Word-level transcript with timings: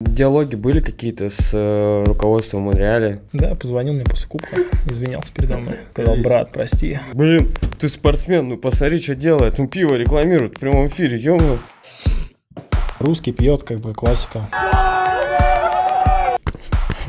Диалоги 0.00 0.54
были 0.54 0.78
какие-то 0.78 1.28
с 1.28 1.50
э, 1.52 2.04
руководством 2.06 2.62
Монреаля? 2.62 3.18
Да, 3.32 3.56
позвонил 3.56 3.94
мне 3.94 4.04
после 4.04 4.28
кубка, 4.28 4.56
извинялся 4.86 5.32
передо 5.32 5.56
мной. 5.56 5.74
Сказал, 5.92 6.14
брат, 6.18 6.52
прости. 6.52 7.00
Блин, 7.14 7.52
ты 7.80 7.88
спортсмен, 7.88 8.48
ну 8.48 8.56
посмотри, 8.56 9.00
что 9.00 9.16
делает. 9.16 9.58
Ну 9.58 9.66
пиво 9.66 9.96
рекламирует 9.96 10.54
в 10.54 10.60
прямом 10.60 10.86
эфире, 10.86 11.18
ё 11.18 11.36
Русский 13.00 13.32
пьет, 13.32 13.64
как 13.64 13.80
бы 13.80 13.92
классика. 13.92 14.48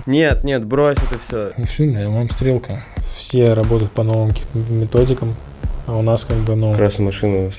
Нет, 0.07 0.43
нет, 0.43 0.65
брось 0.65 0.97
это 0.97 1.19
все. 1.19 1.51
Ну 1.57 1.65
все, 1.65 1.83
я 1.83 2.09
вам 2.09 2.27
стрелка. 2.27 2.81
Все 3.15 3.53
работают 3.53 3.91
по 3.91 4.01
новым 4.01 4.33
методикам, 4.55 5.35
а 5.85 5.95
у 5.95 6.01
нас 6.01 6.25
как 6.25 6.37
бы, 6.37 6.55
ну... 6.55 6.73
Красная 6.73 7.05
машина 7.05 7.37
у 7.37 7.45
вас. 7.45 7.55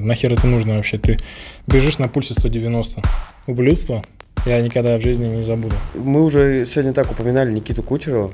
Нахер 0.00 0.32
это 0.32 0.46
нужно 0.46 0.76
вообще? 0.76 0.98
Ты 0.98 1.18
бежишь 1.66 1.98
на 1.98 2.08
пульсе 2.08 2.34
190. 2.34 3.02
Ублюдство 3.46 4.02
я 4.46 4.60
никогда 4.60 4.96
в 4.96 5.02
жизни 5.02 5.26
не 5.26 5.42
забуду. 5.42 5.74
Мы 5.94 6.22
уже 6.22 6.64
сегодня 6.64 6.92
так 6.92 7.10
упоминали 7.10 7.50
Никиту 7.50 7.82
Кучерова. 7.82 8.32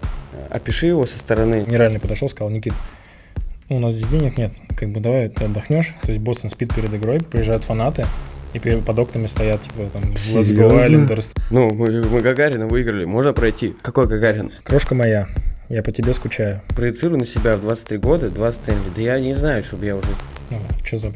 Опиши 0.51 0.87
его 0.87 1.07
со 1.07 1.19
стороны. 1.19 1.65
Нереально 1.67 2.01
подошел, 2.01 2.29
сказал, 2.29 2.51
Никит, 2.51 2.75
у 3.69 3.79
нас 3.79 3.93
здесь 3.95 4.11
денег 4.11 4.37
нет, 4.37 4.53
как 4.77 4.91
бы 4.91 5.01
давай 5.01 5.29
ты 5.29 5.45
отдохнешь. 5.45 5.95
То 6.03 6.13
есть 6.13 6.23
Бостон 6.23 6.51
спит 6.51 6.75
перед 6.75 6.93
игрой, 6.93 7.21
приезжают 7.21 7.65
фанаты, 7.65 8.05
и 8.53 8.59
под 8.59 8.99
окнами 8.99 9.27
стоят, 9.27 9.63
типа, 9.63 9.89
там, 9.93 10.03
Let's 10.03 10.45
go 10.55 10.87
Islanders. 10.87 11.35
Ну, 11.51 11.73
мы, 11.73 12.03
мы 12.03 12.21
Гагарина 12.21 12.67
выиграли, 12.67 13.07
можно 13.07 13.33
пройти. 13.33 13.75
Какой 13.81 14.07
Гагарин? 14.07 14.53
Крошка 14.65 14.95
моя, 14.95 15.27
я 15.71 15.83
по 15.83 15.91
тебе 15.91 16.13
скучаю. 16.13 16.61
Проецирую 16.77 17.21
на 17.21 17.25
себя 17.25 17.57
в 17.57 17.63
23 17.63 17.99
года, 17.99 18.31
23 18.31 18.75
Да 18.95 19.01
я 19.01 19.19
не 19.19 19.33
знаю, 19.33 19.65
чтобы 19.65 19.87
я 19.87 19.97
уже... 19.97 20.09
Ну, 20.51 20.59
что 20.85 20.99
за 20.99 21.09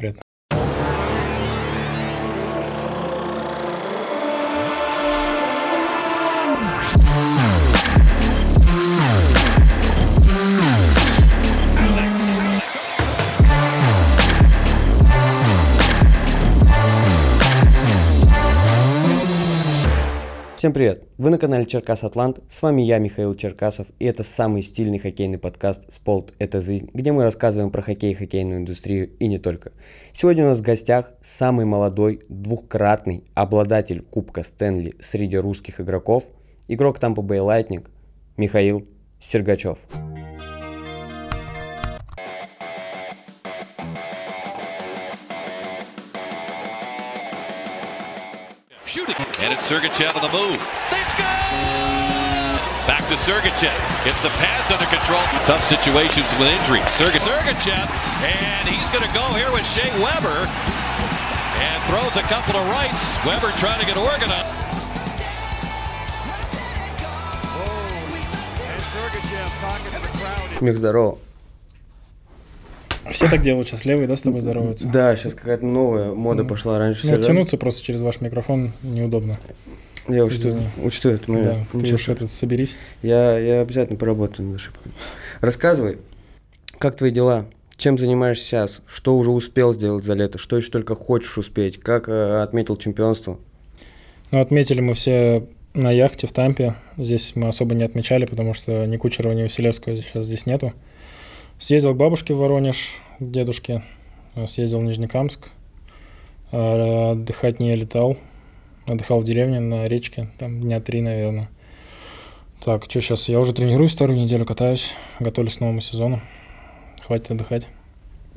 Всем 20.67 20.73
привет! 20.73 21.07
Вы 21.17 21.29
на 21.29 21.37
канале 21.37 21.65
Черкас 21.65 22.03
Атлант, 22.03 22.41
с 22.49 22.61
вами 22.61 22.81
я, 22.81 22.97
Михаил 22.97 23.33
Черкасов, 23.35 23.87
и 23.99 24.05
это 24.05 24.23
самый 24.23 24.61
стильный 24.61 24.99
хоккейный 24.99 25.37
подкаст 25.37 25.89
«Спорт– 25.93 26.33
это 26.39 26.59
жизнь», 26.59 26.89
где 26.93 27.13
мы 27.13 27.23
рассказываем 27.23 27.71
про 27.71 27.81
хоккей 27.81 28.11
и 28.11 28.13
хоккейную 28.13 28.59
индустрию 28.59 29.09
и 29.17 29.27
не 29.27 29.37
только. 29.37 29.71
Сегодня 30.11 30.43
у 30.43 30.49
нас 30.49 30.59
в 30.59 30.63
гостях 30.63 31.13
самый 31.21 31.63
молодой, 31.63 32.19
двухкратный 32.27 33.23
обладатель 33.33 34.01
Кубка 34.01 34.43
Стэнли 34.43 34.95
среди 34.99 35.37
русских 35.37 35.79
игроков, 35.79 36.25
игрок 36.67 36.99
Tampa 36.99 37.25
Bay 37.25 37.39
Lightning 37.39 37.87
Михаил 38.35 38.85
Сергачев. 39.21 39.79
And 49.40 49.52
it's 49.52 49.70
Sergachev 49.70 50.14
on 50.14 50.22
the 50.22 50.32
move. 50.32 50.58
They 50.90 51.02
score! 51.14 51.82
Back 52.84 53.06
to 53.08 53.16
Sergachev. 53.18 53.78
Gets 54.04 54.22
the 54.22 54.28
pass 54.42 54.70
under 54.70 54.86
control. 54.86 55.22
Tough 55.46 55.62
situations 55.64 56.26
with 56.38 56.50
injury. 56.50 56.80
Serga 56.98 57.18
Sergachev, 57.22 57.86
and 58.26 58.68
he's 58.68 58.88
going 58.90 59.06
to 59.06 59.14
go 59.14 59.22
here 59.38 59.50
with 59.52 59.64
Shea 59.70 59.88
Weber. 60.02 60.46
And 61.62 61.78
throws 61.88 62.16
a 62.16 62.26
couple 62.26 62.56
of 62.56 62.66
rights. 62.70 62.98
Weber 63.24 63.50
trying 63.58 63.80
to 63.80 63.86
get 63.86 63.96
organized. 63.96 64.62
Мих, 70.60 70.76
здорово. 70.76 71.18
Все 73.11 73.29
так 73.29 73.41
делают 73.41 73.67
сейчас, 73.67 73.85
левые, 73.85 74.07
да, 74.07 74.15
с 74.15 74.21
тобой 74.21 74.41
здороваются? 74.41 74.87
Да, 74.87 75.15
сейчас 75.15 75.33
какая-то 75.33 75.65
новая 75.65 76.13
мода 76.13 76.43
пошла 76.43 76.77
раньше. 76.77 77.07
Ну, 77.07 77.21
тянуться 77.21 77.57
просто 77.57 77.83
через 77.83 78.01
ваш 78.01 78.21
микрофон 78.21 78.73
неудобно. 78.83 79.39
Я 80.07 80.23
учту, 80.23 80.57
учту 80.81 81.09
это 81.09 81.29
момент. 81.29 81.67
Да, 81.73 81.79
ты 81.79 81.93
уж 81.95 82.07
этот 82.07 82.31
соберись. 82.31 82.75
Я, 83.01 83.37
я 83.37 83.61
обязательно 83.61 83.99
поработаю 83.99 84.47
над 84.47 84.57
ошибками. 84.57 84.93
Рассказывай, 85.41 85.97
как 86.77 86.95
твои 86.95 87.11
дела? 87.11 87.47
Чем 87.75 87.97
занимаешься 87.97 88.43
сейчас? 88.43 88.81
Что 88.87 89.17
уже 89.17 89.31
успел 89.31 89.73
сделать 89.73 90.03
за 90.03 90.13
лето? 90.13 90.37
Что 90.37 90.57
еще 90.57 90.71
только 90.71 90.95
хочешь 90.95 91.37
успеть? 91.37 91.79
Как 91.79 92.09
э, 92.09 92.41
отметил 92.41 92.77
чемпионство? 92.77 93.37
Ну, 94.31 94.39
отметили 94.39 94.79
мы 94.79 94.93
все 94.93 95.47
на 95.73 95.91
яхте 95.91 96.25
в 96.25 96.31
Тампе. 96.31 96.75
Здесь 96.97 97.33
мы 97.35 97.49
особо 97.49 97.75
не 97.75 97.83
отмечали, 97.83 98.25
потому 98.25 98.53
что 98.53 98.85
ни 98.85 98.97
Кучерова, 98.97 99.33
ни 99.33 99.43
Василевского 99.43 99.95
сейчас 99.95 100.25
здесь 100.25 100.45
нету. 100.47 100.73
Съездил 101.59 101.95
к 101.95 101.97
бабушке 101.97 102.35
в 102.35 102.37
Воронеж, 102.37 103.01
к 103.19 103.31
дедушке, 103.31 103.81
э, 104.35 104.45
съездил 104.45 104.79
в 104.79 104.83
Нижнекамск, 104.83 105.47
э, 106.51 107.11
отдыхать 107.11 107.59
не 107.59 107.75
летал, 107.75 108.15
отдыхал 108.85 109.21
в 109.21 109.23
деревне 109.23 109.59
на 109.59 109.87
речке, 109.87 110.29
там 110.37 110.61
дня 110.61 110.79
три, 110.81 111.01
наверное. 111.01 111.49
Так, 112.63 112.85
что 112.85 113.01
сейчас? 113.01 113.27
Я 113.27 113.39
уже 113.39 113.53
тренируюсь 113.53 113.95
вторую 113.95 114.19
неделю, 114.19 114.45
катаюсь, 114.45 114.93
готовлюсь 115.19 115.57
к 115.57 115.59
новому 115.61 115.81
сезону. 115.81 116.21
Хватит 117.05 117.31
отдыхать. 117.31 117.67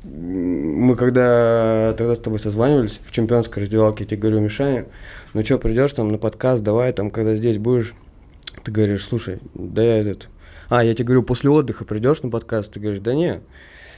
Мы 0.03 0.95
когда 0.95 1.93
тогда 1.95 2.15
с 2.15 2.19
тобой 2.19 2.39
созванивались 2.39 2.99
в 3.03 3.11
чемпионской 3.11 3.61
раздевалке, 3.61 4.03
я 4.03 4.09
тебе 4.09 4.21
говорю, 4.21 4.39
Мишаня, 4.39 4.87
ну 5.35 5.43
что, 5.43 5.59
придешь 5.59 5.93
там 5.93 6.07
на 6.07 6.17
подкаст, 6.17 6.63
давай 6.63 6.91
там, 6.91 7.11
когда 7.11 7.35
здесь 7.35 7.59
будешь, 7.59 7.93
ты 8.63 8.71
говоришь, 8.71 9.05
слушай, 9.05 9.37
да 9.53 9.83
я 9.83 9.97
этот, 9.97 10.29
а, 10.71 10.85
я 10.85 10.93
тебе 10.93 11.07
говорю, 11.07 11.23
после 11.23 11.49
отдыха 11.49 11.83
придешь 11.83 12.23
на 12.23 12.29
подкаст, 12.29 12.71
ты 12.71 12.79
говоришь, 12.79 13.01
да 13.01 13.13
не, 13.13 13.41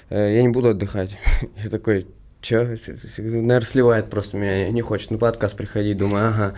э, 0.09 0.33
я 0.35 0.41
не 0.41 0.49
буду 0.49 0.69
отдыхать. 0.69 1.19
Я 1.63 1.69
такой, 1.69 2.07
Че? 2.41 2.75
Наверное, 3.19 3.61
сливает 3.61 4.09
просто 4.09 4.37
меня, 4.37 4.69
не 4.69 4.81
хочет 4.81 5.11
на 5.11 5.19
подкаст 5.19 5.55
приходить. 5.55 5.97
Думаю, 5.97 6.29
ага. 6.29 6.55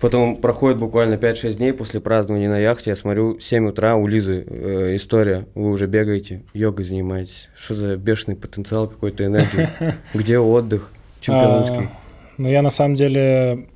Потом 0.00 0.36
проходит 0.36 0.78
буквально 0.78 1.14
5-6 1.14 1.54
дней 1.54 1.72
после 1.72 2.00
празднования 2.00 2.50
на 2.50 2.58
яхте. 2.58 2.90
Я 2.90 2.96
смотрю, 2.96 3.40
7 3.40 3.68
утра 3.68 3.96
у 3.96 4.06
Лизы 4.06 4.44
э, 4.46 4.94
история. 4.96 5.46
Вы 5.54 5.70
уже 5.70 5.86
бегаете, 5.86 6.42
йогой 6.52 6.84
занимаетесь. 6.84 7.48
Что 7.56 7.74
за 7.74 7.96
бешеный 7.96 8.36
потенциал 8.36 8.86
какой-то 8.86 9.24
энергии? 9.24 9.68
Где 10.14 10.38
отдых 10.38 10.90
чемпионский? 11.20 11.86
А, 11.86 11.90
ну, 12.36 12.50
я 12.50 12.60
на 12.60 12.70
самом 12.70 12.96
деле 12.96 13.66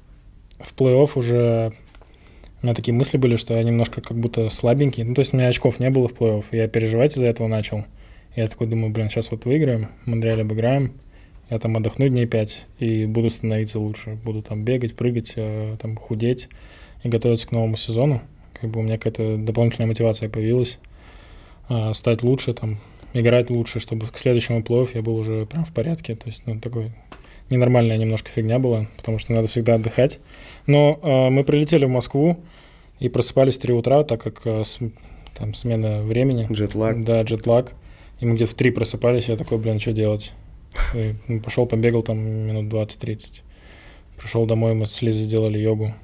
в 0.61 0.75
плей-офф 0.75 1.11
уже 1.15 1.73
у 2.61 2.67
меня 2.67 2.75
такие 2.75 2.93
мысли 2.93 3.19
были, 3.19 3.37
что 3.37 3.55
я 3.55 3.63
немножко 3.63 4.01
как 4.01 4.17
будто 4.19 4.49
слабенький. 4.49 5.05
Ну, 5.05 5.15
то 5.15 5.21
есть 5.21 5.33
у 5.33 5.37
меня 5.37 5.49
очков 5.49 5.79
не 5.79 5.91
было 5.91 6.09
в 6.09 6.13
плей-офф. 6.13 6.45
Я 6.53 6.67
переживать 6.67 7.13
из-за 7.13 7.27
этого 7.27 7.47
начал. 7.47 7.85
Я 8.35 8.49
такой 8.49 8.67
думаю, 8.67 8.93
блин, 8.93 9.09
сейчас 9.09 9.31
вот 9.31 9.45
выиграем, 9.45 9.89
Монреаль 10.07 10.43
обыграем. 10.43 10.93
Я 11.51 11.59
там 11.59 11.77
отдохну 11.77 12.09
дней 12.09 12.27
пять 12.27 12.67
и 12.79 13.07
буду 13.07 13.31
становиться 13.31 13.79
лучше. 13.79 14.19
Буду 14.25 14.43
там 14.43 14.65
бегать, 14.65 14.97
прыгать, 14.97 15.33
э, 15.37 15.77
там 15.81 15.97
худеть 15.97 16.49
и 17.05 17.09
готовиться 17.09 17.47
к 17.47 17.53
новому 17.53 17.77
сезону. 17.77 18.23
Как 18.61 18.71
бы 18.71 18.81
у 18.81 18.83
меня 18.83 18.99
какая-то 18.99 19.37
дополнительная 19.39 19.87
мотивация 19.87 20.29
появилась. 20.29 20.79
Э, 21.69 21.93
стать 21.95 22.23
лучше, 22.23 22.53
там, 22.53 22.81
играть 23.15 23.51
лучше, 23.51 23.79
чтобы 23.79 24.09
к 24.09 24.19
следующему 24.19 24.63
плей 24.63 24.89
я 24.95 25.01
был 25.01 25.17
уже 25.17 25.47
прям 25.47 25.65
в 25.65 25.73
порядке. 25.73 26.17
То 26.17 26.27
есть, 26.27 26.43
ну, 26.47 26.59
такой 26.61 26.93
ненормальная 27.51 27.97
немножко 27.97 28.31
фигня 28.31 28.59
была, 28.59 28.87
потому 28.97 29.19
что 29.19 29.33
надо 29.33 29.49
всегда 29.49 29.75
отдыхать. 29.75 30.21
Но 30.67 30.99
э, 31.03 31.31
мы 31.31 31.45
прилетели 31.45 31.85
в 31.85 31.91
Москву 31.91 32.39
и 32.99 33.09
просыпались 33.09 33.57
в 33.57 33.61
3 33.61 33.75
утра, 33.75 34.05
так 34.05 34.23
как 34.23 34.43
э, 34.45 34.65
с, 34.65 34.79
там 35.37 35.55
смена 35.55 36.03
времени. 36.03 36.47
Джетлаг. 36.51 37.05
Да, 37.05 37.23
джетлаг. 37.23 37.73
И 38.21 38.27
мы 38.27 38.35
где-то 38.35 38.53
в 38.53 38.55
3 38.55 38.71
просыпались, 38.73 39.29
я 39.29 39.37
такой, 39.37 39.59
блин, 39.59 39.79
что 39.79 39.93
делать? 39.93 40.33
И, 40.95 41.15
пошел, 41.39 41.67
побегал 41.67 42.03
там 42.03 42.19
минут 42.19 42.73
20-30. 42.73 43.43
Пришел 44.19 44.47
домой, 44.47 44.75
мы 44.75 44.87
с 44.87 45.01
Лизой 45.01 45.23
сделали 45.23 45.59
йогу. 45.59 45.95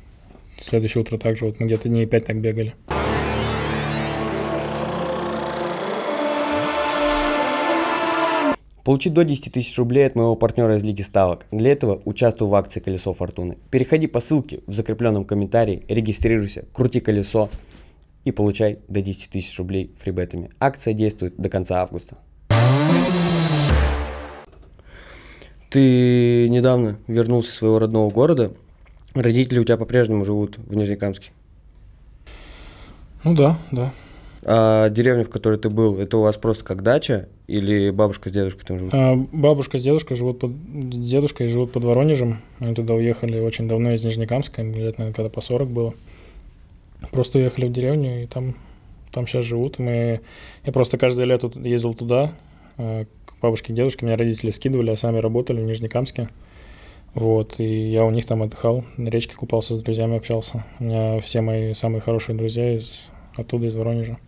Следующее 0.59 1.03
утро 1.03 1.19
также, 1.19 1.47
вот 1.47 1.59
мы 1.59 1.67
где-то 1.67 1.89
дней 1.89 2.07
5 2.07 2.25
так 2.25 2.41
бегали. 2.41 2.75
Получи 8.85 9.09
до 9.09 9.25
10 9.25 9.51
тысяч 9.51 9.79
рублей 9.79 10.07
от 10.07 10.15
моего 10.15 10.37
партнера 10.37 10.77
из 10.77 10.83
Лиги 10.83 11.01
Ставок. 11.01 11.47
Для 11.51 11.73
этого 11.73 12.03
участвуй 12.05 12.49
в 12.49 12.55
акции 12.55 12.81
«Колесо 12.81 13.15
Фортуны». 13.15 13.57
Переходи 13.71 14.07
по 14.07 14.21
ссылке 14.21 14.61
в 14.67 14.75
закрепленном 14.75 15.25
комментарии, 15.25 15.83
регистрируйся, 15.89 16.67
крути 16.75 17.01
колесо 17.01 17.49
и 18.25 18.31
получай 18.31 18.81
до 18.89 19.01
10 19.01 19.31
тысяч 19.31 19.59
рублей 19.59 19.91
фрибетами. 19.97 20.51
Акция 20.61 20.93
действует 20.93 21.35
до 21.39 21.49
конца 21.49 21.81
августа. 21.81 22.19
Ты 25.71 26.51
недавно 26.51 26.99
вернулся 27.07 27.53
из 27.53 27.55
своего 27.55 27.79
родного 27.79 28.11
города. 28.11 28.53
Родители 29.15 29.61
у 29.61 29.65
тебя 29.65 29.79
по-прежнему 29.79 30.27
живут 30.27 30.59
в 30.59 30.77
Нижнекамске. 30.77 31.31
Ну 33.25 33.35
да, 33.35 33.59
да. 33.73 33.95
А 34.47 34.91
деревня, 34.91 35.25
в 35.25 35.31
которой 35.31 35.59
ты 35.59 35.71
был, 35.71 35.99
это 35.99 36.19
у 36.19 36.23
вас 36.23 36.37
просто 36.37 36.65
как 36.65 36.83
дача 36.83 37.29
или 37.47 37.91
бабушка 37.91 38.29
с 38.29 38.33
дедушкой 38.33 38.67
там 38.67 38.79
живут? 38.79 38.95
А, 38.95 39.17
бабушка 39.33 39.79
с 39.79 39.83
дедушкой 39.83 40.17
живут 40.17 40.39
под... 40.39 40.53
Дедушкой 40.91 41.49
живут 41.49 41.73
под 41.73 41.85
Воронежем. 41.85 42.43
Они 42.59 42.75
туда 42.75 42.95
уехали 42.95 43.41
очень 43.41 43.67
давно 43.67 43.93
из 43.93 44.05
Нижнекамска, 44.05 44.63
лет, 44.63 44.99
наверное, 44.99 45.13
когда 45.13 45.31
по 45.31 45.41
40 45.41 45.69
было. 45.69 45.95
Просто 47.11 47.39
уехали 47.39 47.69
в 47.69 47.73
деревню, 47.73 48.23
и 48.23 48.27
там, 48.27 48.55
там 49.13 49.27
сейчас 49.27 49.47
живут. 49.47 49.79
Мы... 49.79 50.21
Я 50.65 50.73
просто 50.73 50.99
каждое 50.99 51.25
лето 51.25 51.51
ездил 51.57 51.95
туда, 51.95 52.33
э, 52.77 53.07
к 53.25 53.41
бабушке 53.41 53.73
и 53.73 53.77
дедушке. 53.77 54.05
Меня 54.05 54.17
родители 54.17 54.51
скидывали, 54.51 54.91
а 54.91 54.97
сами 54.97 55.19
работали 55.19 55.63
в 55.63 55.65
Нижнекамске. 55.65 56.29
Вот, 57.15 57.61
и 57.61 57.91
я 57.91 58.05
у 58.05 58.11
них 58.11 58.27
там 58.27 58.43
отдыхал, 58.43 58.85
на 58.97 59.09
речке 59.09 59.37
купался, 59.37 59.77
с 59.77 59.83
друзьями 59.83 60.17
общался. 60.17 60.65
У 60.81 60.85
меня 60.85 61.21
все 61.21 61.41
мои 61.43 61.73
самые 61.73 62.01
хорошие 62.01 62.37
друзья 62.37 62.75
из 62.77 63.09
оттуда, 63.37 63.67
из 63.67 63.75
Воронежа. 63.75 64.19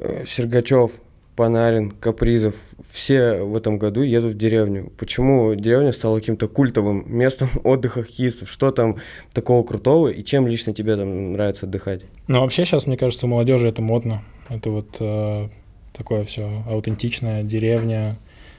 Э, 0.00 0.24
Сергачев, 0.26 0.92
Панарин, 1.36 1.90
Капризов, 1.90 2.54
все 2.90 3.42
в 3.42 3.56
этом 3.56 3.78
году 3.78 4.02
едут 4.02 4.32
в 4.34 4.38
деревню. 4.38 4.90
Почему 4.98 5.54
деревня 5.54 5.92
стала 5.92 6.18
каким-то 6.18 6.48
культовым 6.48 7.04
местом 7.06 7.48
отдыха 7.64 8.02
хоккеистов? 8.02 8.50
Что 8.50 8.72
там 8.72 8.96
такого 9.32 9.62
крутого 9.62 10.08
и 10.08 10.24
чем 10.24 10.46
лично 10.46 10.72
тебе 10.72 10.96
там 10.96 11.32
нравится 11.32 11.66
отдыхать? 11.66 12.02
Ну, 12.28 12.40
вообще 12.40 12.64
сейчас, 12.64 12.86
мне 12.86 12.96
кажется, 12.96 13.26
у 13.26 13.28
молодежи 13.28 13.68
это 13.68 13.82
модно. 13.82 14.22
Это 14.48 14.70
вот 14.70 14.96
э, 15.00 15.48
такое 15.92 16.24
все 16.24 16.64
аутентичное, 16.66 17.42
деревня, 17.42 18.18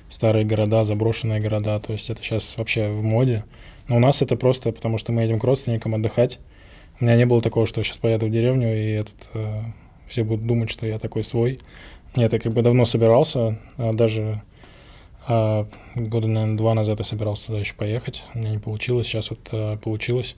старые 0.09 0.45
города, 0.45 0.83
заброшенные 0.83 1.39
города. 1.39 1.79
То 1.79 1.93
есть 1.93 2.09
это 2.09 2.21
сейчас 2.21 2.55
вообще 2.57 2.87
в 2.87 3.01
моде. 3.01 3.45
Но 3.87 3.95
у 3.97 3.99
нас 3.99 4.21
это 4.21 4.35
просто 4.35 4.71
потому, 4.71 4.99
что 4.99 5.11
мы 5.11 5.23
едем 5.23 5.39
к 5.39 5.43
родственникам 5.43 5.95
отдыхать. 5.95 6.39
У 6.99 7.03
меня 7.03 7.15
не 7.15 7.25
было 7.25 7.41
такого, 7.41 7.65
что 7.65 7.81
сейчас 7.81 7.97
поеду 7.97 8.27
в 8.27 8.31
деревню, 8.31 8.75
и 8.75 8.91
этот, 8.91 9.29
э, 9.33 9.61
все 10.11 10.23
будут 10.23 10.45
думать, 10.45 10.69
что 10.69 10.85
я 10.85 10.99
такой 10.99 11.23
свой. 11.23 11.59
Нет, 12.15 12.33
я 12.33 12.39
как 12.39 12.51
бы 12.51 12.61
давно 12.61 12.83
собирался, 12.85 13.57
а 13.77 13.93
даже 13.93 14.41
а, 15.25 15.65
года, 15.95 16.27
наверное, 16.27 16.57
два 16.57 16.73
назад 16.73 16.99
я 16.99 17.05
собирался 17.05 17.47
туда 17.47 17.59
еще 17.59 17.73
поехать. 17.75 18.23
У 18.33 18.39
меня 18.39 18.51
не 18.51 18.57
получилось, 18.57 19.07
сейчас 19.07 19.29
вот 19.29 19.39
а, 19.51 19.77
получилось. 19.77 20.35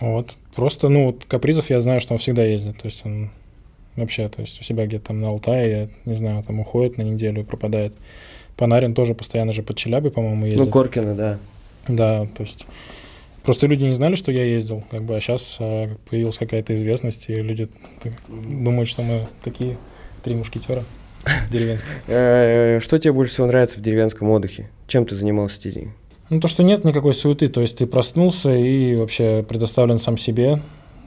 Вот. 0.00 0.34
Просто, 0.56 0.88
ну, 0.88 1.06
вот 1.06 1.24
капризов 1.26 1.70
я 1.70 1.80
знаю, 1.80 2.00
что 2.00 2.14
он 2.14 2.18
всегда 2.18 2.44
ездит. 2.44 2.78
То 2.78 2.86
есть 2.86 3.06
он 3.06 3.30
вообще, 3.94 4.28
то 4.28 4.40
есть 4.40 4.60
у 4.60 4.64
себя 4.64 4.86
где-то 4.86 5.06
там 5.06 5.20
на 5.20 5.28
Алтае, 5.28 5.70
я 5.70 5.88
не 6.04 6.14
знаю, 6.14 6.42
там 6.42 6.58
уходит 6.58 6.98
на 6.98 7.02
неделю, 7.02 7.44
пропадает. 7.44 7.94
Панарин 8.56 8.94
тоже 8.94 9.14
постоянно 9.14 9.52
же 9.52 9.62
под 9.62 9.76
Челябой, 9.76 10.10
по-моему, 10.10 10.46
ездит. 10.46 10.64
Ну, 10.64 10.70
Коркина, 10.70 11.14
да. 11.14 11.38
Да, 11.86 12.26
то 12.26 12.42
есть 12.42 12.66
просто 13.42 13.66
люди 13.66 13.84
не 13.84 13.94
знали, 13.94 14.14
что 14.14 14.32
я 14.32 14.44
ездил, 14.44 14.84
как 14.90 15.04
бы, 15.04 15.16
а 15.16 15.20
сейчас 15.20 15.56
а, 15.60 15.88
появилась 16.08 16.38
какая-то 16.38 16.74
известность, 16.74 17.28
и 17.28 17.36
люди 17.36 17.68
так, 18.02 18.12
думают, 18.28 18.88
что 18.88 19.02
мы 19.02 19.26
такие 19.42 19.76
три 20.22 20.34
мушкетера 20.34 20.84
деревенские. 21.50 21.92
Э, 22.08 22.80
Что 22.80 22.98
тебе 22.98 23.12
больше 23.12 23.34
всего 23.34 23.46
нравится 23.46 23.78
в 23.78 23.82
деревенском 23.82 24.28
отдыхе? 24.30 24.70
Чем 24.86 25.06
ты 25.06 25.14
занимался 25.14 25.60
в? 25.60 25.92
Ну, 26.30 26.40
то, 26.40 26.48
что 26.48 26.62
нет 26.62 26.84
никакой 26.84 27.12
суеты, 27.12 27.48
то 27.48 27.60
есть 27.60 27.78
ты 27.78 27.86
проснулся 27.86 28.54
и 28.54 28.94
вообще 28.94 29.44
предоставлен 29.48 29.98
сам 29.98 30.16
себе, 30.16 30.60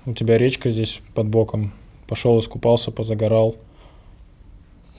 у 0.06 0.14
тебя 0.14 0.38
речка 0.38 0.70
здесь 0.70 1.00
под 1.14 1.28
боком, 1.28 1.72
пошел, 2.08 2.38
искупался, 2.40 2.92
позагорал, 2.92 3.56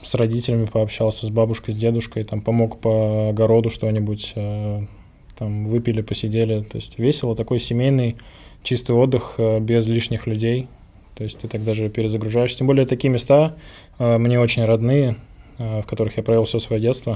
с 0.01 0.15
родителями 0.15 0.65
пообщался, 0.65 1.27
с 1.27 1.29
бабушкой, 1.29 1.73
с 1.73 1.77
дедушкой, 1.77 2.23
там 2.23 2.41
помог 2.41 2.79
по 2.79 3.29
огороду 3.29 3.69
что-нибудь, 3.69 4.33
э, 4.35 4.81
там 5.37 5.67
выпили, 5.67 6.01
посидели, 6.01 6.61
то 6.61 6.77
есть 6.77 6.97
весело, 6.99 7.35
такой 7.35 7.59
семейный 7.59 8.17
чистый 8.63 8.95
отдых 8.95 9.35
э, 9.37 9.59
без 9.59 9.85
лишних 9.87 10.27
людей, 10.27 10.67
то 11.15 11.23
есть 11.23 11.39
ты 11.39 11.47
так 11.47 11.63
даже 11.63 11.89
перезагружаешься. 11.89 12.57
Тем 12.59 12.67
более 12.67 12.85
такие 12.85 13.09
места 13.09 13.55
э, 13.99 14.17
мне 14.17 14.39
очень 14.39 14.65
родные, 14.65 15.17
э, 15.57 15.81
в 15.81 15.85
которых 15.85 16.17
я 16.17 16.23
провел 16.23 16.43
все 16.45 16.59
свое 16.59 16.81
детство. 16.81 17.15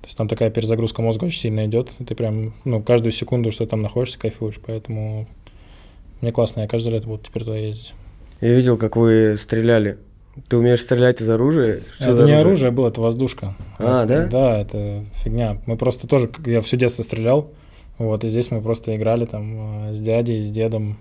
То 0.00 0.06
есть 0.06 0.16
там 0.16 0.28
такая 0.28 0.50
перезагрузка 0.50 1.02
мозга 1.02 1.24
очень 1.24 1.40
сильно 1.40 1.66
идет. 1.66 1.90
Ты 2.06 2.14
прям, 2.14 2.54
ну, 2.64 2.82
каждую 2.82 3.12
секунду, 3.12 3.50
что 3.50 3.66
там 3.66 3.80
находишься, 3.80 4.18
кайфуешь. 4.18 4.60
Поэтому 4.64 5.26
мне 6.20 6.30
классно, 6.30 6.60
я 6.60 6.68
каждое 6.68 6.94
лето 6.94 7.08
буду 7.08 7.22
теперь 7.24 7.44
туда 7.44 7.56
ездить. 7.56 7.94
Я 8.40 8.54
видел, 8.54 8.78
как 8.78 8.96
вы 8.96 9.36
стреляли. 9.36 9.98
Ты 10.48 10.56
умеешь 10.56 10.80
стрелять 10.80 11.20
из 11.20 11.28
оружия? 11.28 11.80
Что 11.94 12.10
это 12.10 12.24
не 12.24 12.32
оружие 12.32 12.70
было, 12.70 12.88
это 12.88 13.00
воздушка. 13.00 13.54
А, 13.78 14.04
да? 14.04 14.26
Да, 14.26 14.58
это 14.58 15.04
фигня. 15.22 15.60
Мы 15.66 15.76
просто 15.76 16.06
тоже, 16.06 16.28
как 16.28 16.46
я 16.46 16.60
все 16.60 16.76
детство 16.76 17.02
стрелял, 17.02 17.50
вот, 17.98 18.22
и 18.24 18.28
здесь 18.28 18.50
мы 18.50 18.60
просто 18.60 18.96
играли 18.96 19.24
там 19.24 19.88
э, 19.88 19.94
с 19.94 20.00
дядей, 20.00 20.42
с 20.42 20.50
дедом. 20.50 20.98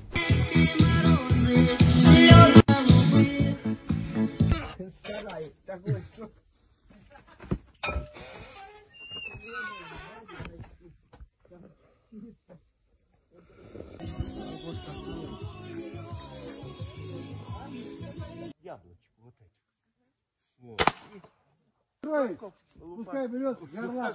Пускай 22.98 23.27
берет 23.27 23.57
горла. 23.75 24.13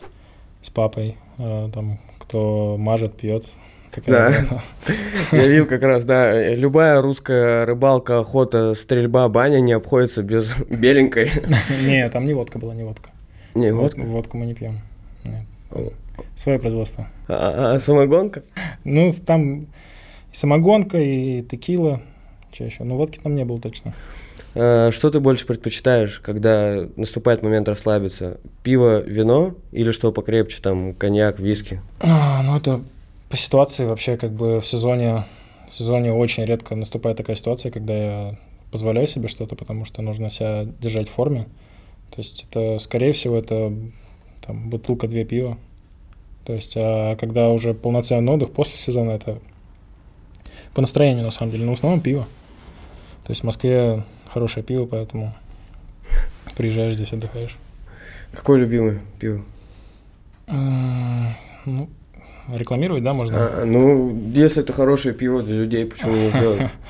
с 0.63 0.71
папой, 0.71 1.17
э, 1.39 1.69
там, 1.73 1.99
кто 2.19 2.77
мажет, 2.79 3.17
пьет. 3.17 3.45
Да. 4.07 4.33
Я 5.33 5.49
видел 5.49 5.67
как 5.67 5.83
раз, 5.83 6.05
да. 6.05 6.55
Любая 6.55 7.03
русская 7.03 7.67
рыбалка, 7.67 8.21
охота, 8.21 8.73
стрельба, 8.75 9.29
баня 9.29 9.61
не 9.61 9.73
обходится 9.73 10.23
без 10.23 10.57
беленькой. 10.71 11.31
Не, 11.83 12.09
там 12.09 12.25
не 12.25 12.33
водка 12.33 12.59
была, 12.59 12.75
не 12.75 12.85
водка. 12.85 13.11
Не, 13.55 13.71
Водку, 13.73 14.01
водка. 14.01 14.11
водку 14.11 14.37
мы 14.39 14.47
не 14.47 14.55
пьем. 14.55 14.79
Свое 16.35 16.59
производство. 16.59 17.07
А, 17.29 17.75
а 17.75 17.79
самогонка? 17.79 18.43
Ну, 18.85 19.11
там 19.27 19.63
и 19.63 19.67
самогонка, 20.33 20.99
и 20.99 21.43
текила. 21.43 22.01
Что 22.53 22.65
еще? 22.65 22.85
Ну, 22.85 22.97
водки 22.97 23.19
там 23.23 23.35
не 23.35 23.45
было 23.45 23.61
точно. 23.61 23.95
А, 24.55 24.91
Что 24.91 25.11
ты 25.11 25.21
больше 25.21 25.47
предпочитаешь, 25.47 26.21
когда 26.21 26.87
наступает 26.97 27.43
момент 27.43 27.69
расслабиться? 27.69 28.39
Пиво, 28.63 29.01
вино 29.01 29.55
или 29.71 29.91
что 29.93 30.13
покрепче, 30.13 30.61
там, 30.63 30.95
коньяк, 30.95 31.39
виски? 31.39 31.81
А, 32.01 32.43
ну, 32.43 32.57
это 32.57 32.83
по 33.29 33.37
ситуации 33.37 33.85
вообще 33.85 34.17
как 34.17 34.33
бы 34.33 34.61
в 34.61 34.67
сезоне, 34.67 35.25
в 35.69 35.75
сезоне 35.75 36.13
очень 36.13 36.45
редко 36.45 36.75
наступает 36.75 37.17
такая 37.17 37.37
ситуация, 37.37 37.73
когда 37.73 37.95
я 37.95 38.39
позволяю 38.71 39.07
себе 39.07 39.29
что-то, 39.29 39.57
потому 39.57 39.85
что 39.85 40.03
нужно 40.03 40.31
себя 40.31 40.67
держать 40.81 41.09
в 41.09 41.13
форме. 41.13 41.49
То 42.11 42.19
есть 42.19 42.47
это, 42.51 42.79
скорее 42.79 43.13
всего, 43.13 43.39
это 43.39 43.73
там 44.45 44.69
бутылка 44.69 45.09
две 45.09 45.25
пива. 45.25 45.57
То 46.45 46.53
есть, 46.53 46.75
а 46.77 47.17
когда 47.17 47.49
уже 47.51 47.73
полноценный 47.73 48.33
отдых 48.33 48.53
после 48.53 48.79
сезона, 48.79 49.13
это 49.13 49.39
по 50.75 50.81
настроению 50.81 51.25
на 51.25 51.31
самом 51.31 51.53
деле, 51.53 51.65
но 51.65 51.73
в 51.73 51.75
основном 51.75 52.01
пиво. 52.01 52.27
То 53.25 53.31
есть 53.31 53.43
в 53.43 53.45
Москве 53.45 54.05
хорошее 54.33 54.65
пиво, 54.65 54.87
поэтому 54.87 55.35
приезжаешь 56.57 56.95
здесь, 56.95 57.13
отдыхаешь. 57.13 57.57
Какое 58.33 58.61
любимое 58.61 59.01
пиво? 59.21 59.43
Ну, 60.47 61.89
рекламировать, 62.49 63.03
да, 63.03 63.13
можно? 63.13 63.37
А, 63.39 63.65
ну, 63.65 64.17
если 64.35 64.63
это 64.63 64.73
хорошее 64.73 65.15
пиво 65.15 65.43
для 65.43 65.57
людей, 65.57 65.87
почему 65.87 66.13
не 66.13 66.31
сделать? 66.31 66.71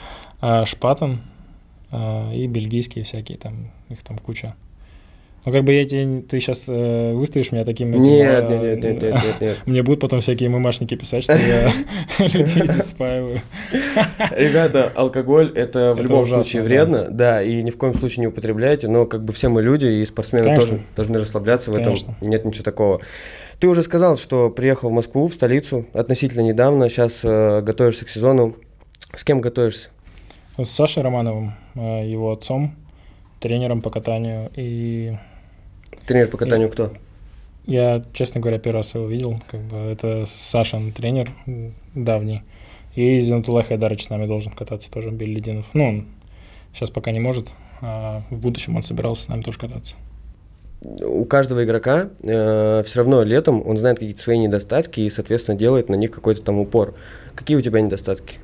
А, 0.45 0.65
Шпатен 0.67 1.21
а, 1.93 2.33
и 2.35 2.49
бельгийские 2.49 3.05
всякие, 3.05 3.39
там 3.39 3.71
их 3.89 4.03
там 4.03 4.19
куча. 4.19 4.57
Ну, 5.45 5.53
как 5.53 5.65
бы 5.65 5.73
я 5.73 5.85
тебе, 5.85 6.23
ты 6.23 6.39
сейчас 6.39 6.69
выставишь 6.69 7.51
меня 7.51 7.65
таким... 7.65 7.91
этим, 7.91 8.03
Нет, 8.03 8.45
а, 8.45 8.49
нет, 8.49 8.63
нет, 8.63 8.85
нет, 8.85 9.03
нет, 9.03 9.13
нет, 9.13 9.41
нет. 9.41 9.57
Мне 9.67 9.83
будут 9.83 10.01
потом 10.01 10.21
всякие 10.21 10.49
мымашники 10.49 10.95
писать, 10.95 11.25
что 11.25 11.35
я 11.35 11.69
людей 12.19 12.67
здесь 12.67 12.87
спаиваю. 12.87 13.41
Ребята, 14.37 14.93
алкоголь 14.95 15.53
это 15.55 15.95
в 15.95 16.01
любом 16.01 16.27
случае 16.27 16.63
вредно, 16.63 17.09
да, 17.11 17.43
и 17.43 17.63
ни 17.63 17.71
в 17.71 17.77
коем 17.77 17.95
случае 17.95 18.21
не 18.21 18.27
употребляйте, 18.29 18.87
но 18.89 19.07
как 19.07 19.25
бы 19.25 19.33
все 19.33 19.49
мы 19.49 19.63
люди, 19.63 19.87
и 19.87 20.05
спортсмены 20.05 20.55
тоже 20.55 20.83
должны 20.95 21.19
расслабляться 21.19 21.73
в 21.73 21.77
этом, 21.77 21.95
нет 22.21 22.45
ничего 22.45 22.65
такого. 22.65 23.01
Ты 23.59 23.69
уже 23.69 23.83
сказал, 23.83 24.17
что 24.17 24.51
приехал 24.51 24.91
в 24.91 24.93
Москву, 24.93 25.29
в 25.29 25.35
столицу, 25.35 25.87
относительно 25.93 26.41
недавно, 26.41 26.89
сейчас 26.89 27.23
готовишься 27.25 28.05
к 28.05 28.09
сезону. 28.09 28.57
С 29.15 29.25
кем 29.25 29.41
готовишься? 29.41 29.91
С 30.57 30.69
Сашей 30.69 31.03
Романовым, 31.03 31.55
а, 31.75 32.03
его 32.03 32.33
отцом, 32.33 32.75
тренером 33.41 33.83
по 33.83 33.91
катанию. 33.91 34.51
И 34.57 35.17
Тренер 36.07 36.29
по 36.29 36.37
катанию 36.37 36.69
кто? 36.69 36.93
я, 37.67 38.03
честно 38.13 38.41
говоря, 38.41 38.59
первый 38.59 38.79
раз 38.79 38.95
его 38.95 39.07
видел. 39.07 39.41
Как 39.51 39.61
бы 39.61 39.77
это 39.77 40.25
Сашин 40.27 40.93
тренер 40.93 41.31
давний. 41.95 42.43
И 42.95 43.21
Зинатуллах 43.21 43.69
Хайдарович 43.69 44.05
с 44.05 44.11
нами 44.11 44.27
должен 44.27 44.53
кататься 44.53 44.91
тоже, 44.91 45.11
Беллидинов. 45.11 45.67
Ну, 45.73 45.89
он 45.89 46.07
сейчас 46.75 46.91
пока 46.91 47.11
не 47.11 47.21
может, 47.21 47.51
а 47.81 48.23
в 48.31 48.37
будущем 48.37 48.77
он 48.77 48.83
собирался 48.83 49.23
с 49.25 49.29
нами 49.29 49.43
тоже 49.43 49.59
кататься. 49.59 49.97
У 51.01 51.25
каждого 51.25 51.65
игрока 51.65 52.11
все 52.23 52.93
равно 52.97 53.23
летом 53.23 53.63
он 53.67 53.79
знает 53.79 53.99
какие-то 54.01 54.21
свои 54.21 54.39
недостатки 54.39 55.01
и, 55.01 55.09
соответственно, 55.09 55.57
делает 55.57 55.89
на 55.89 55.95
них 55.95 56.11
какой-то 56.11 56.43
там 56.43 56.59
упор. 56.59 56.95
Какие 57.37 57.57
у 57.57 57.61
тебя 57.61 57.81
недостатки? 57.81 58.39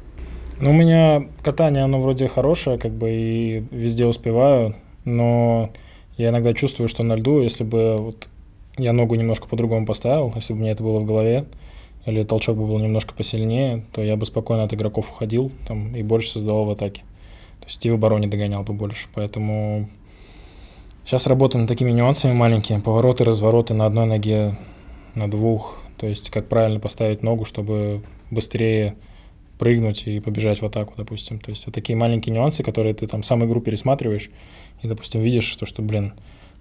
Ну, 0.61 0.71
у 0.71 0.73
меня 0.73 1.27
катание, 1.43 1.85
оно 1.85 2.01
вроде 2.01 2.29
хорошее, 2.29 2.79
как 2.79 2.93
бы, 2.93 3.11
и 3.11 3.65
везде 3.71 4.07
успеваю. 4.07 4.77
но 5.05 5.71
я 6.19 6.29
иногда 6.29 6.53
чувствую, 6.53 6.89
что 6.89 7.03
на 7.05 7.15
льду, 7.15 7.41
если 7.41 7.65
бы 7.65 7.97
вот 7.97 8.29
я 8.77 8.93
ногу 8.93 9.15
немножко 9.15 9.49
по-другому 9.49 9.87
поставил, 9.87 10.33
если 10.35 10.53
бы 10.53 10.61
мне 10.61 10.73
это 10.73 10.83
было 10.83 10.99
в 10.99 11.07
голове, 11.07 11.47
или 12.07 12.25
толчок 12.25 12.57
бы 12.57 12.67
был 12.67 12.79
немножко 12.79 13.15
посильнее, 13.15 13.85
то 13.93 14.03
я 14.03 14.17
бы 14.17 14.27
спокойно 14.27 14.65
от 14.65 14.75
игроков 14.75 15.11
уходил 15.11 15.53
там, 15.67 15.95
и 15.95 16.03
больше 16.03 16.31
создавал 16.31 16.65
в 16.65 16.71
атаке. 16.71 17.03
То 17.61 17.67
есть 17.67 17.85
и 17.87 17.91
в 17.91 17.99
догонял 17.99 18.63
бы 18.63 18.73
больше. 18.73 19.09
Поэтому 19.15 19.89
сейчас 21.05 21.27
работаю 21.27 21.63
над 21.63 21.69
такими 21.69 21.91
нюансами 21.91 22.33
маленькими. 22.33 22.81
Повороты, 22.81 23.25
развороты 23.25 23.75
на 23.75 23.87
одной 23.87 24.07
ноге, 24.07 24.57
на 25.15 25.31
двух. 25.31 25.79
То 25.99 26.07
есть 26.07 26.31
как 26.31 26.49
правильно 26.49 26.81
поставить 26.81 27.23
ногу, 27.23 27.45
чтобы 27.45 28.03
быстрее 28.31 28.95
прыгнуть 29.59 30.07
и 30.07 30.21
побежать 30.21 30.63
в 30.63 30.67
атаку, 30.67 30.95
допустим. 30.97 31.39
То 31.41 31.51
есть 31.51 31.67
вот 31.67 31.75
такие 31.75 31.97
маленькие 31.97 32.35
нюансы, 32.35 32.63
которые 32.63 32.95
ты 32.95 33.07
там 33.07 33.23
сам 33.23 33.45
игру 33.45 33.61
пересматриваешь 33.61 34.31
и, 34.83 34.89
допустим, 34.89 35.21
видишь, 35.21 35.55
то, 35.57 35.67
что, 35.67 35.83
блин, 35.83 36.15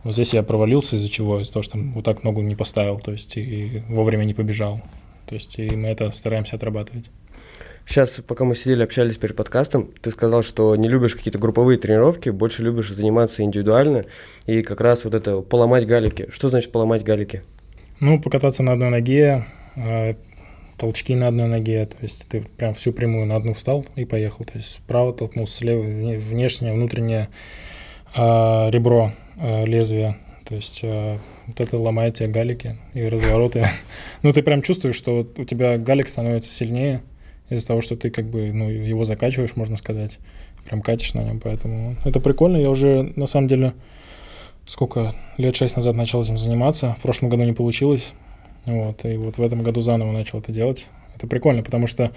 вот 0.04 0.14
здесь 0.14 0.34
я 0.34 0.44
провалился 0.44 0.98
из-за 0.98 1.10
чего? 1.10 1.42
Из-за 1.42 1.54
того, 1.54 1.64
что 1.64 1.78
вот 1.78 2.06
так 2.06 2.24
ногу 2.24 2.42
не 2.42 2.56
поставил, 2.56 3.00
то 3.00 3.12
есть 3.12 3.38
и 3.38 3.84
вовремя 3.88 4.24
не 4.24 4.34
побежал. 4.34 4.82
То 5.28 5.36
есть 5.36 5.60
и 5.60 5.76
мы 5.76 5.90
это 5.90 6.10
стараемся 6.12 6.56
отрабатывать. 6.56 7.10
Сейчас, 7.86 8.20
пока 8.26 8.44
мы 8.44 8.54
сидели, 8.54 8.84
общались 8.84 9.18
перед 9.18 9.36
подкастом, 9.36 9.90
ты 10.02 10.12
сказал, 10.12 10.44
что 10.44 10.76
не 10.76 10.90
любишь 10.90 11.16
какие-то 11.16 11.40
групповые 11.40 11.78
тренировки, 11.78 12.30
больше 12.30 12.62
любишь 12.62 12.92
заниматься 12.92 13.44
индивидуально 13.44 14.06
и 14.46 14.62
как 14.62 14.82
раз 14.82 15.06
вот 15.06 15.14
это 15.14 15.40
поломать 15.40 15.88
галики. 15.88 16.28
Что 16.30 16.50
значит 16.50 16.72
поломать 16.74 17.04
галики? 17.04 17.44
Ну, 18.02 18.22
покататься 18.22 18.62
на 18.62 18.74
одной 18.74 18.90
ноге, 18.90 19.46
э, 19.78 20.16
толчки 20.78 21.16
на 21.16 21.28
одной 21.28 21.48
ноге, 21.48 21.86
то 21.86 21.98
есть 22.02 22.28
ты 22.30 22.42
прям 22.42 22.74
всю 22.74 22.94
прямую 22.94 23.26
на 23.26 23.36
одну 23.36 23.54
встал 23.54 23.86
и 23.96 24.06
поехал. 24.06 24.46
То 24.46 24.54
есть 24.56 24.74
справа 24.74 25.14
толкнулся, 25.14 25.58
слева, 25.58 25.82
внешнее, 25.82 26.74
внутреннее 26.74 27.30
э, 28.16 28.70
ребро 28.70 29.12
э, 29.38 29.66
лезвия. 29.66 30.18
То 30.48 30.56
есть 30.56 30.80
э, 30.84 31.18
вот 31.48 31.60
это 31.60 31.78
ломает 31.78 32.16
тебе 32.16 32.30
галики 32.30 32.78
и 32.94 33.06
развороты. 33.06 33.68
ну, 34.22 34.32
ты 34.32 34.44
прям 34.44 34.62
чувствуешь, 34.62 34.96
что 34.96 35.28
у 35.36 35.44
тебя 35.44 35.78
галик 35.78 36.08
становится 36.08 36.52
сильнее 36.52 37.02
из-за 37.50 37.68
того, 37.68 37.82
что 37.82 37.96
ты 37.96 38.10
как 38.10 38.26
бы 38.26 38.52
ну, 38.54 38.70
его 38.70 39.04
закачиваешь, 39.04 39.56
можно 39.56 39.76
сказать. 39.76 40.20
Прям 40.66 40.82
катишь 40.82 41.14
на 41.14 41.22
нем, 41.22 41.40
поэтому 41.40 41.96
это 42.04 42.20
прикольно. 42.20 42.58
Я 42.58 42.70
уже, 42.70 43.14
на 43.16 43.26
самом 43.26 43.48
деле, 43.48 43.74
сколько 44.66 45.14
лет 45.38 45.56
шесть 45.56 45.76
назад 45.76 45.96
начал 45.96 46.22
этим 46.22 46.38
заниматься. 46.38 46.96
В 47.00 47.02
прошлом 47.02 47.30
году 47.30 47.44
не 47.44 47.54
получилось. 47.54 48.14
Вот, 48.68 49.06
и 49.06 49.16
вот 49.16 49.38
в 49.38 49.42
этом 49.42 49.64
году 49.64 49.82
заново 49.82 50.12
начал 50.12 50.40
это 50.40 50.52
делать. 50.52 50.88
Это 51.16 51.26
прикольно, 51.26 51.64
потому 51.64 51.88
что 51.88 52.04
э, 52.04 52.10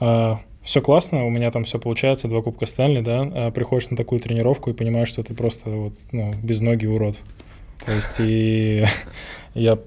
а, 0.00 0.40
все 0.62 0.82
классно, 0.82 1.24
у 1.24 1.30
меня 1.30 1.50
там 1.50 1.64
все 1.64 1.78
получается, 1.78 2.28
два 2.28 2.42
кубка 2.42 2.66
Стэнли, 2.66 3.00
да, 3.00 3.22
а 3.22 3.50
приходишь 3.50 3.88
на 3.88 3.96
такую 3.96 4.20
тренировку 4.20 4.68
и 4.68 4.74
понимаешь, 4.74 5.08
что 5.08 5.22
ты 5.22 5.32
просто 5.32 5.70
вот, 5.70 5.94
ну, 6.12 6.34
без 6.42 6.60
ноги 6.60 6.84
урод. 6.84 7.18
То 7.86 7.92
есть 7.92 8.16
и 8.20 8.84
я 9.54 9.78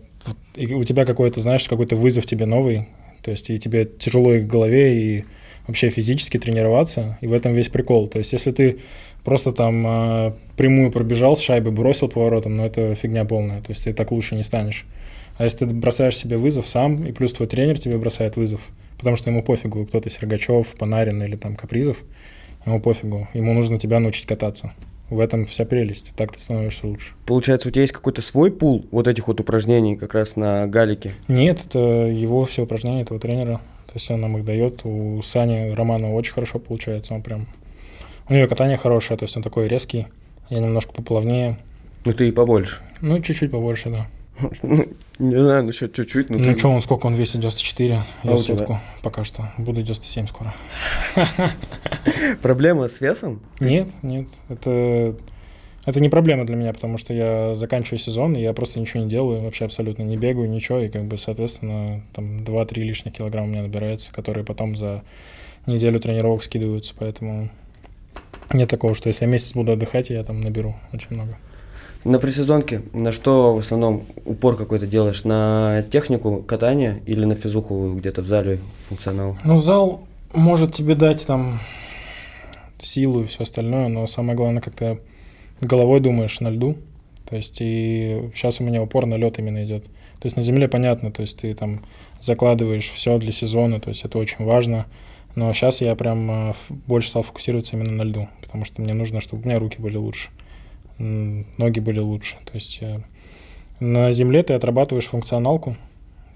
и 0.55 0.73
у 0.73 0.83
тебя 0.83 1.05
какой-то, 1.05 1.39
знаешь, 1.39 1.67
какой-то 1.67 1.95
вызов 1.95 2.25
тебе 2.25 2.47
новый, 2.47 2.87
то 3.21 3.29
есть 3.29 3.51
и 3.51 3.59
тебе 3.59 3.85
тяжело 3.85 4.33
и 4.33 4.41
в 4.41 4.47
голове, 4.47 4.97
и 4.97 5.25
вообще 5.67 5.89
физически 5.89 6.39
тренироваться, 6.39 7.19
и 7.21 7.27
в 7.27 7.33
этом 7.33 7.53
весь 7.53 7.69
прикол. 7.69 8.07
То 8.07 8.17
есть 8.17 8.33
если 8.33 8.51
ты 8.51 8.79
просто 9.23 9.53
там 9.53 9.85
э, 9.85 10.33
прямую 10.57 10.91
пробежал 10.91 11.35
с 11.35 11.41
шайбы, 11.41 11.71
бросил 11.71 12.07
поворотом, 12.07 12.57
ну 12.57 12.65
это 12.65 12.95
фигня 12.95 13.23
полная, 13.25 13.61
то 13.61 13.69
есть 13.69 13.83
ты 13.83 13.93
так 13.93 14.11
лучше 14.11 14.35
не 14.35 14.43
станешь. 14.43 14.85
А 15.37 15.43
если 15.43 15.65
ты 15.65 15.73
бросаешь 15.73 16.17
себе 16.17 16.37
вызов 16.37 16.67
сам, 16.67 17.05
и 17.05 17.11
плюс 17.11 17.33
твой 17.33 17.47
тренер 17.47 17.79
тебе 17.79 17.97
бросает 17.97 18.35
вызов, 18.35 18.61
потому 18.97 19.15
что 19.15 19.29
ему 19.29 19.43
пофигу, 19.43 19.85
кто 19.85 19.99
ты, 19.99 20.09
Сергачев, 20.09 20.75
Панарин 20.77 21.21
или 21.23 21.35
там 21.35 21.55
Капризов, 21.55 21.97
ему 22.65 22.79
пофигу, 22.79 23.27
ему 23.33 23.53
нужно 23.53 23.79
тебя 23.79 23.99
научить 23.99 24.25
кататься. 24.25 24.73
В 25.09 25.19
этом 25.19 25.45
вся 25.45 25.65
прелесть, 25.65 26.13
так 26.15 26.31
ты 26.31 26.39
становишься 26.39 26.87
лучше. 26.87 27.13
Получается, 27.25 27.67
у 27.67 27.71
тебя 27.71 27.81
есть 27.81 27.93
какой-то 27.93 28.21
свой 28.21 28.49
пул 28.49 28.85
вот 28.91 29.07
этих 29.07 29.27
вот 29.27 29.41
упражнений 29.41 29.97
как 29.97 30.13
раз 30.13 30.37
на 30.37 30.67
галике? 30.67 31.13
Нет, 31.27 31.59
это 31.65 31.79
его 31.79 32.45
все 32.45 32.63
упражнения 32.63 33.01
этого 33.01 33.19
тренера. 33.19 33.59
То 33.87 33.93
есть 33.95 34.09
он 34.09 34.21
нам 34.21 34.37
их 34.37 34.45
дает. 34.45 34.85
У 34.85 35.21
Сани 35.21 35.73
Романова 35.73 36.13
очень 36.13 36.31
хорошо 36.31 36.59
получается. 36.59 37.13
Он 37.13 37.21
прям... 37.21 37.47
У 38.29 38.33
него 38.33 38.47
катание 38.47 38.77
хорошее, 38.77 39.17
то 39.17 39.25
есть 39.25 39.35
он 39.35 39.43
такой 39.43 39.67
резкий. 39.67 40.07
Я 40.49 40.59
немножко 40.59 40.93
поплавнее. 40.93 41.57
Ну 42.05 42.13
ты 42.13 42.29
и 42.29 42.31
побольше. 42.31 42.81
Ну, 43.01 43.19
чуть-чуть 43.19 43.51
побольше, 43.51 43.89
да. 43.89 44.07
Ну, 44.63 44.85
не 45.19 45.41
знаю, 45.41 45.63
ну 45.63 45.71
что, 45.71 45.87
чуть-чуть. 45.87 46.29
Ну, 46.29 46.39
ну 46.39 46.57
что, 46.57 46.69
он 46.69 46.81
сколько, 46.81 47.07
он 47.07 47.15
весит 47.15 47.41
94, 47.41 48.03
а 48.23 48.27
я 48.27 48.37
сотку 48.37 48.79
пока 49.03 49.23
что. 49.23 49.51
Буду 49.57 49.81
97 49.81 50.27
скоро. 50.27 50.53
Проблема 52.41 52.87
с 52.87 53.01
весом? 53.01 53.41
Нет, 53.59 53.89
нет, 54.01 54.29
это... 54.49 55.15
Это 55.83 55.99
не 55.99 56.09
проблема 56.09 56.45
для 56.45 56.55
меня, 56.55 56.73
потому 56.73 56.99
что 56.99 57.11
я 57.11 57.55
заканчиваю 57.55 57.97
сезон, 57.97 58.35
и 58.35 58.41
я 58.41 58.53
просто 58.53 58.79
ничего 58.79 59.01
не 59.01 59.09
делаю, 59.09 59.41
вообще 59.41 59.65
абсолютно 59.65 60.03
не 60.03 60.15
бегаю, 60.15 60.47
ничего, 60.47 60.77
и 60.77 60.89
как 60.89 61.05
бы, 61.05 61.17
соответственно, 61.17 62.03
там 62.13 62.37
2-3 62.37 62.75
лишних 62.81 63.15
килограмма 63.15 63.47
у 63.47 63.49
меня 63.49 63.63
набирается, 63.63 64.13
которые 64.13 64.45
потом 64.45 64.75
за 64.75 65.01
неделю 65.65 65.99
тренировок 65.99 66.43
скидываются, 66.43 66.93
поэтому 66.95 67.49
нет 68.53 68.69
такого, 68.69 68.93
что 68.93 69.07
если 69.07 69.25
я 69.25 69.31
месяц 69.31 69.53
буду 69.53 69.71
отдыхать, 69.71 70.11
я 70.11 70.23
там 70.23 70.41
наберу 70.41 70.75
очень 70.93 71.15
много. 71.15 71.37
На 72.03 72.17
пресезонке 72.17 72.81
на 72.93 73.11
что 73.11 73.53
в 73.53 73.59
основном 73.59 74.05
упор 74.25 74.57
какой-то 74.57 74.87
делаешь? 74.87 75.23
На 75.23 75.83
технику 75.83 76.41
катания 76.41 76.99
или 77.05 77.25
на 77.25 77.35
физуху 77.35 77.93
где-то 77.93 78.23
в 78.23 78.27
зале 78.27 78.59
функционал? 78.87 79.37
Ну, 79.43 79.57
зал 79.57 80.07
может 80.33 80.73
тебе 80.73 80.95
дать 80.95 81.25
там 81.27 81.59
силу 82.79 83.21
и 83.21 83.25
все 83.25 83.43
остальное, 83.43 83.87
но 83.87 84.07
самое 84.07 84.35
главное, 84.35 84.61
как 84.63 84.75
ты 84.75 84.99
головой 85.61 85.99
думаешь 85.99 86.39
на 86.39 86.49
льду. 86.49 86.75
То 87.29 87.35
есть 87.35 87.57
и 87.61 88.31
сейчас 88.33 88.59
у 88.59 88.63
меня 88.63 88.81
упор 88.81 89.05
на 89.05 89.15
лед 89.15 89.37
именно 89.37 89.63
идет. 89.63 89.85
То 89.85 90.25
есть 90.25 90.35
на 90.35 90.41
земле 90.41 90.67
понятно, 90.67 91.11
то 91.11 91.21
есть 91.21 91.37
ты 91.37 91.53
там 91.53 91.85
закладываешь 92.19 92.89
все 92.89 93.19
для 93.19 93.31
сезона, 93.31 93.79
то 93.79 93.89
есть 93.89 94.03
это 94.03 94.17
очень 94.17 94.43
важно. 94.43 94.87
Но 95.35 95.53
сейчас 95.53 95.81
я 95.81 95.95
прям 95.95 96.49
э, 96.49 96.53
больше 96.87 97.09
стал 97.09 97.23
фокусироваться 97.23 97.77
именно 97.77 97.93
на 97.93 98.01
льду, 98.03 98.27
потому 98.41 98.65
что 98.65 98.81
мне 98.81 98.93
нужно, 98.93 99.21
чтобы 99.21 99.43
у 99.43 99.45
меня 99.45 99.59
руки 99.59 99.77
были 99.79 99.97
лучше 99.97 100.29
ноги 101.01 101.79
были 101.79 101.99
лучше. 101.99 102.37
То 102.45 102.53
есть 102.53 102.79
э, 102.81 103.01
на 103.79 104.11
земле 104.11 104.43
ты 104.43 104.53
отрабатываешь 104.53 105.05
функционалку, 105.05 105.75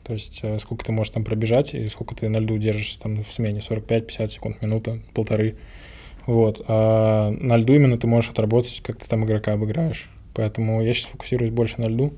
то 0.03 0.13
есть 0.13 0.41
э, 0.43 0.59
сколько 0.59 0.85
ты 0.85 0.91
можешь 0.91 1.13
там 1.13 1.23
пробежать 1.23 1.73
и 1.73 1.87
сколько 1.87 2.15
ты 2.15 2.29
на 2.29 2.37
льду 2.37 2.57
держишь 2.57 2.95
там 2.97 3.23
в 3.23 3.31
смене, 3.31 3.59
45-50 3.59 4.27
секунд, 4.27 4.61
минута, 4.61 4.99
полторы. 5.13 5.55
Вот. 6.25 6.63
А 6.67 7.31
на 7.31 7.57
льду 7.57 7.73
именно 7.73 7.97
ты 7.97 8.07
можешь 8.07 8.31
отработать, 8.31 8.81
как 8.83 8.97
ты 8.97 9.07
там 9.07 9.25
игрока 9.25 9.53
обыграешь. 9.53 10.09
Поэтому 10.33 10.81
я 10.83 10.93
сейчас 10.93 11.11
фокусируюсь 11.11 11.51
больше 11.51 11.79
на 11.79 11.87
льду, 11.87 12.13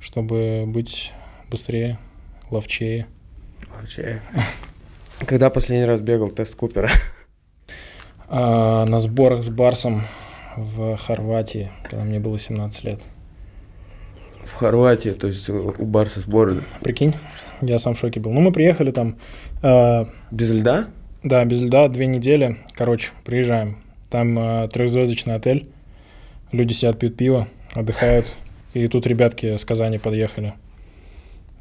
чтобы 0.00 0.64
быть 0.66 1.12
быстрее, 1.50 1.98
ловчее. 2.50 3.06
Ловчее. 3.76 4.22
Когда 5.26 5.50
последний 5.50 5.86
раз 5.86 6.00
бегал 6.00 6.28
тест 6.28 6.54
Купера? 6.54 6.90
А, 8.30 8.84
на 8.84 9.00
сборах 9.00 9.42
с 9.42 9.48
Барсом 9.48 10.02
в 10.58 10.96
Хорватии, 10.96 11.70
когда 11.82 12.04
мне 12.04 12.18
было 12.18 12.38
17 12.38 12.84
лет. 12.84 13.00
В 14.44 14.54
Хорватии, 14.54 15.10
то 15.10 15.26
есть 15.26 15.48
у 15.50 15.84
Барса 15.84 16.20
сборы. 16.20 16.64
Прикинь, 16.80 17.14
я 17.60 17.78
сам 17.78 17.94
в 17.94 17.98
шоке 17.98 18.20
был. 18.20 18.32
Ну, 18.32 18.40
мы 18.40 18.52
приехали 18.52 18.90
там... 18.90 19.16
Э, 19.62 20.06
без 20.30 20.52
льда? 20.52 20.86
Да, 21.22 21.44
без 21.44 21.62
льда, 21.62 21.88
две 21.88 22.06
недели. 22.06 22.56
Короче, 22.74 23.10
приезжаем. 23.24 23.78
Там 24.10 24.38
э, 24.38 24.68
трехзвездочный 24.68 25.34
отель. 25.34 25.68
Люди 26.52 26.72
сидят, 26.72 26.98
пьют 26.98 27.16
пиво, 27.16 27.46
отдыхают. 27.74 28.26
И 28.72 28.86
тут 28.86 29.06
ребятки 29.06 29.56
с 29.56 29.64
Казани 29.64 29.98
подъехали. 29.98 30.54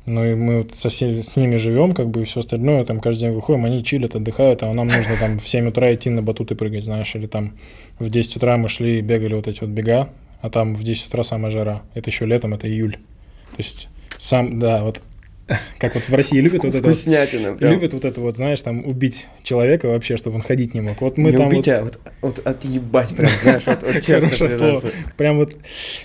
Ну 0.07 0.23
и 0.23 0.35
мы 0.35 0.59
вот 0.59 0.73
со, 0.73 0.89
с 0.89 1.35
ними 1.35 1.57
живем, 1.57 1.93
как 1.93 2.07
бы 2.07 2.21
и 2.21 2.23
все 2.23 2.39
остальное, 2.39 2.85
там 2.85 3.01
каждый 3.01 3.21
день 3.21 3.31
выходим, 3.31 3.65
они 3.65 3.83
чилят, 3.83 4.15
отдыхают, 4.15 4.63
а 4.63 4.73
нам 4.73 4.87
нужно 4.87 5.17
там 5.19 5.37
в 5.37 5.47
7 5.47 5.67
утра 5.67 5.93
идти 5.93 6.09
на 6.09 6.21
батуты 6.21 6.55
прыгать, 6.55 6.85
знаешь, 6.85 7.13
или 7.15 7.27
там 7.27 7.57
в 7.99 8.09
10 8.09 8.37
утра 8.37 8.55
мы 8.55 8.69
шли 8.69 8.99
и 8.99 9.01
бегали 9.01 9.33
вот 9.33 9.49
эти 9.49 9.59
вот 9.59 9.69
бега, 9.69 10.09
а 10.41 10.49
там 10.49 10.75
в 10.75 10.83
10 10.83 11.07
утра 11.07 11.23
самая 11.23 11.51
жара. 11.51 11.83
Это 11.93 12.09
еще 12.09 12.25
летом, 12.25 12.53
это 12.53 12.69
июль. 12.69 12.93
То 12.93 13.57
есть 13.57 13.89
сам, 14.17 14.59
да, 14.59 14.81
вот 14.81 15.01
как 15.79 15.95
вот 15.95 16.03
в 16.03 16.13
России 16.13 16.39
любят 16.39 16.63
вот 16.63 16.75
это 16.75 16.87
вот, 16.87 17.61
любят 17.61 17.93
вот 17.93 18.05
это 18.05 18.19
вот, 18.19 18.35
знаешь, 18.35 18.61
там 18.61 18.85
убить 18.85 19.27
человека 19.43 19.87
вообще, 19.87 20.17
чтобы 20.17 20.37
он 20.37 20.41
ходить 20.41 20.73
не 20.73 20.81
мог. 20.81 20.99
Вот 21.01 21.17
мы 21.17 21.31
не 21.31 21.37
там 21.37 21.47
убить, 21.47 21.67
вот... 21.67 21.75
а 21.75 21.83
вот, 21.83 21.99
вот 22.21 22.39
отъебать 22.45 23.15
прям, 23.15 23.29
знаешь, 23.41 23.63
вот, 23.65 23.83
вот 23.83 24.01
честно 24.01 24.49
слово. 24.49 24.81
Прям 25.15 25.37
вот 25.37 25.55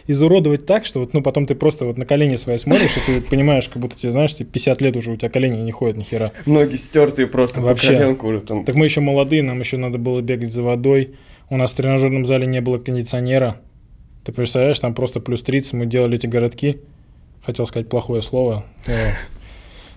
изуродовать 0.07 0.65
так, 0.67 0.85
что 0.87 1.01
вот, 1.01 1.13
ну, 1.13 1.23
потом 1.23 1.47
ты 1.47 1.55
просто 1.55 1.87
вот 1.87 1.99
на 1.99 2.07
колени 2.07 2.37
свои 2.37 2.59
смотришь, 2.59 2.97
и 2.97 3.01
ты 3.01 3.21
понимаешь, 3.21 3.69
как 3.69 3.83
будто 3.83 3.97
тебе, 3.97 4.13
знаешь, 4.13 4.35
тебе 4.35 4.49
50 4.49 4.81
лет 4.81 4.97
уже 4.97 5.11
у 5.11 5.17
тебя 5.17 5.29
колени 5.29 5.61
не 5.63 5.73
ходят 5.73 5.97
ни 5.97 6.05
хера. 6.05 6.33
Ноги 6.47 6.77
стертые 6.77 7.27
просто 7.27 7.61
вообще. 7.61 7.89
по 7.89 7.95
коленку 7.95 8.27
уже 8.29 8.41
там. 8.43 8.65
Так 8.65 8.77
мы 8.77 8.85
еще 8.85 9.01
молодые, 9.01 9.43
нам 9.43 9.59
еще 9.59 9.77
надо 9.77 9.99
было 9.99 10.21
бегать 10.21 10.53
за 10.53 10.63
водой. 10.63 11.15
У 11.51 11.57
нас 11.57 11.73
в 11.73 11.77
тренажерном 11.77 12.25
зале 12.25 12.47
не 12.47 12.61
было 12.61 12.79
кондиционера. 12.79 13.57
Ты 14.25 14.33
представляешь, 14.33 14.79
там 14.79 14.95
просто 14.95 15.19
плюс 15.19 15.43
30, 15.43 15.73
мы 15.73 15.87
делали 15.87 16.15
эти 16.17 16.29
городки 16.29 16.81
хотел 17.43 17.67
сказать 17.67 17.89
плохое 17.89 18.23
слово. 18.23 18.65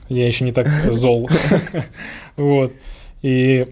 Я 0.09 0.27
еще 0.27 0.43
не 0.43 0.51
так 0.51 0.67
зол. 0.93 1.29
Вот. 2.37 2.73
И 3.21 3.65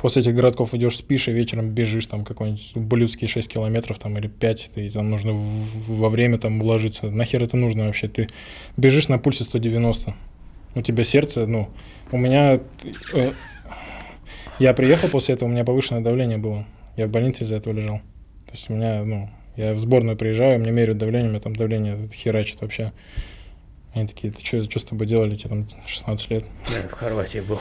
после 0.00 0.22
этих 0.22 0.34
городков 0.34 0.74
идешь, 0.74 0.96
спишь, 0.96 1.28
и 1.28 1.32
вечером 1.32 1.70
бежишь 1.70 2.06
там 2.06 2.24
какой-нибудь 2.24 2.72
ублюдские 2.74 3.28
6 3.28 3.48
километров 3.48 3.98
там 3.98 4.18
или 4.18 4.26
5, 4.26 4.72
и 4.76 4.90
там 4.90 5.08
нужно 5.08 5.32
во 5.32 6.08
время 6.08 6.38
там 6.38 6.60
уложиться. 6.60 7.10
Нахер 7.10 7.42
это 7.42 7.56
нужно 7.56 7.86
вообще? 7.86 8.08
Ты 8.08 8.28
бежишь 8.76 9.08
на 9.08 9.18
пульсе 9.18 9.44
190. 9.44 10.14
У 10.74 10.82
тебя 10.82 11.04
сердце, 11.04 11.46
ну, 11.46 11.68
у 12.12 12.16
меня... 12.18 12.54
э, 12.54 13.30
я 14.58 14.74
приехал 14.74 15.08
после 15.08 15.34
этого, 15.34 15.48
у 15.48 15.52
меня 15.52 15.64
повышенное 15.64 16.02
давление 16.02 16.38
было. 16.38 16.66
Я 16.96 17.06
в 17.06 17.10
больнице 17.10 17.44
из-за 17.44 17.56
этого 17.56 17.72
лежал. 17.72 17.98
То 18.46 18.52
есть 18.52 18.68
у 18.70 18.74
меня, 18.74 19.04
ну, 19.04 19.30
я 19.56 19.74
в 19.74 19.78
сборную 19.78 20.16
приезжаю, 20.16 20.58
мне 20.60 20.70
меряют 20.70 20.98
давление, 20.98 21.28
у 21.28 21.32
меня 21.32 21.40
там 21.40 21.54
давление 21.56 21.98
херачит 22.12 22.60
вообще. 22.60 22.92
Они 23.92 24.06
такие, 24.06 24.32
ты 24.32 24.44
что, 24.44 24.78
с 24.78 24.84
тобой 24.84 25.06
делали, 25.08 25.34
тебе 25.34 25.48
там 25.50 25.66
16 25.86 26.30
лет? 26.30 26.44
Я 26.70 26.88
в 26.88 26.92
Хорватии 26.92 27.40
был. 27.40 27.58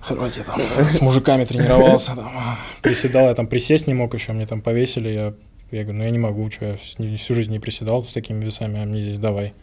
Хорватия 0.00 0.42
там 0.44 0.60
с 0.60 1.00
мужиками 1.00 1.44
тренировался, 1.46 2.14
там, 2.14 2.30
приседал, 2.82 3.28
я 3.28 3.34
там 3.34 3.46
присесть 3.46 3.86
не 3.86 3.94
мог 3.94 4.12
еще, 4.12 4.32
мне 4.32 4.46
там 4.46 4.60
повесили, 4.60 5.08
я, 5.08 5.34
я 5.70 5.82
говорю, 5.84 5.98
ну 5.98 6.04
я 6.04 6.10
не 6.10 6.18
могу, 6.18 6.50
что 6.50 6.76
я 6.98 7.16
всю 7.16 7.32
жизнь 7.34 7.50
не 7.50 7.60
приседал 7.60 8.02
с 8.02 8.12
такими 8.12 8.44
весами, 8.44 8.82
а 8.82 8.84
мне 8.84 9.00
здесь 9.00 9.18
давай. 9.18 9.54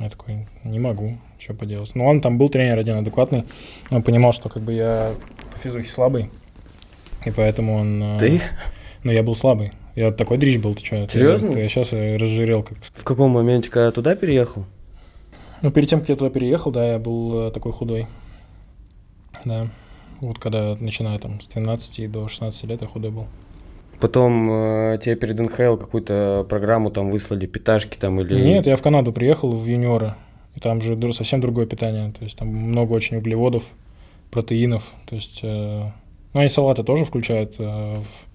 Я 0.00 0.10
такой, 0.10 0.48
не 0.64 0.80
могу, 0.80 1.18
что 1.38 1.54
поделать. 1.54 1.94
Ну 1.94 2.04
он 2.04 2.20
там 2.20 2.36
был 2.36 2.48
тренер 2.48 2.76
один 2.80 2.96
адекватный, 2.96 3.44
он 3.92 4.02
понимал, 4.02 4.32
что 4.32 4.48
как 4.48 4.64
бы 4.64 4.72
я 4.72 5.12
по 5.52 5.58
физухе 5.60 5.88
слабый, 5.88 6.30
и 7.24 7.30
поэтому 7.30 7.76
он... 7.76 8.02
э, 8.02 8.18
Ты? 8.18 8.40
Ну 9.04 9.12
я 9.12 9.22
был 9.22 9.36
слабый, 9.36 9.70
я 9.94 10.10
такой 10.10 10.38
дрищ 10.38 10.58
был, 10.58 10.74
ты 10.74 10.84
что? 10.84 11.08
Серьезно? 11.08 11.56
Я 11.56 11.68
сейчас 11.68 11.92
разжирел 11.92 12.62
как 12.62 12.78
В 12.82 13.04
каком 13.04 13.30
моменте, 13.30 13.70
когда 13.70 13.90
туда 13.90 14.16
переехал? 14.16 14.66
Ну, 15.62 15.70
перед 15.70 15.88
тем, 15.88 16.00
как 16.00 16.08
я 16.10 16.16
туда 16.16 16.30
переехал, 16.30 16.72
да, 16.72 16.92
я 16.92 16.98
был 16.98 17.48
э, 17.48 17.50
такой 17.50 17.72
худой. 17.72 18.06
Да. 19.44 19.68
Вот 20.20 20.38
когда 20.38 20.76
начиная 20.78 21.18
там 21.18 21.40
с 21.40 21.48
12 21.48 22.10
до 22.10 22.28
16 22.28 22.64
лет 22.64 22.82
я 22.82 22.88
худой 22.88 23.10
был. 23.10 23.26
Потом 24.00 24.50
э, 24.50 24.98
тебе 25.02 25.16
перед 25.16 25.38
НХЛ 25.38 25.76
какую-то 25.76 26.44
программу 26.48 26.90
там 26.90 27.10
выслали, 27.10 27.46
питашки 27.46 27.96
там 27.96 28.20
или... 28.20 28.34
Нет, 28.34 28.66
я 28.66 28.76
в 28.76 28.82
Канаду 28.82 29.12
приехал 29.12 29.52
в 29.52 29.64
юниоры. 29.64 30.14
И 30.54 30.60
там 30.60 30.80
же 30.82 30.98
совсем 31.12 31.40
другое 31.40 31.66
питание. 31.66 32.12
То 32.12 32.24
есть 32.24 32.38
там 32.38 32.48
много 32.48 32.92
очень 32.92 33.16
углеводов, 33.16 33.64
протеинов. 34.30 34.92
То 35.06 35.14
есть, 35.14 35.40
э, 35.42 35.90
ну, 36.32 36.40
они 36.40 36.48
салаты 36.48 36.84
тоже 36.84 37.04
включают 37.04 37.54
э, 37.58 37.62
в 37.94 38.33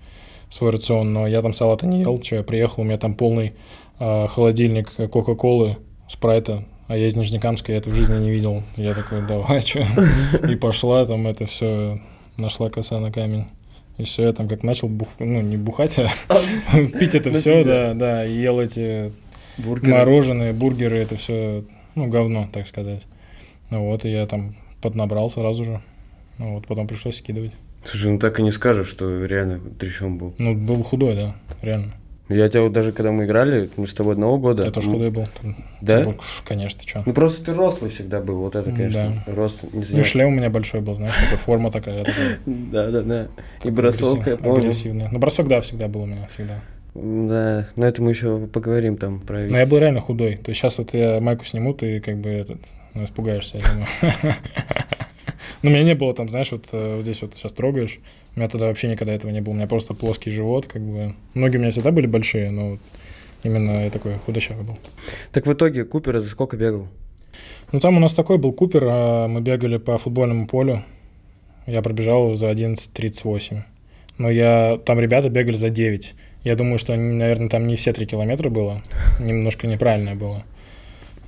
свой 0.50 0.72
рацион, 0.72 1.14
но 1.14 1.28
я 1.28 1.42
там 1.42 1.54
салата 1.54 1.86
не 1.86 2.02
ел. 2.02 2.22
Что 2.22 2.38
я 2.38 2.44
приехал, 2.44 2.82
у 2.82 2.86
меня 2.86 2.98
там 2.98 3.16
полный 3.16 3.54
э, 4.00 4.28
холодильник 4.28 4.94
Кока-Колы, 4.94 5.78
Спрайта. 6.08 6.66
А 6.88 6.98
я 6.98 7.06
из 7.06 7.16
Нижнекамска, 7.16 7.72
я 7.72 7.78
это 7.78 7.92
в 7.92 7.94
жизни 7.94 8.18
не 8.18 8.32
видел. 8.32 8.64
Я 8.76 8.96
такой, 8.96 9.22
давай, 9.26 9.62
что? 9.66 9.86
И 10.50 10.56
пошла 10.56 11.06
там 11.06 11.28
это 11.28 11.46
все, 11.46 12.00
нашла 12.36 12.70
коса 12.70 13.00
на 13.00 13.12
камень. 13.12 13.46
И 14.00 14.06
все, 14.06 14.24
я 14.24 14.32
там 14.32 14.48
как 14.48 14.64
начал 14.64 14.88
бух... 14.88 15.10
ну, 15.20 15.42
не 15.42 15.58
бухать, 15.58 16.00
а 16.00 16.08
пить 17.00 17.16
это 17.16 17.32
все, 17.34 17.64
да, 17.66 17.94
да, 17.94 18.26
и 18.26 18.32
ел 18.32 18.60
эти 18.60 19.12
бургеры. 19.58 19.94
мороженое, 19.94 20.54
бургеры, 20.54 20.98
это 20.98 21.18
все, 21.18 21.66
ну, 21.96 22.08
говно, 22.08 22.48
так 22.52 22.66
сказать. 22.66 23.06
Ну 23.70 23.86
вот, 23.90 24.06
и 24.06 24.10
я 24.10 24.26
там 24.26 24.56
поднабрал 24.82 25.30
сразу 25.30 25.66
же. 25.66 25.82
Ну 26.38 26.56
вот, 26.56 26.66
потом 26.66 26.88
пришлось 26.88 27.18
скидывать. 27.18 27.54
Слушай, 27.84 28.12
ну 28.12 28.20
так 28.20 28.40
и 28.40 28.44
не 28.44 28.52
скажешь, 28.52 28.88
что 28.88 29.26
реально 29.26 29.60
трещом 29.80 30.18
был. 30.18 30.34
Ну, 30.38 30.54
был 30.56 30.84
худой, 30.84 31.16
да, 31.16 31.36
реально. 31.62 31.94
Я 32.30 32.48
тебя 32.48 32.62
вот 32.62 32.74
даже 32.74 32.92
когда 32.92 33.12
мы 33.12 33.26
играли, 33.26 33.72
мы 33.76 33.88
с 33.88 33.94
тобой 33.96 34.14
одного 34.14 34.38
года. 34.38 34.64
я 34.64 34.70
тоже 34.70 34.88
ну, 34.88 34.94
худой 34.94 35.10
был. 35.10 35.26
Там- 35.42 35.56
Да? 35.82 36.04
был, 36.04 36.16
конечно, 36.46 36.80
ты 36.80 36.88
что. 36.88 37.02
Ну 37.04 37.14
просто 37.14 37.44
ты 37.44 37.56
рослый 37.56 37.90
всегда 37.90 38.22
был, 38.22 38.38
вот 38.38 38.56
это, 38.56 38.72
конечно. 38.72 39.24
Рост 39.26 39.64
не 39.64 39.70
Ну, 39.80 39.84
занимает. 39.84 40.08
шлем 40.08 40.28
у 40.28 40.32
меня 40.32 40.50
большой 40.52 40.82
был, 40.82 40.96
знаешь, 40.96 41.16
такая 41.16 41.38
форма 41.38 41.72
такая. 41.72 42.06
Да, 42.46 42.92
да, 42.92 43.02
да. 43.02 43.28
И 43.64 43.72
бросок, 43.72 44.28
я 44.28 44.38
помню. 44.38 44.60
агрессивный. 44.60 45.08
Ну, 45.12 45.18
бросок, 45.18 45.48
да, 45.48 45.60
всегда 45.60 45.88
был 45.88 46.02
у 46.02 46.06
меня, 46.06 46.28
всегда. 46.28 46.62
Да, 46.94 47.68
но 47.76 47.86
это 47.86 48.04
мы 48.04 48.12
еще 48.12 48.46
поговорим 48.48 48.98
там 48.98 49.22
про 49.22 49.40
Но 49.40 49.58
я 49.58 49.66
был 49.66 49.80
реально 49.80 50.02
худой. 50.02 50.38
То 50.38 50.50
есть 50.50 50.62
сейчас 50.62 50.78
вот 50.78 50.94
я 50.94 51.20
майку 51.22 51.46
сниму, 51.46 51.74
ты 51.74 52.00
как 52.00 52.18
бы 52.18 52.30
этот, 52.30 52.60
ну, 52.94 53.06
испугаешься, 53.06 53.58
я 53.58 53.64
думаю. 53.64 54.36
Но 55.62 55.70
у 55.70 55.74
меня 55.74 55.84
не 55.84 55.96
было 55.96 56.14
там, 56.14 56.30
знаешь, 56.30 56.52
вот, 56.52 56.68
э, 56.72 56.96
вот 56.96 57.04
здесь 57.04 57.22
вот 57.22 57.36
сейчас 57.36 57.54
трогаешь. 57.54 58.00
У 58.36 58.40
меня 58.40 58.50
тогда 58.50 58.68
вообще 58.68 58.88
никогда 58.88 59.14
этого 59.14 59.32
не 59.32 59.42
было. 59.42 59.54
У 59.54 59.58
меня 59.58 59.68
просто 59.68 59.94
плоский 59.94 60.32
живот, 60.32 60.68
как 60.68 60.82
бы. 60.82 61.16
Многие 61.34 61.58
у 61.58 61.60
меня 61.60 61.72
всегда 61.72 61.92
были 61.92 62.08
большие, 62.08 62.52
но 62.52 62.72
вот 62.72 62.80
именно 63.44 63.86
я 63.86 63.90
такой 63.90 64.16
худощавый 64.18 64.64
был. 64.64 64.78
Так 65.32 65.46
в 65.48 65.54
итоге 65.54 65.84
Купер 65.84 66.20
за 66.20 66.30
сколько 66.30 66.56
бегал? 66.56 66.88
Ну, 67.72 67.80
там 67.80 67.98
у 67.98 68.00
нас 68.00 68.14
такой 68.14 68.38
был 68.38 68.54
Купер, 68.54 68.84
а 68.86 69.28
мы 69.28 69.42
бегали 69.42 69.78
по 69.78 69.98
футбольному 69.98 70.48
полю. 70.48 70.84
Я 71.68 71.82
пробежал 71.82 72.34
за 72.36 72.50
11.38. 72.50 73.62
Но 74.18 74.30
я, 74.30 74.80
там 74.86 75.00
ребята 75.00 75.30
бегали 75.30 75.56
за 75.56 75.70
9. 75.70 76.16
Я 76.44 76.56
думаю, 76.56 76.78
что, 76.80 76.94
они, 76.94 77.14
наверное, 77.14 77.50
там 77.50 77.68
не 77.68 77.76
все 77.76 77.94
3 77.94 78.06
километра 78.06 78.50
было. 78.50 78.82
Немножко 79.20 79.68
неправильное 79.68 80.16
было. 80.16 80.44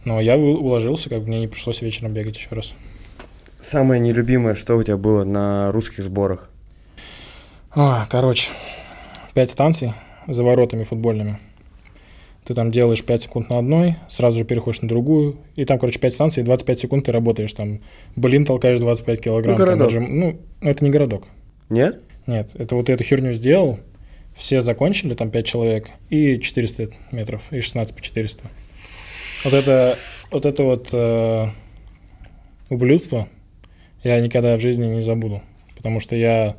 Но 0.04 0.20
я 0.20 0.38
уложился, 0.38 1.10
как 1.10 1.22
бы 1.22 1.28
мне 1.28 1.42
не 1.42 1.48
пришлось 1.48 1.82
вечером 1.82 2.14
бегать 2.14 2.38
еще 2.38 2.50
раз. 2.52 2.74
Самое 3.62 4.02
нелюбимое, 4.02 4.56
что 4.56 4.76
у 4.76 4.84
тебя 4.84 4.98
было 4.98 5.24
на 5.24 5.72
русских 5.72 6.04
сборах? 6.04 6.50
А, 7.70 8.08
короче, 8.10 8.50
5 9.36 9.52
станций 9.52 9.94
за 10.28 10.44
воротами 10.44 10.84
футбольными. 10.84 11.40
Ты 12.44 12.56
там 12.56 12.72
делаешь 12.72 13.04
5 13.06 13.22
секунд 13.22 13.50
на 13.52 13.60
одной, 13.60 13.98
сразу 14.10 14.40
же 14.40 14.46
переходишь 14.46 14.82
на 14.82 14.88
другую. 14.88 15.38
И 15.56 15.64
там, 15.66 15.78
короче, 15.78 16.00
5 16.00 16.14
станций, 16.14 16.44
25 16.44 16.80
секунд 16.80 17.06
ты 17.06 17.12
работаешь. 17.12 17.54
Там 17.54 17.82
блин 18.16 18.46
толкаешь 18.46 18.80
25 18.80 19.22
килограмм. 19.22 19.52
Ну, 19.54 19.58
городок. 19.58 19.88
отжим- 19.92 20.08
Ну, 20.10 20.42
это 20.62 20.84
не 20.84 20.90
городок. 20.90 21.26
Нет? 21.70 22.04
Нет, 22.26 22.52
это 22.56 22.76
вот 22.76 22.90
эту 22.90 23.04
херню 23.04 23.34
сделал, 23.36 23.80
все 24.36 24.62
закончили, 24.62 25.14
там 25.14 25.30
5 25.30 25.46
человек, 25.46 25.88
и 26.10 26.40
400 26.40 26.90
метров, 27.12 27.42
и 27.52 27.62
16 27.62 27.96
по 27.96 28.02
400. 28.02 28.44
Вот 29.46 29.54
это 29.54 29.94
вот, 30.32 30.46
это 30.46 30.64
вот 30.64 30.90
э, 30.94 31.48
ублюдство 32.70 33.28
я 34.04 34.20
никогда 34.20 34.56
в 34.58 34.62
жизни 34.62 34.86
не 34.86 35.02
забуду, 35.02 35.42
потому 35.76 36.00
что 36.00 36.16
я... 36.16 36.58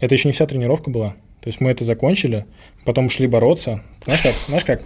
Это 0.00 0.14
еще 0.14 0.28
не 0.28 0.32
вся 0.32 0.46
тренировка 0.46 0.90
была, 0.90 1.10
то 1.40 1.48
есть 1.48 1.60
мы 1.60 1.70
это 1.70 1.84
закончили, 1.84 2.46
потом 2.84 3.10
шли 3.10 3.26
бороться. 3.26 3.82
Знаешь 4.04 4.22
как? 4.22 4.34
Знаешь 4.46 4.64
как? 4.64 4.82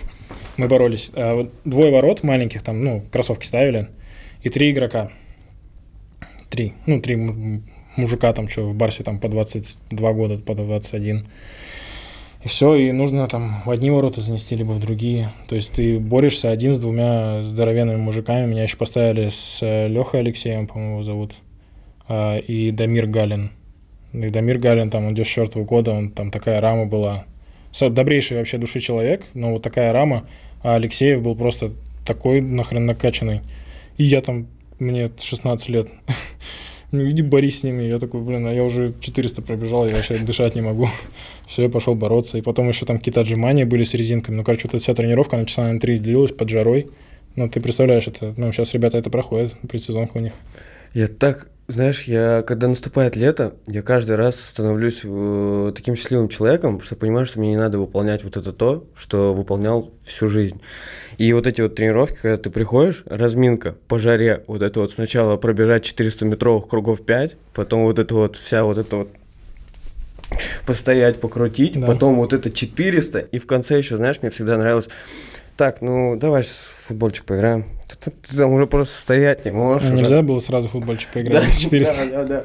Мы 0.57 0.69
боролись. 0.69 1.11
А, 1.15 1.49
двое 1.65 1.91
ворот 1.91 2.23
маленьких, 2.23 2.62
там, 2.62 2.83
ну, 2.85 3.03
кроссовки 3.11 3.47
ставили, 3.47 3.88
и 4.43 4.49
три 4.49 4.71
игрока. 4.71 5.11
Три. 6.51 6.75
Ну, 6.87 7.01
три 7.01 7.17
му- 7.17 7.62
мужика 7.97 8.33
там, 8.33 8.49
что 8.49 8.69
в 8.69 8.75
Барсе 8.75 9.05
там 9.05 9.19
по 9.19 9.29
22 9.29 10.12
года, 10.12 10.38
по 10.38 10.55
21. 10.55 11.27
И 12.45 12.49
все, 12.49 12.75
и 12.75 12.93
нужно 12.93 13.27
там 13.29 13.62
в 13.65 13.71
одни 13.71 13.91
ворота 13.91 14.21
занести, 14.21 14.57
либо 14.57 14.73
в 14.73 14.81
другие. 14.81 15.31
То 15.49 15.55
есть 15.55 15.73
ты 15.75 15.99
борешься 15.99 16.51
один 16.51 16.75
с 16.75 16.81
двумя 16.81 17.45
здоровенными 17.45 17.99
мужиками. 17.99 18.47
Меня 18.47 18.65
еще 18.65 18.77
поставили 18.77 19.29
с 19.29 19.61
Лехой 19.62 20.21
Алексеем, 20.21 20.67
по-моему, 20.67 21.03
зовут, 21.03 21.37
и 22.09 22.71
Дамир 22.73 23.07
Галин. 23.07 23.51
И 24.12 24.29
Дамир 24.29 24.59
Галин, 24.59 24.91
там, 24.91 25.07
он 25.07 25.15
94 25.15 25.65
года, 25.65 25.93
он 25.93 26.11
там 26.11 26.31
такая 26.31 26.61
рама 26.61 26.87
была. 26.87 27.25
Добрейший 27.81 28.37
вообще 28.37 28.59
души 28.59 28.81
человек, 28.81 29.23
но 29.35 29.53
вот 29.53 29.62
такая 29.62 29.93
рама. 29.93 30.27
А 30.62 30.75
Алексеев 30.75 31.23
был 31.23 31.35
просто 31.35 31.73
такой 32.07 32.41
нахрен 32.41 32.87
накачанный. 32.87 33.41
И 33.97 34.05
я 34.05 34.21
там, 34.21 34.47
мне 34.79 35.11
16 35.19 35.69
лет. 35.69 35.88
Ну, 36.95 37.11
иди 37.11 37.23
борись 37.23 37.61
с 37.61 37.62
ними. 37.62 37.85
Я 37.85 37.97
такой, 37.97 38.21
блин, 38.21 38.47
а 38.47 38.53
я 38.53 38.62
уже 38.62 38.93
400 39.01 39.41
пробежал, 39.41 39.87
я 39.87 39.97
вообще 39.97 40.19
дышать 40.19 40.55
не 40.55 40.61
могу. 40.61 40.91
Все, 41.47 41.62
я 41.62 41.71
пошел 41.71 41.95
бороться. 41.95 42.37
И 42.37 42.43
потом 42.43 42.69
еще 42.69 42.85
там 42.85 42.99
какие-то 42.99 43.23
отжимания 43.23 43.65
были 43.65 43.83
с 43.83 43.95
резинками. 43.95 44.37
Ну, 44.37 44.45
короче, 44.45 44.65
вот 44.65 44.75
эта 44.75 44.83
вся 44.83 44.93
тренировка, 44.93 45.37
она 45.37 45.47
часа 45.47 45.73
на 45.73 45.81
3 45.81 45.99
длилась 46.01 46.33
под 46.33 46.51
жарой. 46.51 46.91
Ну, 47.35 47.49
ты 47.49 47.62
представляешь, 47.62 48.09
это, 48.09 48.35
ну, 48.37 48.53
сейчас 48.53 48.75
ребята 48.75 48.99
это 48.99 49.09
проходят, 49.09 49.57
предсезонка 49.67 50.19
у 50.19 50.21
них. 50.21 50.35
Я 50.93 51.07
так, 51.07 51.49
знаешь, 51.68 52.03
я 52.05 52.42
когда 52.42 52.68
наступает 52.68 53.16
лето, 53.16 53.55
я 53.66 53.83
каждый 53.83 54.16
раз 54.16 54.40
становлюсь 54.40 55.03
э, 55.05 55.72
таким 55.75 55.94
счастливым 55.96 56.29
человеком, 56.29 56.81
что 56.81 56.96
понимаю, 56.96 57.25
что 57.27 57.38
мне 57.38 57.51
не 57.51 57.57
надо 57.57 57.79
выполнять 57.79 58.25
вот 58.25 58.37
это 58.37 58.53
то, 58.53 58.85
что 58.94 59.33
выполнял 59.33 59.90
всю 60.05 60.29
жизнь. 60.29 60.61
И 61.18 61.33
вот 61.33 61.46
эти 61.46 61.61
вот 61.61 61.75
тренировки, 61.75 62.18
когда 62.20 62.37
ты 62.37 62.51
приходишь, 62.51 63.05
разминка 63.07 63.77
по 63.88 63.98
жаре, 63.98 64.42
вот 64.46 64.62
это 64.62 64.81
вот 64.81 64.92
сначала 64.92 65.37
пробежать 65.37 65.85
400 65.85 66.25
метровых 66.27 66.68
кругов 66.68 67.03
5, 67.03 67.37
потом 67.55 67.85
вот 67.85 67.98
это 67.98 68.14
вот 68.14 68.37
вся 68.37 68.64
вот 68.64 68.79
это 68.79 68.96
вот 68.96 69.09
постоять, 70.66 71.20
покрутить, 71.20 71.79
Да. 71.79 71.87
потом 71.87 72.16
вот 72.16 72.33
это 72.33 72.51
400, 72.51 73.18
и 73.18 73.38
в 73.38 73.46
конце 73.46 73.77
еще, 73.79 73.96
знаешь, 73.96 74.20
мне 74.22 74.31
всегда 74.31 74.57
нравилось, 74.57 74.88
так, 75.57 75.81
ну 75.83 76.17
давай 76.17 76.43
в 76.43 76.47
футбольчик 76.47 77.25
поиграем. 77.25 77.65
Ты, 77.88 78.11
ты- 78.11 78.17
ты 78.29 78.37
там 78.37 78.53
уже 78.53 78.67
просто 78.67 78.99
стоять 78.99 79.45
не 79.45 79.51
можешь. 79.53 79.88
Ну, 79.88 79.97
нельзя 79.97 80.23
было 80.23 80.38
сразу 80.41 80.69
в 80.69 80.73
футбольчик 80.73 81.09
поиграть 81.12 81.45
с 81.53 81.59
400. 81.59 81.97
Да, 81.97 82.11
да, 82.11 82.25
да. 82.25 82.45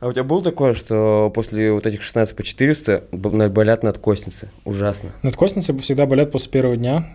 А 0.00 0.08
у 0.08 0.12
тебя 0.12 0.24
было 0.24 0.42
такое, 0.42 0.74
что 0.74 1.30
после 1.34 1.72
вот 1.72 1.86
этих 1.86 2.02
16 2.02 2.36
по 2.36 2.42
400 2.42 3.04
б- 3.10 3.48
болят 3.48 3.82
надкостницы? 3.82 4.50
Ужасно. 4.64 5.10
Надкостницы 5.22 5.76
всегда 5.78 6.04
болят 6.06 6.30
после 6.30 6.50
первого 6.50 6.76
дня. 6.76 7.06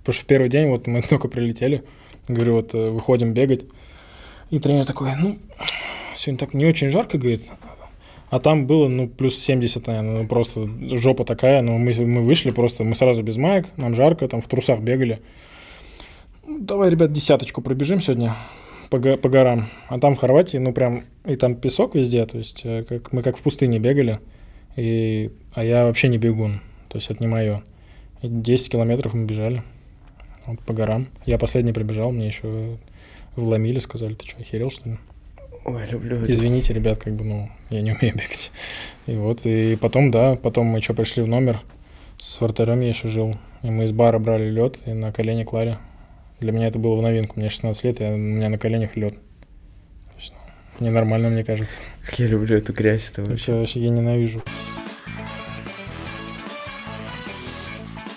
Потому 0.00 0.14
что 0.14 0.24
в 0.24 0.26
первый 0.26 0.50
день, 0.50 0.68
вот 0.68 0.86
мы 0.86 1.00
только 1.08 1.28
прилетели, 1.28 1.84
говорю, 2.28 2.54
вот 2.56 2.74
э, 2.74 2.90
выходим 2.90 3.32
бегать. 3.32 3.62
И 4.50 4.58
тренер 4.58 4.84
такой, 4.84 5.14
ну, 5.16 5.38
сегодня 6.14 6.38
так 6.38 6.52
не 6.54 6.66
очень 6.66 6.90
жарко, 6.90 7.16
говорит. 7.16 7.42
А 8.34 8.40
там 8.40 8.66
было, 8.66 8.88
ну, 8.88 9.06
плюс 9.06 9.38
70, 9.38 9.86
наверное, 9.86 10.22
ну, 10.22 10.26
просто 10.26 10.68
жопа 10.96 11.24
такая, 11.24 11.62
но 11.62 11.78
мы, 11.78 11.94
мы 12.04 12.20
вышли 12.20 12.50
просто, 12.50 12.82
мы 12.82 12.96
сразу 12.96 13.22
без 13.22 13.36
маек, 13.36 13.64
нам 13.76 13.94
жарко, 13.94 14.26
там 14.26 14.40
в 14.40 14.48
трусах 14.48 14.80
бегали. 14.80 15.20
Ну, 16.44 16.58
Давай, 16.58 16.90
ребят, 16.90 17.12
десяточку 17.12 17.62
пробежим 17.62 18.00
сегодня 18.00 18.34
по, 18.90 18.98
го- 18.98 19.18
по 19.18 19.28
горам. 19.28 19.66
А 19.86 20.00
там 20.00 20.16
в 20.16 20.18
Хорватии, 20.18 20.56
ну, 20.56 20.72
прям, 20.72 21.04
и 21.24 21.36
там 21.36 21.54
песок 21.54 21.94
везде, 21.94 22.26
то 22.26 22.36
есть 22.36 22.62
э, 22.64 22.82
как, 22.82 23.12
мы 23.12 23.22
как 23.22 23.36
в 23.36 23.42
пустыне 23.42 23.78
бегали, 23.78 24.18
и, 24.74 25.30
а 25.52 25.62
я 25.62 25.84
вообще 25.84 26.08
не 26.08 26.18
бегун, 26.18 26.60
то 26.88 26.98
есть 26.98 27.12
это 27.12 27.22
не 27.22 27.28
мое. 27.28 27.62
10 28.20 28.68
километров 28.68 29.14
мы 29.14 29.26
бежали 29.26 29.62
вот, 30.44 30.58
по 30.58 30.72
горам. 30.72 31.06
Я 31.24 31.38
последний 31.38 31.72
пробежал, 31.72 32.10
мне 32.10 32.26
еще 32.26 32.78
вломили, 33.36 33.78
сказали, 33.78 34.14
ты 34.14 34.26
что, 34.26 34.40
охерел, 34.40 34.72
что 34.72 34.88
ли? 34.88 34.96
Ой, 35.64 35.82
люблю 35.90 36.18
это. 36.18 36.30
Извините, 36.30 36.72
ребят, 36.72 36.98
как 36.98 37.14
бы, 37.14 37.24
ну, 37.24 37.50
я 37.70 37.80
не 37.80 37.92
умею 37.92 38.14
бегать. 38.14 38.52
И 39.06 39.14
вот, 39.14 39.46
и 39.46 39.76
потом, 39.76 40.10
да, 40.10 40.36
потом 40.36 40.66
мы 40.66 40.78
еще 40.78 40.94
пришли 40.94 41.22
в 41.22 41.28
номер, 41.28 41.60
с 42.18 42.40
вратарем 42.40 42.80
я 42.80 42.88
еще 42.88 43.08
жил, 43.08 43.36
и 43.62 43.70
мы 43.70 43.84
из 43.84 43.92
бара 43.92 44.18
брали 44.18 44.50
лед 44.50 44.78
и 44.86 44.92
на 44.92 45.12
колени 45.12 45.44
клали. 45.44 45.78
Для 46.40 46.52
меня 46.52 46.68
это 46.68 46.78
было 46.78 46.96
в 46.96 47.02
новинку, 47.02 47.38
мне 47.40 47.48
16 47.48 47.84
лет, 47.84 48.00
и 48.00 48.04
у 48.04 48.16
меня 48.16 48.48
на 48.48 48.58
коленях 48.58 48.96
лед. 48.96 49.14
Ненормально, 50.80 51.28
мне 51.28 51.44
кажется. 51.44 51.82
Как 52.04 52.18
я 52.18 52.26
люблю 52.26 52.56
эту 52.56 52.72
грязь, 52.72 53.10
это 53.10 53.20
вообще. 53.20 53.52
Вообще, 53.52 53.60
вообще 53.60 53.80
я 53.80 53.90
ненавижу. 53.90 54.42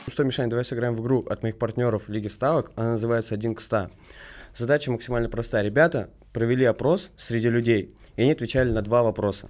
Ну 0.06 0.12
что, 0.12 0.24
Мишань, 0.24 0.50
давай 0.50 0.66
сыграем 0.66 0.96
в 0.96 1.02
игру 1.02 1.24
от 1.30 1.44
моих 1.44 1.60
партнеров 1.60 2.10
Лиги 2.10 2.28
Ставок. 2.28 2.72
Она 2.76 2.94
называется 2.94 3.36
«Один 3.36 3.54
к 3.54 3.62
100». 3.62 3.90
Задача 4.56 4.92
максимально 4.92 5.30
простая. 5.30 5.64
Ребята 5.64 6.10
провели 6.38 6.66
опрос 6.66 7.10
среди 7.18 7.50
людей, 7.50 7.96
и 8.16 8.22
они 8.22 8.32
отвечали 8.32 8.70
на 8.70 8.84
два 8.84 9.02
вопроса. 9.02 9.50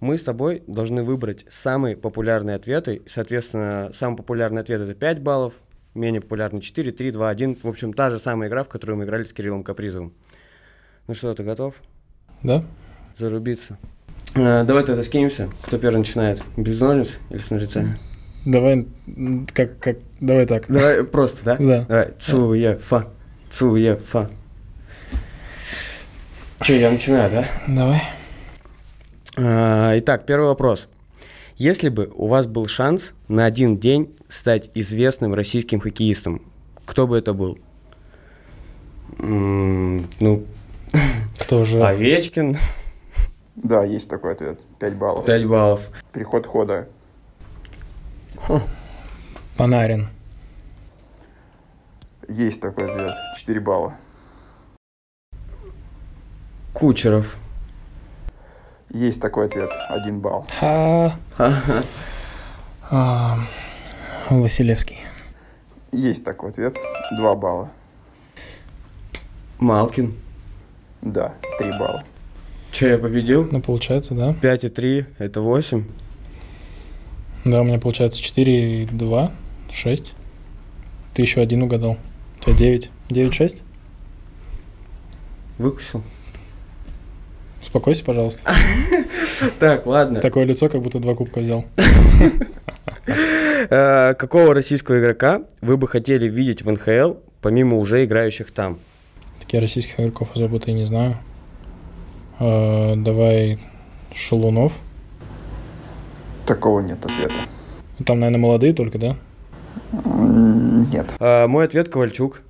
Мы 0.00 0.18
с 0.18 0.24
тобой 0.24 0.64
должны 0.66 1.04
выбрать 1.04 1.46
самые 1.48 1.96
популярные 1.96 2.56
ответы. 2.56 3.02
Соответственно, 3.06 3.90
самый 3.92 4.16
популярный 4.16 4.62
ответ 4.62 4.80
это 4.80 4.94
5 4.94 5.22
баллов, 5.22 5.54
менее 5.94 6.20
популярный 6.20 6.60
4, 6.60 6.90
3, 6.90 7.12
2, 7.12 7.28
1. 7.28 7.58
В 7.62 7.68
общем, 7.68 7.92
та 7.92 8.10
же 8.10 8.18
самая 8.18 8.48
игра, 8.48 8.64
в 8.64 8.68
которую 8.68 8.98
мы 8.98 9.04
играли 9.04 9.22
с 9.22 9.32
Кириллом 9.32 9.62
Капризовым. 9.62 10.14
Ну 11.06 11.14
что, 11.14 11.32
ты 11.32 11.44
готов? 11.44 11.80
Да? 12.42 12.64
Зарубиться. 13.16 13.78
А, 14.34 14.64
давай 14.64 14.82
тогда 14.82 15.04
скинемся. 15.04 15.48
Кто 15.62 15.78
первый 15.78 15.98
начинает? 15.98 16.42
Без 16.56 16.80
ножниц 16.80 17.20
или 17.30 17.38
с 17.38 17.52
ножницами? 17.52 17.96
Давай, 18.44 18.88
как, 19.54 19.78
как, 19.78 19.98
давай 20.20 20.46
так. 20.46 20.66
Давай 20.66 21.04
просто, 21.04 21.44
да? 21.44 21.56
Да. 21.56 21.84
Давай. 21.84 22.14
Цуефа. 22.18 23.06
Цуефа. 23.48 24.28
Че, 26.60 26.80
я 26.80 26.90
начинаю, 26.90 27.30
да? 27.30 27.44
Давай. 27.68 28.02
А, 29.36 29.96
Итак, 29.98 30.24
первый 30.26 30.46
вопрос. 30.46 30.88
Если 31.56 31.88
бы 31.88 32.10
у 32.14 32.26
вас 32.26 32.46
был 32.46 32.66
шанс 32.66 33.14
на 33.28 33.44
один 33.44 33.76
день 33.78 34.14
стать 34.28 34.70
известным 34.74 35.34
российским 35.34 35.80
хоккеистом, 35.80 36.42
кто 36.84 37.06
бы 37.06 37.16
это 37.18 37.32
был? 37.34 37.58
Ну, 39.18 40.44
Кто 41.38 41.64
же? 41.64 41.82
Овечкин, 41.82 42.56
Да, 43.56 43.84
есть 43.84 44.08
такой 44.08 44.32
ответ. 44.32 44.60
5 44.78 44.94
баллов. 44.96 45.24
5 45.24 45.46
баллов. 45.46 45.90
Переход 46.12 46.46
хода. 46.46 46.88
Панарин. 49.56 50.08
Есть 52.28 52.60
такой 52.60 52.90
ответ. 52.90 53.12
4 53.36 53.60
балла. 53.60 53.94
Кучеров. 56.76 57.38
Есть 58.90 59.22
такой 59.22 59.46
ответ. 59.46 59.70
1 59.88 60.20
балл. 60.20 60.44
Ха. 60.60 61.16
А, 62.90 63.38
Василевский. 64.28 64.98
Есть 65.90 66.22
такой 66.22 66.50
ответ. 66.50 66.76
2 67.16 67.34
балла. 67.34 67.70
Малкин. 69.58 70.14
Да, 71.00 71.32
3 71.58 71.70
балла. 71.78 72.04
Че, 72.72 72.90
я 72.90 72.98
победил? 72.98 73.48
Ну, 73.50 73.62
получается, 73.62 74.12
да. 74.14 74.34
5 74.34 74.64
и 74.64 74.68
3, 74.68 75.06
это 75.16 75.40
8. 75.40 75.82
Да, 77.46 77.62
у 77.62 77.64
меня 77.64 77.78
получается 77.78 78.20
4 78.20 78.82
и 78.82 78.86
2, 78.86 79.30
6. 79.72 80.14
Ты 81.14 81.22
еще 81.22 81.40
один 81.40 81.62
угадал. 81.62 81.96
У 82.40 82.44
тебя 82.44 82.54
9. 82.54 82.90
9, 83.08 83.32
6? 83.32 83.62
Выкусил. 85.56 86.02
Успокойся, 87.76 88.04
пожалуйста. 88.04 88.50
Так, 89.58 89.84
ладно. 89.86 90.20
Такое 90.20 90.44
лицо, 90.44 90.70
как 90.70 90.80
будто 90.80 90.98
два 90.98 91.12
кубка 91.12 91.40
взял. 91.40 91.66
Э, 93.68 94.14
Какого 94.14 94.54
российского 94.54 95.00
игрока 95.00 95.42
вы 95.60 95.76
бы 95.76 95.88
хотели 95.88 96.28
видеть 96.28 96.62
в 96.62 96.70
НХЛ, 96.70 97.14
помимо 97.42 97.76
уже 97.78 98.04
играющих 98.04 98.50
там? 98.50 98.78
Таких 99.40 99.60
российских 99.60 99.98
игроков 99.98 100.30
особо 100.34 100.60
я 100.66 100.72
не 100.72 100.84
знаю. 100.84 101.18
А, 102.38 102.94
давай 102.96 103.58
Шалунов. 104.14 104.72
Такого 106.46 106.80
нет 106.80 107.04
ответа. 107.04 107.34
Там, 108.04 108.20
наверное, 108.20 108.40
молодые 108.40 108.72
только, 108.72 108.98
да? 108.98 109.16
Нет. 109.92 111.08
Э, 111.18 111.46
Мой 111.46 111.64
ответ 111.64 111.88
Ковальчук. 111.88 112.42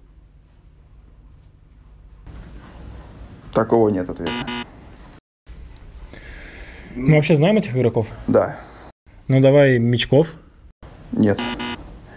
Такого 3.54 3.88
нет 3.88 4.08
ответа. 4.08 4.32
Мы 6.96 7.16
вообще 7.16 7.34
знаем 7.34 7.58
этих 7.58 7.76
игроков? 7.76 8.10
Да. 8.26 8.56
Ну, 9.28 9.42
давай 9.42 9.78
Мечков. 9.78 10.34
Нет. 11.12 11.38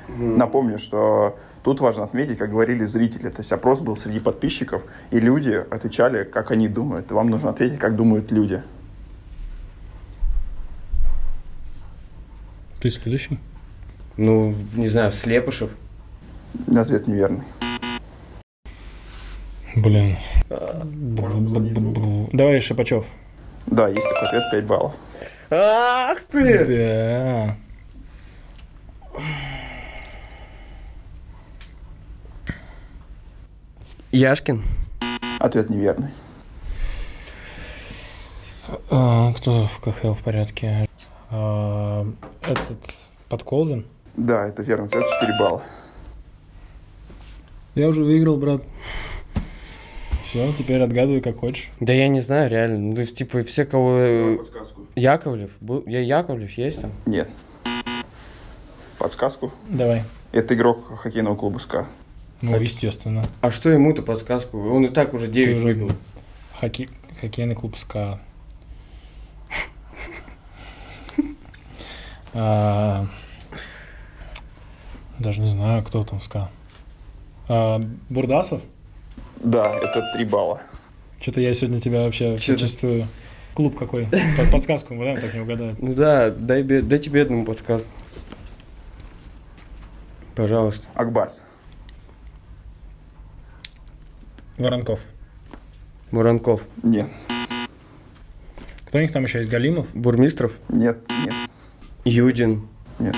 Напомню, 0.08 0.80
что 0.80 1.38
тут 1.64 1.82
важно 1.82 2.06
отметить, 2.06 2.38
как 2.38 2.50
говорили 2.50 2.86
зрители. 2.86 3.28
То 3.28 3.40
есть 3.40 3.52
опрос 3.52 3.82
был 3.82 3.98
среди 3.98 4.22
подписчиков, 4.22 4.84
и 5.12 5.20
люди 5.20 5.52
отвечали, 5.70 6.24
как 6.24 6.52
они 6.52 6.70
думают. 6.70 7.12
Вам 7.12 7.30
нужно 7.30 7.50
ответить, 7.50 7.78
как 7.78 7.98
думают 7.98 8.32
люди. 8.32 8.64
Ты 12.82 12.90
следующий. 12.90 13.38
Ну, 14.16 14.56
не 14.76 14.88
знаю, 14.88 15.12
Слепышев. 15.12 15.72
Ответ 16.74 17.06
неверный. 17.06 17.44
Блин. 19.76 20.16
Бу-бу-бу-бу. 20.50 22.30
Давай 22.32 22.62
Шипачев. 22.62 23.06
Да, 23.72 23.88
есть 23.88 24.08
такой 24.08 24.28
ответ, 24.28 24.44
5 24.52 24.66
баллов. 24.66 24.96
Ах 25.52 26.24
ты! 26.26 26.66
Да. 26.66 27.56
Яшкин. 34.12 34.64
Ответ 35.40 35.70
неверный. 35.70 36.10
А, 38.90 39.32
кто 39.34 39.68
в 39.68 39.80
КХЛ 39.80 40.14
в 40.14 40.24
порядке? 40.24 40.88
А, 41.30 42.08
этот 42.42 42.78
Подколзин. 43.30 43.86
Да, 44.16 44.48
это 44.48 44.64
верный 44.64 44.88
ответ, 44.88 45.06
4 45.22 45.38
балла. 45.40 45.62
Я 47.76 47.88
уже 47.88 48.04
выиграл, 48.04 48.38
брат. 48.38 48.64
Все, 50.30 50.54
теперь 50.54 50.80
отгадывай, 50.80 51.22
как 51.22 51.40
хочешь. 51.40 51.72
Да 51.80 51.92
я 51.92 52.08
не 52.08 52.20
знаю, 52.20 52.52
реально. 52.52 52.78
Ну, 52.78 52.94
то 52.94 53.02
есть, 53.02 53.18
типа, 53.18 53.42
все, 53.42 53.66
кого... 53.66 54.46
Яковлев. 54.96 55.58
Был... 55.60 55.84
Я 55.88 56.02
Яковлев 56.02 56.52
есть 56.52 56.82
там? 56.82 56.92
Нет. 57.08 57.32
Подсказку. 59.00 59.52
Давай. 59.68 60.04
Это 60.32 60.54
игрок 60.54 61.00
хоккейного 61.00 61.36
клуба 61.36 61.58
СКА. 61.58 61.88
Ну, 62.44 62.56
естественно. 62.62 63.26
А 63.42 63.50
что 63.50 63.72
ему-то 63.72 64.04
подсказку? 64.04 64.60
Он 64.70 64.86
и 64.86 64.90
так 64.90 65.16
уже 65.16 65.28
9 65.28 65.56
уже 65.56 65.64
выбил. 65.64 65.92
Хоккей... 66.60 66.90
Хоккейный 67.20 67.56
клуб 67.56 67.76
СКА. 67.76 68.22
А, 72.36 73.08
Даже 75.18 75.42
не 75.42 75.48
знаю, 75.48 75.84
кто 75.84 76.04
там 76.04 76.22
СКА. 76.22 76.52
А, 77.48 77.82
Бурдасов? 78.10 78.62
Да, 79.40 79.74
это 79.76 80.12
3 80.16 80.26
балла. 80.26 80.62
Что-то 81.20 81.42
я 81.42 81.54
сегодня 81.54 81.80
тебя 81.80 82.02
вообще 82.04 82.38
чувствую. 82.38 83.08
Клуб 83.54 83.78
какой? 83.78 84.06
Под- 84.38 84.52
Подсказку 84.52 84.94
мы 84.94 85.06
даем, 85.06 85.20
так 85.20 85.34
не 85.34 85.42
угадают. 85.42 85.82
Ну 85.82 85.94
да, 85.94 86.30
дай, 86.30 86.64
бе- 86.64 86.82
дайте 86.82 87.10
бедному 87.10 87.46
подсказку. 87.46 87.88
Пожалуйста. 90.36 90.88
Акбарс. 90.94 91.42
Воронков. 94.58 95.02
Муранков. 96.12 96.66
Нет. 96.84 97.08
Кто 98.86 98.98
у 98.98 99.02
них 99.02 99.12
там 99.12 99.24
еще 99.24 99.40
есть? 99.40 99.50
Галимов? 99.50 99.88
Бурмистров. 99.94 100.58
Нет. 100.70 100.98
Нет. 101.26 101.34
Юдин. 102.04 102.68
Нет. 102.98 103.16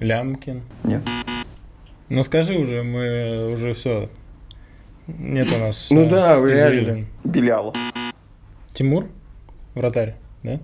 Лямкин? 0.00 0.62
Нет. 0.84 1.02
Ну 2.08 2.22
скажи 2.22 2.54
уже, 2.54 2.82
мы 2.82 3.50
уже 3.52 3.74
все. 3.74 4.08
Нет 5.08 5.48
у 5.54 5.58
нас. 5.58 5.88
Ну 5.90 6.02
э, 6.02 6.08
да, 6.08 6.36
реально. 6.36 7.06
Белялов. 7.24 7.74
Тимур? 8.74 9.08
Вратарь, 9.74 10.16
да? 10.42 10.60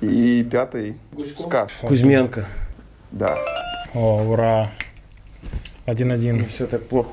И 0.00 0.44
пятый 0.44 0.96
СКА. 1.38 1.66
Кузьменко. 1.82 2.44
Да. 3.10 3.38
О, 3.94 4.22
ура. 4.22 4.70
Не 5.86 5.92
1-1. 5.92 6.46
все 6.46 6.66
так 6.66 6.86
плохо. 6.86 7.10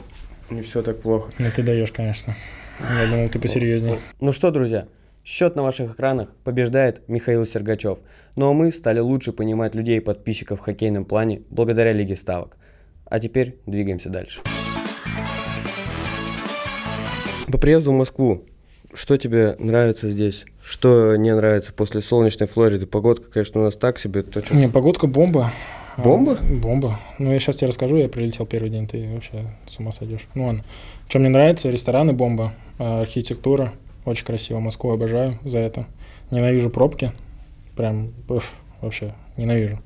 Не 0.50 0.62
все 0.62 0.82
так 0.82 1.02
плохо. 1.02 1.32
Ну 1.40 1.48
ты 1.56 1.64
даешь, 1.64 1.92
конечно. 1.92 2.36
Я 2.80 3.10
думал, 3.10 3.30
ты 3.30 3.40
посерьезнее. 3.40 4.00
Ну 4.20 4.32
что, 4.32 4.52
друзья, 4.52 4.88
счет 5.26 5.56
на 5.56 5.64
ваших 5.64 5.94
экранах 5.94 6.34
побеждает 6.44 7.08
Михаил 7.08 7.46
Сергачев. 7.46 8.00
Ну 8.36 8.50
а 8.50 8.54
мы 8.54 8.72
стали 8.72 9.00
лучше 9.00 9.34
понимать 9.34 9.76
людей 9.76 9.98
и 9.98 10.02
подписчиков 10.02 10.60
в 10.60 10.64
хоккейном 10.64 11.06
плане 11.06 11.42
благодаря 11.50 11.92
Лиге 11.92 12.16
Ставок. 12.16 12.58
А 13.06 13.20
теперь 13.20 13.58
двигаемся 13.66 14.10
дальше. 14.10 14.42
По 17.52 17.58
приезду 17.58 17.92
в 17.92 17.96
Москву, 17.96 18.44
что 18.94 19.18
тебе 19.18 19.56
нравится 19.60 20.10
здесь? 20.10 20.46
Что 20.62 21.16
не 21.16 21.34
нравится 21.36 21.74
после 21.74 22.02
солнечной 22.02 22.48
Флориды? 22.48 22.86
Погодка, 22.86 23.30
конечно, 23.32 23.62
у 23.62 23.64
нас 23.64 23.76
так 23.76 24.00
себе. 24.00 24.22
То, 24.24 24.42
чё- 24.42 24.56
Не, 24.56 24.68
погодка 24.70 25.08
бомба. 25.08 25.52
А, 25.98 26.02
Бомба? 26.02 26.38
Бомба. 26.62 27.00
Ну, 27.18 27.34
я 27.34 27.40
сейчас 27.40 27.58
тебе 27.58 27.68
расскажу, 27.68 27.98
я 27.98 28.08
прилетел 28.08 28.46
первый 28.46 28.70
день, 28.70 28.88
ты 28.88 29.10
вообще 29.14 29.54
с 29.68 29.80
ума 29.80 29.92
сойдешь. 29.92 30.28
Ну 30.34 30.46
ладно. 30.48 30.64
Что 31.10 31.20
мне 31.20 31.30
нравится, 31.30 31.70
рестораны 31.70 32.14
бомба, 32.14 32.54
а, 32.78 33.02
архитектура, 33.02 33.74
очень 34.06 34.26
красиво, 34.26 34.60
Москву 34.60 34.92
обожаю 34.92 35.40
за 35.44 35.60
это. 35.60 35.88
Ненавижу 36.32 36.70
пробки, 36.70 37.12
прям 37.76 38.14
уф, 38.30 38.50
вообще 38.82 39.14
ненавижу. 39.36 39.80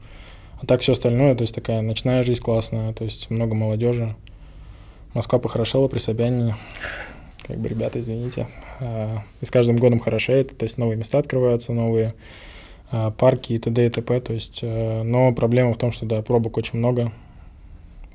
А 0.62 0.66
так 0.66 0.82
все 0.82 0.92
остальное, 0.92 1.36
то 1.36 1.42
есть 1.42 1.56
такая 1.56 1.82
ночная 1.82 2.22
жизнь 2.24 2.42
классная, 2.42 2.94
то 2.94 3.04
есть 3.06 3.30
много 3.30 3.56
молодежи. 3.56 4.16
Москва 5.14 5.40
похорошела 5.40 5.88
при 5.88 6.00
Собянине. 6.00 6.56
Как 7.46 7.58
бы, 7.58 7.68
ребята, 7.68 8.00
извините. 8.00 8.48
А, 8.80 9.20
И 9.42 9.46
с 9.46 9.52
каждым 9.52 9.78
годом 9.78 10.00
хорошеет, 10.00 10.58
то 10.58 10.64
есть 10.64 10.78
новые 10.78 10.98
места 10.98 11.18
открываются, 11.18 11.74
новые 11.74 12.14
а, 12.92 13.12
парки 13.12 13.54
и 13.54 13.60
т.д. 13.60 13.86
и 13.86 13.90
т.п. 13.90 14.20
То 14.22 14.34
есть, 14.34 14.60
э, 14.62 15.04
но 15.04 15.34
проблема 15.34 15.74
в 15.74 15.78
том, 15.78 15.92
что, 15.92 16.06
да, 16.06 16.22
пробок 16.22 16.58
очень 16.58 16.80
много, 16.80 17.12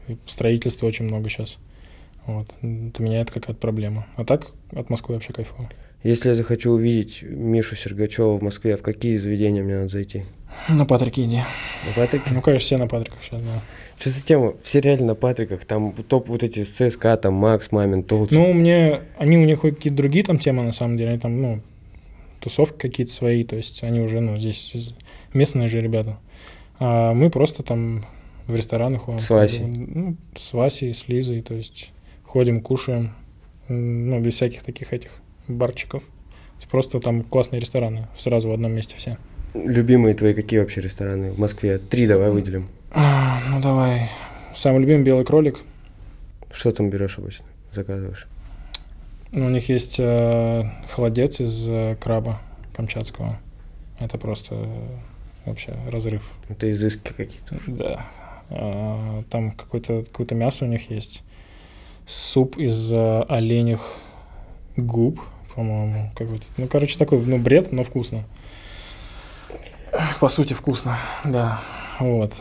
и 0.09 0.17
строительства 0.27 0.87
очень 0.87 1.05
много 1.05 1.29
сейчас. 1.29 1.59
Вот. 2.27 2.49
Для 2.63 3.05
меня 3.05 3.21
это 3.21 3.33
какая-то 3.33 3.59
проблема. 3.59 4.07
А 4.17 4.25
так 4.25 4.49
от 4.73 4.91
Москвы 4.91 5.15
вообще 5.15 5.33
кайфово. 5.33 5.69
Если 6.05 6.29
я 6.29 6.35
захочу 6.35 6.73
увидеть 6.73 7.23
Мишу 7.23 7.75
Сергачева 7.75 8.39
в 8.39 8.43
Москве, 8.43 8.77
в 8.77 8.83
какие 8.83 9.17
заведения 9.17 9.63
мне 9.63 9.77
надо 9.77 9.89
зайти? 9.89 10.25
На 10.69 10.85
Патрике 10.85 11.25
иди. 11.25 11.43
На 11.87 11.93
Патрике? 11.97 12.31
Ну, 12.31 12.41
конечно, 12.41 12.65
все 12.65 12.77
на 12.77 12.87
Патриках 12.87 13.23
сейчас, 13.23 13.43
да. 13.43 13.63
Что 13.99 14.11
за 14.11 14.23
тема? 14.23 14.55
Все 14.63 14.81
реально 14.81 15.07
на 15.07 15.15
Патриках. 15.15 15.65
Там 15.65 15.93
топ 15.93 16.29
вот 16.29 16.45
эти 16.45 16.63
с 16.63 16.71
ЦСКА, 16.71 17.17
там 17.17 17.35
Макс, 17.35 17.73
Мамин, 17.73 18.05
Толч. 18.05 18.31
Ну, 18.31 18.53
мне, 18.53 19.01
они 19.17 19.37
у 19.37 19.45
них 19.45 19.61
какие-то 19.61 19.97
другие 19.97 20.25
там 20.25 20.39
темы, 20.39 20.63
на 20.63 20.73
самом 20.73 20.97
деле, 20.97 21.11
они 21.11 21.19
там, 21.19 21.43
ну, 21.43 21.61
тусовки 22.41 22.79
какие-то 22.79 23.13
свои, 23.13 23.43
то 23.43 23.57
есть 23.57 23.83
они 23.83 24.01
уже, 24.01 24.21
ну, 24.21 24.39
здесь 24.39 24.95
местные 25.35 25.67
же 25.67 25.81
ребята. 25.81 26.17
А 26.79 27.13
мы 27.13 27.29
просто 27.29 27.65
там 27.65 28.05
в 28.47 28.55
рестораны 28.55 28.99
ходим. 28.99 29.19
С 29.19 29.31
Васей? 29.31 29.67
Ну, 29.67 30.17
с 30.37 30.53
Васей, 30.53 30.95
с 30.95 31.09
Лизой, 31.09 31.43
то 31.43 31.55
есть 31.55 31.91
ходим, 32.23 32.61
кушаем, 32.61 33.15
ну, 33.67 34.21
без 34.21 34.35
всяких 34.35 34.63
таких 34.63 34.93
этих 34.93 35.11
барчиков. 35.49 36.05
Просто 36.71 37.01
там 37.01 37.23
классные 37.23 37.61
рестораны, 37.61 38.09
сразу 38.17 38.51
в 38.51 38.53
одном 38.53 38.73
месте 38.73 38.95
все. 38.97 39.17
Любимые 39.55 40.15
твои 40.15 40.35
какие 40.35 40.61
вообще 40.61 40.83
рестораны 40.83 41.33
в 41.33 41.39
Москве? 41.39 41.79
Три 41.79 42.07
давай 42.07 42.31
выделим. 42.31 42.69
А, 42.91 43.41
ну, 43.49 43.61
давай. 43.61 44.11
Самый 44.55 44.81
любимый 44.81 45.03
белый 45.03 45.25
кролик. 45.25 45.61
Что 46.51 46.73
там 46.73 46.91
берешь 46.91 47.19
обычно? 47.19 47.45
Заказываешь? 47.73 48.27
Ну, 49.31 49.47
у 49.47 49.51
них 49.51 49.69
есть 49.69 49.97
э, 49.99 50.65
холодец 50.91 51.41
из 51.41 51.69
э, 51.69 51.97
краба 52.01 52.41
камчатского. 52.75 53.39
Это 53.99 54.17
просто 54.17 54.55
э, 54.55 54.97
вообще 55.45 55.77
разрыв. 55.91 56.29
Это 56.49 56.71
изыски 56.71 57.13
какие-то. 57.13 57.57
Да. 57.67 58.07
А, 58.49 59.23
Там 59.31 59.51
какое-то 59.51 60.05
какое 60.11 60.39
мясо 60.39 60.65
у 60.65 60.69
них 60.69 60.91
есть. 60.91 61.23
Суп 62.07 62.57
из 62.57 62.91
э, 62.91 63.23
оленях 63.29 63.99
губ, 64.77 65.21
по-моему. 65.55 66.11
Какой-то. 66.17 66.47
Ну, 66.57 66.67
короче, 66.67 66.99
такой, 66.99 67.21
ну, 67.21 67.37
бред, 67.37 67.71
но 67.71 67.85
вкусно. 67.85 68.25
По 70.21 70.29
сути, 70.29 70.55
вкусно, 70.55 70.99
да. 71.25 71.61
Вот. 72.01 72.35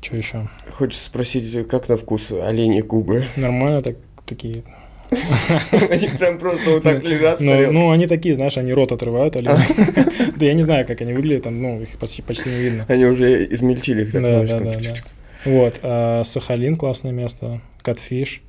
Что 0.00 0.16
еще? 0.16 0.48
Хочется 0.70 1.04
спросить, 1.04 1.68
как 1.68 1.88
на 1.88 1.96
вкус 1.96 2.32
оленьи 2.32 2.82
губы? 2.82 3.24
Нормально 3.36 3.82
так, 3.82 3.96
такие. 4.26 4.62
Они 5.90 6.08
прям 6.18 6.38
просто 6.38 6.70
вот 6.70 6.82
так 6.82 7.02
лежат 7.02 7.40
Ну, 7.40 7.72
ну, 7.72 7.90
они 7.90 8.06
такие, 8.06 8.34
знаешь, 8.34 8.58
они 8.58 8.72
рот 8.72 8.92
отрывают, 8.92 9.36
олени. 9.36 9.58
Да 10.36 10.44
я 10.44 10.54
не 10.54 10.62
знаю, 10.62 10.86
как 10.86 11.00
они 11.00 11.14
выглядят, 11.14 11.44
там, 11.44 11.60
ну, 11.60 11.80
их 11.80 11.98
почти, 11.98 12.22
не 12.48 12.60
видно. 12.60 12.84
Они 12.88 13.06
уже 13.06 13.44
измельчили 13.52 14.02
их 14.02 14.12
так. 14.12 14.22
Чик-чик-чик. 14.22 15.04
Вот, 15.44 15.80
а 15.82 16.22
Сахалин 16.24 16.76
классное 16.76 17.12
место, 17.12 17.60
Катфиш, 17.82 18.42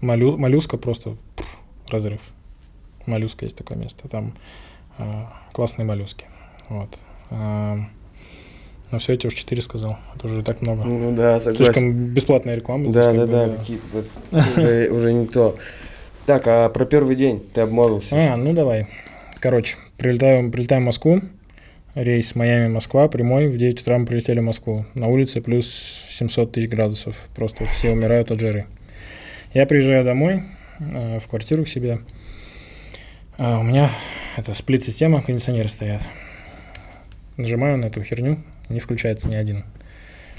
Моллю- 0.00 0.36
моллюска 0.36 0.76
просто 0.76 1.16
разрыв. 1.88 2.20
Моллюска 3.06 3.44
есть 3.44 3.56
такое 3.56 3.76
место, 3.76 4.08
там 4.08 4.34
а, 4.98 5.32
классные 5.52 5.84
моллюски. 5.84 6.26
Вот. 6.68 6.90
Ну 8.90 8.98
все, 8.98 9.12
я 9.12 9.18
тебе 9.18 9.28
уже 9.28 9.36
четыре 9.36 9.62
сказал, 9.62 9.98
это 10.14 10.26
уже 10.26 10.42
так 10.42 10.62
много. 10.62 10.84
Ну 10.84 11.14
да, 11.14 11.40
согласен. 11.40 11.64
Слишком 11.64 11.92
бесплатная 11.92 12.56
реклама. 12.56 12.88
здесь 12.88 12.94
Да, 12.94 13.12
да, 13.12 13.26
бы, 13.26 13.32
да, 13.32 13.48
какие-то 13.56 14.04
уже, 14.56 14.90
уже 14.90 15.12
не 15.12 15.26
то. 15.26 15.56
Так, 16.26 16.44
а 16.46 16.68
про 16.68 16.84
первый 16.84 17.16
день 17.16 17.42
ты 17.52 17.62
обмолвился. 17.62 18.16
А, 18.16 18.36
ну 18.36 18.52
давай. 18.52 18.86
Короче, 19.40 19.76
прилетаем, 19.98 20.50
прилетаем 20.50 20.82
в 20.82 20.86
Москву. 20.86 21.20
Рейс 21.94 22.34
Майами-Москва, 22.34 23.08
прямой. 23.08 23.48
В 23.48 23.56
9 23.56 23.82
утра 23.82 23.98
мы 23.98 24.06
прилетели 24.06 24.40
в 24.40 24.42
Москву. 24.42 24.84
На 24.94 25.06
улице 25.06 25.40
плюс 25.40 26.04
700 26.08 26.52
тысяч 26.52 26.68
градусов. 26.68 27.28
Просто 27.36 27.66
все 27.66 27.90
умирают 27.90 28.30
от 28.30 28.40
жары. 28.40 28.66
Я 29.52 29.66
приезжаю 29.66 30.04
домой, 30.04 30.42
э, 30.80 31.20
в 31.20 31.28
квартиру 31.28 31.64
к 31.64 31.68
себе. 31.68 32.00
А 33.38 33.58
у 33.58 33.62
меня 33.62 33.90
это 34.36 34.54
сплит-система, 34.54 35.22
кондиционеры 35.22 35.68
стоят. 35.68 36.02
Нажимаю 37.36 37.78
на 37.78 37.86
эту 37.86 38.02
херню, 38.02 38.38
не 38.68 38.80
включается 38.80 39.28
ни 39.28 39.36
один. 39.36 39.64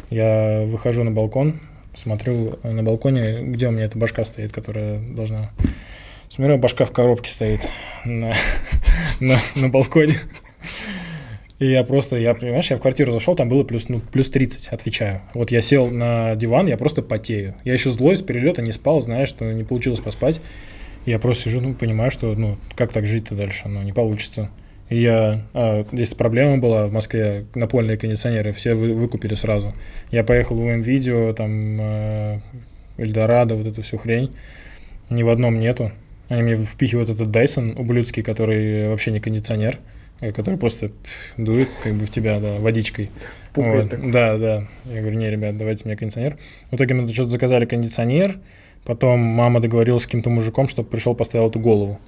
Я 0.09 0.63
выхожу 0.65 1.03
на 1.03 1.11
балкон, 1.11 1.59
смотрю 1.93 2.59
на 2.63 2.83
балконе, 2.83 3.41
где 3.41 3.67
у 3.67 3.71
меня 3.71 3.85
эта 3.85 3.97
башка 3.97 4.23
стоит, 4.23 4.51
которая 4.51 4.99
должна... 4.99 5.51
Смотрю, 6.29 6.57
башка 6.57 6.85
в 6.85 6.91
коробке 6.91 7.31
стоит 7.31 7.61
на, 8.03 8.33
на, 9.19 9.37
на 9.55 9.69
балконе. 9.69 10.15
И 11.57 11.67
я 11.67 11.83
просто, 11.85 12.17
я, 12.17 12.33
понимаешь, 12.33 12.69
я 12.69 12.75
в 12.75 12.81
квартиру 12.81 13.11
зашел, 13.13 13.33
там 13.33 13.47
было 13.47 13.63
плюс, 13.63 13.87
ну, 13.87 14.01
плюс 14.11 14.29
30, 14.29 14.67
отвечаю. 14.69 15.21
Вот 15.33 15.51
я 15.51 15.61
сел 15.61 15.89
на 15.89 16.35
диван, 16.35 16.67
я 16.67 16.77
просто 16.77 17.01
потею. 17.01 17.55
Я 17.63 17.73
еще 17.73 17.91
злой 17.91 18.17
с 18.17 18.21
перелета 18.21 18.61
не 18.61 18.73
спал, 18.73 18.99
знаешь, 18.99 19.29
что 19.29 19.45
не 19.53 19.63
получилось 19.63 20.01
поспать. 20.01 20.41
Я 21.05 21.17
просто 21.17 21.43
сижу, 21.43 21.61
ну, 21.61 21.73
понимаю, 21.73 22.11
что, 22.11 22.33
ну, 22.35 22.57
как 22.75 22.91
так 22.91 23.05
жить-то 23.05 23.35
дальше, 23.35 23.69
ну, 23.69 23.81
не 23.83 23.93
получится. 23.93 24.49
И 24.89 25.01
я, 25.01 25.41
а, 25.53 25.85
здесь 25.91 26.13
проблема 26.13 26.57
была 26.59 26.87
в 26.87 26.91
Москве, 26.91 27.45
напольные 27.55 27.97
кондиционеры, 27.97 28.51
все 28.51 28.75
вы, 28.75 28.93
выкупили 28.93 29.33
сразу. 29.35 29.73
Я 30.11 30.23
поехал 30.23 30.55
в 30.55 30.77
видео 30.77 31.33
там, 31.33 31.81
э, 31.81 32.39
Эльдорадо, 32.97 33.55
вот 33.55 33.65
эту 33.65 33.81
всю 33.81 33.97
хрень. 33.97 34.31
Ни 35.09 35.23
в 35.23 35.29
одном 35.29 35.59
нету. 35.59 35.91
Они 36.29 36.43
мне 36.43 36.55
впихивают 36.55 37.09
этот 37.09 37.29
Dyson 37.29 37.79
ублюдский, 37.79 38.21
который 38.21 38.89
вообще 38.89 39.11
не 39.11 39.19
кондиционер, 39.19 39.79
э, 40.21 40.31
который 40.31 40.59
просто 40.59 40.91
дует 41.35 41.69
как 41.83 41.93
бы 41.93 42.05
в 42.05 42.11
тебя, 42.11 42.39
да, 42.39 42.59
водичкой. 42.59 43.09
Пукает 43.53 43.83
Вот. 43.83 43.89
так. 43.89 44.11
Да, 44.11 44.37
да. 44.37 44.67
Я 44.85 45.01
говорю, 45.01 45.17
не, 45.17 45.29
ребят, 45.29 45.57
давайте 45.57 45.85
мне 45.85 45.95
кондиционер. 45.95 46.37
В 46.69 46.75
итоге 46.75 46.93
мы 46.93 47.07
что-то 47.07 47.29
заказали 47.29 47.65
кондиционер, 47.65 48.37
потом 48.85 49.19
мама 49.19 49.61
договорилась 49.61 50.03
с 50.03 50.05
каким-то 50.05 50.29
мужиком, 50.29 50.67
чтобы 50.67 50.89
пришел, 50.89 51.15
поставил 51.15 51.47
эту 51.47 51.59
голову. 51.59 51.99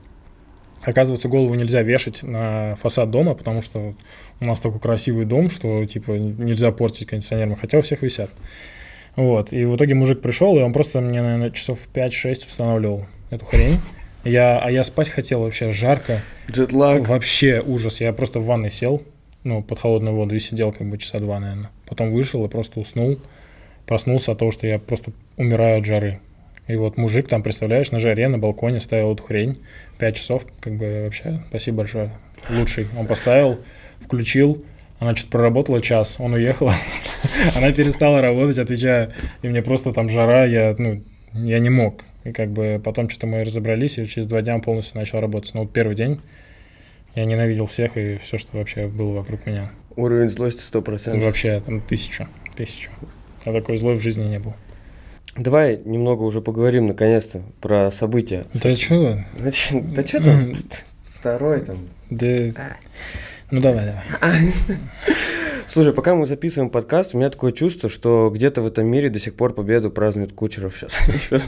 Оказывается, 0.83 1.27
голову 1.27 1.53
нельзя 1.55 1.81
вешать 1.81 2.23
на 2.23 2.75
фасад 2.75 3.11
дома, 3.11 3.33
потому 3.33 3.61
что 3.61 3.93
у 4.39 4.45
нас 4.45 4.61
такой 4.61 4.79
красивый 4.79 5.25
дом, 5.25 5.49
что 5.49 5.83
типа 5.85 6.11
нельзя 6.11 6.71
портить 6.71 7.07
кондиционером, 7.07 7.55
хотя 7.55 7.77
у 7.77 7.81
всех 7.81 8.03
висят. 8.03 8.29
Вот. 9.15 9.51
И 9.51 9.65
в 9.65 9.75
итоге 9.75 9.95
мужик 9.95 10.21
пришел, 10.21 10.57
и 10.57 10.61
он 10.61 10.71
просто 10.71 11.01
мне, 11.01 11.21
наверное, 11.21 11.51
часов 11.51 11.87
5-6 11.93 12.47
устанавливал 12.47 13.05
эту 13.31 13.45
хрень. 13.45 13.79
Я, 14.23 14.59
а 14.59 14.69
я 14.69 14.83
спать 14.83 15.09
хотел 15.09 15.41
вообще 15.41 15.71
жарко. 15.71 16.21
Джетлаг. 16.51 17.07
Вообще 17.07 17.61
ужас. 17.65 17.99
Я 17.99 18.13
просто 18.13 18.39
в 18.39 18.45
ванной 18.45 18.69
сел, 18.69 19.01
ну, 19.43 19.63
под 19.63 19.79
холодную 19.79 20.15
воду 20.15 20.35
и 20.35 20.39
сидел 20.39 20.71
как 20.71 20.87
бы 20.87 20.97
часа 20.97 21.19
два, 21.19 21.39
наверное. 21.39 21.71
Потом 21.87 22.11
вышел 22.11 22.45
и 22.45 22.49
просто 22.49 22.79
уснул. 22.79 23.19
Проснулся 23.85 24.33
от 24.33 24.39
того, 24.39 24.51
что 24.51 24.67
я 24.67 24.79
просто 24.79 25.11
умираю 25.37 25.79
от 25.79 25.85
жары. 25.85 26.19
И 26.67 26.75
вот 26.75 26.97
мужик 26.97 27.27
там, 27.27 27.43
представляешь, 27.43 27.91
на 27.91 27.99
жаре 27.99 28.27
на 28.27 28.37
балконе 28.37 28.79
ставил 28.79 29.13
эту 29.13 29.23
хрень. 29.23 29.57
Пять 29.97 30.17
часов, 30.17 30.45
как 30.59 30.73
бы 30.73 31.03
вообще, 31.05 31.41
спасибо 31.49 31.77
большое. 31.77 32.11
Лучший. 32.49 32.87
Он 32.97 33.07
поставил, 33.07 33.59
включил, 34.01 34.63
она 34.99 35.15
что-то 35.15 35.31
проработала 35.31 35.81
час, 35.81 36.17
он 36.19 36.33
уехал, 36.33 36.69
она 37.55 37.71
перестала 37.71 38.21
работать, 38.21 38.57
отвечаю, 38.57 39.13
и 39.41 39.47
мне 39.47 39.61
просто 39.61 39.93
там 39.93 40.09
жара, 40.09 40.45
я, 40.45 40.75
ну, 40.77 41.03
я 41.33 41.59
не 41.59 41.69
мог. 41.69 42.03
И 42.23 42.31
как 42.33 42.51
бы 42.51 42.81
потом 42.83 43.09
что-то 43.09 43.27
мы 43.27 43.43
разобрались, 43.43 43.97
и 43.97 44.05
через 44.05 44.27
два 44.27 44.41
дня 44.41 44.55
он 44.55 44.61
полностью 44.61 44.97
начал 44.97 45.21
работать. 45.21 45.53
Но 45.53 45.61
вот 45.61 45.71
первый 45.71 45.95
день 45.95 46.19
Я 47.15 47.25
ненавидел 47.25 47.65
всех 47.67 47.95
и 47.95 48.17
все, 48.17 48.37
что 48.37 48.57
вообще 48.57 48.87
было 48.87 49.13
вокруг 49.13 49.45
меня. 49.45 49.71
Уровень 49.95 50.29
злости 50.29 50.59
100%. 50.59 51.23
Вообще, 51.23 51.61
там, 51.61 51.79
тысячу, 51.79 52.27
тысячу. 52.55 52.91
Я 53.45 53.53
такой 53.53 53.77
злой 53.77 53.95
в 53.95 54.01
жизни 54.01 54.25
не 54.25 54.39
был. 54.39 54.53
Давай 55.37 55.79
немного 55.85 56.23
уже 56.23 56.41
поговорим, 56.41 56.87
наконец-то, 56.87 57.41
про 57.61 57.91
события. 57.91 58.45
Да 58.53 58.73
чё? 58.73 59.19
Значит, 59.37 59.93
да 59.93 60.05
что 60.05 60.23
там? 60.23 60.51
Второй 61.13 61.61
там. 61.61 61.87
Да... 62.09 62.77
Ну 63.49 63.61
давай, 63.61 63.85
давай. 63.85 64.53
Слушай, 65.67 65.93
пока 65.93 66.15
мы 66.15 66.25
записываем 66.25 66.69
подкаст, 66.69 67.13
у 67.13 67.17
меня 67.17 67.29
такое 67.29 67.51
чувство, 67.51 67.87
что 67.87 68.29
где-то 68.33 68.61
в 68.61 68.67
этом 68.67 68.87
мире 68.87 69.09
до 69.09 69.19
сих 69.19 69.35
пор 69.35 69.53
победу 69.53 69.89
празднует 69.91 70.33
Кучеров 70.33 70.75
сейчас. 70.75 70.97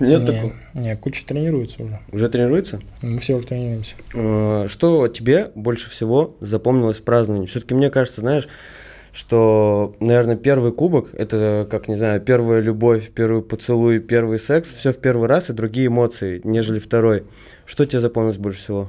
Нет 0.00 0.20
не, 0.20 0.26
такого? 0.26 0.52
Не, 0.74 0.96
Куча 0.96 1.24
тренируется 1.24 1.82
уже. 1.82 2.00
Уже 2.10 2.28
тренируется? 2.28 2.80
Мы 3.00 3.18
все 3.20 3.36
уже 3.36 3.46
тренируемся. 3.46 3.94
Э, 4.12 4.66
Что 4.68 5.08
тебе 5.08 5.50
больше 5.54 5.88
всего 5.88 6.36
запомнилось 6.40 7.00
в 7.00 7.04
праздновании? 7.04 7.46
Все-таки 7.46 7.74
мне 7.74 7.90
кажется, 7.90 8.20
знаешь, 8.22 8.48
что, 9.12 9.94
наверное, 10.00 10.36
первый 10.36 10.72
кубок– 10.72 11.10
это, 11.14 11.66
как, 11.70 11.88
не 11.88 11.96
знаю, 11.96 12.20
первая 12.20 12.60
любовь, 12.60 13.10
первый 13.10 13.42
поцелуй, 13.42 13.98
первый 13.98 14.38
секс, 14.38 14.72
все 14.72 14.92
в 14.92 14.98
первый 14.98 15.28
раз 15.28 15.50
и 15.50 15.52
другие 15.52 15.88
эмоции, 15.88 16.40
нежели 16.44 16.78
второй. 16.78 17.24
Что 17.66 17.86
тебе 17.86 18.00
запомнилось 18.00 18.38
больше 18.38 18.60
всего? 18.60 18.88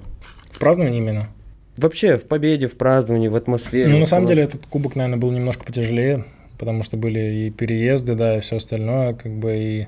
В 0.51 0.60
праздновании 0.60 0.99
именно? 0.99 1.29
Вообще, 1.77 2.17
в 2.17 2.27
победе, 2.27 2.67
в 2.67 2.77
праздновании, 2.77 3.29
в 3.29 3.36
атмосфере. 3.36 3.89
Ну, 3.89 3.97
на 3.97 4.05
самом 4.05 4.27
деле, 4.27 4.43
этот 4.43 4.65
кубок, 4.67 4.95
наверное, 4.95 5.19
был 5.19 5.31
немножко 5.31 5.63
потяжелее, 5.63 6.25
потому 6.60 6.84
что 6.84 6.97
были 6.97 7.19
и 7.19 7.49
переезды, 7.49 8.15
да, 8.15 8.38
и 8.38 8.41
все 8.41 8.57
остальное, 8.57 9.13
как 9.13 9.31
бы, 9.31 9.57
и 9.57 9.88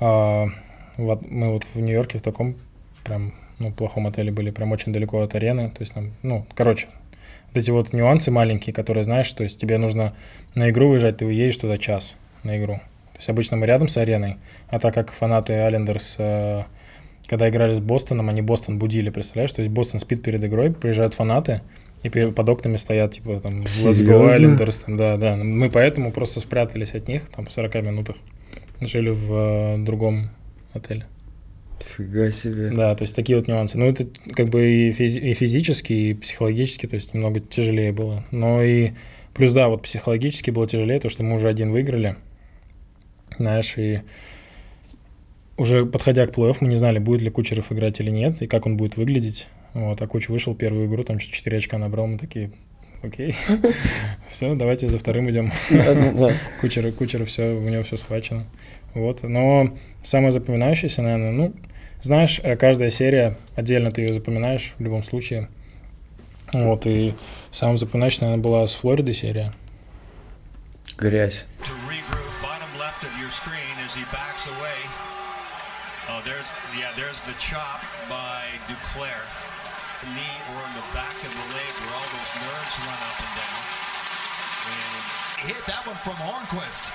а, 0.00 0.46
вот 0.96 1.28
мы 1.28 1.52
вот 1.52 1.64
в 1.64 1.80
Нью-Йорке 1.80 2.18
в 2.18 2.22
таком 2.22 2.56
прям, 3.04 3.34
ну, 3.58 3.72
плохом 3.72 4.06
отеле 4.06 4.30
были, 4.30 4.50
прям 4.50 4.70
очень 4.70 4.92
далеко 4.92 5.22
от 5.22 5.34
арены, 5.34 5.70
то 5.70 5.80
есть 5.80 5.96
нам, 5.96 6.12
ну, 6.22 6.46
короче, 6.54 6.88
эти 7.58 7.70
вот 7.70 7.92
нюансы 7.92 8.30
маленькие, 8.30 8.72
которые, 8.72 9.04
знаешь, 9.04 9.30
то 9.32 9.42
есть 9.42 9.60
тебе 9.60 9.78
нужно 9.78 10.14
на 10.54 10.70
игру 10.70 10.88
выезжать, 10.88 11.18
ты 11.18 11.26
уедешь 11.26 11.56
туда 11.56 11.78
час 11.78 12.16
на 12.42 12.58
игру. 12.58 12.74
То 12.74 13.18
есть 13.18 13.28
обычно 13.28 13.56
мы 13.56 13.66
рядом 13.66 13.88
с 13.88 13.96
ареной, 13.96 14.36
а 14.68 14.78
так 14.78 14.94
как 14.94 15.12
фанаты 15.12 15.54
Аллендерс, 15.54 16.16
э, 16.18 16.62
когда 17.26 17.48
играли 17.48 17.74
с 17.74 17.80
Бостоном, 17.80 18.28
они 18.28 18.42
Бостон 18.42 18.78
будили, 18.78 19.10
представляешь? 19.10 19.52
То 19.52 19.62
есть 19.62 19.72
Бостон 19.72 20.00
спит 20.00 20.22
перед 20.22 20.42
игрой, 20.44 20.72
приезжают 20.72 21.14
фанаты, 21.14 21.62
и 22.02 22.08
под 22.08 22.48
окнами 22.48 22.76
стоят, 22.76 23.12
типа, 23.12 23.40
там, 23.40 23.62
Let's 23.62 23.94
Go? 23.94 24.36
Islanders, 24.36 24.84
там, 24.84 24.96
да, 24.96 25.16
да. 25.16 25.36
Мы 25.36 25.68
поэтому 25.68 26.12
просто 26.12 26.40
спрятались 26.40 26.94
от 26.94 27.08
них, 27.08 27.28
там, 27.28 27.46
в 27.46 27.52
40 27.52 27.74
минутах. 27.82 28.16
Жили 28.80 29.10
в 29.10 29.32
э, 29.32 29.78
другом 29.78 30.30
отеле. 30.72 31.06
Фига 31.82 32.30
себе. 32.30 32.70
Да, 32.70 32.94
то 32.94 33.02
есть 33.02 33.14
такие 33.14 33.38
вот 33.38 33.48
нюансы. 33.48 33.78
Ну, 33.78 33.86
это 33.86 34.06
как 34.34 34.48
бы 34.48 34.70
и, 34.70 34.90
физи- 34.90 35.20
и 35.20 35.34
физически, 35.34 35.92
и 35.92 36.14
психологически, 36.14 36.86
то 36.86 36.94
есть 36.94 37.14
немного 37.14 37.40
тяжелее 37.40 37.92
было. 37.92 38.24
Но 38.30 38.62
и 38.62 38.92
плюс, 39.34 39.52
да, 39.52 39.68
вот 39.68 39.82
психологически 39.82 40.50
было 40.50 40.66
тяжелее, 40.66 41.00
то, 41.00 41.08
что 41.08 41.22
мы 41.22 41.36
уже 41.36 41.48
один 41.48 41.70
выиграли, 41.70 42.16
знаешь, 43.38 43.76
и 43.76 44.02
уже 45.56 45.84
подходя 45.86 46.26
к 46.26 46.30
плей-офф, 46.30 46.58
мы 46.60 46.68
не 46.68 46.76
знали, 46.76 46.98
будет 46.98 47.20
ли 47.20 47.30
Кучеров 47.30 47.72
играть 47.72 48.00
или 48.00 48.10
нет, 48.10 48.40
и 48.42 48.46
как 48.46 48.66
он 48.66 48.76
будет 48.76 48.96
выглядеть. 48.96 49.48
Вот, 49.74 50.00
а 50.00 50.06
Куч 50.06 50.28
вышел 50.28 50.54
первую 50.54 50.86
игру, 50.88 51.02
там 51.02 51.18
4 51.18 51.56
очка 51.56 51.78
набрал, 51.78 52.06
мы 52.06 52.18
такие, 52.18 52.52
окей, 53.02 53.34
все, 54.28 54.54
давайте 54.54 54.88
за 54.88 54.98
вторым 54.98 55.30
идем. 55.30 55.52
Да-да-да. 55.70 56.32
Кучера, 56.60 56.90
Кучера 56.90 57.24
все, 57.24 57.54
у 57.54 57.68
него 57.68 57.82
все 57.82 57.96
схвачено. 57.96 58.46
Вот. 58.94 59.22
Но 59.22 59.70
самое 60.02 60.32
запоминающееся, 60.32 61.02
наверное, 61.02 61.32
ну, 61.32 61.54
знаешь, 62.00 62.40
э, 62.42 62.56
каждая 62.56 62.90
серия, 62.90 63.36
отдельно 63.56 63.90
ты 63.90 64.02
ее 64.02 64.12
запоминаешь 64.12 64.74
в 64.78 64.82
любом 64.82 65.02
случае. 65.02 65.48
Вот, 66.52 66.86
и 66.86 67.14
самым 67.50 67.76
запоминающей, 67.76 68.22
наверное, 68.22 68.42
была 68.42 68.66
с 68.66 68.74
Флориды 68.74 69.12
серия. 69.12 69.52
Грязь. 70.96 71.46
to 71.64 71.72
regroup 71.86 72.26
bottom 72.40 72.70
left 72.78 73.04
of 73.04 73.12
your 73.20 73.30
screen 73.30 73.74
as 73.84 73.94
he 73.94 74.02
backs 74.10 74.46
away. 74.58 74.80
Oh, 76.10 76.22
there's 76.24 76.48
yeah, 76.74 76.90
there's 76.96 77.20
the 77.28 77.36
chop 77.38 77.84
by 78.08 78.48
Duclair. 78.66 79.22
Knee 80.14 80.38
or 80.54 80.60
in 80.64 80.72
the 80.74 80.86
back 80.94 81.14
of 81.26 81.32
the 81.34 81.46
leg 81.54 81.72
where 81.82 81.92
all 81.94 82.08
those 82.16 82.32
nerves 82.42 82.74
run 82.86 83.00
up 83.04 83.18
and 83.20 83.34
down. 83.36 83.62
And 84.72 85.52
Hit 85.52 85.62
that 85.66 85.86
one 85.86 85.98
from 86.02 86.16
Hornquist. 86.16 86.90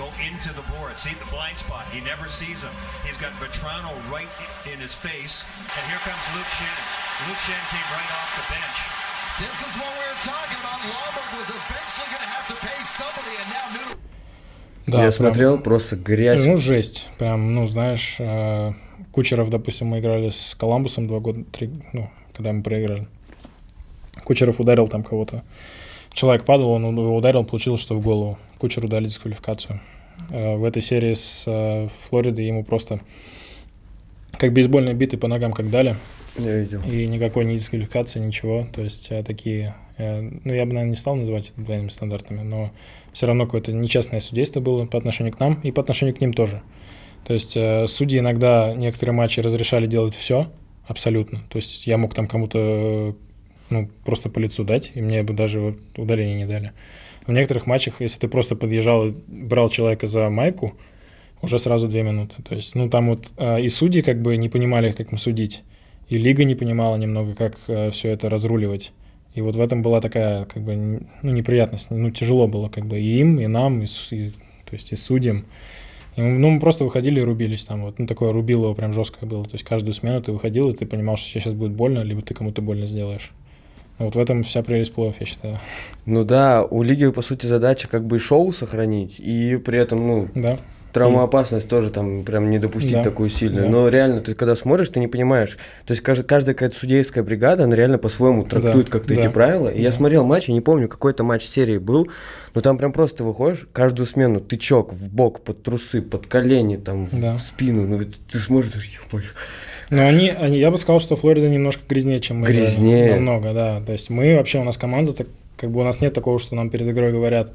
Go 0.00 0.08
into 0.24 0.48
the 0.56 0.64
board. 0.72 0.96
See 0.96 1.12
the 1.20 1.28
blind 1.28 1.56
spot. 1.60 1.84
He 1.92 2.00
never 2.00 2.26
sees 2.40 2.60
him. 2.64 2.72
He's 3.04 3.18
got 3.20 3.32
Vetrano 3.42 3.92
right 4.08 4.30
in 4.72 4.78
his 4.80 4.94
face. 4.96 5.44
And 5.76 5.82
here 5.92 6.00
comes 6.08 6.24
Luke 6.32 6.50
Shannon. 6.56 6.86
Luke 7.28 7.40
Shannon 7.44 7.68
came 7.74 7.88
right 7.92 8.10
off 8.18 8.28
the 8.40 8.46
bench. 8.54 8.78
This 9.44 9.56
is 9.68 9.72
what 9.80 9.92
we 9.98 10.04
were 10.08 10.22
talking 10.24 10.58
about. 10.64 10.78
Lomberg 10.92 11.28
was 11.36 11.48
eventually 11.60 12.08
going 12.12 12.24
to 12.24 12.32
have 12.36 12.46
to 12.52 12.56
pay 12.64 12.78
somebody, 12.98 13.34
and 13.40 13.48
now 13.56 13.66
New 13.76 13.88
Да, 14.86 14.98
Я 14.98 15.10
прям- 15.10 15.12
смотрел, 15.12 15.58
просто 15.60 15.96
грязь. 15.96 16.44
Ну, 16.46 16.56
жесть. 16.56 17.08
Прям, 17.18 17.54
ну, 17.54 17.66
знаешь, 17.66 18.16
э, 18.18 18.72
Кучеров, 19.12 19.50
допустим, 19.50 19.88
мы 19.88 20.00
играли 20.00 20.30
с 20.30 20.54
Коламбусом 20.54 21.06
два 21.06 21.20
года, 21.20 21.44
три, 21.52 21.70
ну, 21.92 22.10
когда 22.34 22.52
мы 22.52 22.62
проиграли. 22.62 23.06
Кучеров 24.24 24.60
ударил 24.60 24.88
там 24.88 25.02
кого-то. 25.02 25.44
Человек 26.12 26.44
падал, 26.44 26.70
он 26.70 26.84
его 26.84 27.16
ударил, 27.16 27.44
получилось, 27.44 27.80
что 27.80 27.94
в 27.94 28.02
голову. 28.02 28.38
Кучеру 28.58 28.88
дали 28.88 29.06
дисквалификацию. 29.06 29.80
Э, 30.30 30.56
В 30.56 30.64
этой 30.64 30.82
серии 30.82 31.14
с 31.14 31.44
э, 31.46 31.88
Флоридой 32.08 32.46
ему 32.46 32.64
просто 32.64 33.00
как 34.32 34.52
бейсбольные 34.52 34.94
биты 34.94 35.16
по 35.16 35.28
ногам 35.28 35.52
как 35.52 35.70
дали. 35.70 35.96
Я 36.36 36.58
видел. 36.58 36.80
И 36.82 37.06
никакой 37.06 37.44
не 37.44 37.56
дисквалификации, 37.56 38.20
ничего. 38.20 38.66
То 38.72 38.82
есть 38.82 39.10
э, 39.10 39.22
такие, 39.22 39.74
ну 39.98 40.52
я 40.52 40.64
бы, 40.64 40.72
наверное, 40.72 40.84
не 40.84 40.96
стал 40.96 41.16
называть 41.16 41.50
это 41.50 41.60
двойными 41.60 41.88
стандартами, 41.88 42.42
но 42.42 42.70
все 43.12 43.26
равно 43.26 43.44
какое-то 43.44 43.72
нечестное 43.72 44.20
судейство 44.20 44.60
было 44.60 44.86
по 44.86 44.98
отношению 44.98 45.34
к 45.34 45.40
нам 45.40 45.60
и 45.62 45.70
по 45.72 45.82
отношению 45.82 46.14
к 46.14 46.20
ним 46.20 46.32
тоже. 46.32 46.62
То 47.26 47.34
есть 47.34 47.56
судьи 47.90 48.18
иногда 48.18 48.72
некоторые 48.74 49.14
матчи 49.14 49.40
разрешали 49.40 49.86
делать 49.86 50.14
все, 50.14 50.50
абсолютно. 50.86 51.40
То 51.50 51.56
есть 51.56 51.86
я 51.86 51.98
мог 51.98 52.14
там 52.14 52.26
кому-то 52.26 53.14
ну, 53.70 53.88
просто 54.04 54.28
по 54.28 54.38
лицу 54.38 54.64
дать, 54.64 54.92
и 54.94 55.00
мне 55.00 55.22
бы 55.22 55.34
даже 55.34 55.76
удаление 55.96 56.36
не 56.36 56.46
дали. 56.46 56.72
В 57.26 57.32
некоторых 57.32 57.66
матчах, 57.66 58.00
если 58.00 58.20
ты 58.20 58.28
просто 58.28 58.56
подъезжал 58.56 59.08
и 59.08 59.14
брал 59.28 59.68
человека 59.68 60.06
за 60.06 60.28
майку, 60.30 60.74
уже 61.42 61.58
сразу 61.58 61.88
две 61.88 62.02
минуты. 62.02 62.42
То 62.42 62.54
есть, 62.54 62.74
ну, 62.74 62.88
там 62.88 63.08
вот 63.08 63.32
э, 63.36 63.62
и 63.62 63.68
судьи 63.68 64.02
как 64.02 64.20
бы 64.20 64.36
не 64.36 64.48
понимали, 64.48 64.92
как 64.92 65.12
им 65.12 65.18
судить, 65.18 65.62
и 66.08 66.18
лига 66.18 66.44
не 66.44 66.54
понимала 66.54 66.96
немного, 66.96 67.34
как 67.34 67.56
все 67.92 68.08
это 68.10 68.28
разруливать. 68.28 68.92
И 69.34 69.42
вот 69.42 69.54
в 69.54 69.60
этом 69.60 69.80
была 69.80 70.00
такая, 70.00 70.44
как 70.44 70.62
бы, 70.62 70.74
ну, 71.22 71.30
неприятность. 71.30 71.90
Ну, 71.90 72.10
тяжело 72.10 72.48
было, 72.48 72.68
как 72.68 72.86
бы, 72.86 73.00
и 73.00 73.20
им, 73.20 73.38
и 73.38 73.46
нам, 73.46 73.80
и, 73.82 73.86
и- 74.10 74.30
то 74.30 74.72
есть, 74.72 74.92
и 74.92 74.96
судьям. 74.96 75.44
И 76.16 76.20
ну, 76.20 76.50
мы 76.50 76.58
просто 76.58 76.84
выходили 76.84 77.20
и 77.20 77.22
рубились 77.22 77.64
там. 77.64 77.84
Вот, 77.84 77.98
ну, 78.00 78.06
такое 78.08 78.32
рубилово 78.32 78.74
прям 78.74 78.92
жесткое 78.92 79.28
было. 79.28 79.44
То 79.44 79.52
есть, 79.52 79.64
каждую 79.64 79.94
смену 79.94 80.20
ты 80.20 80.32
выходил, 80.32 80.68
и 80.68 80.76
ты 80.76 80.84
понимал, 80.84 81.16
что 81.16 81.30
тебе 81.30 81.40
сейчас 81.42 81.54
будет 81.54 81.72
больно, 81.72 82.00
либо 82.00 82.22
ты 82.22 82.34
кому-то 82.34 82.60
больно 82.60 82.86
сделаешь. 82.86 83.30
Ну, 84.00 84.06
Вот 84.06 84.14
в 84.14 84.18
этом 84.18 84.42
вся 84.44 84.62
прелесть 84.62 84.94
плей 84.94 85.14
я 85.20 85.26
считаю. 85.26 85.60
Ну 86.06 86.24
да, 86.24 86.64
у 86.64 86.82
лиги, 86.82 87.08
по 87.10 87.20
сути, 87.22 87.44
задача 87.46 87.86
как 87.86 88.06
бы 88.06 88.18
шоу 88.18 88.50
сохранить, 88.50 89.20
и 89.20 89.56
при 89.58 89.78
этом, 89.78 90.06
ну, 90.06 90.28
Да. 90.34 90.58
травмоопасность 90.94 91.68
тоже 91.68 91.90
там 91.90 92.24
прям 92.24 92.48
не 92.50 92.58
допустить 92.58 92.94
Да, 92.94 93.02
такую 93.02 93.28
сильную. 93.28 93.66
да. 93.66 93.70
Но 93.70 93.88
реально, 93.90 94.20
ты 94.20 94.34
когда 94.34 94.56
смотришь, 94.56 94.88
ты 94.88 95.00
не 95.00 95.06
понимаешь. 95.06 95.58
То 95.84 95.92
есть 95.92 96.02
кажд- 96.02 96.24
каждая 96.24 96.54
какая-то 96.54 96.74
судейская 96.76 97.22
бригада, 97.22 97.64
она 97.64 97.76
реально 97.76 97.98
по-своему 97.98 98.44
трактует 98.44 98.86
Да, 98.86 98.92
как-то 98.92 99.14
да, 99.14 99.20
эти 99.20 99.28
правила. 99.28 99.68
И 99.68 99.82
я 99.82 99.90
да. 99.90 99.96
смотрел 99.96 100.24
матч, 100.24 100.48
я 100.48 100.54
не 100.54 100.62
помню, 100.62 100.88
какой-то 100.88 101.22
матч 101.22 101.42
серии 101.44 101.76
был, 101.78 102.08
но 102.54 102.62
там 102.62 102.78
прям 102.78 102.92
просто 102.94 103.18
ты 103.18 103.24
выходишь, 103.24 103.68
каждую 103.72 104.06
смену 104.06 104.40
тычок 104.40 104.94
в 104.94 105.10
бок, 105.10 105.42
под 105.44 105.62
трусы, 105.62 106.00
под 106.00 106.26
колени, 106.26 106.76
там, 106.76 107.04
в- 107.06 107.20
Да. 107.20 107.36
в 107.36 107.38
спину. 107.40 107.86
Ну, 107.86 107.98
ты 108.02 108.38
смотришь, 108.38 108.72
ё-моё. 108.86 109.26
Но 109.90 110.06
они, 110.06 110.30
они, 110.30 110.58
я 110.58 110.70
бы 110.70 110.76
сказал, 110.76 111.00
что 111.00 111.16
Флорида 111.16 111.48
немножко 111.48 111.82
грязнее, 111.88 112.20
чем 112.20 112.40
мы. 112.40 112.46
Грязнее. 112.46 113.16
Намного, 113.16 113.52
да. 113.52 113.82
То 113.84 113.92
есть 113.92 114.08
мы 114.08 114.36
вообще, 114.36 114.60
у 114.60 114.64
нас 114.64 114.78
команда, 114.78 115.12
так, 115.12 115.26
как 115.56 115.70
бы 115.70 115.80
у 115.80 115.84
нас 115.84 116.00
нет 116.00 116.14
такого, 116.14 116.38
что 116.38 116.54
нам 116.54 116.70
перед 116.70 116.88
игрой 116.88 117.12
говорят, 117.12 117.52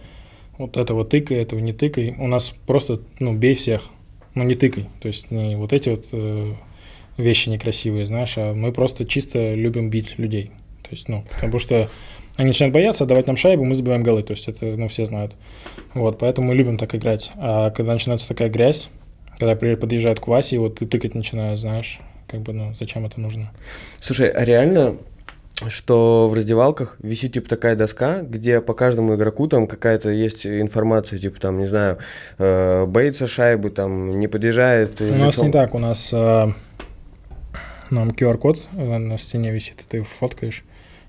вот 0.57 0.77
этого 0.77 1.05
тыкай, 1.05 1.37
этого 1.37 1.59
не 1.59 1.73
тыкай. 1.73 2.15
У 2.17 2.27
нас 2.27 2.53
просто, 2.65 2.99
ну, 3.19 3.33
бей 3.33 3.53
всех, 3.53 3.83
но 4.33 4.43
не 4.43 4.55
тыкай. 4.55 4.85
То 5.01 5.07
есть 5.07 5.31
не 5.31 5.55
вот 5.55 5.71
эти 5.71 5.89
вот 5.89 6.07
э, 6.11 6.53
вещи 7.17 7.49
некрасивые, 7.49 8.05
знаешь, 8.05 8.33
а 8.37 8.53
мы 8.53 8.71
просто 8.71 9.05
чисто 9.05 9.53
любим 9.53 9.89
бить 9.89 10.17
людей. 10.17 10.51
То 10.83 10.89
есть, 10.91 11.07
ну, 11.07 11.23
потому 11.31 11.57
что 11.57 11.89
они 12.35 12.49
начинают 12.49 12.73
бояться 12.73 13.05
отдавать 13.05 13.27
нам 13.27 13.37
шайбу, 13.37 13.63
мы 13.63 13.75
забиваем 13.75 14.03
голы. 14.03 14.23
То 14.23 14.31
есть 14.31 14.47
это, 14.49 14.65
ну, 14.65 14.89
все 14.89 15.05
знают. 15.05 15.33
Вот, 15.93 16.19
поэтому 16.19 16.49
мы 16.49 16.55
любим 16.55 16.77
так 16.77 16.93
играть. 16.95 17.31
А 17.37 17.69
когда 17.69 17.93
начинается 17.93 18.27
такая 18.27 18.49
грязь, 18.49 18.89
когда 19.39 19.55
подъезжают 19.55 20.19
к 20.19 20.27
Васе, 20.27 20.57
и 20.57 20.59
вот 20.59 20.79
ты 20.79 20.85
тыкать 20.85 21.15
начинаешь, 21.15 21.59
знаешь, 21.59 21.99
как 22.35 22.43
бы, 22.43 22.53
ну, 22.53 22.73
зачем 22.73 23.05
это 23.05 23.19
нужно? 23.19 23.51
Слушай, 23.99 24.29
а 24.29 24.43
реально, 24.43 24.97
что 25.67 26.27
в 26.29 26.33
раздевалках 26.33 26.97
висит 27.01 27.33
типа 27.33 27.49
такая 27.49 27.75
доска, 27.75 28.21
где 28.21 28.61
по 28.61 28.73
каждому 28.73 29.15
игроку 29.15 29.47
там 29.47 29.67
какая-то 29.67 30.09
есть 30.09 30.45
информация, 30.45 31.17
типа 31.17 31.39
там, 31.39 31.59
не 31.59 31.65
знаю, 31.65 31.97
э, 32.37 32.85
боится 32.85 33.27
шайбы, 33.27 33.69
там, 33.69 34.19
не 34.19 34.27
подъезжает. 34.27 35.01
У 35.01 35.15
нас 35.15 35.41
не 35.41 35.51
так, 35.51 35.73
у 35.73 35.79
нас 35.79 36.11
э, 36.11 36.51
нам 37.89 38.09
QR-код 38.09 38.67
э, 38.75 38.97
на 38.97 39.17
стене 39.17 39.51
висит, 39.51 39.81
и 39.81 39.85
ты 39.87 40.03
фоткаешь, 40.03 40.63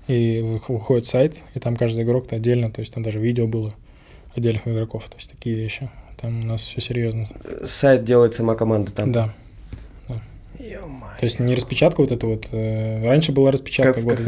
и 0.07 0.39
вых- 0.39 0.69
выходит 0.69 1.05
сайт, 1.05 1.35
и 1.53 1.59
там 1.59 1.75
каждый 1.75 2.03
игрок 2.03 2.31
отдельно, 2.31 2.71
то 2.71 2.79
есть 2.79 2.93
там 2.93 3.03
даже 3.03 3.19
видео 3.19 3.47
было 3.47 3.73
отдельных 4.35 4.67
игроков, 4.67 5.09
то 5.09 5.17
есть 5.17 5.29
такие 5.29 5.55
вещи. 5.55 5.89
Там 6.21 6.41
у 6.41 6.45
нас 6.45 6.61
все 6.61 6.81
серьезно. 6.81 7.27
Сайт 7.63 8.03
делает 8.03 8.33
сама 8.33 8.55
команда 8.55 8.91
там. 8.91 9.11
Да. 9.11 9.33
То 11.19 11.23
есть 11.25 11.39
не 11.39 11.55
распечатка 11.55 12.01
вот 12.01 12.11
эта 12.11 12.27
вот. 12.27 12.47
э, 12.51 13.03
Раньше 13.05 13.31
была 13.31 13.51
распечатка. 13.51 13.93
Года, 14.03 14.23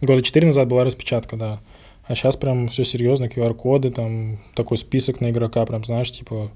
года 0.00 0.22
4 0.22 0.46
назад 0.46 0.68
была 0.68 0.84
распечатка, 0.84 1.36
да. 1.36 1.60
А 2.06 2.14
сейчас 2.14 2.36
прям 2.36 2.68
все 2.68 2.84
серьезно, 2.84 3.26
QR-коды, 3.26 3.90
там 3.90 4.38
такой 4.54 4.78
список 4.78 5.20
на 5.20 5.30
игрока, 5.30 5.64
прям, 5.66 5.84
знаешь, 5.84 6.10
типа 6.10 6.50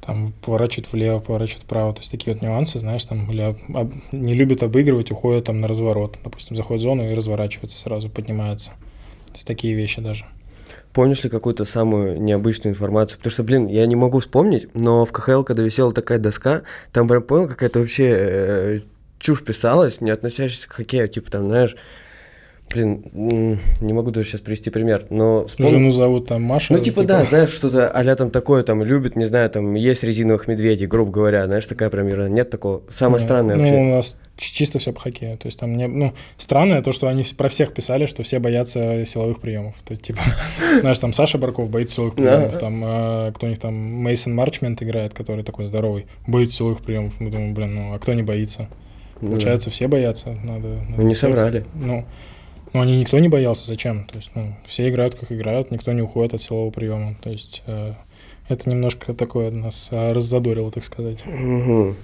там 0.00 0.32
поворачивают 0.42 0.92
влево, 0.92 1.18
поворачивают 1.18 1.64
вправо, 1.64 1.92
то 1.92 2.00
есть 2.00 2.10
такие 2.10 2.32
вот 2.32 2.42
нюансы, 2.42 2.78
знаешь, 2.78 3.04
там, 3.04 3.30
или 3.30 3.42
об- 3.42 3.76
об- 3.76 3.92
не 4.12 4.34
любят 4.34 4.62
обыгрывать, 4.62 5.10
уходят 5.10 5.44
там 5.44 5.60
на 5.60 5.68
разворот, 5.68 6.18
допустим, 6.24 6.56
заходит 6.56 6.80
в 6.80 6.84
зону 6.84 7.10
и 7.10 7.14
разворачивается 7.14 7.78
сразу, 7.78 8.08
поднимается. 8.08 8.70
То 9.26 9.34
есть 9.34 9.46
такие 9.46 9.74
вещи 9.74 10.00
даже. 10.00 10.24
Помнишь 10.92 11.22
ли 11.22 11.30
какую-то 11.30 11.64
самую 11.64 12.20
необычную 12.20 12.72
информацию? 12.72 13.18
Потому 13.18 13.32
что, 13.32 13.42
блин, 13.44 13.66
я 13.68 13.86
не 13.86 13.96
могу 13.96 14.18
вспомнить, 14.18 14.68
но 14.74 15.04
в 15.04 15.12
КХЛ, 15.12 15.44
когда 15.44 15.62
висела 15.62 15.92
такая 15.92 16.18
доска, 16.18 16.62
там 16.92 17.06
прям 17.06 17.22
понял, 17.22 17.48
какая-то 17.48 17.78
вообще 17.78 18.08
э, 18.08 18.80
чушь 19.20 19.44
писалась, 19.44 20.00
не 20.00 20.10
относящаяся 20.10 20.68
к 20.68 20.72
хоккею, 20.72 21.08
типа 21.08 21.30
там, 21.30 21.46
знаешь, 21.46 21.76
блин, 22.72 23.58
не 23.80 23.92
могу 23.92 24.10
даже 24.10 24.28
сейчас 24.28 24.40
привести 24.40 24.70
пример, 24.70 25.04
но 25.10 25.44
вспомнил. 25.44 25.72
Жену 25.72 25.90
зовут 25.90 26.26
там 26.28 26.42
Маша. 26.42 26.72
Ну, 26.72 26.78
типа, 26.78 27.04
да, 27.04 27.24
знаешь, 27.24 27.50
что-то 27.50 27.88
а 27.88 28.16
там 28.16 28.30
такое, 28.30 28.62
там, 28.62 28.82
любит, 28.82 29.16
не 29.16 29.24
знаю, 29.24 29.50
там, 29.50 29.74
есть 29.74 30.02
резиновых 30.04 30.48
медведей, 30.48 30.86
грубо 30.86 31.10
говоря, 31.10 31.46
знаешь, 31.46 31.66
такая 31.66 31.90
прям 31.90 32.08
ерунда. 32.08 32.30
Нет 32.30 32.50
такого. 32.50 32.82
Самое 32.90 33.20
Ну, 33.20 33.26
странное 33.26 33.56
ну, 33.56 33.62
вообще. 33.62 33.76
у 33.76 33.84
нас 33.84 34.16
чисто 34.36 34.78
все 34.78 34.92
по 34.92 35.00
хоккею. 35.00 35.36
То 35.36 35.46
есть 35.46 35.58
там 35.58 35.76
не, 35.76 35.86
ну, 35.86 36.14
странное 36.36 36.82
то, 36.82 36.92
что 36.92 37.08
они 37.08 37.24
про 37.36 37.48
всех 37.48 37.74
писали, 37.74 38.06
что 38.06 38.22
все 38.22 38.38
боятся 38.38 39.04
силовых 39.04 39.40
приемов. 39.40 39.74
То 39.84 39.92
есть, 39.92 40.02
типа, 40.02 40.20
знаешь, 40.80 40.98
там 40.98 41.12
Саша 41.12 41.38
Барков 41.38 41.68
боится 41.70 41.96
силовых 41.96 42.14
приемов, 42.14 42.58
там, 42.58 42.82
э, 42.84 43.32
кто 43.34 43.46
у 43.46 43.50
них 43.50 43.58
там, 43.58 43.74
Мейсон 43.74 44.34
Марчмент 44.34 44.82
играет, 44.82 45.14
который 45.14 45.44
такой 45.44 45.64
здоровый, 45.64 46.06
боится 46.26 46.58
силовых 46.58 46.80
приемов. 46.80 47.14
Мы 47.18 47.30
думаем, 47.30 47.54
блин, 47.54 47.74
ну, 47.74 47.94
а 47.94 47.98
кто 47.98 48.12
не 48.14 48.22
боится? 48.22 48.68
Ну, 49.20 49.30
Получается, 49.30 49.70
все 49.70 49.86
боятся. 49.86 50.30
Надо, 50.44 50.68
надо 50.68 50.94
Ну, 50.96 51.02
не 51.02 51.14
соврали. 51.14 51.66
Ну, 51.74 52.06
ну, 52.72 52.80
они 52.80 53.00
никто 53.00 53.18
не 53.18 53.28
боялся, 53.28 53.66
зачем? 53.66 54.04
То 54.04 54.16
есть, 54.16 54.30
ну, 54.34 54.54
все 54.66 54.88
играют, 54.88 55.14
как 55.14 55.32
играют, 55.32 55.70
никто 55.70 55.92
не 55.92 56.02
уходит 56.02 56.34
от 56.34 56.42
силового 56.42 56.70
приема. 56.70 57.16
То 57.22 57.30
есть, 57.30 57.62
э, 57.66 57.94
это 58.48 58.70
немножко 58.70 59.12
такое 59.12 59.50
нас 59.50 59.88
э, 59.90 60.12
раззадорило, 60.12 60.70
так 60.70 60.84
сказать. 60.84 61.24
Угу. 61.26 61.94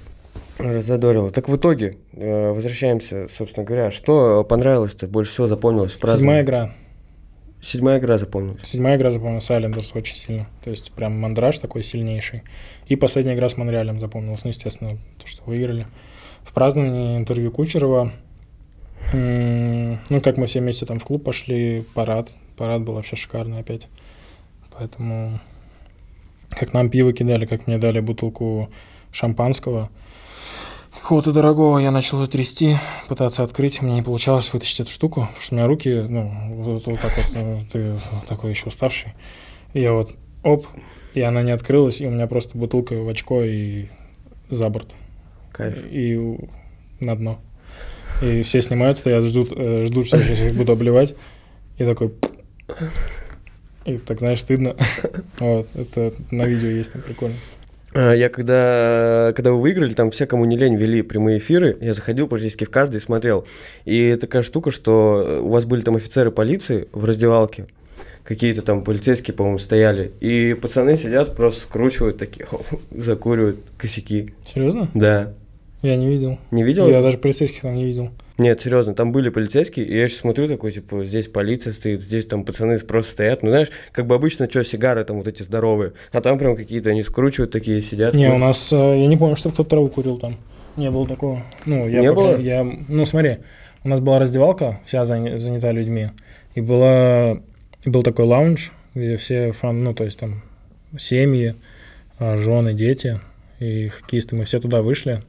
Разодорило. 0.58 1.30
Так 1.30 1.48
в 1.48 1.56
итоге, 1.56 1.98
э, 2.12 2.50
возвращаемся, 2.50 3.28
собственно 3.28 3.64
говоря, 3.64 3.90
что 3.90 4.44
понравилось-то, 4.44 5.06
больше 5.06 5.32
всего 5.32 5.46
запомнилось 5.46 5.92
в 5.94 6.00
праздновании? 6.00 6.40
Седьмая 6.40 6.42
игра. 6.44 6.74
Седьмая 7.60 7.98
игра 7.98 8.18
запомнилась. 8.18 8.62
Седьмая 8.62 8.96
игра 8.96 9.10
запомнилась 9.10 9.50
Айлендерс 9.50 9.94
очень 9.94 10.16
сильно. 10.16 10.46
То 10.62 10.70
есть 10.70 10.92
прям 10.92 11.18
мандраж 11.18 11.58
такой 11.58 11.82
сильнейший. 11.82 12.42
И 12.86 12.96
последняя 12.96 13.34
игра 13.34 13.48
с 13.48 13.56
Монреалем 13.56 13.98
запомнилась. 13.98 14.44
Ну, 14.44 14.50
естественно, 14.50 14.98
то, 15.18 15.26
что 15.26 15.42
выиграли. 15.44 15.86
В 16.44 16.52
праздновании 16.52 17.16
интервью 17.16 17.50
Кучерова. 17.50 18.12
Ну, 19.12 20.20
как 20.20 20.36
мы 20.36 20.46
все 20.46 20.60
вместе 20.60 20.86
там 20.86 20.98
в 21.00 21.04
клуб 21.04 21.24
пошли, 21.24 21.84
парад. 21.94 22.30
Парад 22.56 22.82
был 22.82 22.94
вообще 22.94 23.16
шикарный 23.16 23.60
опять. 23.60 23.88
Поэтому 24.76 25.38
как 26.50 26.72
нам 26.72 26.90
пиво 26.90 27.12
кидали, 27.12 27.46
как 27.46 27.66
мне 27.66 27.78
дали 27.78 28.00
бутылку 28.00 28.70
шампанского. 29.12 29.90
Какого-то 30.92 31.32
дорогого 31.32 31.78
я 31.78 31.90
начал 31.90 32.22
ее 32.22 32.26
трясти, 32.26 32.76
пытаться 33.08 33.42
открыть. 33.42 33.82
Мне 33.82 33.96
не 33.96 34.02
получалось 34.02 34.52
вытащить 34.52 34.80
эту 34.80 34.90
штуку, 34.90 35.20
потому 35.22 35.40
что 35.40 35.54
у 35.54 35.58
меня 35.58 35.66
руки, 35.66 35.90
ну, 36.08 36.32
вот, 36.54 36.86
вот 36.86 37.00
так 37.00 37.12
вот, 37.16 37.26
ну, 37.34 37.60
ты 37.70 37.98
такой 38.26 38.50
еще 38.50 38.66
уставший. 38.66 39.12
И 39.74 39.80
я 39.80 39.92
вот, 39.92 40.16
оп, 40.42 40.66
и 41.12 41.20
она 41.20 41.42
не 41.42 41.50
открылась, 41.50 42.00
и 42.00 42.06
у 42.06 42.10
меня 42.10 42.26
просто 42.26 42.56
бутылка 42.56 42.94
в 42.94 43.08
очко 43.08 43.42
и 43.42 43.86
за 44.48 44.68
борт. 44.70 44.94
Кайф. 45.52 45.86
И 45.90 46.38
на 47.00 47.14
дно. 47.14 47.38
И 48.22 48.42
все 48.42 48.60
снимают, 48.62 48.98
стоят, 48.98 49.24
ждут, 49.24 49.52
э, 49.54 49.86
ждут, 49.86 50.06
что 50.06 50.16
я 50.16 50.22
сейчас 50.22 50.40
их 50.40 50.54
буду 50.54 50.72
обливать. 50.72 51.14
И 51.78 51.84
такой... 51.84 52.12
И 53.84 53.98
так, 53.98 54.18
знаешь, 54.18 54.40
стыдно. 54.40 54.74
Вот, 55.38 55.68
это 55.74 56.14
на 56.30 56.44
видео 56.44 56.68
есть, 56.68 56.92
там 56.92 57.02
прикольно. 57.02 57.36
А, 57.92 58.12
Я 58.14 58.28
когда, 58.28 59.32
когда 59.36 59.52
вы 59.52 59.60
выиграли, 59.60 59.92
там 59.92 60.10
все, 60.10 60.26
кому 60.26 60.44
не 60.44 60.56
лень, 60.56 60.76
вели 60.76 61.02
прямые 61.02 61.38
эфиры. 61.38 61.76
Я 61.80 61.92
заходил 61.92 62.26
практически 62.26 62.64
в 62.64 62.70
каждый 62.70 62.96
и 62.96 63.00
смотрел. 63.00 63.46
И 63.84 64.16
такая 64.16 64.42
штука, 64.42 64.70
что 64.70 65.40
у 65.42 65.50
вас 65.50 65.66
были 65.66 65.82
там 65.82 65.96
офицеры 65.96 66.30
полиции 66.30 66.88
в 66.92 67.04
раздевалке. 67.04 67.66
Какие-то 68.24 68.62
там 68.62 68.82
полицейские, 68.82 69.34
по-моему, 69.34 69.58
стояли. 69.58 70.12
И 70.20 70.54
пацаны 70.60 70.96
сидят, 70.96 71.36
просто 71.36 71.62
скручивают 71.62 72.18
такие, 72.18 72.46
закуривают 72.90 73.58
косяки. 73.78 74.34
Серьезно? 74.44 74.90
Да. 74.94 75.32
Я 75.82 75.96
не 75.96 76.08
видел. 76.08 76.38
Не 76.50 76.62
видел? 76.64 76.86
Я 76.88 76.94
это? 76.94 77.02
даже 77.02 77.18
полицейских 77.18 77.60
там 77.62 77.74
не 77.74 77.84
видел. 77.84 78.10
Нет, 78.38 78.60
серьезно, 78.60 78.94
там 78.94 79.12
были 79.12 79.30
полицейские, 79.30 79.86
и 79.86 79.96
я 79.96 80.08
сейчас 80.08 80.20
смотрю 80.20 80.46
такой, 80.46 80.70
типа, 80.70 81.04
здесь 81.04 81.26
полиция 81.26 81.72
стоит, 81.72 82.00
здесь 82.02 82.26
там 82.26 82.44
пацаны 82.44 82.78
просто 82.80 83.12
стоят. 83.12 83.42
Ну, 83.42 83.48
знаешь, 83.48 83.70
как 83.92 84.06
бы 84.06 84.14
обычно, 84.14 84.48
что, 84.50 84.62
сигары 84.62 85.04
там 85.04 85.16
вот 85.18 85.26
эти 85.28 85.42
здоровые, 85.42 85.92
а 86.12 86.20
там 86.20 86.38
прям 86.38 86.54
какие-то 86.54 86.90
они 86.90 87.02
скручивают 87.02 87.50
такие, 87.50 87.80
сидят. 87.80 88.14
Не, 88.14 88.30
у 88.30 88.36
нас, 88.38 88.72
э, 88.72 88.76
я 88.76 89.06
не 89.06 89.16
помню, 89.16 89.36
что 89.36 89.50
кто-то 89.50 89.70
траву 89.70 89.88
курил 89.88 90.18
там. 90.18 90.36
Не 90.76 90.90
было 90.90 91.06
такого. 91.06 91.42
Ну, 91.64 91.88
я 91.88 92.00
Не 92.02 92.08
пока- 92.12 92.20
было? 92.32 92.38
Я, 92.38 92.62
ну, 92.88 93.04
смотри, 93.06 93.38
у 93.84 93.88
нас 93.88 94.00
была 94.00 94.18
раздевалка, 94.18 94.80
вся 94.84 95.02
заня- 95.04 95.38
занята 95.38 95.72
людьми, 95.72 96.08
и 96.54 96.60
была, 96.60 97.38
был 97.86 98.02
такой 98.02 98.26
лаунж, 98.26 98.72
где 98.94 99.16
все 99.16 99.52
фан, 99.52 99.82
ну, 99.82 99.94
то 99.94 100.04
есть 100.04 100.18
там 100.18 100.42
семьи, 100.98 101.54
а, 102.18 102.36
жены, 102.36 102.74
дети 102.74 103.18
и 103.60 103.88
хоккеисты, 103.88 104.36
мы 104.36 104.44
все 104.44 104.58
туда 104.58 104.82
вышли, 104.82 105.22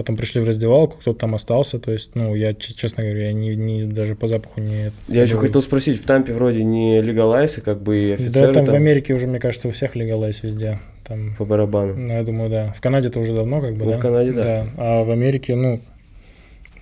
потом 0.00 0.16
пришли 0.16 0.40
в 0.40 0.46
раздевалку, 0.46 0.96
кто-то 0.98 1.18
там 1.20 1.34
остался, 1.34 1.78
то 1.78 1.92
есть, 1.92 2.14
ну, 2.14 2.34
я, 2.34 2.52
честно 2.54 3.02
говоря, 3.04 3.26
я 3.26 3.32
не, 3.32 3.54
не- 3.54 3.84
даже 3.84 4.14
по 4.14 4.26
запаху 4.26 4.60
не... 4.60 4.86
этот, 4.86 4.98
Я 5.08 5.22
еще 5.22 5.34
был. 5.34 5.42
хотел 5.42 5.62
спросить, 5.62 6.00
в 6.00 6.06
Тампе 6.06 6.32
вроде 6.32 6.64
не 6.64 7.02
легалайз, 7.02 7.58
и 7.58 7.60
как 7.60 7.82
бы 7.82 7.98
и 7.98 8.12
офицеры 8.12 8.46
Да, 8.48 8.52
там, 8.54 8.64
там, 8.66 8.74
в 8.74 8.76
Америке 8.76 9.12
уже, 9.14 9.26
мне 9.26 9.38
кажется, 9.38 9.68
у 9.68 9.70
всех 9.70 9.94
легалайз 9.94 10.42
везде. 10.42 10.80
Там 11.04 11.34
по 11.36 11.44
барабану. 11.44 11.94
Ну, 11.94 12.12
я 12.14 12.22
думаю, 12.22 12.48
да. 12.50 12.72
В 12.72 12.80
Канаде 12.80 13.08
это 13.08 13.20
уже 13.20 13.34
давно, 13.34 13.60
как 13.60 13.74
бы, 13.74 13.84
Ну, 13.84 13.90
да? 13.92 13.98
в 13.98 14.00
Канаде, 14.00 14.32
да. 14.32 14.66
А 14.78 15.04
в 15.04 15.10
Америке, 15.10 15.54
ну, 15.54 15.80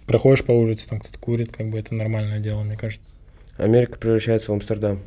проходишь 0.06 0.44
по 0.44 0.52
улице, 0.52 0.88
там 0.88 1.00
кто-то 1.00 1.18
курит, 1.18 1.50
как 1.56 1.68
бы 1.70 1.78
это 1.78 1.94
нормальное 1.94 2.38
дело, 2.38 2.62
мне 2.62 2.76
кажется. 2.76 3.08
Америка 3.56 3.98
превращается 3.98 4.52
в 4.52 4.54
Амстердам. 4.54 5.00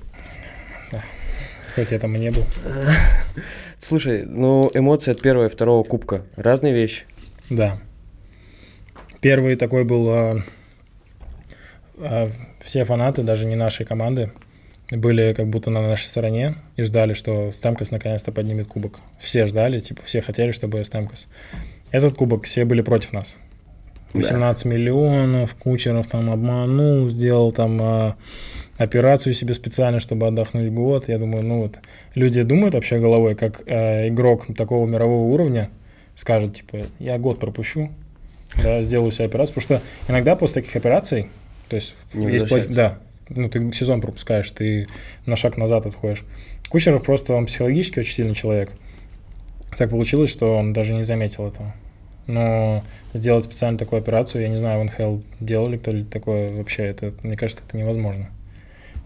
Хоть 1.76 1.91
я 1.91 1.99
там 1.99 2.14
и 2.18 2.20
не 2.20 2.32
был. 2.32 2.43
Слушай, 3.80 4.24
ну 4.26 4.70
эмоции 4.74 5.12
от 5.12 5.22
первого 5.22 5.45
и 5.45 5.49
второго 5.49 5.84
кубка 5.84 6.24
разные 6.36 6.74
вещи. 6.74 7.05
Да. 7.49 7.80
Первый 9.22 9.55
такой 9.55 9.84
был... 9.84 10.09
а, 10.09 10.38
а, 11.99 12.32
все 12.59 12.84
фанаты, 12.86 13.24
даже 13.24 13.45
не 13.45 13.55
нашей 13.55 13.86
команды, 13.86 14.32
были 14.89 15.34
как 15.34 15.47
будто 15.47 15.69
на 15.69 15.82
нашей 15.82 16.05
стороне 16.05 16.55
и 16.76 16.84
ждали, 16.84 17.13
что 17.13 17.51
Стамкос 17.51 17.91
наконец-то 17.91 18.32
поднимет 18.32 18.67
кубок. 18.67 18.99
Все 19.19 19.45
ждали, 19.45 19.80
типа, 19.80 20.01
все 20.03 20.22
хотели, 20.22 20.51
чтобы 20.51 20.84
Стамкос. 20.84 21.28
Этот 21.91 22.15
кубок 22.15 22.45
все 22.45 22.65
были 22.65 22.82
против 22.82 23.13
нас. 23.13 23.38
18 24.13 24.65
миллионов, 24.65 25.55
Кучеров 25.55 26.07
там 26.07 26.30
обманул, 26.30 27.07
сделал 27.07 27.51
там 27.51 27.80
а, 27.82 28.15
операцию 28.78 29.34
себе 29.34 29.53
специально, 29.53 29.99
чтобы 29.99 30.28
отдохнуть 30.28 30.72
год. 30.72 31.07
Я 31.07 31.17
думаю, 31.17 31.45
ну 31.45 31.61
вот, 31.61 31.80
люди 32.15 32.41
думают 32.41 32.74
вообще 32.74 32.99
головой, 32.99 33.36
как 33.36 33.63
э, 33.67 34.09
игрок 34.09 34.47
такого 34.55 34.86
мирового 34.86 35.32
уровня 35.32 35.69
скажет, 36.15 36.55
типа, 36.55 36.80
я 36.99 37.17
год 37.17 37.39
пропущу, 37.39 37.89
да, 38.63 38.81
сделаю 38.81 39.11
себе 39.11 39.25
операцию. 39.25 39.55
Потому 39.55 39.79
что 39.79 39.87
иногда 40.11 40.35
после 40.35 40.61
таких 40.61 40.75
операций, 40.75 41.29
то 41.69 41.75
есть, 41.75 41.95
Не 42.13 42.27
есть 42.31 42.45
плохи- 42.45 42.67
возвращается. 42.67 42.73
да, 42.75 42.99
ну 43.29 43.49
ты 43.49 43.71
сезон 43.73 44.01
пропускаешь, 44.01 44.49
ты 44.51 44.87
на 45.25 45.35
шаг 45.35 45.57
назад 45.57 45.85
отходишь. 45.85 46.23
Кучеров 46.69 47.03
просто, 47.03 47.33
он 47.33 47.45
психологически 47.45 47.99
очень 47.99 48.13
сильный 48.13 48.35
человек. 48.35 48.71
Так 49.77 49.89
получилось, 49.89 50.29
что 50.29 50.57
он 50.57 50.73
даже 50.73 50.93
не 50.93 51.03
заметил 51.03 51.47
этого. 51.47 51.73
Но 52.27 52.83
сделать 53.13 53.43
специально 53.45 53.77
такую 53.77 53.99
операцию, 54.01 54.41
я 54.43 54.47
не 54.49 54.55
знаю, 54.55 54.81
в 54.81 54.83
НХЛ 54.85 55.17
делали 55.39 55.77
кто-либо 55.77 56.09
такое 56.09 56.51
вообще, 56.55 56.83
это, 56.83 57.13
мне 57.23 57.35
кажется, 57.35 57.63
это 57.67 57.77
невозможно. 57.77 58.29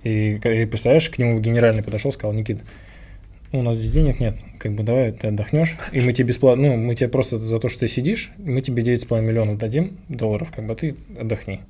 И, 0.04 0.34
и 0.36 0.66
представляешь, 0.66 1.10
к 1.10 1.18
нему 1.18 1.40
генеральный 1.40 1.82
подошел, 1.82 2.12
сказал, 2.12 2.34
Никит, 2.34 2.60
у 3.58 3.62
нас 3.62 3.76
здесь 3.76 3.92
денег 3.92 4.20
нет, 4.20 4.38
как 4.60 4.74
бы 4.74 4.84
давай 4.84 5.12
ты 5.12 5.28
отдохнешь, 5.28 5.76
и 5.92 6.02
мы 6.02 6.14
тебе 6.14 6.30
бесплатно, 6.30 6.70
ну, 6.70 6.78
мы 6.78 6.96
тебе 6.96 7.10
просто 7.10 7.40
за 7.40 7.60
то, 7.60 7.70
что 7.70 7.82
ты 7.82 7.88
сидишь, 7.88 8.32
мы 8.38 8.62
тебе 8.62 8.84
9,5 8.84 9.22
миллионов 9.22 9.58
дадим 9.58 9.98
долларов, 10.10 10.52
как 10.56 10.66
бы 10.66 10.76
ты 10.76 10.96
отдохни. 11.20 11.62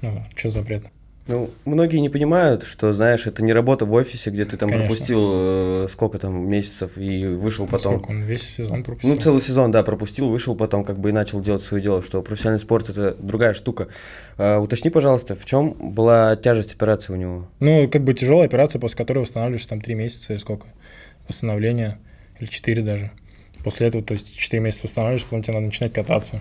Ну, 0.00 0.22
что 0.34 0.48
за 0.48 0.62
бред? 0.62 0.84
Ну, 1.30 1.50
многие 1.64 1.98
не 1.98 2.08
понимают, 2.08 2.64
что, 2.64 2.92
знаешь, 2.92 3.26
это 3.26 3.44
не 3.44 3.52
работа 3.52 3.84
в 3.84 3.92
офисе, 3.92 4.30
где 4.30 4.44
ты 4.44 4.56
там 4.56 4.68
Конечно. 4.68 4.88
пропустил 4.88 5.20
э, 5.22 5.86
сколько 5.88 6.18
там 6.18 6.48
месяцев 6.48 6.98
и 6.98 7.24
вышел 7.24 7.66
потом. 7.66 7.98
Сколько 7.98 8.10
он 8.10 8.22
весь 8.22 8.56
сезон 8.56 8.82
пропустил? 8.82 9.14
Ну, 9.14 9.20
целый 9.20 9.40
сезон, 9.40 9.70
да, 9.70 9.84
пропустил, 9.84 10.28
вышел 10.28 10.56
потом, 10.56 10.82
как 10.84 10.98
бы 10.98 11.10
и 11.10 11.12
начал 11.12 11.40
делать 11.40 11.62
свое 11.62 11.82
дело, 11.82 12.02
что 12.02 12.22
профессиональный 12.22 12.58
спорт 12.58 12.88
это 12.88 13.14
другая 13.20 13.54
штука. 13.54 13.86
А, 14.38 14.58
уточни, 14.58 14.90
пожалуйста, 14.90 15.36
в 15.36 15.44
чем 15.44 15.92
была 15.92 16.34
тяжесть 16.34 16.74
операции 16.74 17.12
у 17.12 17.16
него? 17.16 17.48
Ну, 17.60 17.88
как 17.88 18.02
бы 18.02 18.12
тяжелая 18.12 18.46
операция, 18.46 18.80
после 18.80 18.96
которой 18.96 19.20
восстанавливаешься 19.20 19.68
там 19.68 19.80
три 19.80 19.94
месяца 19.94 20.32
или 20.32 20.40
сколько? 20.40 20.66
Восстановление, 21.30 21.98
или 22.38 22.48
четыре 22.48 22.82
даже. 22.82 23.10
После 23.64 23.86
этого, 23.86 24.02
то 24.04 24.12
есть 24.12 24.36
четыре 24.36 24.62
месяца 24.62 24.84
восстанавливаешься, 24.84 25.26
потом 25.26 25.42
тебе 25.42 25.54
надо 25.54 25.66
начинать 25.66 25.92
кататься. 25.92 26.40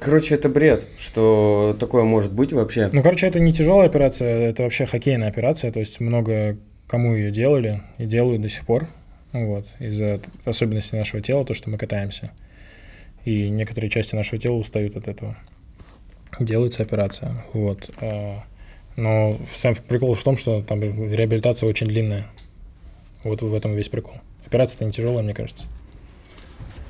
Короче, 0.00 0.34
это 0.34 0.48
бред, 0.48 0.86
что 0.96 1.76
такое 1.78 2.04
может 2.04 2.32
быть 2.32 2.52
вообще. 2.52 2.88
Ну, 2.92 3.02
короче, 3.02 3.26
это 3.26 3.40
не 3.40 3.52
тяжелая 3.52 3.88
операция, 3.88 4.50
это 4.50 4.62
вообще 4.62 4.86
хоккейная 4.86 5.28
операция, 5.28 5.72
то 5.72 5.80
есть 5.80 5.98
много 6.00 6.56
кому 6.86 7.14
ее 7.14 7.30
делали 7.30 7.82
и 7.98 8.06
делают 8.06 8.42
до 8.42 8.48
сих 8.48 8.64
пор, 8.64 8.88
вот, 9.32 9.66
из-за 9.78 10.20
особенностей 10.44 10.96
нашего 10.96 11.20
тела, 11.20 11.44
то, 11.44 11.54
что 11.54 11.68
мы 11.70 11.78
катаемся. 11.78 12.30
И 13.24 13.48
некоторые 13.50 13.90
части 13.90 14.14
нашего 14.14 14.38
тела 14.40 14.54
устают 14.54 14.96
от 14.96 15.08
этого. 15.08 15.36
Делается 16.40 16.82
операция, 16.82 17.44
вот. 17.52 17.90
а, 18.00 18.44
Но 18.96 19.38
сам 19.52 19.74
прикол 19.74 20.14
в 20.14 20.22
том, 20.22 20.36
что 20.36 20.62
там 20.62 20.80
реабилитация 20.80 21.68
очень 21.68 21.88
длинная. 21.88 22.26
Вот 23.24 23.42
в 23.42 23.54
этом 23.54 23.74
весь 23.74 23.88
прикол. 23.88 24.14
Операция-то 24.46 24.84
не 24.84 24.92
тяжелая, 24.92 25.22
мне 25.22 25.34
кажется. 25.34 25.66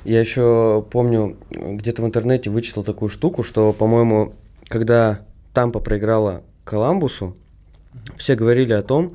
Я 0.05 0.19
еще 0.19 0.85
помню, 0.89 1.37
где-то 1.51 2.01
в 2.01 2.05
интернете 2.05 2.49
вычитал 2.49 2.83
такую 2.83 3.09
штуку, 3.09 3.43
что, 3.43 3.73
по-моему, 3.73 4.33
когда 4.67 5.21
Тампа 5.53 5.79
проиграла 5.79 6.43
Коламбусу, 6.63 7.35
все 8.15 8.35
говорили 8.35 8.73
о 8.73 8.81
том, 8.81 9.11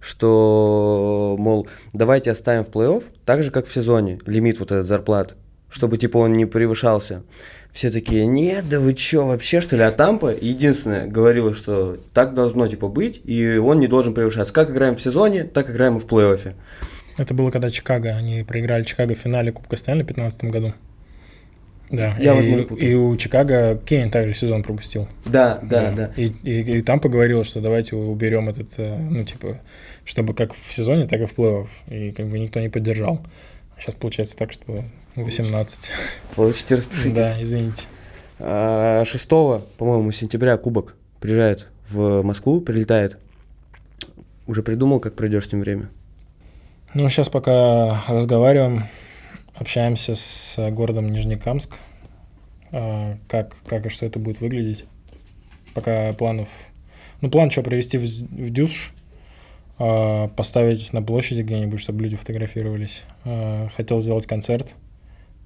что, 0.00 1.34
мол, 1.38 1.66
давайте 1.92 2.30
оставим 2.30 2.64
в 2.64 2.70
плей-офф 2.70 3.02
так 3.24 3.42
же, 3.42 3.50
как 3.50 3.66
в 3.66 3.72
сезоне, 3.72 4.20
лимит 4.26 4.60
вот 4.60 4.70
этот 4.70 4.86
зарплат, 4.86 5.34
чтобы, 5.70 5.98
типа, 5.98 6.18
он 6.18 6.32
не 6.32 6.46
превышался. 6.46 7.22
Все 7.70 7.90
такие, 7.90 8.26
нет, 8.26 8.68
да 8.68 8.80
вы 8.80 8.94
чё, 8.94 9.26
вообще, 9.26 9.60
что 9.60 9.76
ли? 9.76 9.82
А 9.82 9.90
Тампа 9.90 10.34
единственное 10.34 11.06
говорила, 11.06 11.54
что 11.54 11.98
так 12.14 12.34
должно, 12.34 12.66
типа, 12.66 12.88
быть, 12.88 13.20
и 13.24 13.58
он 13.58 13.80
не 13.80 13.86
должен 13.86 14.14
превышаться. 14.14 14.52
Как 14.52 14.70
играем 14.70 14.96
в 14.96 15.00
сезоне, 15.00 15.44
так 15.44 15.70
играем 15.70 15.96
и 15.98 16.00
в 16.00 16.06
плей-оффе. 16.06 16.54
Это 17.18 17.34
было 17.34 17.50
когда 17.50 17.70
Чикаго, 17.70 18.10
они 18.10 18.44
проиграли 18.44 18.84
Чикаго 18.84 19.14
в 19.14 19.18
финале 19.18 19.52
Кубка 19.52 19.76
Стэнли 19.76 20.02
в 20.02 20.06
2015 20.06 20.44
году. 20.44 20.74
Да, 21.90 22.16
Я, 22.18 22.32
и, 22.32 22.36
возможно, 22.36 22.74
и 22.74 22.94
у 22.94 23.16
Чикаго 23.16 23.78
Кейн 23.78 24.10
также 24.10 24.34
сезон 24.34 24.62
пропустил. 24.62 25.08
Да, 25.24 25.58
да, 25.62 25.90
да. 25.90 26.10
И, 26.16 26.32
и, 26.44 26.78
и 26.78 26.80
там 26.82 27.00
поговорил, 27.00 27.44
что 27.44 27.60
давайте 27.60 27.96
уберем 27.96 28.48
этот, 28.48 28.68
э, 28.76 28.96
ну, 28.98 29.24
типа, 29.24 29.58
чтобы 30.04 30.34
как 30.34 30.52
в 30.52 30.72
сезоне, 30.72 31.06
так 31.06 31.20
и 31.22 31.26
в 31.26 31.34
плей-офф. 31.34 31.68
И 31.90 32.10
как 32.10 32.26
бы 32.26 32.38
никто 32.38 32.60
не 32.60 32.68
поддержал. 32.68 33.24
А 33.78 33.80
сейчас 33.80 33.94
получается 33.94 34.36
так, 34.36 34.52
что 34.52 34.84
18. 35.14 35.90
Получите, 36.34 36.74
распишитесь. 36.74 37.14
Да, 37.14 37.40
извините. 37.42 37.86
А, 38.40 39.04
6, 39.04 39.28
по-моему, 39.28 40.10
сентября 40.10 40.56
кубок 40.56 40.96
приезжает 41.20 41.68
в 41.88 42.22
Москву, 42.22 42.60
прилетает. 42.60 43.18
Уже 44.48 44.62
придумал, 44.62 44.98
как 44.98 45.14
пройдешь 45.14 45.48
с 45.48 45.52
ним 45.52 45.60
время? 45.60 45.88
Ну, 46.94 47.08
сейчас 47.08 47.28
пока 47.28 48.04
разговариваем, 48.08 48.84
общаемся 49.54 50.14
с 50.16 50.56
городом 50.70 51.10
Нижнекамск, 51.10 51.76
а, 52.72 53.16
как, 53.28 53.54
как 53.66 53.86
и 53.86 53.88
что 53.90 54.06
это 54.06 54.18
будет 54.18 54.40
выглядеть. 54.40 54.86
Пока 55.74 56.12
планов... 56.14 56.48
Ну, 57.20 57.30
план 57.30 57.50
что, 57.50 57.62
провести 57.62 57.98
в, 57.98 58.02
в 58.02 58.50
Дюш, 58.50 58.92
а, 58.92 58.97
поставить 59.78 60.92
на 60.92 61.02
площади 61.02 61.42
где-нибудь, 61.42 61.80
чтобы 61.80 62.02
люди 62.02 62.16
фотографировались. 62.16 63.04
А, 63.24 63.68
Хотел 63.76 64.00
сделать 64.00 64.26
концерт, 64.26 64.74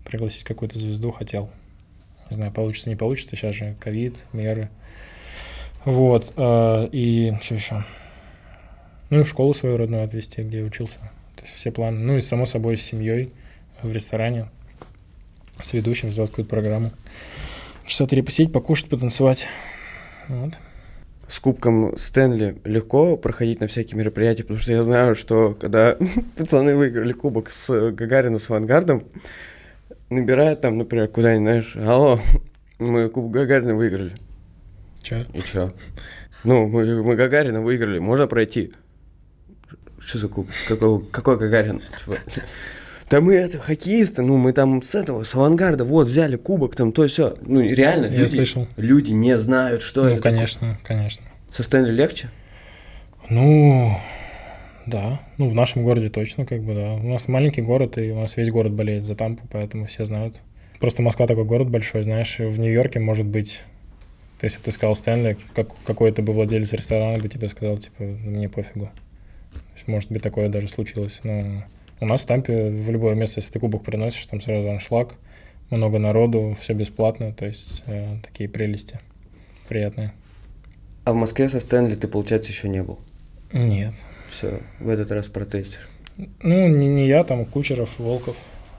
пригласить 0.05 0.45
какую-то 0.45 0.79
звезду, 0.79 1.11
хотел. 1.11 1.51
Не 2.31 2.37
знаю, 2.37 2.53
получится, 2.53 2.89
не 2.89 2.97
получится, 2.97 3.37
сейчас 3.37 3.55
же 3.55 3.77
ковид, 3.79 4.25
меры. 4.33 4.71
Вот, 5.85 6.33
а, 6.37 6.89
и 6.93 7.35
что 7.43 7.55
еще? 7.55 7.85
Ну 9.11 9.21
и 9.21 9.23
в 9.25 9.29
школу 9.29 9.53
свою 9.53 9.77
родную 9.77 10.05
отвезти, 10.05 10.43
где 10.43 10.61
я 10.61 10.65
учился. 10.65 10.99
То 11.37 11.43
есть 11.43 11.55
все 11.55 11.71
планы. 11.71 11.99
Ну 11.99 12.17
и 12.17 12.23
само 12.23 12.47
собой 12.47 12.79
с 12.79 12.83
семьей 12.83 13.33
в 13.83 13.93
ресторане, 13.93 14.49
с 15.61 15.75
ведущим 15.75 16.11
сделать 16.11 16.31
какую-то 16.31 16.49
программу. 16.49 16.93
Часа 17.85 18.07
три 18.07 18.23
посидеть, 18.23 18.53
покушать, 18.53 18.89
потанцевать. 18.89 19.47
Вот. 20.29 20.55
С 21.33 21.41
кубком 21.41 21.97
Стэнли 21.97 22.61
легко 22.65 23.17
проходить 23.17 23.59
на 23.63 23.67
всякие 23.67 23.99
мероприятия, 23.99 24.43
потому 24.43 24.59
что 24.59 24.73
я 24.73 24.83
знаю, 24.83 25.15
что 25.15 25.57
когда 25.59 25.97
пацаны 26.37 26.77
выиграли 26.77 27.13
кубок 27.13 27.51
с 27.51 27.91
Гагарина 27.91 28.39
с 28.39 28.51
Авангардом, 28.51 29.03
набирают 30.11 30.61
там, 30.61 30.77
например, 30.77 31.09
куда-нибудь, 31.09 31.43
знаешь, 31.43 31.77
алло, 31.89 32.21
мы 32.79 33.09
кубок 33.09 33.31
Гагарина 33.31 33.75
выиграли. 33.75 34.13
Че? 35.03 35.27
И 35.33 35.41
чё? 35.41 35.73
Ну, 36.45 36.69
мы, 36.69 37.03
мы 37.03 37.17
Гагарина 37.17 37.63
выиграли, 37.63 37.99
можно 37.99 38.27
пройти. 38.27 38.75
Что 40.01 40.19
за 40.19 40.29
кубок? 40.29 40.53
Какой, 40.69 41.03
какой 41.07 41.39
Гагарин? 41.39 41.81
Да 43.13 43.21
мы 43.21 43.35
это 43.35 43.59
хоккеисты, 43.59 44.23
ну 44.23 44.39
мы 44.39 44.55
там 44.55 44.81
с 44.81 44.95
этого, 44.95 45.23
с 45.23 45.35
авангарда, 45.35 45.85
вот 45.85 46.09
взяли 46.09 46.37
кубок, 46.37 46.75
там 46.75 46.93
то 46.93 47.07
все. 47.07 47.37
Ну 47.43 47.61
реально, 47.61 48.07
Я 48.07 48.13
люди, 48.13 48.27
слышал. 48.37 48.67
люди 48.79 49.11
не 49.11 49.37
знают, 49.37 49.83
что 49.83 50.05
ну, 50.05 50.07
это. 50.07 50.17
такое. 50.17 50.33
конечно, 50.33 50.79
конечно. 50.83 51.23
Со 51.51 51.63
Стэнли 51.63 51.93
легче? 51.93 52.31
Ну, 53.29 53.95
да. 54.87 55.21
Ну, 55.37 55.51
в 55.51 55.55
нашем 55.55 55.85
городе 55.85 56.09
точно, 56.09 56.47
как 56.47 56.63
бы, 56.63 56.73
да. 56.73 56.95
У 56.95 57.07
нас 57.07 57.29
маленький 57.29 57.61
город, 57.61 57.99
и 57.99 58.13
у 58.13 58.19
нас 58.19 58.39
весь 58.39 58.49
город 58.49 58.73
болеет 58.73 59.05
за 59.05 59.15
Тампу, 59.15 59.47
поэтому 59.53 59.85
все 59.85 60.07
знают. 60.07 60.41
Просто 60.81 61.03
Москва 61.03 61.27
такой 61.27 61.45
город 61.45 61.69
большой, 61.69 62.05
знаешь, 62.05 62.39
в 62.39 62.59
Нью-Йорке 62.59 62.99
может 62.99 63.27
быть... 63.27 63.65
То 64.41 64.47
есть, 64.47 64.57
если 64.57 64.61
бы 64.61 64.65
ты 64.65 64.73
сказал 64.73 64.95
Стэнли, 64.97 65.37
как, 65.55 65.69
какой-то 65.85 66.23
бы 66.23 66.33
владелец 66.33 66.73
ресторана 66.73 67.19
бы 67.19 67.29
тебе 67.29 67.51
сказал, 67.51 67.77
типа, 67.77 68.05
мне 68.05 68.49
пофигу. 68.49 68.87
То 69.53 69.75
есть, 69.75 69.87
может 69.87 70.11
быть, 70.11 70.23
такое 70.23 70.49
даже 70.49 70.67
случилось. 70.67 71.21
Но 71.25 71.65
у 72.03 72.07
нас 72.07 72.23
в 72.25 72.27
Тампе 72.27 72.69
в 72.69 72.91
любое 72.91 73.15
место, 73.15 73.39
если 73.39 73.53
ты 73.53 73.61
кубок 73.61 73.85
приносишь, 73.85 74.27
там 74.27 74.41
сразу 74.41 74.69
аншлаг, 74.71 75.15
много 75.71 75.99
народу, 75.99 76.57
все 76.61 76.73
бесплатно, 76.75 77.33
то 77.33 77.47
есть 77.47 77.85
э, 77.87 78.17
такие 78.23 78.49
прелести 78.49 78.99
приятные. 79.69 80.13
А 81.05 81.13
в 81.13 81.15
Москве 81.15 81.49
со 81.49 81.61
Стэнли 81.61 81.95
ты, 81.95 82.09
получается, 82.09 82.51
еще 82.51 82.69
не 82.69 82.83
был. 82.83 82.99
Нет. 83.53 83.95
Все, 84.27 84.61
в 84.81 84.89
этот 84.89 85.11
раз 85.13 85.29
протестишь. 85.29 85.89
Ну, 86.43 86.69
не, 86.69 86.89
не 86.89 87.07
я, 87.07 87.23
там 87.25 87.45
Кучеров, 87.45 87.99
Волков, 87.99 88.37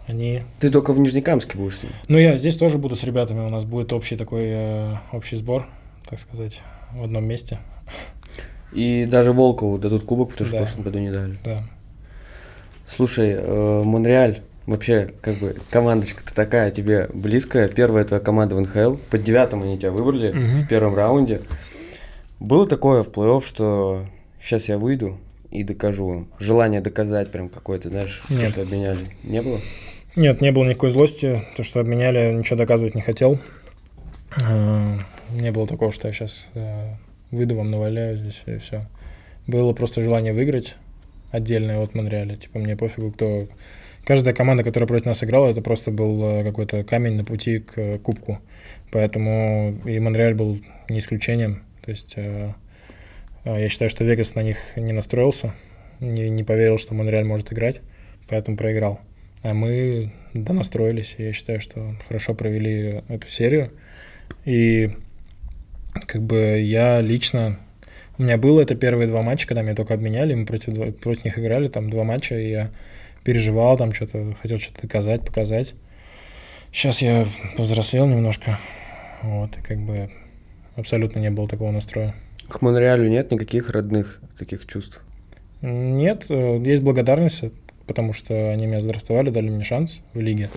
они... 0.08 0.42
Ты 0.60 0.70
только 0.70 0.94
в 0.94 1.00
Нижнекамске 1.00 1.58
будешь 1.58 1.80
с 1.80 1.84
ним. 1.84 1.92
Ну, 2.10 2.18
я 2.18 2.36
здесь 2.36 2.58
тоже 2.58 2.78
буду 2.78 2.96
с 2.96 3.04
ребятами, 3.04 3.40
у 3.40 3.50
нас 3.50 3.64
будет 3.66 3.94
общий 3.94 4.18
такой, 4.18 4.44
э, 4.48 4.96
общий 5.14 5.38
сбор, 5.38 5.66
так 6.10 6.20
сказать, 6.20 6.62
в 6.94 7.04
одном 7.04 7.26
месте, 7.26 7.58
И 8.74 9.08
даже 9.10 9.32
Волкову 9.32 9.78
дадут 9.80 10.04
кубок, 10.04 10.32
потому 10.32 10.48
что 10.48 10.58
Да. 10.58 10.66
в 10.66 10.68
прошлом 10.68 10.84
году 10.84 11.00
не 11.00 11.12
дали. 11.12 11.38
да. 11.46 11.64
Слушай, 12.98 13.32
э, 13.38 13.84
Монреаль, 13.84 14.42
вообще, 14.68 15.10
как 15.22 15.36
бы, 15.38 15.56
командочка-то 15.72 16.34
такая 16.36 16.70
тебе 16.70 17.10
близкая. 17.12 17.68
Первая 17.68 18.06
твоя 18.06 18.22
команда 18.22 18.56
в 18.56 18.62
НХЛ. 18.62 18.98
Под 19.10 19.24
девятым 19.24 19.64
они 19.64 19.80
тебя 19.80 19.92
выбрали 19.92 20.32
Мгм. 20.32 20.54
в 20.64 20.68
первом 20.68 20.94
раунде. 20.96 21.42
Было 22.40 22.68
такое 22.68 23.02
в 23.04 23.10
плей-офф, 23.10 23.44
что 23.44 24.06
сейчас 24.40 24.70
я 24.70 24.78
выйду 24.78 25.18
и 25.50 25.64
докажу. 25.64 26.28
Желание 26.40 26.82
доказать 26.82 27.32
прям 27.32 27.50
какое-то, 27.50 27.90
знаешь, 27.90 28.22
то, 28.28 28.34
Нет. 28.36 28.50
что 28.52 28.62
обменяли. 28.62 29.00
Не 29.24 29.42
было? 29.42 29.60
Нет, 30.16 30.42
не 30.42 30.52
было 30.52 30.66
никакой 30.66 30.92
злости, 30.92 31.40
то, 31.58 31.64
что 31.64 31.80
обменяли, 31.80 32.32
ничего 32.34 32.58
доказывать 32.58 32.94
не 32.94 33.02
хотел. 33.02 33.40
Э, 34.40 34.98
Не 35.32 35.52
было 35.52 35.66
такого, 35.66 35.92
что 35.92 36.08
я 36.08 36.14
сейчас 36.14 36.46
выйду, 37.32 37.56
вам 37.56 37.72
наваляю 37.72 38.18
здесь 38.18 38.44
и 38.46 38.58
все. 38.60 38.86
Было 39.48 39.74
просто 39.74 40.04
желание 40.04 40.32
выиграть 40.34 40.76
отдельное 41.34 41.80
от 41.80 41.96
Монреаля. 41.96 42.36
Типа 42.36 42.60
мне 42.60 42.78
пофигу, 42.78 43.12
кто... 43.12 43.50
Каждая 44.06 44.34
команда, 44.34 44.64
которая 44.64 44.88
против 44.88 45.06
нас 45.06 45.24
играла, 45.24 45.50
это 45.50 45.62
просто 45.62 45.90
был 45.90 46.24
э, 46.24 46.44
какой-то 46.44 46.84
камень 46.84 47.16
на 47.16 47.24
пути 47.24 47.60
к 47.60 47.78
э, 47.78 48.00
кубку. 48.00 48.40
Поэтому 48.92 49.80
и 49.86 50.00
Монреаль 50.00 50.36
был 50.36 50.58
не 50.90 51.00
исключением. 51.00 51.64
То 51.84 51.92
есть 51.92 52.14
э, 52.18 52.54
я 53.46 53.70
считаю, 53.70 53.90
что 53.90 54.04
Вегас 54.04 54.36
на 54.36 54.44
них 54.44 54.58
не 54.76 54.94
настроился, 54.94 55.54
не, 56.00 56.30
не 56.30 56.44
поверил, 56.44 56.78
что 56.78 56.94
Монреаль 56.94 57.26
может 57.26 57.52
играть, 57.52 57.82
поэтому 58.28 58.58
проиграл. 58.58 59.00
А 59.42 59.54
мы 59.54 60.14
донастроились, 60.34 61.16
и 61.18 61.24
я 61.24 61.34
считаю, 61.34 61.60
что 61.60 61.96
хорошо 62.08 62.36
провели 62.36 63.02
эту 63.08 63.28
серию. 63.28 63.72
И 64.46 64.92
как 66.06 66.22
бы 66.22 66.60
я 66.60 67.02
лично... 67.02 67.58
У 68.24 68.26
меня 68.26 68.38
было 68.38 68.62
это 68.62 68.74
первые 68.74 69.10
два 69.10 69.22
матча, 69.22 69.46
когда 69.46 69.64
меня 69.64 69.76
только 69.76 69.96
обменяли, 69.96 70.34
мы 70.34 70.46
против, 70.46 70.96
против 71.00 71.26
них 71.26 71.38
играли, 71.38 71.68
там 71.68 71.90
два 71.90 72.06
матча, 72.06 72.40
и 72.40 72.52
я 72.52 72.70
переживал, 73.26 73.76
там 73.76 73.92
что-то, 73.92 74.34
хотел 74.42 74.60
что-то 74.60 74.84
доказать, 74.84 75.26
показать. 75.26 75.74
Сейчас 76.72 77.02
я 77.02 77.28
повзрослел 77.58 78.08
немножко, 78.08 78.58
вот, 79.24 79.58
и 79.58 79.62
как 79.62 79.80
бы 79.80 80.10
абсолютно 80.78 81.20
не 81.20 81.32
было 81.32 81.50
такого 81.50 81.72
настроя. 81.72 82.16
К 82.48 82.62
Монреалю 82.62 83.10
нет 83.10 83.30
никаких 83.30 83.70
родных 83.72 84.22
таких 84.40 84.66
чувств? 84.68 85.02
Нет, 85.62 86.28
э, 86.30 86.64
есть 86.66 86.82
благодарность, 86.82 87.44
потому 87.88 88.14
что 88.14 88.52
они 88.52 88.68
меня 88.68 88.80
задрафтовали, 88.80 89.32
дали 89.32 89.50
мне 89.50 89.66
шанс 89.66 90.00
в 90.14 90.22
лиге, 90.22 90.50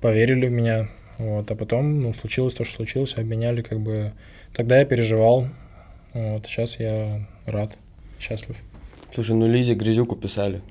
поверили 0.00 0.48
в 0.48 0.50
меня, 0.50 0.88
вот, 1.18 1.48
а 1.48 1.54
потом, 1.54 2.00
ну, 2.02 2.12
случилось 2.12 2.54
то, 2.54 2.64
что 2.64 2.74
случилось, 2.74 3.14
обменяли, 3.16 3.62
как 3.62 3.78
бы, 3.78 4.12
тогда 4.52 4.80
я 4.80 4.84
переживал, 4.84 5.46
вот, 6.16 6.46
сейчас 6.46 6.80
я 6.80 7.26
рад, 7.44 7.76
счастлив. 8.18 8.56
Слушай, 9.10 9.36
ну 9.36 9.46
Лизе 9.46 9.74
Грязюку 9.74 10.16
писали. 10.16 10.62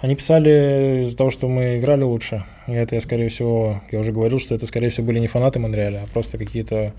Они 0.00 0.16
писали 0.16 1.02
из-за 1.02 1.16
того, 1.16 1.30
что 1.30 1.48
мы 1.48 1.78
играли 1.78 2.02
лучше. 2.02 2.44
И 2.66 2.72
это 2.72 2.96
я, 2.96 3.00
скорее 3.00 3.28
всего, 3.28 3.80
я 3.92 4.00
уже 4.00 4.12
говорил, 4.12 4.38
что 4.38 4.54
это, 4.54 4.66
скорее 4.66 4.88
всего, 4.88 5.06
были 5.06 5.20
не 5.20 5.28
фанаты 5.28 5.58
Монреаля, 5.58 6.04
а 6.04 6.06
просто 6.12 6.36
какие-то 6.36 6.92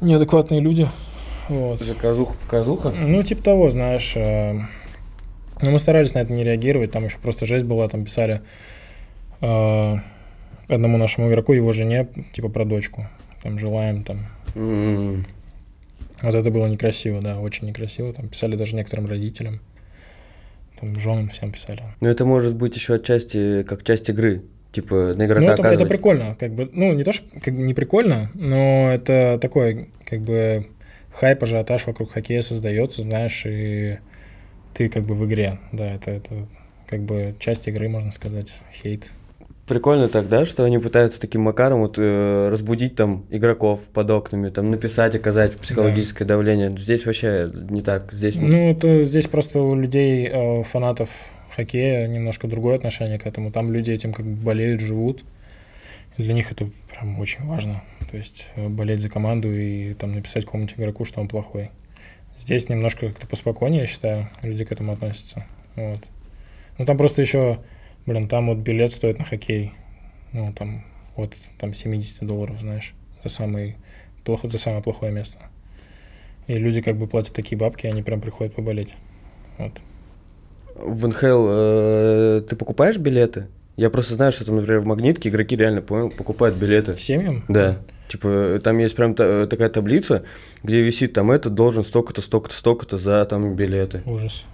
неадекватные 0.00 0.60
люди. 0.60 0.88
Вот. 1.48 1.80
Заказуха, 1.80 2.34
показуха? 2.44 2.90
Ну, 2.90 3.22
типа 3.22 3.42
того, 3.42 3.70
знаешь. 3.70 4.12
Э, 4.16 4.60
ну, 5.60 5.70
мы 5.70 5.78
старались 5.78 6.14
на 6.14 6.20
это 6.20 6.32
не 6.32 6.44
реагировать, 6.44 6.92
там 6.92 7.04
еще 7.04 7.18
просто 7.18 7.44
жесть 7.44 7.66
была, 7.66 7.88
там 7.88 8.04
писали 8.04 8.40
э, 9.40 9.94
одному 10.68 10.96
нашему 10.96 11.28
игроку, 11.28 11.52
его 11.52 11.72
жене, 11.72 12.08
типа 12.32 12.48
про 12.48 12.64
дочку. 12.64 13.06
Там 13.42 13.58
желаем, 13.58 14.04
там. 14.04 14.26
М. 14.54 15.26
Вот 16.22 16.34
это 16.34 16.50
было 16.50 16.66
некрасиво, 16.66 17.20
да, 17.20 17.38
очень 17.38 17.68
некрасиво. 17.68 18.12
Там 18.12 18.28
писали 18.28 18.56
даже 18.56 18.76
некоторым 18.76 19.06
родителям. 19.06 19.60
Там 20.78 20.98
женам 20.98 21.28
всем 21.28 21.52
писали. 21.52 21.82
Ну 22.00 22.08
это 22.08 22.24
может 22.24 22.56
быть 22.56 22.74
еще 22.74 22.94
отчасти 22.94 23.62
как 23.64 23.82
часть 23.84 24.08
игры. 24.10 24.42
Типа 24.72 25.14
на 25.16 25.26
игрока 25.26 25.40
Ну, 25.40 25.52
это, 25.52 25.68
это 25.68 25.84
прикольно, 25.84 26.36
как 26.38 26.54
бы, 26.54 26.70
ну, 26.72 26.92
не 26.92 27.02
то, 27.02 27.12
что 27.12 27.24
как 27.40 27.54
бы 27.54 27.62
не 27.62 27.74
прикольно, 27.74 28.30
но 28.34 28.92
это 28.92 29.36
такой, 29.42 29.88
как 30.08 30.20
бы, 30.20 30.68
хайп, 31.12 31.42
ажиотаж 31.42 31.86
вокруг 31.86 32.12
хоккея 32.12 32.40
создается, 32.40 33.02
знаешь, 33.02 33.42
и 33.46 33.98
ты 34.72 34.88
как 34.88 35.02
бы 35.02 35.16
в 35.16 35.26
игре, 35.26 35.58
да, 35.72 35.92
это, 35.92 36.12
это 36.12 36.46
как 36.86 37.00
бы 37.00 37.34
часть 37.40 37.66
игры, 37.66 37.88
можно 37.88 38.12
сказать, 38.12 38.52
хейт. 38.72 39.10
Прикольно 39.70 40.08
тогда, 40.08 40.44
что 40.44 40.64
они 40.64 40.78
пытаются 40.78 41.20
таким 41.20 41.42
макаром 41.42 41.82
вот 41.82 41.94
э, 41.96 42.48
разбудить 42.50 42.96
там 42.96 43.24
игроков 43.30 43.80
под 43.84 44.10
окнами, 44.10 44.48
там 44.48 44.68
написать, 44.68 45.14
оказать 45.14 45.56
психологическое 45.56 46.24
давление. 46.24 46.70
Здесь 46.70 47.06
вообще 47.06 47.48
не 47.68 47.80
так. 47.80 48.12
Здесь 48.12 48.40
Ну, 48.40 48.72
это 48.72 49.04
здесь 49.04 49.28
просто 49.28 49.60
у 49.60 49.76
людей, 49.76 50.28
э, 50.28 50.64
фанатов 50.64 51.08
хоккея, 51.54 52.08
немножко 52.08 52.48
другое 52.48 52.74
отношение 52.74 53.20
к 53.20 53.26
этому. 53.26 53.52
Там 53.52 53.72
люди 53.72 53.92
этим 53.92 54.12
как 54.12 54.26
бы 54.26 54.34
болеют, 54.44 54.80
живут. 54.80 55.22
И 56.16 56.24
для 56.24 56.34
них 56.34 56.50
это 56.50 56.68
прям 56.92 57.20
очень 57.20 57.46
важно. 57.46 57.84
То 58.10 58.16
есть 58.16 58.48
э, 58.56 58.66
болеть 58.66 58.98
за 58.98 59.08
команду 59.08 59.54
и 59.54 59.92
там 59.92 60.10
написать 60.10 60.46
какому-нибудь 60.46 60.80
игроку, 60.80 61.04
что 61.04 61.20
он 61.20 61.28
плохой. 61.28 61.70
Здесь 62.36 62.68
немножко 62.68 63.06
как-то 63.06 63.28
поспокойнее, 63.28 63.82
я 63.82 63.86
считаю, 63.86 64.30
люди 64.42 64.64
к 64.64 64.72
этому 64.72 64.94
относятся. 64.94 65.46
Вот. 65.76 66.00
Ну, 66.76 66.86
там 66.86 66.98
просто 66.98 67.22
еще, 67.22 67.60
блин, 68.06 68.28
там 68.28 68.48
вот 68.48 68.58
билет 68.58 68.92
стоит 68.92 69.18
на 69.18 69.24
хоккей, 69.24 69.72
ну, 70.32 70.52
там, 70.52 70.84
от 71.16 71.34
там 71.58 71.74
70 71.74 72.26
долларов, 72.26 72.60
знаешь, 72.60 72.94
за, 73.22 73.30
самый, 73.30 73.76
плохо, 74.24 74.48
за 74.48 74.58
самое 74.58 74.82
плохое 74.82 75.12
место. 75.12 75.38
И 76.46 76.54
люди 76.54 76.80
как 76.80 76.96
бы 76.96 77.06
платят 77.06 77.34
такие 77.34 77.56
бабки, 77.58 77.86
они 77.86 78.02
прям 78.02 78.20
приходят 78.20 78.54
поболеть. 78.54 78.94
Вот. 79.58 79.72
в 80.76 81.06
НХЛ 81.06 81.46
э, 81.50 82.42
ты 82.48 82.56
покупаешь 82.56 82.96
билеты? 82.98 83.46
Я 83.76 83.90
просто 83.90 84.14
знаю, 84.14 84.32
что 84.32 84.44
там, 84.44 84.56
например, 84.56 84.80
в 84.80 84.86
Магнитке 84.86 85.28
игроки 85.28 85.56
реально 85.56 85.80
понял, 85.82 86.10
покупают 86.10 86.56
билеты. 86.56 86.92
Семьям? 86.98 87.44
Да. 87.48 87.78
Типа, 88.08 88.58
там 88.62 88.76
есть 88.78 88.96
прям 88.96 89.14
та- 89.14 89.46
такая 89.46 89.68
таблица, 89.68 90.24
где 90.64 90.82
висит 90.82 91.12
там 91.12 91.30
это 91.30 91.48
должен 91.48 91.84
столько-то, 91.84 92.20
столько-то, 92.20 92.54
столько-то 92.56 92.98
за 92.98 93.24
там 93.24 93.54
билеты. 93.54 94.02
Ужас. 94.04 94.44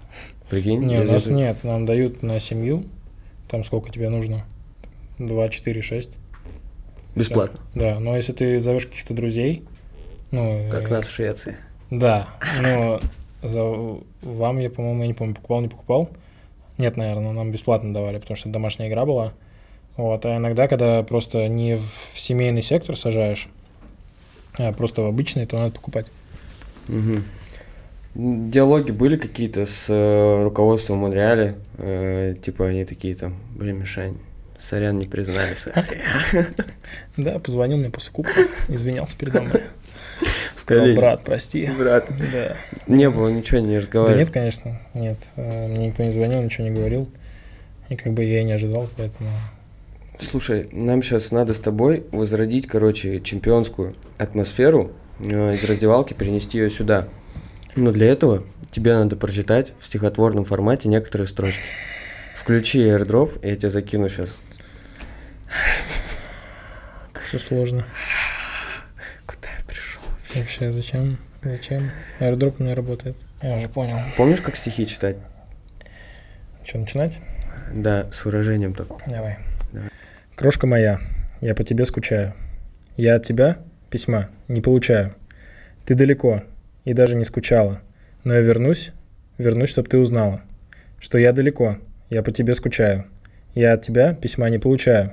Прикинь? 0.51 0.85
Не, 0.85 0.95
Я 0.97 1.01
у 1.01 1.05
нас 1.05 1.23
здесь- 1.23 1.35
нет. 1.37 1.65
Нам 1.65 1.87
дают 1.87 2.23
на 2.23 2.39
семью. 2.39 2.85
Там 3.49 3.65
сколько 3.65 3.91
тебе 3.91 4.09
нужно? 4.09 4.45
2, 5.19 5.49
4, 5.49 5.83
6. 5.83 6.11
Бесплатно. 7.15 7.61
Да, 7.75 7.99
но 7.99 8.17
если 8.17 8.33
ты 8.33 8.61
зовешь 8.61 8.87
каких-то 8.87 9.15
друзей, 9.15 9.65
ну... 10.31 10.69
Как 10.71 10.91
э, 10.91 10.93
нас 10.93 11.07
в 11.07 11.15
Швеции. 11.15 11.57
Да, 11.91 12.29
но 12.61 13.01
за 13.43 13.63
вам 14.23 14.59
я, 14.59 14.71
по-моему, 14.71 15.03
я 15.03 15.07
не 15.09 15.15
помню, 15.15 15.35
покупал, 15.35 15.61
не 15.61 15.69
покупал. 15.69 16.11
Нет, 16.79 16.97
наверное, 16.97 17.33
нам 17.33 17.51
бесплатно 17.51 17.95
давали, 17.95 18.19
потому 18.19 18.37
что 18.37 18.49
домашняя 18.51 18.89
игра 18.89 19.07
была. 19.07 19.33
Вот, 19.97 20.27
а 20.27 20.37
иногда, 20.37 20.69
когда 20.69 21.03
просто 21.03 21.49
не 21.49 21.77
в 21.77 22.13
семейный 22.15 22.61
сектор 22.61 22.97
сажаешь, 22.97 23.49
а 24.59 24.73
просто 24.73 25.03
в 25.03 25.07
обычный, 25.07 25.47
то 25.47 25.57
надо 25.57 25.73
покупать. 25.73 26.11
Мгм. 26.89 27.25
Диалоги 28.17 28.93
были 28.93 29.17
какие-то 29.17 29.67
с 29.67 29.89
э, 29.91 30.43
руководством 30.43 30.99
Монреаля? 30.99 31.55
Э, 31.77 32.35
типа 32.41 32.69
они 32.69 32.87
такие 32.87 33.15
там, 33.15 33.35
блин, 33.55 33.79
Мишань, 33.81 34.17
сорян, 34.59 34.99
не 34.99 35.05
признали, 35.05 35.53
сорян». 35.55 35.85
Да, 37.19 37.39
позвонил 37.39 37.77
мне 37.77 37.91
после 37.91 38.13
кубка, 38.13 38.33
извинялся 38.69 39.19
передо 39.19 39.43
мной. 39.43 39.63
Сказал, 40.57 40.95
брат, 40.95 41.25
прости. 41.25 41.71
Брат. 41.79 42.09
Да. 42.33 42.57
Не 42.87 43.11
было, 43.11 43.29
ничего 43.29 43.61
не 43.61 43.75
Да 43.75 43.81
разговаривали. 43.81 44.21
нет, 44.21 44.31
конечно, 44.33 44.81
нет. 44.95 45.19
Э, 45.37 45.69
Мне 45.69 45.89
никто 45.89 46.03
не 46.03 46.11
звонил, 46.11 46.43
ничего 46.43 46.67
не 46.67 46.75
говорил. 46.75 47.09
И 47.91 47.97
как 47.97 48.15
бы 48.15 48.25
я 48.25 48.41
и 48.41 48.45
не 48.45 48.53
ожидал, 48.53 48.89
поэтому... 48.97 49.29
Слушай, 50.19 50.69
нам 50.73 51.03
сейчас 51.03 51.33
надо 51.33 51.53
с 51.53 51.61
тобой 51.61 52.05
возродить, 52.13 52.67
короче, 52.67 53.21
чемпионскую 53.21 53.93
атмосферу 54.17 54.93
э, 55.21 55.55
из 55.55 55.63
раздевалки, 55.65 56.15
перенести 56.15 56.57
ее 56.59 56.71
сюда. 56.71 57.09
Но 57.77 57.93
для 57.93 58.07
этого 58.07 58.43
тебе 58.71 58.95
надо 58.95 59.17
прочитать 59.17 59.75
в 59.79 59.85
стихотворном 59.85 60.45
формате 60.45 60.89
некоторые 60.89 61.29
строчки. 61.29 61.61
Включи 62.35 62.81
airdrop, 62.81 63.39
я 63.47 63.55
тебе 63.55 63.69
закину 63.69 64.09
сейчас. 64.09 64.39
Все 67.27 67.39
сложно. 67.39 67.85
Куда 69.27 69.49
я 69.59 69.65
пришел? 69.67 70.01
Вообще, 70.35 70.71
зачем? 70.71 71.19
Зачем? 71.43 71.91
Airdrop 72.19 72.57
у 72.59 72.63
меня 72.63 72.75
работает. 72.75 73.19
Я 73.43 73.57
уже 73.57 73.69
понял. 73.69 73.99
Помнишь, 74.17 74.41
как 74.41 74.57
стихи 74.57 74.87
читать? 74.87 75.17
Что, 76.65 76.79
начинать? 76.79 77.21
Да, 77.75 78.11
с 78.11 78.25
выражением 78.25 78.73
только. 78.73 78.97
Давай. 79.07 79.37
Давай. 79.73 79.91
Крошка 80.35 80.67
моя, 80.67 80.99
я 81.43 81.55
по 81.55 81.63
тебе 81.63 81.85
скучаю. 81.85 82.33
Я 82.97 83.17
от 83.17 83.25
тебя 83.25 83.59
письма 83.91 84.31
не 84.49 84.63
получаю. 84.63 85.15
Ты 85.85 85.95
далеко 85.95 86.43
и 86.87 86.95
даже 86.95 87.17
не 87.17 87.25
скучала. 87.25 87.83
Но 88.25 88.33
я 88.33 88.41
вернусь, 88.41 88.93
вернусь, 89.37 89.69
чтобы 89.69 89.89
ты 89.89 89.99
узнала, 89.99 90.41
что 90.99 91.19
я 91.19 91.33
далеко, 91.33 91.77
я 92.09 92.23
по 92.23 92.31
тебе 92.31 92.55
скучаю. 92.55 93.05
Я 93.55 93.75
от 93.75 93.83
тебя 93.83 94.15
письма 94.15 94.49
не 94.49 94.59
получаю. 94.59 95.13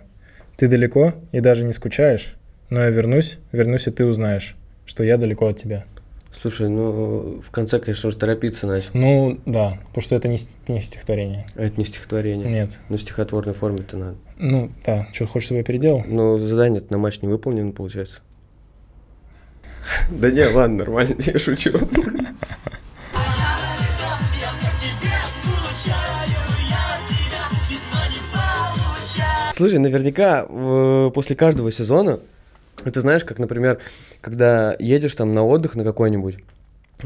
Ты 0.56 0.68
далеко 0.68 1.14
и 1.32 1.42
даже 1.42 1.66
не 1.66 1.74
скучаешь, 1.74 2.36
но 2.70 2.82
я 2.82 2.90
вернусь, 2.90 3.40
вернусь, 3.52 3.88
и 3.88 3.92
ты 3.92 4.06
узнаешь, 4.06 4.56
что 4.86 5.04
я 5.04 5.18
далеко 5.18 5.48
от 5.48 5.58
тебя. 5.58 5.86
Слушай, 6.32 6.70
ну, 6.70 7.40
в 7.42 7.52
конце, 7.52 7.80
конечно, 7.80 8.08
уже 8.08 8.18
торопиться 8.18 8.68
начал. 8.68 8.90
Ну, 8.94 9.40
да, 9.46 9.70
потому 9.88 10.02
что 10.02 10.16
это 10.16 10.28
не, 10.28 10.38
не 10.68 10.80
стихотворение. 10.80 11.46
А 11.56 11.64
Это 11.64 11.78
не 11.78 11.86
стихотворение. 11.86 12.50
Нет. 12.50 12.80
Ну, 12.90 12.98
стихотворной 12.98 13.54
форме-то 13.54 13.98
надо. 13.98 14.18
Ну, 14.38 14.72
да, 14.86 15.08
что, 15.14 15.28
хочешь, 15.28 15.46
чтобы 15.48 15.60
я 15.60 15.64
переделал? 15.64 16.04
Но 16.06 16.38
задание 16.38 16.84
на 16.90 16.98
матч 16.98 17.22
не 17.22 17.28
выполнено, 17.28 17.72
получается. 17.72 18.22
Да 20.10 20.32
не, 20.32 20.46
ладно, 20.46 20.78
нормально, 20.78 21.16
я 21.20 21.40
шучу. 21.40 21.72
Слушай, 29.54 29.78
наверняка 29.80 30.46
в- 30.50 31.12
после 31.12 31.36
каждого 31.36 31.72
сезона, 31.72 32.20
ты 32.84 33.00
знаешь, 33.00 33.24
как, 33.24 33.38
например, 33.40 33.80
когда 34.22 34.76
едешь 34.80 35.14
там 35.16 35.34
на 35.34 35.44
отдых 35.46 35.76
на 35.76 35.84
какой-нибудь, 35.84 36.38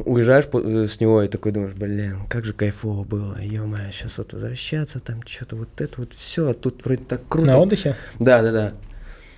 уезжаешь 0.06 0.46
э, 0.54 0.86
с 0.88 1.00
него 1.02 1.24
и 1.24 1.28
такой 1.28 1.52
думаешь, 1.52 1.74
блин, 1.74 2.20
как 2.30 2.46
же 2.46 2.54
кайфово 2.54 3.04
было, 3.04 3.38
ё-моё, 3.42 3.92
сейчас 3.92 4.18
вот 4.18 4.32
возвращаться, 4.34 5.00
там 5.00 5.22
что-то 5.26 5.56
вот 5.58 5.82
это 5.82 6.00
вот 6.00 6.14
все, 6.14 6.54
тут 6.54 6.86
вроде 6.86 7.04
так 7.04 7.22
круто. 7.28 7.52
На 7.52 7.58
отдыхе? 7.60 7.96
Да, 8.20 8.42
да, 8.42 8.52
да. 8.52 8.74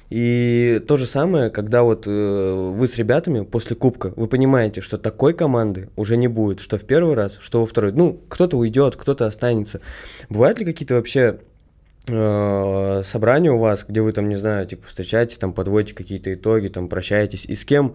И 0.10 0.82
то 0.88 0.98
же 0.98 1.06
самое, 1.06 1.52
когда 1.52 1.84
вот 1.84 2.06
э, 2.08 2.72
вы 2.76 2.88
с 2.88 2.98
ребятами 2.98 3.42
после 3.44 3.76
кубка, 3.76 4.12
вы 4.16 4.28
понимаете, 4.28 4.82
что 4.82 4.98
такой 4.98 5.34
команды 5.34 5.90
уже 5.96 6.18
не 6.18 6.28
будет, 6.28 6.60
что 6.60 6.78
в 6.78 6.86
первый 6.86 7.14
раз, 7.14 7.38
что 7.40 7.62
во 7.62 7.68
второй. 7.68 7.92
Ну, 7.92 8.20
кто-то 8.28 8.58
уйдет, 8.58 8.96
кто-то 8.96 9.28
останется. 9.28 9.82
Бывают 10.30 10.60
ли 10.60 10.66
какие-то 10.66 10.96
вообще 10.96 11.40
э, 12.08 13.02
собрания 13.04 13.52
у 13.52 13.60
вас, 13.60 13.86
где 13.88 14.02
вы 14.02 14.12
там, 14.12 14.30
не 14.30 14.36
знаю, 14.36 14.66
типа 14.66 14.88
встречаетесь, 14.88 15.38
там 15.38 15.54
подводите 15.54 15.94
какие-то 15.94 16.34
итоги, 16.34 16.70
там 16.70 16.90
прощаетесь, 16.90 17.46
и 17.46 17.54
с 17.54 17.64
кем 17.64 17.94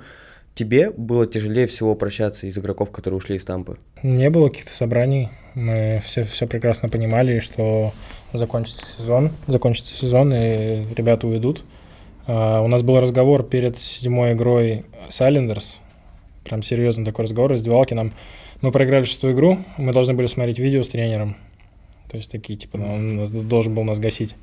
тебе 0.55 0.91
было 0.91 1.27
тяжелее 1.27 1.67
всего 1.67 1.97
прощаться 1.97 2.47
из 2.47 2.57
игроков, 2.57 2.93
которые 2.93 3.19
ушли 3.19 3.37
из 3.37 3.45
Тампы? 3.45 3.77
Не 4.05 4.31
было 4.31 4.49
каких-то 4.49 4.73
собраний. 4.73 5.31
Мы 5.55 6.01
все, 6.05 6.23
все 6.23 6.47
прекрасно 6.47 6.89
понимали, 6.89 7.41
что 7.41 7.93
закончится 8.33 8.87
сезон, 8.87 9.33
закончится 9.49 9.95
сезон, 9.95 10.33
и 10.33 10.85
ребята 10.95 11.27
уйдут. 11.27 11.65
А, 12.27 12.61
у 12.62 12.68
нас 12.68 12.83
был 12.83 12.99
разговор 13.01 13.43
перед 13.43 13.79
седьмой 13.79 14.33
игрой 14.33 14.85
с 15.09 15.20
Айлендерс, 15.20 15.81
прям 16.45 16.62
серьезный 16.62 17.05
такой 17.05 17.25
разговор 17.25 17.51
в 17.51 17.55
раздевалке. 17.55 17.95
Нам, 17.95 18.12
мы 18.61 18.72
проиграли 18.72 19.05
шестую 19.05 19.35
игру, 19.35 19.59
мы 19.77 19.93
должны 19.93 20.14
были 20.14 20.27
смотреть 20.27 20.59
видео 20.59 20.83
с 20.83 20.89
тренером. 20.89 21.37
То 22.11 22.16
есть 22.16 22.31
такие, 22.31 22.57
типа, 22.57 22.79
ну, 22.79 22.95
он 22.95 23.16
нас, 23.16 23.31
должен 23.31 23.75
был 23.75 23.85
нас 23.85 23.99
гасить. 23.99 24.37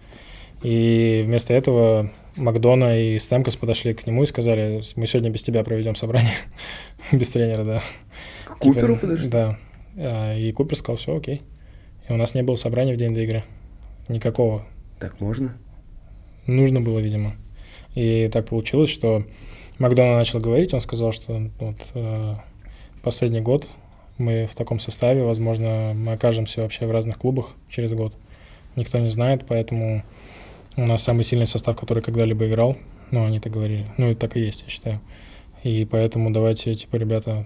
И 0.61 1.23
вместо 1.25 1.53
этого 1.53 2.11
Макдона 2.35 2.99
и 2.99 3.17
Стемкос 3.17 3.55
подошли 3.55 3.93
к 3.93 4.05
нему 4.05 4.23
и 4.23 4.27
сказали, 4.27 4.81
мы 4.95 5.07
сегодня 5.07 5.31
без 5.31 5.41
тебя 5.41 5.63
проведем 5.63 5.95
собрание. 5.95 6.33
без 7.11 7.29
тренера, 7.29 7.63
да. 7.63 7.79
К 8.45 8.57
Куперу 8.57 8.95
Типа, 8.95 9.07
подожди? 9.07 9.29
Да. 9.29 9.57
А, 9.97 10.35
И 10.35 10.51
Купер 10.51 10.77
сказал, 10.77 10.97
все, 10.97 11.15
окей. 11.15 11.41
И 12.07 12.13
у 12.13 12.17
нас 12.17 12.35
не 12.35 12.43
было 12.43 12.55
собрания 12.55 12.93
в 12.93 12.97
день 12.97 13.13
до 13.13 13.21
игры. 13.21 13.43
Никакого. 14.07 14.65
Так 14.99 15.19
можно? 15.19 15.57
Нужно 16.45 16.81
было, 16.81 16.99
видимо. 16.99 17.33
И 17.95 18.29
так 18.31 18.47
получилось, 18.47 18.89
что 18.89 19.23
Макдона 19.79 20.17
начал 20.17 20.39
говорить, 20.39 20.73
он 20.73 20.81
сказал, 20.81 21.11
что 21.11 21.49
вот, 21.59 21.77
э, 21.93 22.35
последний 23.01 23.41
год 23.41 23.67
мы 24.17 24.45
в 24.45 24.55
таком 24.55 24.79
составе, 24.79 25.23
возможно, 25.23 25.93
мы 25.95 26.13
окажемся 26.13 26.61
вообще 26.61 26.85
в 26.85 26.91
разных 26.91 27.17
клубах 27.17 27.55
через 27.69 27.93
год. 27.93 28.15
Никто 28.75 28.99
не 28.99 29.09
знает, 29.09 29.45
поэтому 29.47 30.03
у 30.77 30.85
нас 30.85 31.03
самый 31.03 31.23
сильный 31.23 31.47
состав, 31.47 31.75
который 31.75 32.01
когда-либо 32.01 32.47
играл. 32.47 32.77
Ну, 33.11 33.25
они 33.25 33.39
так 33.39 33.51
говорили. 33.51 33.87
Ну, 33.97 34.11
и 34.11 34.15
так 34.15 34.37
и 34.37 34.39
есть, 34.39 34.61
я 34.61 34.69
считаю. 34.69 35.01
И 35.63 35.85
поэтому 35.85 36.31
давайте, 36.31 36.73
типа, 36.73 36.95
ребята, 36.95 37.45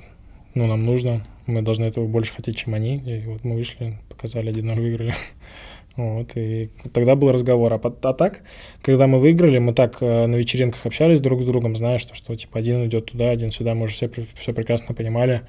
ну, 0.54 0.68
нам 0.68 0.84
нужно, 0.84 1.26
мы 1.48 1.62
должны 1.62 1.86
этого 1.86 2.06
больше 2.06 2.34
хотеть, 2.34 2.58
чем 2.58 2.76
они. 2.76 2.98
И 2.98 3.26
вот 3.26 3.44
мы 3.44 3.56
вышли, 3.56 3.98
показали 4.10 4.54
1-0, 4.54 4.76
выиграли. 4.76 5.16
Вот, 5.98 6.36
и 6.36 6.72
тогда 6.92 7.16
был 7.16 7.32
разговор. 7.32 7.74
А, 7.74 7.80
а 7.80 8.14
так, 8.14 8.42
когда 8.82 9.08
мы 9.08 9.20
выиграли, 9.20 9.60
мы 9.60 9.74
так 9.74 9.98
э, 10.02 10.26
на 10.26 10.36
вечеринках 10.36 10.86
общались 10.86 11.22
друг 11.22 11.42
с 11.42 11.46
другом, 11.46 11.76
знаешь, 11.78 12.02
что, 12.02 12.16
что 12.16 12.36
типа 12.36 12.60
один 12.60 12.86
идет 12.86 13.12
туда, 13.12 13.30
один 13.30 13.52
сюда, 13.52 13.76
мы 13.76 13.86
уже 13.86 13.94
все, 13.94 14.10
все 14.36 14.54
прекрасно 14.54 14.94
понимали. 14.94 15.44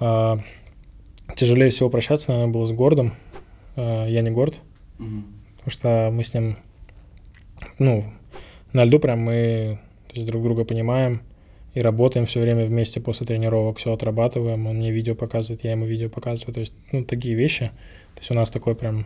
А, 0.00 0.38
тяжелее 1.34 1.70
всего 1.70 1.90
прощаться, 1.90 2.32
наверное, 2.32 2.52
было 2.52 2.64
с 2.64 2.72
Гордом. 2.72 3.12
А, 3.76 4.06
я 4.06 4.22
не 4.22 4.30
Горд, 4.30 4.60
потому 4.96 5.70
что 5.70 6.10
мы 6.10 6.24
с 6.24 6.32
ним, 6.32 6.56
ну, 7.78 8.04
на 8.72 8.84
льду 8.84 8.98
прям 8.98 9.20
мы 9.20 9.78
то 10.08 10.16
есть, 10.16 10.26
друг 10.26 10.42
друга 10.42 10.64
понимаем 10.64 11.20
и 11.74 11.80
работаем 11.80 12.24
все 12.24 12.40
время 12.40 12.64
вместе 12.64 13.02
после 13.02 13.26
тренировок, 13.26 13.76
все 13.76 13.92
отрабатываем, 13.92 14.66
он 14.66 14.76
мне 14.76 14.90
видео 14.90 15.14
показывает, 15.14 15.64
я 15.64 15.72
ему 15.72 15.84
видео 15.84 16.08
показываю, 16.08 16.54
то 16.54 16.60
есть, 16.60 16.72
ну, 16.92 17.04
такие 17.04 17.34
вещи. 17.34 17.70
То 18.14 18.20
есть 18.20 18.30
у 18.30 18.34
нас 18.34 18.50
такой 18.50 18.74
прям 18.74 19.04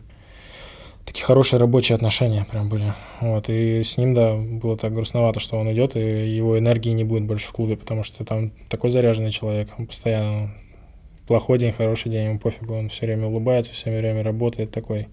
такие 1.05 1.25
хорошие 1.25 1.59
рабочие 1.61 1.95
отношения 1.97 2.47
прям 2.51 2.69
были. 2.69 2.93
Вот, 3.21 3.49
и 3.49 3.83
с 3.83 3.97
ним, 3.97 4.15
да, 4.15 4.35
было 4.37 4.77
так 4.77 4.93
грустновато, 4.95 5.41
что 5.41 5.59
он 5.59 5.73
идет, 5.73 5.97
и 5.97 6.01
его 6.01 6.59
энергии 6.59 6.91
не 6.91 7.05
будет 7.05 7.25
больше 7.25 7.49
в 7.49 7.53
клубе, 7.53 7.77
потому 7.77 8.03
что 8.03 8.25
там 8.25 8.53
такой 8.69 8.91
заряженный 8.91 9.31
человек, 9.31 9.69
он 9.79 9.87
постоянно 9.87 10.55
плохой 11.27 11.59
день, 11.59 11.73
хороший 11.73 12.11
день, 12.11 12.27
ему 12.27 12.39
пофигу, 12.39 12.75
он 12.75 12.89
все 12.89 13.07
время 13.07 13.27
улыбается, 13.29 13.73
все 13.73 13.97
время 13.97 14.23
работает, 14.23 14.71
такой 14.71 15.09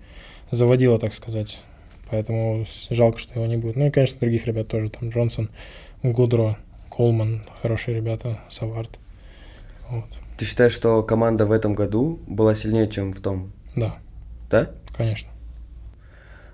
заводила, 0.52 0.98
так 1.00 1.14
сказать. 1.14 1.62
Поэтому 2.10 2.66
жалко, 2.90 3.20
что 3.20 3.34
его 3.36 3.46
не 3.46 3.58
будет. 3.58 3.76
Ну 3.76 3.88
и, 3.88 3.92
конечно, 3.92 4.20
других 4.20 4.46
ребят 4.48 4.68
тоже, 4.70 4.90
там 4.90 5.10
Джонсон, 5.10 5.50
Гудро, 6.04 6.58
Колман, 6.90 7.44
хорошие 7.62 7.96
ребята, 7.98 8.40
Савард. 8.50 8.98
Вот. 9.90 10.06
Ты 10.38 10.46
считаешь, 10.46 10.72
что 10.72 11.04
команда 11.04 11.46
в 11.46 11.52
этом 11.52 11.74
году 11.76 12.20
была 12.28 12.56
сильнее, 12.56 12.88
чем 12.88 13.12
в 13.12 13.20
том? 13.20 13.52
Да, 13.76 13.98
Да? 14.50 14.70
конечно. 14.96 15.30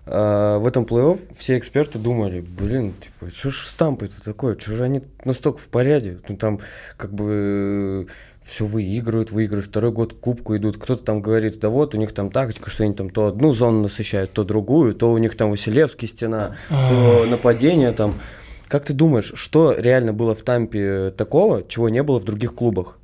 А, 0.06 0.60
в 0.60 0.68
этом 0.68 0.84
плей-офф 0.84 1.18
все 1.34 1.58
эксперты 1.58 1.97
думали, 1.97 2.41
блин, 2.41 2.93
типа, 2.99 3.34
что 3.34 3.49
ж 3.51 3.66
стампы-то 3.66 4.24
такое, 4.24 4.58
что 4.60 4.74
же 4.74 4.84
они 4.84 5.01
настолько 5.24 5.60
в 5.60 5.70
порядке, 5.70 6.18
ну 6.28 6.36
там 6.36 6.60
как 6.97 7.14
бы 7.14 8.08
все 8.43 8.66
выигрывают, 8.66 9.32
выигрывают, 9.32 9.68
второй 9.68 9.91
год 9.91 10.14
к 10.14 10.20
кубку 10.20 10.58
идут, 10.58 10.76
кто-то 10.78 11.04
там 11.06 11.22
говорит, 11.22 11.60
да 11.60 11.70
вот 11.70 11.95
у 11.95 11.97
них 11.97 12.12
там 12.12 12.32
тактика, 12.32 12.70
что 12.70 12.84
они 12.84 12.93
там 12.93 13.10
то 13.10 13.28
одну 13.28 13.54
зону 13.54 13.82
насыщают, 13.84 14.34
то 14.34 14.43
другую, 14.43 14.93
то 14.93 15.12
у 15.12 15.18
них 15.18 15.38
там 15.38 15.51
Василевский 15.51 16.10
стена, 16.10 16.56
то 16.70 17.26
нападение 17.26 17.91
там. 17.91 18.20
Как 18.68 18.86
ты 18.86 18.93
думаешь, 18.93 19.32
что 19.36 19.74
реально 19.78 20.14
было 20.14 20.34
в 20.34 20.41
Тампе 20.41 21.12
такого, 21.12 21.64
чего 21.64 21.89
не 21.89 22.01
было 22.01 22.20
в 22.20 22.24
других 22.24 22.56
клубах? 22.56 22.97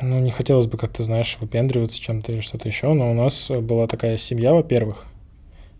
Ну, 0.00 0.20
не 0.20 0.30
хотелось 0.30 0.66
бы 0.66 0.78
как-то, 0.78 1.02
знаешь, 1.02 1.36
выпендриваться 1.40 2.00
чем-то 2.00 2.32
или 2.32 2.40
что-то 2.40 2.68
еще, 2.68 2.92
но 2.92 3.10
у 3.10 3.14
нас 3.14 3.50
была 3.50 3.86
такая 3.86 4.16
семья, 4.16 4.54
во-первых, 4.54 5.06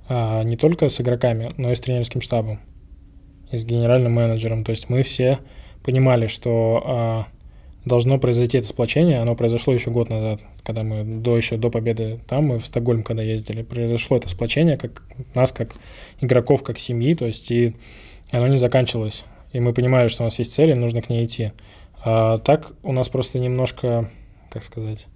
а, 0.08 0.42
не 0.42 0.56
только 0.56 0.88
с 0.88 1.00
игроками, 1.00 1.50
но 1.56 1.70
и 1.70 1.74
с 1.74 1.80
тренерским 1.80 2.20
штабом, 2.20 2.60
и 3.52 3.56
с 3.56 3.64
генеральным 3.64 4.12
менеджером. 4.12 4.64
То 4.64 4.70
есть 4.70 4.88
мы 4.88 5.02
все 5.02 5.38
понимали, 5.84 6.26
что 6.26 6.82
а, 6.84 7.26
должно 7.84 8.18
произойти 8.18 8.58
это 8.58 8.66
сплочение, 8.66 9.20
оно 9.20 9.36
произошло 9.36 9.72
еще 9.72 9.90
год 9.90 10.10
назад, 10.10 10.40
когда 10.64 10.82
мы 10.82 11.04
до 11.04 11.36
еще 11.36 11.56
до 11.56 11.70
победы 11.70 12.20
там, 12.26 12.46
мы 12.46 12.58
в 12.58 12.66
Стокгольм, 12.66 13.04
когда 13.04 13.22
ездили, 13.22 13.62
произошло 13.62 14.16
это 14.16 14.28
сплочение, 14.28 14.76
как 14.76 15.02
нас, 15.34 15.52
как 15.52 15.74
игроков, 16.20 16.62
как 16.62 16.78
семьи, 16.78 17.14
то 17.14 17.26
есть 17.26 17.50
и 17.50 17.76
оно 18.30 18.48
не 18.48 18.58
заканчивалось. 18.58 19.24
И 19.52 19.60
мы 19.60 19.72
понимали, 19.72 20.08
что 20.08 20.22
у 20.22 20.26
нас 20.26 20.38
есть 20.38 20.52
цель, 20.52 20.70
и 20.70 20.74
нужно 20.74 21.02
к 21.02 21.08
ней 21.08 21.24
идти. 21.24 21.52
А 22.04 22.38
так 22.38 22.72
у 22.82 22.92
нас 22.92 23.08
просто 23.08 23.38
немножко, 23.38 24.10
как 24.50 24.62
сказать, 24.62 25.06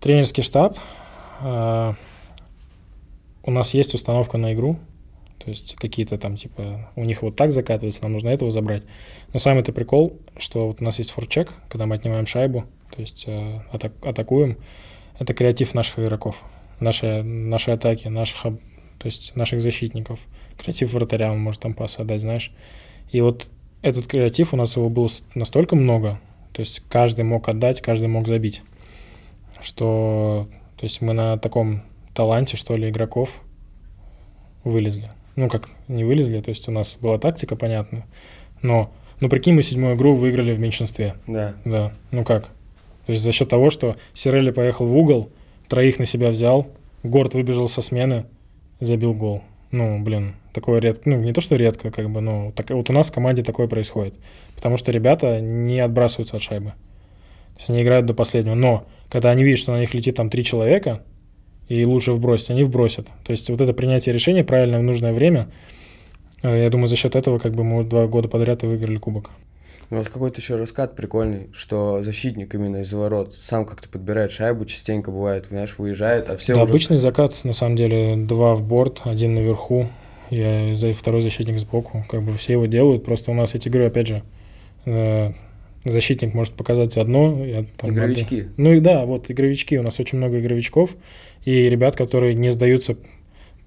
тренерский 0.00 0.42
штаб. 0.42 0.76
а, 1.40 1.94
у 3.42 3.50
нас 3.50 3.74
есть 3.74 3.94
установка 3.94 4.38
на 4.38 4.54
игру, 4.54 4.78
то 5.38 5.50
есть 5.50 5.74
какие-то 5.76 6.16
там 6.16 6.36
типа 6.36 6.90
у 6.96 7.04
них 7.04 7.22
вот 7.22 7.36
так 7.36 7.52
закатывается, 7.52 8.02
нам 8.02 8.12
нужно 8.12 8.30
этого 8.30 8.50
забрать. 8.50 8.86
Но 9.32 9.38
самый-то 9.38 9.72
прикол, 9.72 10.18
что 10.38 10.68
вот 10.68 10.80
у 10.80 10.84
нас 10.84 10.98
есть 10.98 11.10
форчек, 11.10 11.52
когда 11.68 11.86
мы 11.86 11.96
отнимаем 11.96 12.26
шайбу, 12.26 12.64
то 12.94 13.02
есть 13.02 13.24
э, 13.26 13.60
атак- 13.72 14.06
атакуем, 14.06 14.58
это 15.18 15.34
креатив 15.34 15.74
наших 15.74 15.98
игроков, 15.98 16.42
наши, 16.80 17.22
наши 17.22 17.72
атаки, 17.72 18.08
наших, 18.08 18.42
то 18.42 19.06
есть 19.06 19.36
наших 19.36 19.60
защитников. 19.60 20.20
Креатив 20.56 20.92
вратаря, 20.92 21.32
он 21.32 21.40
может 21.40 21.60
там 21.60 21.74
пас 21.74 21.98
отдать, 21.98 22.20
знаешь. 22.20 22.52
И 23.10 23.20
вот 23.20 23.46
этот 23.84 24.06
креатив, 24.06 24.54
у 24.54 24.56
нас 24.56 24.76
его 24.76 24.88
было 24.88 25.08
настолько 25.34 25.76
много, 25.76 26.18
то 26.52 26.60
есть 26.60 26.82
каждый 26.88 27.24
мог 27.24 27.48
отдать, 27.48 27.82
каждый 27.82 28.08
мог 28.08 28.26
забить, 28.26 28.62
что 29.60 30.48
то 30.78 30.84
есть 30.84 31.02
мы 31.02 31.12
на 31.12 31.38
таком 31.38 31.82
таланте, 32.14 32.56
что 32.56 32.74
ли, 32.74 32.88
игроков 32.88 33.42
вылезли. 34.64 35.10
Ну, 35.36 35.50
как 35.50 35.68
не 35.86 36.02
вылезли, 36.02 36.40
то 36.40 36.48
есть 36.48 36.66
у 36.68 36.72
нас 36.72 36.96
была 36.98 37.18
тактика, 37.18 37.56
понятно, 37.56 38.06
но, 38.62 38.90
ну, 39.20 39.28
прикинь, 39.28 39.54
мы 39.54 39.62
седьмую 39.62 39.96
игру 39.96 40.14
выиграли 40.14 40.54
в 40.54 40.58
меньшинстве. 40.58 41.14
Да. 41.26 41.54
Да, 41.64 41.92
ну 42.10 42.24
как? 42.24 42.44
То 43.04 43.12
есть 43.12 43.22
за 43.22 43.32
счет 43.32 43.50
того, 43.50 43.68
что 43.68 43.96
Сирелли 44.14 44.50
поехал 44.50 44.86
в 44.86 44.96
угол, 44.96 45.28
троих 45.68 45.98
на 45.98 46.06
себя 46.06 46.30
взял, 46.30 46.68
Горд 47.02 47.34
выбежал 47.34 47.68
со 47.68 47.82
смены, 47.82 48.24
забил 48.80 49.12
гол. 49.12 49.42
Ну, 49.74 49.98
блин, 49.98 50.36
такое 50.52 50.80
редко, 50.80 51.10
ну, 51.10 51.18
не 51.20 51.32
то, 51.32 51.40
что 51.40 51.56
редко, 51.56 51.90
как 51.90 52.08
бы, 52.08 52.20
но 52.20 52.52
так, 52.52 52.70
вот 52.70 52.90
у 52.90 52.92
нас 52.92 53.10
в 53.10 53.12
команде 53.12 53.42
такое 53.42 53.66
происходит. 53.66 54.14
Потому 54.54 54.76
что 54.76 54.92
ребята 54.92 55.40
не 55.40 55.80
отбрасываются 55.80 56.36
от 56.36 56.44
шайбы. 56.44 56.74
То 57.54 57.58
есть 57.58 57.70
они 57.70 57.82
играют 57.82 58.06
до 58.06 58.14
последнего. 58.14 58.54
Но, 58.54 58.86
когда 59.08 59.32
они 59.32 59.42
видят, 59.42 59.58
что 59.58 59.72
на 59.72 59.80
них 59.80 59.92
летит 59.92 60.14
там 60.14 60.30
три 60.30 60.44
человека, 60.44 61.02
и 61.66 61.84
лучше 61.84 62.12
вбросить, 62.12 62.50
они 62.50 62.62
вбросят. 62.62 63.08
То 63.24 63.32
есть 63.32 63.50
вот 63.50 63.60
это 63.60 63.72
принятие 63.72 64.12
решения 64.12 64.44
правильно 64.44 64.78
в 64.78 64.84
нужное 64.84 65.12
время, 65.12 65.50
э, 66.44 66.62
я 66.62 66.70
думаю, 66.70 66.86
за 66.86 66.94
счет 66.94 67.16
этого 67.16 67.40
как 67.40 67.54
бы 67.54 67.64
мы 67.64 67.82
два 67.82 68.06
года 68.06 68.28
подряд 68.28 68.62
и 68.62 68.68
выиграли 68.68 68.98
кубок. 68.98 69.30
У 69.94 69.96
нас 69.98 70.08
какой-то 70.08 70.40
еще 70.40 70.56
раскат 70.56 70.96
прикольный, 70.96 71.50
что 71.52 72.02
защитник 72.02 72.52
именно 72.52 72.78
из 72.78 72.92
ворот 72.92 73.32
сам 73.32 73.64
как-то 73.64 73.88
подбирает 73.88 74.32
шайбу, 74.32 74.64
частенько 74.64 75.12
бывает, 75.12 75.46
знаешь, 75.46 75.78
выезжает, 75.78 76.28
а 76.28 76.36
все 76.36 76.56
Да, 76.56 76.64
уже... 76.64 76.70
обычный 76.72 76.98
закат, 76.98 77.44
на 77.44 77.52
самом 77.52 77.76
деле, 77.76 78.16
два 78.16 78.56
в 78.56 78.62
борт, 78.64 79.02
один 79.04 79.34
наверху, 79.36 79.86
я 80.30 80.74
за 80.74 80.92
второй 80.94 81.20
защитник 81.20 81.60
сбоку. 81.60 82.04
Как 82.10 82.24
бы 82.24 82.34
все 82.34 82.54
его 82.54 82.66
делают, 82.66 83.04
просто 83.04 83.30
у 83.30 83.34
нас 83.34 83.54
эти 83.54 83.68
игры, 83.68 83.84
опять 83.86 84.08
же, 84.08 84.24
э, 84.84 85.30
защитник 85.84 86.34
может 86.34 86.54
показать 86.54 86.96
одно. 86.96 87.44
Я, 87.44 87.64
там, 87.76 87.90
Игровички. 87.90 88.38
надо- 88.38 88.50
Ну 88.56 88.72
и 88.72 88.80
да, 88.80 89.06
вот 89.06 89.30
игровички, 89.30 89.78
у 89.78 89.84
нас 89.84 90.00
очень 90.00 90.18
много 90.18 90.40
игровичков, 90.40 90.96
и 91.44 91.68
ребят, 91.68 91.94
которые 91.94 92.34
не 92.34 92.50
сдаются 92.50 92.96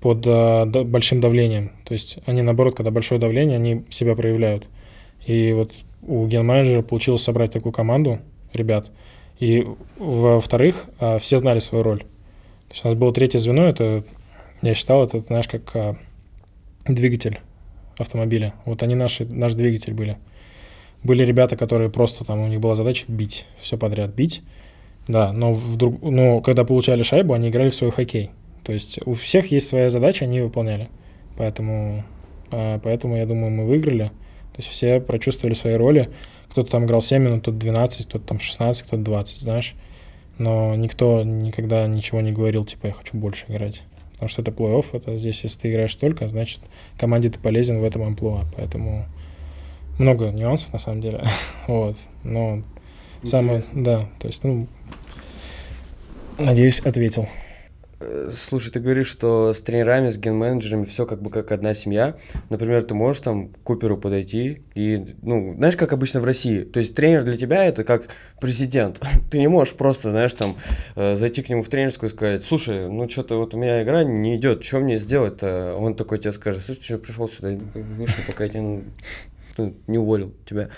под 0.02 0.28
э, 0.28 0.66
большим 0.84 1.22
давлением. 1.22 1.72
То 1.86 1.94
есть 1.94 2.18
они, 2.26 2.42
наоборот, 2.42 2.76
когда 2.76 2.92
большое 2.92 3.18
давление, 3.18 3.56
они 3.56 3.86
себя 3.90 4.14
проявляют. 4.14 4.68
И 5.26 5.54
вот 5.54 5.72
у 6.08 6.26
генменеджера 6.26 6.82
получилось 6.82 7.22
собрать 7.22 7.51
такую 7.51 7.74
команду 7.74 8.20
ребят. 8.53 8.91
И 9.39 9.68
во-вторых, 9.97 10.86
а, 10.99 11.20
все 11.20 11.38
знали 11.38 11.60
свою 11.60 11.84
роль. 11.84 11.99
То 11.99 12.74
есть 12.74 12.86
у 12.86 12.88
нас 12.88 12.97
было 12.97 13.14
третье 13.14 13.38
звено, 13.38 13.68
это, 13.68 14.03
я 14.62 14.74
считал, 14.74 15.03
это, 15.03 15.20
знаешь, 15.20 15.47
как 15.47 15.76
а, 15.76 15.97
двигатель 16.88 17.39
автомобиля. 17.97 18.53
Вот 18.66 18.84
они 18.84 18.95
наши, 18.95 19.26
наш 19.26 19.53
двигатель 19.53 19.93
были. 19.93 20.18
Были 21.03 21.24
ребята, 21.24 21.55
которые 21.55 21.89
просто 21.89 22.26
там, 22.26 22.39
у 22.39 22.47
них 22.47 22.60
была 22.60 22.76
задача 22.76 23.05
бить, 23.08 23.45
все 23.60 23.78
подряд 23.78 24.14
бить. 24.14 24.41
Да, 25.08 25.32
но, 25.32 25.53
вдруг, 25.53 26.01
но 26.01 26.41
когда 26.41 26.66
получали 26.66 27.03
шайбу, 27.03 27.34
они 27.34 27.49
играли 27.49 27.70
в 27.70 27.76
свой 27.76 27.91
хоккей. 27.91 28.32
То 28.64 28.74
есть 28.74 28.99
у 29.05 29.14
всех 29.14 29.51
есть 29.51 29.68
своя 29.68 29.89
задача, 29.89 30.26
они 30.26 30.38
ее 30.38 30.45
выполняли. 30.45 30.89
Поэтому, 31.38 32.03
а, 32.51 32.80
поэтому 32.80 33.16
я 33.16 33.26
думаю, 33.26 33.51
мы 33.51 33.66
выиграли. 33.66 34.12
То 34.58 34.64
есть 34.64 34.70
все 34.70 34.99
прочувствовали 34.99 35.53
свои 35.53 35.76
роли. 35.76 36.10
Кто-то 36.49 36.72
там 36.72 36.86
играл 36.86 36.99
7 36.99 37.22
минут, 37.22 37.41
кто-то 37.41 37.58
12, 37.58 38.08
кто-то 38.08 38.26
там 38.26 38.39
16, 38.39 38.88
кто-то 38.88 39.03
20, 39.03 39.38
знаешь. 39.39 39.76
Но 40.39 40.74
никто 40.74 41.24
никогда 41.24 41.86
ничего 41.86 42.22
не 42.22 42.32
говорил, 42.32 42.66
типа, 42.66 42.88
я 42.88 42.93
хочу 42.93 43.16
больше 43.18 43.45
играть. 43.49 43.84
Потому 44.14 44.30
что 44.30 44.41
это 44.41 44.49
плей-офф, 44.49 44.86
это 44.93 45.16
здесь, 45.20 45.43
если 45.43 45.60
ты 45.60 45.72
играешь 45.72 45.95
только, 45.95 46.28
значит, 46.28 46.62
команде 46.97 47.30
ты 47.30 47.38
полезен 47.38 47.80
в 47.80 47.84
этом 47.84 48.01
амплуа. 48.01 48.45
Поэтому 48.55 49.05
много 49.99 50.32
нюансов, 50.32 50.74
на 50.74 50.80
самом 50.80 51.01
деле. 51.01 51.24
вот. 51.68 51.97
Но 52.24 52.64
самое, 53.22 53.64
да, 53.74 54.10
то 54.20 54.28
есть, 54.28 54.43
ну, 54.43 54.66
надеюсь, 56.39 56.80
ответил. 56.80 57.28
Э, 58.00 58.30
Слушай, 58.32 58.72
ты 58.72 58.80
говоришь, 58.80 59.08
что 59.08 59.54
с 59.54 59.62
тренерами, 59.62 60.10
с 60.10 60.18
ген-менеджерами 60.18 60.86
все 60.86 61.06
как 61.06 61.22
бы 61.22 61.30
как 61.30 61.52
одна 61.52 61.74
семья. 61.74 62.16
Например, 62.50 62.82
ты 62.84 62.93
можешь 62.93 63.22
там 63.22 63.50
к 63.50 63.58
Куперу 63.64 63.98
подойти 63.98 64.62
и, 64.76 65.16
ну, 65.22 65.56
знаешь, 65.56 65.76
как 65.76 65.93
обычно 65.93 66.20
в 66.20 66.26
России. 66.26 66.62
То 66.62 66.80
есть 66.80 66.95
тренер 66.95 67.24
для 67.24 67.38
тебя 67.38 67.66
это 67.66 67.84
как 67.84 68.08
президент. 68.39 69.02
Ты 69.32 69.39
не 69.39 69.48
можешь 69.48 69.74
просто, 69.74 70.12
знаешь, 70.12 70.34
там 70.34 70.56
э, 70.95 71.16
зайти 71.16 71.41
к 71.41 71.50
нему 71.50 71.64
в 71.64 71.70
тренерскую 71.70 72.10
и 72.10 72.14
сказать, 72.14 72.43
слушай, 72.43 72.89
ну 72.89 73.10
что-то 73.10 73.38
вот 73.38 73.54
у 73.54 73.58
меня 73.58 73.82
игра 73.84 74.04
не 74.04 74.36
идет, 74.36 74.64
что 74.64 74.80
мне 74.80 74.98
сделать-то? 74.98 75.76
Он 75.76 75.95
такой 75.95 76.20
тебе 76.20 76.32
скажет, 76.32 76.64
слушай, 76.64 76.80
ты 76.80 76.86
что 76.86 76.98
пришел 77.00 77.28
сюда, 77.28 77.50
вышел, 77.74 78.20
пока 78.28 78.43
я 78.43 78.50
тебя 78.50 78.82
ну, 79.58 79.74
не 79.88 79.98
уволил 79.98 80.34
тебя. 80.45 80.70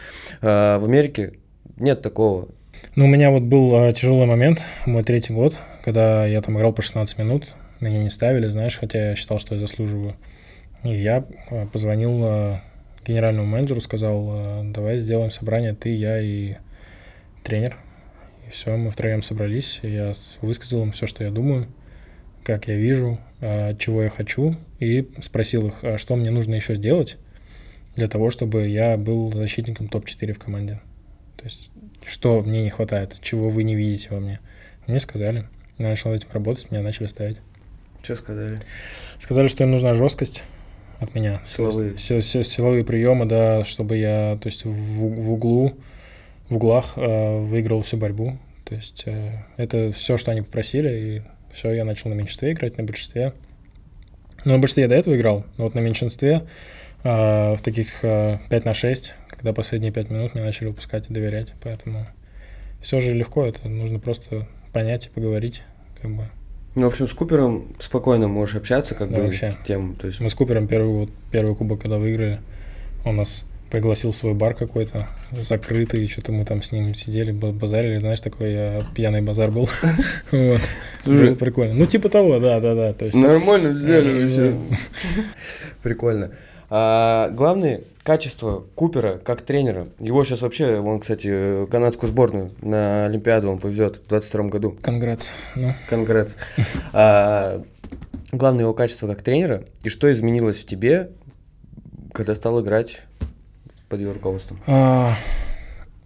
А 0.41 0.79
в 0.79 0.85
Америке 0.85 1.33
нет 1.77 2.01
такого. 2.01 2.49
Ну, 2.95 3.05
у 3.05 3.07
меня 3.07 3.29
вот 3.29 3.43
был 3.43 3.75
а, 3.75 3.91
тяжелый 3.91 4.25
момент, 4.25 4.63
мой 4.85 5.03
третий 5.03 5.33
год, 5.33 5.57
когда 5.89 6.27
я 6.27 6.39
там 6.43 6.55
играл 6.55 6.71
по 6.71 6.83
16 6.83 7.17
минут, 7.17 7.55
меня 7.79 7.97
не 7.97 8.11
ставили, 8.11 8.45
знаешь, 8.45 8.77
хотя 8.77 9.09
я 9.09 9.15
считал, 9.15 9.39
что 9.39 9.55
я 9.55 9.59
заслуживаю. 9.59 10.15
И 10.83 10.89
я 10.89 11.25
а, 11.49 11.65
позвонил 11.65 12.21
а, 12.23 12.61
генеральному 13.03 13.47
менеджеру, 13.47 13.81
сказал, 13.81 14.27
а, 14.29 14.63
давай 14.65 14.97
сделаем 14.97 15.31
собрание, 15.31 15.73
ты, 15.73 15.89
я 15.95 16.21
и 16.21 16.57
тренер. 17.43 17.75
И 18.45 18.51
все, 18.51 18.77
мы 18.77 18.91
втроем 18.91 19.23
собрались, 19.23 19.79
и 19.81 19.89
я 19.89 20.11
высказал 20.41 20.83
им 20.83 20.91
все, 20.91 21.07
что 21.07 21.23
я 21.23 21.31
думаю, 21.31 21.65
как 22.43 22.67
я 22.67 22.75
вижу, 22.75 23.19
чего 23.79 24.03
я 24.03 24.09
хочу, 24.09 24.57
и 24.79 25.09
спросил 25.21 25.69
их, 25.69 25.83
а 25.83 25.97
что 25.97 26.15
мне 26.15 26.29
нужно 26.29 26.53
еще 26.53 26.75
сделать 26.75 27.17
для 27.95 28.07
того, 28.07 28.29
чтобы 28.29 28.67
я 28.67 28.95
был 28.95 29.31
защитником 29.31 29.87
топ-4 29.87 30.33
в 30.33 30.39
команде. 30.39 30.81
То 31.35 31.45
есть, 31.45 31.71
что 32.05 32.41
мне 32.41 32.61
не 32.61 32.69
хватает, 32.69 33.17
чего 33.21 33.49
вы 33.49 33.63
не 33.63 33.73
видите 33.73 34.09
во 34.11 34.19
мне. 34.19 34.39
Мне 34.85 34.99
сказали. 34.99 35.47
Я 35.79 35.87
начал 35.87 36.13
этим 36.13 36.27
работать, 36.31 36.69
меня 36.71 36.81
начали 36.83 37.07
ставить. 37.07 37.37
Что 38.01 38.15
сказали? 38.15 38.59
Сказали, 39.17 39.47
что 39.47 39.63
им 39.63 39.71
нужна 39.71 39.93
жесткость 39.93 40.43
от 40.99 41.15
меня. 41.15 41.41
Силовые. 41.45 41.91
есть 41.93 42.05
си- 42.05 42.21
си- 42.21 42.43
силовые 42.43 42.83
приемы, 42.83 43.25
да, 43.25 43.63
чтобы 43.63 43.97
я, 43.97 44.37
то 44.41 44.47
есть 44.47 44.65
в, 44.65 44.71
в 44.71 45.31
углу, 45.31 45.77
в 46.49 46.57
углах 46.57 46.93
э, 46.97 47.39
выиграл 47.39 47.81
всю 47.81 47.97
борьбу. 47.97 48.37
То 48.65 48.75
есть 48.75 49.03
э, 49.05 49.43
это 49.57 49.91
все, 49.91 50.17
что 50.17 50.31
они 50.31 50.41
попросили, 50.41 50.89
и 50.89 51.21
все, 51.53 51.71
я 51.71 51.85
начал 51.85 52.09
на 52.09 52.13
меньшинстве 52.13 52.51
играть, 52.51 52.77
на 52.77 52.83
большинстве. 52.83 53.33
Ну, 54.45 54.53
на 54.53 54.59
большинстве 54.59 54.83
я 54.83 54.89
до 54.89 54.95
этого 54.95 55.15
играл, 55.15 55.45
но 55.57 55.63
вот 55.65 55.75
на 55.75 55.79
меньшинстве 55.79 56.43
э, 57.03 57.55
в 57.55 57.61
таких 57.61 58.03
э, 58.03 58.39
5 58.49 58.65
на 58.65 58.73
6, 58.73 59.15
когда 59.29 59.53
последние 59.53 59.91
5 59.91 60.09
минут 60.09 60.33
мне 60.33 60.43
начали 60.43 60.67
выпускать 60.67 61.09
и 61.09 61.13
доверять, 61.13 61.53
поэтому 61.61 62.05
все 62.81 62.99
же 62.99 63.13
легко, 63.13 63.45
это 63.45 63.67
нужно 63.67 63.99
просто 63.99 64.47
понять 64.73 65.07
и 65.07 65.09
поговорить, 65.09 65.63
как 66.01 66.11
бы. 66.15 66.23
Ну, 66.75 66.85
в 66.85 66.87
общем, 66.87 67.07
с 67.07 67.13
Купером 67.13 67.75
спокойно 67.79 68.27
можешь 68.27 68.55
общаться, 68.55 68.95
как 68.95 69.09
Да, 69.09 69.17
бы, 69.17 69.23
вообще. 69.23 69.57
тем, 69.65 69.95
то 69.95 70.07
есть... 70.07 70.19
Мы 70.19 70.29
с 70.29 70.35
Купером 70.35 70.67
первый, 70.67 70.93
вот, 70.93 71.09
первый 71.31 71.55
кубок, 71.55 71.81
когда 71.81 71.97
выиграли, 71.97 72.39
он 73.03 73.15
нас 73.17 73.43
пригласил 73.71 74.11
в 74.11 74.15
свой 74.15 74.33
бар 74.33 74.53
какой-то, 74.55 75.07
закрытый, 75.31 76.07
что-то 76.07 76.31
мы 76.31 76.45
там 76.45 76.61
с 76.61 76.71
ним 76.71 76.93
сидели, 76.95 77.31
ба- 77.31 77.51
базарили, 77.51 77.99
знаешь, 77.99 78.21
такой 78.21 78.47
э, 78.51 78.81
пьяный 78.95 79.21
базар 79.21 79.51
был. 79.51 79.69
Было 80.31 81.35
прикольно. 81.35 81.73
Ну, 81.75 81.85
типа 81.85 82.09
того, 82.09 82.39
да, 82.39 82.59
да, 82.59 82.73
да. 82.75 82.93
То 82.93 83.05
есть, 83.05 83.17
Нормально 83.17 83.69
взяли 83.69 84.21
вообще. 84.23 84.55
Прикольно. 85.83 86.31
А, 86.69 87.29
главное 87.31 87.81
качество 88.09 88.65
Купера 88.73 89.19
как 89.23 89.43
тренера. 89.43 89.89
Его 89.99 90.23
сейчас 90.23 90.41
вообще, 90.41 90.79
он, 90.79 90.99
кстати, 90.99 91.67
канадскую 91.67 92.09
сборную 92.09 92.49
на 92.59 93.05
Олимпиаду 93.05 93.51
он 93.51 93.59
повезет 93.59 93.97
в 93.97 94.07
22 94.07 94.45
году. 94.45 94.75
Конгресс. 94.81 95.31
Ну, 95.55 95.75
Конгресс. 95.87 96.35
А, 96.91 97.63
главное 98.31 98.61
его 98.63 98.73
качество 98.73 99.07
как 99.07 99.21
тренера. 99.21 99.65
И 99.83 99.89
что 99.89 100.11
изменилось 100.11 100.57
в 100.57 100.65
тебе, 100.65 101.11
когда 102.11 102.33
стал 102.33 102.59
играть 102.63 103.01
под 103.89 103.99
его 103.99 104.13
руководством? 104.13 104.59
а, 104.65 105.13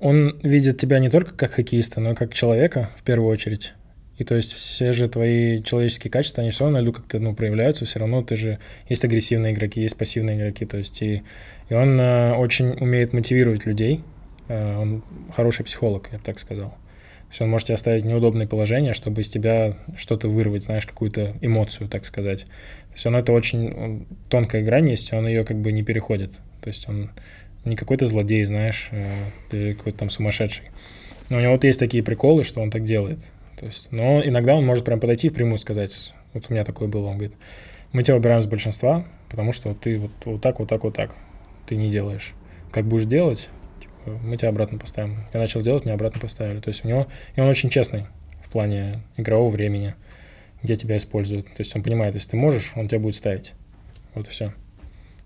он 0.02 0.38
видит 0.44 0.78
тебя 0.78 1.00
не 1.00 1.10
только 1.10 1.34
как 1.34 1.54
хоккеиста, 1.54 2.02
но 2.02 2.12
и 2.12 2.16
как 2.16 2.34
человека 2.34 2.90
в 2.98 3.04
первую 3.04 3.30
очередь. 3.30 3.76
И 4.18 4.24
то 4.24 4.36
есть 4.36 4.54
все 4.54 4.92
же 4.92 5.08
твои 5.08 5.64
человеческие 5.64 6.12
качества, 6.12 6.42
они 6.42 6.52
все 6.52 6.66
равно 6.66 6.80
на 6.80 6.84
льду 6.84 6.94
как-то 6.94 7.20
ну, 7.20 7.34
проявляются, 7.34 7.86
все 7.86 8.00
равно 8.00 8.22
ты 8.22 8.36
же... 8.36 8.60
Есть 8.88 9.04
агрессивные 9.06 9.54
игроки, 9.54 9.82
есть 9.82 9.98
пассивные 9.98 10.38
игроки, 10.38 10.66
то 10.66 10.78
есть 10.78 11.02
и, 11.02 11.24
и 11.70 11.74
он 11.74 12.00
э, 12.00 12.34
очень 12.36 12.70
умеет 12.80 13.14
мотивировать 13.14 13.66
людей, 13.66 14.04
Э, 14.48 14.78
он 14.78 15.04
хороший 15.36 15.66
психолог, 15.66 16.10
я 16.12 16.18
бы 16.18 16.24
так 16.24 16.40
сказал. 16.40 16.70
То 16.70 17.30
есть 17.30 17.42
он 17.42 17.50
может 17.50 17.68
тебя 17.68 17.78
ставить 17.78 18.04
в 18.04 18.06
неудобное 18.06 18.46
положение, 18.46 18.94
чтобы 18.94 19.22
из 19.22 19.30
тебя 19.30 19.78
что-то 19.98 20.28
вырвать, 20.28 20.64
знаешь, 20.64 20.86
какую-то 20.86 21.36
эмоцию, 21.42 21.90
так 21.90 22.06
сказать. 22.06 22.42
То 22.44 22.94
есть 22.94 23.06
он 23.06 23.16
это 23.16 23.32
очень 23.32 23.72
он- 23.72 24.08
тонкая 24.30 24.62
грань 24.64 24.90
есть, 24.90 25.12
он 25.14 25.28
ее 25.28 25.44
как 25.44 25.58
бы 25.60 25.72
не 25.72 25.84
переходит. 25.84 26.34
То 26.62 26.68
есть 26.68 26.88
он 26.88 27.10
не 27.66 27.76
какой-то 27.76 28.06
злодей, 28.06 28.44
знаешь, 28.46 28.90
э, 28.92 29.08
или 29.52 29.74
какой-то 29.74 30.00
там 30.00 30.10
сумасшедший. 30.10 30.66
Но 31.30 31.38
у 31.38 31.42
него 31.42 31.54
вот 31.54 31.64
есть 31.64 31.80
такие 31.80 32.04
приколы, 32.04 32.44
что 32.44 32.62
он 32.62 32.70
так 32.70 32.84
делает. 32.84 33.20
То 33.60 33.66
есть, 33.66 33.92
но 33.92 34.22
иногда 34.24 34.56
он 34.56 34.66
может 34.66 34.86
прям 34.86 35.00
подойти 35.00 35.28
и 35.28 35.30
впрямую 35.30 35.58
сказать, 35.58 36.14
вот 36.34 36.46
у 36.50 36.54
меня 36.54 36.66
такое 36.66 36.88
было, 36.88 37.08
он 37.08 37.18
говорит, 37.18 37.36
мы 37.92 38.04
тебя 38.04 38.16
выбираем 38.16 38.42
с 38.42 38.48
большинства, 38.48 39.06
потому 39.30 39.52
что 39.52 39.74
ты 39.74 40.00
вот, 40.00 40.12
вот 40.26 40.42
так, 40.42 40.60
вот 40.60 40.68
так, 40.68 40.84
вот 40.84 40.96
так, 40.96 41.16
ты 41.68 41.76
не 41.76 41.90
делаешь. 41.90 42.34
Как 42.72 42.86
будешь 42.86 43.06
делать, 43.06 43.50
типа, 43.80 44.18
мы 44.24 44.36
тебя 44.36 44.50
обратно 44.50 44.80
поставим. 44.80 45.26
Я 45.34 45.40
начал 45.40 45.62
делать, 45.62 45.86
меня 45.86 45.94
обратно 45.94 46.20
поставили. 46.20 46.60
То 46.60 46.70
есть 46.70 46.84
у 46.84 46.88
него, 46.88 47.08
и 47.36 47.42
он 47.42 47.48
очень 47.48 47.70
честный 47.70 48.08
в 48.44 48.50
плане 48.50 49.04
игрового 49.16 49.50
времени, 49.50 49.96
где 50.64 50.76
тебя 50.76 50.98
используют. 50.98 51.48
То 51.48 51.60
есть 51.60 51.76
он 51.76 51.84
понимает, 51.84 52.16
если 52.16 52.32
ты 52.32 52.38
можешь, 52.38 52.74
он 52.76 52.88
тебя 52.88 53.00
будет 53.00 53.16
ставить. 53.16 53.54
Вот 54.16 54.28
и 54.28 54.30
все. 54.32 54.54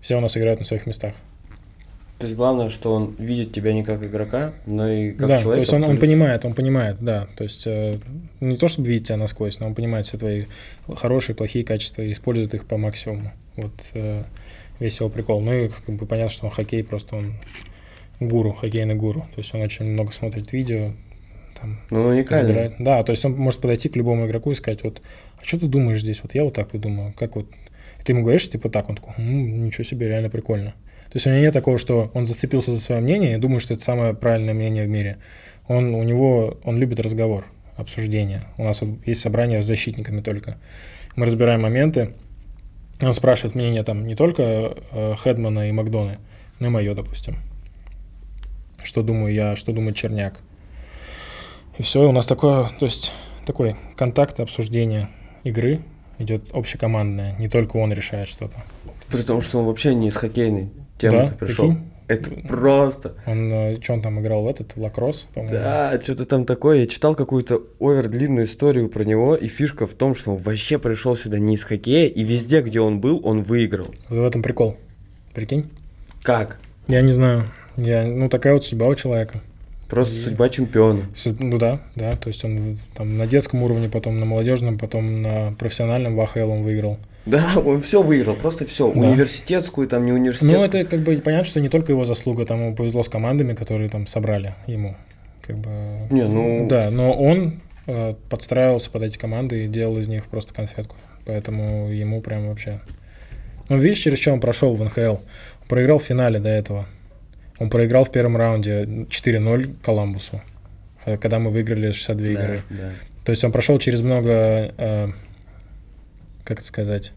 Все 0.00 0.16
у 0.16 0.20
нас 0.20 0.36
играют 0.36 0.60
на 0.60 0.66
своих 0.66 0.86
местах. 0.86 1.14
То 2.18 2.26
есть 2.26 2.36
главное, 2.36 2.68
что 2.68 2.92
он 2.92 3.14
видит 3.18 3.52
тебя 3.52 3.72
не 3.72 3.84
как 3.84 4.02
игрока, 4.02 4.52
но 4.66 4.88
и 4.88 5.12
как 5.12 5.28
да, 5.28 5.38
человека. 5.38 5.54
то 5.54 5.60
есть 5.60 5.72
он, 5.72 5.84
он 5.84 5.98
понимает, 5.98 6.44
он 6.44 6.54
понимает, 6.54 6.96
да. 7.00 7.28
То 7.36 7.44
есть 7.44 7.64
э, 7.66 7.96
не 8.40 8.56
то, 8.56 8.66
чтобы 8.66 8.88
видеть 8.88 9.06
тебя 9.06 9.16
насквозь, 9.16 9.60
но 9.60 9.68
он 9.68 9.74
понимает 9.76 10.04
все 10.06 10.18
твои 10.18 10.46
хорошие, 10.96 11.36
плохие 11.36 11.64
качества 11.64 12.02
и 12.02 12.10
использует 12.10 12.54
их 12.54 12.66
по 12.66 12.76
максимуму. 12.76 13.32
Вот 13.56 13.72
э, 13.94 14.24
весь 14.80 14.98
его 14.98 15.08
прикол. 15.08 15.40
Ну 15.40 15.52
и 15.52 15.68
как 15.68 15.94
бы 15.94 16.06
понятно, 16.06 16.30
что 16.30 16.46
он 16.46 16.50
хоккей 16.52 16.82
просто 16.82 17.14
он 17.14 17.34
гуру, 18.18 18.52
хоккейный 18.52 18.96
гуру. 18.96 19.20
То 19.34 19.38
есть 19.40 19.54
он 19.54 19.60
очень 19.62 19.84
много 19.84 20.10
смотрит 20.10 20.52
видео, 20.52 20.90
там, 21.60 21.78
Ну, 21.92 22.00
он 22.00 22.06
уникальный. 22.14 22.46
разбирает. 22.48 22.74
Да, 22.80 23.02
то 23.04 23.12
есть 23.12 23.24
он 23.24 23.32
может 23.34 23.60
подойти 23.60 23.88
к 23.88 23.94
любому 23.96 24.26
игроку 24.26 24.50
и 24.50 24.54
сказать, 24.56 24.82
вот, 24.82 25.00
а 25.40 25.44
что 25.44 25.60
ты 25.60 25.66
думаешь 25.68 26.00
здесь? 26.00 26.20
Вот 26.22 26.34
я 26.34 26.42
вот 26.42 26.54
так 26.54 26.72
вот 26.72 26.82
думаю, 26.82 27.12
как 27.16 27.36
вот... 27.36 27.46
И 28.00 28.04
ты 28.04 28.12
ему 28.12 28.22
говоришь, 28.22 28.48
типа, 28.48 28.68
так, 28.70 28.88
он 28.88 28.96
такой, 28.96 29.14
«М, 29.18 29.64
ничего 29.66 29.84
себе, 29.84 30.08
реально 30.08 30.30
прикольно. 30.30 30.74
То 31.10 31.16
есть 31.16 31.26
у 31.26 31.30
него 31.30 31.40
нет 31.40 31.54
такого, 31.54 31.78
что 31.78 32.10
он 32.12 32.26
зацепился 32.26 32.72
за 32.72 32.80
свое 32.80 33.00
мнение 33.00 33.34
и 33.34 33.38
думает, 33.38 33.62
что 33.62 33.74
это 33.74 33.82
самое 33.82 34.12
правильное 34.12 34.52
мнение 34.52 34.84
в 34.84 34.88
мире. 34.88 35.18
Он, 35.66 35.94
у 35.94 36.02
него, 36.02 36.58
он 36.64 36.78
любит 36.78 37.00
разговор, 37.00 37.46
обсуждение. 37.76 38.44
У 38.58 38.64
нас 38.64 38.82
есть 39.06 39.20
собрание 39.20 39.62
с 39.62 39.66
защитниками 39.66 40.20
только. 40.20 40.58
Мы 41.16 41.24
разбираем 41.24 41.62
моменты, 41.62 42.14
он 43.00 43.14
спрашивает 43.14 43.54
мнение 43.54 43.84
там 43.84 44.06
не 44.06 44.16
только 44.16 44.76
э, 44.90 45.14
Хедмана 45.16 45.68
и 45.68 45.72
Макдоны, 45.72 46.18
но 46.58 46.66
и 46.66 46.70
мое, 46.70 46.94
допустим. 46.94 47.36
Что 48.82 49.02
думаю 49.02 49.32
я, 49.32 49.56
что 49.56 49.72
думает 49.72 49.96
Черняк. 49.96 50.38
И 51.78 51.82
все, 51.82 52.06
у 52.06 52.12
нас 52.12 52.26
такое, 52.26 52.68
то 52.78 52.84
есть 52.84 53.12
такой 53.46 53.76
контакт, 53.96 54.40
обсуждение 54.40 55.08
игры 55.44 55.80
идет 56.18 56.50
общекомандное. 56.52 57.36
Не 57.38 57.48
только 57.48 57.76
он 57.76 57.92
решает 57.92 58.28
что-то. 58.28 58.62
При 59.08 59.22
том, 59.22 59.40
что 59.40 59.60
он 59.60 59.66
вообще 59.66 59.94
не 59.94 60.08
из 60.08 60.16
хоккейной 60.16 60.70
темы 60.98 61.26
Да, 61.26 61.32
пришел. 61.38 61.68
прикинь. 61.68 61.84
Это 62.08 62.30
просто. 62.48 63.14
Он, 63.26 63.76
что 63.82 63.92
он 63.92 64.00
там 64.02 64.18
играл 64.20 64.42
в 64.44 64.48
этот, 64.48 64.74
в 64.76 64.80
лакросс, 64.80 65.26
по-моему? 65.34 65.54
Да, 65.56 66.00
что-то 66.02 66.24
там 66.24 66.46
такое. 66.46 66.78
Я 66.80 66.86
читал 66.86 67.14
какую-то 67.14 67.62
овер 67.80 68.08
длинную 68.08 68.46
историю 68.46 68.88
про 68.88 69.04
него, 69.04 69.34
и 69.36 69.46
фишка 69.46 69.86
в 69.86 69.92
том, 69.92 70.14
что 70.14 70.30
он 70.32 70.38
вообще 70.38 70.78
пришел 70.78 71.16
сюда 71.16 71.38
не 71.38 71.54
из 71.54 71.64
хоккея, 71.64 72.08
и 72.08 72.22
везде, 72.22 72.62
где 72.62 72.80
он 72.80 73.00
был, 73.00 73.20
он 73.24 73.42
выиграл. 73.42 73.88
Вот 74.08 74.18
в 74.20 74.24
этом 74.24 74.42
прикол. 74.42 74.78
Прикинь? 75.34 75.66
Как? 76.22 76.58
Я 76.86 77.02
не 77.02 77.12
знаю. 77.12 77.44
Я, 77.76 78.04
ну, 78.06 78.30
такая 78.30 78.54
вот 78.54 78.64
судьба 78.64 78.86
у 78.86 78.94
человека. 78.94 79.42
Просто 79.90 80.16
И- 80.16 80.20
судьба 80.22 80.48
чемпиона. 80.48 81.02
Ну 81.26 81.58
да, 81.58 81.80
да. 81.94 82.12
То 82.12 82.28
есть 82.28 82.42
он 82.42 82.78
там 82.96 83.18
на 83.18 83.26
детском 83.26 83.62
уровне, 83.62 83.88
потом 83.90 84.18
на 84.18 84.24
молодежном, 84.24 84.78
потом 84.78 85.20
на 85.22 85.52
профессиональном 85.58 86.16
в 86.16 86.20
АХЛ 86.22 86.50
он 86.50 86.62
выиграл. 86.62 86.98
Да, 87.26 87.46
он 87.62 87.80
все 87.82 88.02
выиграл, 88.02 88.36
просто 88.36 88.64
все. 88.64 88.90
Да. 88.92 89.00
Университетскую, 89.00 89.86
там 89.88 90.06
не 90.06 90.12
университетскую. 90.12 90.60
Ну, 90.60 90.66
это 90.66 90.84
как 90.84 91.00
бы 91.00 91.14
понятно, 91.16 91.44
что 91.44 91.60
не 91.60 91.68
только 91.68 91.92
его 91.92 92.04
заслуга, 92.04 92.44
там 92.46 92.60
ему 92.60 92.74
повезло 92.74 93.02
с 93.02 93.08
командами, 93.08 93.54
которые 93.54 93.90
там 93.90 94.06
собрали 94.06 94.54
ему. 94.66 94.96
Как 95.42 95.56
бы... 95.58 95.70
Не, 96.10 96.24
ну- 96.24 96.66
Да, 96.68 96.90
но 96.90 97.12
он 97.12 97.60
э, 97.86 98.14
подстраивался 98.30 98.90
под 98.90 99.02
эти 99.02 99.18
команды 99.18 99.64
и 99.64 99.68
делал 99.68 99.98
из 99.98 100.08
них 100.08 100.26
просто 100.26 100.54
конфетку. 100.54 100.96
Поэтому 101.26 101.88
ему 101.90 102.20
прям 102.22 102.48
вообще... 102.48 102.80
Ну, 103.68 103.76
видишь, 103.78 103.98
через 103.98 104.18
что 104.18 104.32
он 104.32 104.40
прошел 104.40 104.74
в 104.74 104.82
НХЛ? 104.82 105.16
Проиграл 105.68 105.98
в 105.98 106.02
финале 106.02 106.38
до 106.38 106.48
этого. 106.48 106.86
Он 107.58 107.68
проиграл 107.68 108.04
в 108.04 108.10
первом 108.10 108.36
раунде 108.36 108.84
4-0 108.84 109.76
Коламбусу, 109.82 110.40
э, 111.04 111.18
когда 111.18 111.38
мы 111.38 111.50
выиграли 111.50 111.92
62 111.92 112.26
Да, 112.26 112.32
игры. 112.32 112.62
да. 112.70 112.90
То 113.24 113.30
есть 113.32 113.44
он 113.44 113.52
прошел 113.52 113.78
через 113.78 114.00
много, 114.00 114.72
э, 114.78 115.08
как 116.48 116.60
это 116.60 116.66
сказать, 116.66 117.12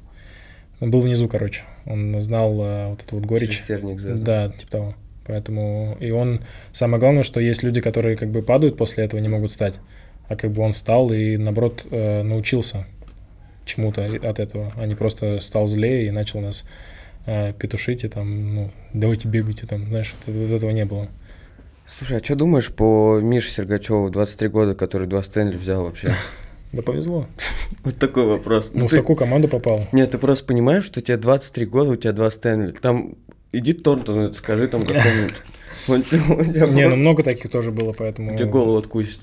он 0.82 0.92
был 0.92 1.00
внизу, 1.00 1.30
короче. 1.30 1.64
Он 1.86 2.20
знал 2.20 2.62
э, 2.62 2.88
вот 2.90 3.02
эту 3.02 3.16
вот 3.16 3.26
горечь. 3.26 3.64
Через 3.64 3.82
терник 3.82 4.00
звезды. 4.00 4.26
Да, 4.26 4.50
типа 4.50 4.72
того. 4.72 4.96
Поэтому 5.26 5.96
и 6.02 6.12
он 6.12 6.42
самое 6.74 7.00
главное, 7.00 7.24
что 7.24 7.40
есть 7.40 7.64
люди, 7.64 7.80
которые 7.80 8.18
как 8.18 8.30
бы 8.30 8.42
падают 8.42 8.76
после 8.76 9.06
этого, 9.06 9.22
не 9.22 9.30
могут 9.30 9.52
встать, 9.52 9.80
а 10.28 10.36
как 10.36 10.52
бы 10.52 10.64
он 10.64 10.74
встал 10.74 11.14
и 11.14 11.38
наоборот 11.38 11.86
э, 11.90 12.24
научился 12.24 12.86
чему-то 13.64 14.04
от 14.04 14.40
этого, 14.40 14.74
а 14.76 14.86
не 14.86 14.96
просто 14.96 15.40
стал 15.40 15.68
злее 15.68 16.08
и 16.08 16.12
начал 16.12 16.42
нас 16.42 16.66
э, 17.26 17.54
петушить 17.54 18.04
и 18.04 18.10
там, 18.10 18.56
ну, 18.56 18.72
давайте 18.94 19.30
бегайте 19.30 19.68
там, 19.68 19.88
знаешь, 19.88 20.14
вот, 20.26 20.36
вот 20.36 20.52
этого 20.52 20.72
не 20.72 20.84
было. 20.84 21.08
Слушай, 21.86 22.18
а 22.18 22.24
что 22.24 22.36
думаешь 22.36 22.70
по 22.74 23.20
Мише 23.22 23.52
Сергачеву, 23.52 24.10
23 24.10 24.50
года, 24.50 24.76
который 24.76 25.08
два 25.08 25.22
Стэнли 25.22 25.56
взял 25.56 25.84
вообще? 25.84 26.14
Да 26.72 26.82
повезло. 26.84 27.28
Вот 27.84 27.98
такой 27.98 28.26
вопрос. 28.26 28.72
Ну, 28.74 28.86
в 28.86 28.90
ты- 28.90 28.98
такую 28.98 29.16
команду 29.16 29.48
попал. 29.48 29.88
Нет, 29.92 30.12
ты 30.12 30.18
просто 30.18 30.46
понимаешь, 30.46 30.84
что 30.84 31.02
тебе 31.02 31.18
23 31.18 31.66
года, 31.66 31.92
у 31.92 31.96
тебя 31.96 32.12
два 32.12 32.30
Стэнли. 32.30 32.74
Там 32.74 33.16
иди 33.52 33.74
Торнтону 33.74 34.24
это 34.24 34.34
скажи 34.34 34.68
там 34.68 34.86
какому-нибудь. 34.86 35.42
Не, 36.76 36.88
ну 36.88 36.96
много 36.96 37.24
таких 37.24 37.50
тоже 37.50 37.72
было, 37.72 37.94
поэтому... 37.94 38.34
у 38.34 38.38
тебя 38.38 38.48
голову 38.48 38.78
откусит. 38.78 39.22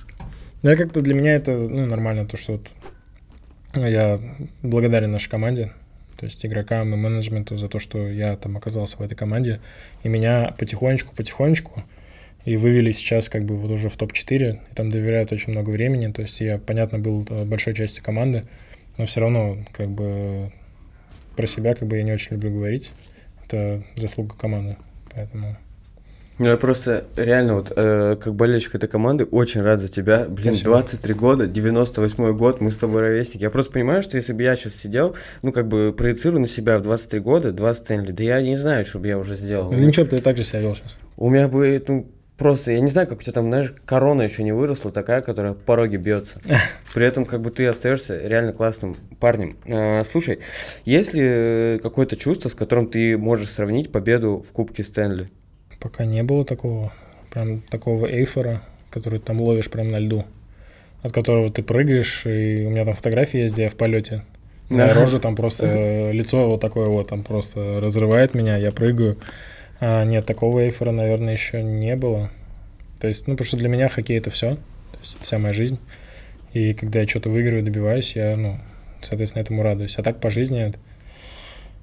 Да, 0.62 0.74
как-то 0.74 1.02
для 1.02 1.14
меня 1.14 1.34
это 1.34 1.52
ну, 1.52 1.86
нормально, 1.86 2.26
то, 2.26 2.36
что 2.36 2.52
вот 2.52 2.68
я 3.74 4.20
благодарен 4.62 5.12
нашей 5.12 5.30
команде, 5.30 5.72
то 6.16 6.24
есть 6.24 6.44
игрокам 6.44 6.92
и 6.94 6.96
менеджменту 6.96 7.56
за 7.56 7.68
то, 7.68 7.78
что 7.78 8.08
я 8.08 8.36
там 8.36 8.56
оказался 8.56 8.96
в 8.96 9.02
этой 9.02 9.14
команде. 9.14 9.60
И 10.02 10.08
меня 10.08 10.54
потихонечку-потихонечку 10.58 11.84
и 12.44 12.56
вывели 12.56 12.90
сейчас 12.92 13.28
как 13.28 13.44
бы 13.44 13.56
вот 13.56 13.70
уже 13.70 13.88
в 13.88 13.96
топ-4, 13.96 14.52
и 14.70 14.74
там 14.74 14.90
доверяют 14.90 15.32
очень 15.32 15.52
много 15.52 15.70
времени, 15.70 16.10
то 16.12 16.22
есть 16.22 16.40
я, 16.40 16.58
понятно, 16.58 16.98
был 16.98 17.26
э, 17.28 17.44
большой 17.44 17.74
частью 17.74 18.02
команды, 18.02 18.42
но 18.96 19.06
все 19.06 19.20
равно 19.20 19.58
как 19.72 19.88
бы 19.88 20.50
про 21.36 21.46
себя 21.46 21.74
как 21.74 21.88
бы 21.88 21.96
я 21.96 22.02
не 22.02 22.12
очень 22.12 22.32
люблю 22.32 22.50
говорить. 22.50 22.92
Это 23.46 23.82
заслуга 23.96 24.34
команды, 24.36 24.76
поэтому... 25.14 25.56
Ну, 26.38 26.48
Я 26.48 26.56
просто 26.56 27.04
реально 27.16 27.54
вот 27.54 27.72
э, 27.74 28.16
как 28.16 28.34
болельщик 28.34 28.76
этой 28.76 28.88
команды 28.88 29.24
очень 29.24 29.60
рад 29.60 29.80
за 29.80 29.88
тебя. 29.88 30.26
Блин, 30.28 30.54
Спасибо. 30.54 30.70
23 30.70 31.14
года, 31.14 31.46
98 31.48 32.36
год, 32.36 32.60
мы 32.60 32.70
с 32.70 32.76
тобой 32.76 33.00
ровесники. 33.00 33.42
Я 33.42 33.50
просто 33.50 33.72
понимаю, 33.72 34.02
что 34.02 34.16
если 34.16 34.32
бы 34.32 34.42
я 34.44 34.54
сейчас 34.54 34.76
сидел, 34.76 35.16
ну 35.42 35.50
как 35.52 35.66
бы 35.66 35.92
проецирую 35.96 36.40
на 36.40 36.46
себя 36.46 36.78
в 36.78 36.82
23 36.82 37.20
года, 37.20 37.52
2 37.52 37.74
Стэнли, 37.74 38.12
да 38.12 38.22
я 38.22 38.40
не 38.40 38.56
знаю, 38.56 38.86
что 38.86 39.00
бы 39.00 39.08
я 39.08 39.18
уже 39.18 39.34
сделал. 39.34 39.72
Ну, 39.72 39.78
ничего, 39.78 40.06
ты 40.06 40.18
так 40.20 40.36
же 40.36 40.44
себя 40.44 40.60
вел 40.60 40.76
сейчас. 40.76 40.98
У 41.16 41.28
меня 41.28 41.48
бы, 41.48 41.82
ну, 41.88 42.08
просто, 42.38 42.72
я 42.72 42.80
не 42.80 42.88
знаю, 42.88 43.06
как 43.08 43.18
у 43.18 43.22
тебя 43.22 43.32
там, 43.32 43.48
знаешь, 43.48 43.74
корона 43.84 44.22
еще 44.22 44.42
не 44.42 44.52
выросла 44.52 44.90
такая, 44.90 45.20
которая 45.20 45.52
в 45.52 45.58
пороге 45.58 45.98
бьется. 45.98 46.40
При 46.94 47.06
этом, 47.06 47.26
как 47.26 47.42
бы 47.42 47.50
ты 47.50 47.66
остаешься 47.66 48.18
реально 48.26 48.52
классным 48.52 48.96
парнем. 49.20 49.56
А, 49.70 50.02
слушай, 50.04 50.38
есть 50.84 51.12
ли 51.14 51.22
э, 51.22 51.78
какое-то 51.82 52.16
чувство, 52.16 52.48
с 52.48 52.54
которым 52.54 52.86
ты 52.86 53.18
можешь 53.18 53.50
сравнить 53.50 53.92
победу 53.92 54.42
в 54.46 54.52
Кубке 54.52 54.82
Стэнли? 54.84 55.26
Пока 55.80 56.04
не 56.04 56.22
было 56.22 56.44
такого, 56.44 56.92
прям 57.30 57.60
такого 57.60 58.06
эйфора, 58.06 58.62
который 58.90 59.20
там 59.20 59.40
ловишь 59.40 59.70
прям 59.70 59.90
на 59.90 59.98
льду, 59.98 60.24
от 61.02 61.12
которого 61.12 61.50
ты 61.50 61.62
прыгаешь, 61.62 62.24
и 62.26 62.64
у 62.66 62.70
меня 62.70 62.84
там 62.84 62.94
фотографии 62.94 63.40
есть, 63.40 63.54
где 63.54 63.64
я 63.64 63.68
в 63.68 63.74
полете. 63.76 64.24
Моя 64.70 64.92
Да. 64.94 65.00
рожа 65.00 65.18
там 65.18 65.36
просто, 65.36 65.66
э, 65.66 66.12
лицо 66.12 66.48
вот 66.48 66.60
такое 66.60 66.88
вот 66.88 67.08
там 67.08 67.22
просто 67.22 67.80
разрывает 67.80 68.34
меня, 68.34 68.56
я 68.56 68.72
прыгаю. 68.72 69.18
А, 69.80 70.04
нет, 70.04 70.26
такого 70.26 70.60
эйфора, 70.60 70.90
наверное, 70.90 71.32
еще 71.32 71.62
не 71.62 71.96
было. 71.96 72.30
То 73.00 73.06
есть, 73.06 73.26
ну, 73.26 73.34
потому 73.34 73.46
что 73.46 73.56
для 73.56 73.68
меня 73.68 73.88
хоккей 73.88 74.18
это 74.18 74.30
все, 74.30 74.56
то 74.56 74.98
есть 75.00 75.14
это 75.16 75.24
вся 75.24 75.38
моя 75.38 75.52
жизнь. 75.52 75.78
И 76.52 76.74
когда 76.74 77.00
я 77.00 77.06
что-то 77.08 77.30
выиграю, 77.30 77.62
добиваюсь, 77.62 78.16
я, 78.16 78.36
ну, 78.36 78.58
соответственно, 79.02 79.42
этому 79.42 79.62
радуюсь. 79.62 79.96
А 79.98 80.02
так 80.02 80.20
по 80.20 80.30
жизни, 80.30 80.72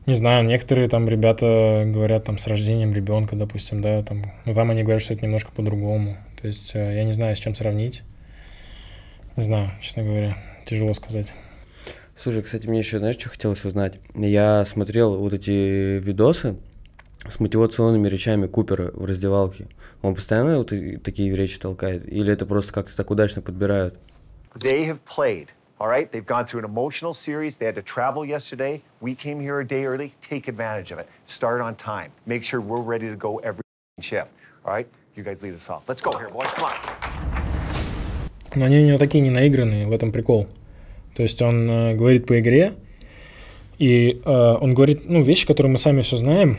не 0.06 0.14
знаю, 0.14 0.44
некоторые 0.46 0.90
там 0.90 1.08
ребята 1.08 1.84
говорят 1.88 2.26
там 2.26 2.38
с 2.38 2.48
рождением 2.48 2.94
ребенка, 2.94 3.36
допустим, 3.36 3.82
да, 3.82 4.04
там, 4.04 4.34
но 4.46 4.54
там 4.54 4.72
они 4.72 4.84
говорят, 4.84 5.02
что 5.02 5.14
это 5.14 5.26
немножко 5.26 5.52
по-другому. 5.52 6.18
То 6.42 6.48
есть 6.48 6.76
э, 6.76 6.96
я 6.96 7.04
не 7.04 7.14
знаю, 7.14 7.36
с 7.36 7.40
чем 7.40 7.56
сравнить. 7.56 8.04
Не 9.36 9.44
знаю, 9.44 9.72
честно 9.82 10.04
говоря, 10.04 10.38
тяжело 10.66 10.94
сказать. 10.94 11.34
Слушай, 12.16 12.44
кстати, 12.44 12.68
мне 12.68 12.80
еще, 12.80 13.00
знаешь, 13.00 13.18
что 13.18 13.30
хотелось 13.30 13.66
узнать? 13.66 14.00
Я 14.16 14.64
смотрел 14.66 15.18
вот 15.18 15.34
эти 15.34 16.00
видосы 16.00 16.56
с 17.30 17.40
мотивационными 17.40 18.08
речами 18.08 18.48
Купера 18.48 18.92
в 18.94 19.06
раздевалке. 19.06 19.68
Он 20.02 20.16
постоянно 20.16 20.58
вот 20.58 20.74
такие 21.04 21.36
речи 21.36 21.60
толкает? 21.60 22.08
Или 22.08 22.32
это 22.32 22.46
просто 22.46 22.74
как-то 22.74 22.96
так 22.96 23.10
удачно 23.12 23.42
подбирают? 23.42 23.98
They 24.56 24.86
have 24.86 25.00
played, 25.06 25.48
all 25.80 25.88
right? 25.88 26.10
They've 26.12 26.26
gone 26.26 26.46
through 26.46 26.60
an 26.60 26.66
emotional 26.66 27.14
series. 27.14 27.58
They 27.58 27.66
had 27.66 27.76
to 27.76 27.82
travel 27.82 28.26
yesterday. 28.26 28.82
We 29.02 29.16
came 29.16 29.40
here 29.40 29.60
a 29.60 29.68
day 29.68 29.86
early. 29.86 30.14
Take 30.22 30.48
advantage 30.48 30.92
of 30.92 31.00
it. 31.00 31.08
Start 31.28 31.62
on 31.62 31.76
time. 31.76 32.12
Make 32.26 32.44
sure 32.44 32.62
we're 32.62 32.82
ready 32.82 33.10
to 33.10 33.16
go 33.18 33.40
every 33.40 33.64
shift, 34.02 34.30
all 34.64 34.74
right? 34.74 34.88
You 35.16 35.24
guys 35.24 35.42
lead 35.42 35.56
us 35.56 35.70
off. 35.70 35.84
Let's 35.88 36.02
go 36.02 36.12
here, 36.18 36.30
boys. 36.30 36.54
Come 36.56 36.66
on. 36.66 36.72
Но 38.56 38.66
они 38.66 38.80
у 38.80 38.86
него 38.88 38.98
такие 38.98 39.22
не 39.22 39.30
наигранные, 39.30 39.86
в 39.86 39.92
этом 39.92 40.14
прикол. 40.14 40.48
То 41.16 41.24
есть 41.24 41.42
он 41.42 41.70
э, 41.70 41.94
говорит 41.96 42.26
по 42.26 42.40
игре, 42.40 42.74
и 43.78 44.22
э, 44.24 44.58
он 44.62 44.74
говорит, 44.74 45.10
ну, 45.10 45.22
вещи, 45.22 45.46
которые 45.46 45.72
мы 45.74 45.78
сами 45.78 46.02
все 46.02 46.16
знаем, 46.18 46.58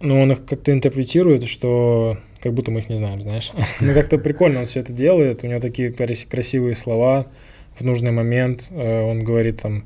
но 0.00 0.20
он 0.20 0.32
их 0.32 0.44
как-то 0.44 0.72
интерпретирует, 0.72 1.48
что 1.48 2.18
как 2.42 2.52
будто 2.52 2.70
мы 2.70 2.80
их 2.80 2.88
не 2.88 2.96
знаем, 2.96 3.20
знаешь. 3.20 3.52
ну, 3.80 3.94
как-то 3.94 4.18
прикольно 4.18 4.60
он 4.60 4.66
все 4.66 4.80
это 4.80 4.92
делает, 4.92 5.42
у 5.42 5.46
него 5.46 5.60
такие 5.60 5.92
крас- 5.92 6.24
красивые 6.24 6.74
слова 6.74 7.26
в 7.74 7.82
нужный 7.82 8.12
момент. 8.12 8.68
Э, 8.70 9.02
он 9.02 9.24
говорит 9.24 9.60
там, 9.60 9.84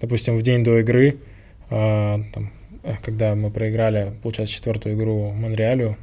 допустим, 0.00 0.36
в 0.36 0.42
день 0.42 0.64
до 0.64 0.78
игры, 0.80 1.18
э, 1.70 2.18
там, 2.32 2.52
э, 2.82 2.94
когда 3.02 3.34
мы 3.34 3.50
проиграли, 3.50 4.12
получается, 4.22 4.54
четвертую 4.54 4.96
игру 4.96 5.30
Монреалю, 5.32 5.96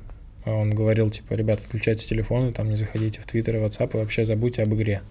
он 0.45 0.70
говорил, 0.70 1.10
типа, 1.10 1.34
ребята, 1.34 1.64
отключайте 1.66 2.05
телефоны, 2.05 2.53
там, 2.53 2.70
не 2.70 2.76
заходите 2.76 3.20
в 3.20 3.26
Твиттер 3.26 3.58
и 3.58 3.60
WhatsApp, 3.60 3.93
и 3.93 3.97
вообще 3.97 4.24
забудьте 4.24 4.64
об 4.64 4.74
игре. 4.74 5.01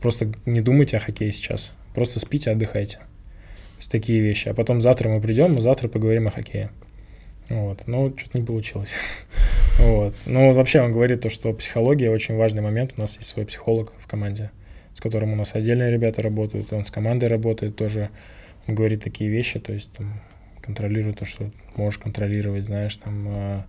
Просто 0.00 0.30
не 0.44 0.60
думайте 0.60 0.98
о 0.98 1.00
хоккее 1.00 1.32
сейчас. 1.32 1.72
Просто 1.94 2.20
спите, 2.20 2.52
отдыхайте. 2.52 2.98
То 2.98 3.78
есть 3.78 3.90
такие 3.90 4.20
вещи. 4.20 4.48
А 4.48 4.54
потом 4.54 4.80
завтра 4.80 5.08
мы 5.08 5.20
придем, 5.20 5.58
и 5.58 5.60
завтра 5.60 5.88
поговорим 5.88 6.28
о 6.28 6.30
хоккее. 6.30 6.70
Вот. 7.48 7.86
Но 7.86 8.12
что-то 8.16 8.38
не 8.38 8.44
получилось. 8.44 8.96
вот. 9.78 10.14
Ну, 10.26 10.52
вообще 10.52 10.80
он 10.80 10.92
говорит 10.92 11.20
то, 11.20 11.30
что 11.30 11.52
психология 11.52 12.10
очень 12.10 12.36
важный 12.36 12.62
момент. 12.62 12.94
У 12.96 13.00
нас 13.00 13.16
есть 13.18 13.30
свой 13.30 13.46
психолог 13.46 13.92
в 13.98 14.06
команде, 14.06 14.50
с 14.94 15.00
которым 15.00 15.32
у 15.32 15.36
нас 15.36 15.54
отдельные 15.54 15.90
ребята 15.90 16.22
работают. 16.22 16.72
Он 16.72 16.84
с 16.84 16.90
командой 16.90 17.26
работает 17.28 17.76
тоже. 17.76 18.10
Он 18.66 18.74
говорит 18.74 19.02
такие 19.02 19.30
вещи, 19.30 19.60
то 19.60 19.72
есть 19.72 19.92
там, 19.92 20.20
контролирует 20.60 21.18
то, 21.18 21.24
что 21.24 21.50
можешь 21.76 21.98
контролировать, 21.98 22.64
знаешь, 22.64 22.96
там 22.96 23.28
а, 23.28 23.66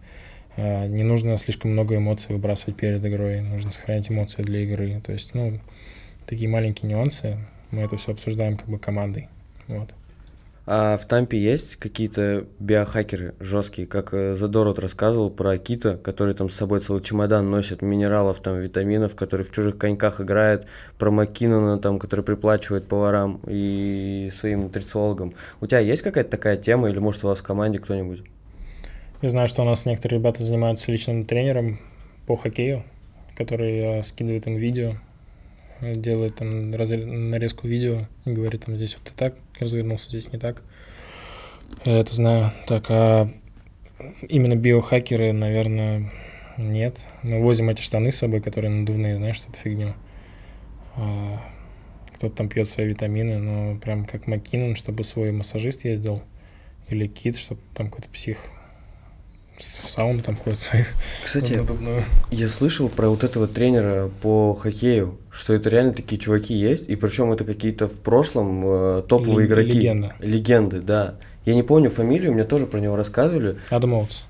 а, 0.57 0.87
не 0.87 1.03
нужно 1.03 1.37
слишком 1.37 1.71
много 1.71 1.95
эмоций 1.95 2.33
выбрасывать 2.33 2.77
перед 2.77 3.05
игрой, 3.05 3.41
нужно 3.41 3.69
сохранять 3.69 4.09
эмоции 4.09 4.41
для 4.41 4.61
игры. 4.61 4.99
То 5.05 5.13
есть, 5.13 5.35
ну, 5.35 5.59
такие 6.25 6.49
маленькие 6.49 6.89
нюансы, 6.89 7.37
мы 7.69 7.83
это 7.83 7.97
все 7.97 8.13
обсуждаем 8.13 8.57
как 8.57 8.67
бы 8.67 8.79
командой. 8.79 9.29
Вот. 9.67 9.93
А 10.69 10.97
в 10.97 11.05
Тампе 11.05 11.39
есть 11.39 11.77
какие-то 11.77 12.45
биохакеры 12.59 13.35
жесткие, 13.39 13.87
как 13.87 14.13
э, 14.13 14.35
Задорот 14.35 14.79
рассказывал 14.79 15.29
про 15.29 15.57
Кита, 15.57 15.95
который 15.95 16.33
там 16.33 16.49
с 16.49 16.55
собой 16.55 16.81
целый 16.81 17.01
чемодан 17.01 17.49
носит 17.49 17.81
минералов, 17.81 18.41
там, 18.41 18.59
витаминов, 18.59 19.15
который 19.15 19.43
в 19.43 19.51
чужих 19.51 19.77
коньках 19.77 20.19
играет, 20.19 20.67
про 20.99 21.09
Маккинона, 21.09 21.79
там, 21.79 21.99
который 21.99 22.25
приплачивает 22.25 22.85
поварам 22.85 23.39
и 23.47 24.27
своим 24.29 24.63
нутрициологам. 24.63 25.33
У 25.61 25.67
тебя 25.67 25.79
есть 25.79 26.01
какая-то 26.01 26.31
такая 26.31 26.57
тема 26.57 26.89
или, 26.89 26.99
может, 26.99 27.23
у 27.23 27.27
вас 27.27 27.39
в 27.39 27.43
команде 27.43 27.79
кто-нибудь? 27.79 28.23
Я 29.21 29.29
знаю, 29.29 29.47
что 29.47 29.61
у 29.61 29.65
нас 29.65 29.85
некоторые 29.85 30.19
ребята 30.19 30.43
занимаются 30.43 30.91
личным 30.91 31.23
тренером 31.23 31.79
по 32.25 32.35
хоккею, 32.35 32.83
который 33.37 33.99
э, 33.99 34.03
скидывает 34.03 34.45
им 34.47 34.57
видео, 34.57 34.95
делает 35.81 36.35
там 36.35 36.73
раз- 36.73 36.89
нарезку 36.89 37.67
видео 37.67 38.07
и 38.25 38.31
говорит 38.31 38.65
там 38.65 38.75
здесь 38.75 38.97
вот 38.97 39.11
и 39.11 39.15
так 39.15 39.35
развернулся, 39.59 40.09
здесь 40.09 40.31
не 40.31 40.39
так. 40.39 40.63
Я 41.85 41.99
это 41.99 42.13
знаю. 42.13 42.51
Так, 42.67 42.85
а 42.89 43.29
именно 44.27 44.55
биохакеры, 44.55 45.33
наверное, 45.33 46.11
нет. 46.57 47.07
Мы 47.23 47.41
возим 47.41 47.69
эти 47.69 47.81
штаны 47.81 48.11
с 48.11 48.17
собой, 48.17 48.41
которые 48.41 48.73
надувные, 48.73 49.17
знаешь, 49.17 49.39
эту 49.41 49.57
фигню. 49.57 49.93
А, 50.95 51.41
кто-то 52.15 52.35
там 52.35 52.49
пьет 52.49 52.67
свои 52.67 52.87
витамины, 52.87 53.37
но 53.37 53.77
прям 53.77 54.05
как 54.05 54.27
Маккинон, 54.27 54.75
чтобы 54.75 55.03
свой 55.03 55.31
массажист 55.31 55.85
ездил, 55.85 56.23
или 56.89 57.07
Кит, 57.07 57.37
чтобы 57.37 57.61
там 57.75 57.89
какой-то 57.89 58.09
псих 58.09 58.45
в 59.57 59.89
саун 59.89 60.19
там 60.19 60.35
ходит 60.35 60.59
свои. 60.59 60.83
Кстати, 61.23 61.59
я 62.31 62.47
слышал 62.47 62.89
про 62.89 63.09
вот 63.09 63.23
этого 63.23 63.47
тренера 63.47 64.09
по 64.21 64.53
хоккею, 64.53 65.17
что 65.31 65.53
это 65.53 65.69
реально 65.69 65.93
такие 65.93 66.19
чуваки 66.19 66.53
есть, 66.53 66.87
и 66.89 66.95
причем 66.95 67.31
это 67.31 67.43
какие-то 67.43 67.87
в 67.87 67.99
прошлом 67.99 68.63
э, 68.65 69.01
топовые 69.07 69.39
Ле- 69.39 69.45
игроки. 69.47 69.71
легенда. 69.71 70.15
Легенды, 70.19 70.79
да. 70.81 71.15
Я 71.45 71.55
не 71.55 71.63
помню 71.63 71.89
фамилию, 71.89 72.33
мне 72.33 72.43
тоже 72.43 72.67
про 72.67 72.79
него 72.79 72.95
рассказывали. 72.95 73.57
Адам 73.69 73.95
Оутс. 73.95 74.23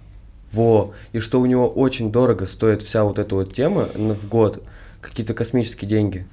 Во, 0.51 0.93
и 1.11 1.19
что 1.19 1.41
у 1.41 1.45
него 1.45 1.67
очень 1.67 2.09
дорого 2.11 2.45
стоит 2.45 2.81
вся 2.81 3.03
вот 3.03 3.19
эта 3.19 3.35
вот 3.35 3.53
тема 3.53 3.89
в 3.95 4.27
год, 4.29 4.63
какие-то 5.01 5.33
космические 5.33 5.89
деньги. 5.89 6.25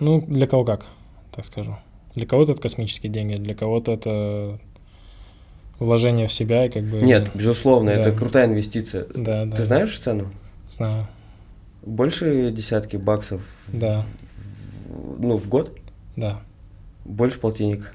Ну, 0.00 0.22
для 0.26 0.46
кого 0.46 0.64
как, 0.64 0.86
так 1.34 1.44
скажу. 1.44 1.76
Для 2.14 2.26
кого-то 2.26 2.52
это 2.52 2.62
космические 2.62 3.12
деньги, 3.12 3.36
для 3.36 3.54
кого-то 3.54 3.92
это 3.92 4.58
вложение 5.78 6.26
в 6.26 6.32
себя 6.32 6.66
и 6.66 6.68
как 6.70 6.84
бы... 6.84 7.00
Нет, 7.02 7.30
безусловно, 7.34 7.90
это 7.90 8.10
Да. 8.10 8.16
крутая 8.16 8.46
инвестиция. 8.46 9.06
Да, 9.14 9.44
да. 9.44 9.56
Ты 9.56 9.62
знаешь 9.64 9.96
цену? 9.98 10.30
Знаю, 10.68 11.06
Больше 11.82 12.50
десятки 12.50 12.96
баксов 12.96 13.42
да, 13.72 14.02
в- 14.88 15.20
ну, 15.24 15.36
в 15.36 15.48
год? 15.48 15.78
да. 16.16 16.40
Больше 17.04 17.38
полтинника. 17.38 17.88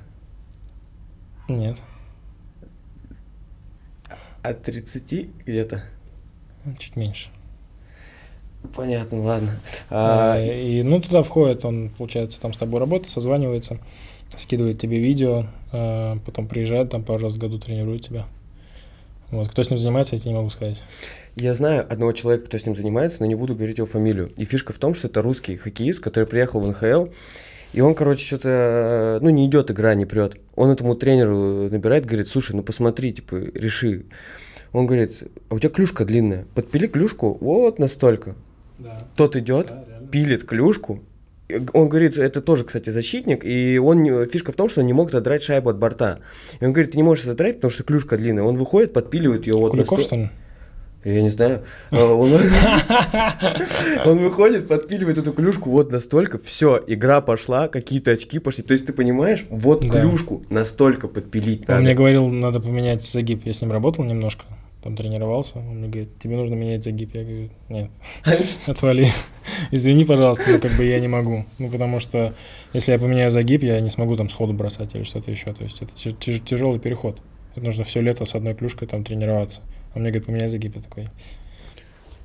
Нет, 1.49 1.77
От 4.43 4.61
30 4.63 5.29
где-то. 5.45 5.83
чуть 6.79 6.95
меньше. 6.95 7.29
Понятно, 8.75 9.21
ладно. 9.23 9.51
А, 9.89 10.33
А, 10.35 10.39
и, 10.43 10.81
ну, 10.83 11.01
туда 11.01 11.23
входит, 11.23 11.65
он, 11.65 11.89
получается, 11.89 12.39
там 12.39 12.53
с 12.53 12.57
тобой 12.57 12.79
работает, 12.79 13.09
созванивается, 13.09 13.79
скидывает 14.37 14.79
тебе 14.79 14.99
видео, 14.99 15.47
а, 15.71 16.17
потом 16.25 16.47
приезжает, 16.47 16.89
там 16.89 17.03
пару 17.03 17.23
раз 17.23 17.35
в 17.35 17.37
году 17.37 17.59
тренирует 17.59 18.03
тебя. 18.03 18.25
Вот, 19.31 19.47
кто 19.47 19.63
с 19.63 19.69
ним 19.69 19.77
занимается, 19.77 20.15
я 20.15 20.19
тебе 20.19 20.31
не 20.31 20.37
могу 20.37 20.49
сказать. 20.49 20.83
Я 21.37 21.53
знаю 21.53 21.85
одного 21.89 22.11
человека, 22.11 22.47
кто 22.47 22.57
с 22.57 22.65
ним 22.65 22.75
занимается, 22.75 23.21
но 23.21 23.25
не 23.25 23.35
буду 23.35 23.55
говорить 23.55 23.77
его 23.77 23.87
фамилию. 23.87 24.29
И 24.37 24.43
фишка 24.43 24.73
в 24.73 24.77
том, 24.77 24.93
что 24.93 25.07
это 25.07 25.21
русский 25.21 25.55
хоккеист, 25.55 26.01
который 26.01 26.25
приехал 26.25 26.59
в 26.59 26.67
НХЛ, 26.67 27.07
и 27.71 27.79
он, 27.79 27.95
короче, 27.95 28.25
что-то, 28.25 29.19
ну, 29.21 29.29
не 29.29 29.45
идет 29.45 29.71
игра, 29.71 29.95
не 29.95 30.05
прет. 30.05 30.35
Он 30.55 30.69
этому 30.69 30.95
тренеру 30.95 31.69
набирает, 31.69 32.05
говорит, 32.05 32.27
слушай, 32.27 32.53
ну 32.53 32.63
посмотри, 32.63 33.13
типа, 33.13 33.35
реши. 33.35 34.05
Он 34.73 34.85
говорит, 34.85 35.23
а 35.49 35.55
у 35.55 35.59
тебя 35.59 35.69
клюшка 35.69 36.03
длинная, 36.03 36.45
подпили 36.53 36.87
клюшку 36.87 37.37
вот 37.39 37.79
настолько. 37.79 38.35
Да, 38.79 39.07
Тот 39.15 39.35
идет, 39.37 39.71
пилит 40.11 40.43
клюшку. 40.43 41.01
Он 41.73 41.89
говорит, 41.89 42.17
это 42.17 42.41
тоже, 42.41 42.63
кстати, 42.65 42.89
защитник, 42.89 43.43
и 43.45 43.77
он, 43.77 44.25
фишка 44.25 44.51
в 44.51 44.55
том, 44.55 44.69
что 44.69 44.81
он 44.81 44.87
не 44.87 44.93
мог 44.93 45.09
отодрать 45.09 45.43
шайбу 45.43 45.69
от 45.69 45.77
борта. 45.77 46.19
И 46.59 46.65
он 46.65 46.73
говорит, 46.73 46.91
ты 46.91 46.97
не 46.97 47.03
можешь 47.03 47.25
отодрать, 47.25 47.55
потому 47.55 47.71
что 47.71 47.83
клюшка 47.83 48.17
длинная. 48.17 48.43
Он 48.43 48.57
выходит, 48.57 48.93
подпиливает 48.93 49.47
ее 49.47 49.53
вот 49.53 49.71
Куликов, 49.71 49.99
насто- 49.99 50.03
что 50.03 50.15
ли? 50.15 50.29
я 51.03 51.21
не 51.23 51.29
знаю. 51.29 51.63
А, 51.89 52.13
Он 52.13 52.31
он 54.05 54.19
выходит, 54.19 54.67
подпиливает 54.67 55.17
эту 55.17 55.33
клюшку 55.33 55.69
вот 55.71 55.91
настолько, 55.91 56.37
все, 56.37 56.81
игра 56.87 57.21
пошла, 57.21 57.67
какие-то 57.67 58.11
очки 58.11 58.39
пошли. 58.39 58.63
То 58.63 58.73
есть 58.73 58.85
ты 58.85 58.93
понимаешь, 58.93 59.45
вот 59.49 59.81
Да. 59.87 59.99
клюшку 60.01 60.43
настолько 60.49 61.07
подпилить 61.07 61.67
Он 61.67 61.75
мне 61.77 61.83
надо. 61.89 61.97
говорил, 61.97 62.27
надо 62.27 62.59
поменять 62.59 63.03
загиб. 63.03 63.41
Я 63.45 63.53
с 63.53 63.61
ним 63.61 63.71
работал 63.71 64.03
немножко, 64.05 64.43
там 64.81 64.95
тренировался. 64.95 65.59
Он 65.59 65.77
мне 65.77 65.87
говорит, 65.87 66.19
тебе 66.19 66.35
нужно 66.35 66.55
менять 66.55 66.83
загиб. 66.83 67.13
Я 67.13 67.23
говорю, 67.23 67.49
нет, 67.69 67.91
отвали. 68.67 69.07
Извини, 69.71 70.05
пожалуйста, 70.05 70.51
но 70.51 70.59
как 70.59 70.71
бы 70.71 70.83
я 70.83 70.99
не 70.99 71.07
могу. 71.07 71.45
Ну, 71.59 71.69
потому 71.69 71.99
что 71.99 72.33
если 72.73 72.91
я 72.91 72.99
поменяю 72.99 73.31
загиб, 73.31 73.63
я 73.63 73.79
не 73.79 73.89
смогу 73.89 74.15
там 74.15 74.29
сходу 74.29 74.53
бросать 74.53 74.95
или 74.95 75.03
что-то 75.03 75.31
еще. 75.31 75.53
То 75.53 75.63
есть 75.63 75.81
это 75.81 75.93
тяжелый 75.93 76.79
переход. 76.79 77.19
Это 77.55 77.65
нужно 77.65 77.83
все 77.83 78.01
лето 78.01 78.25
с 78.25 78.35
одной 78.35 78.55
клюшкой 78.55 78.87
там 78.87 79.03
тренироваться. 79.03 79.61
Он 79.93 80.01
мне 80.01 80.11
говорит, 80.11 80.25
поменяй 80.25 80.47
загиб. 80.47 80.75
Я 80.75 80.81
такой, 80.81 81.07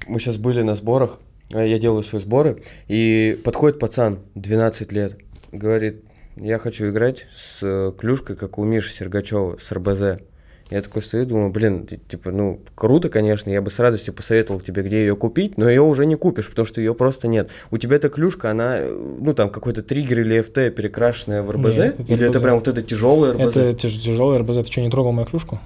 Мы 0.07 0.20
сейчас 0.20 0.38
были 0.38 0.62
на 0.62 0.74
сборах, 0.76 1.18
а 1.52 1.62
я 1.62 1.78
делаю 1.78 2.02
свои 2.02 2.20
сборы, 2.20 2.62
и 2.88 3.38
подходит 3.44 3.78
пацан, 3.78 4.20
12 4.34 4.92
лет, 4.92 5.18
говорит, 5.52 6.04
я 6.36 6.59
хочу 6.59 6.90
играть 6.90 7.26
с 7.34 7.61
э, 7.62 7.92
клюшкой, 7.98 8.36
как 8.36 8.59
у 8.59 8.64
Миши 8.64 8.92
Сергачева, 8.92 9.57
с 9.59 9.72
РБЗ. 9.72 10.20
Я 10.68 10.80
такой 10.80 11.00
стою, 11.02 11.26
думаю, 11.26 11.50
блин, 11.50 11.86
ти- 11.86 12.00
типа, 12.08 12.32
ну, 12.32 12.58
круто, 12.74 13.08
конечно, 13.08 13.50
я 13.50 13.62
бы 13.62 13.70
с 13.70 13.78
радостью 13.78 14.12
посоветовал 14.12 14.60
тебе, 14.60 14.82
где 14.82 14.98
ее 15.00 15.14
купить, 15.14 15.56
но 15.58 15.68
ее 15.68 15.82
уже 15.82 16.06
не 16.06 16.16
купишь, 16.16 16.48
потому 16.50 16.66
что 16.66 16.80
ее 16.80 16.92
просто 16.92 17.28
нет. 17.28 17.50
У 17.70 17.78
тебя 17.78 17.96
эта 17.96 18.08
клюшка, 18.08 18.50
она, 18.50 18.78
э, 18.78 19.16
ну, 19.20 19.32
там, 19.32 19.48
какой-то 19.50 19.82
триггер 19.84 20.20
или 20.20 20.40
FT, 20.40 20.70
перекрашенная 20.70 21.42
в 21.44 21.50
РБЗ? 21.52 21.76
Нет, 21.78 22.00
это 22.00 22.12
или 22.12 22.24
это 22.24 22.32
РБЗ. 22.38 22.42
прям 22.42 22.54
вот 22.56 22.66
это 22.68 22.82
тяжелая 22.82 23.32
РБЗ? 23.34 23.56
это 23.56 23.70
тяж- 23.74 23.98
тяжелый 24.00 24.38
РБЗ. 24.38 24.56
Ты 24.56 24.64
что, 24.72 24.80
не 24.80 24.90
трогал 24.90 25.12
мою 25.12 25.26
клюшку? 25.26 25.60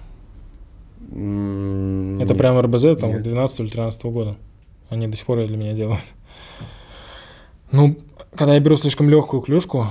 М, 1.12 2.20
Это 2.20 2.34
прям 2.34 2.58
РБЗ 2.60 2.96
там 3.00 3.10
Нет. 3.10 3.22
12 3.22 3.60
или 3.60 3.68
13 3.68 4.04
года. 4.12 4.36
Они 4.90 5.06
до 5.08 5.16
сих 5.16 5.26
пор 5.26 5.46
для 5.46 5.56
меня 5.56 5.72
делают. 5.72 6.02
Ну, 7.72 7.96
когда 8.36 8.54
я 8.54 8.60
беру 8.60 8.76
слишком 8.76 9.08
легкую 9.08 9.40
клюшку, 9.42 9.86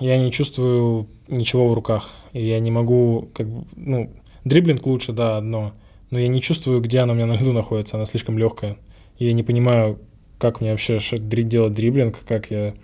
я 0.00 0.18
не 0.18 0.30
чувствую 0.32 1.06
ничего 1.28 1.68
в 1.68 1.74
руках. 1.74 2.10
И 2.32 2.46
я 2.46 2.60
не 2.60 2.70
могу, 2.70 3.28
как 3.34 3.46
бы, 3.48 3.64
ну, 3.76 4.10
дриблинг 4.44 4.86
лучше, 4.86 5.12
да, 5.12 5.36
одно. 5.36 5.74
Но 6.10 6.18
я 6.18 6.28
не 6.28 6.40
чувствую, 6.40 6.80
где 6.80 7.00
она 7.00 7.12
у 7.12 7.16
меня 7.16 7.26
на 7.26 7.34
льду 7.34 7.52
находится, 7.52 7.96
она 7.96 8.04
слишком 8.06 8.36
легкая. 8.38 8.76
И 9.18 9.26
я 9.26 9.32
не 9.32 9.42
понимаю, 9.42 9.98
как 10.38 10.60
мне 10.60 10.72
вообще 10.72 10.98
делать 11.18 11.74
дриблинг, 11.74 12.18
как 12.26 12.50
я 12.50 12.74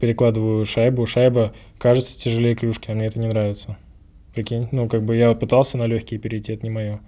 перекладываю 0.00 0.66
шайбу. 0.66 1.06
Шайба 1.06 1.52
кажется 1.78 2.18
тяжелее 2.18 2.54
клюшки, 2.56 2.90
а 2.90 2.94
мне 2.94 3.06
это 3.06 3.20
не 3.20 3.28
нравится. 3.28 3.76
Прикинь, 4.34 4.66
ну, 4.72 4.88
как 4.88 5.04
бы 5.04 5.14
я 5.14 5.34
пытался 5.34 5.78
на 5.78 5.84
легкие 5.84 6.18
перейти, 6.18 6.54
это 6.54 6.64
не 6.64 6.70
мое. 6.70 7.00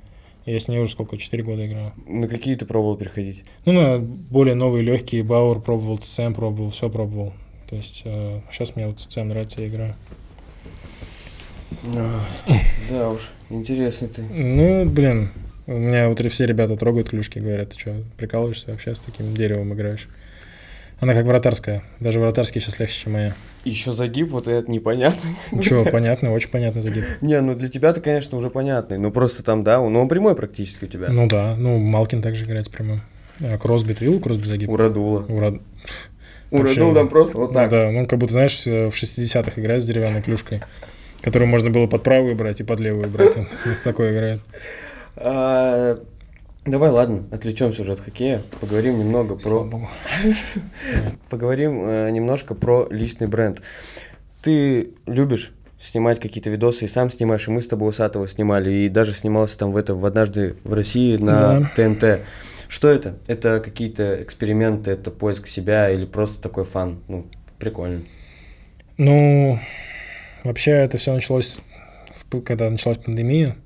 Я 0.46 0.60
с 0.60 0.68
ней 0.68 0.78
уже 0.78 0.92
сколько, 0.92 1.16
4 1.16 1.42
года 1.42 1.66
играю. 1.66 1.92
На 2.06 2.28
какие 2.28 2.54
ты 2.54 2.66
пробовал 2.66 2.96
переходить? 2.98 3.44
Ну, 3.64 3.72
на 3.72 3.98
более 3.98 4.54
новые 4.54 4.84
легкие, 4.84 5.22
Бауэр 5.22 5.60
пробовал, 5.60 5.96
ЦЦМ 5.96 6.34
пробовал, 6.34 6.68
все 6.68 6.90
пробовал. 6.90 7.32
То 7.70 7.76
есть 7.76 8.04
сейчас 8.50 8.76
мне 8.76 8.86
вот 8.86 9.00
ЦЦМ 9.00 9.28
нравится, 9.28 9.62
я 9.62 9.68
играю. 9.68 9.94
Да 12.90 13.10
уж, 13.10 13.30
интересно 13.50 14.08
ты. 14.08 14.22
Ну, 14.22 14.84
блин, 14.86 15.30
у 15.66 15.72
меня 15.72 16.08
вот 16.08 16.20
все 16.30 16.46
ребята 16.46 16.76
трогают 16.76 17.10
клюшки, 17.10 17.38
говорят, 17.38 17.70
ты 17.70 17.78
что, 17.78 17.94
прикалываешься 18.16 18.70
вообще 18.70 18.94
с 18.94 19.00
таким 19.00 19.34
деревом 19.34 19.72
играешь? 19.74 20.08
Она 21.00 21.12
как 21.12 21.26
вратарская, 21.26 21.82
даже 22.00 22.20
вратарский 22.20 22.60
сейчас 22.60 22.78
легче, 22.78 23.02
чем 23.02 23.12
моя. 23.14 23.34
Еще 23.64 23.92
загиб, 23.92 24.30
вот 24.30 24.46
это 24.46 24.70
непонятно. 24.70 25.28
Че, 25.60 25.84
понятно, 25.84 26.32
очень 26.32 26.50
понятный 26.50 26.82
загиб. 26.82 27.04
Не, 27.20 27.40
ну 27.40 27.54
для 27.54 27.68
тебя-то, 27.68 28.00
конечно, 28.00 28.38
уже 28.38 28.48
понятный. 28.48 28.98
Ну 28.98 29.10
просто 29.10 29.42
там, 29.42 29.64
да, 29.64 29.80
ну 29.80 30.00
он 30.00 30.08
прямой 30.08 30.36
практически 30.36 30.84
у 30.84 30.88
тебя. 30.88 31.08
Ну 31.08 31.26
да, 31.26 31.56
ну 31.56 31.78
Малкин 31.78 32.22
также 32.22 32.44
играет 32.44 32.66
с 32.66 32.68
прямым. 32.68 33.02
А 33.40 33.58
Кросби, 33.58 33.94
ты 33.94 34.04
видел 34.04 34.20
Кросби 34.20 34.44
загиб? 34.44 34.68
У 34.70 34.76
Радула. 34.76 35.24
Ура... 35.28 35.54
У 36.50 36.58
Вообще, 36.58 36.74
Радула 36.74 36.94
там 36.94 37.08
просто 37.08 37.38
вот 37.38 37.48
Ну 37.50 37.54
так. 37.54 37.68
да, 37.68 37.90
ну 37.90 38.06
как 38.06 38.18
будто, 38.18 38.32
знаешь, 38.32 38.64
в 38.64 38.90
60-х 38.90 39.60
играет 39.60 39.82
с 39.82 39.86
деревянной 39.86 40.22
клюшкой, 40.22 40.60
которую 41.24 41.48
можно 41.48 41.70
было 41.70 41.86
под 41.86 42.02
правую 42.02 42.36
брать 42.36 42.60
и 42.60 42.64
под 42.64 42.80
левую 42.80 43.08
брать. 43.08 43.34
Он 43.38 43.46
с 43.50 43.80
такой 43.82 44.12
играет. 44.12 44.42
А, 45.16 45.98
Давай, 46.66 46.90
ладно, 46.90 47.24
отвлечемся 47.30 47.82
уже 47.82 47.92
от 47.92 48.00
хоккея. 48.00 48.40
Поговорим 48.60 48.98
немного 48.98 49.34
про... 49.36 49.68
Поговорим 51.30 51.82
э, 51.86 52.10
немножко 52.10 52.54
про 52.54 52.86
личный 52.90 53.26
бренд. 53.26 53.62
Ты 54.42 54.90
любишь 55.06 55.52
снимать 55.78 56.20
какие-то 56.20 56.50
видосы 56.50 56.84
и 56.86 56.88
сам 56.88 57.08
снимаешь, 57.10 57.48
и 57.48 57.50
мы 57.50 57.60
с 57.60 57.66
тобой 57.66 57.88
Усатого 57.90 58.26
снимали, 58.26 58.70
и 58.70 58.88
даже 58.88 59.12
снимался 59.14 59.58
там 59.58 59.72
в 59.72 59.76
это 59.76 59.94
в 59.94 60.04
однажды 60.04 60.56
в 60.64 60.72
России 60.72 61.16
на 61.16 61.60
Да. 61.60 61.70
ТНТ. 61.74 62.20
Что 62.68 62.88
это? 62.88 63.16
Это 63.26 63.60
какие-то 63.60 64.22
эксперименты, 64.22 64.90
это 64.90 65.10
поиск 65.10 65.46
себя 65.46 65.90
или 65.90 66.06
просто 66.06 66.40
такой 66.42 66.64
фан? 66.64 66.98
Ну, 67.08 67.26
прикольно. 67.58 68.02
Ну, 68.96 69.58
вообще 70.44 70.72
это 70.72 70.98
все 70.98 71.12
началось, 71.12 71.60
когда 72.44 72.70
началась 72.70 72.98
пандемия, 72.98 73.56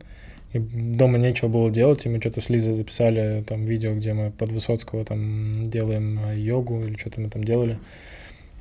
и 0.52 0.58
дома 0.58 1.18
нечего 1.18 1.48
было 1.48 1.70
делать, 1.70 2.06
и 2.06 2.08
мы 2.08 2.20
что-то 2.20 2.40
с 2.40 2.48
Лизой 2.48 2.74
записали 2.74 3.44
там 3.46 3.66
видео, 3.66 3.94
где 3.94 4.14
мы 4.14 4.30
под 4.30 4.52
Высоцкого 4.52 5.04
там 5.04 5.64
делаем 5.64 6.20
э, 6.24 6.38
йогу 6.38 6.84
или 6.84 6.96
что-то 6.96 7.20
мы 7.20 7.28
там 7.28 7.44
делали. 7.44 7.78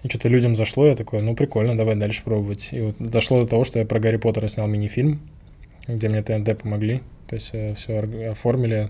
И 0.03 0.10
что-то 0.10 0.27
людям 0.27 0.53
зашло, 0.56 0.85
я 0.88 0.95
такой, 0.95 1.22
ну 1.22 1.34
прикольно, 1.34 1.77
давай 1.77 1.95
дальше 1.95 2.23
пробовать. 2.23 2.69
И 2.72 2.81
вот 2.81 2.95
дошло 2.99 3.41
до 3.41 3.48
того, 3.48 3.64
что 3.64 3.80
я 3.80 3.85
про 3.85 3.99
Гарри 3.99 4.18
Поттера 4.18 4.48
снял 4.49 4.68
мини-фильм, 4.68 5.22
где 5.88 6.10
мне 6.10 6.22
ТНТ 6.22 6.61
помогли, 6.61 7.02
то 7.27 7.35
есть 7.35 7.53
все 7.77 7.99
оформили. 8.30 8.89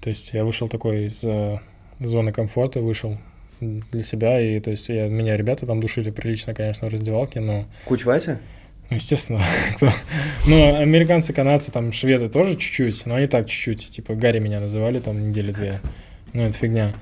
То 0.00 0.08
есть 0.10 0.32
я 0.34 0.44
вышел 0.44 0.68
такой 0.68 1.04
из 1.06 1.24
э, 1.24 1.58
зоны 2.00 2.32
комфорта, 2.32 2.80
вышел 2.80 3.16
для 3.60 4.02
себя, 4.02 4.40
и 4.40 4.60
то 4.60 4.70
есть 4.70 4.88
я, 4.90 5.08
меня 5.08 5.36
ребята 5.36 5.64
там 5.66 5.80
душили 5.80 6.10
прилично, 6.10 6.54
конечно, 6.54 6.88
в 6.88 6.92
раздевалке, 6.92 7.40
но 7.40 7.64
Куч 7.86 8.04
Вася? 8.04 8.38
Ну, 8.90 8.96
естественно. 8.96 9.40
кто- 9.76 9.88
Ну, 10.46 10.76
американцы, 10.76 11.32
канадцы, 11.32 11.72
там, 11.72 11.90
шведы 11.92 12.28
тоже 12.28 12.56
чуть-чуть, 12.56 13.06
но 13.06 13.14
они 13.14 13.26
так 13.28 13.46
чуть-чуть. 13.48 13.90
Типа, 13.90 14.14
Гарри 14.14 14.40
меня 14.40 14.60
называли 14.60 14.98
там 15.00 15.14
недели 15.14 15.52
две. 15.52 15.80
Ну, 16.34 16.42
это 16.42 16.52
фигня. 16.56 16.92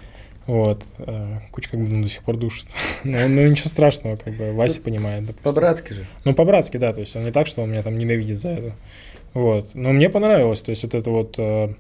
Вот. 0.46 0.84
э, 0.98 1.38
Куча 1.50 1.70
как 1.70 1.80
бы 1.80 1.88
ну, 1.88 2.02
до 2.04 2.08
сих 2.08 2.22
пор 2.22 2.36
душит. 2.36 2.68
Ну, 3.04 3.18
ну, 3.28 3.48
ничего 3.48 3.68
страшного, 3.68 4.14
как 4.14 4.34
бы, 4.34 4.52
Вася 4.52 4.80
понимает, 4.80 5.26
допустим. 5.26 5.42
По-братски 5.42 5.92
же. 5.92 6.06
Ну, 6.24 6.34
по-братски, 6.34 6.76
да, 6.76 6.92
то 6.92 7.00
есть 7.00 7.16
он 7.16 7.24
не 7.24 7.32
так, 7.32 7.48
что 7.48 7.62
он 7.62 7.72
меня 7.72 7.82
там 7.82 7.98
ненавидит 7.98 8.38
за 8.38 8.50
это. 8.50 8.72
Вот. 9.34 9.74
Но 9.74 9.92
мне 9.92 10.10
понравилось, 10.10 10.62
то 10.62 10.70
есть 10.70 10.82
вот 10.82 10.94
это 10.94 11.10
вот 11.10 11.38
э, 11.38 11.74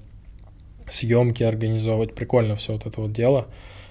съемки 0.88 1.42
организовывать, 1.42 2.14
прикольно 2.14 2.56
все 2.56 2.72
вот 2.72 2.86
это 2.86 3.00
вот 3.00 3.12
дело. 3.12 3.46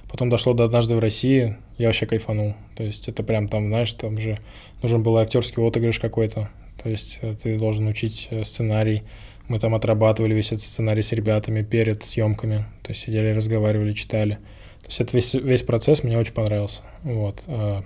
Потом 0.09 0.29
дошло 0.29 0.53
до 0.53 0.65
однажды 0.65 0.95
в 0.95 0.99
России, 0.99 1.57
я 1.77 1.88
вообще 1.88 2.05
кайфанул. 2.05 2.55
То 2.75 2.83
есть 2.83 3.07
это 3.07 3.23
прям 3.23 3.47
там, 3.47 3.67
знаешь, 3.67 3.93
там 3.93 4.17
же 4.17 4.38
нужен 4.81 5.03
был 5.03 5.17
актерский 5.17 5.65
отыгрыш 5.65 5.99
какой-то. 5.99 6.49
То 6.81 6.89
есть 6.89 7.19
э, 7.21 7.35
ты 7.41 7.57
должен 7.57 7.88
учить 7.88 8.27
э, 8.31 8.43
сценарий. 8.43 9.03
Мы 9.47 9.59
там 9.59 9.75
отрабатывали 9.75 10.33
весь 10.33 10.51
этот 10.51 10.63
сценарий 10.63 11.01
с 11.01 11.11
ребятами 11.11 11.61
перед 11.61 12.03
съемками. 12.03 12.65
То 12.83 12.89
есть 12.89 13.01
сидели, 13.01 13.33
разговаривали, 13.33 13.93
читали. 13.93 14.35
То 14.81 14.88
есть 14.88 15.01
это 15.01 15.15
весь, 15.15 15.33
весь 15.33 15.63
процесс 15.63 16.03
мне 16.03 16.17
очень 16.17 16.33
понравился. 16.33 16.81
Вот. 17.03 17.41
э, 17.47 17.81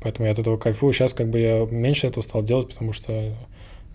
Поэтому 0.00 0.26
я 0.26 0.32
от 0.32 0.38
этого 0.38 0.56
кайфую. 0.56 0.92
Сейчас 0.92 1.14
как 1.14 1.30
бы 1.30 1.40
я 1.40 1.66
меньше 1.70 2.06
этого 2.06 2.22
стал 2.22 2.42
делать, 2.42 2.68
потому 2.68 2.92
что 2.92 3.34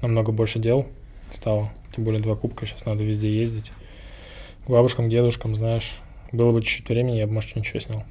намного 0.02 0.32
больше 0.32 0.60
дел 0.60 0.88
стало. 1.34 1.70
Тем 1.96 2.04
более 2.04 2.22
два 2.22 2.36
кубка, 2.36 2.66
сейчас 2.66 2.86
надо 2.86 3.04
везде 3.04 3.34
ездить. 3.34 3.72
К 4.66 4.70
бабушкам, 4.70 5.10
дедушкам, 5.10 5.56
знаешь. 5.56 6.00
Было 6.32 6.52
бы 6.52 6.62
чуть-чуть 6.62 6.88
времени, 6.88 7.18
я 7.18 7.28
бы, 7.28 7.34
может, 7.34 7.56
ничего 7.56 7.80
снял. 7.80 8.04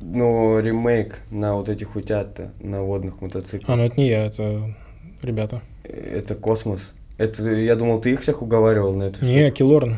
Но 0.00 0.60
ремейк 0.60 1.20
на 1.30 1.56
вот 1.56 1.68
этих 1.68 1.96
утят 1.96 2.40
на 2.62 2.82
водных 2.82 3.20
мотоциклах. 3.20 3.70
А, 3.70 3.76
ну 3.76 3.84
это 3.84 4.00
не 4.00 4.08
я, 4.08 4.26
это 4.26 4.76
ребята. 5.22 5.60
Это 5.82 6.36
космос. 6.36 6.92
Это, 7.16 7.50
я 7.50 7.74
думал, 7.74 8.00
ты 8.00 8.12
их 8.12 8.20
всех 8.20 8.42
уговаривал 8.42 8.94
на 8.94 9.04
эту 9.04 9.24
Не, 9.24 9.46
штуку. 9.46 9.56
Килорн. 9.56 9.96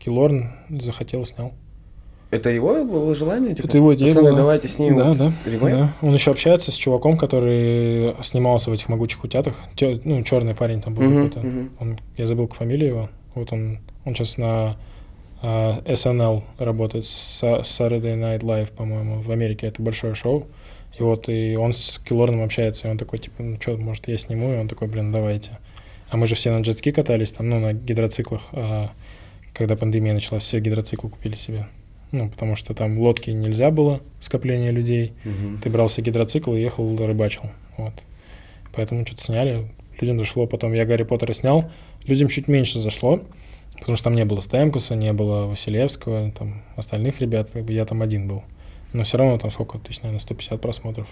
Килорн 0.00 0.50
захотел, 0.68 1.24
снял. 1.24 1.52
Это 2.30 2.50
его 2.50 2.84
было 2.84 3.14
желание? 3.14 3.54
Типа, 3.54 3.66
Это 3.66 3.76
его 3.78 3.94
идея 3.94 4.08
«Пацаны, 4.10 4.28
была». 4.30 4.36
давайте 4.38 4.68
снимем 4.68 4.96
Да, 4.98 5.04
вот 5.08 5.18
да, 5.18 5.32
ремейк. 5.44 5.76
да. 5.76 5.94
Он 6.00 6.14
еще 6.14 6.30
общается 6.30 6.70
с 6.70 6.74
чуваком, 6.74 7.16
который 7.18 8.14
снимался 8.22 8.70
в 8.70 8.72
этих 8.72 8.88
могучих 8.88 9.24
утятах. 9.24 9.56
Тё- 9.74 9.98
ну, 10.04 10.22
черный 10.22 10.54
парень 10.54 10.80
там 10.80 10.94
был 10.94 11.02
Мгм, 11.02 11.28
какой-то. 11.30 11.40
мгм. 11.40 11.70
Он, 11.80 11.98
я 12.16 12.26
забыл 12.28 12.46
к 12.46 12.54
фамилии 12.54 12.86
его. 12.86 13.08
Вот 13.34 13.52
он, 13.52 13.78
он 14.04 14.14
сейчас 14.14 14.38
на 14.38 14.76
а, 15.42 15.82
SNL 15.86 16.42
работает, 16.58 17.04
Sa- 17.04 17.62
Saturday 17.62 18.14
Night 18.14 18.40
Live, 18.42 18.72
по-моему, 18.76 19.22
в 19.22 19.30
Америке. 19.32 19.66
Это 19.68 19.82
большое 19.82 20.14
шоу. 20.14 20.46
И 20.98 21.02
вот 21.02 21.28
и 21.30 21.56
он 21.56 21.72
с 21.72 21.98
Киллорном 21.98 22.42
общается, 22.44 22.86
и 22.86 22.90
он 22.90 22.98
такой, 22.98 23.18
типа, 23.20 23.42
ну 23.42 23.56
что, 23.58 23.76
может, 23.78 24.06
я 24.06 24.18
сниму? 24.18 24.52
И 24.52 24.56
он 24.58 24.68
такой, 24.68 24.86
блин, 24.88 25.10
давайте. 25.12 25.58
А 26.10 26.16
мы 26.18 26.26
же 26.26 26.34
все 26.34 26.50
на 26.50 26.60
джетски 26.60 26.92
катались, 26.92 27.32
там, 27.32 27.48
ну, 27.48 27.58
на 27.58 27.72
гидроциклах. 27.72 28.42
а 28.52 28.90
когда 29.54 29.76
пандемия 29.76 30.12
началась, 30.12 30.42
все 30.44 30.60
гидроциклы 30.60 31.08
купили 31.10 31.36
себе. 31.36 31.66
Ну, 32.12 32.28
потому 32.28 32.56
что 32.56 32.74
там 32.74 32.98
лодки 32.98 33.30
нельзя 33.30 33.70
было, 33.70 34.00
скопление 34.18 34.72
людей. 34.72 35.12
Мгм. 35.24 35.60
Ты 35.60 35.70
брал 35.70 35.88
себе 35.88 36.06
гидроцикл 36.06 36.54
и 36.54 36.60
ехал, 36.60 36.96
рыбачил. 36.96 37.44
Вот. 37.76 37.94
Поэтому 38.72 39.06
что-то 39.06 39.22
сняли. 39.22 39.68
Людям 40.00 40.18
зашло. 40.18 40.46
Потом 40.46 40.72
я 40.72 40.84
Гарри 40.84 41.04
Поттера 41.04 41.32
снял. 41.32 41.70
Людям 42.06 42.28
чуть 42.28 42.48
меньше 42.48 42.78
зашло. 42.78 43.22
Потому 43.78 43.96
что 43.96 44.04
там 44.04 44.14
не 44.14 44.24
было 44.24 44.42
Стемкуса, 44.42 44.94
не 44.94 45.12
было 45.12 45.46
Василевского, 45.46 46.30
там 46.32 46.62
остальных 46.76 47.20
ребят. 47.20 47.50
Как 47.52 47.64
бы 47.64 47.72
я 47.72 47.84
там 47.86 48.02
один 48.02 48.28
был. 48.28 48.42
Но 48.92 49.04
все 49.04 49.18
равно 49.18 49.38
там 49.38 49.50
сколько 49.50 49.78
тысяч, 49.78 50.02
наверное, 50.02 50.20
150 50.20 50.60
просмотров. 50.60 51.06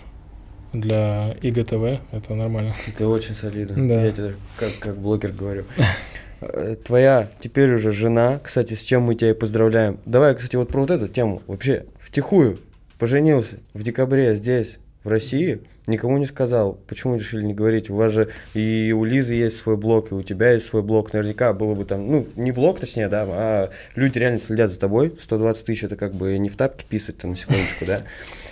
Для 0.72 1.34
ИГТВ 1.40 2.02
это 2.12 2.34
нормально. 2.34 2.74
Это 2.86 3.08
очень 3.08 3.34
солидно. 3.34 3.88
Да. 3.88 4.04
Я 4.04 4.12
тебе 4.12 4.34
как, 4.56 4.78
как 4.78 4.98
блогер 4.98 5.32
говорю. 5.32 5.64
Э, 6.40 6.76
Твоя 6.82 7.30
теперь 7.40 7.72
уже 7.74 7.92
жена, 7.92 8.40
кстати, 8.42 8.74
с 8.74 8.82
чем 8.82 9.02
мы 9.02 9.14
тебя 9.14 9.30
и 9.30 9.34
поздравляем. 9.34 9.98
Давай, 10.06 10.34
кстати, 10.34 10.56
вот 10.56 10.68
про 10.68 10.80
вот 10.80 10.90
эту 10.90 11.08
тему. 11.08 11.42
Вообще, 11.46 11.86
втихую 11.98 12.58
поженился 12.98 13.56
в 13.74 13.82
декабре 13.82 14.34
здесь, 14.34 14.78
в 15.04 15.08
России. 15.08 15.60
Никому 15.86 16.18
не 16.18 16.26
сказал. 16.26 16.74
Почему 16.86 17.16
решили 17.16 17.46
не 17.46 17.54
говорить? 17.54 17.88
У 17.88 17.94
вас 17.94 18.12
же 18.12 18.28
и 18.52 18.92
у 18.94 19.04
Лизы 19.04 19.34
есть 19.34 19.56
свой 19.56 19.76
блог, 19.76 20.12
и 20.12 20.14
у 20.14 20.22
тебя 20.22 20.50
есть 20.52 20.66
свой 20.66 20.82
блог. 20.82 21.12
Наверняка 21.12 21.52
было 21.54 21.74
бы 21.74 21.84
там, 21.86 22.06
ну, 22.06 22.26
не 22.36 22.52
блог, 22.52 22.78
точнее, 22.78 23.08
да, 23.08 23.24
а 23.26 23.70
люди 23.94 24.18
реально 24.18 24.38
следят 24.38 24.70
за 24.70 24.78
тобой. 24.78 25.14
120 25.18 25.64
тысяч 25.64 25.84
это 25.84 25.96
как 25.96 26.14
бы 26.14 26.36
не 26.36 26.50
в 26.50 26.56
тапке 26.56 26.84
писать, 26.86 27.16
там, 27.18 27.30
на 27.30 27.36
секундочку, 27.36 27.86
да. 27.86 28.02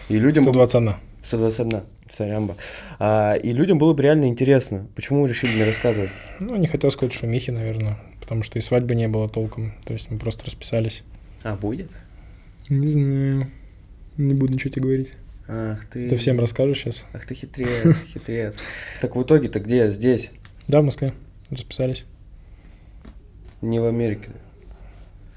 И 0.09 0.17
людям... 0.17 0.45
было- 0.45 0.53
121. 0.67 0.95
121, 1.27 1.83
сорямба. 2.09 2.57
А, 2.99 3.35
и 3.35 3.53
людям 3.53 3.79
было 3.79 3.95
бы 3.95 4.03
реально 4.03 4.27
интересно, 4.27 4.87
почему 4.95 5.23
вы 5.23 5.29
решили 5.29 5.57
не 5.57 5.65
рассказывать. 5.65 6.11
Ну, 6.41 6.57
не 6.57 6.67
хотел 6.67 6.91
сказать 6.91 7.13
шумихи, 7.13 7.51
наверное. 7.51 7.99
Потому 8.21 8.43
что 8.43 8.59
и 8.59 8.63
свадьбы 8.63 8.95
не 8.95 9.09
было 9.09 9.29
толком. 9.29 9.75
То 9.85 9.93
есть 9.93 10.11
мы 10.11 10.19
просто 10.19 10.47
расписались. 10.47 11.03
А, 11.43 11.57
будет? 11.57 11.91
Не 12.69 12.93
знаю. 12.93 13.51
Не 14.17 14.35
буду 14.35 14.55
ничего 14.55 14.73
тебе 14.73 14.83
говорить. 14.83 15.13
Ах 15.49 15.85
ты... 15.87 16.09
Ты 16.09 16.17
всем 16.17 16.41
расскажешь 16.41 16.79
сейчас? 16.79 17.05
Ах 17.13 17.25
ты 17.27 17.35
хитрец, 17.35 18.01
хитрец. 18.13 18.59
Так 19.01 19.15
в 19.15 19.23
итоге-то 19.23 19.61
где? 19.61 19.91
Здесь? 19.91 20.31
Да, 20.67 20.81
в 20.81 20.85
Москве. 20.85 21.13
Расписались. 21.51 22.05
Не 23.63 23.79
в 23.79 23.85
Америке. 23.85 24.31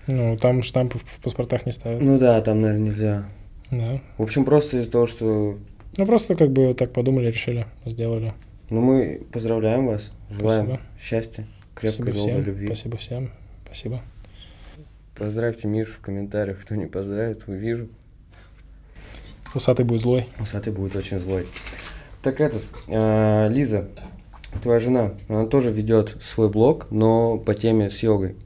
Ну, 0.08 0.38
там 0.38 0.64
штампы 0.64 0.98
в 0.98 1.04
в 1.04 1.20
паспортах 1.20 1.66
не 1.66 1.72
ставят. 1.72 2.04
Ну 2.04 2.18
да, 2.18 2.42
там, 2.42 2.62
наверное, 2.62 2.90
нельзя. 2.90 3.26
Да. 3.70 4.02
В 4.18 4.24
общем, 4.24 4.46
просто 4.46 4.78
из-за 4.78 4.90
того, 4.90 5.06
что... 5.06 5.60
Ну, 6.00 6.06
просто 6.06 6.36
как 6.36 6.50
бы 6.52 6.74
так 6.74 6.94
подумали, 6.94 7.28
решили, 7.28 7.68
сделали. 7.86 8.34
Ну, 8.70 8.80
мы 8.80 9.22
поздравляем 9.34 9.86
вас, 9.86 10.12
желаем 10.30 10.68
Спасибо. 10.68 10.82
счастья, 10.98 11.46
крепкой, 11.76 12.14
Спасибо 12.14 12.14
долгой 12.14 12.32
всем. 12.32 12.44
любви. 12.46 12.66
Спасибо 12.68 12.98
всем. 12.98 13.32
Спасибо. 13.66 14.02
Поздравьте 15.14 15.68
Мишу 15.68 15.96
в 15.96 16.00
комментариях, 16.00 16.62
кто 16.62 16.76
не 16.76 16.86
поздравит, 16.86 17.44
увижу. 17.48 17.90
Усатый 19.54 19.84
будет 19.84 20.00
злой. 20.00 20.26
Усатый 20.40 20.72
будет 20.72 20.96
очень 20.96 21.20
злой. 21.20 21.48
Так 22.22 22.40
этот, 22.40 22.64
а, 22.88 23.50
Лиза, 23.50 23.90
твоя 24.64 24.80
жена, 24.80 25.16
она 25.28 25.48
тоже 25.48 25.70
ведет 25.70 26.16
свой 26.22 26.48
блог, 26.48 26.90
но 26.92 27.38
по 27.38 27.54
теме 27.54 27.90
с 27.90 28.02
йогой. 28.02 28.38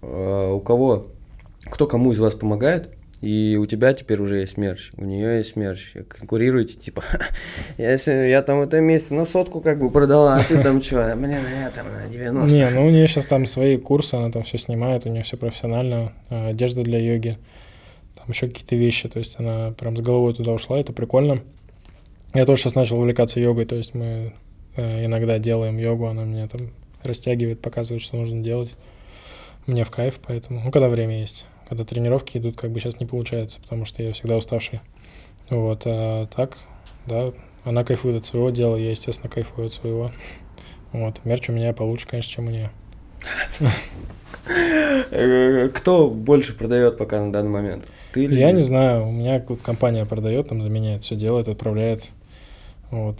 А, 0.00 0.54
у 0.54 0.60
кого, 0.60 1.08
кто 1.66 1.86
кому 1.86 2.12
из 2.12 2.18
вас 2.18 2.34
помогает? 2.34 2.93
И 3.24 3.56
у 3.56 3.64
тебя 3.64 3.94
теперь 3.94 4.20
уже 4.20 4.40
есть 4.40 4.58
мерч, 4.58 4.90
у 4.98 5.04
нее 5.06 5.38
есть 5.38 5.56
мерч. 5.56 5.94
Конкурируете, 6.08 6.74
типа, 6.74 7.02
се- 7.78 8.28
я 8.28 8.42
там 8.42 8.58
в 8.58 8.62
этом 8.62 8.84
месяце 8.84 9.14
на 9.14 9.24
сотку 9.24 9.62
как 9.62 9.78
бы 9.78 9.90
продала, 9.90 10.36
а 10.36 10.44
ты 10.44 10.62
там 10.62 10.82
что, 10.82 11.14
блин, 11.16 11.38
я 11.58 11.70
там 11.70 11.86
на 11.90 12.06
90. 12.06 12.54
Не, 12.54 12.68
ну 12.68 12.86
у 12.86 12.90
нее 12.90 13.08
сейчас 13.08 13.24
там 13.24 13.46
свои 13.46 13.78
курсы, 13.78 14.16
она 14.16 14.30
там 14.30 14.42
все 14.42 14.58
снимает, 14.58 15.06
у 15.06 15.08
нее 15.08 15.22
все 15.22 15.38
профессионально, 15.38 16.12
э, 16.28 16.50
одежда 16.50 16.82
для 16.82 16.98
йоги, 16.98 17.38
там 18.14 18.26
еще 18.28 18.46
какие-то 18.48 18.76
вещи, 18.76 19.08
то 19.08 19.18
есть 19.18 19.40
она 19.40 19.70
прям 19.70 19.96
с 19.96 20.00
головой 20.00 20.34
туда 20.34 20.52
ушла, 20.52 20.78
это 20.78 20.92
прикольно. 20.92 21.40
Я 22.34 22.44
тоже 22.44 22.60
сейчас 22.60 22.74
начал 22.74 22.98
увлекаться 22.98 23.40
йогой, 23.40 23.64
то 23.64 23.74
есть 23.74 23.94
мы 23.94 24.34
э, 24.76 25.06
иногда 25.06 25.38
делаем 25.38 25.78
йогу, 25.78 26.08
она 26.08 26.24
меня 26.24 26.46
там 26.46 26.72
растягивает, 27.02 27.62
показывает, 27.62 28.02
что 28.02 28.18
нужно 28.18 28.42
делать. 28.42 28.70
Мне 29.66 29.84
в 29.84 29.90
кайф, 29.90 30.20
поэтому, 30.26 30.60
ну, 30.62 30.70
когда 30.70 30.88
время 30.90 31.20
есть. 31.20 31.46
Когда 31.74 31.86
тренировки 31.86 32.38
идут, 32.38 32.56
как 32.56 32.70
бы 32.70 32.78
сейчас 32.78 33.00
не 33.00 33.06
получается, 33.06 33.60
потому 33.60 33.84
что 33.84 34.00
я 34.00 34.12
всегда 34.12 34.36
уставший. 34.36 34.80
Вот, 35.50 35.82
а 35.86 36.26
так, 36.26 36.56
да, 37.04 37.32
она 37.64 37.82
кайфует 37.82 38.18
от 38.18 38.26
своего 38.26 38.50
дела, 38.50 38.76
я, 38.76 38.90
естественно, 38.90 39.28
кайфую 39.28 39.66
от 39.66 39.72
своего. 39.72 40.12
Вот, 40.92 41.24
мерч 41.24 41.48
у 41.48 41.52
меня 41.52 41.72
получше, 41.72 42.06
конечно, 42.06 42.30
чем 42.30 42.46
у 42.46 42.50
нее. 42.50 42.70
Э, 45.10 45.68
Кто 45.74 46.08
больше 46.08 46.56
продает 46.56 46.96
пока 46.96 47.20
на 47.20 47.32
данный 47.32 47.50
момент? 47.50 47.88
Ты 48.12 48.26
или 48.26 48.38
Я 48.38 48.52
не 48.52 48.62
знаю, 48.62 49.08
у 49.08 49.10
меня 49.10 49.40
компания 49.40 50.06
продает, 50.06 50.46
там 50.46 50.62
заменяет, 50.62 51.02
все 51.02 51.16
делает, 51.16 51.48
отправляет. 51.48 52.12
Вот. 52.92 53.18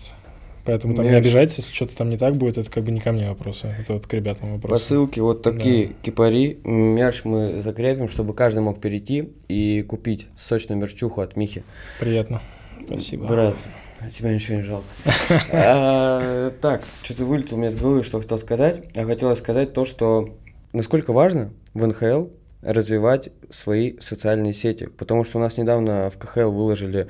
Поэтому 0.65 0.95
там 0.95 1.05
не 1.05 1.11
Мерч. 1.11 1.27
обижайтесь, 1.27 1.57
если 1.59 1.73
что-то 1.73 1.95
там 1.97 2.09
не 2.09 2.17
так 2.17 2.37
будет, 2.37 2.57
это 2.59 2.71
как 2.71 2.85
бы 2.85 2.93
не 2.93 3.01
ко 3.01 3.13
мне 3.13 3.29
вопросы, 3.29 3.75
это 3.79 3.93
вот 3.95 4.07
к 4.07 4.13
ребятам 4.15 4.55
вопросы. 4.55 4.73
Посылки 4.75 5.21
вот 5.21 5.43
такие 5.43 5.89
Да. 5.89 5.95
кипари. 6.03 6.59
Мерч 6.65 7.25
мы 7.25 7.61
закрепим, 7.61 8.09
чтобы 8.09 8.33
каждый 8.35 8.61
мог 8.61 8.81
перейти 8.81 9.33
и 9.49 9.83
купить 9.83 10.29
сочную 10.37 10.81
мерчуху 10.81 11.21
от 11.21 11.37
Михи. 11.37 11.65
Приятно. 12.01 12.41
Спасибо. 12.87 13.27
Брат, 13.27 13.57
а 14.01 14.09
тебя 14.11 14.33
ничего 14.33 14.57
не 14.57 14.63
жалко. 14.63 14.87
А, 15.53 16.51
Так, 16.61 16.83
что-то 17.03 17.25
вылетело 17.25 17.57
у 17.57 17.61
меня 17.61 17.71
с 17.71 17.77
головы, 17.77 18.03
что 18.03 18.21
хотел 18.21 18.39
сказать. 18.39 18.83
А 18.97 19.05
хотелось 19.05 19.39
сказать 19.39 19.73
то, 19.73 19.85
что 19.85 20.35
насколько 20.73 21.13
важно 21.13 21.51
в 21.75 21.87
НХЛ 21.87 22.27
развивать 22.63 23.29
свои 23.51 23.99
социальные 24.01 24.53
сети. 24.55 24.87
Потому 24.87 25.25
что 25.25 25.39
у 25.39 25.41
нас 25.41 25.59
недавно 25.59 26.09
в 26.11 26.19
КХЛ 26.19 26.51
выложили 26.51 27.09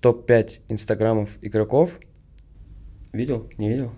топ-5 0.00 0.60
инстаграмов 0.68 1.38
игроков. 1.42 1.98
Видел? 3.14 3.46
Не 3.58 3.68
видел? 3.68 3.92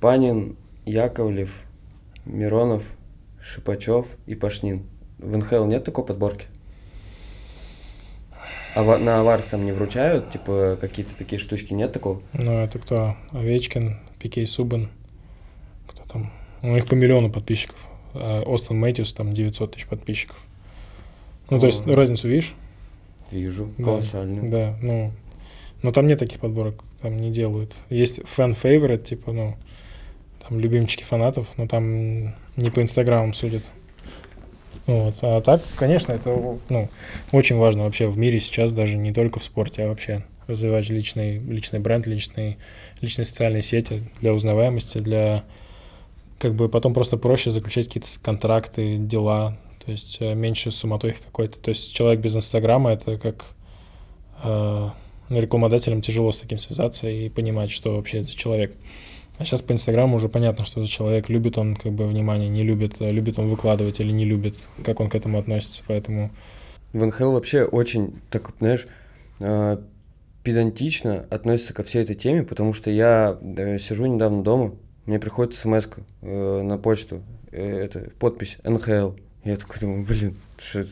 Панин, 0.00 0.56
Яковлев, 0.86 1.64
Миронов, 2.24 2.82
Шипачев 3.42 4.16
и 4.26 4.34
Пашнин. 4.34 4.84
В 5.18 5.36
НХЛ 5.36 5.66
нет 5.66 5.84
такой 5.84 6.06
подборки? 6.06 6.46
А 8.74 8.98
на 8.98 9.20
Аварс 9.20 9.48
там 9.48 9.66
не 9.66 9.72
вручают, 9.72 10.30
типа, 10.30 10.78
какие-то 10.80 11.14
такие 11.14 11.38
штучки, 11.38 11.74
нет 11.74 11.92
такого? 11.92 12.22
Ну, 12.32 12.52
это 12.52 12.78
кто? 12.78 13.16
Овечкин, 13.32 13.98
Пикей 14.18 14.46
Субан. 14.46 14.88
Кто 15.88 16.04
там? 16.04 16.32
У 16.62 16.68
них 16.68 16.86
по 16.86 16.94
миллиону 16.94 17.30
подписчиков. 17.30 17.86
А 18.14 18.40
Остон 18.46 18.78
Мэтьюс 18.78 19.12
там 19.12 19.30
900 19.34 19.72
тысяч 19.72 19.86
подписчиков. 19.86 20.38
Ну, 21.50 21.60
то 21.60 21.66
есть 21.66 21.86
О. 21.86 21.94
разницу 21.94 22.28
видишь? 22.28 22.54
Вижу, 23.30 23.68
Да, 23.76 23.84
колоссальную. 23.84 24.50
Да, 24.50 24.76
ну, 24.80 25.12
но 25.82 25.92
там 25.92 26.06
нет 26.06 26.18
таких 26.18 26.40
подборок, 26.40 26.82
там 27.00 27.18
не 27.18 27.30
делают. 27.30 27.76
Есть 27.90 28.20
фэн 28.26 28.54
фейворит 28.54 29.04
типа, 29.04 29.32
ну, 29.32 29.56
там 30.46 30.58
любимчики 30.58 31.04
фанатов, 31.04 31.56
но 31.56 31.66
там 31.66 32.34
не 32.56 32.70
по 32.70 32.80
инстаграмам 32.80 33.34
судят. 33.34 33.62
Вот. 34.86 35.18
А 35.20 35.40
так, 35.42 35.62
конечно, 35.76 36.12
это 36.12 36.58
ну, 36.68 36.88
очень 37.32 37.56
важно 37.56 37.84
вообще 37.84 38.06
в 38.08 38.16
мире 38.16 38.40
сейчас, 38.40 38.72
даже 38.72 38.96
не 38.96 39.12
только 39.12 39.38
в 39.38 39.44
спорте, 39.44 39.84
а 39.84 39.88
вообще 39.88 40.24
развивать 40.46 40.88
личный, 40.88 41.38
личный 41.38 41.78
бренд, 41.78 42.06
личный, 42.06 42.56
личные 43.02 43.26
социальные 43.26 43.62
сети 43.62 44.04
для 44.20 44.32
узнаваемости, 44.32 44.96
для 44.96 45.44
как 46.38 46.54
бы 46.54 46.70
потом 46.70 46.94
просто 46.94 47.18
проще 47.18 47.50
заключать 47.50 47.88
какие-то 47.88 48.08
контракты, 48.22 48.96
дела, 48.96 49.58
то 49.84 49.90
есть 49.90 50.18
э, 50.20 50.34
меньше 50.34 50.70
суматохи 50.70 51.18
какой-то. 51.22 51.60
То 51.60 51.68
есть 51.70 51.94
человек 51.94 52.20
без 52.20 52.34
Инстаграма 52.36 52.92
это 52.92 53.18
как 53.18 53.44
э, 54.42 54.88
рекламодателям 55.28 56.00
тяжело 56.00 56.32
с 56.32 56.38
таким 56.38 56.58
связаться 56.58 57.08
и 57.08 57.28
понимать, 57.28 57.70
что 57.70 57.96
вообще 57.96 58.18
это 58.18 58.28
за 58.28 58.36
человек. 58.36 58.72
А 59.38 59.44
сейчас 59.44 59.62
по 59.62 59.72
Инстаграму 59.72 60.16
уже 60.16 60.28
понятно, 60.28 60.64
что 60.64 60.80
за 60.80 60.90
человек. 60.90 61.28
Любит 61.28 61.58
он 61.58 61.76
как 61.76 61.92
бы 61.92 62.06
внимание, 62.06 62.48
не 62.48 62.64
любит, 62.64 62.96
э, 63.00 63.10
любит 63.10 63.38
он 63.38 63.48
выкладывать 63.48 64.00
или 64.00 64.10
не 64.10 64.24
любит, 64.24 64.56
как 64.84 65.00
он 65.00 65.08
к 65.08 65.14
этому 65.14 65.38
относится. 65.38 65.82
Поэтому 65.86 66.30
В 66.92 67.04
НХЛ 67.04 67.32
вообще 67.32 67.62
очень, 67.62 68.20
так, 68.30 68.50
знаешь, 68.58 68.86
э, 69.40 69.78
педантично 70.42 71.24
относится 71.30 71.72
ко 71.72 71.84
всей 71.84 72.02
этой 72.02 72.16
теме, 72.16 72.42
потому 72.42 72.72
что 72.72 72.90
я 72.90 73.38
э, 73.42 73.78
сижу 73.78 74.06
недавно 74.06 74.42
дома, 74.42 74.74
мне 75.06 75.20
приходит 75.20 75.54
смс 75.54 75.86
на 76.20 76.78
почту, 76.78 77.22
это 77.50 78.10
подпись 78.18 78.58
НХЛ. 78.64 79.12
Я 79.44 79.56
такой 79.56 79.80
думаю, 79.80 80.04
блин, 80.04 80.36
что 80.58 80.84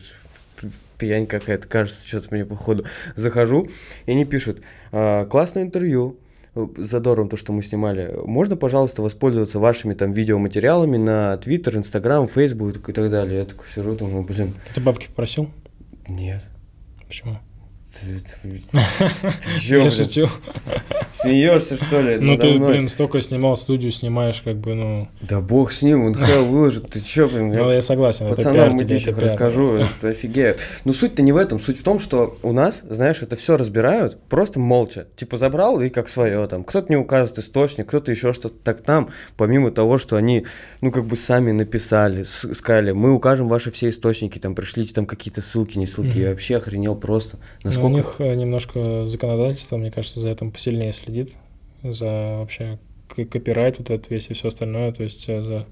пьянь 0.97 1.27
какая-то, 1.27 1.67
кажется, 1.67 2.07
что-то 2.07 2.27
мне 2.31 2.45
походу. 2.45 2.85
Захожу, 3.15 3.65
и 4.05 4.11
они 4.11 4.25
пишут, 4.25 4.61
«А, 4.91 5.25
классное 5.25 5.63
интервью, 5.63 6.19
э, 6.55 6.67
задором 6.77 7.29
то, 7.29 7.37
что 7.37 7.53
мы 7.53 7.61
снимали. 7.61 8.17
Можно, 8.23 8.55
пожалуйста, 8.55 9.01
воспользоваться 9.01 9.59
вашими 9.59 9.93
там 9.93 10.11
видеоматериалами 10.11 10.97
на 10.97 11.37
Твиттер, 11.37 11.77
Инстаграм, 11.77 12.27
Фейсбук 12.27 12.89
и 12.89 12.93
так 12.93 13.09
далее. 13.09 13.39
Я 13.39 13.45
такой 13.45 13.67
сижу, 13.67 13.95
думаю, 13.95 14.23
блин, 14.23 14.55
ты 14.73 14.81
бабки 14.81 15.07
попросил? 15.07 15.49
нет. 16.09 16.47
Почему? 17.07 17.39
Ты, 17.99 18.19
ты- 18.19 18.61
ты 18.71 19.59
чё, 19.59 19.83
Я 19.85 19.91
шучу. 19.91 20.29
смеешься, 21.11 21.77
что 21.77 22.01
ли? 22.01 22.17
Ну, 22.19 22.37
ты, 22.37 22.51
мной? 22.53 22.71
блин, 22.71 22.89
столько 22.89 23.21
снимал 23.21 23.55
студию, 23.55 23.91
снимаешь, 23.91 24.41
как 24.43 24.57
бы, 24.57 24.73
ну... 24.75 25.07
Да 25.21 25.39
бог 25.41 25.71
с 25.71 25.81
ним, 25.81 26.03
он 26.05 26.13
ХЛ 26.13 26.43
выложит, 26.43 26.89
ты 26.89 27.01
чё, 27.01 27.27
блин? 27.27 27.49
Ну, 27.49 27.71
я 27.71 27.81
согласен, 27.81 28.27
Пацанам 28.27 28.55
пиар 28.55 28.73
тебе, 28.77 28.99
пиар. 28.99 29.19
расскажу, 29.19 29.75
это 29.77 30.09
офигеет. 30.09 30.59
Но 30.85 30.93
суть-то 30.93 31.21
не 31.21 31.31
в 31.31 31.37
этом, 31.37 31.59
суть 31.59 31.79
в 31.79 31.83
том, 31.83 31.99
что 31.99 32.37
у 32.43 32.51
нас, 32.51 32.81
знаешь, 32.87 33.21
это 33.21 33.35
все 33.35 33.57
разбирают 33.57 34.17
просто 34.29 34.59
молча. 34.59 35.07
Типа 35.15 35.37
забрал 35.37 35.81
и 35.81 35.89
как 35.89 36.09
свое 36.09 36.45
там. 36.47 36.63
Кто-то 36.63 36.87
не 36.89 36.97
указывает 36.97 37.39
источник, 37.39 37.87
кто-то 37.87 38.11
еще 38.11 38.33
что-то. 38.33 38.55
Так 38.63 38.81
там, 38.81 39.09
помимо 39.37 39.71
того, 39.71 39.97
что 39.97 40.15
они, 40.17 40.45
ну, 40.81 40.91
как 40.91 41.05
бы 41.05 41.15
сами 41.15 41.51
написали, 41.51 42.23
сказали, 42.23 42.91
мы 42.91 43.13
укажем 43.13 43.47
ваши 43.47 43.71
все 43.71 43.89
источники, 43.89 44.39
там, 44.39 44.55
пришлите 44.55 44.93
там 44.93 45.05
какие-то 45.05 45.41
ссылки, 45.41 45.77
не 45.77 45.85
ссылки. 45.85 46.17
Я 46.17 46.29
вообще 46.29 46.57
охренел 46.57 46.95
просто. 46.95 47.37
Ну, 47.63 47.69
Насколько... 47.69 47.86
у 47.87 47.95
них 47.95 48.15
э, 48.19 48.35
немножко 48.35 49.05
законодательство, 49.05 49.77
мне 49.77 49.91
кажется, 49.91 50.19
за 50.19 50.29
этим 50.29 50.51
посильнее 50.51 50.91
следит, 50.91 51.33
за 51.83 52.37
вообще 52.39 52.79
копирайт 53.07 53.79
вот 53.79 53.89
этот 53.89 54.09
весь 54.09 54.29
и 54.29 54.33
все 54.33 54.49
остальное, 54.49 54.91
то 54.91 55.03
есть 55.03 55.27
э, 55.29 55.41
за 55.41 55.65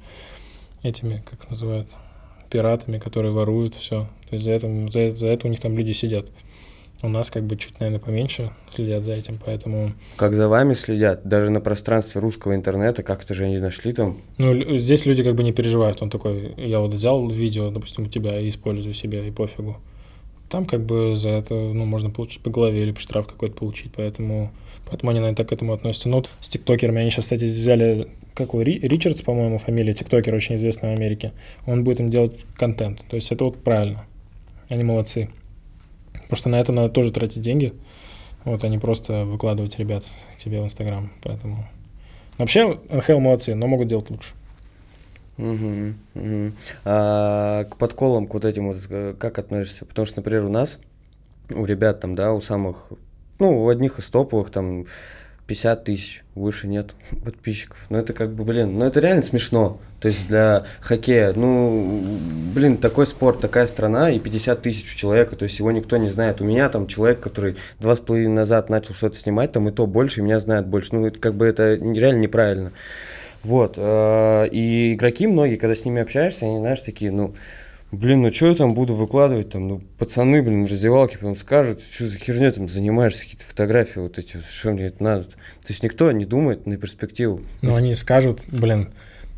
этими, 0.83 1.23
как 1.29 1.49
называют, 1.49 1.89
пиратами, 2.49 2.99
которые 2.99 3.31
воруют 3.31 3.75
все. 3.75 4.07
То 4.29 4.33
есть 4.33 4.45
за, 4.45 4.51
этим, 4.51 4.89
за, 4.89 5.09
за 5.11 5.27
это 5.27 5.47
у 5.47 5.49
них 5.49 5.59
там 5.59 5.77
люди 5.77 5.91
сидят. 5.91 6.27
У 7.01 7.09
нас 7.09 7.29
как 7.29 7.43
бы 7.43 7.57
чуть, 7.57 7.79
наверное, 7.79 7.99
поменьше 7.99 8.51
следят 8.69 9.03
за 9.03 9.13
этим, 9.13 9.37
поэтому... 9.43 9.93
Как 10.15 10.33
за 10.33 10.47
вами 10.47 10.73
следят, 10.73 11.27
даже 11.27 11.51
на 11.51 11.59
пространстве 11.59 12.21
русского 12.21 12.55
интернета, 12.55 13.03
как-то 13.03 13.33
же 13.33 13.45
они 13.45 13.57
нашли 13.59 13.91
там. 13.91 14.21
Ну, 14.37 14.77
здесь 14.77 15.05
люди 15.05 15.23
как 15.23 15.35
бы 15.35 15.43
не 15.43 15.51
переживают. 15.51 16.01
Он 16.01 16.09
такой, 16.09 16.53
я 16.57 16.79
вот 16.79 16.93
взял 16.93 17.27
видео, 17.29 17.69
допустим, 17.69 18.05
у 18.05 18.07
тебя 18.07 18.39
и 18.39 18.49
использую 18.49 18.93
себе, 18.93 19.27
и 19.27 19.31
пофигу. 19.31 19.77
Там 20.49 20.65
как 20.65 20.85
бы 20.85 21.15
за 21.15 21.29
это, 21.29 21.53
ну, 21.55 21.85
можно 21.85 22.09
получить 22.09 22.41
по 22.41 22.49
голове 22.49 22.83
или 22.83 22.93
штраф 22.97 23.27
какой-то 23.27 23.55
получить, 23.55 23.91
поэтому, 23.95 24.51
поэтому 24.89 25.11
они, 25.11 25.19
наверное, 25.19 25.35
так 25.35 25.49
к 25.49 25.51
этому 25.53 25.73
относятся. 25.73 26.07
Ну, 26.09 26.17
вот 26.17 26.29
с 26.39 26.49
тиктокерами, 26.49 27.01
они 27.01 27.09
сейчас, 27.09 27.25
кстати, 27.25 27.43
взяли, 27.43 28.09
как 28.35 28.49
его, 28.49 28.61
Ри- 28.61 28.79
Ричардс, 28.79 29.21
по-моему, 29.21 29.57
фамилия, 29.57 29.93
тиктокер 29.93 30.35
очень 30.35 30.55
известный 30.55 30.89
в 30.89 30.97
Америке. 30.97 31.31
Он 31.65 31.83
будет 31.83 31.99
им 31.99 32.09
делать 32.09 32.45
контент, 32.55 33.03
то 33.09 33.15
есть 33.15 33.31
это 33.31 33.45
вот 33.45 33.63
правильно. 33.63 34.05
Они 34.69 34.83
молодцы. 34.83 35.29
Потому 36.13 36.37
что 36.37 36.49
на 36.49 36.59
это 36.59 36.71
надо 36.71 36.89
тоже 36.89 37.11
тратить 37.11 37.41
деньги. 37.41 37.73
Вот, 38.43 38.63
а 38.63 38.67
не 38.67 38.77
просто 38.77 39.25
выкладывать 39.25 39.77
ребят 39.79 40.05
к 40.35 40.37
тебе 40.37 40.61
в 40.61 40.63
Инстаграм, 40.63 41.11
поэтому... 41.23 41.67
Вообще, 42.37 42.79
НХЛ 42.89 43.19
молодцы, 43.19 43.55
но 43.55 43.65
могут 43.65 43.87
делать 43.87 44.09
лучше. 44.09 44.33
Мгм, 45.37 45.97
мгм. 46.13 46.53
А 46.85 47.65
к 47.65 47.75
подколам, 47.77 48.27
к 48.27 48.33
вот 48.33 48.45
этим 48.45 48.67
вот, 48.67 48.77
э, 48.89 49.13
как 49.19 49.37
относишься? 49.37 49.85
Потому 49.85 50.05
что, 50.05 50.19
например, 50.19 50.45
у 50.45 50.49
нас, 50.49 50.79
у 51.49 51.65
ребят 51.65 51.99
там, 51.99 52.15
да, 52.15 52.31
у 52.33 52.39
самых, 52.39 52.87
ну, 53.39 53.65
у 53.65 53.69
одних 53.69 53.99
из 53.99 54.07
топовых 54.07 54.49
там 54.49 54.85
50 55.47 55.83
тысяч, 55.83 56.23
выше 56.35 56.67
нет 56.67 56.95
подписчиков. 57.25 57.85
Ну, 57.89 57.97
это 57.97 58.13
как 58.13 58.33
бы, 58.33 58.45
блин, 58.45 58.79
ну, 58.79 58.85
это 58.85 59.01
реально 59.01 59.23
смешно. 59.23 59.79
То 59.99 60.07
есть 60.07 60.27
для 60.27 60.65
хоккея, 60.79 61.33
ну, 61.35 62.17
блин, 62.53 62.77
такой 62.77 63.05
спорт, 63.05 63.41
такая 63.41 63.65
страна 63.65 64.11
и 64.11 64.19
50 64.19 64.61
тысяч 64.61 64.93
у 64.93 64.97
человека, 64.97 65.35
то 65.35 65.43
есть 65.43 65.59
его 65.59 65.71
никто 65.71 65.97
не 65.97 66.09
знает. 66.09 66.39
У 66.39 66.45
меня 66.45 66.69
там 66.69 66.87
человек, 66.87 67.19
который 67.19 67.57
два 67.79 67.95
с 67.95 67.99
половиной 67.99 68.35
назад 68.35 68.69
начал 68.69 68.93
что-то 68.93 69.17
снимать, 69.17 69.51
там 69.51 69.67
и 69.67 69.71
то 69.71 69.85
больше, 69.85 70.21
и 70.21 70.23
меня 70.23 70.39
знают 70.39 70.67
больше. 70.67 70.95
Ну, 70.95 71.05
это 71.05 71.19
как 71.19 71.35
бы 71.35 71.45
это 71.45 71.75
реально 71.75 72.19
неправильно. 72.19 72.71
Вот. 73.45 73.75
э, 73.77 74.47
И 74.51 74.93
игроки 74.93 75.27
многие, 75.27 75.57
когда 75.57 75.75
с 75.75 75.85
ними 75.85 76.01
общаешься, 76.01 76.47
они, 76.47 76.57
знаешь, 76.57 76.79
такие, 76.79 77.11
ну, 77.11 77.35
блин, 77.91 78.23
ну 78.23 78.33
что 78.33 78.47
я 78.47 78.55
там 78.55 78.73
буду 78.73 78.95
выкладывать, 78.95 79.51
там, 79.51 79.67
ну, 79.67 79.81
пацаны, 79.99 80.41
блин, 80.41 80.65
в 80.65 80.71
раздевалке 80.71 81.19
потом 81.19 81.35
скажут, 81.35 81.81
что 81.81 82.07
за 82.07 82.17
херня 82.17 82.51
там 82.51 82.67
занимаешься, 82.67 83.21
какие-то 83.21 83.45
фотографии, 83.45 83.99
вот 83.99 84.17
эти, 84.17 84.37
что 84.37 84.71
мне 84.71 84.85
это 84.85 85.03
надо. 85.03 85.23
То 85.25 85.69
есть 85.69 85.83
никто 85.83 86.11
не 86.11 86.25
думает 86.25 86.65
на 86.65 86.75
перспективу. 86.77 87.41
Но 87.61 87.75
они 87.75 87.93
скажут, 87.93 88.41
блин, 88.47 88.89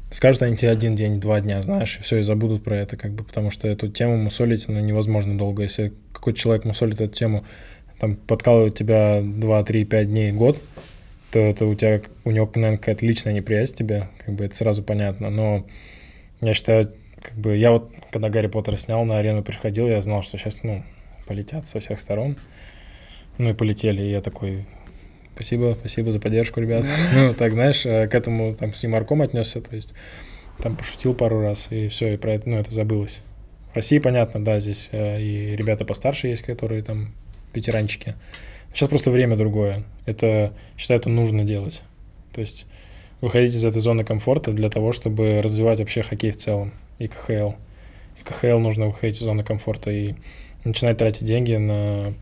скажут 0.10 0.42
они 0.42 0.56
тебе 0.56 0.72
один 0.72 0.96
день, 0.96 1.20
два 1.20 1.42
дня, 1.42 1.62
знаешь, 1.62 1.98
и 2.00 2.02
все, 2.02 2.20
и 2.20 2.22
забудут 2.22 2.64
про 2.64 2.78
это, 2.78 2.96
как 2.96 3.12
бы, 3.12 3.26
потому 3.26 3.50
что 3.50 3.68
эту 3.68 3.90
тему 3.90 4.16
мусолить, 4.16 4.70
ну, 4.70 4.80
невозможно 4.80 5.38
долго. 5.38 5.64
Если 5.64 5.92
какой-то 6.14 6.40
человек 6.40 6.64
мусолит 6.64 7.02
эту 7.02 7.14
тему, 7.14 7.44
там, 8.00 8.16
подкалывает 8.16 8.76
тебя 8.76 9.22
2, 9.22 9.64
3, 9.66 9.84
5 9.84 10.08
дней, 10.08 10.32
год, 10.32 10.62
то 11.38 11.42
это 11.42 11.68
у 11.68 11.76
тебя, 11.76 12.02
у 12.26 12.32
него, 12.32 12.50
наверное, 12.56 12.78
какая-то 12.78 13.06
личная 13.06 13.32
неприязнь 13.32 13.76
к 13.76 13.78
тебе, 13.78 14.08
как 14.26 14.34
бы 14.34 14.46
это 14.46 14.56
сразу 14.56 14.82
понятно, 14.82 15.30
но 15.30 15.68
я 16.42 16.56
считаю, 16.56 16.92
как 17.22 17.36
бы, 17.36 17.56
я 17.56 17.70
вот, 17.70 17.92
когда 18.10 18.30
Гарри 18.30 18.48
Поттер 18.48 18.76
снял, 18.80 19.06
на 19.06 19.20
арену 19.20 19.44
приходил, 19.44 19.88
я 19.88 20.02
знал, 20.02 20.24
что 20.24 20.40
сейчас, 20.40 20.64
ну, 20.64 20.84
полетят 21.28 21.68
со 21.68 21.80
всех 21.80 22.00
сторон, 22.00 22.38
ну 23.38 23.52
и 23.52 23.54
полетели, 23.54 24.02
и 24.02 24.10
я 24.10 24.22
такой, 24.22 24.66
Спасибо, 25.36 25.76
спасибо 25.80 26.10
за 26.10 26.20
поддержку, 26.20 26.60
ребят. 26.60 26.88
Ну, 27.14 27.36
так, 27.36 27.54
знаешь, 27.54 27.86
э, 27.86 28.08
к 28.08 28.16
этому 28.16 28.52
там 28.54 28.74
с 28.74 28.84
юморком 28.84 29.22
отнесся, 29.22 29.62
то 29.62 29.76
есть 29.76 29.94
там 30.58 30.76
пошутил 30.76 31.14
пару 31.14 31.42
раз, 31.42 31.68
и 31.70 31.88
все, 31.90 32.16
и 32.16 32.18
про 32.18 32.34
это, 32.34 32.50
ну, 32.50 32.58
это 32.58 32.72
забылось. 32.72 33.22
В 33.74 33.76
России, 33.76 34.00
понятно, 34.00 34.44
да, 34.44 34.60
здесь 34.60 34.90
э, 34.92 35.22
и 35.22 35.52
ребята 35.52 35.86
постарше 35.86 36.30
есть, 36.30 36.42
которые 36.42 36.82
там 36.82 37.14
ветеранчики. 37.54 38.16
Сейчас 38.74 38.90
просто 38.90 39.12
время 39.12 39.36
другое. 39.36 39.84
Это, 40.06 40.54
считаю, 40.78 41.00
это 41.00 41.10
нужно 41.10 41.44
делать. 41.44 41.84
То 42.34 42.42
есть 42.42 42.68
выходить 43.22 43.56
из 43.56 43.66
этой 43.66 43.80
зоны 43.80 44.04
комфорта 44.04 44.52
для 44.52 44.70
того, 44.70 44.92
чтобы 44.92 45.42
развивать 45.42 45.80
вообще 45.80 46.04
хоккей 46.04 46.32
в 46.32 46.38
целом 46.38 46.74
и 47.00 47.08
КХЛ. 47.08 47.54
И 48.20 48.24
КХЛ 48.24 48.60
нужно 48.60 48.88
выходить 48.88 49.18
из 49.18 49.22
зоны 49.22 49.44
комфорта 49.44 49.92
и 49.92 50.16
начинать 50.64 50.98
тратить 50.98 51.26
деньги 51.26 51.56
на 51.56 52.14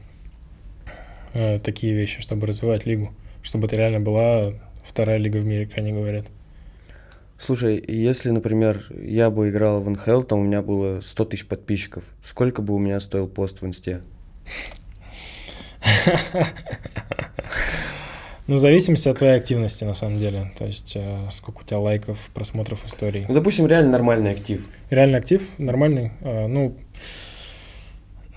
э, 1.34 1.59
такие 1.59 1.93
вещи, 1.93 2.22
чтобы 2.22 2.47
развивать 2.47 2.85
лигу, 2.85 3.13
чтобы 3.41 3.67
это 3.67 3.76
реально 3.76 3.99
была 3.99 4.53
вторая 4.84 5.17
лига 5.17 5.38
в 5.38 5.45
мире, 5.45 5.65
как 5.65 5.80
они 5.80 5.91
говорят. 5.91 6.26
Слушай, 7.38 7.84
если, 7.85 8.30
например, 8.30 8.85
я 8.91 9.30
бы 9.30 9.49
играл 9.49 9.81
в 9.81 9.89
НХЛ, 9.89 10.22
там 10.22 10.39
у 10.39 10.43
меня 10.43 10.61
было 10.61 11.01
100 11.01 11.26
тысяч 11.26 11.45
подписчиков, 11.45 12.05
сколько 12.22 12.61
бы 12.61 12.73
у 12.73 12.80
меня 12.80 12.99
стоил 13.01 13.27
пост 13.27 13.61
в 13.61 13.65
инсте? 13.65 14.01
Ну, 18.47 18.55
в 18.57 18.59
зависимости 18.59 19.09
от 19.09 19.17
твоей 19.17 19.37
активности, 19.37 19.85
на 19.85 19.95
самом 19.95 20.19
деле. 20.19 20.51
То 20.55 20.65
есть, 20.65 20.93
э, 20.95 21.27
сколько 21.31 21.61
у 21.61 21.63
тебя 21.63 21.79
лайков, 21.79 22.29
просмотров 22.31 22.85
историй. 22.85 23.25
Ну, 23.27 23.33
допустим, 23.33 23.65
реально 23.65 23.91
нормальный 23.93 24.31
актив. 24.31 24.67
Реально 24.91 25.17
актив, 25.17 25.41
нормальный. 25.57 26.11
э, 26.21 26.45
ну, 26.45 26.75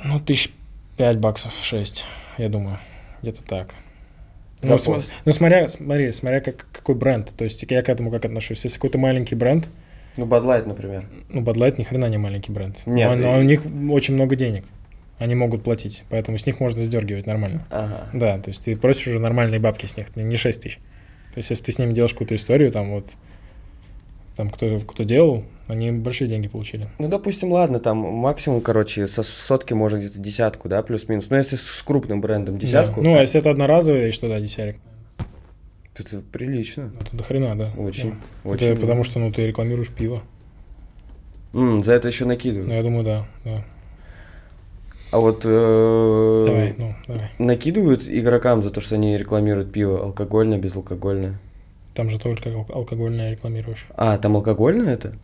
ну, 0.02 0.18
тысяч 0.20 0.50
5 0.96 1.18
баксов, 1.18 1.52
6, 1.62 2.06
я 2.38 2.48
думаю. 2.48 2.78
Где-то 3.20 3.42
так. 3.42 3.74
За 4.62 4.72
Ну, 4.72 4.78
см- 4.78 5.04
ну, 5.26 5.32
смотря, 5.32 5.68
смотри, 5.68 6.10
смотря 6.10 6.40
как, 6.40 6.66
какой 6.72 6.94
бренд. 6.94 7.30
То 7.36 7.44
есть 7.44 7.62
я 7.68 7.82
к 7.82 7.90
этому 7.90 8.10
как 8.10 8.24
отношусь. 8.24 8.64
Если 8.64 8.78
какой-то 8.78 8.96
маленький 8.96 9.34
бренд, 9.34 9.68
Ну, 10.16 10.24
Bud 10.24 10.44
Light, 10.44 10.66
например. 10.66 11.04
ну, 11.28 11.42
Bud 11.42 11.54
Light 11.56 11.74
ни 11.76 11.82
хрена 11.82 12.06
не 12.06 12.16
маленький 12.16 12.50
бренд. 12.50 12.78
Нет, 12.86 13.14
Но, 13.18 13.22
но 13.32 13.36
и- 13.36 13.40
у 13.40 13.42
них 13.42 13.62
очень 13.90 14.14
много 14.14 14.36
денег. 14.36 14.64
Они 15.18 15.34
могут 15.34 15.64
платить, 15.64 16.04
поэтому 16.10 16.38
с 16.38 16.46
них 16.46 16.60
можно 16.60 16.82
сдергивать 16.82 17.26
нормально. 17.26 17.66
Ага. 17.70 18.08
Да, 18.12 18.38
то 18.38 18.50
есть 18.50 18.62
ты 18.62 18.76
просишь 18.76 19.08
уже 19.08 19.18
нормальные 19.18 19.58
бабки 19.58 19.86
с 19.86 19.96
них, 19.96 20.14
не 20.14 20.36
6 20.36 20.62
тысяч. 20.62 20.76
То 21.34 21.38
есть 21.38 21.50
если 21.50 21.64
ты 21.64 21.72
с 21.72 21.78
ними 21.78 21.92
делаешь 21.92 22.12
какую-то 22.12 22.36
историю, 22.36 22.70
там 22.70 22.90
вот, 22.92 23.06
там 24.36 24.48
кто, 24.50 24.78
кто 24.80 25.02
делал, 25.02 25.44
они 25.66 25.90
большие 25.90 26.28
деньги 26.28 26.46
получили. 26.46 26.88
Ну, 27.00 27.08
допустим, 27.08 27.50
ладно, 27.50 27.80
там 27.80 27.98
максимум, 27.98 28.60
короче, 28.60 29.08
со 29.08 29.24
сотки 29.24 29.74
можно 29.74 29.98
где-то 29.98 30.20
десятку, 30.20 30.68
да, 30.68 30.82
плюс-минус. 30.82 31.28
Ну, 31.30 31.36
если 31.36 31.56
с 31.56 31.82
крупным 31.82 32.20
брендом 32.20 32.56
десятку, 32.56 33.02
Да. 33.02 33.10
Ну, 33.10 33.16
а 33.16 33.20
если 33.20 33.40
это 33.40 33.50
одноразовый, 33.50 34.12
что 34.12 34.28
да, 34.28 34.38
десятик. 34.40 34.76
то 35.94 36.04
это 36.04 36.20
прилично. 36.20 36.92
Это 37.00 37.16
до 37.16 37.24
хрена, 37.24 37.58
да. 37.58 37.72
Очень, 37.76 38.12
Да. 38.12 38.50
очень. 38.50 38.66
Это 38.68 38.80
потому 38.80 39.02
что, 39.02 39.18
ну, 39.18 39.32
ты 39.32 39.46
рекламируешь 39.46 39.90
пиво. 39.90 40.22
М, 41.52 41.82
за 41.82 41.92
это 41.94 42.06
еще 42.06 42.24
накидывают. 42.24 42.68
Ну, 42.68 42.74
я 42.74 42.82
думаю, 42.84 43.04
да, 43.04 43.26
да. 43.44 43.64
А 45.10 45.18
вот 45.18 45.42
э, 45.44 46.44
Давай, 46.46 46.74
ну, 46.76 46.94
давай. 47.06 47.30
накидывают 47.38 48.02
игрокам 48.08 48.62
за 48.62 48.70
то, 48.70 48.80
что 48.80 48.96
они 48.96 49.16
рекламируют 49.16 49.72
пиво 49.72 50.02
алкогольное, 50.04 50.58
безалкогольное. 50.58 51.38
Там 51.94 52.10
же 52.10 52.18
только 52.18 52.50
ал- 52.50 52.66
алкогольное 52.68 53.32
рекламируешь. 53.32 53.86
А, 53.96 54.18
там 54.18 54.36
алкогольное 54.36 54.92
это? 54.94 55.14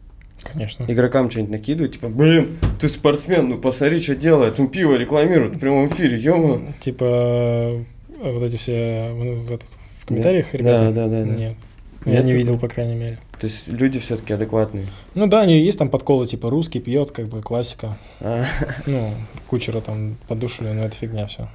Конечно. 0.42 0.84
Игрокам 0.88 1.30
что-нибудь 1.30 1.52
накидывают, 1.52 1.92
типа, 1.94 2.08
блин, 2.08 2.48
ты 2.80 2.88
спортсмен, 2.88 3.48
ну 3.48 3.58
посмотри, 3.58 4.00
что 4.00 4.14
делает, 4.14 4.58
он 4.58 4.68
пиво 4.68 4.94
рекламирует 4.96 5.56
в 5.56 5.58
прямом 5.58 5.88
эфире, 5.88 6.18
ё 6.18 6.62
Типа 6.80 7.04
э, 7.04 7.82
вот 8.20 8.42
эти 8.42 8.56
все 8.56 9.10
в, 9.12 9.52
этот- 9.52 9.68
в 10.00 10.06
комментариях, 10.06 10.46
Да, 10.52 10.58
ребята? 10.58 10.92
да, 10.92 11.06
да, 11.08 11.24
да. 11.24 11.30
Нет. 11.30 11.56
Я 12.06 12.12
Нет 12.12 12.24
не 12.26 12.32
видел, 12.32 12.58
по 12.58 12.68
крайней 12.68 12.94
мере. 12.94 13.18
То 13.40 13.46
есть 13.46 13.68
люди 13.68 13.98
все-таки 13.98 14.32
адекватные. 14.32 14.86
Ну 15.14 15.26
да, 15.26 15.40
они 15.40 15.58
есть 15.60 15.78
там 15.78 15.88
подколы, 15.88 16.26
типа 16.26 16.50
русский 16.50 16.80
пьет, 16.80 17.10
как 17.10 17.26
бы 17.28 17.42
классика. 17.42 17.98
А, 18.20 18.44
Ну, 18.86 19.12
кучера 19.48 19.80
там 19.80 20.16
подушили, 20.28 20.68
но 20.68 20.84
это 20.84 20.96
фигня 20.96 21.26
все. 21.26 21.48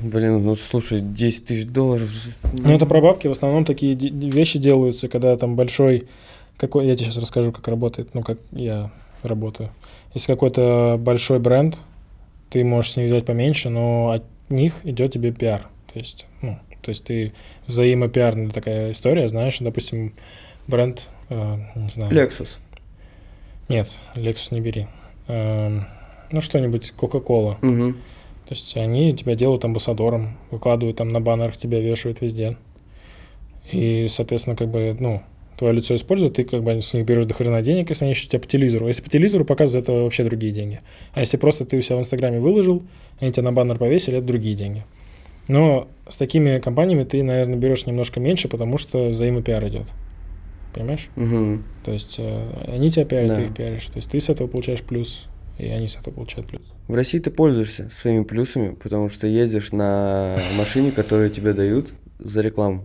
блин, 0.00 0.42
ну 0.42 0.54
слушай, 0.56 1.00
10 1.00 1.46
тысяч 1.46 1.66
долларов. 1.66 2.10
Ну, 2.52 2.72
это 2.72 2.86
про 2.86 3.00
бабки. 3.00 3.28
В 3.28 3.32
основном 3.32 3.64
такие 3.64 3.94
вещи 3.94 4.58
делаются, 4.58 5.08
когда 5.08 5.36
там 5.36 5.56
большой... 5.56 6.06
Какой, 6.56 6.86
я 6.86 6.94
тебе 6.94 7.06
сейчас 7.06 7.18
расскажу, 7.22 7.52
как 7.52 7.68
работает, 7.68 8.14
ну, 8.14 8.22
как 8.22 8.38
я 8.52 8.90
работаю. 9.22 9.70
Если 10.14 10.32
какой-то 10.32 10.96
большой 10.98 11.38
бренд, 11.38 11.76
ты 12.48 12.64
можешь 12.64 12.92
с 12.92 12.96
них 12.96 13.06
взять 13.06 13.26
поменьше, 13.26 13.68
но 13.68 14.10
от 14.10 14.22
них 14.48 14.74
идет 14.84 15.12
тебе 15.12 15.32
пиар. 15.32 15.66
То 15.92 15.98
есть, 15.98 16.26
ну, 16.40 16.58
то 16.80 16.90
есть 16.90 17.04
ты 17.04 17.34
взаимопиарная 17.66 18.50
такая 18.50 18.92
история, 18.92 19.28
знаешь, 19.28 19.58
допустим, 19.60 20.14
бренд, 20.66 21.08
э, 21.28 21.56
не 21.74 21.88
знаю. 21.88 22.12
Lexus. 22.12 22.58
Нет, 23.68 23.90
Lexus 24.14 24.48
не 24.52 24.60
бери. 24.60 24.86
Эм, 25.28 25.86
ну, 26.30 26.40
что-нибудь, 26.40 26.92
Coca-Cola. 26.96 27.56
Мгм. 27.62 27.94
То 28.48 28.54
есть 28.54 28.76
они 28.76 29.12
тебя 29.14 29.34
делают 29.34 29.64
амбассадором, 29.64 30.36
выкладывают 30.50 30.96
там 30.98 31.08
на 31.08 31.20
баннерах, 31.20 31.56
тебя 31.56 31.80
вешают 31.80 32.20
везде. 32.20 32.56
И, 33.72 34.06
соответственно, 34.08 34.54
как 34.54 34.68
бы, 34.68 34.96
ну, 34.98 35.22
твое 35.56 35.74
лицо 35.74 35.96
используют, 35.96 36.34
ты 36.34 36.44
как 36.44 36.62
бы 36.62 36.80
с 36.80 36.94
них 36.94 37.04
берешь 37.04 37.24
до 37.24 37.34
хрена 37.34 37.62
денег, 37.62 37.88
если 37.88 38.04
они 38.04 38.12
еще 38.12 38.28
тебя 38.28 38.38
по 38.38 38.46
телевизору. 38.46 38.84
А 38.84 38.88
Если 38.88 39.02
по 39.02 39.10
телевизору 39.10 39.44
показывают, 39.44 39.88
это 39.88 40.00
вообще 40.00 40.22
другие 40.22 40.52
деньги. 40.52 40.80
А 41.12 41.20
если 41.20 41.36
просто 41.38 41.64
ты 41.64 41.76
у 41.76 41.80
себя 41.80 41.96
в 41.96 42.00
Инстаграме 42.00 42.38
выложил, 42.38 42.84
они 43.18 43.32
тебя 43.32 43.42
на 43.42 43.52
баннер 43.52 43.78
повесили, 43.78 44.18
это 44.18 44.26
другие 44.26 44.54
деньги. 44.54 44.84
Но 45.48 45.88
с 46.08 46.16
такими 46.16 46.58
компаниями 46.58 47.04
ты, 47.04 47.22
наверное, 47.22 47.56
берешь 47.56 47.86
немножко 47.86 48.20
меньше, 48.20 48.48
потому 48.48 48.78
что 48.78 49.08
взаимопиар 49.08 49.66
идет. 49.68 49.86
Понимаешь? 50.74 51.08
Мгм. 51.16 51.64
То 51.84 51.92
есть 51.92 52.16
э, 52.18 52.64
они 52.68 52.90
тебя 52.90 53.04
пиарят, 53.04 53.28
Да. 53.28 53.34
ты 53.36 53.42
их 53.44 53.54
пиаришь. 53.54 53.86
То 53.86 53.96
есть 53.96 54.10
ты 54.10 54.20
с 54.20 54.28
этого 54.28 54.46
получаешь 54.46 54.82
плюс, 54.82 55.28
и 55.58 55.66
они 55.68 55.88
с 55.88 55.96
этого 55.96 56.14
получают 56.14 56.48
плюс. 56.50 56.62
В 56.86 56.94
России 56.94 57.18
ты 57.18 57.30
пользуешься 57.30 57.88
своими 57.90 58.24
плюсами, 58.24 58.74
потому 58.74 59.08
что 59.08 59.26
ездишь 59.26 59.72
на 59.72 60.38
машине, 60.56 60.92
которую 60.92 61.30
тебе 61.30 61.52
дают 61.54 61.94
за 62.18 62.42
рекламу. 62.42 62.84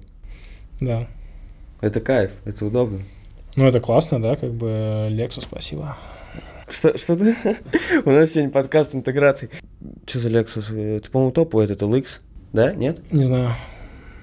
Да. 0.80 1.08
Это 1.82 2.00
кайф, 2.00 2.32
это 2.46 2.66
удобно. 2.66 3.02
Ну, 3.56 3.66
это 3.68 3.80
классно, 3.82 4.22
да, 4.22 4.36
как 4.38 4.54
бы 4.54 5.08
Lexus, 5.12 5.42
спасибо. 5.44 5.98
Что, 6.70 6.98
что 6.98 7.18
ты? 7.18 7.36
У 8.06 8.12
нас 8.12 8.32
сегодня 8.32 8.52
подкаст 8.52 8.96
интеграции. 8.96 9.50
Что 10.08 10.20
за 10.20 10.30
Lexus? 10.30 10.74
Это, 10.80 11.12
по-моему, 11.12 11.34
топовый 11.34 11.66
этот 11.66 11.82
LX. 11.82 12.22
Да? 12.54 12.74
Нет? 12.74 13.02
Не 13.12 13.24
знаю. 13.24 13.52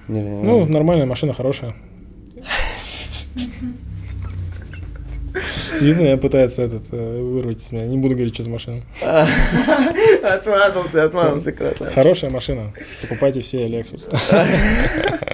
Не, 0.07 0.21
не, 0.21 0.43
Ну, 0.43 0.65
не. 0.65 0.71
нормальная 0.71 1.05
машина, 1.05 1.33
хорошая. 1.33 1.75
Видно, 5.81 6.07
я 6.07 6.17
пытается 6.17 6.63
этот, 6.63 6.83
э, 6.91 7.21
вырвать 7.21 7.61
из 7.61 7.71
меня. 7.71 7.85
Не 7.85 7.97
буду 7.97 8.15
говорить, 8.15 8.33
что 8.33 8.43
за 8.43 8.49
машина. 8.49 8.81
Отмазался, 10.23 11.03
отмазался, 11.03 11.51
красавчик. 11.51 11.93
Хорошая 11.93 12.31
машина. 12.31 12.73
Покупайте 13.01 13.41
все 13.41 13.67
Lexus. 13.67 14.09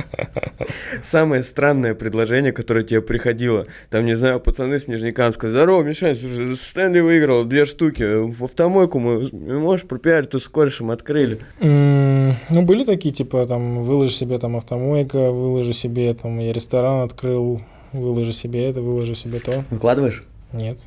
Самое 1.01 1.43
странное 1.43 1.95
предложение, 1.95 2.51
которое 2.51 2.83
тебе 2.83 3.01
приходило. 3.01 3.65
Там, 3.89 4.05
не 4.05 4.15
знаю, 4.15 4.39
пацаны 4.39 4.79
с 4.79 4.87
Нижнекамска. 4.87 5.49
Здорово, 5.49 5.83
Мишань, 5.83 6.15
слушай, 6.15 6.55
Стэнли 6.55 6.99
выиграл 6.99 7.45
две 7.45 7.65
штуки. 7.65 8.03
В 8.03 8.43
автомойку 8.43 8.99
мы 8.99 9.29
можешь 9.31 9.85
пропиарить, 9.85 10.29
то 10.29 10.39
с 10.39 10.47
корешем 10.47 10.91
открыли. 10.91 11.39
Ну, 11.59 12.61
были 12.61 12.85
такие, 12.85 13.13
типа, 13.13 13.45
там, 13.45 13.83
выложи 13.83 14.13
себе 14.13 14.39
там 14.39 14.55
автомойка, 14.55 15.31
выложи 15.31 15.73
себе 15.73 16.13
там, 16.13 16.39
я 16.39 16.53
ресторан 16.53 17.03
открыл, 17.03 17.61
выложи 17.93 18.33
себе 18.33 18.69
это, 18.69 18.81
выложи 18.81 19.15
себе 19.15 19.39
то. 19.39 19.63
Выкладываешь? 19.69 20.23
Нет. 20.55 20.79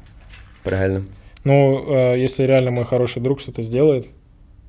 Правильно. 0.64 1.04
Ну, 1.44 2.12
э, 2.14 2.18
если 2.18 2.44
реально 2.44 2.70
мой 2.70 2.84
хороший 2.84 3.22
друг 3.22 3.40
что-то 3.40 3.62
сделает, 3.62 4.06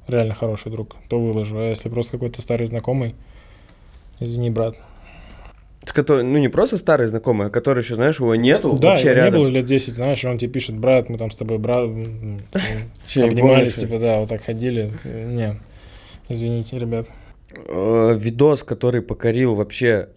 реально 0.08 0.34
хороший 0.36 0.72
друг, 0.72 0.96
то 1.10 1.20
выложу. 1.20 1.58
А 1.58 1.70
если 1.70 1.90
просто 1.90 2.12
какой-то 2.14 2.42
старый 2.42 2.68
знакомый, 2.68 3.16
извини, 4.20 4.50
брат. 4.50 4.76
С 5.84 5.94
которой, 5.94 6.24
ну, 6.24 6.38
не 6.38 6.50
просто 6.50 6.78
старый 6.78 7.08
знакомый, 7.08 7.48
а 7.48 7.50
который 7.50 7.82
еще, 7.82 7.96
знаешь, 7.96 8.20
его 8.20 8.36
нету 8.36 8.78
Да, 8.80 8.90
вообще 8.90 9.08
его 9.10 9.16
не 9.16 9.22
рядом. 9.26 9.40
было 9.42 9.48
лет 9.48 9.66
10, 9.66 9.96
знаешь, 9.96 10.24
он 10.26 10.38
тебе 10.38 10.52
пишет, 10.52 10.76
брат, 10.78 11.10
мы 11.10 11.18
там 11.18 11.32
с 11.32 11.36
тобой, 11.38 11.58
брат, 11.58 11.88
не 11.90 12.38
обнимались, 13.24 13.76
типа, 13.76 13.98
да, 13.98 14.20
вот 14.20 14.30
так 14.30 14.44
ходили. 14.44 14.94
Э, 15.06 15.26
Не, 15.32 15.60
извините, 16.28 16.78
ребят. 16.78 17.08
Э, 17.68 18.16
видос, 18.16 18.64
который 18.64 19.02
покорил 19.02 19.56
вообще 19.56 20.10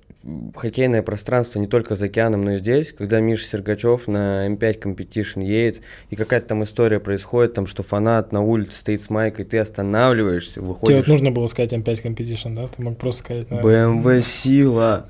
хоккейное 0.54 1.02
пространство 1.02 1.58
не 1.58 1.66
только 1.66 1.96
за 1.96 2.06
океаном, 2.06 2.42
но 2.42 2.52
и 2.52 2.56
здесь, 2.58 2.92
когда 2.92 3.20
Миша 3.20 3.44
Сергачев 3.44 4.08
на 4.08 4.46
М5 4.48 4.82
Competition 4.82 5.44
едет, 5.44 5.82
и 6.10 6.16
какая-то 6.16 6.48
там 6.48 6.62
история 6.62 7.00
происходит, 7.00 7.54
там, 7.54 7.66
что 7.66 7.82
фанат 7.82 8.32
на 8.32 8.42
улице 8.42 8.78
стоит 8.78 9.00
с 9.00 9.10
майкой, 9.10 9.44
ты 9.44 9.58
останавливаешься, 9.58 10.54
Тебе 10.54 10.66
выходишь. 10.66 10.96
вот 10.96 11.08
нужно 11.08 11.30
было 11.30 11.46
сказать 11.46 11.72
М5 11.72 12.02
Competition, 12.02 12.54
да? 12.54 12.66
Ты 12.66 12.82
мог 12.82 12.98
просто 12.98 13.24
сказать... 13.24 13.50
наверное, 13.50 14.02
BMW 14.02 14.22
сила. 14.22 15.06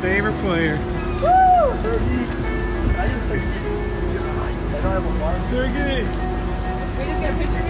Favorite 0.00 0.34
player. 0.44 0.78
Sergey. 5.50 6.04
We 6.98 7.04
just 7.04 7.20
get 7.20 7.64
a 7.64 7.67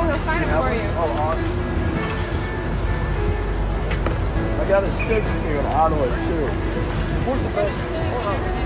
Oh, 0.00 0.04
he'll 0.04 0.16
sign 0.20 0.42
it 0.42 0.46
for 0.46 0.72
you. 0.72 0.80
oh 0.96 1.36
I 4.58 4.64
got 4.66 4.82
a 4.82 4.90
stick 4.92 5.22
here 5.42 5.58
in 5.60 5.66
Ottawa 5.66 6.06
too. 6.06 6.46
Where's 7.26 7.42
the 7.42 7.50
best? 7.50 8.59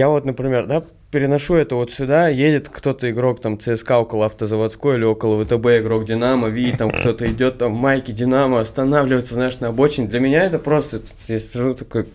Я 0.00 0.08
вот, 0.08 0.24
например, 0.24 0.64
да, 0.64 0.82
переношу 1.10 1.56
это 1.56 1.74
вот 1.74 1.90
сюда, 1.90 2.28
едет 2.30 2.70
кто-то 2.70 3.10
игрок 3.10 3.42
там 3.42 3.60
ЦСКА 3.60 3.98
около 3.98 4.24
автозаводской 4.24 4.96
или 4.96 5.04
около 5.04 5.44
ВТБ 5.44 5.66
игрок 5.82 6.06
Динамо, 6.06 6.48
видит 6.48 6.78
там 6.78 6.90
кто-то 6.90 7.30
идет 7.30 7.58
там 7.58 7.74
в 7.74 7.76
майке 7.76 8.10
Динамо, 8.14 8.60
останавливается, 8.60 9.34
знаешь, 9.34 9.60
на 9.60 9.68
обочине. 9.68 10.08
Для 10.08 10.20
меня 10.20 10.42
это 10.44 10.58
просто, 10.58 10.96
это- 10.96 11.10
я 11.28 11.38
сижу 11.38 11.74
такой, 11.74 12.06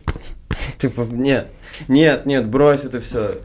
типа, 0.79 1.01
нет, 1.11 1.51
нет, 1.87 2.25
нет, 2.25 2.47
брось 2.49 2.85
это 2.85 2.99
все. 2.99 3.35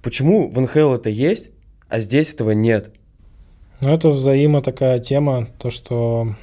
Почему 0.00 0.48
в 0.48 0.60
НХЛ 0.60 0.94
это 0.94 1.10
есть, 1.10 1.50
а 1.88 1.98
здесь 1.98 2.32
этого 2.32 2.52
нет? 2.52 2.92
Ну, 3.80 3.92
это 3.92 4.10
взаимо 4.10 4.62
такая 4.62 5.00
тема, 5.00 5.48
то, 5.58 5.70
что 5.70 6.36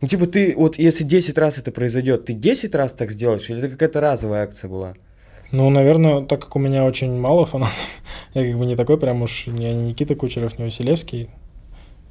Ну, 0.00 0.08
типа, 0.08 0.26
ты, 0.26 0.54
вот 0.56 0.78
если 0.78 1.04
10 1.04 1.38
раз 1.38 1.58
это 1.58 1.70
произойдет, 1.70 2.24
ты 2.24 2.32
10 2.32 2.74
раз 2.74 2.92
так 2.92 3.12
сделаешь, 3.12 3.48
или 3.50 3.58
это 3.60 3.68
какая-то 3.68 4.00
разовая 4.00 4.42
акция 4.42 4.68
была? 4.68 4.94
Ну, 5.50 5.70
наверное, 5.70 6.22
так 6.22 6.40
как 6.42 6.56
у 6.56 6.58
меня 6.58 6.84
очень 6.84 7.18
мало 7.18 7.46
фанатов, 7.46 7.80
я 8.34 8.44
как 8.44 8.58
бы 8.58 8.66
не 8.66 8.76
такой 8.76 8.98
прям 8.98 9.22
уж 9.22 9.46
не 9.46 9.72
Никита 9.74 10.14
Кучеров, 10.14 10.58
не 10.58 10.64
Василевский, 10.66 11.30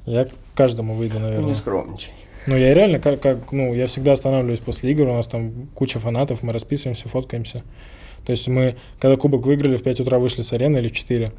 я 0.06 0.24
к 0.24 0.30
каждому 0.54 0.94
выйду, 0.94 1.14
Ну, 1.18 1.26
наверное. 1.26 1.46
не 1.46 1.54
скромничай. 1.54 2.12
Ну, 2.46 2.56
я 2.56 2.72
реально, 2.72 2.98
как, 2.98 3.20
как, 3.20 3.52
ну, 3.52 3.74
я 3.74 3.86
всегда 3.86 4.12
останавливаюсь 4.12 4.60
после 4.60 4.90
игр, 4.92 5.06
у 5.08 5.12
нас 5.12 5.26
там 5.26 5.68
куча 5.74 5.98
фанатов, 5.98 6.42
мы 6.42 6.52
расписываемся, 6.52 7.08
фоткаемся. 7.08 7.62
То 8.24 8.32
есть 8.32 8.48
мы, 8.48 8.76
когда 8.98 9.16
кубок 9.16 9.44
выиграли, 9.44 9.76
в 9.76 9.82
5 9.82 10.00
утра 10.00 10.18
вышли 10.18 10.42
с 10.42 10.52
арены 10.52 10.78
или 10.78 10.88
в 10.88 10.92
4, 10.92 11.32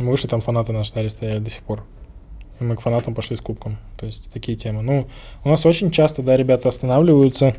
мы 0.00 0.10
вышли, 0.10 0.26
там 0.26 0.40
фанаты 0.40 0.72
наши 0.72 0.88
стали 0.90 1.08
стоять 1.08 1.42
до 1.42 1.50
сих 1.50 1.62
пор. 1.62 1.84
И 2.60 2.64
мы 2.64 2.76
к 2.76 2.80
фанатам 2.80 3.14
пошли 3.14 3.36
с 3.36 3.40
кубком. 3.40 3.78
То 3.98 4.06
есть 4.06 4.32
такие 4.32 4.56
темы. 4.56 4.82
Ну, 4.82 5.08
у 5.44 5.48
нас 5.48 5.66
очень 5.66 5.90
часто, 5.90 6.22
да, 6.22 6.36
ребята 6.36 6.68
останавливаются, 6.68 7.54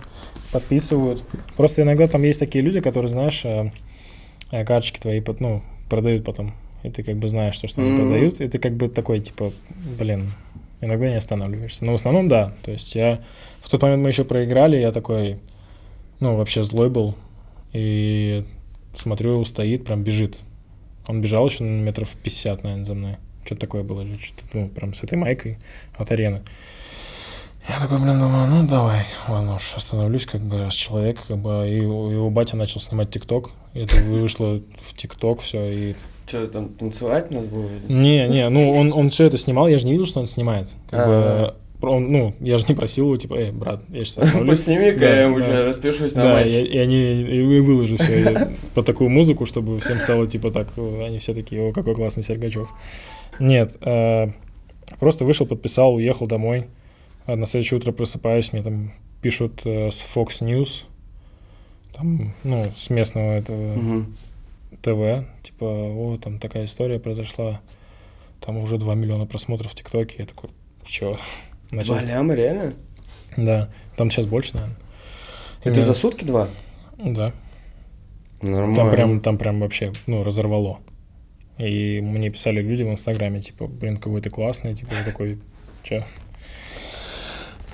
подписывают. 0.51 1.23
Просто 1.57 1.81
иногда 1.81 2.07
там 2.07 2.23
есть 2.23 2.39
такие 2.39 2.63
люди, 2.63 2.79
которые, 2.79 3.09
знаешь, 3.09 3.43
э, 3.45 3.71
э, 4.51 4.63
карточки 4.63 4.99
твои, 4.99 5.21
ну, 5.39 5.63
продают 5.89 6.23
потом. 6.23 6.53
И 6.83 6.89
ты 6.89 7.03
как 7.03 7.17
бы 7.17 7.27
знаешь, 7.27 7.55
что, 7.55 7.67
что 7.67 7.81
они 7.81 7.91
Мгм. 7.91 8.01
продают. 8.01 8.41
И 8.41 8.47
ты 8.47 8.57
как 8.57 8.75
бы 8.75 8.87
такой, 8.87 9.19
типа, 9.19 9.51
блин, 9.99 10.31
иногда 10.81 11.09
не 11.09 11.15
останавливаешься. 11.15 11.83
Но 11.83 11.91
в 11.91 11.95
основном, 11.95 12.27
да. 12.27 12.53
То 12.63 12.71
есть 12.71 12.95
я... 12.95 13.21
В 13.61 13.69
тот 13.69 13.81
момент 13.81 14.03
мы 14.03 14.09
еще 14.09 14.23
проиграли, 14.23 14.77
я 14.77 14.91
такой, 14.91 15.39
ну, 16.19 16.35
вообще 16.37 16.63
злой 16.63 16.89
был. 16.89 17.15
И 17.73 18.45
смотрю, 18.93 19.43
стоит, 19.43 19.83
прям 19.83 20.03
бежит. 20.03 20.37
Он 21.07 21.21
бежал 21.21 21.47
еще 21.47 21.63
метров 21.63 22.15
50, 22.23 22.63
наверное, 22.63 22.85
за 22.85 22.93
мной. 22.93 23.17
Что-то 23.45 23.61
такое 23.61 23.83
было. 23.83 24.01
или 24.01 24.17
Что-то, 24.17 24.47
ну, 24.53 24.69
прям 24.69 24.93
с 24.93 25.03
этой 25.03 25.17
майкой 25.17 25.57
от 25.97 26.11
арены. 26.11 26.41
Я 27.67 27.79
такой, 27.79 27.97
блин, 27.97 28.19
думаю, 28.19 28.47
ну 28.47 28.67
давай, 28.67 29.05
ладно 29.27 29.55
уж, 29.55 29.73
остановлюсь, 29.75 30.27
как 30.27 30.41
бы, 30.41 30.59
раз 30.59 30.75
человек, 30.75 31.17
как 31.27 31.37
бы, 31.37 31.67
и 31.67 31.77
его 31.77 32.29
батя 32.29 32.55
начал 32.57 32.79
снимать 32.79 33.09
ТикТок, 33.09 33.49
и 33.73 33.79
это 33.79 33.95
вышло 34.03 34.61
в 34.83 34.93
ТикТок 34.95 35.41
все, 35.41 35.71
и... 35.71 35.95
Что, 36.27 36.47
там 36.47 36.65
танцевать 36.69 37.31
надо 37.31 37.47
было? 37.47 37.67
или? 37.67 37.91
Не, 37.91 38.27
не, 38.27 38.49
ну 38.49 38.69
он, 38.71 38.93
он 38.93 39.09
все 39.09 39.25
это 39.25 39.39
снимал, 39.39 39.67
я 39.67 39.79
же 39.79 39.85
не 39.85 39.93
видел, 39.93 40.05
что 40.05 40.19
он 40.19 40.27
снимает. 40.27 40.69
Как 40.91 41.07
А. 41.07 41.55
бы, 41.81 41.89
он, 41.89 42.11
ну, 42.11 42.35
я 42.39 42.59
же 42.59 42.65
не 42.69 42.75
просил 42.75 43.05
его, 43.05 43.17
типа, 43.17 43.33
эй, 43.33 43.51
брат, 43.51 43.81
я 43.89 44.05
сейчас 44.05 44.19
остановлюсь. 44.19 44.49
Посними-ка, 44.59 44.99
Да, 44.99 45.21
я 45.21 45.27
да. 45.27 45.33
уже 45.33 45.65
распишусь 45.65 46.13
на 46.13 46.21
Да, 46.21 46.33
матч. 46.33 46.47
и, 46.51 46.61
и 46.65 46.77
они 46.77 47.21
и 47.23 47.41
вы- 47.41 47.61
выложу 47.63 47.97
все 47.97 48.47
по 48.75 48.83
такую 48.83 49.09
музыку, 49.09 49.47
чтобы 49.47 49.79
всем 49.79 49.97
стало 49.97 50.27
типа 50.27 50.51
так. 50.51 50.67
Они 50.77 51.17
все 51.17 51.33
такие, 51.33 51.61
о, 51.67 51.73
какой 51.73 51.95
классный 51.95 52.21
Сергачев. 52.23 52.69
Нет, 53.39 53.77
э, 53.81 54.27
просто 54.99 55.25
вышел, 55.25 55.45
подписал, 55.45 55.95
уехал 55.95 56.27
домой. 56.27 56.67
А 57.25 57.35
на 57.35 57.45
следующее 57.45 57.79
утро 57.79 57.91
просыпаюсь, 57.91 58.53
мне 58.53 58.61
там 58.61 58.91
пишут 59.21 59.61
э, 59.65 59.89
с 59.89 60.05
Fox 60.15 60.41
News, 60.41 60.85
там, 61.93 62.33
ну, 62.43 62.71
с 62.75 62.89
местного 62.89 63.31
этого 63.37 63.75
Мгм. 63.75 64.15
ТВ, 64.81 65.25
типа, 65.41 65.65
о, 65.65 66.17
там 66.21 66.39
такая 66.39 66.65
история 66.65 66.99
произошла, 66.99 67.61
там 68.41 68.57
уже 68.57 68.77
2 68.77 68.93
миллиона 68.95 69.25
просмотров 69.25 69.71
в 69.71 69.75
ТикТоке. 69.75 70.17
Я 70.19 70.25
такой, 70.25 70.49
чё? 70.85 71.17
Два 71.71 71.99
ляма, 72.01 72.35
реально? 72.35 72.73
Да, 73.37 73.69
там 73.97 74.11
сейчас 74.11 74.27
больше, 74.27 74.53
наверное. 74.53 74.77
Это 75.63 75.81
за 75.81 75.93
сутки 75.95 76.23
два? 76.23 76.47
Да. 76.97 77.33
Нормально. 78.43 78.75
Там 78.75 78.91
прям, 78.91 79.19
там 79.19 79.37
прям 79.39 79.59
вообще, 79.61 79.91
ну, 80.05 80.23
разорвало. 80.23 80.79
И 81.57 82.01
мне 82.01 82.29
писали 82.29 82.61
люди 82.61 82.83
в 82.83 82.89
Инстаграме, 82.89 83.41
типа, 83.41 83.67
блин, 83.67 83.97
какой 83.97 84.21
ты 84.21 84.29
классный, 84.29 84.75
типа, 84.75 84.91
такой, 85.05 85.39
чё? 85.83 86.03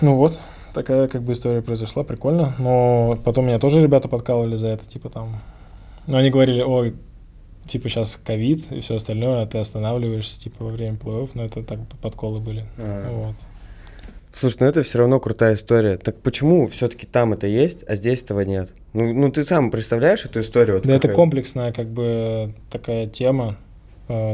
Ну 0.01 0.15
вот, 0.15 0.39
такая 0.73 1.07
как 1.07 1.23
бы 1.23 1.33
история 1.33 1.61
произошла, 1.61 2.03
прикольно. 2.03 2.55
Но 2.59 3.17
потом 3.23 3.47
меня 3.47 3.59
тоже 3.59 3.81
ребята 3.81 4.07
подкалывали 4.07 4.55
за 4.55 4.69
это, 4.69 4.87
типа 4.87 5.09
там... 5.09 5.41
Ну, 6.07 6.17
они 6.17 6.29
говорили, 6.29 6.61
ой, 6.61 6.95
типа 7.65 7.89
сейчас 7.89 8.15
ковид 8.15 8.71
и 8.71 8.79
все 8.81 8.95
остальное, 8.95 9.43
а 9.43 9.47
ты 9.47 9.57
останавливаешься, 9.57 10.39
типа, 10.39 10.63
во 10.63 10.71
время 10.71 10.97
плей-офф, 10.97 11.31
но 11.33 11.45
это 11.45 11.63
так 11.63 11.79
подколы 12.01 12.39
были. 12.39 12.65
А. 12.77 13.11
Вот. 13.11 13.35
Слушай, 14.33 14.57
ну 14.61 14.65
это 14.67 14.81
все 14.81 14.99
равно 14.99 15.19
крутая 15.19 15.55
история. 15.55 15.97
Так 15.97 16.17
почему 16.21 16.67
все-таки 16.67 17.05
там 17.05 17.33
это 17.33 17.47
есть, 17.47 17.83
а 17.87 17.95
здесь 17.95 18.23
этого 18.23 18.41
нет? 18.41 18.73
Ну, 18.93 19.13
ну 19.13 19.29
ты 19.29 19.43
сам 19.43 19.71
представляешь 19.71 20.25
эту 20.25 20.39
историю? 20.39 20.77
Вот 20.77 20.85
Да 20.85 20.93
это 20.93 21.01
какая? 21.01 21.15
комплексная 21.15 21.73
как 21.73 21.89
бы 21.89 22.53
такая 22.69 23.07
тема, 23.07 23.57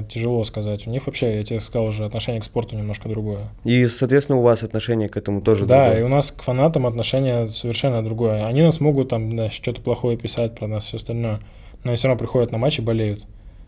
тяжело 0.10 0.44
сказать. 0.44 0.88
У 0.88 0.90
них 0.90 1.06
вообще, 1.06 1.36
я 1.38 1.44
тебе 1.44 1.60
сказал 1.60 1.88
уже, 1.88 2.06
отношение 2.06 2.42
к 2.42 2.46
спорту 2.46 2.76
немножко 2.76 3.10
другое. 3.10 3.48
И, 3.64 3.86
соответственно, 3.88 4.40
у 4.40 4.42
вас 4.42 4.64
отношение 4.64 5.10
к 5.10 5.18
этому 5.18 5.42
тоже 5.42 5.66
Да, 5.66 5.86
другое. 5.86 6.02
и 6.02 6.04
у 6.04 6.08
нас 6.08 6.32
к 6.32 6.42
фанатам 6.42 6.86
отношение 6.88 7.48
совершенно 7.48 8.04
другое. 8.04 8.46
Они 8.46 8.62
нас 8.62 8.80
могут 8.80 9.10
там, 9.10 9.36
да, 9.36 9.50
что-то 9.50 9.82
плохое 9.82 10.18
писать 10.18 10.56
про 10.56 10.68
нас, 10.68 10.86
все 10.86 10.98
остальное, 10.98 11.40
но 11.84 11.92
они 11.92 11.96
все 11.96 12.08
равно 12.08 12.20
приходят 12.20 12.52
на 12.52 12.58
матч 12.58 12.80
и 12.80 12.82
болеют. 12.82 13.22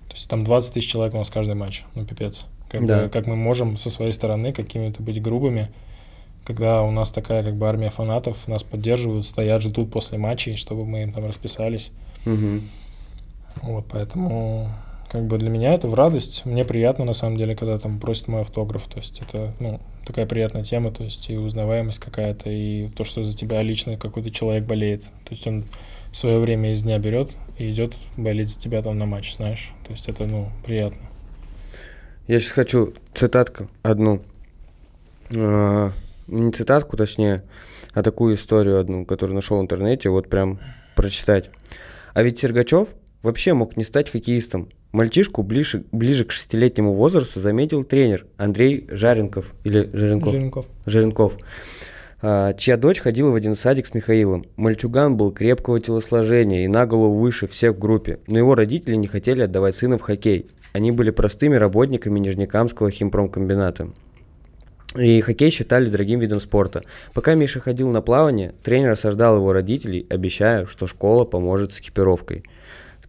То 0.07 0.15
есть 0.15 0.29
там 0.29 0.43
20 0.43 0.73
тысяч 0.73 0.89
человек 0.89 1.13
у 1.13 1.17
нас 1.17 1.29
каждый 1.29 1.55
матч, 1.55 1.83
ну 1.95 2.05
пипец. 2.05 2.45
Как, 2.69 2.85
Да. 2.85 3.03
бы, 3.03 3.09
как 3.09 3.25
мы 3.27 3.35
можем 3.35 3.77
со 3.77 3.89
своей 3.89 4.11
стороны 4.13 4.53
какими-то 4.53 5.01
быть 5.01 5.21
грубыми, 5.21 5.69
когда 6.45 6.81
у 6.83 6.89
нас 6.91 7.11
такая 7.11 7.43
как 7.43 7.55
бы 7.55 7.67
армия 7.67 7.89
фанатов, 7.91 8.47
нас 8.47 8.63
поддерживают, 8.63 9.25
стоят, 9.25 9.61
ждут 9.61 9.91
после 9.91 10.17
матчей, 10.17 10.55
чтобы 10.55 10.85
мы 10.85 11.03
им 11.03 11.13
там 11.13 11.25
расписались. 11.25 11.91
Мгм. 12.25 12.61
Вот, 13.61 13.85
поэтому 13.91 14.69
как 15.09 15.25
бы 15.25 15.37
для 15.37 15.49
меня 15.49 15.73
это 15.73 15.87
в 15.87 15.93
радость. 15.95 16.45
Мне 16.45 16.63
приятно, 16.63 17.03
на 17.03 17.13
самом 17.13 17.37
деле, 17.37 17.55
когда 17.55 17.79
там 17.79 17.99
просят 17.99 18.27
мой 18.27 18.41
автограф. 18.41 18.87
То 18.87 18.99
есть 18.99 19.21
это, 19.21 19.53
ну, 19.59 19.81
такая 20.05 20.25
приятная 20.25 20.63
тема, 20.63 20.91
то 20.91 21.03
есть 21.03 21.29
и 21.29 21.35
узнаваемость 21.35 21.99
какая-то, 21.99 22.49
и 22.49 22.87
то, 22.89 23.03
что 23.03 23.23
за 23.23 23.35
тебя 23.35 23.61
лично 23.63 23.95
какой-то 23.95 24.29
человек 24.29 24.65
болеет. 24.65 25.03
То 25.03 25.31
есть 25.31 25.47
он 25.47 25.65
свое 26.11 26.39
время 26.39 26.71
из 26.71 26.83
дня 26.83 26.97
берет 26.99 27.31
и 27.57 27.69
идет 27.69 27.95
болеть 28.17 28.49
за 28.49 28.59
тебя 28.59 28.81
там 28.81 28.97
на 28.97 29.05
матч, 29.05 29.35
знаешь. 29.35 29.71
То 29.85 29.91
есть 29.91 30.07
это, 30.07 30.25
ну, 30.25 30.49
приятно. 30.65 31.01
Я 32.27 32.39
сейчас 32.39 32.51
хочу 32.51 32.93
цитатку 33.13 33.69
одну. 33.81 34.21
А, 35.35 35.91
не 36.27 36.51
цитатку, 36.51 36.97
точнее, 36.97 37.41
а 37.93 38.03
такую 38.03 38.35
историю 38.35 38.79
одну, 38.79 39.05
которую 39.05 39.35
нашел 39.35 39.57
в 39.57 39.61
интернете, 39.61 40.09
вот 40.09 40.29
прям 40.29 40.59
прочитать. 40.95 41.49
А 42.13 42.21
ведь 42.21 42.37
Сергачев 42.39 42.89
вообще 43.23 43.53
мог 43.53 43.77
не 43.77 43.83
стать 43.83 44.11
хоккеистом. 44.11 44.69
Мальчишку 44.91 45.43
ближе, 45.43 45.83
ближе 45.91 46.25
к 46.25 46.31
шестилетнему 46.31 46.93
возрасту 46.93 47.39
заметил 47.39 47.83
тренер 47.83 48.25
Андрей 48.37 48.87
Жаренков 48.89 49.53
или 49.63 49.89
Жаренков. 49.93 50.33
Жиренков. 50.33 50.65
Жеренков, 50.87 51.37
а, 52.21 52.53
чья 52.53 52.75
дочь 52.75 52.99
ходила 52.99 53.29
в 53.29 53.35
один 53.35 53.55
садик 53.55 53.85
с 53.85 53.93
Михаилом. 53.93 54.45
Мальчуган 54.55 55.15
был 55.15 55.31
крепкого 55.31 55.79
телосложения 55.79 56.65
и 56.65 56.67
на 56.67 56.87
голову 56.87 57.19
выше 57.19 57.45
всех 57.45 57.75
в 57.75 57.79
группе, 57.79 58.19
но 58.27 58.39
его 58.39 58.55
родители 58.55 58.95
не 58.95 59.07
хотели 59.07 59.43
отдавать 59.43 59.75
сына 59.75 59.99
в 59.99 60.01
хоккей. 60.01 60.47
Они 60.73 60.91
были 60.91 61.11
простыми 61.11 61.55
работниками 61.55 62.19
Нижнекамского 62.19 62.89
химпромкомбината. 62.89 63.89
И 64.97 65.21
хоккей 65.21 65.51
считали 65.51 65.87
дорогим 65.87 66.19
видом 66.19 66.39
спорта. 66.39 66.81
Пока 67.13 67.35
Миша 67.35 67.59
ходил 67.59 67.91
на 67.91 68.01
плавание, 68.01 68.55
тренер 68.63 68.91
осаждал 68.91 69.37
его 69.37 69.53
родителей, 69.53 70.07
обещая, 70.09 70.65
что 70.65 70.87
школа 70.87 71.25
поможет 71.25 71.73
с 71.73 71.79
экипировкой. 71.79 72.43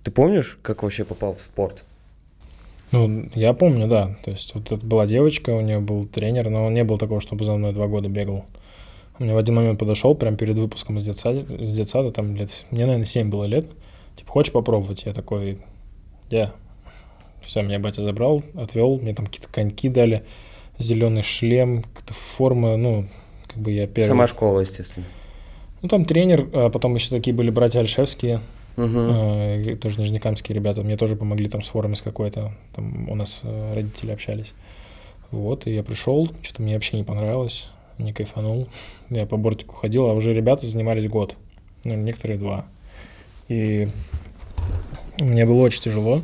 Ты 0.02 0.10
помнишь, 0.10 0.59
как 0.62 0.82
вообще 0.82 1.05
попал 1.05 1.35
в 1.35 1.40
спорт? 1.40 1.85
Ну, 2.93 3.28
я 3.35 3.52
помню, 3.52 3.86
да. 3.86 4.16
То 4.24 4.31
есть 4.31 4.55
вот 4.55 4.72
это 4.72 4.85
была 4.85 5.06
девочка, 5.06 5.51
у 5.51 5.60
нее 5.60 5.78
был 5.78 6.06
тренер, 6.06 6.51
но 6.51 6.66
он 6.66 6.74
не 6.74 6.85
был 6.85 6.98
такого, 6.98 7.20
чтобы 7.20 7.44
за 7.44 7.55
мной 7.55 7.72
два 7.72 7.86
года 7.86 8.09
бегал. 8.09 8.47
Он 9.18 9.27
мне 9.27 9.35
в 9.35 9.39
один 9.39 9.55
момент 9.55 9.78
подошел, 9.78 10.14
прям 10.14 10.36
перед 10.36 10.56
выпуском 10.56 10.97
из 10.97 11.05
детсада, 11.05 11.40
из 11.55 11.77
детсада 11.77 12.10
там 12.10 12.35
лет, 12.35 12.51
мне, 12.70 12.86
наверное, 12.86 13.05
7 13.05 13.31
было 13.31 13.44
лет. 13.44 13.66
Типа, 14.16 14.32
хочешь 14.32 14.52
попробовать? 14.52 15.05
Я 15.05 15.12
такой, 15.12 15.59
я. 16.31 16.52
Все, 17.43 17.62
меня 17.62 17.78
батя 17.78 18.02
забрал, 18.02 18.43
отвел, 18.55 18.98
мне 18.98 19.14
там 19.14 19.27
какие-то 19.27 19.48
коньки 19.52 19.89
дали, 19.89 20.24
зеленый 20.78 21.22
шлем, 21.22 21.82
какая-то 21.82 22.14
форма, 22.14 22.77
ну, 22.77 23.06
как 23.47 23.59
бы 23.59 23.72
я 23.72 23.86
первый. 23.86 24.09
Сама 24.09 24.27
школа, 24.27 24.60
естественно. 24.60 25.06
Ну, 25.82 25.89
там 25.89 26.05
тренер, 26.05 26.48
а 26.52 26.70
потом 26.70 26.94
еще 26.97 27.10
такие 27.10 27.35
были 27.35 27.51
братья 27.51 27.81
Альшевские, 27.81 28.40
Э, 28.76 29.76
тоже 29.76 30.01
нижнекамские 30.01 30.55
ребята, 30.55 30.82
мне 30.82 30.97
тоже 30.97 31.16
помогли 31.16 31.48
там 31.48 31.62
с 31.62 31.68
формой 31.68 31.97
с 31.97 32.02
какой-то, 32.02 32.52
там 32.74 33.09
у 33.09 33.14
нас 33.14 33.40
э, 33.42 33.74
родители 33.74 34.12
общались. 34.12 34.55
Вот, 35.30 35.66
и 35.66 35.74
я 35.74 35.82
пришел, 35.82 36.28
что-то 36.42 36.62
мне 36.62 36.74
вообще 36.74 36.97
не 36.97 37.05
понравилось, 37.05 37.70
не 37.98 38.12
кайфанул. 38.12 38.68
Я 39.10 39.26
по 39.26 39.36
бортику 39.36 39.74
ходил, 39.76 40.06
а 40.06 40.14
уже 40.14 40.32
ребята 40.32 40.66
занимались 40.66 41.09
год, 41.09 41.36
ну, 41.84 41.94
некоторые 41.94 42.38
два. 42.38 42.66
И 43.48 43.88
мне 45.18 45.47
было 45.47 45.62
очень 45.62 45.82
тяжело. 45.82 46.22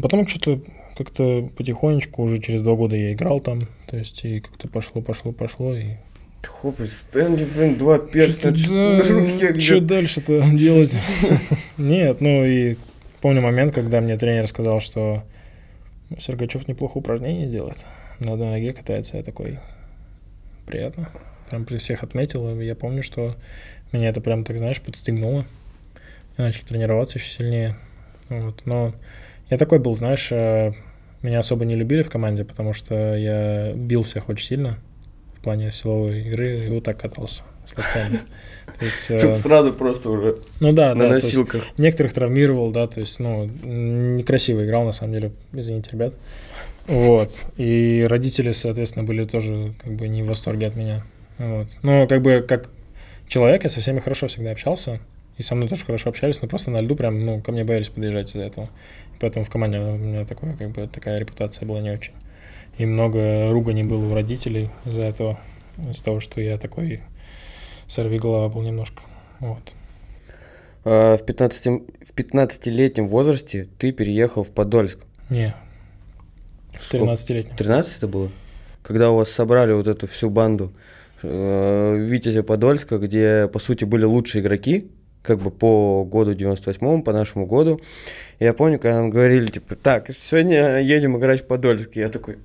Потом 0.00 0.26
что-то 0.26 0.60
как-то 0.96 1.48
потихонечку, 1.56 2.22
уже 2.22 2.40
через 2.40 2.62
два 2.62 2.74
года 2.74 2.96
я 2.96 3.12
играл 3.12 3.40
там, 3.40 3.60
то 3.86 3.96
есть 3.96 4.24
и 4.24 4.40
как-то 4.40 4.68
пошло, 4.68 5.02
пошло, 5.02 5.32
пошло, 5.32 5.74
и 5.74 5.96
Хоп, 6.46 6.80
Стэнли, 6.80 7.44
блин, 7.44 7.78
два 7.78 7.98
перстня 7.98 8.54
Что-то 8.54 8.72
на 8.74 8.98
руке 8.98 9.52
да, 9.52 9.60
что 9.60 9.80
дальше-то 9.80 10.40
делать? 10.52 10.98
Нет, 11.78 12.20
ну 12.20 12.44
и 12.44 12.76
помню 13.20 13.40
момент, 13.40 13.72
когда 13.72 14.00
мне 14.00 14.16
тренер 14.16 14.46
сказал, 14.46 14.80
что 14.80 15.24
Сергачев 16.18 16.68
неплохо 16.68 16.98
упражнения 16.98 17.46
делает. 17.46 17.78
На 18.18 18.32
одной 18.32 18.50
ноге 18.50 18.72
катается, 18.72 19.16
я 19.16 19.22
такой, 19.22 19.58
приятно. 20.66 21.10
прям 21.48 21.64
при 21.64 21.78
всех 21.78 22.02
отметил. 22.02 22.60
И 22.60 22.64
я 22.64 22.74
помню, 22.74 23.02
что 23.02 23.36
меня 23.92 24.08
это 24.08 24.20
прям, 24.20 24.44
так 24.44 24.58
знаешь, 24.58 24.80
подстегнуло. 24.80 25.46
Я 26.38 26.44
начал 26.44 26.66
тренироваться 26.66 27.18
еще 27.18 27.30
сильнее. 27.30 27.76
Вот. 28.28 28.62
Но 28.64 28.94
я 29.50 29.58
такой 29.58 29.78
был, 29.78 29.94
знаешь, 29.94 30.30
э, 30.32 30.72
меня 31.22 31.40
особо 31.40 31.64
не 31.64 31.74
любили 31.74 32.02
в 32.02 32.10
команде, 32.10 32.44
потому 32.44 32.72
что 32.72 33.16
я 33.16 33.72
бил 33.74 34.02
всех 34.02 34.28
очень 34.28 34.46
сильно 34.46 34.78
в 35.42 35.44
плане 35.44 35.72
силовой 35.72 36.20
игры 36.20 36.66
и 36.66 36.68
вот 36.68 36.84
так 36.84 37.00
катался 37.00 37.42
с 37.64 37.76
локтями. 37.76 38.20
То 38.78 38.84
есть, 38.84 39.10
э, 39.10 39.18
Чтоб 39.18 39.34
сразу 39.34 39.72
просто 39.72 40.08
уже 40.08 40.38
ну 40.60 40.72
да, 40.72 40.94
на 40.94 41.02
да, 41.02 41.08
то 41.08 41.14
есть 41.16 41.26
носилках. 41.26 41.64
некоторых 41.78 42.12
травмировал, 42.12 42.70
да, 42.70 42.86
то 42.86 43.00
есть, 43.00 43.18
ну, 43.18 43.44
некрасиво 43.44 44.64
играл, 44.64 44.84
на 44.84 44.92
самом 44.92 45.12
деле, 45.12 45.32
извините, 45.52 45.90
ребят. 45.92 46.14
Вот. 46.86 47.30
И 47.56 48.06
родители, 48.08 48.52
соответственно, 48.52 49.04
были 49.04 49.24
тоже 49.24 49.74
как 49.82 49.94
бы 49.94 50.06
не 50.06 50.22
в 50.22 50.26
восторге 50.26 50.68
от 50.68 50.76
меня. 50.76 51.04
Вот. 51.38 51.66
Но 51.82 52.06
как 52.06 52.22
бы 52.22 52.44
как 52.46 52.70
человек 53.26 53.64
я 53.64 53.68
со 53.68 53.80
всеми 53.80 53.98
хорошо 53.98 54.28
всегда 54.28 54.52
общался. 54.52 55.00
И 55.38 55.42
со 55.42 55.54
мной 55.54 55.68
тоже 55.68 55.84
хорошо 55.84 56.10
общались, 56.10 56.40
но 56.40 56.48
просто 56.48 56.70
на 56.70 56.78
льду 56.78 56.94
прям, 56.94 57.24
ну, 57.24 57.40
ко 57.40 57.52
мне 57.52 57.64
боялись 57.64 57.88
подъезжать 57.88 58.28
из-за 58.30 58.42
этого. 58.42 58.68
Поэтому 59.18 59.44
в 59.44 59.50
команде 59.50 59.78
у 59.78 59.96
меня 59.96 60.24
такое, 60.24 60.54
как 60.54 60.70
бы, 60.70 60.86
такая 60.86 61.18
репутация 61.18 61.66
была 61.66 61.80
не 61.80 61.90
очень. 61.90 62.12
И 62.78 62.86
много 62.86 63.50
руганий 63.50 63.82
было 63.82 64.06
у 64.06 64.14
родителей 64.14 64.70
из-за 64.84 65.02
этого, 65.02 65.38
из-за 65.90 66.04
того, 66.04 66.20
что 66.20 66.40
я 66.40 66.58
такой 66.58 67.02
сорви 67.86 68.18
голова 68.18 68.48
был 68.48 68.62
немножко. 68.62 69.02
Вот. 69.40 69.72
А, 70.84 71.16
В 71.16 71.24
15, 71.24 71.66
в 71.66 72.14
15-летнем 72.14 73.06
возрасте 73.06 73.68
ты 73.78 73.92
переехал 73.92 74.42
в 74.42 74.52
Подольск. 74.52 74.98
Не, 75.30 75.54
Сколько? 76.78 77.04
13-летний. 77.12 77.56
13 77.56 77.98
это 77.98 78.08
было? 78.08 78.30
Когда 78.82 79.10
у 79.10 79.16
вас 79.16 79.30
собрали 79.30 79.72
вот 79.72 79.86
эту 79.86 80.06
всю 80.06 80.30
банду 80.30 80.72
э, 81.22 81.96
Витязя 82.00 82.42
Подольска, 82.42 82.98
где, 82.98 83.48
по 83.52 83.58
сути, 83.58 83.84
были 83.84 84.04
лучшие 84.04 84.42
игроки, 84.42 84.90
как 85.22 85.40
бы 85.40 85.50
по 85.50 86.04
году 86.04 86.34
98 86.34 87.02
по 87.02 87.12
нашему 87.12 87.46
году. 87.46 87.80
Я 88.40 88.54
помню, 88.54 88.78
когда 88.78 88.98
нам 89.00 89.10
говорили, 89.10 89.46
типа, 89.46 89.76
так, 89.76 90.10
сегодня 90.12 90.80
едем 90.80 91.16
играть 91.16 91.42
в 91.42 91.46
Подольск. 91.46 91.94
Я 91.94 92.08
такой, 92.08 92.38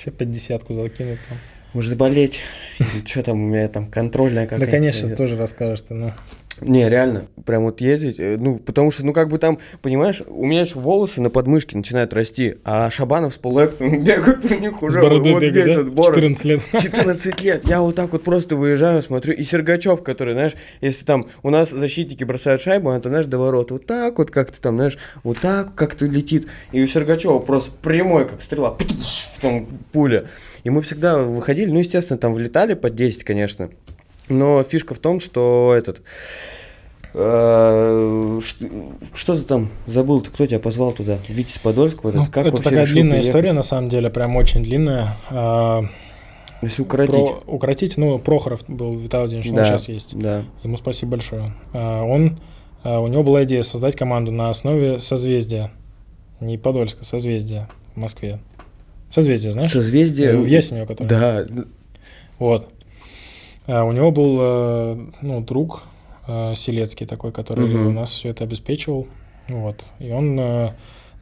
Сейчас 0.00 0.14
50 0.14 0.62
закинут 0.68 1.18
там. 1.28 1.38
может 1.74 1.90
заболеть? 1.90 2.40
Что 3.06 3.22
там 3.22 3.42
у 3.44 3.46
меня 3.48 3.68
там 3.68 3.90
контрольная 3.90 4.44
Да, 4.44 4.50
какая-то? 4.50 4.70
конечно, 4.72 5.06
идет?» 5.06 5.18
тоже 5.18 5.36
расскажешь 5.36 5.82
ты, 5.82 5.94
ну. 5.94 6.12
Не, 6.60 6.88
реально, 6.88 7.26
прям 7.46 7.64
вот 7.64 7.80
ездить, 7.80 8.18
э, 8.18 8.36
ну, 8.38 8.58
потому 8.58 8.90
что, 8.90 9.04
ну, 9.04 9.12
как 9.12 9.28
бы 9.28 9.38
там, 9.38 9.58
понимаешь, 9.82 10.22
у 10.28 10.46
меня 10.46 10.62
еще 10.62 10.78
волосы 10.78 11.20
на 11.20 11.30
подмышке 11.30 11.76
начинают 11.76 12.12
расти, 12.12 12.56
а 12.64 12.90
Шабанов 12.90 13.34
с 13.34 13.38
полуэктом 13.38 14.02
бегают 14.04 14.50
у 14.50 14.54
них 14.54 14.82
уже 14.82 15.00
вот 15.00 15.22
бегает, 15.22 15.52
здесь 15.52 15.74
да? 15.74 15.82
вот 15.82 15.92
бороды. 15.92 16.20
14 16.20 16.44
лет. 16.44 16.60
14 16.80 17.42
лет. 17.42 17.64
Я 17.66 17.80
вот 17.80 17.94
так 17.94 18.12
вот 18.12 18.22
просто 18.22 18.56
выезжаю, 18.56 19.02
смотрю. 19.02 19.34
И 19.34 19.42
Сергачев, 19.42 20.02
который, 20.02 20.34
знаешь, 20.34 20.52
если 20.80 21.04
там 21.04 21.26
у 21.42 21.50
нас 21.50 21.70
защитники 21.70 22.24
бросают 22.24 22.60
шайбу, 22.60 22.90
он 22.90 23.00
там, 23.00 23.12
знаешь, 23.12 23.26
до 23.26 23.38
ворот 23.38 23.70
вот 23.70 23.86
так 23.86 24.18
вот 24.18 24.30
как-то 24.30 24.60
там, 24.60 24.76
знаешь, 24.76 24.98
вот 25.22 25.38
так 25.40 25.74
как-то 25.74 26.06
летит. 26.06 26.48
И 26.72 26.82
у 26.82 26.86
Сергачева 26.86 27.38
просто 27.38 27.70
прямой, 27.82 28.28
как 28.28 28.42
стрела, 28.42 28.76
там 29.40 29.66
пуля. 29.92 30.26
И 30.64 30.70
мы 30.70 30.82
всегда 30.82 31.18
выходили, 31.18 31.70
ну, 31.70 31.78
естественно, 31.78 32.18
там 32.18 32.34
влетали 32.34 32.74
под 32.74 32.94
10, 32.94 33.24
конечно. 33.24 33.70
Но 34.30 34.62
фишка 34.62 34.94
в 34.94 34.98
том, 34.98 35.20
что 35.20 35.74
этот... 35.76 36.02
э, 37.14 38.40
Что 39.12 39.34
ты 39.34 39.42
там 39.42 39.70
забыл? 39.86 40.20
Ты 40.22 40.30
кто 40.30 40.46
тебя 40.46 40.58
позвал 40.60 40.92
туда? 40.92 41.18
Витязь 41.28 41.58
Подольск? 41.58 42.04
Вот 42.04 42.14
Ну, 42.14 42.22
это, 42.22 42.30
как 42.30 42.46
это 42.46 42.62
такая 42.62 42.86
длинная 42.86 43.12
приехать? 43.12 43.28
история, 43.28 43.52
на 43.52 43.62
самом 43.62 43.88
деле, 43.88 44.10
прям 44.10 44.36
очень 44.36 44.62
длинная. 44.62 45.16
А, 45.30 45.82
Если 46.62 46.82
укоротить. 46.82 47.14
Про- 47.14 47.42
укоротить, 47.46 47.96
ну, 47.96 48.18
Прохоров 48.18 48.64
был 48.68 48.94
Виталий 48.96 49.36
он 49.38 49.54
Да, 49.56 49.64
сейчас 49.64 49.88
есть. 49.88 50.16
Да. 50.18 50.44
Ему 50.62 50.76
спасибо 50.76 51.12
большое. 51.12 51.54
А, 51.72 52.02
Он, 52.04 52.38
а, 52.82 53.00
у 53.00 53.08
него 53.08 53.22
была 53.22 53.44
идея 53.44 53.62
создать 53.62 53.96
команду 53.96 54.30
на 54.32 54.50
основе 54.50 55.00
созвездия. 55.00 55.70
Не 56.40 56.56
Подольска, 56.56 57.04
созвездия 57.04 57.68
в 57.94 58.00
Москве. 58.00 58.38
Созвездие, 59.10 59.52
знаешь? 59.52 59.72
Созвездие. 59.72 60.28
Э, 60.30 60.36
В 60.36 60.46
Ясенево, 60.46 60.86
который. 60.86 61.08
Да. 61.08 61.44
Вот. 62.38 62.68
А, 63.70 63.84
у 63.84 63.92
него 63.92 64.10
был, 64.10 64.38
э, 64.40 64.96
ну, 65.22 65.40
друг 65.40 65.84
э, 66.26 66.54
Селецкий 66.56 67.06
такой, 67.06 67.30
который 67.32 67.66
Мгм. 67.66 67.86
у 67.86 67.90
нас 67.92 68.10
все 68.10 68.30
это 68.30 68.44
обеспечивал. 68.44 69.06
Вот. 69.48 69.84
И 69.98 70.10
он 70.10 70.38
э, 70.38 70.72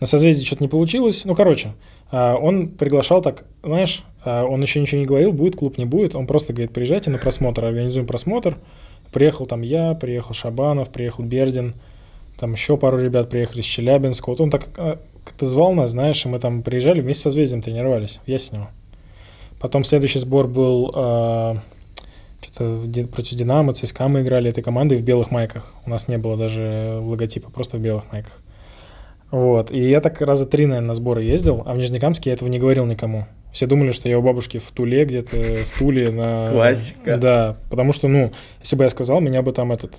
на 0.00 0.06
созвездии 0.06 0.44
что-то 0.44 0.64
не 0.64 0.68
получилось. 0.68 1.24
Ну, 1.24 1.34
короче, 1.34 1.72
он 2.10 2.68
приглашал 2.68 3.20
так, 3.20 3.44
знаешь, 3.62 4.02
он 4.24 4.62
еще 4.62 4.80
ничего 4.80 4.98
не 4.98 5.06
говорил, 5.06 5.30
будет 5.30 5.56
клуб, 5.56 5.76
не 5.76 5.84
будет. 5.84 6.14
Он 6.14 6.26
просто 6.26 6.54
говорит, 6.54 6.72
приезжайте 6.72 7.10
на 7.10 7.18
просмотр, 7.18 7.66
организуем 7.66 8.06
просмотр. 8.06 8.56
Приехал 9.12 9.44
там 9.44 9.60
я, 9.60 9.92
приехал 9.92 10.32
Шабанов, 10.32 10.88
приехал 10.88 11.24
Бердин, 11.24 11.74
там 12.38 12.52
еще 12.52 12.76
пару 12.76 12.98
ребят 12.98 13.28
приехали 13.28 13.60
из 13.60 13.64
Челябинска. 13.64 14.30
Вот 14.30 14.40
он 14.40 14.50
так 14.50 14.68
э, 14.76 14.96
как-то 15.24 15.44
звал 15.44 15.74
нас, 15.74 15.90
знаешь, 15.90 16.24
и 16.24 16.28
мы 16.28 16.38
там 16.38 16.62
приезжали, 16.62 17.00
вместе 17.00 17.24
со 17.24 17.30
Созвездием 17.30 17.62
тренировались 17.62 18.20
в 18.24 18.28
Ясенево. 18.28 18.70
Потом 19.58 19.82
следующий 19.82 20.20
сбор 20.20 20.46
был 20.46 20.92
э, 20.94 21.56
что-то 22.40 23.06
против 23.08 23.36
Динамо, 23.36 23.72
ЦСКА 23.72 24.08
мы 24.08 24.22
играли 24.22 24.50
этой 24.50 24.62
командой 24.62 24.98
в 24.98 25.02
белых 25.02 25.30
майках. 25.30 25.72
У 25.84 25.90
нас 25.90 26.08
не 26.08 26.18
было 26.18 26.36
даже 26.36 26.98
логотипа, 27.00 27.50
просто 27.50 27.78
в 27.78 27.80
белых 27.80 28.10
майках. 28.12 28.32
Вот. 29.30 29.70
И 29.70 29.88
я 29.88 30.00
так 30.00 30.20
раза 30.22 30.46
три, 30.46 30.66
наверное, 30.66 30.88
на 30.88 30.94
сборы 30.94 31.22
ездил, 31.22 31.62
а 31.66 31.74
в 31.74 31.76
Нижнекамске 31.76 32.30
я 32.30 32.34
этого 32.34 32.48
не 32.48 32.58
говорил 32.58 32.86
никому. 32.86 33.26
Все 33.52 33.66
думали, 33.66 33.92
что 33.92 34.08
я 34.08 34.18
у 34.18 34.22
бабушки 34.22 34.58
в 34.58 34.70
Туле 34.70 35.04
где-то, 35.04 35.36
в 35.36 35.78
Туле 35.78 36.10
на... 36.10 36.48
Классика. 36.50 37.16
Да, 37.16 37.56
потому 37.70 37.92
что, 37.92 38.08
ну, 38.08 38.30
если 38.60 38.76
бы 38.76 38.84
я 38.84 38.90
сказал, 38.90 39.20
меня 39.20 39.42
бы 39.42 39.52
там 39.52 39.72
этот... 39.72 39.98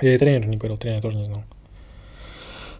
Я 0.00 0.14
и 0.14 0.18
тренеру 0.18 0.48
не 0.48 0.56
говорил, 0.56 0.76
тренер 0.76 1.00
тоже 1.00 1.18
не 1.18 1.24
знал. 1.24 1.42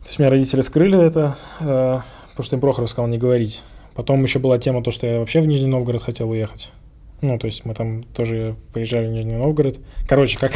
То 0.00 0.08
есть 0.08 0.18
меня 0.18 0.30
родители 0.30 0.60
скрыли 0.62 1.00
это, 1.00 1.36
э, 1.60 2.00
потому 2.30 2.44
что 2.44 2.56
им 2.56 2.60
Прохоров 2.60 2.90
сказал 2.90 3.08
не 3.08 3.18
говорить. 3.18 3.62
Потом 3.94 4.22
еще 4.22 4.40
была 4.40 4.58
тема 4.58 4.82
то, 4.82 4.90
что 4.90 5.06
я 5.06 5.20
вообще 5.20 5.40
в 5.40 5.46
Нижний 5.46 5.68
Новгород 5.68 6.02
хотел 6.02 6.30
уехать. 6.30 6.72
Ну, 7.22 7.38
то 7.38 7.46
есть 7.46 7.64
мы 7.64 7.74
там 7.74 8.02
тоже 8.02 8.56
приезжали 8.74 9.06
в 9.06 9.10
Нижний 9.10 9.36
Новгород. 9.36 9.78
Короче, 10.08 10.38
как 10.38 10.52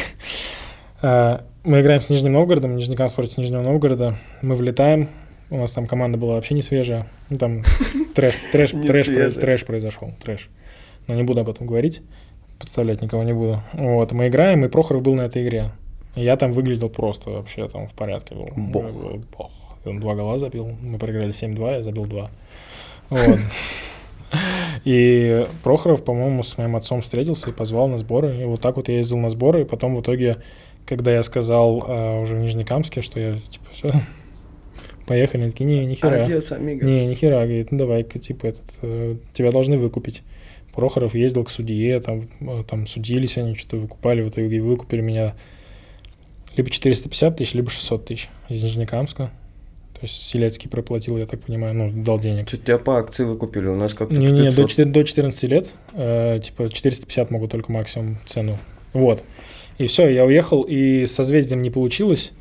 э, 1.02 1.38
мы 1.64 1.80
играем 1.80 2.02
с 2.02 2.10
Нижним 2.10 2.32
Новгородом, 2.32 2.76
Нижнекамск 2.76 3.14
против 3.14 3.38
Нижнего 3.38 3.62
Новгорода. 3.62 4.16
Мы 4.42 4.56
влетаем, 4.56 5.08
у 5.48 5.58
нас 5.58 5.72
там 5.72 5.86
команда 5.86 6.18
была 6.18 6.34
вообще 6.34 6.54
не 6.54 6.62
свежая. 6.62 7.06
Ну, 7.30 7.38
там 7.38 7.62
трэш, 8.14 8.34
трэш, 8.50 8.72
трэш, 8.72 9.34
трэш 9.34 9.64
произошел, 9.64 10.12
трэш. 10.22 10.50
Но 11.06 11.14
не 11.14 11.22
буду 11.22 11.40
об 11.40 11.48
этом 11.48 11.68
говорить, 11.68 12.02
подставлять 12.58 13.00
никого 13.00 13.22
не 13.22 13.32
буду. 13.32 13.62
Вот, 13.74 14.10
мы 14.10 14.26
играем, 14.26 14.64
и 14.64 14.68
Прохоров 14.68 15.02
был 15.02 15.14
на 15.14 15.22
этой 15.22 15.44
игре. 15.44 15.70
Я 16.16 16.36
там 16.36 16.50
выглядел 16.50 16.88
просто 16.88 17.30
вообще 17.30 17.68
там 17.68 17.86
в 17.86 17.92
порядке 17.92 18.34
был. 18.34 18.48
Бог. 18.56 18.90
Бог. 19.36 19.52
Он 19.84 20.00
два 20.00 20.16
гола 20.16 20.36
забил, 20.36 20.76
мы 20.82 20.98
проиграли 20.98 21.30
7-2, 21.30 21.74
я 21.74 21.82
забил 21.82 22.06
2. 22.06 22.30
Вот. 23.10 23.38
И 24.84 25.46
Прохоров, 25.62 26.04
по-моему, 26.04 26.42
с 26.42 26.58
моим 26.58 26.76
отцом 26.76 27.02
встретился 27.02 27.50
и 27.50 27.52
позвал 27.52 27.88
на 27.88 27.98
сборы. 27.98 28.42
И 28.42 28.44
вот 28.44 28.60
так 28.60 28.76
вот 28.76 28.88
я 28.88 28.96
ездил 28.96 29.18
на 29.18 29.30
сборы. 29.30 29.62
И 29.62 29.64
потом 29.64 29.96
в 29.96 30.00
итоге, 30.00 30.38
когда 30.86 31.12
я 31.12 31.22
сказал 31.22 31.84
э, 31.86 32.22
уже 32.22 32.36
в 32.36 32.40
Нижнекамске, 32.40 33.02
что 33.02 33.18
я, 33.18 33.36
типа, 33.36 33.66
все, 33.72 33.90
поехали, 35.06 35.42
они 35.42 35.50
такие, 35.50 35.66
не, 35.66 35.86
нихера. 35.86 36.22
Адиос, 36.22 36.52
амигос. 36.52 36.92
Не, 36.92 37.06
нихера, 37.08 37.36
говорит, 37.44 37.72
ну 37.72 37.78
давай-ка, 37.78 38.18
типа, 38.18 38.46
этот, 38.46 38.78
э, 38.82 39.16
тебя 39.32 39.50
должны 39.50 39.78
выкупить. 39.78 40.22
Прохоров 40.74 41.14
ездил 41.14 41.44
к 41.44 41.50
судье, 41.50 42.00
там, 42.00 42.28
э, 42.40 42.62
там 42.68 42.86
судились 42.86 43.38
они, 43.38 43.54
что-то 43.54 43.78
выкупали, 43.78 44.22
в 44.22 44.28
итоге 44.28 44.60
выкупили 44.60 45.00
меня 45.00 45.34
либо 46.56 46.70
450 46.70 47.36
тысяч, 47.36 47.54
либо 47.54 47.70
600 47.70 48.04
тысяч 48.06 48.28
из 48.48 48.62
Нижнекамска. 48.62 49.30
То 49.96 50.02
есть 50.02 50.22
Селецкий 50.26 50.68
проплатил, 50.68 51.16
я 51.16 51.24
так 51.24 51.40
понимаю, 51.40 51.74
ну, 51.74 51.90
дал 51.90 52.20
денег. 52.20 52.46
Что 52.48 52.58
тебя 52.58 52.78
по 52.78 52.98
акции 52.98 53.24
выкупили? 53.24 53.66
У 53.66 53.76
нас 53.76 53.94
как-то 53.94 54.14
Не, 54.14 54.26
не, 54.26 54.50
до, 54.50 54.56
500. 54.56 54.70
4 54.70 54.90
до 54.90 55.04
14 55.04 55.50
лет, 55.50 55.72
э, 55.94 56.38
типа 56.44 56.68
450 56.68 57.30
могут 57.30 57.50
только 57.50 57.72
максимум 57.72 58.18
цену. 58.26 58.58
Вот. 58.92 59.24
И 59.78 59.86
все, 59.86 60.08
я 60.08 60.26
уехал, 60.26 60.62
и 60.62 61.06
с 61.06 61.12
созвездием 61.12 61.62
не 61.62 61.70
получилось. 61.70 62.32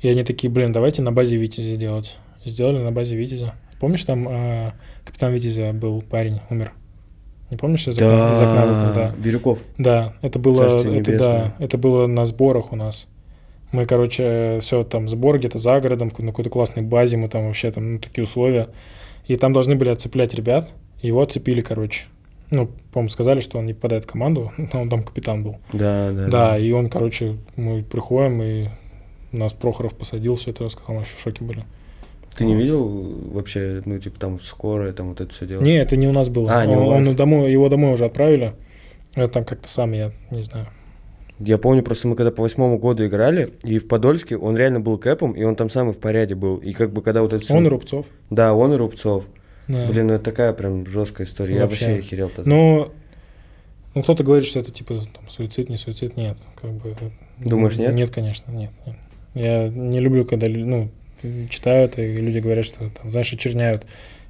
И 0.00 0.08
они 0.08 0.24
такие, 0.24 0.50
блин, 0.50 0.72
давайте 0.72 1.02
на 1.02 1.12
базе 1.12 1.36
Витязя 1.36 1.76
делать. 1.76 2.16
Сделали 2.44 2.78
на 2.78 2.90
базе 2.90 3.14
Витязя. 3.14 3.54
Помнишь, 3.78 4.04
там 4.04 4.28
э, 4.28 4.72
капитан 5.04 5.32
Витязя 5.32 5.72
был 5.72 6.02
парень, 6.02 6.40
умер? 6.50 6.72
Не 7.50 7.56
помнишь, 7.56 7.86
из 7.86 7.96
окна, 7.96 8.32
из 8.32 8.40
окна 8.40 8.62
выпал, 8.66 8.94
да. 8.94 8.94
Да, 8.94 9.14
Бирюков. 9.16 9.60
Да, 9.78 10.14
это 10.22 10.40
было, 10.40 10.68
Царствие 10.68 11.00
это, 11.00 11.10
небесное. 11.12 11.54
да, 11.58 11.64
это 11.64 11.78
было 11.78 12.06
на 12.08 12.24
сборах 12.24 12.72
у 12.72 12.76
нас. 12.76 13.06
Мы, 13.74 13.86
короче, 13.86 14.60
все 14.60 14.84
там 14.84 15.08
сбор 15.08 15.36
где-то 15.36 15.58
за 15.58 15.80
городом, 15.80 16.12
на 16.16 16.28
какой-то 16.28 16.48
классной 16.48 16.84
базе, 16.84 17.16
мы 17.16 17.28
там 17.28 17.48
вообще 17.48 17.72
там 17.72 17.94
ну, 17.94 17.98
такие 17.98 18.22
условия. 18.22 18.68
И 19.26 19.34
там 19.34 19.52
должны 19.52 19.74
были 19.74 19.88
отцеплять 19.88 20.32
ребят, 20.32 20.72
его 21.02 21.20
отцепили, 21.20 21.60
короче. 21.60 22.04
Ну, 22.52 22.70
по-моему, 22.92 23.08
сказали, 23.08 23.40
что 23.40 23.58
он 23.58 23.66
не 23.66 23.74
попадает 23.74 24.04
в 24.04 24.06
команду, 24.06 24.52
но 24.72 24.82
он 24.82 24.88
там 24.88 25.02
капитан 25.02 25.42
был. 25.42 25.56
Да, 25.72 26.12
да. 26.12 26.28
Да, 26.28 26.56
и 26.56 26.70
он, 26.70 26.88
короче, 26.88 27.36
мы 27.56 27.82
приходим, 27.82 28.40
и 28.44 28.68
нас 29.32 29.52
Прохоров 29.52 29.94
посадил, 29.94 30.36
все 30.36 30.52
это 30.52 30.62
рассказал, 30.62 30.94
мы 30.94 30.98
вообще 30.98 31.16
в 31.16 31.20
шоке 31.20 31.42
были. 31.42 31.64
Ты 32.36 32.44
не 32.44 32.54
видел 32.54 32.88
вообще, 33.32 33.82
ну, 33.84 33.98
типа, 33.98 34.20
там, 34.20 34.38
скорая, 34.38 34.92
там, 34.92 35.08
вот 35.08 35.20
это 35.20 35.34
все 35.34 35.48
дело? 35.48 35.62
Не, 35.62 35.78
это 35.78 35.96
не 35.96 36.06
у 36.06 36.12
нас 36.12 36.28
было. 36.28 36.48
А, 36.52 36.64
не 36.64 36.76
он, 36.76 36.82
у 36.82 36.88
вас. 36.90 36.98
он 36.98 37.16
домой, 37.16 37.50
его 37.50 37.68
домой 37.68 37.94
уже 37.94 38.04
отправили. 38.04 38.54
Я 39.16 39.26
там 39.26 39.44
как-то 39.44 39.66
сам, 39.68 39.90
я 39.94 40.12
не 40.30 40.42
знаю. 40.42 40.68
Я 41.40 41.58
помню, 41.58 41.82
просто 41.82 42.06
мы 42.08 42.14
когда 42.14 42.30
по 42.30 42.42
восьмому 42.42 42.78
году 42.78 43.06
играли, 43.06 43.54
и 43.64 43.78
в 43.78 43.88
Подольске 43.88 44.36
он 44.36 44.56
реально 44.56 44.80
был 44.80 44.98
кэпом, 44.98 45.32
и 45.32 45.42
он 45.42 45.56
там 45.56 45.68
самый 45.68 45.92
в 45.92 45.98
порядке 45.98 46.34
был. 46.34 46.58
И 46.58 46.72
как 46.72 46.92
бы 46.92 47.02
когда 47.02 47.22
вот 47.22 47.32
это... 47.32 47.52
Он 47.52 47.66
и 47.66 47.68
Рубцов. 47.68 48.06
Да, 48.30 48.54
он 48.54 48.72
и 48.72 48.76
Рубцов. 48.76 49.26
Да. 49.66 49.86
Блин, 49.86 50.08
ну 50.08 50.14
это 50.14 50.24
такая 50.24 50.52
прям 50.52 50.86
жесткая 50.86 51.26
история. 51.26 51.56
Я 51.56 51.66
Вообще. 51.66 51.86
вообще 51.86 51.98
охерел 51.98 52.28
тогда. 52.28 52.48
Ну, 52.48 52.92
ну, 53.94 54.02
кто-то 54.02 54.22
говорит, 54.22 54.46
что 54.46 54.60
это 54.60 54.70
типа 54.70 55.00
там, 55.12 55.28
суицид, 55.28 55.68
не 55.68 55.76
суицид, 55.76 56.16
нет. 56.16 56.36
Как 56.60 56.70
бы, 56.72 56.94
Думаешь, 57.38 57.76
нет? 57.76 57.94
Нет, 57.94 58.10
конечно, 58.10 58.50
нет, 58.50 58.70
нет. 58.86 58.96
Я 59.34 59.68
не 59.68 60.00
люблю, 60.00 60.24
когда 60.24 60.48
ну, 60.48 60.90
читаю 61.48 61.86
это, 61.86 62.02
и 62.02 62.16
люди 62.16 62.38
говорят, 62.38 62.64
что 62.64 62.90
там, 62.90 63.10
знаешь, 63.10 63.32
очерняют 63.32 63.84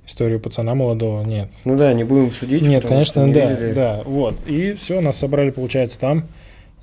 историю 0.07 0.41
пацана 0.41 0.75
молодого. 0.75 1.23
Нет. 1.23 1.51
Ну 1.65 1.77
да, 1.77 1.93
не 1.93 2.05
будем 2.05 2.31
судить. 2.31 2.63
Нет, 2.63 2.85
конечно, 2.87 3.25
не 3.25 3.33
да, 3.33 3.53
видели. 3.53 3.73
да, 3.73 4.03
вот. 4.05 4.37
И 4.47 4.73
все, 4.75 5.01
нас 5.01 5.19
собрали, 5.19 5.51
получается, 5.51 5.99
там. 5.99 6.25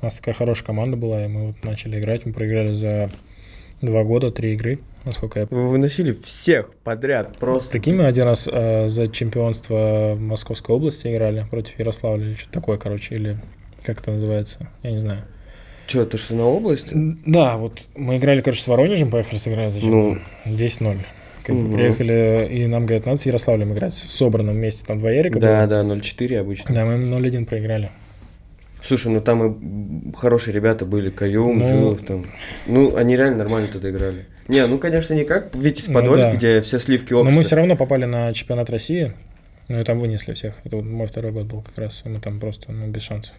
У 0.02 0.06
нас 0.06 0.16
такая 0.16 0.34
хорошая 0.34 0.66
команда 0.66 0.98
была, 0.98 1.26
и 1.26 1.28
мы 1.28 1.48
вот 1.48 1.64
начали 1.64 2.00
играть. 2.00 2.26
Мы 2.26 2.34
проиграли 2.34 2.72
за 2.72 3.12
два 3.82 4.04
года, 4.04 4.32
три 4.32 4.54
игры, 4.54 4.80
насколько 5.06 5.40
я 5.40 5.48
Вы 5.50 5.68
выносили 5.68 6.12
всех 6.12 6.74
подряд, 6.84 7.38
просто. 7.38 7.72
Прикинь, 7.72 7.96
мы 7.96 8.06
один 8.06 8.26
раз 8.26 8.48
э, 8.52 8.88
за 8.88 9.08
чемпионство 9.08 10.16
Московской 10.20 10.76
области 10.76 11.08
играли 11.14 11.46
против 11.50 11.80
Ярославля 11.80 12.28
или 12.28 12.36
что-то 12.36 12.54
такое, 12.54 12.78
короче, 12.78 13.16
или 13.16 13.40
как 13.84 14.00
это 14.00 14.12
называется, 14.12 14.70
я 14.84 14.92
не 14.92 14.98
знаю. 15.00 15.24
Че, 15.88 16.06
то, 16.06 16.18
что 16.18 16.36
на 16.36 16.46
область? 16.46 16.88
Да, 16.92 17.58
вот 17.58 17.80
мы 17.96 18.18
играли, 18.18 18.42
короче, 18.42 18.62
с 18.62 18.68
Воронежем, 18.68 19.10
поехали 19.10 19.38
сыграли 19.40 19.70
зачем-то. 19.70 20.20
10-0. 20.46 20.98
Как 21.44 21.56
бы 21.56 21.62
Ну. 21.64 21.68
Мгм. 21.70 21.78
приехали, 21.78 22.48
и 22.52 22.68
нам 22.68 22.86
говорят, 22.86 23.08
надо 23.08 23.20
с 23.20 23.26
Ярославлем 23.26 23.74
играть. 23.74 23.96
С 23.96 24.12
собранным 24.12 24.54
вместе, 24.56 24.86
там 24.86 25.00
два 25.00 25.10
Ярика 25.12 25.40
Да, 25.40 25.66
было. 25.68 25.84
да, 25.84 25.96
0-4 25.96 26.38
обычно. 26.40 26.74
Да, 26.74 26.86
мы 26.86 26.94
0-1 27.04 27.46
проиграли. 27.46 27.90
Слушай, 28.84 29.12
ну 29.12 29.22
там 29.22 30.10
и 30.12 30.16
хорошие 30.16 30.54
ребята 30.54 30.86
были, 30.86 31.10
Каюм, 31.10 31.60
Ну. 31.60 31.66
Жилов 31.66 32.02
там. 32.06 32.26
Ну, 32.68 32.96
они 32.96 33.16
реально 33.16 33.38
нормально 33.38 33.68
тогда 33.72 33.90
играли. 33.90 34.26
Не, 34.48 34.66
ну, 34.68 34.80
конечно, 34.80 35.14
не 35.14 35.24
как 35.24 35.56
Витязь 35.56 35.88
Ну 35.88 35.94
Подольск, 35.94 36.30
да. 36.30 36.36
где 36.36 36.62
все 36.62 36.80
сливки 36.80 37.14
Но 37.14 37.20
мы 37.20 37.26
общества. 37.28 37.44
все 37.46 37.56
равно 37.58 37.76
попали 37.76 38.06
на 38.06 38.34
чемпионат 38.34 38.70
России, 38.70 39.14
ну 39.68 39.80
и 39.80 39.84
там 39.84 40.00
вынесли 40.00 40.34
всех. 40.34 40.56
Это 40.64 40.78
вот 40.78 40.86
мой 40.86 41.08
второй 41.08 41.32
год 41.32 41.46
был 41.46 41.62
как 41.62 41.78
раз, 41.78 42.02
мы 42.06 42.20
там 42.20 42.40
просто, 42.40 42.72
ну, 42.72 42.88
без 42.88 43.04
шансов. 43.04 43.34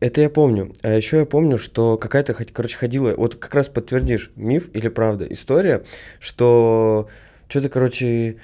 Это 0.00 0.20
я 0.20 0.30
помню. 0.30 0.72
А 0.82 0.94
еще 0.94 1.18
я 1.18 1.26
помню, 1.26 1.58
что 1.58 1.98
какая-то, 1.98 2.32
короче, 2.34 2.76
ходила, 2.78 3.14
вот 3.16 3.34
как 3.34 3.54
раз 3.54 3.68
подтвердишь, 3.68 4.30
миф 4.36 4.70
или 4.72 4.88
правда, 4.88 5.26
история, 5.28 5.82
что 6.20 7.08
что-то, 7.48 7.68
короче, 7.68 8.36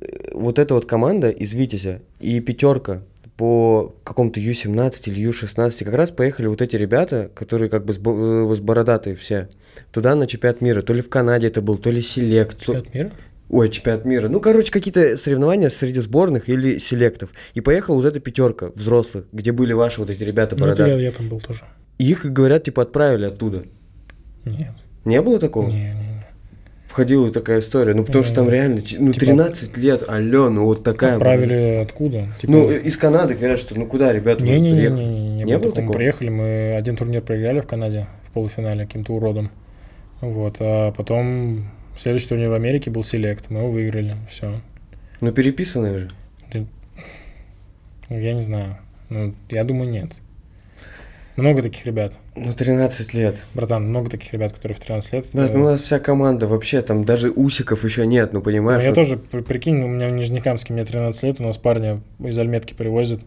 э, 0.00 0.30
вот 0.32 0.58
эта 0.58 0.74
вот 0.74 0.86
команда 0.86 1.28
из 1.30 1.52
Витязя 1.54 2.00
и 2.20 2.40
пятерка 2.40 3.02
по 3.36 3.94
какому-то 4.04 4.38
Ю-17 4.40 5.02
или 5.06 5.20
Ю-16 5.22 5.84
как 5.84 5.94
раз 5.94 6.10
поехали 6.12 6.46
вот 6.46 6.62
эти 6.62 6.76
ребята, 6.76 7.30
которые 7.34 7.68
как 7.68 7.84
бы 7.84 7.92
с, 7.92 7.98
э, 7.98 8.54
с 8.54 8.60
бородатые 8.60 9.16
все, 9.16 9.48
туда 9.92 10.14
на 10.14 10.26
чемпионат 10.26 10.60
мира. 10.60 10.82
То 10.82 10.92
ли 10.94 11.02
в 11.02 11.08
Канаде 11.08 11.48
это 11.48 11.60
был, 11.60 11.76
то 11.78 11.90
ли 11.90 12.00
селект. 12.00 12.58
то- 12.64 12.74
Чемпионат 12.74 12.94
мира? 12.94 13.12
Ой, 13.50 13.68
чемпионат 13.68 14.04
мира. 14.04 14.28
Ну, 14.28 14.40
короче, 14.40 14.72
какие-то 14.72 15.16
соревнования 15.16 15.68
среди 15.68 16.00
сборных 16.00 16.48
или 16.48 16.78
селектов. 16.78 17.32
И 17.54 17.60
поехала 17.60 17.96
вот 17.96 18.04
эта 18.06 18.20
пятерка 18.20 18.70
взрослых, 18.74 19.26
где 19.32 19.52
были 19.52 19.72
ваши 19.72 20.00
вот 20.00 20.10
эти 20.10 20.22
ребята 20.22 20.56
Ну, 20.56 20.66
это 20.66 20.82
я, 20.82 20.86
бородатые. 20.86 21.04
я 21.04 21.12
там 21.12 21.28
был 21.28 21.40
тоже. 21.40 21.64
И 21.98 22.10
их, 22.10 22.24
говорят, 22.24 22.64
типа 22.64 22.82
отправили 22.82 23.24
оттуда. 23.26 23.64
Нет. 24.44 24.72
Не 25.04 25.20
было 25.22 25.38
такого? 25.38 25.68
Не, 25.68 25.74
не, 25.74 25.80
не. 25.92 26.03
Входила 26.94 27.28
такая 27.32 27.58
история. 27.58 27.92
Ну, 27.92 28.04
потому 28.04 28.22
что 28.22 28.36
там 28.36 28.44
Ну, 28.44 28.52
реально, 28.52 28.76
ну, 28.76 29.12
типа 29.12 29.26
13 29.26 29.76
лет, 29.78 30.04
алло, 30.08 30.48
ну, 30.48 30.64
вот 30.64 30.84
такая. 30.84 31.16
Отправили 31.16 31.82
откуда? 31.82 32.28
Типа, 32.40 32.52
Ну, 32.52 32.70
э, 32.70 32.82
из 32.82 32.96
Канады 32.96 33.34
говорят, 33.34 33.58
что 33.58 33.76
ну 33.76 33.84
куда, 33.86 34.12
ребята, 34.12 34.44
вы 34.44 34.50
Не-не-не, 34.50 34.76
приехали? 34.76 35.02
не, 35.02 35.06
не, 35.06 35.28
не, 35.30 35.42
Не 35.42 35.54
было 35.56 35.64
было 35.64 35.72
такого? 35.72 35.96
приехали, 35.96 36.28
мы 36.28 36.76
один 36.76 36.94
турнир 36.94 37.20
проиграли 37.22 37.58
в 37.62 37.66
Канаде 37.66 38.06
в 38.28 38.30
полуфинале 38.30 38.86
каким-то 38.86 39.12
уродом. 39.12 39.50
Вот, 40.20 40.58
а 40.60 40.92
потом 40.92 41.68
следующий 41.98 42.28
турнир 42.28 42.50
в 42.50 42.54
Америке 42.54 42.92
был 42.92 43.02
селект, 43.02 43.50
мы 43.50 43.58
его 43.58 43.72
выиграли, 43.72 44.14
все. 44.30 44.60
Ну, 45.20 45.32
переписанные 45.32 45.98
же. 45.98 46.10
Я 48.08 48.34
не 48.34 48.40
знаю. 48.40 48.78
Ну, 49.08 49.34
я 49.50 49.64
думаю, 49.64 49.90
нет. 49.90 50.12
Много 51.36 51.62
таких 51.62 51.84
ребят. 51.84 52.16
Ну, 52.36 52.52
13 52.52 53.12
лет. 53.14 53.46
Братан, 53.54 53.88
много 53.88 54.08
таких 54.08 54.32
ребят, 54.32 54.52
которые 54.52 54.76
в 54.76 54.80
13 54.80 55.12
лет. 55.14 55.26
Э, 55.34 55.48
ну, 55.52 55.62
у 55.62 55.64
нас 55.64 55.80
вся 55.80 55.98
команда 55.98 56.46
вообще, 56.46 56.80
там 56.80 57.04
даже 57.04 57.30
усиков 57.30 57.84
еще 57.84 58.06
нет, 58.06 58.32
ну, 58.32 58.38
ну, 58.38 58.44
понимаешь? 58.44 58.82
я 58.82 58.90
вот- 58.90 58.94
тоже, 58.94 59.16
при- 59.16 59.40
прикинь, 59.40 59.82
у 59.82 59.88
меня 59.88 60.08
в 60.08 60.12
Нижнекамске, 60.12 60.72
мне 60.72 60.84
13 60.84 61.24
лет, 61.24 61.40
у 61.40 61.42
нас 61.42 61.58
парня 61.58 62.00
из 62.20 62.38
Альметки 62.38 62.74
привозят, 62.74 63.20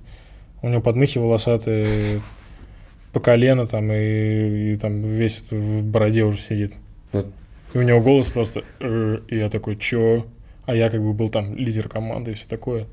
у 0.62 0.70
него 0.70 0.82
подмыхи 0.82 1.18
волосатые 1.18 2.22
по 3.12 3.20
колено 3.20 3.68
там, 3.68 3.92
и, 3.92 4.74
и 4.74 4.78
там 4.78 5.02
весь 5.02 5.44
в 5.52 5.84
бороде 5.84 6.24
уже 6.24 6.40
сидит. 6.40 6.74
Вот. 7.12 7.28
И 7.74 7.78
у 7.78 7.82
него 7.82 8.00
голос 8.00 8.28
просто, 8.30 8.64
«Э», 8.80 9.18
и 9.28 9.38
я 9.38 9.50
такой, 9.50 9.76
чё? 9.76 10.26
А 10.66 10.74
я 10.76 10.90
как 10.90 11.02
бы 11.02 11.12
был 11.14 11.28
там 11.28 11.56
лидер 11.58 11.90
команды 11.90 12.32
и 12.32 12.34
все 12.36 12.48
такое. 12.48 12.86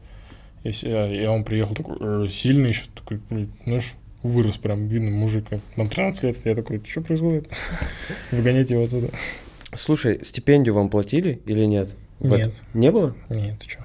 И, 0.65 0.71
а- 0.87 1.09
и 1.09 1.25
он 1.27 1.45
приехал 1.45 1.77
такой 1.77 1.97
«Э, 2.01 2.29
сильный 2.29 2.71
еще, 2.71 2.87
такой, 2.95 3.21
знаешь, 3.65 3.95
вырос 4.25 4.59
прям, 4.59 4.89
видно, 4.89 5.11
мужик. 5.11 5.47
Нам 5.77 5.89
13 5.89 6.25
лет, 6.25 6.37
я 6.45 6.57
такой, 6.57 6.83
что 6.85 7.01
происходит? 7.01 7.49
Выгоняйте 8.33 8.75
его 8.75 8.85
отсюда. 8.85 9.11
Слушай, 9.77 10.21
стипендию 10.25 10.75
вам 10.75 10.89
платили 10.89 11.41
или 11.47 11.65
нет? 11.65 11.95
Нет. 12.19 12.61
Не 12.75 12.91
было? 12.91 13.15
Нет, 13.29 13.61
ты 13.61 13.69
что? 13.69 13.85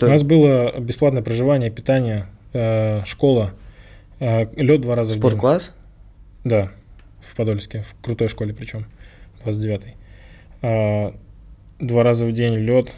У 0.00 0.08
нас 0.08 0.22
было 0.22 0.78
бесплатное 0.78 1.22
проживание, 1.22 1.70
питание, 1.70 2.26
э, 2.52 3.02
школа, 3.04 3.52
лед 4.20 4.80
два 4.80 4.94
раза 4.94 5.12
в 5.12 5.14
день. 5.14 5.22
Спорткласс? 5.22 5.72
Да, 6.44 6.70
в 7.20 7.34
Подольске, 7.34 7.82
в 7.82 8.02
крутой 8.02 8.28
школе 8.28 8.54
причем, 8.54 8.86
29-й. 9.44 9.94
А, 10.62 11.14
Два 11.78 12.02
раза 12.02 12.24
в 12.24 12.32
день 12.32 12.54
лед, 12.54 12.90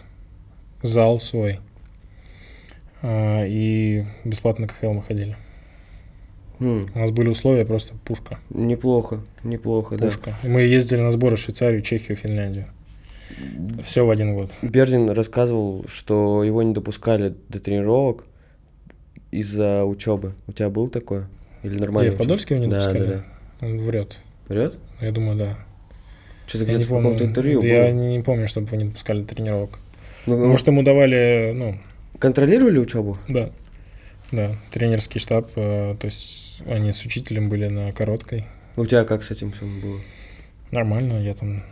зал 0.82 1.18
свой. 1.18 1.58
И 3.04 4.04
бесплатно 4.24 4.66
на 4.66 4.68
КХЛ 4.68 4.92
мы 4.92 5.02
ходили. 5.02 5.36
М, 6.60 6.88
У 6.94 6.98
нас 6.98 7.10
были 7.10 7.28
условия 7.28 7.64
просто 7.64 7.94
пушка. 8.04 8.38
неплохо, 8.50 9.20
неплохо, 9.44 9.96
да. 9.96 10.06
Пушка. 10.06 10.36
И 10.42 10.48
мы 10.48 10.62
ездили 10.62 11.00
на 11.00 11.10
сборы 11.10 11.36
в 11.36 11.40
Швейцарию, 11.40 11.82
Чехию, 11.82 12.16
Финляндию. 12.16 12.66
Все 13.82 14.04
в 14.04 14.10
один 14.10 14.34
год. 14.34 14.50
Бердин 14.62 15.10
рассказывал, 15.10 15.84
что 15.86 16.42
его 16.42 16.62
не 16.62 16.72
допускали 16.74 17.34
до 17.48 17.60
тренировок 17.60 18.24
из-за 19.30 19.84
учебы. 19.84 20.34
У 20.46 20.52
тебя 20.52 20.70
был 20.70 20.88
такое? 20.88 21.28
Или 21.62 21.78
нормально? 21.78 22.08
Где, 22.08 22.16
в 22.16 22.18
Подольске 22.18 22.54
его 22.54 22.64
не 22.64 22.70
да, 22.70 22.80
допускали? 22.80 23.06
Да, 23.08 23.22
да. 23.60 23.66
Он 23.66 23.78
врет. 23.78 24.18
Врет? 24.48 24.76
Я 25.00 25.12
думаю, 25.12 25.36
да. 25.36 25.58
Что-то 26.46 26.64
Я 26.64 26.74
где-то 26.74 26.86
в 26.92 26.96
каком-то 26.96 27.24
интервью 27.24 27.62
Я 27.62 27.84
было. 27.84 27.92
не 27.92 28.20
помню, 28.22 28.48
чтобы 28.48 28.68
его 28.68 28.76
не 28.78 28.84
допускали 28.88 29.20
до 29.20 29.34
тренировок. 29.34 29.78
Ну, 30.26 30.46
Может, 30.48 30.66
ему 30.66 30.82
давали, 30.82 31.52
ну, 31.54 31.76
контролировали 32.18 32.78
учебу? 32.78 33.18
да, 33.28 33.50
да, 34.32 34.56
тренерский 34.72 35.20
штаб, 35.20 35.50
э, 35.56 35.96
то 36.00 36.04
есть 36.06 36.47
они 36.66 36.92
с 36.92 37.04
учителем 37.04 37.48
были 37.48 37.68
на 37.68 37.92
короткой. 37.92 38.46
У 38.76 38.86
тебя 38.86 39.04
как 39.04 39.22
с 39.22 39.30
этим 39.30 39.52
всем 39.52 39.80
было? 39.80 40.00
Нормально, 40.70 41.22
я 41.22 41.34
там 41.34 41.62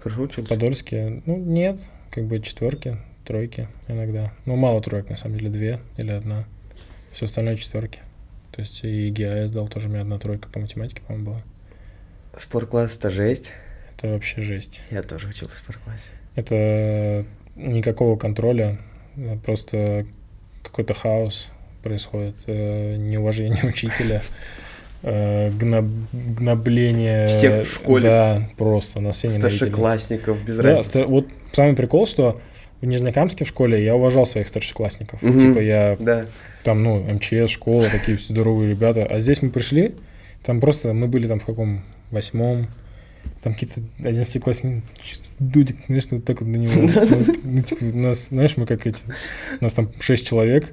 Хорошо 0.00 0.22
в 0.22 0.24
учился? 0.24 0.48
Подольске, 0.48 1.22
ну, 1.26 1.36
нет, 1.36 1.78
как 2.10 2.24
бы 2.24 2.40
четверки, 2.40 2.98
тройки 3.24 3.68
иногда. 3.88 4.32
Ну, 4.46 4.56
мало 4.56 4.80
троек, 4.82 5.08
на 5.08 5.16
самом 5.16 5.38
деле, 5.38 5.50
две 5.50 5.80
или 5.96 6.10
одна. 6.10 6.44
Все 7.12 7.26
остальное 7.26 7.56
четверки. 7.56 8.00
То 8.50 8.60
есть 8.60 8.84
и 8.84 9.10
ГИА 9.10 9.36
я 9.36 9.46
сдал, 9.46 9.68
тоже 9.68 9.88
у 9.88 9.90
меня 9.90 10.02
одна 10.02 10.18
тройка 10.18 10.48
по 10.48 10.58
математике, 10.58 11.02
по-моему, 11.06 11.30
была. 11.30 11.42
Спорткласс 12.36 12.96
это 12.96 13.10
жесть. 13.10 13.52
Это 13.96 14.08
вообще 14.08 14.42
жесть. 14.42 14.80
Я 14.90 15.02
тоже 15.02 15.28
учился 15.28 15.54
в 15.54 15.58
спортклассе. 15.58 16.10
Это 16.34 17.24
никакого 17.54 18.16
контроля, 18.16 18.78
просто 19.44 20.06
какой-то 20.62 20.94
хаос 20.94 21.50
происходит, 21.82 22.34
э, 22.46 22.96
неуважение 22.96 23.64
учителя, 23.64 24.22
э, 25.02 25.50
гноб- 25.50 25.90
гнобление. 26.12 27.26
Всех 27.26 27.62
в 27.64 27.72
школе. 27.72 28.02
Да, 28.08 28.48
просто 28.56 29.10
все 29.12 29.28
ненавидели. 29.28 29.56
Старшеклассников, 29.56 30.44
без 30.44 30.56
Да, 30.56 30.62
разницы. 30.62 30.90
ста- 30.90 31.06
вот 31.06 31.26
самый 31.52 31.74
прикол, 31.74 32.06
что 32.06 32.40
в 32.80 32.86
Нижнекамске 32.86 33.44
в 33.44 33.48
школе 33.48 33.84
я 33.84 33.94
уважал 33.94 34.26
своих 34.26 34.48
старшеклассников. 34.48 35.22
Мгм. 35.22 35.38
Типа 35.38 35.58
я 35.60 35.96
Да. 36.00 36.26
там, 36.64 36.82
ну, 36.82 36.98
МЧС, 37.00 37.50
школа, 37.50 37.86
такие 37.90 38.16
все 38.16 38.32
здоровые 38.32 38.70
ребята. 38.70 39.04
А 39.04 39.18
здесь 39.20 39.40
мы 39.42 39.50
пришли, 39.50 39.94
там 40.42 40.60
просто 40.60 40.92
мы 40.92 41.06
были 41.06 41.26
там 41.28 41.38
в 41.38 41.44
каком 41.44 41.84
восьмом, 42.10 42.66
там 43.42 43.52
какие-то 43.54 43.80
одиннадцатиклассники, 44.04 44.82
дудик, 45.38 45.76
знаешь, 45.86 46.04
вот 46.10 46.24
так 46.24 46.40
вот 46.40 46.48
на 46.48 46.56
него. 46.56 46.72
Ну, 47.44 47.60
типа, 47.60 47.84
нас, 47.84 48.28
знаешь, 48.28 48.56
мы 48.56 48.66
как 48.66 48.84
эти, 48.86 49.04
у 49.60 49.64
нас 49.64 49.74
там 49.74 49.88
шесть 50.00 50.26
человек, 50.26 50.72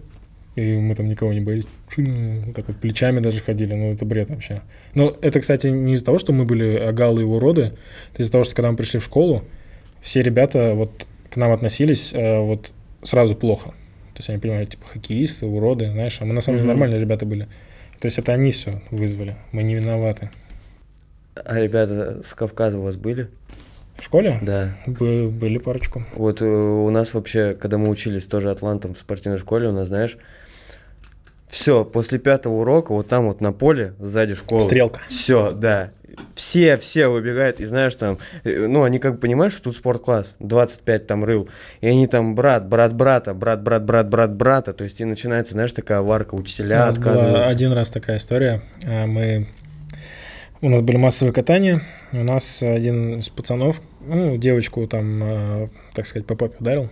и 0.59 0.77
мы 0.77 0.95
там 0.95 1.07
никого 1.07 1.33
не 1.33 1.39
боялись. 1.39 1.67
Вот 1.97 2.55
так 2.55 2.67
вот 2.67 2.77
плечами 2.77 3.19
даже 3.19 3.41
ходили, 3.41 3.73
ну 3.73 3.91
это 3.93 4.05
бред 4.05 4.29
вообще. 4.29 4.61
Но 4.93 5.15
это, 5.21 5.39
кстати, 5.39 5.67
не 5.67 5.93
из-за 5.93 6.05
того, 6.05 6.17
что 6.19 6.33
мы 6.33 6.45
были 6.45 6.75
агалы 6.77 7.21
и 7.21 7.25
уроды, 7.25 7.73
это 8.13 8.21
из-за 8.21 8.31
того, 8.31 8.43
что 8.43 8.55
когда 8.55 8.71
мы 8.71 8.77
пришли 8.77 8.99
в 8.99 9.03
школу, 9.03 9.43
все 10.01 10.21
ребята 10.21 10.73
вот 10.75 11.05
к 11.29 11.37
нам 11.37 11.51
относились 11.51 12.13
э, 12.13 12.39
вот 12.39 12.71
сразу 13.03 13.35
плохо. 13.35 13.69
То 14.13 14.17
есть 14.19 14.29
они 14.29 14.39
понимали, 14.39 14.65
типа, 14.65 14.85
хоккеисты, 14.85 15.45
уроды, 15.45 15.89
знаешь, 15.91 16.17
а 16.21 16.25
мы 16.25 16.33
на 16.33 16.41
самом 16.41 16.57
деле 16.57 16.67
Мгм. 16.67 16.79
нормальные 16.79 16.99
ребята 16.99 17.25
были. 17.25 17.45
То 17.99 18.05
есть 18.05 18.17
это 18.19 18.33
они 18.33 18.51
все 18.51 18.81
вызвали, 18.91 19.35
мы 19.51 19.63
не 19.63 19.75
виноваты. 19.75 20.29
А 21.35 21.59
ребята 21.59 22.21
с 22.23 22.33
Кавказа 22.33 22.77
у 22.79 22.83
вас 22.83 22.95
были? 22.97 23.29
В 23.95 24.03
школе? 24.03 24.39
Да. 24.41 24.75
Бы- 24.87 25.29
были 25.29 25.57
парочку. 25.57 26.03
Вот 26.15 26.41
э, 26.41 26.45
у 26.45 26.89
нас 26.89 27.13
вообще, 27.13 27.53
когда 27.59 27.77
мы 27.77 27.89
учились 27.89 28.25
тоже 28.25 28.49
атлантом 28.49 28.93
в 28.93 28.97
спортивной 28.97 29.37
школе, 29.37 29.67
у 29.67 29.71
нас, 29.73 29.89
знаешь, 29.89 30.17
все, 31.49 31.83
после 31.83 32.19
пятого 32.19 32.61
урока, 32.61 32.93
вот 32.93 33.07
там 33.07 33.25
вот 33.27 33.41
на 33.41 33.51
поле, 33.51 33.93
сзади 33.99 34.35
школы. 34.35 34.61
Стрелка. 34.61 35.01
Все, 35.07 35.51
да. 35.51 35.91
Все, 36.35 36.75
все 36.77 37.07
выбегают, 37.07 37.61
и 37.61 37.65
знаешь, 37.65 37.95
там, 37.95 38.17
э, 38.43 38.67
ну, 38.67 38.83
они 38.83 38.99
как 38.99 39.13
бы 39.13 39.19
понимают, 39.19 39.53
что 39.53 39.63
тут 39.63 39.77
спорткласс, 39.77 40.35
25 40.39 41.07
там 41.07 41.23
рыл, 41.23 41.47
и 41.79 41.87
они 41.87 42.07
там 42.07 42.35
брат, 42.35 42.67
брат 42.67 42.93
брата, 42.93 43.33
брат, 43.33 43.63
брат, 43.63 43.83
брат, 43.85 44.09
брат 44.09 44.33
брата, 44.35 44.73
то 44.73 44.83
есть 44.83 44.99
и 44.99 45.05
начинается, 45.05 45.53
знаешь, 45.53 45.71
такая 45.71 46.01
варка, 46.01 46.35
У 46.35 46.39
учителя 46.39 46.87
отказываются. 46.87 47.49
один 47.49 47.71
раз 47.71 47.89
такая 47.89 48.17
история. 48.17 48.61
А, 48.85 49.05
Мы... 49.05 49.47
У 50.61 50.67
нас 50.69 50.81
были 50.81 50.97
массовые 50.97 51.31
катания. 51.33 51.81
У 52.11 52.21
нас 52.23 52.61
один 52.61 53.19
из 53.19 53.29
пацанов, 53.29 53.81
ну, 54.05 54.35
девочку 54.35 54.85
там, 54.87 55.21
э, 55.23 55.69
так 55.93 56.05
сказать, 56.05 56.25
по 56.27 56.35
попе 56.35 56.57
ударил. 56.59 56.89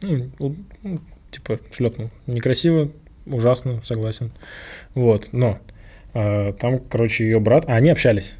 Ну, 0.00 0.30
у- 0.38 0.54
ну, 0.82 0.98
типа, 1.30 1.58
шлепнул. 1.72 2.10
Некрасиво, 2.26 2.90
ужасно, 3.26 3.80
согласен. 3.82 4.30
Вот, 4.94 5.28
но 5.32 5.58
э, 6.14 6.52
там, 6.58 6.78
короче, 6.78 7.24
ее 7.24 7.40
брат... 7.40 7.64
А, 7.68 7.74
они 7.76 7.90
общались. 7.90 8.34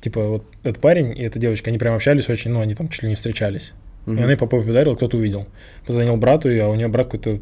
Типа, 0.00 0.20
вот 0.28 0.44
этот 0.62 0.80
парень 0.80 1.16
и 1.16 1.22
эта 1.22 1.38
девочка, 1.38 1.70
они 1.70 1.78
прям 1.78 1.94
общались 1.94 2.28
очень, 2.28 2.50
ну, 2.50 2.60
они 2.60 2.74
там 2.74 2.88
чуть 2.88 3.02
ли 3.02 3.08
не 3.08 3.14
встречались. 3.14 3.72
И 4.06 4.10
Мгм. 4.10 4.18
она 4.22 4.30
ей 4.32 4.36
по 4.36 4.46
попе 4.46 4.70
ударила, 4.70 4.94
кто-то 4.94 5.16
увидел. 5.16 5.46
Позвонил 5.86 6.16
брату, 6.16 6.50
и, 6.50 6.58
а 6.58 6.68
у 6.68 6.74
нее 6.74 6.88
брат 6.88 7.06
какой-то 7.06 7.40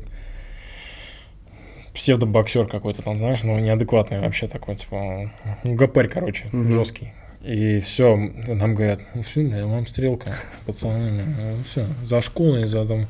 псевдобоксер 1.94 2.66
какой-то 2.68 3.02
там, 3.02 3.18
знаешь, 3.18 3.42
ну, 3.42 3.58
неадекватный 3.58 4.20
вообще 4.20 4.46
такой, 4.46 4.76
типа, 4.76 5.30
ну, 5.64 5.74
гопарь, 5.74 6.08
короче, 6.08 6.46
Мгм. 6.52 6.70
жесткий. 6.70 7.12
И 7.42 7.80
все, 7.80 8.16
нам 8.16 8.74
говорят, 8.76 9.00
ну 9.14 9.22
все, 9.22 9.42
бля, 9.42 9.66
вам 9.66 9.84
стрелка, 9.84 10.30
пацаны, 10.64 11.24
все, 11.68 11.86
за 12.04 12.20
школой, 12.20 12.66
за 12.66 12.86
там, 12.86 13.08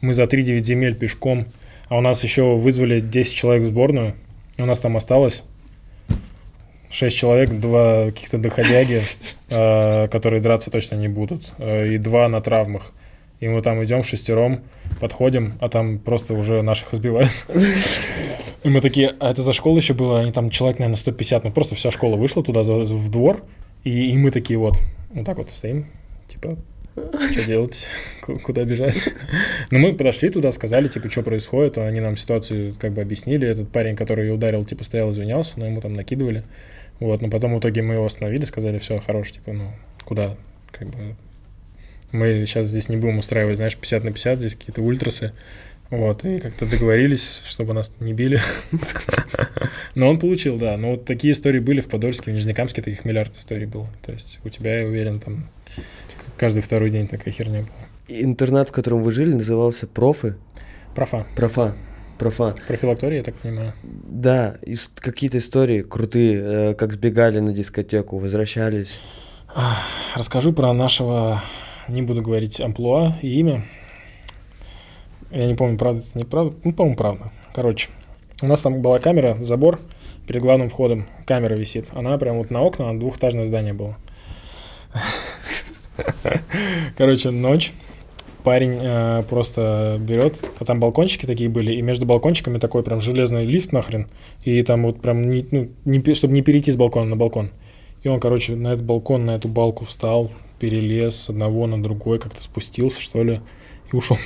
мы 0.00 0.14
за 0.14 0.24
3-9 0.26 0.64
земель 0.64 0.94
пешком, 0.96 1.46
а 1.88 1.98
у 1.98 2.00
нас 2.00 2.22
еще 2.22 2.56
вызвали 2.56 3.00
10 3.00 3.34
человек 3.34 3.64
в 3.64 3.66
сборную, 3.66 4.14
у 4.58 4.66
нас 4.66 4.78
там 4.78 4.96
осталось 4.96 5.42
6 6.90 7.16
человек, 7.16 7.50
два 7.50 8.06
каких-то 8.06 8.38
доходяги, 8.38 9.02
э, 9.50 10.08
которые 10.08 10.40
драться 10.40 10.70
точно 10.70 10.94
не 10.94 11.08
будут, 11.08 11.52
э, 11.58 11.94
и 11.94 11.98
два 11.98 12.28
на 12.28 12.40
травмах. 12.40 12.92
И 13.40 13.48
мы 13.48 13.60
там 13.62 13.84
идем 13.84 14.02
в 14.02 14.06
шестером, 14.06 14.60
подходим, 15.00 15.54
а 15.60 15.68
там 15.68 15.98
просто 15.98 16.34
уже 16.34 16.62
наших 16.62 16.94
избивают. 16.94 17.30
И 18.62 18.68
мы 18.68 18.80
такие, 18.80 19.12
а 19.20 19.30
это 19.30 19.42
за 19.42 19.52
школу 19.52 19.76
еще 19.76 19.92
было? 19.92 20.20
Они 20.20 20.32
там 20.32 20.50
человек, 20.50 20.78
наверное, 20.78 20.96
150, 20.96 21.44
ну 21.44 21.50
просто 21.50 21.74
вся 21.74 21.90
школа 21.90 22.16
вышла 22.16 22.42
туда 22.42 22.62
в 22.62 23.10
двор, 23.10 23.42
и, 23.82 24.12
и 24.12 24.16
мы 24.16 24.30
такие 24.30 24.58
вот, 24.58 24.78
вот 25.12 25.26
так 25.26 25.36
вот 25.36 25.50
стоим, 25.50 25.86
типа, 26.28 26.56
что 26.94 27.46
делать, 27.46 27.86
Ку- 28.20 28.38
куда 28.38 28.64
бежать. 28.64 29.08
Но 29.70 29.78
мы 29.78 29.94
подошли 29.94 30.28
туда, 30.28 30.52
сказали, 30.52 30.88
типа, 30.88 31.10
что 31.10 31.22
происходит, 31.22 31.78
они 31.78 32.00
нам 32.00 32.16
ситуацию 32.16 32.74
как 32.78 32.92
бы 32.92 33.02
объяснили. 33.02 33.48
Этот 33.48 33.68
парень, 33.70 33.96
который 33.96 34.26
ее 34.26 34.34
ударил, 34.34 34.64
типа, 34.64 34.84
стоял, 34.84 35.10
извинялся, 35.10 35.58
но 35.58 35.66
ему 35.66 35.80
там 35.80 35.92
накидывали. 35.92 36.44
Вот, 37.00 37.20
но 37.22 37.28
потом 37.28 37.54
в 37.54 37.58
итоге 37.58 37.82
мы 37.82 37.94
его 37.94 38.04
остановили, 38.04 38.44
сказали, 38.44 38.78
все, 38.78 38.98
хорош, 38.98 39.32
типа, 39.32 39.52
ну, 39.52 39.72
куда, 40.04 40.36
как 40.70 40.88
бы, 40.88 41.16
мы 42.12 42.44
сейчас 42.46 42.66
здесь 42.66 42.88
не 42.88 42.96
будем 42.96 43.18
устраивать, 43.18 43.56
знаешь, 43.56 43.76
50 43.76 44.04
на 44.04 44.12
50, 44.12 44.38
здесь 44.38 44.54
какие-то 44.54 44.82
ультрасы. 44.82 45.32
Вот, 45.90 46.24
и 46.24 46.38
как-то 46.38 46.66
договорились, 46.66 47.42
чтобы 47.44 47.74
нас 47.74 47.92
не 48.00 48.14
били. 48.14 48.40
Но 49.94 50.08
он 50.08 50.18
получил, 50.18 50.56
да. 50.56 50.76
Но 50.76 50.92
вот 50.92 51.04
такие 51.04 51.32
истории 51.32 51.58
были 51.58 51.80
в 51.80 51.88
Подольске, 51.88 52.30
в 52.30 52.34
Нижнекамске 52.34 52.82
таких 52.82 53.04
миллиард 53.04 53.36
историй 53.36 53.66
было. 53.66 53.88
То 54.02 54.12
есть 54.12 54.40
у 54.44 54.48
тебя, 54.48 54.80
я 54.80 54.86
уверен, 54.86 55.20
там 55.20 55.48
каждый 56.36 56.62
второй 56.62 56.90
день 56.90 57.08
такая 57.08 57.32
херня 57.32 57.60
была. 57.60 57.70
Интернат, 58.08 58.68
в 58.68 58.72
котором 58.72 59.00
вы 59.02 59.12
жили, 59.12 59.34
назывался 59.34 59.86
Профы. 59.86 60.36
Профа. 60.94 61.26
Профа. 61.36 61.74
Профа. 62.18 62.54
Профилактория, 62.68 63.18
я 63.18 63.24
так 63.24 63.34
понимаю. 63.34 63.72
Да, 63.82 64.56
ис- 64.62 64.90
какие-то 64.94 65.38
истории 65.38 65.82
крутые, 65.82 66.40
э, 66.70 66.74
как 66.74 66.92
сбегали 66.92 67.40
на 67.40 67.52
дискотеку, 67.52 68.18
возвращались. 68.18 69.00
Расскажу 70.14 70.52
про 70.52 70.72
нашего, 70.72 71.42
не 71.88 72.02
буду 72.02 72.22
говорить 72.22 72.60
амплуа 72.60 73.16
и 73.20 73.40
имя. 73.40 73.64
Я 75.30 75.46
не 75.46 75.54
помню, 75.54 75.76
правда 75.76 76.02
это 76.08 76.18
неправда. 76.18 76.56
Ну, 76.62 76.72
по-моему, 76.72 76.96
правда. 76.96 77.24
Короче, 77.52 77.88
у 78.42 78.46
нас 78.46 78.62
там 78.62 78.80
была 78.80 79.00
камера, 79.00 79.36
забор 79.40 79.80
перед 80.26 80.42
главным 80.42 80.70
входом. 80.70 81.06
Камера 81.26 81.54
висит. 81.54 81.88
Она 81.92 82.16
прям 82.18 82.38
вот 82.38 82.50
на 82.50 82.62
окна, 82.62 82.90
а 82.90 82.94
двухэтажное 82.94 83.44
здание 83.44 83.72
было. 83.72 83.96
Короче, 86.96 87.30
ночь. 87.30 87.72
Парень 88.42 88.78
э, 88.78 89.22
просто 89.28 89.96
берет, 89.98 90.44
а 90.58 90.66
там 90.66 90.78
балкончики 90.78 91.24
такие 91.24 91.48
были, 91.48 91.72
и 91.72 91.80
между 91.80 92.04
балкончиками 92.04 92.58
такой 92.58 92.82
прям 92.82 93.00
железный 93.00 93.46
лист 93.46 93.72
нахрен, 93.72 94.08
и 94.42 94.62
там 94.62 94.82
вот 94.82 95.00
прям, 95.00 95.30
не, 95.30 95.46
ну, 95.50 95.70
не, 95.86 96.14
чтобы 96.14 96.34
не 96.34 96.42
перейти 96.42 96.70
с 96.70 96.76
балкона 96.76 97.06
на 97.06 97.16
балкон. 97.16 97.52
И 98.02 98.08
он, 98.08 98.20
короче, 98.20 98.54
на 98.54 98.74
этот 98.74 98.84
балкон, 98.84 99.24
на 99.24 99.36
эту 99.36 99.48
балку 99.48 99.86
встал, 99.86 100.30
перелез 100.58 101.16
с 101.16 101.30
одного 101.30 101.66
на 101.66 101.82
другой, 101.82 102.18
как-то 102.18 102.42
спустился, 102.42 103.00
что 103.00 103.22
ли, 103.22 103.40
и 103.90 103.96
ушел. 103.96 104.18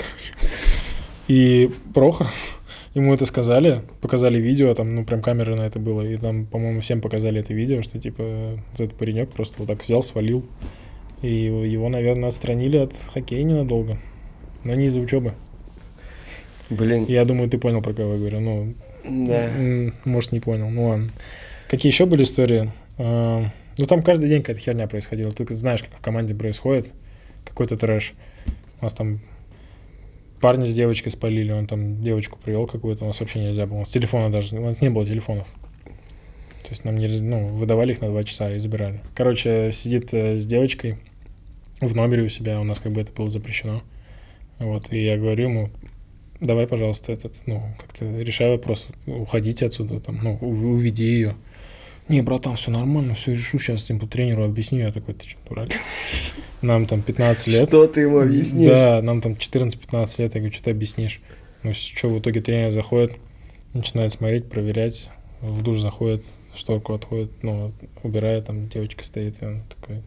И 1.29 1.71
Прохоров, 1.95 2.61
ему 2.95 3.15
это 3.15 3.25
сказали, 3.25 3.83
показали 4.01 4.41
видео, 4.41 4.75
там, 4.75 4.97
ну, 4.97 5.05
прям 5.05 5.23
камеры 5.23 5.55
на 5.55 5.63
это 5.63 5.79
было, 5.79 6.03
и 6.03 6.17
там, 6.17 6.47
по-моему, 6.47 6.81
всем 6.81 7.01
показали 7.01 7.41
это 7.41 7.55
видео, 7.55 7.83
что, 7.83 8.01
типа, 8.01 8.59
вот 8.73 8.81
этот 8.81 8.99
паренек 8.99 9.31
просто 9.31 9.57
вот 9.59 9.69
так 9.69 9.85
взял, 9.85 10.03
свалил, 10.03 10.45
и 11.23 11.33
его, 11.45 11.89
наверное, 11.89 12.29
отстранили 12.29 12.77
от 12.79 12.93
хоккея 12.97 13.43
ненадолго, 13.43 13.99
но 14.65 14.75
не 14.75 14.87
из-за 14.87 15.01
учебы. 15.01 15.35
Блин, 16.71 17.07
Я 17.09 17.25
думаю, 17.25 17.49
ты 17.49 17.59
понял, 17.59 17.81
про 17.81 17.95
кого 17.95 18.13
я 18.13 18.19
говорю, 18.19 18.41
ну, 18.41 18.75
да. 19.05 19.51
Может, 20.05 20.33
не 20.33 20.41
понял. 20.41 20.69
Ну 20.69 20.89
ладно. 20.89 21.09
Какие 21.69 21.91
еще 21.91 22.07
были 22.07 22.25
истории? 22.25 22.71
А, 22.99 23.47
Ну, 23.79 23.87
там 23.87 24.03
каждый 24.03 24.29
день 24.29 24.43
какая-то 24.43 24.61
херня 24.61 24.87
происходила. 24.87 25.31
Ты 25.31 25.53
знаешь, 25.55 25.83
как 25.83 25.99
в 25.99 26.01
команде 26.01 26.35
происходит. 26.35 26.93
Какой-то 27.45 27.77
трэш. 27.77 28.15
У 28.81 28.85
нас 28.85 28.93
там 28.93 29.21
парня 30.41 30.67
с 30.67 30.75
девочкой 30.75 31.11
спалили, 31.11 31.53
он 31.53 31.67
там 31.67 32.03
девочку 32.03 32.39
привел 32.39 32.67
какую-то, 32.67 33.05
у 33.05 33.07
нас 33.09 33.19
вообще 33.19 33.41
нельзя 33.41 33.67
было. 33.67 33.85
С 33.85 33.89
телефона 33.89 34.31
даже, 34.31 34.57
у 34.57 34.65
нас 34.65 34.81
не 34.81 34.91
было 34.91 35.05
телефонов. 35.05 35.49
То 36.63 36.71
есть 36.71 36.85
нам 36.85 36.97
не, 36.97 37.09
ну, 37.09 37.47
выдавали 37.47 37.93
их 37.93 38.01
на 38.01 38.09
два 38.09 38.23
часа 38.23 38.55
и 38.55 38.59
забирали. 38.59 39.01
Короче, 39.15 39.71
сидит 39.73 40.13
э, 40.13 40.37
с 40.37 40.47
девочкой 40.47 40.99
в 41.81 41.95
номере 41.95 42.25
у 42.25 42.29
себя, 42.29 42.61
у 42.61 42.65
нас 42.65 42.81
как 42.81 42.93
бы 42.93 43.01
это 43.01 43.13
было 43.13 43.29
запрещено. 43.29 43.83
Вот, 44.59 44.93
и 44.93 45.03
я 45.03 45.17
говорю 45.17 45.45
ему, 45.45 45.71
давай, 46.41 46.67
пожалуйста, 46.67 47.13
этот, 47.13 47.35
ну, 47.47 47.63
как-то 47.79 48.05
решай 48.21 48.51
вопрос, 48.51 48.89
уходите 49.07 49.67
отсюда, 49.67 50.01
там, 50.01 50.19
ну, 50.23 50.39
уведи 50.41 51.05
ее. 51.05 51.37
Не, 52.09 52.23
братан, 52.23 52.57
все 52.57 52.71
нормально, 52.71 53.15
все 53.15 53.33
решу, 53.33 53.59
сейчас 53.59 53.85
типа, 53.85 54.07
тренеру 54.07 54.45
объясню. 54.45 54.79
Я 54.79 54.93
такой, 54.93 55.15
ты 55.15 55.29
что, 55.29 55.39
дурак? 55.47 55.69
Нам 56.63 56.87
там 56.87 57.03
15 57.03 57.47
лет. 57.49 57.69
Что 57.69 57.87
ты 57.87 58.01
ему 58.01 58.21
объяснишь? 58.21 58.69
Да, 58.69 59.03
нам 59.03 59.21
там 59.21 59.33
14-15 59.35 60.23
лет, 60.23 60.35
я 60.35 60.41
говорю, 60.41 60.55
что 60.55 60.65
ты 60.65 60.71
объяснишь? 60.71 61.21
Ну, 61.63 61.75
что, 61.75 62.09
в 62.09 62.19
итоге 62.19 62.41
тренер 62.41 62.71
заходит, 62.71 63.17
начинает 63.75 64.13
смотреть, 64.13 64.49
проверять, 64.49 65.11
в 65.43 65.63
душ 65.63 65.81
заходит, 65.81 66.25
шторку 66.55 66.95
отходит, 66.95 67.31
ну, 67.43 67.73
убирает, 68.03 68.47
там 68.47 68.69
девочка 68.69 69.05
стоит, 69.05 69.43
и 69.43 69.45
он 69.45 69.63
такой, 69.69 70.03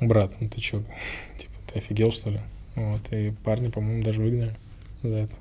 брат, 0.00 0.32
ну 0.40 0.48
ты 0.48 0.60
чё, 0.60 0.82
типа, 1.38 1.52
ты 1.72 1.78
офигел, 1.78 2.10
что 2.12 2.30
ли? 2.30 2.40
Вот, 2.74 3.12
и 3.12 3.32
парни, 3.44 3.68
по-моему, 3.68 4.02
даже 4.02 4.20
выгнали 4.20 4.54
за 5.02 5.16
это. 5.16 5.34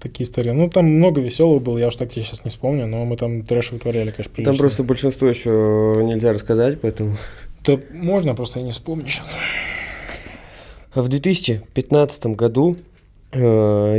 Такие 0.00 0.24
истории. 0.24 0.50
Ну, 0.50 0.68
там 0.68 0.84
много 0.84 1.20
веселого 1.20 1.60
было, 1.60 1.78
я 1.78 1.88
уж 1.88 1.96
так 1.96 2.10
тебе 2.10 2.22
сейчас 2.22 2.44
не 2.44 2.50
вспомню, 2.50 2.86
но 2.86 3.04
мы 3.06 3.16
там 3.16 3.42
трэш 3.42 3.72
вытворяли, 3.72 4.10
конечно, 4.10 4.24
Там 4.24 4.44
прилично. 4.44 4.58
просто 4.58 4.82
большинство 4.84 5.26
еще 5.26 6.02
нельзя 6.04 6.32
рассказать, 6.32 6.80
поэтому... 6.80 7.16
Да 7.64 7.78
можно, 7.92 8.34
просто 8.34 8.60
я 8.60 8.64
не 8.66 8.70
вспомню 8.72 9.08
сейчас. 9.08 9.34
А 10.94 11.02
В 11.02 11.08
2015 11.08 12.26
году 12.26 12.76
э, 13.32 13.38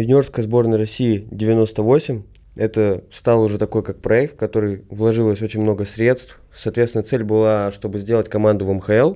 юниорская 0.01 0.43
сборная 0.43 0.77
России 0.77 1.27
98 1.31 2.21
это 2.55 3.03
стал 3.11 3.43
уже 3.43 3.57
такой 3.57 3.83
как 3.83 4.01
проект, 4.01 4.33
в 4.33 4.37
который 4.37 4.83
вложилось 4.89 5.41
очень 5.41 5.61
много 5.61 5.85
средств. 5.85 6.39
Соответственно, 6.51 7.03
цель 7.03 7.23
была, 7.23 7.71
чтобы 7.71 7.99
сделать 7.99 8.29
команду 8.29 8.65
в 8.65 8.73
МХЛ. 8.73 9.15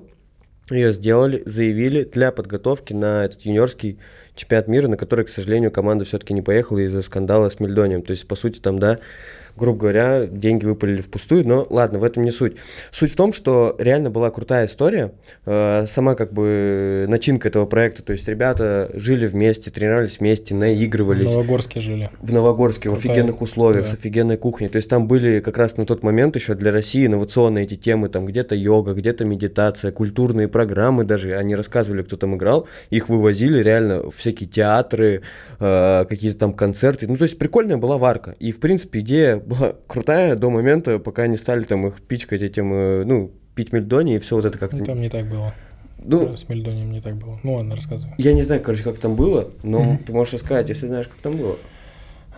Ее 0.71 0.93
сделали, 0.93 1.43
заявили 1.45 2.03
для 2.03 2.31
подготовки 2.31 2.93
на 2.93 3.25
этот 3.25 3.41
юниорский 3.41 3.99
чемпионат 4.35 4.67
мира, 4.67 4.87
на 4.87 4.97
который, 4.97 5.25
к 5.25 5.29
сожалению, 5.29 5.71
команда 5.71 6.05
все-таки 6.05 6.33
не 6.33 6.41
поехала 6.41 6.79
из-за 6.79 7.01
скандала 7.01 7.49
с 7.49 7.59
Мельдонием. 7.59 8.01
То 8.01 8.11
есть, 8.11 8.27
по 8.27 8.35
сути, 8.35 8.59
там, 8.59 8.79
да, 8.79 8.97
грубо 9.57 9.79
говоря, 9.79 10.25
деньги 10.25 10.65
выпалили 10.65 11.01
впустую, 11.01 11.47
но 11.47 11.67
ладно, 11.69 11.99
в 11.99 12.03
этом 12.03 12.23
не 12.23 12.31
суть. 12.31 12.55
Суть 12.91 13.11
в 13.11 13.15
том, 13.15 13.33
что 13.33 13.75
реально 13.77 14.09
была 14.09 14.29
крутая 14.31 14.65
история, 14.65 15.13
э, 15.45 15.85
сама 15.87 16.15
как 16.15 16.33
бы 16.33 17.05
начинка 17.07 17.47
этого 17.49 17.65
проекта, 17.65 18.03
то 18.03 18.13
есть 18.13 18.27
ребята 18.27 18.89
жили 18.93 19.27
вместе, 19.27 19.69
тренировались 19.71 20.19
вместе, 20.19 20.55
В 20.55 20.57
наигрывались 20.57 21.33
Новогорске 21.33 21.79
жили. 21.81 22.09
в 22.21 22.33
Новогорске, 22.33 22.89
в 22.89 22.93
Крутая, 22.93 23.11
офигенных 23.11 23.41
условиях, 23.41 23.85
да. 23.85 23.91
с 23.91 23.93
офигенной 23.93 24.37
кухней. 24.37 24.69
То 24.69 24.77
есть 24.77 24.89
там 24.89 25.07
были 25.07 25.39
как 25.39 25.57
раз 25.57 25.77
на 25.77 25.85
тот 25.85 26.03
момент 26.03 26.35
еще 26.35 26.55
для 26.55 26.71
России 26.71 27.05
инновационные 27.05 27.65
эти 27.65 27.75
темы, 27.75 28.09
там 28.09 28.25
где-то 28.25 28.55
йога, 28.55 28.93
где-то 28.93 29.25
медитация, 29.25 29.91
культурные 29.91 30.47
программы 30.47 31.03
даже, 31.03 31.35
они 31.35 31.55
рассказывали, 31.55 32.01
кто 32.01 32.17
там 32.17 32.35
играл, 32.35 32.67
их 32.89 33.09
вывозили 33.09 33.59
реально 33.59 34.09
в 34.09 34.15
всякие 34.15 34.49
театры, 34.49 35.21
э, 35.59 36.05
какие-то 36.09 36.37
там 36.37 36.53
концерты. 36.53 37.07
Ну, 37.07 37.17
то 37.17 37.23
есть 37.23 37.37
прикольная 37.37 37.77
была 37.77 37.97
варка. 37.97 38.35
И, 38.39 38.51
в 38.51 38.59
принципе, 38.59 38.99
идея 38.99 39.42
была 39.45 39.73
крутая 39.87 40.35
до 40.35 40.49
момента, 40.49 40.99
пока 40.99 41.23
они 41.23 41.37
стали 41.37 41.63
там 41.63 41.87
их 41.87 42.01
пичкать 42.01 42.41
этим, 42.41 42.73
э, 42.73 43.03
ну, 43.05 43.31
пить 43.55 43.71
мельдони 43.71 44.15
и 44.15 44.19
все 44.19 44.35
вот 44.35 44.45
это 44.45 44.57
как-то... 44.57 44.77
Ну, 44.77 44.85
Там 44.85 45.01
не 45.01 45.09
так 45.09 45.27
было. 45.27 45.53
Ну, 46.05 46.35
С 46.35 46.49
Мельдонием 46.49 46.91
не 46.91 46.99
так 46.99 47.15
было. 47.15 47.39
Ну 47.43 47.53
ладно, 47.53 47.75
рассказывай. 47.75 48.13
я 48.17 48.33
не 48.33 48.43
знаю, 48.43 48.61
короче, 48.61 48.83
как 48.83 48.97
там 48.97 49.15
было, 49.15 49.49
но 49.63 49.97
ты 50.05 50.11
можешь 50.11 50.33
рассказать, 50.33 50.67
если 50.69 50.87
знаешь, 50.87 51.07
как 51.07 51.17
там 51.17 51.37
было. 51.37 51.57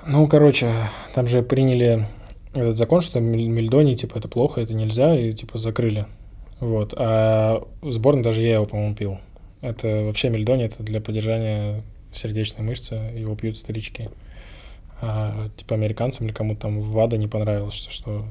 Ну, 0.07 0.27
короче, 0.27 0.71
там 1.15 1.25
же 1.27 1.41
приняли 1.41 2.05
этот 2.53 2.77
закон, 2.77 3.01
что 3.01 3.19
мель- 3.19 3.47
мельдоний, 3.47 3.95
типа, 3.95 4.19
это 4.19 4.27
плохо, 4.27 4.61
это 4.61 4.75
нельзя, 4.75 5.17
и, 5.19 5.31
типа, 5.31 5.57
закрыли. 5.57 6.05
Вот. 6.59 6.93
А 6.95 7.63
в 7.81 7.91
сборной 7.91 8.21
даже 8.23 8.43
я 8.43 8.55
его, 8.55 8.65
по-моему, 8.65 8.95
пил. 8.95 9.17
Это 9.61 10.03
вообще 10.03 10.29
мельдоний, 10.29 10.65
это 10.65 10.83
для 10.83 11.01
поддержания 11.01 11.81
сердечной 12.13 12.63
мышцы, 12.63 12.93
его 12.93 13.35
пьют 13.35 13.57
старички. 13.57 14.09
А, 15.01 15.49
типа, 15.57 15.75
американцам 15.75 16.27
или 16.27 16.33
кому-то 16.33 16.61
там 16.61 16.79
в 16.79 16.91
ВАДА 16.91 17.17
не 17.17 17.27
понравилось, 17.27 17.73
что, 17.73 17.91
что 17.91 18.25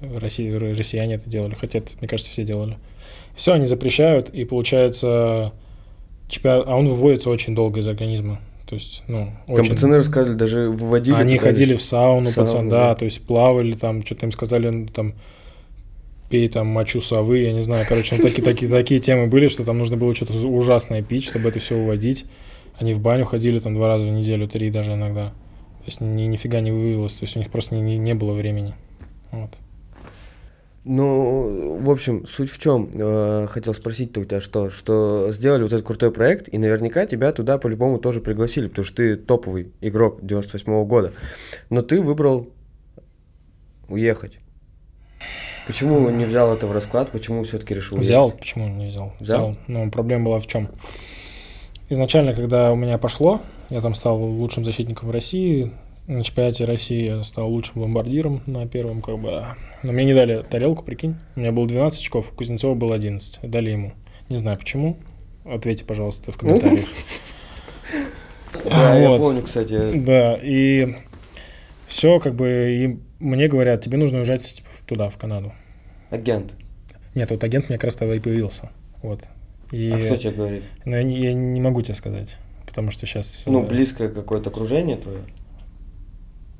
Россия, 0.00 0.58
россияне 0.58 1.14
это 1.14 1.28
делали, 1.28 1.54
хотя, 1.54 1.78
это, 1.78 1.92
мне 2.00 2.08
кажется, 2.08 2.30
все 2.30 2.44
делали. 2.44 2.78
Все, 3.36 3.52
они 3.52 3.66
запрещают, 3.66 4.30
и 4.30 4.44
получается, 4.44 5.52
чемпионат, 6.28 6.66
а 6.66 6.76
он 6.76 6.88
выводится 6.88 7.30
очень 7.30 7.54
долго 7.54 7.80
из 7.80 7.88
организма. 7.88 8.40
То 8.66 8.76
есть, 8.76 9.04
ну, 9.06 9.32
Там 9.46 9.60
очень... 9.60 9.72
пацаны 9.72 9.96
рассказывали, 9.96 10.36
даже 10.36 10.70
выводили. 10.70 11.14
Они 11.14 11.36
пытались. 11.36 11.56
ходили 11.56 11.74
в 11.74 11.82
сауну, 11.82 12.28
В 12.28 12.32
сауну, 12.32 12.50
пацан, 12.50 12.68
да. 12.68 12.76
да, 12.76 12.94
то 12.94 13.04
есть 13.04 13.20
плавали 13.22 13.72
там, 13.72 14.04
что-то 14.04 14.26
им 14.26 14.32
сказали, 14.32 14.70
ну, 14.70 14.86
там, 14.86 15.14
пей 16.30 16.48
там 16.48 16.68
мочу 16.68 17.02
совы, 17.02 17.40
я 17.40 17.52
не 17.52 17.60
знаю, 17.60 17.84
короче, 17.86 18.16
ну, 18.16 18.22
такие, 18.22 18.42
такие, 18.42 18.70
такие 18.70 18.98
темы 18.98 19.26
были, 19.26 19.48
что 19.48 19.64
там 19.64 19.76
нужно 19.76 19.98
было 19.98 20.14
что-то 20.14 20.34
ужасное 20.46 21.02
пить, 21.02 21.24
чтобы 21.24 21.50
это 21.50 21.60
все 21.60 21.76
уводить. 21.76 22.24
Они 22.78 22.94
в 22.94 23.00
баню 23.00 23.26
ходили 23.26 23.58
там 23.58 23.74
два 23.74 23.88
раза 23.88 24.06
в 24.06 24.10
неделю, 24.10 24.48
три 24.48 24.70
даже 24.70 24.94
иногда. 24.94 25.34
То 25.82 25.86
есть 25.86 26.00
ни, 26.00 26.22
нифига 26.22 26.60
не 26.60 26.70
вывелось, 26.70 27.14
то 27.14 27.24
есть 27.24 27.36
у 27.36 27.40
них 27.40 27.50
просто 27.50 27.74
не, 27.74 27.98
не 27.98 28.14
было 28.14 28.32
времени. 28.32 28.74
Вот. 29.32 29.50
Ну, 30.84 31.78
в 31.80 31.90
общем, 31.90 32.26
суть 32.26 32.50
в 32.50 32.58
чем? 32.58 32.90
хотел 33.48 33.72
спросить-то 33.74 34.20
у 34.20 34.24
тебя 34.24 34.40
что? 34.40 34.70
Что 34.70 35.30
сделали 35.30 35.62
вот 35.62 35.72
этот 35.72 35.86
крутой 35.86 36.12
проект, 36.12 36.48
и 36.52 36.58
наверняка 36.58 37.06
тебя 37.06 37.32
туда 37.32 37.58
по-любому 37.58 37.98
тоже 37.98 38.20
пригласили, 38.20 38.68
потому 38.68 38.84
что 38.84 38.96
ты 38.96 39.16
топовый 39.16 39.72
игрок 39.80 40.18
98 40.22 40.84
года. 40.84 41.12
Но 41.70 41.82
ты 41.82 42.00
выбрал 42.00 42.48
уехать. 43.88 44.38
Почему 45.66 46.10
не 46.10 46.24
взял 46.24 46.52
это 46.52 46.66
в 46.66 46.72
расклад? 46.72 47.10
Почему 47.10 47.44
все-таки 47.44 47.74
решил 47.74 47.98
Взял, 47.98 48.24
уехать? 48.26 48.40
почему 48.40 48.68
не 48.68 48.86
взял? 48.86 49.12
Взял? 49.20 49.56
Но 49.68 49.88
проблема 49.90 50.26
была 50.26 50.40
в 50.40 50.46
чем? 50.46 50.68
Изначально, 51.88 52.34
когда 52.34 52.72
у 52.72 52.76
меня 52.76 52.98
пошло, 52.98 53.40
я 53.72 53.80
там 53.80 53.94
стал 53.94 54.22
лучшим 54.22 54.64
защитником 54.64 55.10
России, 55.10 55.72
на 56.06 56.22
чемпионате 56.22 56.64
России 56.64 57.04
я 57.04 57.22
стал 57.22 57.48
лучшим 57.48 57.80
бомбардиром 57.80 58.42
на 58.46 58.66
первом, 58.66 59.00
как 59.00 59.18
бы. 59.18 59.46
Но 59.82 59.92
мне 59.92 60.04
не 60.04 60.14
дали 60.14 60.42
тарелку, 60.42 60.84
прикинь. 60.84 61.16
У 61.36 61.40
меня 61.40 61.52
было 61.52 61.66
12 61.66 62.00
очков, 62.00 62.30
у 62.32 62.34
Кузнецова 62.34 62.74
было 62.74 62.94
11. 62.94 63.38
Дали 63.42 63.70
ему. 63.70 63.92
Не 64.28 64.38
знаю 64.38 64.58
почему. 64.58 64.98
Ответьте, 65.44 65.84
пожалуйста, 65.84 66.32
в 66.32 66.38
комментариях. 66.38 66.86
Да, 68.64 68.94
я 68.94 69.16
помню, 69.16 69.42
кстати. 69.42 69.92
Да, 69.98 70.38
и 70.40 70.94
все, 71.86 72.20
как 72.20 72.34
бы, 72.34 72.48
и 72.48 72.98
мне 73.18 73.48
говорят, 73.48 73.80
тебе 73.80 73.96
нужно 73.96 74.18
уезжать 74.18 74.44
типа, 74.44 74.68
туда, 74.86 75.08
в 75.08 75.16
Канаду. 75.16 75.54
Агент. 76.10 76.54
Нет, 77.14 77.30
вот 77.30 77.42
агент 77.42 77.70
мне 77.70 77.78
как 77.78 77.84
раз 77.84 77.96
тогда 77.96 78.14
и 78.14 78.20
появился. 78.20 78.68
Вот. 79.02 79.26
И... 79.70 79.90
А 79.90 79.98
кто 79.98 80.16
тебе 80.16 80.32
говорит? 80.32 80.64
Но 80.84 80.98
я 80.98 81.02
не, 81.02 81.18
я 81.18 81.32
не 81.32 81.62
могу 81.62 81.80
тебе 81.80 81.94
сказать, 81.94 82.36
потому 82.72 82.90
что 82.90 83.04
сейчас... 83.04 83.44
Ну, 83.46 83.62
близкое 83.62 84.08
какое-то 84.08 84.48
окружение 84.48 84.96
твое? 84.96 85.20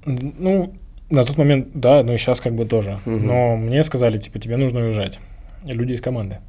Ну, 0.05 0.75
на 1.09 1.25
тот 1.25 1.39
момент, 1.39 1.69
да, 1.73 2.03
ну 2.03 2.13
и 2.13 2.19
сейчас 2.19 2.43
как 2.43 2.55
бы 2.55 2.67
тоже. 2.67 3.01
Мгм. 3.07 3.27
Но 3.27 3.57
мне 3.57 3.83
сказали, 3.83 4.19
типа, 4.19 4.39
тебе 4.39 4.59
нужно 4.59 4.81
уезжать. 4.81 5.21
И 5.65 5.73
люди 5.73 5.95
из 5.95 6.03
команды. 6.03 6.41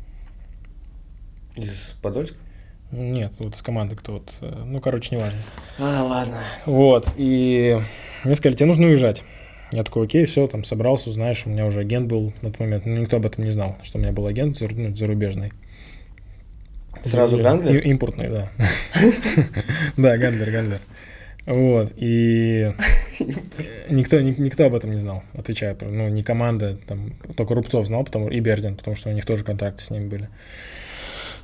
Из 1.55 1.95
Подольска? 2.01 2.35
Нет, 2.91 3.33
вот 3.39 3.55
из 3.55 3.61
команды 3.61 3.95
кто 3.95 4.13
вот, 4.13 4.29
э, 4.41 4.63
ну, 4.65 4.81
короче, 4.81 5.15
неважно. 5.15 5.39
А, 5.79 6.03
ладно. 6.03 6.43
Вот, 6.65 7.13
и 7.15 7.79
мне 8.25 8.35
сказали, 8.35 8.57
тебе 8.57 8.67
нужно 8.67 8.87
уезжать. 8.87 9.23
Я 9.71 9.83
такой, 9.83 10.05
окей, 10.05 10.25
все, 10.25 10.45
там 10.45 10.65
собрался, 10.65 11.09
знаешь, 11.09 11.43
у 11.45 11.49
меня 11.49 11.65
уже 11.65 11.79
агент 11.79 12.09
был 12.09 12.33
на 12.41 12.51
тот 12.51 12.59
момент, 12.59 12.85
но 12.85 12.97
никто 12.97 13.15
об 13.15 13.25
этом 13.25 13.45
не 13.45 13.51
знал, 13.51 13.77
что 13.81 13.97
у 13.97 14.01
меня 14.01 14.11
был 14.11 14.27
агент 14.27 14.59
ну, 14.59 14.93
зарубежный. 14.93 15.53
Сразу 17.03 17.37
Гандлер? 17.41 17.75
и- 17.81 17.89
Импортный, 17.89 18.29
да. 18.29 18.49
Да, 19.97 20.17
Гандлер, 20.17 20.51
Гандлер. 20.51 20.79
Вот, 21.45 21.91
и 21.97 22.71
никто, 23.89 24.19
ни- 24.21 24.39
никто 24.39 24.65
об 24.65 24.75
этом 24.75 24.91
не 24.91 24.97
знал, 24.99 25.23
отвечаю. 25.33 25.75
Ну, 25.81 26.07
не 26.07 26.23
команда, 26.23 26.77
там, 26.87 27.13
только 27.35 27.53
Рубцов 27.53 27.85
знал, 27.85 28.05
потому, 28.05 28.29
и 28.29 28.39
Бердин, 28.39 28.77
потому 28.77 28.95
что 28.95 29.09
у 29.09 29.11
них 29.11 29.25
тоже 29.25 29.43
контракты 29.43 29.83
с 29.83 29.91
ними 29.91 30.07
были. 30.07 30.29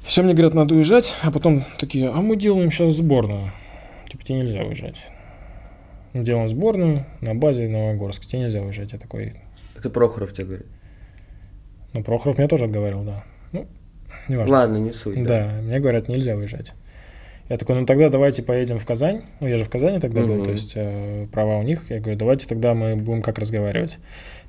Все 0.04 0.24
мне 0.24 0.34
говорят, 0.34 0.54
надо 0.54 0.74
уезжать, 0.74 1.18
а 1.22 1.32
потом 1.32 1.66
такие, 1.80 2.08
а 2.08 2.14
мы 2.22 2.38
делаем 2.38 2.72
сейчас 2.72 2.94
сборную. 2.94 3.52
Типа, 4.10 4.24
тебе 4.24 4.40
нельзя 4.40 4.62
уезжать. 4.64 5.06
Мы 6.14 6.24
делаем 6.24 6.48
сборную 6.48 7.06
на 7.20 7.36
базе 7.36 7.68
Новогорск, 7.68 8.26
тебе 8.26 8.40
нельзя 8.44 8.62
уезжать. 8.62 8.94
Я 8.94 9.00
такой, 9.00 9.34
Это 9.78 9.90
Прохоров 9.90 10.32
тебе 10.34 10.46
говорит. 10.48 10.68
ну, 11.94 12.04
Прохоров 12.04 12.38
меня 12.38 12.48
тоже 12.48 12.66
отговаривал, 12.66 13.04
да. 13.04 13.24
Ну, 13.52 13.68
неважно. 14.30 14.54
Ладно, 14.54 14.78
не 14.78 14.92
суть. 14.94 15.24
Да, 15.24 15.52
мне 15.62 15.80
говорят, 15.80 16.08
нельзя 16.08 16.36
уезжать. 16.36 16.74
Я 17.50 17.58
такой, 17.58 17.76
ну 17.76 17.86
тогда 17.86 18.10
давайте 18.10 18.44
поедем 18.44 18.78
в 18.78 18.86
Казань. 18.86 19.24
Ну, 19.40 19.48
я 19.48 19.58
же 19.58 19.66
в 19.66 19.70
Казани 19.70 20.00
тогда 20.00 20.22
был, 20.22 20.36
Мгм. 20.36 20.46
то 20.46 20.52
есть 20.52 20.74
э, 20.76 21.26
права 21.32 21.58
у 21.58 21.64
них. 21.64 21.84
Я 21.90 22.00
говорю, 22.00 22.18
давайте 22.18 22.48
тогда 22.48 22.76
мы 22.76 22.96
будем 22.96 23.22
как 23.24 23.40
разговаривать. 23.40 23.98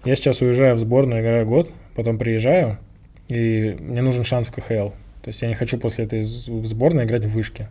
Я 0.04 0.14
сейчас 0.14 0.42
уезжаю 0.42 0.74
в 0.74 0.78
сборную, 0.78 1.24
играю 1.24 1.46
год, 1.46 1.70
потом 1.94 2.18
приезжаю, 2.18 2.78
и 3.28 3.76
мне 3.80 4.02
нужен 4.02 4.24
шанс 4.24 4.48
в 4.48 4.52
КХЛ. 4.52 4.90
То 5.22 5.28
есть 5.28 5.40
я 5.40 5.48
не 5.48 5.54
хочу 5.54 5.78
после 5.78 6.04
этой 6.04 6.22
сборной 6.22 7.04
играть 7.04 7.24
в 7.24 7.28
вышке. 7.30 7.68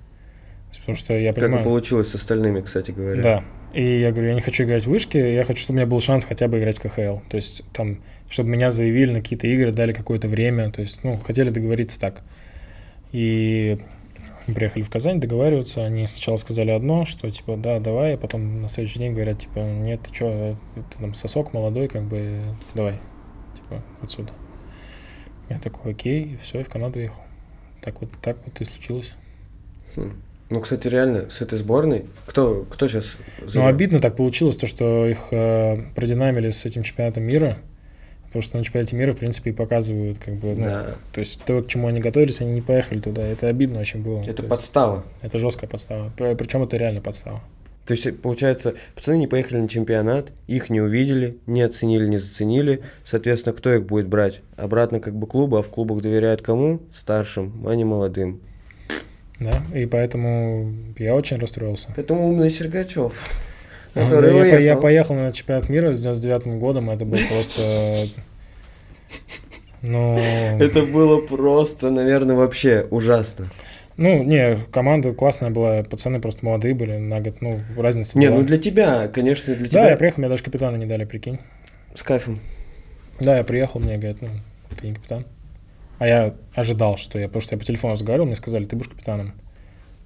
Потому 0.77 0.95
что 0.95 1.17
я 1.17 1.33
Как 1.33 1.43
понимаю... 1.43 1.61
и 1.61 1.63
получилось 1.63 2.09
с 2.09 2.15
остальными, 2.15 2.61
кстати 2.61 2.91
говоря. 2.91 3.21
Да. 3.21 3.43
И 3.73 3.99
я 3.99 4.11
говорю, 4.11 4.29
я 4.29 4.35
не 4.35 4.41
хочу 4.41 4.63
играть 4.63 4.85
в 4.85 4.89
вышке, 4.89 5.35
я 5.35 5.43
хочу, 5.43 5.61
чтобы 5.61 5.77
у 5.77 5.79
меня 5.79 5.87
был 5.87 5.99
шанс 5.99 6.25
хотя 6.25 6.47
бы 6.47 6.59
играть 6.59 6.77
в 6.77 6.81
КХЛ. 6.81 7.19
То 7.29 7.35
есть 7.35 7.63
там, 7.71 8.01
чтобы 8.29 8.49
меня 8.49 8.69
заявили 8.69 9.11
на 9.13 9.21
какие-то 9.21 9.47
игры, 9.47 9.71
дали 9.71 9.93
какое-то 9.93 10.27
время. 10.27 10.71
То 10.71 10.81
есть, 10.81 11.03
ну, 11.03 11.17
хотели 11.17 11.49
договориться 11.49 11.99
так. 11.99 12.23
И 13.11 13.79
мы 14.47 14.53
приехали 14.53 14.81
в 14.83 14.89
Казань 14.89 15.19
договариваться. 15.19 15.85
Они 15.85 16.07
сначала 16.07 16.37
сказали 16.37 16.71
одно, 16.71 17.05
что 17.05 17.29
типа, 17.29 17.57
да, 17.57 17.79
давай, 17.79 18.15
а 18.15 18.17
потом 18.17 18.61
на 18.61 18.67
следующий 18.67 18.99
день 18.99 19.13
говорят, 19.13 19.39
типа, 19.39 19.59
нет, 19.59 20.01
ты 20.01 20.13
что, 20.13 20.57
ты 20.75 20.97
там 20.97 21.13
сосок 21.13 21.53
молодой, 21.53 21.87
как 21.87 22.03
бы, 22.03 22.41
давай, 22.73 22.99
типа, 23.55 23.83
отсюда. 24.01 24.33
Я 25.49 25.59
такой, 25.59 25.91
окей, 25.91 26.33
и 26.33 26.37
все, 26.37 26.59
и 26.59 26.63
в 26.63 26.69
Канаду 26.69 26.99
ехал. 26.99 27.21
Так 27.81 28.01
вот, 28.01 28.09
так 28.21 28.37
вот 28.45 28.59
и 28.61 28.65
случилось. 28.65 29.13
Хм. 29.95 30.21
Ну, 30.49 30.61
кстати, 30.61 30.87
реально, 30.87 31.29
с 31.29 31.41
этой 31.41 31.57
сборной, 31.57 32.05
кто, 32.25 32.65
кто 32.69 32.87
сейчас 32.87 33.17
Ну, 33.53 33.67
обидно 33.67 33.99
так 33.99 34.15
получилось, 34.15 34.57
то, 34.57 34.65
что 34.65 35.05
их 35.05 35.27
э, 35.31 35.77
продинамили 35.95 36.49
с 36.49 36.65
этим 36.65 36.81
чемпионатом 36.81 37.23
мира, 37.23 37.57
потому 38.25 38.41
что 38.41 38.57
на 38.57 38.63
чемпионате 38.63 38.95
мира, 38.95 39.11
в 39.11 39.17
принципе, 39.17 39.51
и 39.51 39.53
показывают, 39.53 40.17
как 40.17 40.35
бы, 40.35 40.55
ну, 40.57 40.63
Да, 40.63 40.95
то 41.13 41.19
есть 41.19 41.43
то, 41.43 41.61
к 41.61 41.67
чему 41.67 41.87
они 41.87 41.99
готовились, 41.99 42.41
они 42.41 42.53
не 42.53 42.61
поехали 42.61 42.99
туда. 42.99 43.21
Это 43.21 43.47
обидно 43.47 43.79
очень 43.79 44.01
было. 44.01 44.19
это 44.19 44.33
То 44.33 44.41
есть 44.41 44.49
подстава. 44.49 45.03
это 45.21 45.37
жесткая 45.37 45.69
подстава. 45.69 46.11
Причем 46.17 46.63
это 46.63 46.77
реально 46.77 47.01
подстава. 47.01 47.41
То 47.85 47.93
есть, 47.93 48.21
получается, 48.21 48.75
пацаны 48.93 49.17
не 49.17 49.25
поехали 49.25 49.61
на 49.61 49.67
чемпионат, 49.67 50.31
их 50.45 50.69
не 50.69 50.79
увидели, 50.79 51.37
не 51.47 51.63
оценили, 51.63 52.07
не 52.07 52.17
заценили. 52.17 52.81
Соответственно, 53.03 53.55
кто 53.55 53.73
их 53.73 53.85
будет 53.85 54.07
брать? 54.07 54.41
Обратно 54.57 54.99
как 54.99 55.15
бы 55.15 55.25
клубу, 55.25 55.57
а 55.57 55.63
в 55.63 55.69
клубах 55.69 56.01
доверяют 56.01 56.43
кому? 56.43 56.81
Старшим, 56.93 57.65
а 57.67 57.73
не 57.73 57.85
молодым. 57.85 58.41
Да, 59.39 59.63
и 59.73 59.85
поэтому 59.85 60.73
я 60.97 61.15
очень 61.15 61.37
расстроился. 61.37 61.89
Поэтому 61.95 62.27
умный 62.29 62.49
Сергачев, 62.49 63.13
А, 63.95 64.03
который 64.03 64.31
да, 64.31 64.45
я, 64.45 64.59
я 64.59 64.75
поехал 64.77 65.15
на 65.15 65.31
чемпионат 65.31 65.69
мира 65.69 65.93
с 65.93 66.01
99 66.01 66.59
годом, 66.59 66.89
это 66.89 67.05
был 67.05 67.17
просто... 67.29 68.05
Ну, 69.81 70.15
Это 70.59 70.83
было 70.83 71.21
просто, 71.21 71.89
наверное, 71.89 72.35
вообще 72.35 72.85
ужасно. 72.89 73.47
Ну, 73.95 74.23
не, 74.23 74.57
команда 74.71 75.13
классная 75.13 75.49
была, 75.51 75.83
пацаны 75.83 76.19
просто 76.21 76.45
молодые 76.45 76.73
были 76.73 76.97
на 76.97 77.19
год, 77.21 77.41
ну, 77.41 77.59
разница 77.77 78.17
Не, 78.17 78.27
была. 78.27 78.39
ну 78.39 78.45
для 78.45 78.57
тебя, 78.57 79.07
конечно, 79.07 79.53
для 79.55 79.63
Да, 79.65 79.69
тебя 79.69 79.89
я 79.91 79.97
приехал, 79.97 80.19
мне 80.21 80.29
даже 80.29 80.43
капитана 80.43 80.75
не 80.77 80.85
дали, 80.85 81.05
прикинь. 81.05 81.39
с 81.93 82.03
кайфом. 82.03 82.39
Да, 83.19 83.37
я 83.37 83.43
приехал, 83.43 83.79
мне 83.79 83.97
говорят, 83.97 84.21
ну, 84.21 84.29
ты 84.79 84.87
не 84.87 84.93
капитан. 84.95 85.25
А 85.99 86.07
я 86.07 86.33
ожидал, 86.55 86.97
что 86.97 87.19
я, 87.19 87.27
потому 87.27 87.41
что 87.41 87.55
я 87.55 87.59
по 87.59 87.65
телефону 87.65 87.93
разговаривал, 87.93 88.27
мне 88.27 88.35
сказали, 88.35 88.65
ты 88.65 88.75
будешь 88.75 88.89
капитаном. 88.89 89.33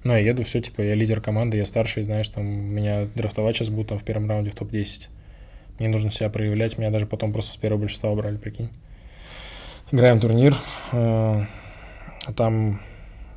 Ну, 0.02 0.12
я 0.12 0.18
еду, 0.18 0.42
все, 0.42 0.60
типа, 0.60 0.82
я 0.82 0.94
лидер 0.94 1.20
команды, 1.20 1.56
я 1.56 1.64
старший, 1.64 2.02
знаешь, 2.02 2.28
там, 2.28 2.44
меня 2.44 3.06
драфтовать 3.14 3.56
сейчас 3.56 3.70
будут 3.70 3.88
там 3.88 3.98
в 3.98 4.04
первом 4.04 4.28
раунде 4.28 4.50
в 4.50 4.54
топ-10. 4.54 5.08
Мне 5.78 5.88
нужно 5.88 6.10
себя 6.10 6.28
проявлять, 6.28 6.76
меня 6.78 6.90
даже 6.90 7.06
потом 7.06 7.32
просто 7.32 7.54
с 7.54 7.56
первого 7.56 7.80
большинства 7.80 8.10
убрали, 8.10 8.36
прикинь. 8.36 8.70
Играем 9.92 10.20
турнир, 10.20 10.54
э, 10.92 10.96
а 12.26 12.32
там... 12.36 12.82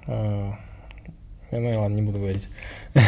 э, 0.07 0.51
ну, 1.51 1.71
ладно, 1.79 1.95
не 1.95 2.01
буду 2.01 2.19
говорить. 2.19 2.49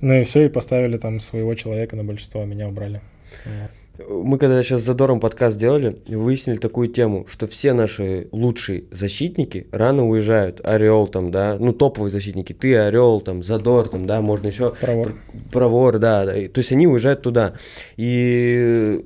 Ну 0.00 0.12
и 0.12 0.24
все, 0.24 0.44
и 0.44 0.48
поставили 0.50 0.98
там 0.98 1.18
своего 1.18 1.54
человека 1.54 1.96
на 1.96 2.04
большинство, 2.04 2.42
а 2.42 2.44
меня 2.44 2.68
убрали. 2.68 3.00
Вот. 3.46 3.70
Мы 3.96 4.38
когда 4.38 4.60
сейчас 4.64 4.80
с 4.80 4.84
Задором 4.84 5.20
подкаст 5.20 5.56
делали, 5.56 6.02
выяснили 6.08 6.56
такую 6.56 6.88
тему, 6.88 7.26
что 7.28 7.46
все 7.46 7.72
наши 7.74 8.26
лучшие 8.32 8.84
защитники 8.90 9.68
рано 9.70 10.08
уезжают. 10.08 10.60
Орел 10.64 11.06
там, 11.06 11.30
да, 11.30 11.56
ну 11.60 11.72
топовые 11.72 12.10
защитники, 12.10 12.52
ты, 12.52 12.76
Орел, 12.76 13.20
там, 13.20 13.44
Задор, 13.44 13.88
там, 13.88 14.06
да, 14.06 14.20
можно 14.20 14.48
еще... 14.48 14.74
Провор. 14.80 15.14
Провор, 15.52 15.98
да, 15.98 16.24
да. 16.24 16.32
То 16.32 16.58
есть 16.58 16.72
они 16.72 16.88
уезжают 16.88 17.22
туда. 17.22 17.54
И, 17.96 19.00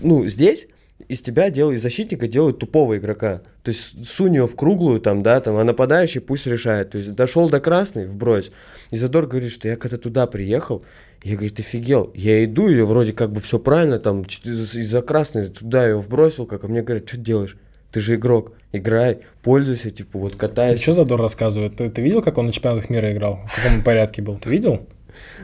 ну, 0.00 0.26
здесь 0.26 0.68
из 1.08 1.20
тебя 1.20 1.50
делают, 1.50 1.78
из 1.78 1.82
защитника 1.82 2.28
делают 2.28 2.60
тупого 2.60 2.96
игрока. 2.96 3.42
То 3.64 3.70
есть 3.70 4.06
сунь 4.06 4.36
его 4.36 4.46
в 4.46 4.54
круглую 4.54 5.00
там, 5.00 5.24
да, 5.24 5.40
там, 5.40 5.56
а 5.56 5.64
нападающий 5.64 6.20
пусть 6.20 6.46
решает. 6.46 6.90
То 6.90 6.98
есть 6.98 7.12
дошел 7.14 7.50
до 7.50 7.58
красной, 7.58 8.06
вбрось. 8.06 8.52
И 8.92 8.96
Задор 8.96 9.26
говорит, 9.26 9.50
что 9.50 9.66
я 9.66 9.74
когда 9.74 9.96
туда 9.96 10.28
приехал, 10.28 10.84
я, 11.22 11.34
говорит, 11.34 11.58
офигел. 11.60 12.10
Я 12.14 12.44
иду, 12.44 12.68
ее 12.68 12.84
вроде 12.84 13.12
как 13.12 13.32
бы 13.32 13.40
все 13.40 13.58
правильно, 13.58 13.98
там, 13.98 14.22
из-за 14.22 15.02
красной 15.02 15.48
туда 15.48 15.86
ее 15.86 15.98
вбросил, 15.98 16.46
как, 16.46 16.64
а 16.64 16.68
мне 16.68 16.82
говорят, 16.82 17.08
что 17.08 17.16
делаешь? 17.16 17.56
Ты 17.92 18.00
же 18.00 18.14
игрок, 18.14 18.52
играй, 18.72 19.18
пользуйся, 19.42 19.90
типа, 19.90 20.18
вот 20.18 20.36
катайся. 20.36 20.78
Что 20.78 20.92
Задор 20.94 21.20
рассказывает? 21.20 21.76
Ты, 21.76 21.88
ты 21.88 22.02
видел, 22.02 22.22
как 22.22 22.38
он 22.38 22.46
на 22.46 22.52
чемпионатах 22.52 22.90
мира 22.90 23.12
играл? 23.12 23.40
В 23.46 23.62
каком 23.62 23.82
порядке 23.82 24.22
был? 24.22 24.38
Ты 24.38 24.48
видел? 24.48 24.86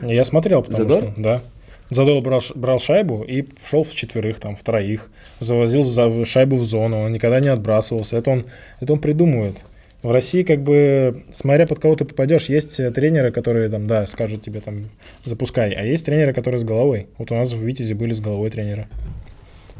Я 0.01 0.23
смотрел, 0.23 0.63
потому 0.63 0.87
Задор? 0.87 1.11
что... 1.11 1.21
Да. 1.21 1.43
Задор 1.89 2.21
брал, 2.21 2.41
брал 2.55 2.79
шайбу 2.79 3.23
и 3.23 3.47
шел 3.63 3.83
в 3.83 3.93
четверых, 3.93 4.39
там, 4.39 4.55
в 4.55 4.63
троих. 4.63 5.09
Завозил 5.39 5.83
за 5.83 6.25
шайбу 6.25 6.57
в 6.57 6.65
зону, 6.65 7.01
он 7.01 7.13
никогда 7.13 7.39
не 7.39 7.47
отбрасывался. 7.47 8.17
Это 8.17 8.31
он, 8.31 8.45
это 8.79 8.93
он 8.93 8.99
придумывает. 8.99 9.57
В 10.01 10.11
России, 10.11 10.43
как 10.43 10.63
бы, 10.63 11.23
смотря 11.33 11.67
под 11.67 11.79
кого 11.79 11.95
ты 11.95 12.05
попадешь, 12.05 12.45
есть 12.45 12.79
э, 12.79 12.89
тренеры, 12.89 13.31
которые 13.31 13.67
там, 13.67 13.85
да, 13.85 14.07
скажут 14.07 14.41
тебе 14.41 14.61
там, 14.61 14.89
запускай, 15.25 15.71
а 15.71 15.83
есть 15.83 16.05
тренеры, 16.05 16.33
которые 16.33 16.59
с 16.59 16.63
головой. 16.63 17.07
Вот 17.17 17.31
у 17.31 17.35
нас 17.35 17.51
в 17.51 17.61
Витязе 17.61 17.95
были 17.95 18.13
с 18.13 18.21
головой 18.21 18.49
тренеры. 18.49 18.87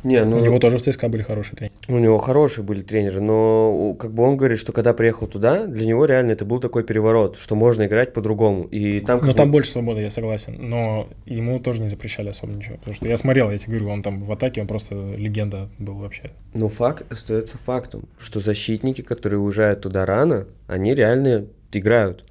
Не, 0.04 0.24
ну, 0.24 0.38
У 0.38 0.40
него 0.40 0.60
тоже 0.60 0.78
в 0.78 0.82
ЦСКА 0.82 1.10
были 1.10 1.24
хорошие 1.24 1.56
тренеры. 1.58 1.76
У 1.88 1.98
него 1.98 2.18
хорошие 2.18 2.64
были 2.64 2.82
тренеры, 2.82 3.22
но 3.22 3.96
как 4.00 4.14
бы 4.14 4.24
он 4.24 4.38
говорит, 4.38 4.60
что 4.60 4.72
когда 4.72 4.94
приехал 4.94 5.28
туда, 5.28 5.66
для 5.66 5.86
него 5.86 6.06
реально 6.06 6.32
это 6.32 6.46
был 6.46 6.60
такой 6.60 6.84
переворот, 6.84 7.38
что 7.38 7.56
можно 7.56 7.86
играть 7.86 8.14
по-другому. 8.14 8.64
И 8.64 9.00
там, 9.02 9.20
Но 9.22 9.28
бы- 9.28 9.34
там 9.34 9.52
больше 9.52 9.72
свободы, 9.72 10.02
я 10.02 10.10
согласен. 10.10 10.56
Но 10.58 11.08
ему 11.26 11.60
тоже 11.60 11.82
не 11.82 11.88
запрещали 11.88 12.30
особо 12.30 12.54
ничего. 12.54 12.78
Потому 12.78 12.94
что 12.96 13.08
я 13.10 13.18
смотрел, 13.18 13.52
я 13.52 13.58
тебе 13.58 13.78
говорю, 13.78 13.90
он 13.94 14.04
там 14.04 14.24
в 14.24 14.32
атаке, 14.32 14.62
он 14.62 14.68
просто 14.68 14.96
легенда 14.96 15.70
был 15.80 15.96
вообще. 15.96 16.32
Но 16.54 16.68
факт 16.68 17.12
остается 17.12 17.58
фактом, 17.58 18.08
что 18.18 18.40
защитники, 18.40 19.02
которые 19.02 19.40
уезжают 19.40 19.82
туда 19.82 20.06
рано, 20.06 20.46
они 20.68 20.96
реально 20.96 21.48
играют. 21.72 22.26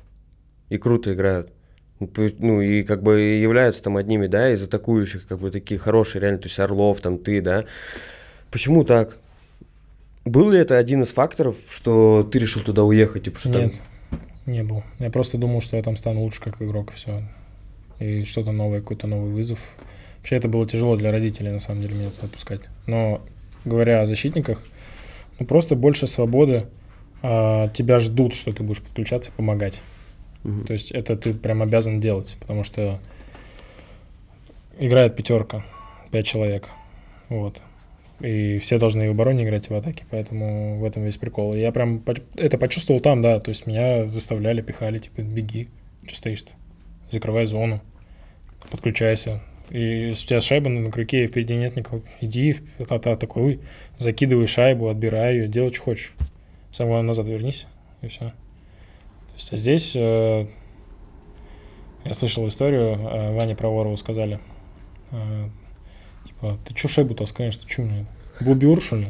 И 0.70 0.76
круто 0.78 1.12
играют. 1.12 1.52
Ну, 2.00 2.08
Ну, 2.38 2.60
и 2.60 2.82
как 2.82 3.02
бы 3.02 3.20
являются 3.20 3.82
там 3.82 3.96
одними, 3.96 4.26
да, 4.26 4.52
из 4.52 4.62
атакующих, 4.62 5.26
как 5.26 5.38
бы 5.38 5.50
такие 5.50 5.78
хорошие, 5.80 6.22
реально, 6.22 6.38
то 6.38 6.46
есть 6.46 6.58
Орлов, 6.60 7.00
там, 7.00 7.18
ты, 7.18 7.40
да. 7.40 7.64
Почему 8.50 8.84
так? 8.84 9.16
Был 10.24 10.50
ли 10.50 10.58
это 10.58 10.76
один 10.78 11.02
из 11.02 11.12
факторов, 11.12 11.56
что 11.70 12.22
ты 12.30 12.38
решил 12.38 12.62
туда 12.62 12.84
уехать? 12.84 13.24
Типа, 13.24 13.38
что 13.38 13.52
там- 13.52 13.62
Нет, 13.62 13.82
не 14.46 14.62
был. 14.62 14.82
Я 14.98 15.10
просто 15.10 15.38
думал, 15.38 15.60
что 15.60 15.76
я 15.76 15.82
там 15.82 15.96
стану 15.96 16.20
лучше 16.22 16.40
как 16.40 16.60
игрок, 16.62 16.92
все. 16.92 17.22
И 17.98 18.24
что-то 18.24 18.52
новое, 18.52 18.80
какой-то 18.80 19.06
новый 19.06 19.32
вызов. 19.32 19.58
Вообще 20.18 20.36
это 20.36 20.48
было 20.48 20.66
тяжело 20.66 20.96
для 20.96 21.10
родителей, 21.10 21.50
на 21.50 21.58
самом 21.60 21.80
деле, 21.80 21.94
меня 21.94 22.10
туда 22.10 22.26
отпускать. 22.26 22.60
Но 22.86 23.22
говоря 23.64 24.02
о 24.02 24.06
защитниках, 24.06 24.62
ну 25.38 25.46
просто 25.46 25.74
больше 25.76 26.06
свободы. 26.06 26.66
а, 27.20 27.66
тебя 27.68 27.98
ждут, 27.98 28.34
что 28.34 28.52
ты 28.52 28.62
будешь 28.62 28.80
подключаться, 28.80 29.32
помогать. 29.36 29.82
Мгм. 30.44 30.66
То 30.66 30.72
есть 30.72 30.92
это 30.92 31.16
ты 31.16 31.34
прям 31.34 31.62
обязан 31.62 32.00
делать, 32.00 32.36
потому 32.40 32.62
что 32.62 33.00
играет 34.78 35.16
пятерка, 35.16 35.64
пять 36.10 36.26
человек. 36.26 36.68
Вот. 37.28 37.60
И 38.20 38.58
все 38.58 38.78
должны 38.78 39.04
и 39.04 39.08
в 39.08 39.12
обороне 39.12 39.44
играть, 39.44 39.68
и 39.68 39.72
в 39.72 39.76
атаке, 39.76 40.04
поэтому 40.10 40.78
в 40.78 40.84
этом 40.84 41.04
весь 41.04 41.18
прикол. 41.18 41.54
Я 41.54 41.70
прям 41.70 42.02
это 42.36 42.58
почувствовал 42.58 43.00
там, 43.00 43.22
да, 43.22 43.38
то 43.38 43.50
есть 43.50 43.66
меня 43.66 44.06
заставляли, 44.06 44.60
пихали, 44.60 44.98
типа, 44.98 45.20
беги, 45.20 45.68
что 46.04 46.16
стоишь-то, 46.16 46.52
закрывай 47.10 47.46
зону, 47.46 47.80
подключайся. 48.70 49.40
И 49.70 50.08
если 50.08 50.24
у 50.24 50.28
тебя 50.28 50.40
шайба 50.40 50.68
на 50.68 50.90
крюке, 50.90 51.24
и 51.24 51.26
впереди 51.28 51.54
нет 51.54 51.76
никого, 51.76 52.02
иди, 52.20 52.56
та 52.88 52.98
та 52.98 53.16
такой, 53.16 53.60
закидывай 53.98 54.46
шайбу, 54.46 54.88
отбирай 54.88 55.36
ее, 55.36 55.48
делай, 55.48 55.72
что 55.72 55.82
хочешь. 55.82 56.14
Самое 56.72 56.94
главное, 56.94 57.08
назад 57.08 57.28
вернись, 57.28 57.66
и 58.02 58.08
все. 58.08 58.32
Есть, 59.38 59.52
а 59.52 59.56
здесь 59.56 59.92
э, 59.94 60.46
я 62.04 62.12
слышал 62.12 62.48
историю, 62.48 62.98
э, 62.98 63.36
Ване 63.36 63.54
Проворову 63.54 63.96
сказали, 63.96 64.40
э, 65.12 65.48
типа, 66.26 66.58
ты 66.66 66.74
чё 66.74 66.88
шайбу 66.88 67.14
таскаешь, 67.14 67.56
ты 67.56 67.64
чё 67.64 67.82
мне, 67.82 68.06
бубюр, 68.40 68.80
что 68.80 68.96
ли? 68.96 69.08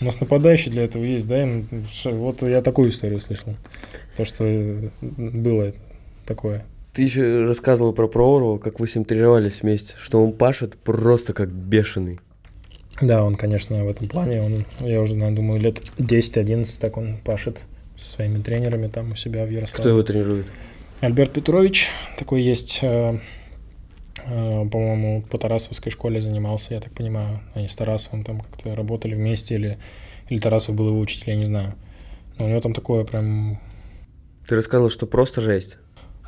У 0.00 0.04
нас 0.04 0.18
нападающий 0.18 0.72
для 0.72 0.82
этого 0.82 1.04
есть, 1.04 1.28
да? 1.28 1.44
И, 1.44 1.46
ну, 1.46 1.64
Вот 2.04 2.42
я 2.42 2.60
такую 2.60 2.90
историю 2.90 3.20
слышал. 3.20 3.54
То, 4.16 4.24
что 4.24 4.44
э, 4.44 4.90
было 5.00 5.72
такое. 6.26 6.66
Ты 6.92 7.02
еще 7.02 7.44
рассказывал 7.44 7.92
про 7.92 8.08
Проурова, 8.08 8.58
как 8.58 8.80
вы 8.80 8.88
с 8.88 8.96
ним 8.96 9.04
тренировались 9.04 9.62
вместе, 9.62 9.94
что 9.96 10.24
он 10.24 10.32
пашет 10.32 10.76
просто 10.76 11.34
как 11.34 11.50
бешеный. 11.50 12.18
Да, 13.00 13.24
он, 13.24 13.36
конечно, 13.36 13.84
в 13.84 13.88
этом 13.88 14.08
плане, 14.08 14.42
он, 14.42 14.66
я 14.80 15.00
уже 15.00 15.14
думаю, 15.14 15.60
лет 15.60 15.80
10-11 15.98 16.80
так 16.80 16.96
он 16.96 17.16
пашет 17.24 17.64
со 17.96 18.10
своими 18.10 18.42
тренерами 18.42 18.88
там 18.88 19.12
у 19.12 19.14
себя 19.14 19.42
в 19.44 19.46
Кто 19.46 19.54
Ярославле. 19.54 19.90
его 19.92 20.02
тренирует? 20.02 20.46
Альберт 21.00 21.32
Петрович, 21.32 21.90
такой 22.18 22.42
есть, 22.42 22.78
э, 22.82 23.18
э, 24.24 24.68
по-моему, 24.68 25.22
по 25.22 25.38
Тарасовской 25.38 25.92
школе 25.92 26.20
занимался, 26.20 26.74
я 26.74 26.80
так 26.80 26.92
понимаю. 26.92 27.40
Они 27.54 27.68
с 27.68 27.76
Тарасовым 27.76 28.24
там 28.24 28.40
как-то 28.40 28.74
работали 28.74 29.14
вместе, 29.14 29.54
или, 29.56 29.78
или 30.28 30.38
Тарасов 30.38 30.74
был 30.74 30.88
его 30.88 30.98
учитель, 31.00 31.30
я 31.30 31.36
не 31.36 31.42
знаю. 31.44 31.74
Но 32.38 32.46
у 32.46 32.48
него 32.48 32.60
там 32.60 32.72
такое 32.74 33.04
прям 33.04 33.60
Ты 34.48 34.56
рассказывал, 34.56 34.90
что 34.90 35.06
просто 35.06 35.40
жесть. 35.40 35.78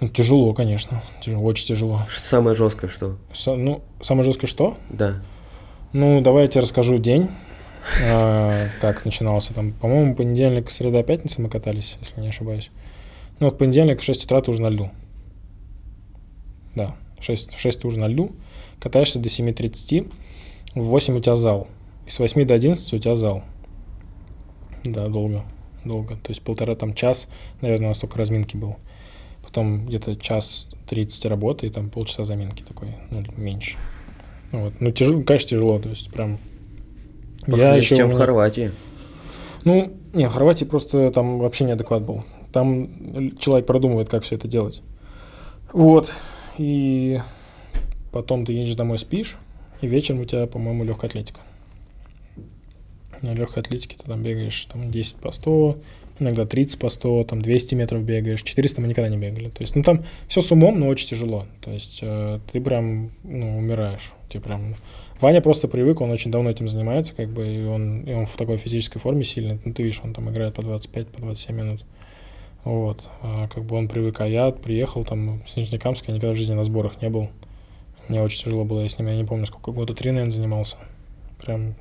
ну, 0.00 0.08
тяжело, 0.08 0.52
конечно, 0.52 1.02
тяжело, 1.22 1.42
очень 1.44 1.66
тяжело. 1.68 2.02
Самое 2.10 2.54
жесткое 2.56 2.88
что? 2.90 3.16
Са- 3.32 3.56
ну, 3.56 3.82
самое 4.00 4.24
жесткое 4.24 4.48
что? 4.48 4.76
Да. 4.90 5.16
Ну, 5.92 6.20
давай 6.20 6.42
я 6.42 6.48
тебе 6.48 6.62
расскажу 6.62 6.98
день, 6.98 7.28
э, 8.02 8.68
как 8.80 9.04
начинался 9.04 9.54
там. 9.54 9.72
По-моему, 9.72 10.14
понедельник, 10.14 10.70
среда, 10.70 11.02
пятница 11.02 11.42
мы 11.42 11.48
катались, 11.48 11.96
если 12.00 12.20
не 12.20 12.28
ошибаюсь. 12.28 12.70
Ну, 13.38 13.50
в 13.50 13.56
понедельник 13.56 14.00
в 14.00 14.04
6 14.04 14.24
утра 14.24 14.40
ты 14.40 14.50
уже 14.50 14.62
на 14.62 14.68
льду. 14.68 14.90
Да, 16.74 16.96
в 17.18 17.24
6, 17.24 17.54
в 17.54 17.60
6 17.60 17.80
ты 17.80 17.86
уже 17.86 18.00
на 18.00 18.08
льду. 18.08 18.32
Катаешься 18.80 19.18
до 19.18 19.28
7.30, 19.28 20.12
в 20.74 20.84
8 20.84 21.16
у 21.16 21.20
тебя 21.20 21.36
зал. 21.36 21.68
И 22.06 22.10
с 22.10 22.18
8 22.18 22.46
до 22.46 22.54
11 22.54 22.92
у 22.92 22.98
тебя 22.98 23.16
зал. 23.16 23.42
Да, 24.84 25.08
долго, 25.08 25.44
долго. 25.84 26.16
То 26.16 26.30
есть 26.30 26.42
полтора 26.42 26.74
там 26.74 26.94
час, 26.94 27.28
наверное, 27.60 27.86
у 27.86 27.88
нас 27.88 27.98
только 27.98 28.18
разминки 28.18 28.56
был. 28.56 28.76
Потом 29.42 29.86
где-то 29.86 30.16
час 30.16 30.68
30 30.88 31.26
работы 31.26 31.66
и 31.66 31.70
там 31.70 31.90
полчаса 31.90 32.24
заминки 32.24 32.62
такой, 32.62 32.94
ну, 33.10 33.24
меньше. 33.36 33.76
Вот. 34.52 34.74
Ну, 34.80 34.90
тяжело, 34.90 35.22
конечно, 35.22 35.50
тяжело, 35.50 35.78
то 35.78 35.88
есть 35.88 36.10
прям... 36.12 36.38
Похлеще, 37.46 37.76
ещё 37.76 37.96
чем 37.96 38.08
у 38.08 38.10
в 38.10 38.18
Хорватии. 38.18 38.72
Ну, 39.64 39.92
не, 40.12 40.28
в 40.28 40.32
Хорватии 40.32 40.64
просто 40.64 41.10
там 41.10 41.38
вообще 41.38 41.64
неадекват 41.64 42.02
был. 42.02 42.24
Там 42.52 43.36
человек 43.38 43.66
продумывает, 43.66 44.08
как 44.08 44.22
все 44.22 44.36
это 44.36 44.48
делать. 44.48 44.82
Вот. 45.72 46.12
И 46.58 47.20
потом 48.12 48.46
ты 48.46 48.52
едешь 48.52 48.74
домой, 48.74 48.98
спишь, 48.98 49.36
и 49.80 49.86
вечером 49.86 50.20
у 50.20 50.24
тебя, 50.24 50.46
по-моему, 50.46 50.84
легкая 50.84 51.10
атлетика. 51.10 51.40
На 53.22 53.30
легкой 53.30 53.62
атлетике 53.62 53.96
ты 53.98 54.06
там 54.06 54.22
бегаешь 54.22 54.66
там 54.66 54.90
10 54.90 55.16
по 55.16 55.32
100, 55.32 55.78
иногда 56.18 56.46
30 56.46 56.78
по 56.78 56.88
100, 56.88 57.24
там 57.24 57.42
200 57.42 57.74
метров 57.74 58.02
бегаешь, 58.02 58.42
400 58.42 58.80
мы 58.80 58.88
никогда 58.88 59.08
не 59.08 59.16
бегали. 59.16 59.48
То 59.48 59.62
есть, 59.62 59.74
ну 59.74 59.82
там 59.82 60.04
все 60.28 60.40
с 60.40 60.50
умом, 60.52 60.80
но 60.80 60.88
очень 60.88 61.08
тяжело. 61.08 61.46
То 61.60 61.70
есть 61.70 62.00
э, 62.02 62.40
ты 62.52 62.60
прям, 62.60 63.10
ну, 63.24 63.58
умираешь. 63.58 64.12
Тебе 64.28 64.42
прям... 64.42 64.74
Ваня 65.20 65.40
просто 65.40 65.66
привык, 65.66 66.00
он 66.00 66.10
очень 66.10 66.30
давно 66.30 66.50
этим 66.50 66.68
занимается, 66.68 67.14
как 67.14 67.30
бы, 67.30 67.46
и 67.46 67.64
он, 67.64 68.02
и 68.02 68.12
он 68.12 68.26
в 68.26 68.36
такой 68.36 68.58
физической 68.58 68.98
форме 68.98 69.24
сильный. 69.24 69.58
Ну, 69.64 69.72
ты 69.72 69.82
видишь, 69.82 70.00
он 70.04 70.12
там 70.12 70.28
играет 70.30 70.54
по 70.54 70.62
25, 70.62 71.08
по 71.08 71.20
27 71.20 71.56
минут. 71.56 71.84
Вот, 72.64 73.08
а 73.22 73.48
как 73.48 73.64
бы 73.64 73.76
он 73.76 73.88
привык, 73.88 74.20
а 74.20 74.26
я 74.26 74.50
приехал 74.50 75.04
там 75.04 75.42
с 75.46 75.56
Нижнекамска, 75.56 76.12
никогда 76.12 76.34
в 76.34 76.36
жизни 76.36 76.54
на 76.54 76.64
сборах 76.64 77.00
не 77.00 77.08
был. 77.08 77.30
Мне 78.08 78.20
очень 78.20 78.44
тяжело 78.44 78.64
было, 78.64 78.82
я 78.82 78.88
с 78.88 78.98
ними, 78.98 79.10
я 79.10 79.16
не 79.16 79.24
помню, 79.24 79.46
сколько 79.46 79.70
года, 79.70 79.94
три, 79.94 80.10
наверное, 80.10 80.32
занимался. 80.32 80.76
Прям 81.42 81.74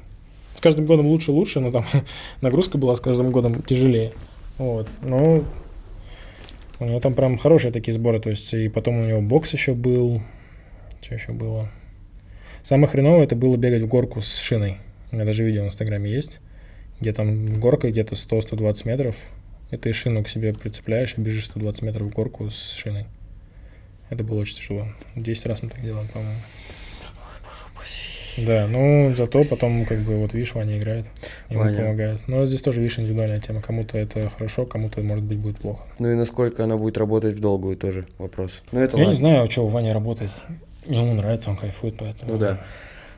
с 0.55 0.61
каждым 0.61 0.85
годом 0.85 1.07
лучше 1.07 1.31
лучше, 1.31 1.59
но 1.59 1.71
там 1.71 1.85
нагрузка 2.41 2.77
была 2.77 2.95
с 2.95 3.01
каждым 3.01 3.31
годом 3.31 3.63
тяжелее. 3.63 4.13
Вот, 4.57 4.89
но 5.01 5.43
у 6.79 6.85
него 6.85 6.99
там 6.99 7.13
прям 7.13 7.37
хорошие 7.37 7.71
такие 7.71 7.93
сборы, 7.93 8.19
то 8.19 8.29
есть 8.29 8.53
и 8.53 8.69
потом 8.69 8.99
у 8.99 9.05
него 9.05 9.21
бокс 9.21 9.51
еще 9.53 9.73
был, 9.73 10.21
что 11.01 11.15
еще 11.15 11.31
было. 11.31 11.69
Самое 12.65 12.87
хреновое 12.87 13.25
это 13.25 13.35
было 13.35 13.57
бегать 13.57 13.83
в 13.83 13.87
горку 13.87 14.21
с 14.21 14.37
шиной. 14.37 14.79
У 15.11 15.15
меня 15.15 15.25
даже 15.25 15.43
видео 15.43 15.61
в 15.61 15.65
Инстаграме 15.67 16.11
есть, 16.11 16.39
где 16.99 17.13
там 17.13 17.59
горка 17.59 17.91
где-то 17.91 18.15
100-120 18.15 18.87
метров, 18.87 19.15
и 19.69 19.77
ты 19.77 19.93
шину 19.93 20.23
к 20.23 20.27
себе 20.27 20.51
прицепляешь 20.51 21.13
и 21.15 21.21
бежишь 21.21 21.45
120 21.45 21.83
метров 21.83 22.07
в 22.07 22.09
горку 22.15 22.49
с 22.49 22.71
шиной. 22.71 23.05
Это 24.09 24.23
было 24.23 24.39
очень 24.39 24.57
тяжело. 24.57 24.87
10 25.15 25.45
раз 25.45 25.61
мы 25.61 25.69
так 25.69 25.79
делали, 25.83 26.07
по-моему. 26.07 26.39
Да, 28.47 28.65
ну 28.67 29.11
зато 29.15 29.43
потом, 29.43 29.85
как 29.85 29.99
бы, 29.99 30.17
вот 30.17 30.33
видишь, 30.33 30.55
Ваня 30.55 30.79
играет, 30.79 31.05
ему 31.49 31.59
Ваня. 31.59 31.77
помогает. 31.77 32.27
Но 32.27 32.47
здесь 32.47 32.63
тоже, 32.63 32.81
видишь, 32.81 32.97
индивидуальная 32.97 33.41
тема. 33.41 33.61
Кому-то 33.61 33.95
это 33.99 34.27
хорошо, 34.27 34.65
кому-то, 34.65 35.03
может 35.03 35.23
быть, 35.23 35.37
будет 35.37 35.59
плохо. 35.59 35.85
Ну 35.99 36.11
и 36.11 36.15
насколько 36.15 36.63
она 36.63 36.77
будет 36.77 36.97
работать 36.97 37.35
в 37.35 37.39
долгую 37.39 37.77
тоже 37.77 38.07
вопрос. 38.17 38.63
Ну 38.71 38.79
это 38.79 38.97
Я 38.97 39.03
ладно. 39.03 39.11
не 39.11 39.17
знаю, 39.17 39.51
что 39.51 39.65
у 39.65 39.67
Вани 39.67 39.91
работает. 39.91 40.31
Ему 40.87 41.13
нравится, 41.13 41.49
он 41.49 41.57
кайфует, 41.57 41.95
поэтому... 41.97 42.33
Ну 42.33 42.37
да. 42.37 42.61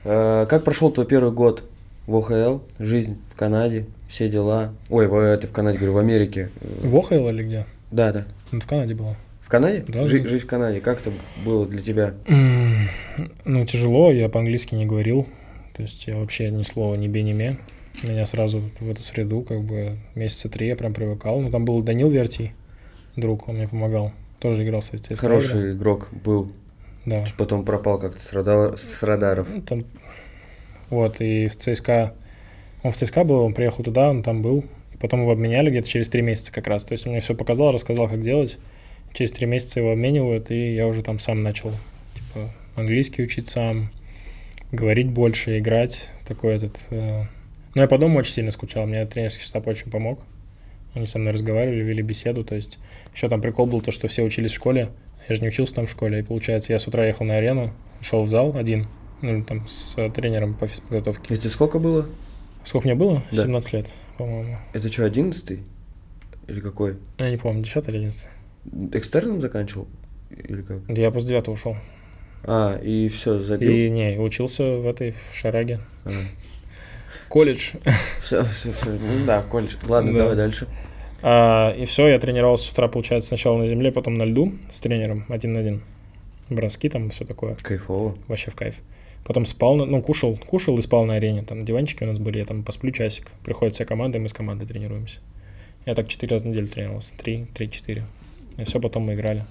Э, 0.04 0.46
Как 0.48 0.64
прошел 0.64 0.92
твой 0.92 1.06
первый 1.06 1.32
год 1.32 1.64
в 2.06 2.16
ОХЛ, 2.16 2.60
жизнь 2.80 3.18
в 3.30 3.36
Канаде, 3.36 3.86
все 4.08 4.30
дела? 4.30 4.74
Ой, 4.90 5.08
в, 5.08 5.16
это 5.16 5.48
в 5.48 5.52
Канаде, 5.52 5.78
говорю, 5.78 5.94
в 5.94 5.98
Америке. 5.98 6.50
В 6.82 6.96
ОХЛ 6.96 7.28
или 7.30 7.44
где? 7.44 7.66
Да, 7.92 8.12
да. 8.14 8.26
Ну, 8.52 8.60
в 8.62 8.68
Канаде 8.68 8.94
было. 8.96 9.16
В 9.42 9.50
Канаде? 9.50 9.84
Да, 9.88 10.06
Жи- 10.06 10.20
да. 10.22 10.28
Жизнь 10.30 10.44
в 10.44 10.48
Канаде. 10.48 10.80
Как 10.82 11.02
это 11.02 11.12
было 11.46 11.66
для 11.66 11.82
тебя? 11.82 12.14
Ну, 13.46 13.66
тяжело, 13.66 14.12
я 14.12 14.30
по-английски 14.30 14.76
не 14.76 14.86
говорил. 14.86 15.28
То 15.76 15.82
есть 15.84 16.08
я 16.08 16.18
вообще 16.18 16.50
ни 16.52 16.64
слова, 16.64 16.96
ни 16.96 17.08
бе, 17.08 17.24
ни 17.24 17.34
ме. 17.34 17.58
Меня 18.04 18.26
сразу 18.26 18.62
в 18.80 18.90
эту 18.90 19.02
среду, 19.04 19.42
как 19.42 19.64
бы, 19.64 19.98
месяца 20.16 20.50
три 20.50 20.68
я 20.68 20.76
прям 20.76 20.94
привыкал. 20.94 21.40
Ну, 21.42 21.50
там 21.50 21.66
был 21.66 21.82
Данил 21.82 22.10
Вертий, 22.10 22.54
друг, 23.16 23.48
он 23.48 23.56
мне 23.56 23.68
помогал. 23.68 24.12
Тоже 24.40 24.64
играл 24.64 24.82
в 24.82 24.94
CSKA. 24.94 25.16
Хороший 25.16 25.72
игрок 25.72 26.10
был, 26.24 26.52
Да. 27.08 27.24
потом 27.38 27.64
пропал 27.64 28.00
как-то 28.00 28.20
с, 28.20 28.34
рада- 28.34 28.76
с 28.76 29.02
радаров. 29.02 29.48
Ну, 29.54 29.62
там- 29.62 29.86
вот, 30.90 31.22
и 31.22 31.48
в 31.48 31.56
ЦСКА... 31.56 32.14
Он 32.84 32.92
в 32.92 32.96
ЦСКА 32.98 33.24
был, 33.24 33.40
он 33.40 33.54
приехал 33.54 33.84
туда, 33.84 34.10
он 34.10 34.24
там 34.24 34.42
был. 34.42 34.66
И 34.94 34.98
потом 34.98 35.22
его 35.22 35.32
обменяли 35.32 35.70
где-то 35.70 35.88
через 35.88 36.10
три 36.10 36.22
месяца 36.22 36.52
как 36.52 36.68
раз. 36.68 36.84
То 36.84 36.92
есть 36.92 37.06
он 37.06 37.14
мне 37.14 37.22
все 37.22 37.34
показал, 37.34 37.72
рассказал, 37.72 38.10
как 38.10 38.22
делать. 38.22 38.60
Через 39.14 39.32
три 39.32 39.48
месяца 39.48 39.80
его 39.80 39.92
обменивают, 39.92 40.52
и 40.52 40.76
я 40.76 40.86
уже 40.86 41.02
там 41.02 41.18
сам 41.18 41.42
начал, 41.44 41.72
типа, 42.14 42.54
английский 42.76 43.24
учить 43.24 43.48
сам, 43.48 43.90
говорить 44.74 45.08
больше, 45.08 45.60
играть. 45.60 46.12
Такой 46.28 46.56
этот... 46.56 46.88
э, 46.90 47.24
Ну, 47.74 47.82
я 47.82 47.88
по 47.88 47.98
дому 47.98 48.20
очень 48.20 48.34
сильно 48.34 48.52
скучал, 48.52 48.86
мне 48.86 49.06
тренерский 49.06 49.46
штаб 49.46 49.66
очень 49.68 49.90
помог. 49.90 50.20
Они 50.94 51.06
со 51.06 51.20
мной 51.20 51.32
разговаривали, 51.32 51.84
вели 51.84 52.02
беседу, 52.02 52.44
то 52.44 52.56
есть 52.56 52.80
еще 53.16 53.30
там 53.30 53.42
прикол 53.42 53.66
был 53.66 53.80
то, 53.82 53.92
что 53.92 54.08
все 54.10 54.24
учились 54.24 54.52
в 54.52 54.56
школе, 54.56 54.90
я 55.30 55.36
же 55.36 55.42
не 55.42 55.48
учился 55.50 55.76
там 55.76 55.88
в 55.88 55.92
школе, 55.92 56.20
и 56.20 56.24
получается, 56.24 56.74
я 56.74 56.80
с 56.80 56.88
утра 56.88 57.06
ехал 57.06 57.26
на 57.26 57.36
арену, 57.36 57.74
шел 58.02 58.24
в 58.24 58.30
зал 58.30 58.56
один, 58.56 58.88
ну, 59.22 59.44
там, 59.44 59.68
с 59.68 59.98
э, 59.98 60.10
тренером 60.12 60.54
по 60.54 60.68
физподготовке. 60.68 61.34
Это 61.36 61.50
сколько 61.50 61.80
было? 61.80 62.06
Сколько 62.64 62.88
мне 62.88 62.96
было? 62.96 63.24
Да. 63.32 63.44
17 63.44 63.74
лет, 63.74 63.88
по-моему. 64.18 64.58
Это 64.74 64.92
что, 64.92 65.06
одиннадцатый? 65.06 65.64
Или 66.48 66.60
какой? 66.60 66.98
Я 67.18 67.30
не 67.30 67.38
помню, 67.38 67.64
10 67.64 67.88
или 67.90 67.98
11. 67.98 68.28
Экстерном 68.94 69.42
заканчивал? 69.42 69.88
Или 70.30 70.62
как? 70.62 70.80
Я 70.88 71.12
после 71.12 71.30
9 71.30 71.48
ушел. 71.50 71.76
А, 72.44 72.78
и 72.78 73.08
все, 73.10 73.40
забил? 73.40 73.70
И 73.72 73.90
не, 73.90 74.18
учился 74.20 74.64
в 74.64 74.88
этой 74.88 75.12
в 75.32 75.36
Шараге. 75.36 75.80
А. 76.06 76.10
Колледж. 77.30 77.74
Все, 78.20 78.44
все, 78.44 78.72
все. 78.72 78.92
Ну 78.92 79.26
да, 79.26 79.42
колледж. 79.42 79.76
Ладно, 79.88 80.14
Да. 80.14 80.20
давай 80.20 80.36
дальше. 80.36 80.68
А, 81.22 81.72
и 81.72 81.86
все, 81.86 82.08
я 82.08 82.20
тренировался 82.20 82.66
с 82.66 82.72
утра, 82.72 82.88
получается, 82.88 83.30
сначала 83.30 83.58
на 83.58 83.68
земле, 83.68 83.92
потом 83.92 84.14
на 84.14 84.24
льду 84.24 84.54
с 84.72 84.80
тренером 84.82 85.26
один 85.30 85.54
на 85.54 85.60
один. 85.60 85.82
Броски 86.50 86.90
там, 86.90 87.10
все 87.10 87.26
такое. 87.26 87.56
Кайфово. 87.62 88.16
Вообще 88.28 88.52
в 88.52 88.56
кайф. 88.56 88.76
Потом 89.26 89.46
спал, 89.46 89.76
на- 89.76 89.86
ну, 89.86 90.02
кушал, 90.02 90.38
кушал 90.38 90.78
и 90.78 90.82
спал 90.82 91.06
на 91.06 91.16
арене. 91.16 91.44
Там 91.44 91.66
диванчики 91.66 92.04
у 92.04 92.08
нас 92.08 92.20
были, 92.20 92.38
я 92.38 92.46
там 92.46 92.64
посплю 92.64 92.92
часик. 92.92 93.28
Приходит 93.44 93.76
вся 93.76 93.84
команда, 93.84 94.18
и 94.18 94.22
мы 94.22 94.30
с 94.30 94.34
командой 94.34 94.66
тренируемся. 94.66 95.20
Я 95.86 95.94
так 95.96 96.08
четыре 96.08 96.34
раза 96.34 96.46
в 96.46 96.48
неделю 96.48 96.68
тренировался. 96.68 97.14
Три, 97.18 97.46
три, 97.54 97.70
четыре. 97.70 98.06
И 98.58 98.64
все, 98.64 98.80
потом 98.80 99.04
мы 99.04 99.16
играли 99.16 99.46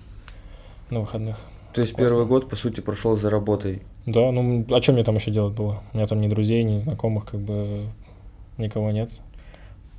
на 0.88 1.01
выходных. 1.01 1.38
То 1.74 1.82
есть 1.82 1.93
Классно. 1.93 2.09
первый 2.16 2.26
год, 2.26 2.48
по 2.48 2.56
сути, 2.56 2.80
прошел 2.80 3.16
за 3.16 3.28
работой. 3.28 3.82
Да, 4.06 4.30
ну, 4.32 4.64
а 4.70 4.80
что 4.80 4.93
мне 4.93 5.05
там 5.05 5.16
еще 5.16 5.30
делать 5.30 5.55
было? 5.55 5.82
У 5.93 5.97
меня 5.98 6.06
там 6.06 6.20
ни 6.20 6.28
друзей, 6.28 6.62
ни 6.62 6.78
знакомых, 6.78 7.26
как 7.26 7.40
бы 7.40 7.86
никого 8.56 8.90
нет. 8.93 9.10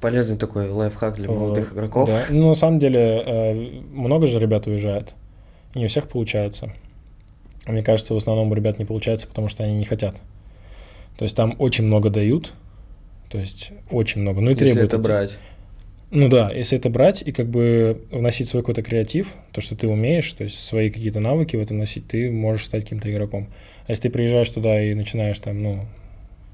Полезный 0.01 0.37
такой 0.37 0.69
лайфхак 0.69 1.15
для 1.15 1.27
молодых 1.27 1.69
Вот, 1.69 1.77
игроков. 1.77 2.09
Да. 2.09 2.25
Ну, 2.29 2.49
на 2.49 2.53
самом 2.53 2.79
деле, 2.79 2.99
э, 3.25 3.53
много 3.91 4.27
же 4.27 4.39
ребят 4.39 4.67
уезжает. 4.67 5.13
Не 5.73 5.85
у 5.85 5.87
всех 5.87 6.07
получается. 6.07 6.71
Мне 7.65 7.81
кажется, 7.83 8.13
в 8.13 8.17
основном 8.17 8.51
у 8.51 8.53
ребят 8.55 8.77
не 8.79 8.85
получается, 8.85 9.27
потому 9.27 9.47
что 9.47 9.63
они 9.63 9.73
не 9.75 9.85
хотят. 9.85 10.15
То 11.17 11.23
есть 11.23 11.35
там 11.35 11.55
очень 11.57 11.85
много 11.85 12.09
дают, 12.11 12.53
то 13.29 13.39
есть 13.39 13.71
очень 13.91 14.21
много. 14.21 14.39
Ну 14.39 14.51
и 14.51 14.53
Если 14.53 14.65
требуют. 14.65 14.93
это 14.93 14.97
эти- 14.97 15.03
брать. 15.05 15.37
Ну 16.09 16.29
да, 16.29 16.51
если 16.51 16.77
это 16.77 16.89
брать 16.89 17.21
и 17.21 17.33
как 17.33 17.49
бы 17.49 18.01
вносить 18.11 18.47
свой 18.47 18.61
какой-то 18.63 18.81
креатив, 18.81 19.33
то, 19.51 19.59
что 19.59 19.75
ты 19.75 19.89
умеешь, 19.89 20.31
то 20.31 20.45
есть 20.45 20.63
свои 20.63 20.89
какие-то 20.89 21.19
навыки 21.19 21.57
в 21.57 21.61
это 21.61 21.73
носить, 21.73 22.07
ты 22.07 22.31
можешь 22.31 22.65
стать 22.65 22.83
каким-то 22.83 23.11
игроком. 23.11 23.49
А 23.87 23.91
если 23.91 24.03
ты 24.03 24.09
приезжаешь 24.11 24.49
туда 24.49 24.81
и 24.81 24.93
начинаешь 24.93 25.37
там, 25.39 25.61
ну, 25.61 25.85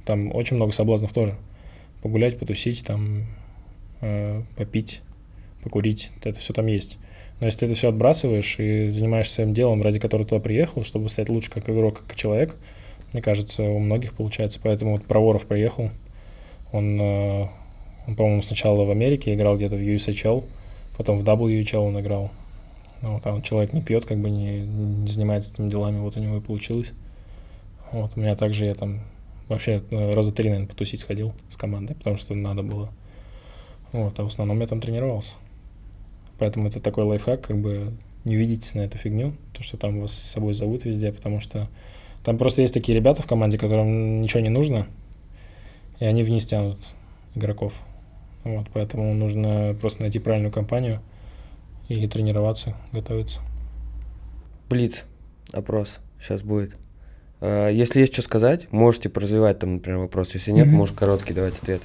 там 0.05 0.33
очень 0.33 0.55
много 0.55 0.71
соблазнов 0.71 1.13
тоже. 1.13 1.35
Погулять, 2.03 2.37
потусить, 2.37 2.85
там, 2.85 3.25
э, 4.01 4.43
попить, 4.57 5.01
покурить, 5.63 6.11
это 6.23 6.39
все 6.39 6.53
там 6.53 6.67
есть. 6.67 6.99
Но 7.39 7.47
если 7.47 7.59
ты 7.59 7.65
это 7.67 7.75
все 7.75 7.89
отбрасываешь 7.89 8.59
и 8.59 8.89
занимаешься 8.89 9.35
своим 9.35 9.53
делом, 9.53 9.81
ради 9.81 9.99
которого 9.99 10.27
туда 10.27 10.41
приехал, 10.41 10.83
чтобы 10.83 11.09
стать 11.09 11.29
лучше 11.29 11.49
как 11.49 11.69
игрок, 11.69 12.03
как 12.05 12.15
человек, 12.15 12.55
мне 13.13 13.21
кажется, 13.21 13.63
у 13.63 13.79
многих 13.79 14.13
получается. 14.13 14.59
Поэтому 14.61 14.93
вот 14.93 15.05
Проворов 15.05 15.45
приехал, 15.45 15.91
он, 16.71 16.99
э, 16.99 17.47
он, 18.07 18.15
по-моему, 18.15 18.41
сначала 18.41 18.83
в 18.83 18.91
Америке 18.91 19.33
играл 19.33 19.55
где-то 19.55 19.77
в 19.77 19.79
USHL, 19.79 20.43
потом 20.97 21.17
в 21.17 21.23
WHL 21.23 21.77
он 21.79 21.99
играл. 21.99 22.31
Ну, 23.01 23.19
там 23.21 23.41
человек 23.41 23.73
не 23.73 23.81
пьет, 23.81 24.05
как 24.05 24.17
бы 24.19 24.29
не, 24.29 24.61
не 24.61 25.07
занимается 25.07 25.53
этими 25.53 25.69
делами, 25.69 25.99
вот 25.99 26.17
у 26.17 26.19
него 26.19 26.37
и 26.37 26.41
получилось. 26.41 26.93
Вот, 27.91 28.11
у 28.15 28.19
меня 28.19 28.35
также 28.35 28.65
я 28.65 28.73
там 28.73 29.01
вообще 29.47 29.83
э, 29.89 30.13
раза 30.13 30.33
три, 30.33 30.49
наверное, 30.49 30.69
потусить 30.69 31.01
сходил 31.01 31.33
с 31.49 31.57
командой, 31.57 31.95
потому 31.95 32.17
что 32.17 32.33
надо 32.33 32.63
было. 32.63 32.91
Вот, 33.91 34.19
а 34.19 34.23
в 34.23 34.27
основном 34.27 34.59
я 34.61 34.67
там 34.67 34.81
тренировался. 34.81 35.35
Поэтому 36.39 36.67
это 36.67 36.79
такой 36.79 37.03
лайфхак, 37.03 37.41
как 37.41 37.57
бы 37.59 37.93
не 38.25 38.35
ведитесь 38.35 38.75
на 38.75 38.81
эту 38.81 38.97
фигню, 38.97 39.33
то, 39.53 39.63
что 39.63 39.77
там 39.77 40.01
вас 40.01 40.13
с 40.13 40.31
собой 40.31 40.53
зовут 40.53 40.85
везде, 40.85 41.11
потому 41.11 41.39
что 41.39 41.69
там 42.23 42.37
просто 42.37 42.61
есть 42.61 42.73
такие 42.73 42.97
ребята 42.97 43.21
в 43.21 43.27
команде, 43.27 43.57
которым 43.57 44.21
ничего 44.21 44.39
не 44.39 44.49
нужно, 44.49 44.87
и 45.99 46.05
они 46.05 46.23
вниз 46.23 46.45
тянут 46.45 46.79
игроков. 47.35 47.81
Вот, 48.43 48.67
поэтому 48.73 49.13
нужно 49.13 49.75
просто 49.79 50.01
найти 50.01 50.19
правильную 50.19 50.51
компанию 50.51 51.01
и 51.87 52.07
тренироваться, 52.07 52.75
готовиться. 52.91 53.41
Блиц. 54.69 55.05
Опрос. 55.53 55.99
Сейчас 56.19 56.41
будет. 56.41 56.77
А, 57.45 57.69
Если 57.69 57.99
есть 57.99 58.13
что 58.13 58.21
сказать, 58.21 58.71
можете 58.71 59.09
поразвивать 59.09 59.59
там, 59.59 59.73
например, 59.75 59.99
вопрос. 59.99 60.33
Если 60.33 60.51
нет, 60.51 60.67
Мгм. 60.67 60.77
можешь 60.77 60.95
короткий 60.95 61.33
давать 61.33 61.61
ответ. 61.61 61.81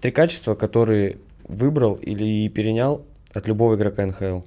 Три 0.00 0.12
качества, 0.12 0.54
которые 0.54 1.16
выбрал 1.48 1.94
или 1.96 2.46
перенял 2.48 3.04
от 3.34 3.48
любого 3.48 3.74
игрока 3.74 4.06
НХЛ. 4.06 4.42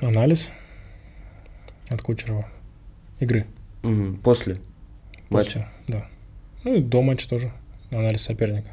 Анализ 0.00 0.50
от 1.90 2.00
Кучерова. 2.00 2.46
Игры. 3.18 3.46
Мгм. 3.82 4.18
После 4.18 4.58
матча. 5.30 5.46
После, 5.46 5.68
да. 5.88 6.06
Ну 6.62 6.76
и 6.76 6.80
до 6.80 7.02
матча 7.02 7.28
тоже. 7.28 7.50
Анализ 7.90 8.22
соперника. 8.22 8.68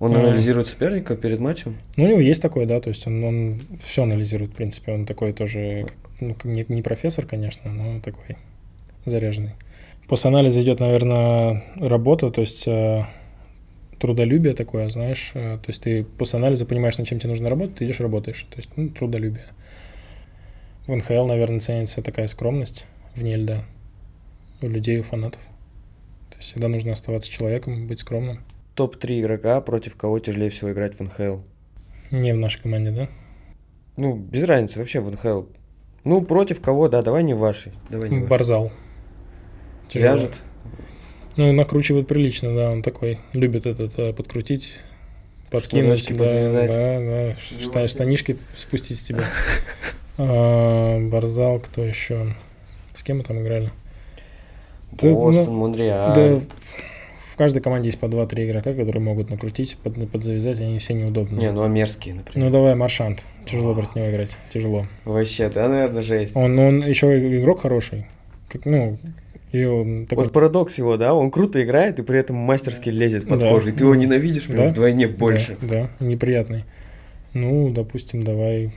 Он 0.00 0.16
анализирует 0.16 0.66
соперника 0.66 1.14
перед 1.16 1.38
матчем. 1.38 1.76
Ну, 1.96 2.04
у 2.04 2.08
него 2.08 2.20
есть 2.20 2.42
такой, 2.42 2.66
да, 2.66 2.80
то 2.80 2.88
есть 2.88 3.06
он, 3.06 3.22
он 3.22 3.60
все 3.82 4.02
анализирует, 4.04 4.52
в 4.52 4.54
принципе, 4.54 4.92
он 4.92 5.06
такой 5.06 5.32
тоже, 5.32 5.86
ну, 6.20 6.36
не, 6.44 6.64
не 6.68 6.82
профессор, 6.82 7.24
конечно, 7.26 7.72
но 7.72 8.00
такой 8.00 8.36
заряженный. 9.08 9.52
После 10.08 10.28
анализа 10.28 10.62
идет, 10.62 10.80
наверное, 10.80 11.62
работа, 11.76 12.30
то 12.30 12.40
есть 12.40 12.66
э, 12.66 13.04
трудолюбие 13.98 14.54
такое, 14.54 14.88
знаешь, 14.88 15.32
э, 15.34 15.58
то 15.58 15.68
есть 15.68 15.82
ты 15.82 16.04
после 16.04 16.38
анализа 16.38 16.64
понимаешь, 16.64 16.96
над 16.98 17.06
чем 17.06 17.18
тебе 17.18 17.30
нужно 17.30 17.50
работать, 17.50 17.76
ты 17.76 17.86
идешь 17.86 18.00
работаешь, 18.00 18.46
то 18.50 18.56
есть 18.56 18.70
ну, 18.76 18.88
трудолюбие. 18.88 19.44
В 20.86 20.94
НХЛ, 20.94 21.26
наверное, 21.26 21.60
ценится 21.60 22.00
такая 22.00 22.28
скромность 22.28 22.86
вне 23.14 23.36
льда 23.36 23.64
у 24.62 24.66
людей, 24.66 24.98
у 24.98 25.02
фанатов. 25.02 25.40
То 26.30 26.36
есть 26.38 26.50
всегда 26.50 26.68
нужно 26.68 26.92
оставаться 26.92 27.30
человеком, 27.30 27.86
быть 27.86 28.00
скромным. 28.00 28.40
Топ-3 28.74 29.20
игрока, 29.20 29.60
против 29.60 29.96
кого 29.96 30.18
тяжелее 30.18 30.50
всего 30.50 30.72
играть 30.72 30.94
в 30.94 31.00
НХЛ. 31.00 31.40
Не 32.10 32.32
в 32.32 32.38
нашей 32.38 32.62
команде, 32.62 32.90
да? 32.90 33.08
Ну, 33.96 34.16
без 34.16 34.44
разницы 34.44 34.78
вообще 34.78 35.00
в 35.00 35.10
НХЛ. 35.10 35.42
Ну, 36.04 36.22
против 36.22 36.60
кого, 36.60 36.88
да, 36.88 37.02
давай 37.02 37.22
не 37.22 37.34
вашей. 37.34 37.72
Давай 37.90 38.08
не 38.08 38.20
вашей. 38.20 38.28
Барзал. 38.28 38.72
Тяжело. 39.88 40.16
Вяжет. 40.16 40.42
Ну, 41.36 41.52
накручивает 41.52 42.08
прилично, 42.08 42.54
да, 42.54 42.70
он 42.70 42.82
такой, 42.82 43.18
любит 43.32 43.66
этот, 43.66 43.96
э, 43.98 44.12
подкрутить, 44.12 44.74
подкинуть, 45.50 46.00
Шнурочки 46.00 46.12
да, 46.12 46.18
подзавязать. 46.24 46.72
да, 46.72 46.98
да, 46.98 47.36
шта- 47.60 47.88
штанишки 47.88 48.38
спустить 48.56 48.98
с 48.98 49.02
тебя. 49.02 49.24
А, 50.20 50.98
Барзал, 50.98 51.60
кто 51.60 51.84
еще? 51.84 52.34
С 52.92 53.04
кем 53.04 53.18
мы 53.18 53.22
там 53.22 53.40
играли? 53.40 53.70
Да, 54.90 55.12
Бостон, 55.12 55.46
ну, 55.46 55.60
Монреаль. 55.60 56.12
Да, 56.12 56.40
в 57.32 57.36
каждой 57.36 57.62
команде 57.62 57.90
есть 57.90 58.00
по 58.00 58.06
2-3 58.06 58.46
игрока, 58.50 58.74
которые 58.74 59.00
могут 59.00 59.30
накрутить, 59.30 59.76
под, 59.76 60.10
подзавязать, 60.10 60.60
они 60.60 60.80
все 60.80 60.94
неудобные. 60.94 61.40
Не, 61.40 61.52
ну 61.52 61.62
а 61.62 61.68
мерзкие, 61.68 62.16
например. 62.16 62.46
Ну 62.46 62.52
давай, 62.52 62.74
Маршант. 62.74 63.24
Тяжело 63.46 63.74
против 63.74 63.94
него 63.94 64.10
играть. 64.10 64.36
Тяжело. 64.52 64.88
Вообще, 65.04 65.48
да, 65.50 65.68
наверное, 65.68 66.02
жесть. 66.02 66.34
Он, 66.34 66.58
он 66.58 66.84
еще 66.84 67.38
игрок 67.38 67.60
хороший. 67.60 68.06
Как, 68.48 68.64
ну, 68.64 68.98
и 69.52 69.64
он 69.64 70.06
такой... 70.06 70.24
Вот 70.24 70.32
парадокс 70.32 70.76
его, 70.78 70.96
да, 70.96 71.14
он 71.14 71.30
круто 71.30 71.62
играет 71.62 71.98
и 71.98 72.02
при 72.02 72.18
этом 72.18 72.36
мастерски 72.36 72.90
лезет 72.90 73.26
под 73.28 73.40
Да. 73.40 73.50
кожу. 73.50 73.68
И 73.70 73.72
ты 73.72 73.84
его 73.84 73.94
ненавидишь 73.94 74.46
прям 74.46 74.66
Да. 74.66 74.68
вдвойне 74.68 75.06
больше. 75.08 75.56
Да, 75.62 75.88
да, 75.98 76.04
неприятный. 76.06 76.64
Ну, 77.34 77.70
допустим, 77.70 78.22
давай... 78.22 78.70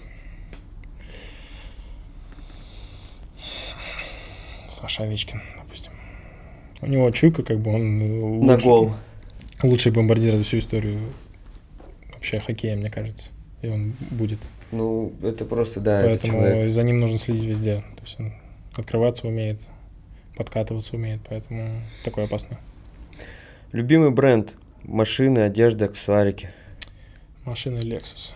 Саша 4.67 5.03
Овечкин, 5.03 5.41
допустим. 5.57 5.91
У 6.81 6.87
него 6.87 7.09
чуйка, 7.11 7.43
как 7.43 7.59
бы 7.59 7.71
он 7.73 8.01
э, 8.01 8.05
На 8.45 8.53
лучший- 8.53 8.65
гол. 8.65 8.91
лучший 9.63 9.91
бомбардир 9.91 10.35
за 10.37 10.43
всю 10.43 10.57
историю 10.59 10.99
вообще 12.13 12.39
хоккея, 12.39 12.75
мне 12.75 12.89
кажется. 12.89 13.29
И 13.61 13.67
он 13.67 13.93
будет. 14.09 14.39
Ну, 14.71 15.13
это 15.21 15.45
просто, 15.45 15.79
да, 15.79 16.01
это 16.01 16.09
Поэтому 16.21 16.33
человек. 16.39 16.71
за 16.71 16.83
ним 16.83 16.97
нужно 16.99 17.17
следить 17.17 17.43
везде. 17.43 17.83
То 17.97 18.03
есть 18.03 18.19
он 18.19 18.33
открываться 18.75 19.27
умеет, 19.27 19.61
подкатываться 20.35 20.95
умеет, 20.95 21.21
поэтому 21.27 21.81
такой 22.03 22.25
опасный. 22.25 22.57
Любимый 23.71 24.11
бренд. 24.11 24.53
Машины, 24.83 25.39
одежда, 25.39 25.85
аксессуарики. 25.85 26.49
Машина 27.45 27.77
Lexus. 27.79 28.33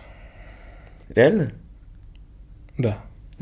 Реально? 1.08 1.52
Да. 2.78 2.98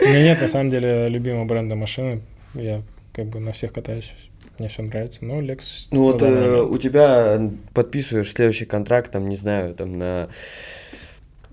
У 0.00 0.04
меня 0.04 0.22
нет, 0.22 0.40
на 0.40 0.46
самом 0.46 0.70
деле, 0.70 1.06
любимого 1.06 1.44
бренда 1.44 1.76
машины. 1.76 2.22
Я 2.54 2.82
как 3.12 3.26
бы 3.26 3.40
на 3.40 3.52
всех 3.52 3.72
катаюсь. 3.72 4.12
Мне 4.58 4.68
все 4.68 4.82
нравится. 4.82 5.24
Но 5.24 5.40
Lexus... 5.40 5.88
Ну 5.90 6.02
вот 6.02 6.22
э, 6.22 6.62
у 6.62 6.78
тебя 6.78 7.40
подписываешь 7.72 8.32
следующий 8.32 8.64
контракт, 8.64 9.12
там, 9.12 9.28
не 9.28 9.36
знаю, 9.36 9.74
там 9.74 9.98
на 9.98 10.28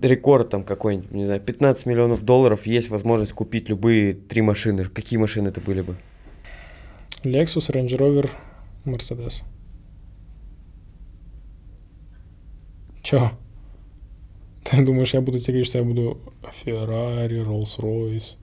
рекорд 0.00 0.50
там 0.50 0.64
какой-нибудь, 0.64 1.10
не 1.12 1.24
знаю, 1.26 1.40
15 1.40 1.86
миллионов 1.86 2.22
долларов, 2.22 2.66
есть 2.66 2.90
возможность 2.90 3.32
купить 3.32 3.68
любые 3.68 4.14
три 4.14 4.42
машины. 4.42 4.84
Какие 4.84 5.18
машины 5.18 5.48
это 5.48 5.60
были 5.60 5.80
бы? 5.82 5.96
Lexus, 7.22 7.70
Range 7.70 7.88
Rover, 7.98 8.30
Mercedes. 8.84 9.42
Чё? 13.02 13.30
Ты 14.64 14.82
думаешь, 14.84 15.12
я 15.14 15.20
буду 15.20 15.38
тебе 15.38 15.54
говорить, 15.54 15.66
что 15.68 15.78
я 15.78 15.84
буду 15.84 16.18
Ferrari, 16.64 17.44
Rolls-Royce? 17.44 18.36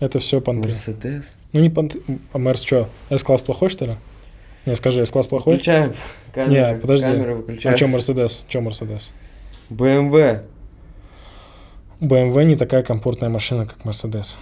Это 0.00 0.18
все 0.18 0.40
понты. 0.40 0.68
Мерседес? 0.68 1.36
Ну 1.52 1.60
не 1.60 1.70
понты. 1.70 2.00
А 2.32 2.38
Мерс 2.38 2.62
что? 2.62 2.88
S-класс 3.10 3.42
плохой, 3.42 3.68
что 3.68 3.84
ли? 3.84 3.96
Не, 4.66 4.74
скажи, 4.76 5.02
S-класс 5.02 5.26
плохой? 5.28 5.54
Включаем 5.56 5.92
камеры, 6.32 6.74
Не, 6.74 6.80
подожди. 6.80 7.06
камеры 7.06 7.32
А 7.32 7.34
выключаются. 7.36 7.84
что 7.84 7.92
Мерседес? 7.92 8.44
Что 8.48 8.60
Мерседес? 8.62 9.10
BMW. 9.72 10.42
BMW 12.00 12.44
не 12.44 12.56
такая 12.56 12.82
комфортная 12.82 13.28
машина, 13.30 13.66
как 13.66 13.84
Мерседес. 13.84 14.36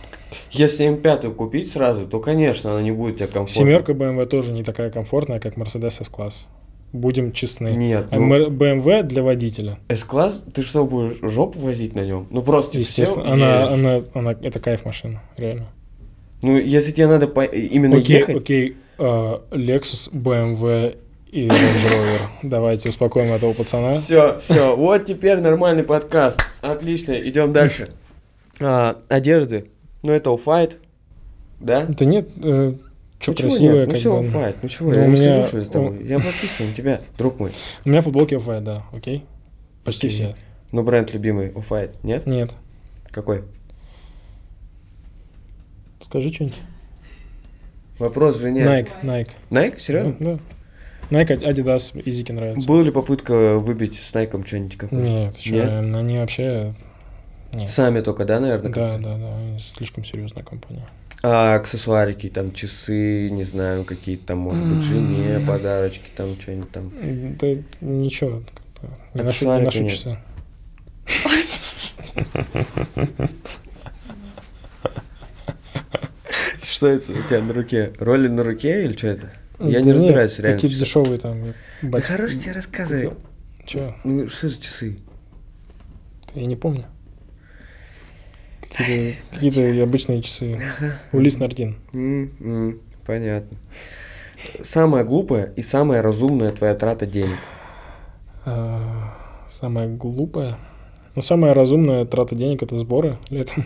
Если 0.51 0.89
М5 0.89 1.35
купить 1.35 1.70
сразу, 1.70 2.07
то, 2.07 2.20
конечно, 2.20 2.73
она 2.73 2.82
не 2.82 2.93
будет 2.93 3.16
тебе 3.16 3.27
комфортна. 3.27 3.65
Семерка 3.65 3.93
BMW 3.93 4.27
тоже 4.27 4.52
не 4.52 4.62
такая 4.62 4.90
комфортная, 4.90 5.40
как 5.40 5.57
Mercedes 5.57 6.01
S-класс. 6.01 6.47
Будем 6.93 7.32
честны. 7.32 7.69
Нет, 7.70 8.07
А 8.11 8.19
ну, 8.19 8.48
BMW 8.48 9.02
для 9.05 9.23
водителя. 9.23 9.78
С-класс, 9.89 10.43
ты 10.52 10.62
что, 10.62 10.85
будешь 10.85 11.19
жопу 11.23 11.61
возить 11.61 11.94
на 11.94 12.05
нем? 12.05 12.27
Ну, 12.31 12.43
просто 12.43 12.78
Естественно, 12.81 13.24
сел 13.24 13.32
она, 13.32 13.69
она, 13.73 14.02
она, 14.15 14.32
это 14.32 14.59
кайф 14.59 14.85
машина, 14.85 15.23
реально. 15.36 15.66
Ну, 16.43 16.57
если 16.57 16.90
тебе 16.90 17.07
надо 17.07 17.28
по- 17.28 17.44
именно 17.44 17.97
Окей, 17.98 18.19
ехать, 18.19 18.36
окей, 18.39 18.77
а, 18.98 19.43
Lexus, 19.51 20.11
BMW 20.12 20.97
и 21.31 21.47
Range 21.47 21.51
Rover. 21.52 22.20
Давайте 22.43 22.89
успокоим 22.89 23.32
этого 23.32 23.52
пацана. 23.52 23.93
Все, 23.93 24.39
все, 24.39 24.74
вот 24.74 25.05
теперь 25.05 25.39
нормальный 25.39 25.85
подкаст. 25.85 26.40
Отлично, 26.61 27.12
идем 27.12 27.52
дальше. 27.52 27.86
А, 28.61 28.98
одежды. 29.09 29.70
Ну, 30.02 30.12
это 30.12 30.35
Off-White, 30.34 30.78
да? 31.61 31.86
Да 31.86 32.05
нет, 32.05 32.28
э, 32.43 32.74
что 33.19 33.32
ну, 33.32 33.36
красивое, 33.36 33.81
нет? 33.81 33.89
Ну, 33.89 33.94
все 33.94 34.19
Off-White. 34.18 34.56
Ну, 34.62 34.69
чего? 34.69 34.90
Ну, 34.90 34.97
я 34.97 35.07
не 35.07 35.12
меня- 35.12 35.35
слежу, 35.35 35.48
что 35.48 35.61
за 35.61 35.70
тобой. 35.70 36.05
Я 36.05 36.19
подписан 36.19 36.69
на 36.69 36.74
тебя, 36.74 37.01
друг 37.16 37.39
мой. 37.39 37.52
У 37.85 37.89
меня 37.89 38.01
футболки 38.01 38.35
Off-White, 38.34 38.60
да, 38.61 38.82
окей? 38.93 39.24
Почти 39.85 40.09
все. 40.09 40.35
Ну, 40.73 40.82
бренд 40.82 41.12
любимый, 41.12 41.51
Off-White, 41.51 42.02
нет? 42.02 42.27
Нет. 42.27 42.51
Какой? 43.11 43.44
Скажи 46.05 46.32
что-нибудь. 46.32 46.59
Вопрос 47.98 48.39
же 48.39 48.51
не... 48.51 48.62
Nike, 48.62 48.89
Nike. 49.02 49.31
Nike? 49.51 49.78
Серьезно? 49.78 50.16
Да. 50.19 50.39
Nike, 51.10 51.42
Adidas, 51.42 52.00
Yeezy 52.05 52.24
ки 52.24 52.32
нравится. 52.32 52.66
Была 52.68 52.82
ли 52.82 52.90
попытка 52.90 53.58
выбить 53.58 53.98
с 53.98 54.14
Nike 54.14 54.46
что-нибудь 54.46 54.76
какое? 54.76 55.00
Нет, 55.00 55.36
что, 55.36 55.54
Нет? 55.54 55.74
они 55.74 56.18
вообще... 56.18 56.74
Нет. 57.52 57.68
Сами 57.68 58.00
только, 58.00 58.24
да, 58.24 58.38
наверное? 58.38 58.72
Да, 58.72 58.92
да, 58.98 59.16
да, 59.16 59.58
слишком 59.58 60.04
серьезная 60.04 60.44
компания. 60.44 60.86
А 61.22 61.56
аксессуарики, 61.56 62.28
там, 62.28 62.52
часы, 62.52 63.28
не 63.28 63.42
знаю, 63.42 63.84
какие-то 63.84 64.28
там, 64.28 64.38
может 64.38 64.64
быть, 64.64 64.82
жене 64.82 65.40
подарочки, 65.40 66.10
там, 66.16 66.38
что-нибудь 66.40 66.70
там. 66.70 66.92
Да 67.38 67.48
ничего, 67.80 68.42
не 69.14 69.22
ношу, 69.22 69.46
не 69.46 69.60
нет. 69.60 69.92
часы. 69.92 70.18
Что 76.62 76.86
это 76.86 77.12
у 77.12 77.22
тебя 77.22 77.42
на 77.42 77.52
руке? 77.52 77.92
Роли 77.98 78.28
на 78.28 78.42
руке 78.42 78.84
или 78.84 78.96
что 78.96 79.08
это? 79.08 79.30
Я 79.60 79.80
Да 79.80 79.80
не 79.80 79.86
нет, 79.86 79.96
разбираюсь 79.96 80.38
реально. 80.38 80.54
Какие-то 80.56 80.78
дешевые 80.78 81.18
там. 81.18 81.42
Да 81.82 81.88
бать- 81.88 82.04
хорош 82.04 82.36
тебе 82.36 82.52
рассказывай. 82.52 83.10
Чё? 83.66 83.94
Ну, 84.04 84.26
что 84.26 84.48
за 84.48 84.60
часы? 84.60 84.96
Я 86.34 86.46
не 86.46 86.56
помню. 86.56 86.86
Какие-то, 88.62 89.16
какие-то 89.32 89.82
обычные 89.82 90.22
часы. 90.22 90.58
Улис 91.12 91.38
Нардин. 91.38 91.76
М, 91.92 92.32
м, 92.40 92.80
Понятно. 93.06 93.58
Самая 94.60 95.04
глупая 95.04 95.52
и 95.56 95.62
самая 95.62 96.02
разумная 96.02 96.52
твоя 96.52 96.74
трата 96.74 97.04
денег. 97.06 97.38
А, 98.46 99.16
Самая 99.48 99.88
глупая. 99.88 100.56
Ну, 101.16 101.22
самая 101.22 101.52
разумная 101.54 102.04
трата 102.06 102.36
денег 102.36 102.62
это 102.62 102.78
сборы 102.78 103.18
летом. 103.28 103.64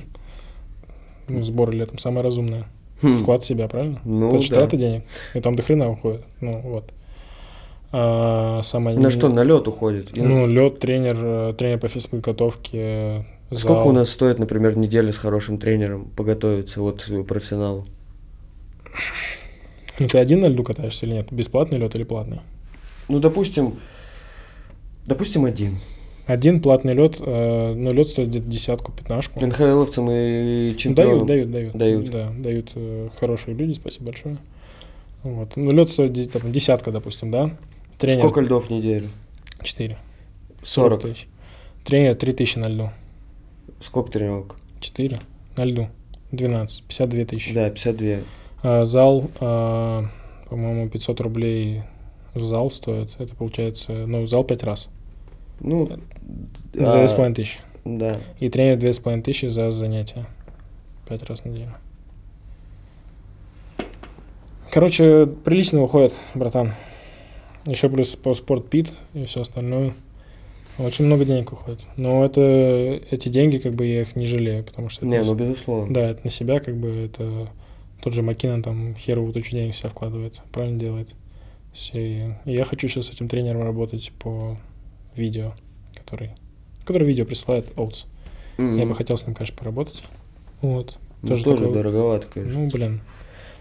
Ну, 1.28 1.42
сборы 1.42 1.74
летом 1.74 1.98
самая 1.98 2.22
разумная. 2.24 2.64
Хм. 3.05 3.14
Вклад 3.16 3.43
в 3.43 3.47
себя, 3.47 3.68
правильно? 3.68 4.01
Ну, 4.05 4.35
это 4.35 4.66
да. 4.66 4.76
денег. 4.76 5.05
И 5.35 5.40
там 5.40 5.56
до 5.56 5.62
хрена 5.62 5.90
уходит. 5.90 6.22
Ну, 6.40 6.60
вот. 6.60 6.90
А, 7.93 8.62
самая 8.62 8.97
На 8.97 9.10
что, 9.10 9.28
на 9.28 9.44
лед 9.44 9.68
уходит? 9.68 10.16
Ну, 10.16 10.47
лед, 10.47 10.81
тренер, 10.81 11.16
э, 11.20 11.55
тренер 11.56 11.81
по 11.81 11.89
физподготовке, 11.89 12.78
э, 12.81 13.22
Сколько 13.55 13.82
зал. 13.82 13.89
у 13.90 13.93
нас 13.93 14.09
стоит, 14.09 14.39
например, 14.39 14.78
неделя 14.78 15.12
с 15.12 15.18
хорошим 15.18 15.59
тренером 15.59 16.06
поготовиться 16.16 16.81
вот 16.81 17.06
э, 17.10 17.22
профессионалу? 17.24 17.85
Ну, 19.98 20.09
ты 20.09 20.16
один 20.16 20.40
на 20.40 20.47
льду 20.47 20.64
катаешься 20.64 21.05
или 21.05 21.12
нет? 21.12 21.31
Бесплатный 21.31 21.78
лед 21.78 21.94
или 21.94 22.05
платный? 22.05 22.40
Ну, 23.09 23.20
допустим, 23.20 23.76
допустим, 25.06 25.44
один. 25.44 25.78
Один 26.26 26.62
платный 26.62 26.94
лед, 26.94 27.16
э, 27.20 27.74
ну, 27.74 27.92
лед 27.92 28.09
стоит 28.09 28.30
где-то 28.30 28.46
десятку, 28.46 28.92
пятнашку. 28.92 29.44
НХЛовцам 29.44 30.09
и 30.10 30.74
чемпионам. 30.76 31.26
Дают, 31.26 31.51
дают, 31.51 31.72
дают. 31.76 31.76
Дают. 31.76 32.10
Да, 32.10 32.32
дают 32.38 32.72
э, 32.74 33.10
хорошие 33.18 33.55
люди, 33.55 33.74
спасибо 33.74 34.06
большое. 34.06 34.38
Вот. 35.22 35.56
Ну, 35.56 35.70
лед 35.70 35.90
стоит 35.90 36.32
там, 36.32 36.51
десятка, 36.51 36.92
допустим, 36.92 37.30
да? 37.30 37.51
Тренер 37.98 38.18
Сколько 38.20 38.40
льдов 38.40 38.68
в 38.68 38.70
неделю? 38.70 39.09
4. 39.62 39.98
40. 40.62 41.02
тысяч. 41.02 41.28
Тренер 41.84 42.14
3 42.14 42.32
тысячи 42.32 42.59
на 42.59 42.68
льду. 42.68 42.90
Сколько 43.80 44.12
тренировок? 44.12 44.56
4 44.80 45.18
на 45.56 45.64
льду. 45.64 45.88
12. 46.32 46.84
52 46.84 47.24
тысячи. 47.26 47.55
Да, 47.55 47.68
52. 47.68 48.16
А, 48.62 48.84
зал, 48.86 49.30
а, 49.40 50.05
по-моему, 50.48 50.88
500 50.88 51.20
рублей 51.20 51.82
в 52.32 52.42
зал 52.42 52.70
стоит. 52.70 53.10
Это 53.18 53.34
получается, 53.34 53.92
ну, 53.92 54.24
зал 54.26 54.44
5 54.44 54.62
раз. 54.62 54.88
Ну, 55.60 55.86
Две 56.72 57.06
с 57.09 57.12
а, 57.12 57.14
половиной 57.16 57.35
тысячи. 57.35 57.59
да. 57.85 58.18
И 58.40 58.48
тренер 58.48 58.76
две 58.78 58.93
с 58.93 58.98
половиной 58.98 59.22
тысячи 59.22 59.47
за 59.47 59.70
занятия. 59.70 60.26
Пять 61.09 61.22
раз 61.24 61.40
в 61.43 61.47
неделю. 61.47 61.74
Короче, 64.70 65.26
прилично 65.26 65.82
выходит, 65.82 66.14
братан. 66.35 66.72
Еще 67.66 67.89
плюс 67.89 68.16
по 68.16 68.35
спорт 68.35 68.68
пит 68.68 68.90
и 69.14 69.24
все 69.24 69.43
остальное. 69.43 69.94
Очень 70.78 71.05
много 71.06 71.24
денег 71.24 71.52
уходит. 71.52 71.81
Но 71.97 72.24
это 72.24 72.40
эти 73.10 73.28
деньги, 73.28 73.59
как 73.59 73.74
бы 73.74 73.86
я 73.86 74.01
их 74.02 74.16
не 74.16 74.26
жалею, 74.26 74.64
потому 74.64 74.89
что... 74.89 75.06
Не, 75.06 75.16
это 75.18 75.26
ну 75.28 75.35
на- 75.35 75.39
безусловно. 75.39 75.94
Да, 75.94 76.01
это 76.10 76.20
на 76.24 76.31
себя, 76.31 76.59
как 76.59 76.76
бы 76.76 76.89
это 76.89 77.48
тот 78.02 78.12
же 78.12 78.22
Маккинон 78.22 78.62
там 78.62 78.94
херовую 78.97 79.32
тучу 79.32 79.52
денег 79.52 79.72
в 79.74 79.76
себя 79.76 79.90
вкладывает, 79.90 80.40
правильно 80.52 80.81
делает. 80.81 81.10
Все- 81.72 82.36
И 82.44 82.52
я 82.52 82.64
хочу 82.64 82.89
сейчас 82.89 83.06
с 83.06 83.10
этим 83.10 83.28
тренером 83.28 83.62
работать 83.62 84.10
по 84.18 84.56
видео, 85.16 85.53
который, 85.95 86.31
который 86.85 87.07
видео 87.07 87.24
присылает 87.24 87.73
Оутс. 87.78 88.05
Мгм. 88.59 88.77
Я 88.78 88.86
бы 88.86 88.95
хотел 88.95 89.16
с 89.16 89.27
ним, 89.27 89.35
конечно, 89.35 89.57
поработать. 89.57 90.03
Вот. 90.62 90.97
Ну, 91.23 91.28
тоже, 91.28 91.45
такой- 91.45 91.73
дороговато, 91.73 92.27
конечно. 92.32 92.59
Ну, 92.61 92.70
блин. 92.70 93.01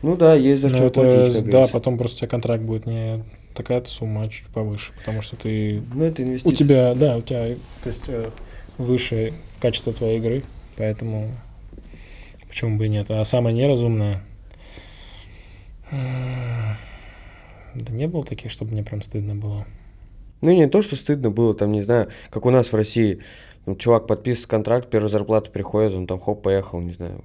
Ну 0.02 0.18
да, 0.18 0.36
есть 0.36 0.62
за 0.62 0.70
Ну, 0.70 0.76
что 0.76 0.86
это, 0.88 1.02
платить, 1.02 1.34
как 1.34 1.46
да, 1.46 1.50
говорится. 1.52 1.74
потом 1.74 1.98
просто 1.98 2.16
у 2.16 2.20
тебя 2.20 2.28
контракт 2.28 2.64
будет 2.64 2.86
не 2.86 3.24
такая-то 3.56 3.90
сумма, 3.90 4.24
а 4.24 4.30
чуть 4.30 4.48
повыше, 4.48 4.92
потому 4.98 5.22
что 5.22 5.36
ты... 5.38 5.82
Ну, 5.94 6.04
это 6.04 6.22
У 6.22 6.26
инвестиции. 6.26 6.56
тебя, 6.56 6.94
да, 6.94 7.18
у 7.18 7.22
тебя, 7.22 7.56
то 7.84 7.88
есть, 7.90 8.04
э, 8.10 8.30
выше 8.78 9.32
качество 9.62 9.94
твоей 9.94 10.18
игры, 10.20 10.44
поэтому 10.76 11.32
почему 12.50 12.78
бы 12.78 12.88
и 12.88 12.90
нет. 12.90 13.10
А 13.12 13.24
самое 13.24 13.56
неразумное... 13.56 14.22
м, 15.92 16.76
Да 17.76 17.94
не 17.94 18.08
было 18.08 18.24
таких, 18.26 18.52
чтобы 18.52 18.72
мне 18.74 18.84
прям 18.84 19.02
стыдно 19.02 19.36
было. 19.36 19.66
Ну, 20.44 20.52
не 20.52 20.68
то, 20.68 20.82
что 20.82 20.95
стыдно 20.95 21.32
было, 21.32 21.53
там, 21.53 21.72
не 21.72 21.82
знаю, 21.82 22.10
как 22.30 22.45
у 22.45 22.49
нас 22.49 22.72
в 22.72 22.76
России. 22.76 23.20
Ну, 23.65 23.76
чувак 23.76 24.07
подписывает 24.07 24.49
контракт, 24.49 24.90
первая 24.90 25.10
зарплата 25.10 25.49
приходит, 25.49 25.94
он 25.94 26.06
там 26.06 26.20
хоп, 26.20 26.41
поехал, 26.44 26.82
не 26.82 26.91
знаю, 26.91 27.22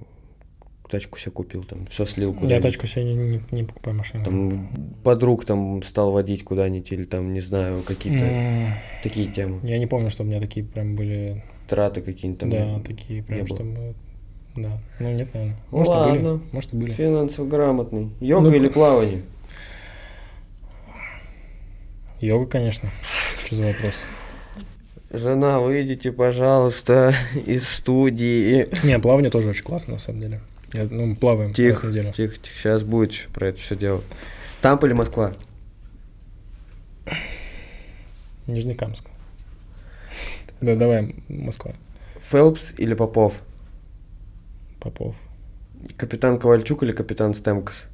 тачку 0.89 1.19
себе 1.19 1.31
купил, 1.33 1.63
там, 1.65 1.85
все 1.87 2.05
слил 2.05 2.33
куда-нибудь. 2.33 2.55
Я 2.55 2.61
тачку 2.61 2.87
себе 2.87 3.03
не, 3.03 3.13
не- 3.15 3.41
не 3.51 3.63
покупаю 3.65 3.97
машину. 3.97 4.23
Там 4.23 4.69
подруг 5.03 5.43
там 5.45 5.83
стал 5.83 6.11
водить 6.13 6.43
куда-нибудь, 6.45 6.91
или 6.93 7.03
там, 7.03 7.33
не 7.33 7.41
знаю, 7.41 7.83
какие-то 7.83 8.23
М, 8.25 8.67
такие 9.03 9.27
темы. 9.27 9.59
Я 9.63 9.77
не 9.79 9.85
помню, 9.85 10.09
что 10.09 10.23
у 10.23 10.25
меня 10.25 10.39
такие 10.39 10.65
прям 10.65 10.95
были, 10.95 11.43
Траты 11.67 12.01
какие-нибудь 12.01 12.39
там. 12.39 12.49
да, 12.49 12.79
такие 12.85 13.21
прям, 13.21 13.45
чтобы... 13.45 13.93
Да, 14.55 14.79
ну 14.99 15.11
нет, 15.11 15.31
наверное. 15.33 15.57
Ну 15.71 15.77
Может, 15.77 15.93
и 15.93 15.95
ладно. 15.97 16.13
были. 16.37 16.41
Может, 16.53 16.73
и 16.73 16.77
были. 16.77 16.91
Финансово 16.93 17.47
грамотный. 17.47 18.09
Йога 18.21 18.49
Ну, 18.49 18.55
или 18.55 18.67
плавание? 18.69 19.21
Йога, 22.21 22.45
конечно. 22.49 22.89
Что 23.45 23.55
за 23.55 23.63
вопрос? 23.63 24.03
Жена, 25.11 25.59
выйдите, 25.59 26.11
пожалуйста, 26.11 27.13
из 27.45 27.67
студии. 27.67 28.67
Не, 28.85 28.99
плавание 28.99 29.31
тоже 29.31 29.49
очень 29.49 29.63
классно, 29.63 29.93
на 29.93 29.99
самом 29.99 30.21
деле. 30.21 30.39
Я- 30.73 30.85
ну, 30.85 31.07
мы 31.07 31.15
плаваем 31.15 31.49
раз 31.49 31.53
в 31.53 31.55
Тихо, 31.55 31.87
неделю. 31.87 32.13
тихо, 32.13 32.35
тихо. 32.35 32.55
Сейчас 32.57 32.83
будет 32.83 33.11
еще 33.11 33.29
про 33.29 33.47
это 33.47 33.59
все 33.59 33.75
дело. 33.75 34.03
Тампа 34.61 34.85
или 34.85 34.93
Москва? 34.93 35.33
Нижнекамск. 38.47 39.05
Да, 40.61 40.75
давай, 40.75 41.15
Москва. 41.29 41.73
Фелпс 42.19 42.73
или 42.77 42.93
Попов? 42.93 43.41
Попов. 44.79 45.15
Капитан 45.97 46.37
Ковальчук 46.39 46.83
или 46.83 46.91
капитан 46.91 47.33
Стемкос? 47.33 47.85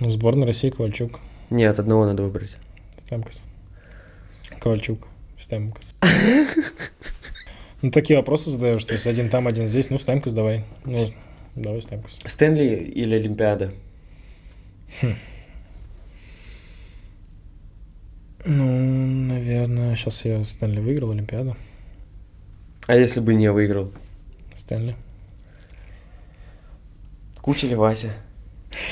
Ну, 0.00 0.10
сборная 0.10 0.46
России 0.46 0.70
Ковальчук. 0.70 1.20
Нет, 1.52 1.78
одного 1.78 2.06
надо 2.06 2.22
выбрать. 2.22 2.56
Стемкос. 2.96 3.42
Ковальчук. 4.58 5.06
Стемкос. 5.38 5.94
Ну, 7.82 7.90
такие 7.90 8.18
вопросы 8.18 8.50
задаешь, 8.50 8.82
то 8.84 8.94
есть 8.94 9.06
один 9.06 9.28
там, 9.28 9.46
один 9.46 9.66
здесь. 9.66 9.90
Ну, 9.90 9.98
Стемкос 9.98 10.32
давай. 10.32 10.64
Ну, 10.86 11.10
давай 11.54 11.82
Стемкос. 11.82 12.20
Стэнли 12.24 12.76
или 12.76 13.16
Олимпиада? 13.16 13.70
Ну, 18.44 18.64
наверное, 19.26 19.94
сейчас 19.94 20.24
я 20.24 20.42
Стэнли 20.44 20.80
выиграл 20.80 21.10
Олимпиаду. 21.10 21.54
А 22.86 22.96
если 22.96 23.20
бы 23.20 23.34
не 23.34 23.52
выиграл? 23.52 23.92
Стэнли. 24.56 24.96
Куча 27.42 27.66
или 27.66 27.74
Вася? 27.74 28.14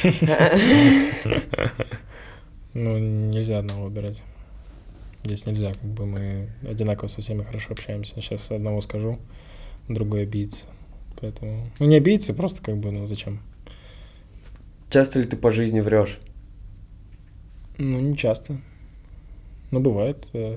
Ну, 2.74 2.98
нельзя 2.98 3.58
одного 3.58 3.84
выбирать. 3.84 4.22
Здесь 5.24 5.44
нельзя, 5.46 5.72
как 5.72 5.84
бы 5.84 6.06
мы 6.06 6.48
одинаково 6.66 7.08
со 7.08 7.20
всеми 7.20 7.42
хорошо 7.42 7.72
общаемся. 7.72 8.14
Сейчас 8.20 8.50
одного 8.50 8.80
скажу, 8.80 9.18
другой 9.88 10.22
обидится. 10.22 10.66
Поэтому, 11.20 11.68
ну 11.78 11.86
не 11.86 11.96
обидится, 11.96 12.32
просто 12.32 12.62
как 12.62 12.78
бы, 12.78 12.90
ну 12.90 13.06
зачем? 13.06 13.40
Часто 14.88 15.18
ли 15.18 15.24
ты 15.26 15.36
по 15.36 15.50
жизни 15.50 15.80
врешь? 15.80 16.18
Ну, 17.78 18.00
не 18.00 18.16
часто. 18.16 18.56
Ну, 19.70 19.80
бывает. 19.80 20.28
э, 20.32 20.56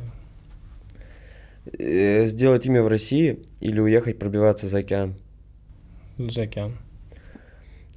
Э, 1.77 2.26
Сделать 2.26 2.65
имя 2.65 2.84
в 2.84 2.88
России 2.88 3.40
или 3.61 3.80
уехать 3.80 4.19
пробиваться 4.19 4.68
за 4.68 4.80
океан? 4.80 5.15
За 6.18 6.44
океан. 6.44 6.77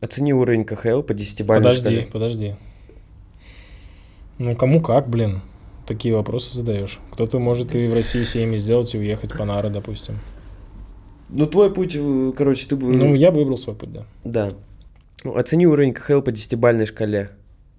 Оцени 0.01 0.33
уровень 0.33 0.65
КХЛ 0.65 1.03
по 1.03 1.13
10-бальной 1.13 1.63
Подожди, 1.65 1.81
шкале. 1.83 2.03
подожди. 2.13 2.55
Ну, 4.39 4.55
кому 4.57 4.81
как, 4.81 5.09
блин. 5.09 5.41
Такие 5.87 6.15
вопросы 6.15 6.55
задаешь. 6.55 6.99
Кто-то 7.13 7.39
может 7.39 7.75
и 7.75 7.87
в 7.87 7.95
России 7.95 8.25
семьи 8.25 8.59
сделать 8.59 8.95
и 8.95 8.99
уехать 8.99 9.37
по 9.37 9.45
Нара, 9.45 9.69
допустим. 9.69 10.19
Ну, 11.29 11.47
твой 11.47 11.73
путь, 11.73 11.97
э, 11.97 12.33
короче, 12.37 12.69
ты 12.69 12.77
бы... 12.77 12.93
Ну, 12.93 13.15
я 13.15 13.31
бы 13.31 13.39
выбрал 13.39 13.59
свой 13.59 13.77
путь, 13.77 13.93
да. 13.93 14.05
Да. 14.25 14.53
Ну, 15.25 15.37
оцени 15.37 15.67
уровень 15.67 15.93
КХЛ 15.93 16.21
по 16.21 16.31
10-бальной 16.31 16.87
шкале, 16.87 17.31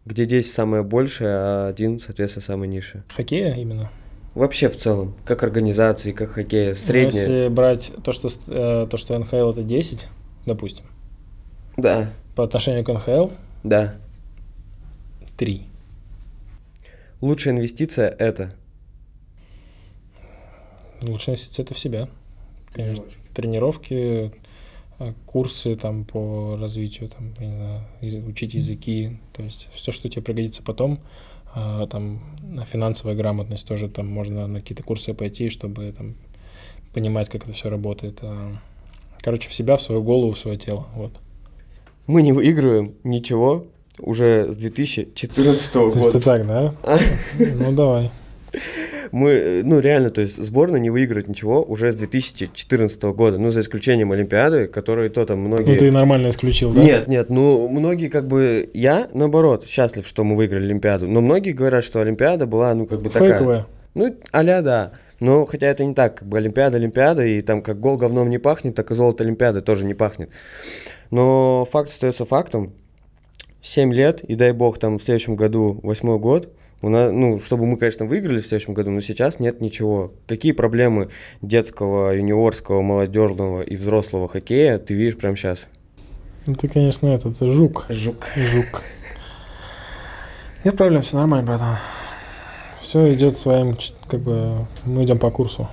где 0.06 0.26
10 0.26 0.52
самое 0.52 0.84
большее, 0.84 1.30
а 1.30 1.68
1, 1.70 2.00
соответственно, 2.00 2.44
самое 2.44 2.70
низшее. 2.70 3.04
Хоккея 3.16 3.56
именно. 3.56 3.90
Вообще 4.36 4.70
в 4.70 4.78
целом, 4.78 5.16
как 5.26 5.44
организации, 5.44 6.12
как 6.12 6.32
хоккея, 6.32 6.70
Ну, 6.70 6.76
среднее. 6.76 7.22
Если 7.22 7.48
брать 7.48 7.92
то, 8.04 8.12
что, 8.12 8.30
э, 8.48 8.88
то, 8.90 8.98
что 8.98 9.18
НХЛ 9.18 9.50
это 9.50 9.64
10, 9.64 10.08
допустим, 10.46 10.86
Да, 11.76 12.12
по 12.36 12.44
отношению 12.44 12.84
к 12.84 12.94
НХЛ 12.94 13.30
да. 13.64 13.96
3. 15.38 15.68
Лучшая 17.22 17.54
инвестиция 17.56 18.10
это. 18.10 18.54
Лучшая 21.02 21.36
инвестиция 21.36 21.64
это 21.64 21.74
в 21.74 21.80
себя. 21.80 22.10
Конечно. 22.74 23.06
Тренировки, 23.34 24.32
э, 25.00 25.14
курсы 25.26 25.76
там 25.76 26.06
по 26.06 26.58
развитию, 26.60 27.10
там, 27.10 27.34
я 27.40 27.46
не 27.48 27.56
знаю, 27.56 27.84
из- 28.02 28.16
учить 28.16 28.54
языки, 28.54 29.18
то 29.34 29.44
есть 29.44 29.70
все, 29.74 29.92
что 29.92 30.10
тебе 30.10 30.22
пригодится 30.24 30.64
потом, 30.64 31.00
а, 31.54 31.88
там 31.88 32.22
на 32.42 32.66
финансовая 32.66 33.16
грамотность 33.16 33.68
тоже 33.68 33.90
там 33.90 34.08
можно 34.08 34.48
на 34.48 34.60
какие-то 34.60 34.84
курсы 34.84 35.14
пойти, 35.14 35.50
чтобы 35.50 35.92
там 35.92 36.16
понимать, 36.94 37.30
как 37.30 37.44
это 37.44 37.54
все 37.54 37.70
работает. 37.70 38.20
А, 38.22 38.58
Короче, 39.20 39.50
в 39.50 39.54
себя, 39.54 39.76
в 39.76 39.82
свою 39.82 40.02
голову, 40.04 40.32
в 40.34 40.40
свое 40.40 40.58
тело. 40.58 40.88
Вот. 40.96 41.12
Мы 42.06 42.22
не 42.22 42.32
выигрываем 42.32 42.96
ничего 43.04 43.66
уже 44.02 44.52
с 44.52 44.56
2014 44.56 45.72
То 45.72 45.92
есть 45.94 46.06
года. 46.06 46.20
так, 46.20 46.48
да? 46.48 46.74
Ну 47.38 47.72
давай. 47.72 48.12
Мы, 49.12 49.62
ну 49.64 49.80
реально, 49.80 50.10
то 50.10 50.22
есть 50.22 50.38
сборная 50.38 50.80
не 50.80 50.90
выигрывает 50.90 51.28
ничего 51.28 51.64
уже 51.64 51.92
с 51.92 51.96
2014 51.96 53.04
года, 53.04 53.38
ну 53.38 53.52
за 53.52 53.62
исключением 53.62 54.12
Олимпиады, 54.12 54.68
которые 54.68 55.10
то 55.10 55.26
там 55.26 55.40
многие... 55.40 55.74
Ну 55.74 55.78
ты 55.78 55.92
нормально 55.92 56.30
исключил, 56.30 56.72
да? 56.72 56.82
Нет, 56.82 57.08
нет, 57.08 57.30
ну 57.30 57.70
многие 57.70 58.10
как 58.10 58.28
бы... 58.28 58.70
Я, 58.74 59.08
наоборот, 59.14 59.66
счастлив, 59.66 60.08
что 60.08 60.24
мы 60.24 60.36
выиграли 60.36 60.66
Олимпиаду, 60.66 61.08
но 61.08 61.22
многие 61.22 61.52
говорят, 61.52 61.84
что 61.84 62.02
Олимпиада 62.02 62.46
была, 62.46 62.74
ну 62.74 62.86
как 62.86 63.02
бы 63.02 63.10
такая... 63.10 63.34
Фейковая. 63.34 63.68
Ну, 63.94 64.16
а 64.32 64.44
да. 64.44 64.92
Но 65.20 65.46
хотя 65.46 65.68
это 65.68 65.84
не 65.84 65.96
так, 65.96 66.20
как 66.20 66.28
бы 66.28 66.38
Олимпиада, 66.38 66.78
Олимпиада, 66.78 67.26
и 67.26 67.42
там 67.42 67.64
как 67.64 67.80
гол 67.80 67.98
говном 67.98 68.30
не 68.30 68.38
пахнет, 68.38 68.76
так 68.76 68.92
и 68.92 68.96
золото 68.96 69.24
Олимпиады 69.24 69.62
тоже 69.62 69.86
не 69.86 69.96
пахнет. 69.96 70.30
Но 71.10 71.66
факт 71.70 71.90
остается 71.90 72.26
фактом. 72.26 72.74
7 73.62 73.94
лет, 73.94 74.24
и 74.24 74.36
дай 74.36 74.52
бог, 74.52 74.80
там 74.80 74.98
в 74.98 75.04
следующем 75.04 75.36
году, 75.36 75.80
восьмой 75.84 76.20
год, 76.20 76.50
у 76.82 76.90
нас, 76.90 77.12
ну, 77.12 77.40
чтобы 77.40 77.66
мы, 77.66 77.78
конечно, 77.78 78.06
выиграли 78.06 78.40
в 78.40 78.46
следующем 78.46 78.76
году, 78.76 78.92
но 78.92 79.00
сейчас 79.00 79.40
нет 79.40 79.62
ничего. 79.62 80.14
Какие 80.28 80.52
проблемы 80.52 81.10
детского, 81.42 82.12
юниорского, 82.12 82.82
молодежного 82.82 83.64
и 83.64 83.76
взрослого 83.76 84.28
хоккея 84.28 84.78
ты 84.78 84.94
видишь 84.94 85.18
прямо 85.18 85.36
сейчас? 85.36 85.66
Ну 86.46 86.54
ты, 86.54 86.68
конечно, 86.68 87.08
этот 87.08 87.38
жук. 87.40 87.88
Жук. 87.90 88.28
Жук. 88.36 88.84
Нет 90.64 90.78
проблем, 90.78 91.02
все 91.02 91.18
нормально, 91.18 91.48
братан. 91.48 91.78
Все 92.80 93.12
идет 93.14 93.36
своим, 93.36 93.76
как 94.08 94.20
бы, 94.20 94.68
мы 94.86 95.04
идем 95.04 95.18
по 95.18 95.32
курсу. 95.32 95.68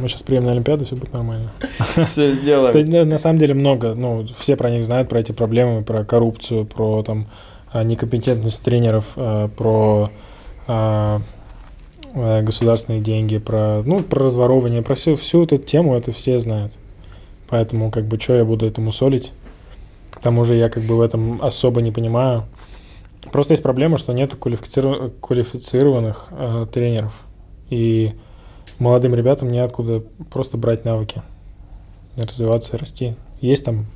Мы 0.00 0.08
сейчас 0.08 0.22
приедем 0.22 0.46
на 0.46 0.52
Олимпиаду, 0.52 0.84
все 0.84 0.96
будет 0.96 1.12
нормально. 1.12 1.50
Все 2.08 2.32
сделаем. 2.32 3.08
На- 3.08 3.18
самом 3.18 3.38
деле 3.38 3.54
много, 3.54 3.94
ну, 3.94 4.26
все 4.38 4.56
про 4.56 4.70
них 4.70 4.84
знают, 4.84 5.08
про 5.08 5.20
эти 5.20 5.32
проблемы, 5.32 5.82
про 5.82 6.04
коррупцию, 6.04 6.64
про 6.64 7.02
там 7.02 7.26
а, 7.72 7.82
некомпетентность 7.84 8.62
тренеров, 8.62 9.12
а, 9.16 9.48
про 9.48 10.10
а, 10.66 11.20
государственные 12.14 13.00
деньги, 13.00 13.38
про, 13.38 13.82
ну, 13.84 14.00
про 14.00 14.24
разворовывание, 14.24 14.82
про 14.82 14.94
всю, 14.94 15.14
всю 15.16 15.44
эту 15.44 15.56
тему, 15.58 15.96
это 15.96 16.12
все 16.12 16.38
знают. 16.38 16.72
Поэтому, 17.48 17.90
как 17.90 18.04
бы, 18.06 18.18
что 18.18 18.34
я 18.34 18.44
буду 18.44 18.66
этому 18.66 18.92
солить? 18.92 19.32
К 20.10 20.20
тому 20.20 20.44
же 20.44 20.56
я, 20.56 20.68
как 20.68 20.82
бы, 20.84 20.96
в 20.96 21.00
этом 21.00 21.40
особо 21.42 21.82
не 21.82 21.92
понимаю. 21.92 22.44
Просто 23.32 23.52
есть 23.52 23.62
проблема, 23.62 23.98
что 23.98 24.12
нет 24.12 24.34
квалифициру- 24.34 25.10
квалифицированных 25.20 26.28
э, 26.30 26.66
тренеров. 26.72 27.24
И 27.68 28.12
молодым 28.80 29.14
ребятам 29.14 29.48
неоткуда 29.48 30.02
просто 30.30 30.56
брать 30.56 30.84
навыки, 30.84 31.22
развиваться 32.16 32.76
и 32.76 32.80
расти. 32.80 33.14
Есть 33.40 33.64
там 33.64 33.86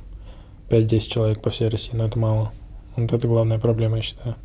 5-10 0.69 0.99
человек 0.99 1.41
по 1.41 1.49
всей 1.49 1.67
России, 1.67 1.95
но 1.95 2.05
это 2.05 2.17
мало. 2.17 2.53
Вот 2.95 3.11
это 3.11 3.27
главная 3.27 3.59
проблема, 3.59 3.97
я 3.97 4.01
считаю. 4.01 4.35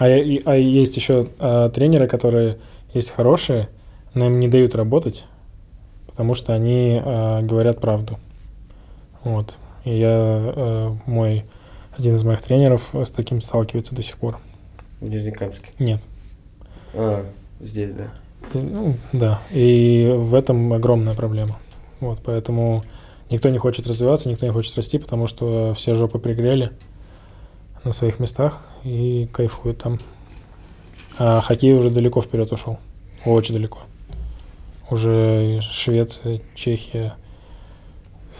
А, 0.00 0.06
а 0.06 0.56
есть 0.56 0.96
еще 0.96 1.28
а, 1.38 1.68
тренеры, 1.70 2.08
которые 2.08 2.58
есть 2.94 3.10
хорошие, 3.10 3.68
но 4.14 4.26
им 4.26 4.40
не 4.40 4.48
дают 4.48 4.74
работать, 4.74 5.26
потому 6.06 6.34
что 6.34 6.54
они 6.54 7.00
а, 7.04 7.42
говорят 7.42 7.80
правду. 7.80 8.18
Вот. 9.24 9.58
И 9.84 9.98
я, 9.98 10.08
а, 10.10 10.96
мой, 11.06 11.44
один 11.96 12.14
из 12.14 12.24
моих 12.24 12.40
тренеров 12.40 12.94
с 12.94 13.10
таким 13.10 13.40
сталкивается 13.40 13.94
до 13.94 14.02
сих 14.02 14.16
пор. 14.16 14.38
В 15.00 15.08
Нижнекамске. 15.08 15.68
Нет. 15.78 16.02
А, 16.94 17.24
здесь, 17.60 17.94
да. 17.94 18.10
Ну, 18.54 18.96
да. 19.12 19.40
И 19.50 20.12
в 20.14 20.34
этом 20.34 20.72
огромная 20.72 21.14
проблема. 21.14 21.58
Вот, 22.00 22.20
поэтому 22.24 22.84
никто 23.30 23.48
не 23.48 23.58
хочет 23.58 23.86
развиваться, 23.86 24.28
никто 24.28 24.46
не 24.46 24.52
хочет 24.52 24.76
расти, 24.76 24.98
потому 24.98 25.26
что 25.26 25.74
все 25.74 25.94
жопы 25.94 26.18
пригрели 26.18 26.72
на 27.84 27.92
своих 27.92 28.18
местах 28.18 28.66
и 28.84 29.28
кайфуют 29.32 29.78
там. 29.78 29.98
А 31.18 31.40
хоккей 31.40 31.74
уже 31.74 31.90
далеко 31.90 32.20
вперед 32.20 32.52
ушел. 32.52 32.78
Очень 33.24 33.54
далеко. 33.54 33.80
Уже 34.90 35.60
Швеция, 35.60 36.40
Чехия, 36.54 37.14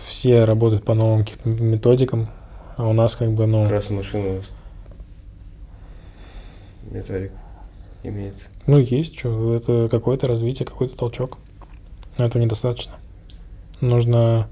все 0.07 0.45
работают 0.45 0.85
по 0.85 0.95
новым 0.95 1.27
методикам, 1.45 2.29
а 2.77 2.87
у 2.87 2.93
нас 2.93 3.17
как 3.17 3.33
бы, 3.33 3.47
ну, 3.47 3.67
Красная 3.67 3.99
машина 3.99 4.29
у 4.29 4.37
вас. 4.37 4.47
Методик 6.91 7.33
имеется. 8.03 8.49
ну 8.67 8.79
есть 8.79 9.19
что, 9.19 9.55
это 9.55 9.89
какое-то 9.91 10.27
развитие, 10.27 10.67
какой-то 10.67 10.97
толчок. 10.97 11.39
Но 12.17 12.25
этого 12.25 12.43
недостаточно. 12.43 12.95
Нужно, 13.81 14.49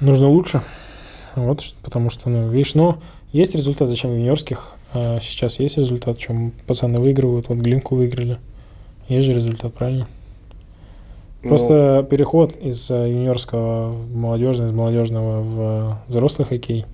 нужно 0.00 0.28
лучше. 0.28 0.62
Вот, 1.34 1.74
потому 1.82 2.10
что, 2.10 2.28
ну, 2.28 2.48
видишь, 2.48 2.74
ну, 2.74 2.98
есть 3.32 3.54
результат, 3.54 3.88
зачем 3.88 4.10
в 4.10 4.14
юниорских, 4.14 4.74
а 4.92 5.18
сейчас 5.20 5.58
есть 5.58 5.78
результат, 5.78 6.18
чем 6.18 6.52
пацаны 6.66 7.00
выигрывают, 7.00 7.48
вот 7.48 7.58
Глинку 7.58 7.96
выиграли. 7.96 8.38
Есть 9.08 9.26
же 9.26 9.32
результат, 9.32 9.72
правильно? 9.74 10.06
Ну, 11.42 11.48
Просто 11.48 12.06
переход 12.08 12.56
из 12.56 12.90
э, 12.90 13.10
юниорского 13.10 13.90
в 13.90 14.14
молодежный, 14.14 14.66
из 14.66 14.72
молодежного 14.72 15.42
в 15.42 15.60
э, 15.60 15.94
взрослый 16.06 16.46
хоккей 16.46 16.84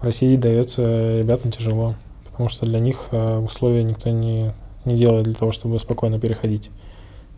в 0.00 0.04
России 0.04 0.36
дается 0.36 1.20
ребятам 1.20 1.50
тяжело, 1.50 1.94
потому 2.38 2.50
что 2.50 2.66
для 2.66 2.78
них 2.78 3.08
э, 3.10 3.38
условия 3.38 3.82
никто 3.82 4.10
не, 4.10 4.54
не 4.84 4.94
делает 4.94 5.24
для 5.24 5.34
того, 5.34 5.50
чтобы 5.50 5.80
спокойно 5.80 6.20
переходить. 6.20 6.70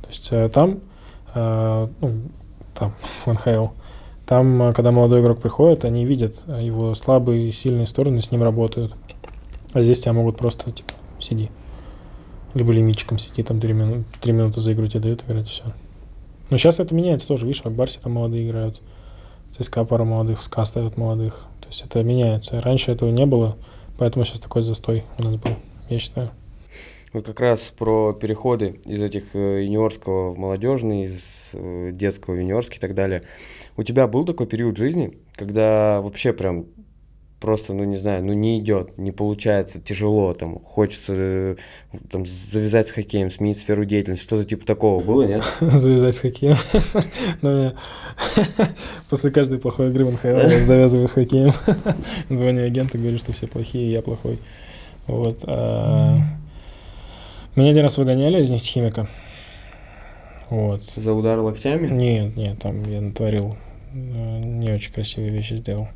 То 0.02 0.08
есть 0.08 0.28
э, 0.30 0.46
там, 0.48 0.80
э, 1.34 1.88
ну, 2.02 2.20
там, 2.74 2.94
в 3.24 3.32
НХЛ, 3.32 3.68
там, 4.26 4.74
когда 4.74 4.90
молодой 4.90 5.22
игрок 5.22 5.40
приходит, 5.40 5.86
они 5.86 6.04
видят 6.04 6.46
его 6.46 6.92
слабые 6.92 7.48
и 7.48 7.50
сильные 7.50 7.86
стороны, 7.86 8.20
с 8.20 8.30
ним 8.30 8.42
работают. 8.42 8.94
А 9.72 9.82
здесь 9.82 10.00
тебя 10.00 10.12
могут 10.12 10.36
просто, 10.36 10.70
типа, 10.70 10.92
сиди. 11.18 11.50
Либо 12.52 12.70
лимитчиком 12.70 13.16
сиди, 13.16 13.42
там 13.42 13.58
3 13.58 13.72
минуты, 13.72 14.04
3 14.20 14.32
минуты 14.34 14.60
за 14.60 14.74
игру 14.74 14.86
тебе 14.86 15.00
дают 15.00 15.24
играть, 15.26 15.48
все. 15.48 15.64
Но 16.50 16.58
сейчас 16.58 16.78
это 16.78 16.94
меняется 16.94 17.26
тоже, 17.26 17.46
видишь, 17.46 17.62
в 17.62 17.66
Акбарсе 17.66 18.00
там 18.02 18.12
молодые 18.12 18.46
играют, 18.46 18.82
ЦСКА 19.50 19.86
пара 19.86 20.04
молодых, 20.04 20.40
в 20.40 20.42
СКА 20.42 20.66
ставят 20.66 20.98
молодых. 20.98 21.46
То 21.62 21.68
есть 21.68 21.82
это 21.86 22.02
меняется. 22.02 22.60
Раньше 22.60 22.92
этого 22.92 23.08
не 23.08 23.24
было, 23.24 23.56
поэтому 24.00 24.24
сейчас 24.24 24.40
такой 24.40 24.62
застой 24.62 25.04
у 25.18 25.22
нас 25.22 25.36
был, 25.36 25.50
я 25.90 25.98
считаю. 25.98 26.30
Вот 27.12 27.26
как 27.26 27.38
раз 27.40 27.60
про 27.76 28.14
переходы 28.14 28.80
из 28.86 29.02
этих 29.02 29.34
э, 29.34 29.64
юниорского 29.64 30.32
в 30.32 30.38
молодежный, 30.38 31.04
из 31.04 31.50
э, 31.52 31.90
детского 31.92 32.34
в 32.34 32.38
юниорский 32.38 32.78
и 32.78 32.80
так 32.80 32.94
далее. 32.94 33.22
У 33.76 33.82
тебя 33.82 34.06
был 34.06 34.24
такой 34.24 34.46
период 34.46 34.78
жизни, 34.78 35.18
когда 35.34 36.00
вообще 36.00 36.32
прям 36.32 36.66
просто, 37.40 37.72
ну 37.72 37.84
не 37.84 37.96
знаю, 37.96 38.22
ну 38.22 38.34
не 38.34 38.58
идет, 38.58 38.98
не 38.98 39.10
получается, 39.10 39.80
тяжело, 39.80 40.34
там 40.34 40.60
хочется 40.60 41.14
э, 41.16 41.56
там, 42.10 42.26
завязать 42.26 42.88
с 42.88 42.90
хоккеем, 42.92 43.30
сменить 43.30 43.56
сферу 43.56 43.84
деятельности, 43.84 44.22
что-то 44.22 44.44
типа 44.44 44.66
такого 44.66 45.02
было, 45.02 45.22
нет? 45.22 45.42
Завязать 45.60 46.14
с 46.14 46.18
хоккеем. 46.18 46.56
Но 47.42 47.64
я 47.64 47.70
после 49.08 49.30
каждой 49.30 49.58
плохой 49.58 49.88
игры 49.88 50.04
в 50.04 50.12
НХЛ 50.12 50.60
завязываю 50.60 51.08
с 51.08 51.14
хоккеем. 51.14 51.52
Звоню 52.28 52.64
агенту, 52.64 52.98
говорю, 52.98 53.18
что 53.18 53.32
все 53.32 53.46
плохие, 53.46 53.90
я 53.90 54.02
плохой. 54.02 54.38
Вот. 55.06 55.40
а, 55.44 56.18
Меня 57.56 57.70
один 57.70 57.82
раз 57.82 57.96
выгоняли 57.96 58.42
из 58.42 58.50
нефтехимика. 58.50 59.08
Вот. 60.50 60.82
За 60.82 61.12
удар 61.14 61.38
локтями? 61.38 61.88
Нет, 61.88 62.36
нет, 62.36 62.58
там 62.58 62.82
я 62.90 63.00
натворил 63.00 63.56
э, 63.94 64.38
не 64.40 64.70
очень 64.70 64.92
красивые 64.92 65.30
вещи 65.30 65.54
сделал. 65.54 65.88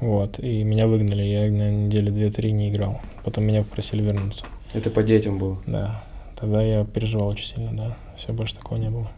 Вот, 0.00 0.38
и 0.38 0.64
меня 0.64 0.86
выгнали, 0.86 1.22
я 1.22 1.50
на 1.50 1.70
недели 1.70 2.10
две-три 2.10 2.52
не 2.52 2.70
играл. 2.70 3.00
Потом 3.24 3.44
меня 3.44 3.62
попросили 3.62 4.02
вернуться. 4.02 4.44
Это 4.72 4.90
по 4.90 5.02
детям 5.02 5.38
было. 5.38 5.62
Да, 5.66 6.04
тогда 6.36 6.62
я 6.62 6.84
переживал 6.84 7.28
очень 7.28 7.46
сильно, 7.46 7.76
да. 7.76 7.96
Все, 8.16 8.32
больше 8.32 8.56
такого 8.56 8.78
не 8.78 8.90
было. 8.90 9.10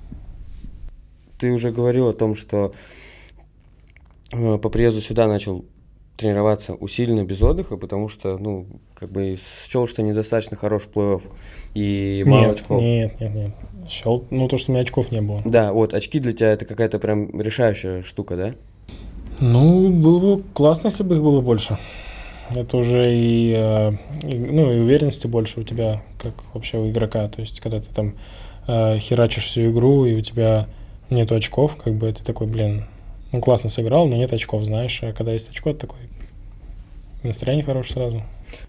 Ты 1.39 1.53
уже 1.53 1.71
говорил 1.71 2.09
о 2.09 2.15
том, 2.15 2.35
что 2.35 2.73
э, 4.33 4.59
по 4.59 4.69
приезду 4.69 5.01
сюда 5.01 5.27
начал 5.27 5.65
тренироваться 6.17 6.75
усиленно 6.75 7.25
без 7.25 7.43
отдыха, 7.43 7.77
потому 7.77 8.09
что, 8.09 8.39
ну, 8.39 8.67
как 8.95 9.11
бы 9.11 9.37
счел, 9.37 9.87
что 9.87 10.03
недостаточно 10.03 10.57
хорош 10.57 10.89
плей-офф 10.93 11.23
и 11.75 12.25
мало 12.27 12.41
нет, 12.41 12.51
очков. 12.53 12.81
нет, 12.81 13.21
нет, 13.21 13.35
нет. 13.35 13.55
Счел, 13.89 14.25
ну, 14.31 14.49
то, 14.49 14.57
что 14.57 14.71
у 14.71 14.75
меня 14.75 14.83
очков 14.83 15.13
не 15.13 15.21
было. 15.21 15.43
Да, 15.45 15.73
вот, 15.73 15.95
очки 15.95 16.19
для 16.19 16.33
тебя 16.33 16.53
это 16.53 16.65
какая-то 16.65 16.99
прям 16.99 17.39
решающая 17.39 18.03
штука, 18.03 18.37
да? 18.37 18.55
Ну, 19.41 19.91
было 19.91 20.37
бы 20.37 20.43
классно, 20.55 20.89
если 20.89 21.03
бы 21.03 21.17
их 21.17 21.23
было 21.23 21.41
больше. 21.41 21.79
Это 22.55 22.77
уже 22.77 23.15
и, 23.15 23.53
э, 23.57 23.93
и, 24.23 24.35
ну, 24.35 24.73
и 24.73 24.79
уверенности 24.79 25.27
больше 25.27 25.61
у 25.61 25.63
тебя, 25.63 26.03
как 26.19 26.35
вообще 26.55 26.79
у 26.79 26.89
игрока. 26.89 27.27
То 27.29 27.41
есть, 27.41 27.61
когда 27.61 27.81
ты 27.81 27.93
там 27.93 28.15
э, 28.67 28.99
херачишь 28.99 29.45
всю 29.45 29.71
игру, 29.71 30.07
и 30.07 30.15
у 30.15 30.21
тебя 30.21 30.69
нет 31.11 31.31
очков, 31.33 31.77
как 31.77 31.95
бы 31.95 32.13
ты 32.13 32.25
такой, 32.25 32.47
блин, 32.47 32.85
ну 33.33 33.41
классно 33.41 33.69
сыграл, 33.69 34.07
но 34.07 34.17
нет 34.17 34.33
очков, 34.33 34.65
знаешь. 34.65 35.01
А 35.03 35.13
когда 35.13 35.33
есть 35.33 35.51
очко, 35.51 35.71
это 35.71 35.81
такой 35.81 35.99
настроение 37.23 37.65
хорошее 37.65 37.95
сразу. 37.95 38.23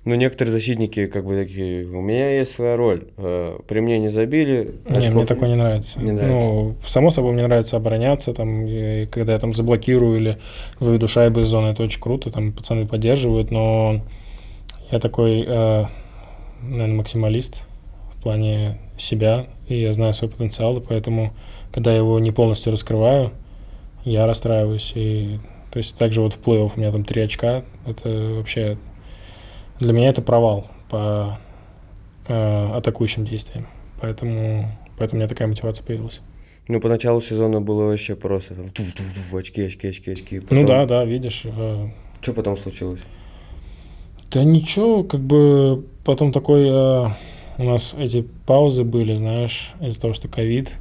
Но 0.06 0.16
некоторые 0.16 0.52
защитники 0.52 1.08
как 1.08 1.26
бы 1.26 1.36
такие, 1.36 1.86
у 1.86 2.02
меня 2.02 2.38
есть 2.38 2.56
своя 2.56 2.76
роль, 2.76 3.06
э, 3.18 3.58
при 3.68 3.80
мне 3.80 4.00
не 4.00 4.10
забили. 4.10 4.76
Не, 4.90 4.98
очков 4.98 5.16
мне 5.16 5.26
такое 5.26 5.50
не 5.50 5.56
нравится. 5.56 6.00
Не 6.00 6.12
нравится. 6.12 6.46
Ну, 6.46 6.76
само 6.86 7.10
собой, 7.10 7.34
мне 7.34 7.44
нравится 7.44 7.78
обороняться, 7.78 8.34
там, 8.34 8.66
и 8.66 9.06
когда 9.06 9.34
я 9.34 9.38
там 9.38 9.54
заблокирую 9.54 10.18
или 10.18 10.38
выведу 10.80 11.08
шайбы 11.08 11.42
из 11.42 11.48
зоны, 11.48 11.68
это 11.68 11.84
очень 11.84 12.02
круто, 12.02 12.32
там 12.32 12.52
пацаны 12.52 12.88
поддерживают, 12.88 13.52
но 13.52 14.02
я 14.92 15.00
такой, 15.00 15.44
э, 15.46 15.86
наверное, 16.62 16.96
максималист 16.96 17.66
в 18.14 18.24
плане 18.24 18.78
себя, 18.98 19.48
и 19.68 19.80
я 19.80 19.94
знаю 19.94 20.14
свой 20.14 20.30
потенциал, 20.30 20.78
и 20.78 20.82
поэтому, 20.82 21.34
когда 21.72 21.92
я 21.92 21.98
его 21.98 22.20
не 22.20 22.32
полностью 22.32 22.72
раскрываю, 22.72 23.32
я 24.06 24.26
расстраиваюсь, 24.26 24.94
и 24.96 25.40
то 25.72 25.78
есть 25.78 25.98
также 25.98 26.22
вот 26.22 26.34
в 26.34 26.40
плей-офф 26.40 26.72
у 26.76 26.80
меня 26.80 26.92
там 26.92 27.04
три 27.04 27.22
очка, 27.22 27.64
это 27.86 28.10
вообще 28.38 28.78
для 29.80 29.94
меня 29.94 30.10
это 30.10 30.22
провал 30.22 30.68
по 30.90 31.38
э, 32.28 32.72
атакующим 32.76 33.26
действиям. 33.26 33.68
Поэтому, 34.02 34.72
поэтому 34.98 35.18
у 35.18 35.20
меня 35.22 35.28
такая 35.28 35.48
мотивация 35.48 35.86
появилась. 35.86 36.22
Ну, 36.68 36.82
по 36.82 36.90
началу 36.90 37.22
сезона 37.22 37.62
было 37.62 37.86
вообще 37.88 38.16
просто 38.16 38.56
там, 38.56 38.66
туф-туф-туф, 38.66 39.34
очки, 39.40 39.64
очки, 39.64 39.88
очки, 39.88 40.12
очки. 40.12 40.42
Ну 40.50 40.66
да, 40.68 40.86
да, 40.86 41.06
видишь. 41.06 41.44
э, 41.46 41.90
Что 42.22 42.34
потом 42.34 42.58
случилось? 42.58 43.00
да 44.30 44.44
ничего, 44.44 45.04
как 45.04 45.22
бы 45.22 45.86
потом 46.04 46.34
такой 46.34 46.68
э, 46.68 47.08
у 47.58 47.64
нас 47.64 47.96
эти 47.98 48.26
паузы 48.46 48.84
были, 48.84 49.14
знаешь, 49.14 49.74
из-за 49.80 50.02
того, 50.02 50.14
что 50.14 50.28
ковид. 50.28 50.74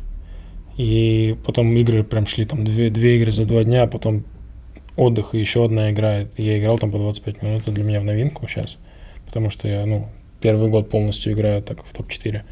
И 0.76 1.36
потом 1.46 1.74
игры 1.76 2.04
прям 2.04 2.26
шли, 2.26 2.44
там 2.44 2.64
две, 2.64 2.90
две 2.90 3.16
игры 3.16 3.30
за 3.30 3.46
два 3.46 3.64
дня, 3.64 3.84
а 3.84 3.86
потом 3.86 4.24
отдых 4.96 5.34
и 5.34 5.38
еще 5.38 5.64
одна 5.64 5.90
играет. 5.90 6.38
Я 6.38 6.58
играл 6.58 6.78
там 6.78 6.90
по 6.90 6.98
25 6.98 7.42
минут, 7.42 7.62
это 7.62 7.72
для 7.72 7.84
меня 7.84 8.00
в 8.00 8.04
новинку 8.04 8.46
сейчас. 8.48 8.78
Потому 9.26 9.50
что 9.50 9.68
я, 9.68 9.84
ну, 9.86 10.08
первый 10.40 10.70
год 10.70 10.90
полностью 10.90 11.32
играю 11.32 11.62
так 11.62 11.84
в 11.84 11.92
топ-4. 11.92 12.42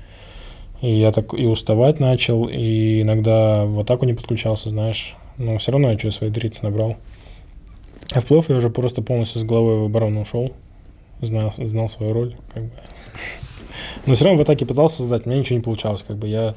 И 0.83 0.99
я 0.99 1.13
так 1.13 1.33
и 1.33 1.47
уставать 1.47 2.01
начал, 2.01 2.47
и 2.47 3.03
иногда 3.03 3.65
в 3.65 3.81
атаку 3.81 4.05
не 4.05 4.15
подключался, 4.15 4.71
знаешь. 4.71 5.17
Но 5.39 5.57
все 5.59 5.73
равно 5.73 5.91
я 5.91 5.99
что 5.99 6.11
свои 6.11 6.31
30 6.31 6.65
набрал. 6.65 6.97
А 8.13 8.21
в 8.21 8.27
плей 8.27 8.43
я 8.49 8.57
уже 8.57 8.71
просто 8.71 9.03
полностью 9.03 9.41
с 9.41 9.45
головой 9.45 9.79
в 9.79 9.85
оборону 9.85 10.21
ушел. 10.21 10.53
Знал, 11.21 11.51
знал 11.57 11.89
свою 11.89 12.13
роль, 12.13 12.37
как 12.53 12.65
бы. 12.65 12.71
Но 14.07 14.15
все 14.15 14.27
равно 14.27 14.39
в 14.39 14.43
атаке 14.43 14.67
пытался 14.67 14.99
создать, 14.99 15.27
меня 15.27 15.39
ничего 15.39 15.57
не 15.57 15.63
получалось. 15.63 16.05
Как 16.07 16.17
бы 16.19 16.29
я 16.29 16.55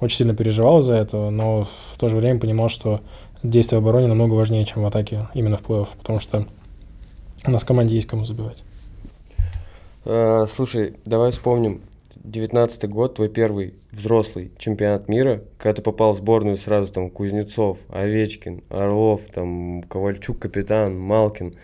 очень 0.00 0.18
сильно 0.18 0.34
переживал 0.34 0.80
из-за 0.80 0.94
этого, 0.94 1.30
но 1.30 1.64
в 1.64 1.98
то 1.98 2.08
же 2.08 2.16
время 2.16 2.38
понимал, 2.38 2.68
что 2.68 3.00
действие 3.42 3.80
в 3.80 3.82
обороне 3.82 4.06
намного 4.06 4.34
важнее, 4.34 4.64
чем 4.64 4.82
в 4.82 4.86
атаке, 4.86 5.28
именно 5.34 5.56
в 5.56 5.62
плей-офф, 5.62 5.88
потому 5.98 6.18
что 6.18 6.46
у 7.46 7.50
нас 7.50 7.62
в 7.62 7.66
команде 7.66 7.94
есть 7.94 8.08
кому 8.08 8.24
забивать. 8.24 8.62
Э, 10.04 10.46
слушай, 10.48 10.94
давай 11.04 11.30
вспомним 11.30 11.82
19 12.24 12.88
год, 12.88 13.14
твой 13.14 13.28
первый 13.28 13.74
взрослый 13.90 14.52
чемпионат 14.58 15.08
мира, 15.08 15.42
когда 15.58 15.74
ты 15.74 15.82
попал 15.82 16.12
в 16.12 16.18
сборную 16.18 16.56
сразу 16.56 16.92
там 16.92 17.10
Кузнецов, 17.10 17.78
Овечкин, 17.88 18.62
Орлов, 18.68 19.22
там 19.32 19.82
Ковальчук, 19.84 20.38
капитан, 20.38 20.98
Малкин. 20.98 21.54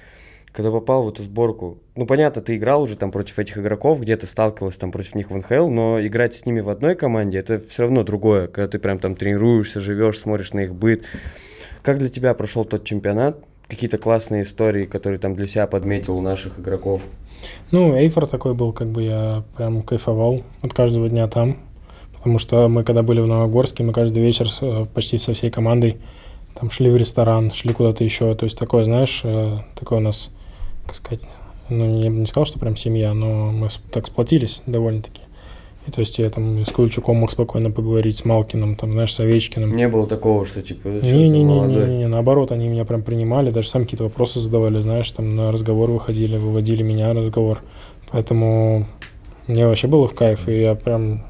Когда 0.52 0.70
попал 0.70 1.04
в 1.04 1.10
эту 1.10 1.22
сборку, 1.22 1.78
ну 1.96 2.06
понятно, 2.06 2.40
ты 2.40 2.56
играл 2.56 2.82
уже 2.82 2.96
там 2.96 3.12
против 3.12 3.38
этих 3.38 3.58
игроков, 3.58 4.00
где-то 4.00 4.26
сталкивался 4.26 4.80
там 4.80 4.90
против 4.90 5.14
них 5.14 5.30
в 5.30 5.36
НХЛ, 5.36 5.68
но 5.68 6.00
играть 6.00 6.34
с 6.34 6.46
ними 6.46 6.60
в 6.60 6.70
одной 6.70 6.94
команде, 6.94 7.36
это 7.38 7.58
все 7.58 7.82
равно 7.82 8.04
другое, 8.04 8.46
когда 8.46 8.66
ты 8.66 8.78
прям 8.78 8.98
там 8.98 9.16
тренируешься, 9.16 9.80
живешь, 9.80 10.18
смотришь 10.18 10.54
на 10.54 10.60
их 10.60 10.74
быт. 10.74 11.04
Как 11.86 11.98
для 11.98 12.08
тебя 12.08 12.34
прошел 12.34 12.64
тот 12.64 12.82
чемпионат? 12.82 13.38
Какие-то 13.68 13.96
классные 13.96 14.42
истории, 14.42 14.86
которые 14.86 15.20
там 15.20 15.36
для 15.36 15.46
себя 15.46 15.68
подметил 15.68 16.16
у 16.16 16.20
наших 16.20 16.58
игроков? 16.58 17.02
Ну, 17.70 17.96
Эйфор 17.96 18.26
такой 18.26 18.54
был, 18.54 18.72
как 18.72 18.88
бы 18.88 19.04
я 19.04 19.44
прям 19.56 19.82
кайфовал 19.82 20.42
от 20.62 20.74
каждого 20.74 21.08
дня 21.08 21.28
там. 21.28 21.58
Потому 22.12 22.40
что 22.40 22.66
мы, 22.66 22.82
когда 22.82 23.04
были 23.04 23.20
в 23.20 23.28
Новогорске, 23.28 23.84
мы 23.84 23.92
каждый 23.92 24.20
вечер 24.20 24.48
э, 24.62 24.86
почти 24.92 25.16
со 25.16 25.32
всей 25.32 25.48
командой 25.52 25.98
там 26.58 26.72
шли 26.72 26.90
в 26.90 26.96
ресторан, 26.96 27.52
шли 27.52 27.72
куда-то 27.72 28.02
еще. 28.02 28.34
То 28.34 28.46
есть 28.46 28.58
такое, 28.58 28.82
знаешь, 28.82 29.20
э, 29.22 29.58
такое 29.78 30.00
у 30.00 30.02
нас, 30.02 30.30
как 30.86 30.96
сказать, 30.96 31.24
ну, 31.68 32.00
я 32.02 32.10
бы 32.10 32.16
не 32.16 32.26
сказал, 32.26 32.46
что 32.46 32.58
прям 32.58 32.74
семья, 32.74 33.14
но 33.14 33.52
мы 33.52 33.68
так 33.92 34.08
сплотились 34.08 34.60
довольно-таки. 34.66 35.22
И 35.86 35.90
то 35.90 36.00
есть 36.00 36.18
я 36.18 36.28
там 36.30 36.64
с 36.64 36.72
Ковальчуком 36.72 37.16
мог 37.16 37.30
спокойно 37.30 37.70
поговорить, 37.70 38.16
с 38.16 38.24
Малкиным, 38.24 38.74
там, 38.74 38.92
знаешь, 38.92 39.14
с 39.14 39.20
Овечкиным. 39.20 39.70
Не 39.70 39.88
было 39.88 40.06
такого, 40.06 40.44
что 40.44 40.60
типа, 40.60 40.88
«Э, 40.88 41.00
чё 41.00 41.08
ты 41.08 41.16
Не-не-не, 41.16 41.44
молодой?» 41.44 42.06
наоборот, 42.06 42.50
они 42.50 42.66
меня 42.66 42.84
прям 42.84 43.02
принимали, 43.02 43.50
даже 43.50 43.68
сам 43.68 43.84
какие-то 43.84 44.04
вопросы 44.04 44.40
задавали, 44.40 44.80
знаешь, 44.80 45.10
там 45.12 45.36
на 45.36 45.52
разговор 45.52 45.90
выходили, 45.90 46.36
выводили 46.36 46.82
меня 46.82 47.12
на 47.14 47.20
разговор. 47.20 47.62
Поэтому 48.10 48.86
мне 49.46 49.66
вообще 49.66 49.86
было 49.86 50.08
в 50.08 50.14
кайф, 50.14 50.48
и 50.48 50.60
я 50.60 50.74
прям 50.74 51.24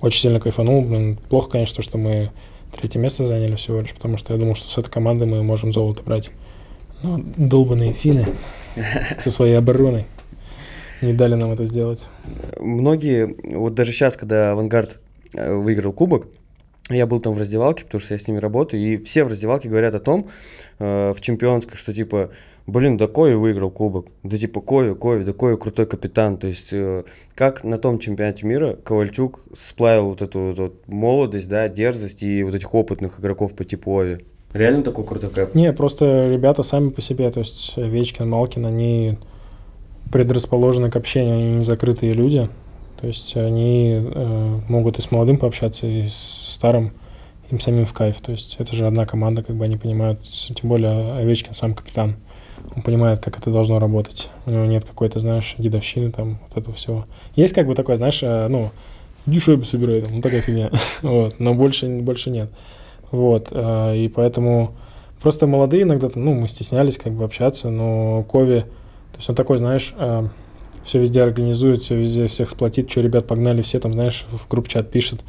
очень 0.00 0.20
сильно 0.20 0.40
кайфанул. 0.40 0.82
Блин, 0.82 1.18
плохо, 1.28 1.50
конечно, 1.50 1.82
что 1.82 1.96
мы 1.96 2.30
третье 2.76 2.98
место 2.98 3.24
заняли 3.26 3.54
всего 3.54 3.80
лишь, 3.80 3.94
потому 3.94 4.16
что 4.16 4.34
я 4.34 4.40
думал, 4.40 4.56
что 4.56 4.68
с 4.68 4.76
этой 4.76 4.90
командой 4.90 5.28
мы 5.28 5.42
можем 5.44 5.72
золото 5.72 6.02
брать. 6.02 6.30
Но 7.02 7.20
долбанные 7.36 7.92
финны 7.92 8.26
со 9.20 9.30
своей 9.30 9.54
обороной 9.54 10.06
не 11.04 11.12
дали 11.12 11.34
нам 11.34 11.52
это 11.52 11.66
сделать. 11.66 12.06
Многие, 12.58 13.36
вот 13.54 13.74
даже 13.74 13.92
сейчас, 13.92 14.16
когда 14.16 14.52
Авангард 14.52 14.98
э, 15.34 15.54
выиграл 15.54 15.92
кубок, 15.92 16.28
я 16.90 17.06
был 17.06 17.20
там 17.20 17.32
в 17.32 17.38
раздевалке, 17.38 17.84
потому 17.84 18.00
что 18.00 18.14
я 18.14 18.18
с 18.18 18.28
ними 18.28 18.38
работаю, 18.38 18.82
и 18.82 18.98
все 18.98 19.24
в 19.24 19.28
раздевалке 19.28 19.68
говорят 19.68 19.94
о 19.94 20.00
том, 20.00 20.28
э, 20.78 21.12
в 21.14 21.20
чемпионской, 21.20 21.76
что 21.76 21.94
типа, 21.94 22.30
блин, 22.66 22.98
да 22.98 23.06
Кови 23.06 23.34
выиграл 23.34 23.70
кубок, 23.70 24.08
да 24.22 24.36
типа 24.36 24.60
Кови, 24.60 24.94
Кови, 24.94 25.24
да 25.24 25.32
Кови 25.32 25.56
крутой 25.56 25.86
капитан, 25.86 26.36
то 26.36 26.46
есть 26.46 26.72
э, 26.72 27.04
как 27.34 27.64
на 27.64 27.78
том 27.78 27.98
чемпионате 27.98 28.46
мира 28.46 28.76
Ковальчук 28.84 29.40
сплавил 29.56 30.10
вот 30.10 30.20
эту 30.20 30.40
вот, 30.40 30.58
вот 30.58 30.88
молодость, 30.88 31.48
да, 31.48 31.68
дерзость 31.68 32.22
и 32.22 32.42
вот 32.42 32.54
этих 32.54 32.74
опытных 32.74 33.18
игроков 33.18 33.54
по 33.54 33.64
типу 33.64 33.98
Ови. 33.98 34.18
Реально 34.52 34.82
такой 34.82 35.04
крутой 35.04 35.30
кэп? 35.30 35.54
Не, 35.54 35.72
просто 35.72 36.28
ребята 36.28 36.62
сами 36.62 36.90
по 36.90 37.00
себе, 37.00 37.30
то 37.30 37.40
есть 37.40 37.76
Вечкин, 37.76 38.28
Малкин, 38.28 38.66
они 38.66 39.18
предрасположены 40.14 40.92
к 40.92 40.96
общению, 40.96 41.34
они 41.34 41.52
не 41.54 41.62
закрытые 41.62 42.12
люди. 42.12 42.48
То 43.00 43.08
есть 43.08 43.36
они 43.36 44.00
э, 44.00 44.60
могут 44.68 44.96
и 44.96 45.02
с 45.02 45.10
молодым 45.10 45.38
пообщаться, 45.38 45.88
и 45.88 46.04
с 46.04 46.14
старым, 46.50 46.92
им 47.50 47.58
самим 47.58 47.84
в 47.84 47.92
кайф. 47.92 48.20
То 48.20 48.30
есть 48.30 48.54
это 48.60 48.76
же 48.76 48.86
одна 48.86 49.06
команда, 49.06 49.42
как 49.42 49.56
бы 49.56 49.64
они 49.64 49.76
понимают, 49.76 50.20
тем 50.22 50.70
более 50.70 51.14
Овечкин 51.14 51.52
сам 51.52 51.74
капитан. 51.74 52.14
Он 52.76 52.82
понимает, 52.82 53.18
как 53.18 53.40
это 53.40 53.50
должно 53.50 53.80
работать. 53.80 54.30
У 54.46 54.52
него 54.52 54.66
нет 54.66 54.84
какой-то, 54.84 55.18
знаешь, 55.18 55.56
дедовщины 55.58 56.12
там, 56.12 56.38
вот 56.48 56.58
этого 56.58 56.76
всего. 56.76 57.06
Есть 57.34 57.52
как 57.52 57.66
бы 57.66 57.74
такое, 57.74 57.96
знаешь, 57.96 58.20
э, 58.22 58.46
ну, 58.48 58.70
шайбу 59.40 59.64
собирай, 59.64 60.00
там, 60.00 60.14
ну 60.14 60.22
такая 60.22 60.42
фигня. 60.42 60.70
вот, 61.02 61.40
но 61.40 61.54
больше, 61.54 61.88
больше 61.88 62.30
нет. 62.30 62.50
Вот, 63.10 63.48
э, 63.50 63.96
и 63.96 64.06
поэтому 64.06 64.76
просто 65.20 65.48
молодые 65.48 65.82
иногда, 65.82 66.08
ну, 66.14 66.34
мы 66.34 66.46
стеснялись 66.46 66.98
как 66.98 67.14
бы 67.14 67.24
общаться, 67.24 67.68
но 67.68 68.22
Кови, 68.22 68.64
то 69.14 69.18
есть 69.18 69.30
он 69.30 69.36
такой, 69.36 69.58
знаешь, 69.58 69.94
все 70.82 70.98
везде 70.98 71.22
организует, 71.22 71.80
все 71.80 71.96
везде 71.96 72.26
всех 72.26 72.50
сплотит, 72.50 72.90
что, 72.90 73.00
ребят, 73.00 73.26
погнали, 73.26 73.62
все 73.62 73.78
там, 73.78 73.92
знаешь, 73.92 74.26
в 74.28 74.48
групп 74.48 74.68
чат 74.68 74.90
пишет, 74.90 75.20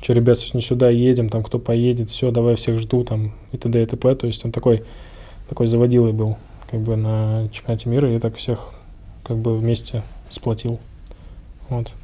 что, 0.00 0.14
ребят, 0.14 0.38
сегодня 0.38 0.60
сюда 0.60 0.88
едем, 0.90 1.28
там, 1.28 1.42
кто 1.42 1.58
поедет, 1.58 2.10
все, 2.10 2.30
давай 2.30 2.56
всех 2.56 2.78
жду, 2.78 3.04
там, 3.04 3.34
и 3.52 3.58
т.д. 3.58 3.82
и 3.82 3.86
т.п. 3.86 4.14
То 4.16 4.26
есть 4.26 4.44
он 4.44 4.50
такой, 4.50 4.82
такой 5.48 5.66
заводилой 5.66 6.12
был, 6.12 6.36
как 6.70 6.80
бы, 6.80 6.96
на 6.96 7.48
чемпионате 7.52 7.88
мира, 7.90 8.14
и 8.14 8.18
так 8.18 8.34
всех, 8.36 8.70
как 9.22 9.36
бы, 9.36 9.56
вместе 9.56 10.02
сплотил. 10.30 10.80
Вот. 11.68 11.94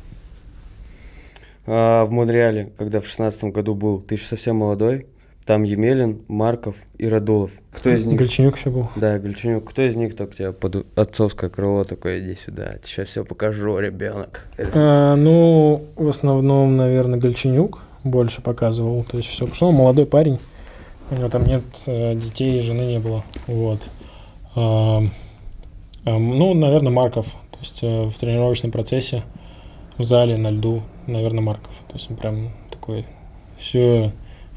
А 1.66 2.04
в 2.04 2.10
Монреале, 2.10 2.70
когда 2.76 3.00
в 3.00 3.06
шестнадцатом 3.06 3.50
году 3.50 3.74
был, 3.74 4.00
ты 4.02 4.14
еще 4.14 4.26
совсем 4.26 4.56
молодой, 4.56 5.06
там 5.44 5.62
Емелин, 5.62 6.22
Марков 6.28 6.76
и 6.98 7.08
Радулов. 7.08 7.52
Кто 7.72 7.90
из 7.90 8.04
них? 8.06 8.18
Гальченюк 8.18 8.56
еще 8.56 8.70
был. 8.70 8.88
Да, 8.96 9.18
Гальченюк. 9.18 9.68
Кто 9.68 9.82
из 9.82 9.96
них 9.96 10.14
так 10.14 10.34
тебя 10.34 10.52
под 10.52 10.86
отцовское 10.98 11.50
крыло 11.50 11.84
такое, 11.84 12.20
иди 12.20 12.36
сюда, 12.36 12.76
сейчас 12.82 13.08
все 13.08 13.24
покажу, 13.24 13.78
ребенок. 13.78 14.46
А, 14.74 15.16
ну, 15.16 15.86
в 15.96 16.08
основном, 16.08 16.76
наверное, 16.76 17.18
Гальченюк 17.18 17.80
больше 18.04 18.42
показывал. 18.42 19.04
То 19.04 19.16
есть 19.16 19.28
все, 19.28 19.40
потому 19.40 19.54
что 19.54 19.68
он 19.68 19.74
молодой 19.74 20.06
парень. 20.06 20.38
У 21.10 21.16
него 21.16 21.28
там 21.28 21.44
нет 21.44 21.64
э, 21.86 22.14
детей 22.14 22.58
и 22.58 22.60
жены 22.60 22.82
не 22.82 22.98
было. 23.00 23.24
Вот. 23.46 23.88
А, 24.54 25.02
а, 26.04 26.18
ну, 26.18 26.54
наверное, 26.54 26.92
Марков. 26.92 27.26
То 27.50 27.58
есть 27.60 27.82
э, 27.82 28.04
в 28.04 28.16
тренировочном 28.16 28.70
процессе, 28.70 29.24
в 29.98 30.04
зале, 30.04 30.36
на 30.36 30.50
льду, 30.50 30.82
наверное, 31.06 31.42
Марков. 31.42 31.72
То 31.88 31.94
есть 31.94 32.10
он 32.10 32.16
прям 32.16 32.50
такой, 32.70 33.06
все, 33.58 34.12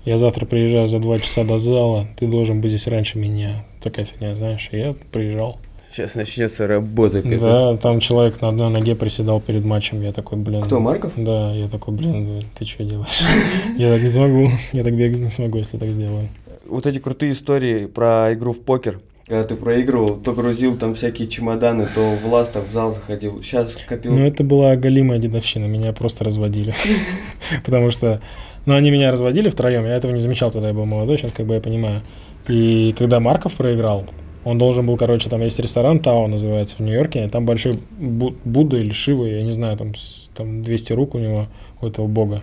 я 0.05 0.17
завтра 0.17 0.45
приезжаю 0.45 0.87
за 0.87 0.99
два 0.99 1.19
часа 1.19 1.43
до 1.43 1.57
зала, 1.57 2.07
ты 2.17 2.27
должен 2.27 2.61
быть 2.61 2.71
здесь 2.71 2.87
раньше 2.87 3.17
меня. 3.17 3.65
Такая 3.81 4.05
фигня, 4.05 4.35
знаешь. 4.35 4.69
И 4.71 4.77
я 4.77 4.95
приезжал. 5.11 5.59
Сейчас 5.91 6.15
начнется 6.15 6.65
работа. 6.65 7.21
какая-то. 7.21 7.45
Да, 7.45 7.77
там 7.77 7.99
человек 7.99 8.41
на 8.41 8.49
одной 8.49 8.71
ноге 8.71 8.95
приседал 8.95 9.39
перед 9.39 9.63
матчем. 9.63 10.01
Я 10.01 10.11
такой, 10.11 10.39
блин. 10.39 10.63
Кто, 10.63 10.79
Марков? 10.79 11.13
Да, 11.15 11.53
я 11.53 11.69
такой, 11.69 11.93
блин, 11.93 12.43
ты 12.55 12.65
что 12.65 12.83
делаешь? 12.83 13.21
Я 13.77 13.93
так 13.93 14.01
не 14.01 14.09
смогу. 14.09 14.49
Я 14.71 14.83
так 14.83 14.95
бегать 14.95 15.19
не 15.19 15.29
смогу, 15.29 15.59
если 15.59 15.77
так 15.77 15.89
сделаю. 15.89 16.29
Вот 16.65 16.87
эти 16.87 16.97
крутые 16.97 17.33
истории 17.33 17.85
про 17.85 18.33
игру 18.33 18.53
в 18.53 18.61
покер. 18.61 19.01
Когда 19.27 19.43
ты 19.43 19.55
проигрывал, 19.55 20.17
то 20.17 20.33
грузил 20.33 20.77
там 20.77 20.95
всякие 20.95 21.27
чемоданы, 21.29 21.87
то 21.93 22.17
в 22.21 22.25
ластах 22.25 22.67
в 22.67 22.71
зал 22.71 22.91
заходил. 22.91 23.41
Сейчас 23.41 23.77
копил. 23.87 24.13
Ну, 24.13 24.25
это 24.25 24.43
была 24.43 24.75
голимая 24.75 25.19
дедовщина. 25.19 25.65
Меня 25.65 25.93
просто 25.93 26.25
разводили. 26.25 26.73
Потому 27.65 27.89
что, 27.89 28.19
ну, 28.65 28.75
они 28.75 28.91
меня 28.91 29.11
разводили 29.11 29.49
втроем. 29.49 29.85
Я 29.85 29.95
этого 29.95 30.11
не 30.11 30.19
замечал, 30.19 30.51
тогда 30.51 30.69
я 30.69 30.73
был 30.73 30.85
молодой, 30.85 31.17
сейчас 31.17 31.31
как 31.31 31.45
бы 31.45 31.55
я 31.55 31.61
понимаю. 31.61 32.01
И 32.47 32.93
когда 32.97 33.19
Марков 33.19 33.55
проиграл, 33.55 34.05
он 34.43 34.57
должен 34.57 34.85
был, 34.85 34.97
короче, 34.97 35.29
там 35.29 35.41
есть 35.41 35.59
ресторан 35.59 35.99
Тао, 35.99 36.27
называется, 36.27 36.75
в 36.75 36.79
Нью-Йорке, 36.81 37.27
там 37.29 37.45
большой 37.45 37.79
Бу- 37.99 38.35
Будда 38.43 38.77
или 38.77 38.91
Шива, 38.91 39.25
я 39.25 39.41
не 39.43 39.51
знаю, 39.51 39.77
там, 39.77 39.93
там 40.35 40.61
200 40.61 40.93
рук 40.93 41.15
у 41.15 41.19
него, 41.19 41.47
у 41.81 41.87
этого 41.87 42.07
бога. 42.07 42.41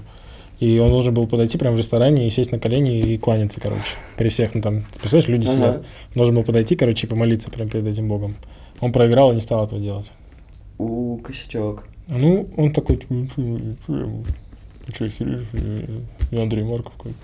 И 0.60 0.78
он 0.78 0.89
должен 0.90 1.15
был 1.15 1.26
подойти 1.26 1.57
прямо 1.58 1.74
в 1.76 1.78
ресторане 1.78 2.26
и 2.26 2.31
сесть 2.31 2.52
на 2.52 2.58
колени 2.58 2.99
и 3.00 3.18
кланяться, 3.18 3.60
короче, 3.60 3.82
при 4.16 4.28
всех, 4.28 4.55
ну 4.55 4.60
там, 4.62 4.81
ты 4.92 5.00
представляешь, 5.00 5.28
люди 5.28 5.47
Ага. 5.47 5.52
сидят. 5.57 5.76
Он 5.76 5.84
должен 6.16 6.34
был 6.34 6.44
подойти, 6.44 6.76
короче, 6.76 7.07
и 7.07 7.10
помолиться 7.10 7.50
прямо 7.50 7.70
перед 7.70 7.86
этим 7.86 8.08
богом. 8.08 8.36
Он 8.81 8.92
проиграл 8.92 9.32
и 9.32 9.34
не 9.34 9.40
стал 9.40 9.65
этого 9.65 9.81
делать. 9.81 10.10
У, 10.78 11.16
косячок. 11.18 11.86
Ну, 12.08 12.49
он 12.57 12.73
такой, 12.73 12.99
типа, 14.86 14.86
«Ну 14.86 14.92
чё, 14.92 15.05
ну 15.05 15.39
чё 15.39 15.59
я, 15.59 15.84
ну 15.89 16.02
я 16.31 16.42
Андрей 16.42 16.65
Марков. 16.65 16.92
как 16.97 17.07
бы». 17.12 17.18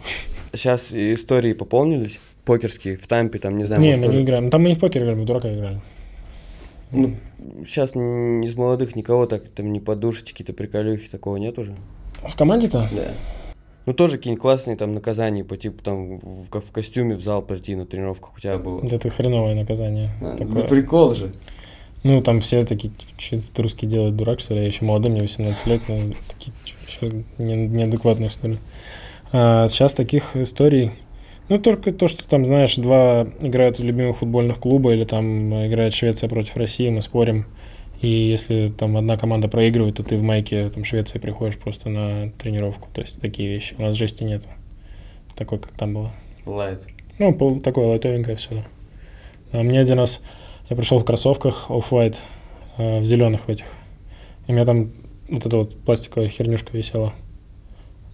Сейчас 0.53 0.93
истории 0.93 1.53
пополнились, 1.53 2.21
покерские, 2.45 2.97
в 2.97 3.07
Тампе, 3.07 3.39
там, 3.39 3.57
не 3.59 3.65
знаю, 3.65 3.81
Не, 3.83 3.89
может, 3.89 4.01
мы 4.03 4.07
тоже. 4.07 4.19
не 4.19 4.25
играем. 4.25 4.45
Ну, 4.45 4.51
Там 4.51 4.63
мы 4.63 4.69
не 4.69 4.75
в 4.75 4.79
покер 4.79 5.03
играли, 5.03 5.17
мы 5.17 5.23
в 5.23 5.27
дурака 5.27 5.53
играли. 5.53 5.81
Ну, 6.93 7.17
сейчас 7.65 7.95
из 7.97 8.55
молодых 8.55 8.95
никого 8.97 9.27
так 9.27 9.49
там 9.49 9.73
не 9.73 9.81
подушите, 9.81 10.31
какие-то 10.33 10.53
приколюхи, 10.53 11.09
такого 11.09 11.37
нет 11.37 11.59
уже? 11.59 11.75
В 12.23 12.37
команде-то? 12.37 12.89
Да. 12.93 13.13
Ну, 13.87 13.93
тоже 13.93 14.17
какие-нибудь 14.17 14.43
классные 14.43 14.77
там 14.77 14.93
наказания 14.93 15.45
по 15.45 15.57
типу 15.57 15.83
там 15.83 16.19
в, 16.19 16.49
в 16.61 16.73
костюме 16.73 17.15
в 17.17 17.21
зал 17.21 17.43
прийти 17.43 17.75
на 17.77 17.87
тренировках 17.87 18.37
у 18.37 18.41
тебя 18.41 18.59
было. 18.59 18.83
Это 18.85 19.11
хреновое 19.11 19.55
наказание. 19.55 20.11
А, 20.21 20.37
Такое. 20.37 20.63
ну, 20.63 20.69
прикол 20.69 21.15
же. 21.15 21.33
Ну, 22.03 22.23
там 22.23 22.41
все 22.41 22.65
такие, 22.65 22.93
что 23.19 23.41
ты 23.53 23.63
русский 23.63 23.87
делает, 23.87 24.17
дурак, 24.17 24.41
что 24.41 24.55
ли? 24.55 24.61
Я 24.61 24.67
еще 24.67 24.85
молодой, 24.85 25.11
мне 25.11 25.23
18 25.23 25.67
лет, 25.67 25.83
но 25.89 25.97
такие 26.29 26.53
ещё 27.01 27.25
не, 27.39 27.55
неадекватные, 27.67 28.31
что 28.31 28.49
ли. 28.49 28.59
А 29.33 29.69
сейчас 29.69 29.95
таких 29.95 30.37
историй, 30.37 30.93
ну, 31.49 31.59
только 31.59 31.93
то, 31.93 32.09
что 32.09 32.27
там, 32.27 32.45
знаешь, 32.45 32.77
два 32.77 33.27
играют 33.41 33.79
в 33.79 33.85
любимых 33.85 34.19
футбольных 34.19 34.59
клуба, 34.59 34.93
или 34.93 35.05
там 35.05 35.67
играет 35.67 35.95
Швеция 35.95 36.29
против 36.29 36.57
России, 36.57 36.91
мы 36.91 37.03
спорим, 37.03 37.47
и 38.01 38.09
если 38.09 38.73
там 38.77 38.97
одна 38.97 39.17
команда 39.17 39.49
проигрывает, 39.49 39.97
то 39.97 40.03
ты 40.03 40.17
в 40.17 40.23
майке 40.23 40.69
там 40.69 40.85
Швеции 40.85 41.19
приходишь 41.19 41.59
просто 41.59 41.89
на 41.89 42.31
тренировку, 42.39 42.89
то 42.93 43.01
есть 43.01 43.21
такие 43.21 43.49
вещи. 43.49 43.75
У 43.79 43.83
нас 43.83 43.95
жести 43.95 44.25
нету, 44.25 44.49
такой, 45.35 45.59
как 45.59 45.73
там 45.73 45.95
было. 45.95 46.13
Light. 46.45 46.87
Ну, 47.19 47.33
пол- 47.35 47.61
такое 47.61 47.87
лайтовенькое 47.87 48.37
все. 48.37 48.65
А 49.53 49.63
мне 49.63 49.81
один 49.81 49.99
раз, 49.99 50.21
я 50.69 50.77
пришел 50.77 50.99
в 50.99 51.05
кроссовках 51.05 51.71
off-white, 51.71 52.17
э, 52.77 53.01
в 53.01 53.05
зеленых 53.05 53.43
в 53.43 53.49
этих. 53.49 53.67
И 54.47 54.53
меня 54.53 54.65
там 54.65 54.91
вот 55.29 55.47
эта 55.47 55.57
вот 55.57 55.77
пластиковая 55.85 56.29
хернюшка 56.29 56.77
висела. 56.77 57.13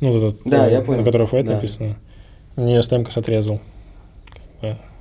Ну, 0.00 0.10
вот 0.10 0.16
этот, 0.34 0.40
Да, 0.44 0.68
э, 0.68 0.72
я 0.72 0.80
понял. 0.82 1.00
на 1.00 1.04
которой 1.04 1.26
White 1.26 1.46
Да. 1.46 1.54
написано. 1.54 1.96
Мне 2.56 2.74
ее 2.76 2.82
Стемкос 2.82 3.16
отрезал. 3.16 3.60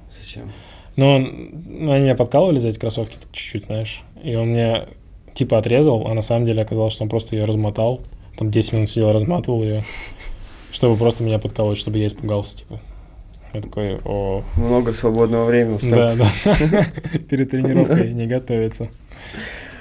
Зачем? 0.10 0.52
Но 0.98 1.16
он, 1.16 1.52
ну, 1.66 1.92
они 1.94 2.04
меня 2.04 2.16
подкалывали 2.16 2.60
за 2.60 2.68
эти 2.70 2.78
кроссовки 2.80 3.18
чуть-чуть, 3.32 3.66
знаешь. 3.66 4.04
И 4.24 4.36
он 4.36 4.50
мне 4.50 4.88
типа 5.34 5.58
отрезал, 5.58 6.06
а 6.08 6.14
на 6.14 6.22
самом 6.22 6.46
деле 6.46 6.62
оказалось, 6.62 6.94
что 6.94 7.04
он 7.04 7.10
просто 7.10 7.36
ее 7.36 7.46
размотал. 7.46 8.02
Там 8.38 8.52
10 8.52 8.74
минут 8.74 8.90
сидел, 8.90 9.12
разматывал 9.12 9.64
ее, 9.64 9.84
чтобы 10.72 10.98
просто 10.98 11.24
меня 11.24 11.40
подколоть, 11.40 11.78
чтобы 11.78 11.98
я 12.00 12.08
испугался, 12.08 12.60
типа. 12.60 12.82
Я 13.54 13.62
такой, 13.62 14.00
о, 14.06 14.44
Много 14.58 14.94
свободного 14.94 15.46
времени. 15.46 15.80
да, 15.90 16.14
да. 16.16 16.30
Перед 17.30 17.52
тренировкой 17.52 18.14
не 18.14 18.26
готовится. 18.28 18.90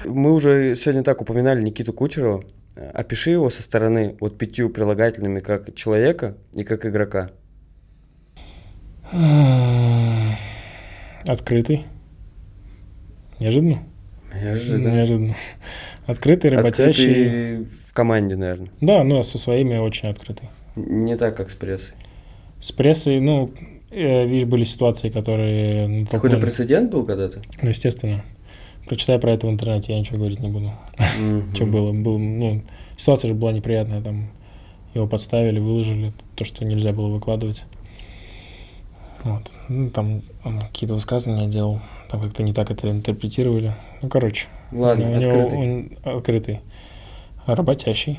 Мы 0.04 0.32
уже 0.32 0.74
сегодня 0.74 1.02
так 1.02 1.20
упоминали 1.20 1.62
Никиту 1.62 1.92
Кучерова. 1.92 2.44
Опиши 2.94 3.30
его 3.30 3.50
со 3.50 3.62
стороны 3.62 4.16
вот 4.20 4.38
пятью 4.38 4.70
прилагательными 4.70 5.40
как 5.40 5.74
человека 5.74 6.36
и 6.54 6.64
как 6.64 6.86
игрока. 6.86 7.30
Открытый. 11.26 11.84
Неожиданно? 13.40 13.82
Неожиданно. 14.34 14.88
Неожиданно. 14.88 15.36
Открытый, 16.06 16.50
работящий. 16.50 17.58
Открытый 17.58 17.64
в 17.64 17.92
команде, 17.92 18.36
наверное. 18.36 18.70
Да, 18.80 19.04
ну, 19.04 19.22
со 19.22 19.38
своими 19.38 19.76
очень 19.76 20.08
открытый. 20.08 20.48
Не 20.76 21.16
так, 21.16 21.36
как 21.36 21.50
с 21.50 21.54
прессой. 21.54 21.94
С 22.60 22.72
прессой, 22.72 23.20
ну, 23.20 23.52
э, 23.90 24.26
видишь, 24.26 24.46
были 24.46 24.64
ситуации, 24.64 25.08
которые... 25.08 26.06
Какой-то 26.06 26.38
прецедент 26.38 26.90
был 26.90 27.04
когда-то? 27.04 27.40
Ну, 27.60 27.68
естественно. 27.68 28.22
Прочитай 28.90 29.20
про 29.20 29.30
это 29.30 29.46
в 29.46 29.50
интернете, 29.50 29.92
я 29.92 30.00
ничего 30.00 30.18
говорить 30.18 30.40
не 30.40 30.48
буду. 30.48 30.72
Мгм. 31.20 31.54
Что 31.54 31.64
было? 31.64 31.92
Был, 31.92 32.18
ну, 32.18 32.60
ситуация 32.96 33.28
же 33.28 33.36
была 33.36 33.52
неприятная, 33.52 34.02
там 34.02 34.32
его 34.94 35.06
подставили, 35.06 35.60
выложили, 35.60 36.12
то, 36.34 36.42
что 36.44 36.64
нельзя 36.64 36.92
было 36.92 37.06
выкладывать. 37.06 37.66
Вот. 39.22 39.48
Ну, 39.68 39.90
там 39.90 40.22
он 40.42 40.58
какие-то 40.58 40.94
высказывания 40.94 41.46
делал, 41.46 41.78
там 42.10 42.20
как-то 42.20 42.42
не 42.42 42.52
так 42.52 42.72
это 42.72 42.90
интерпретировали. 42.90 43.76
Ну, 44.02 44.08
короче. 44.08 44.48
Ладно, 44.72 45.06
у 45.06 45.08
него- 45.20 45.20
открытый. 45.20 45.58
он 45.58 45.90
открытый. 46.02 46.60
Работящий. 47.46 48.18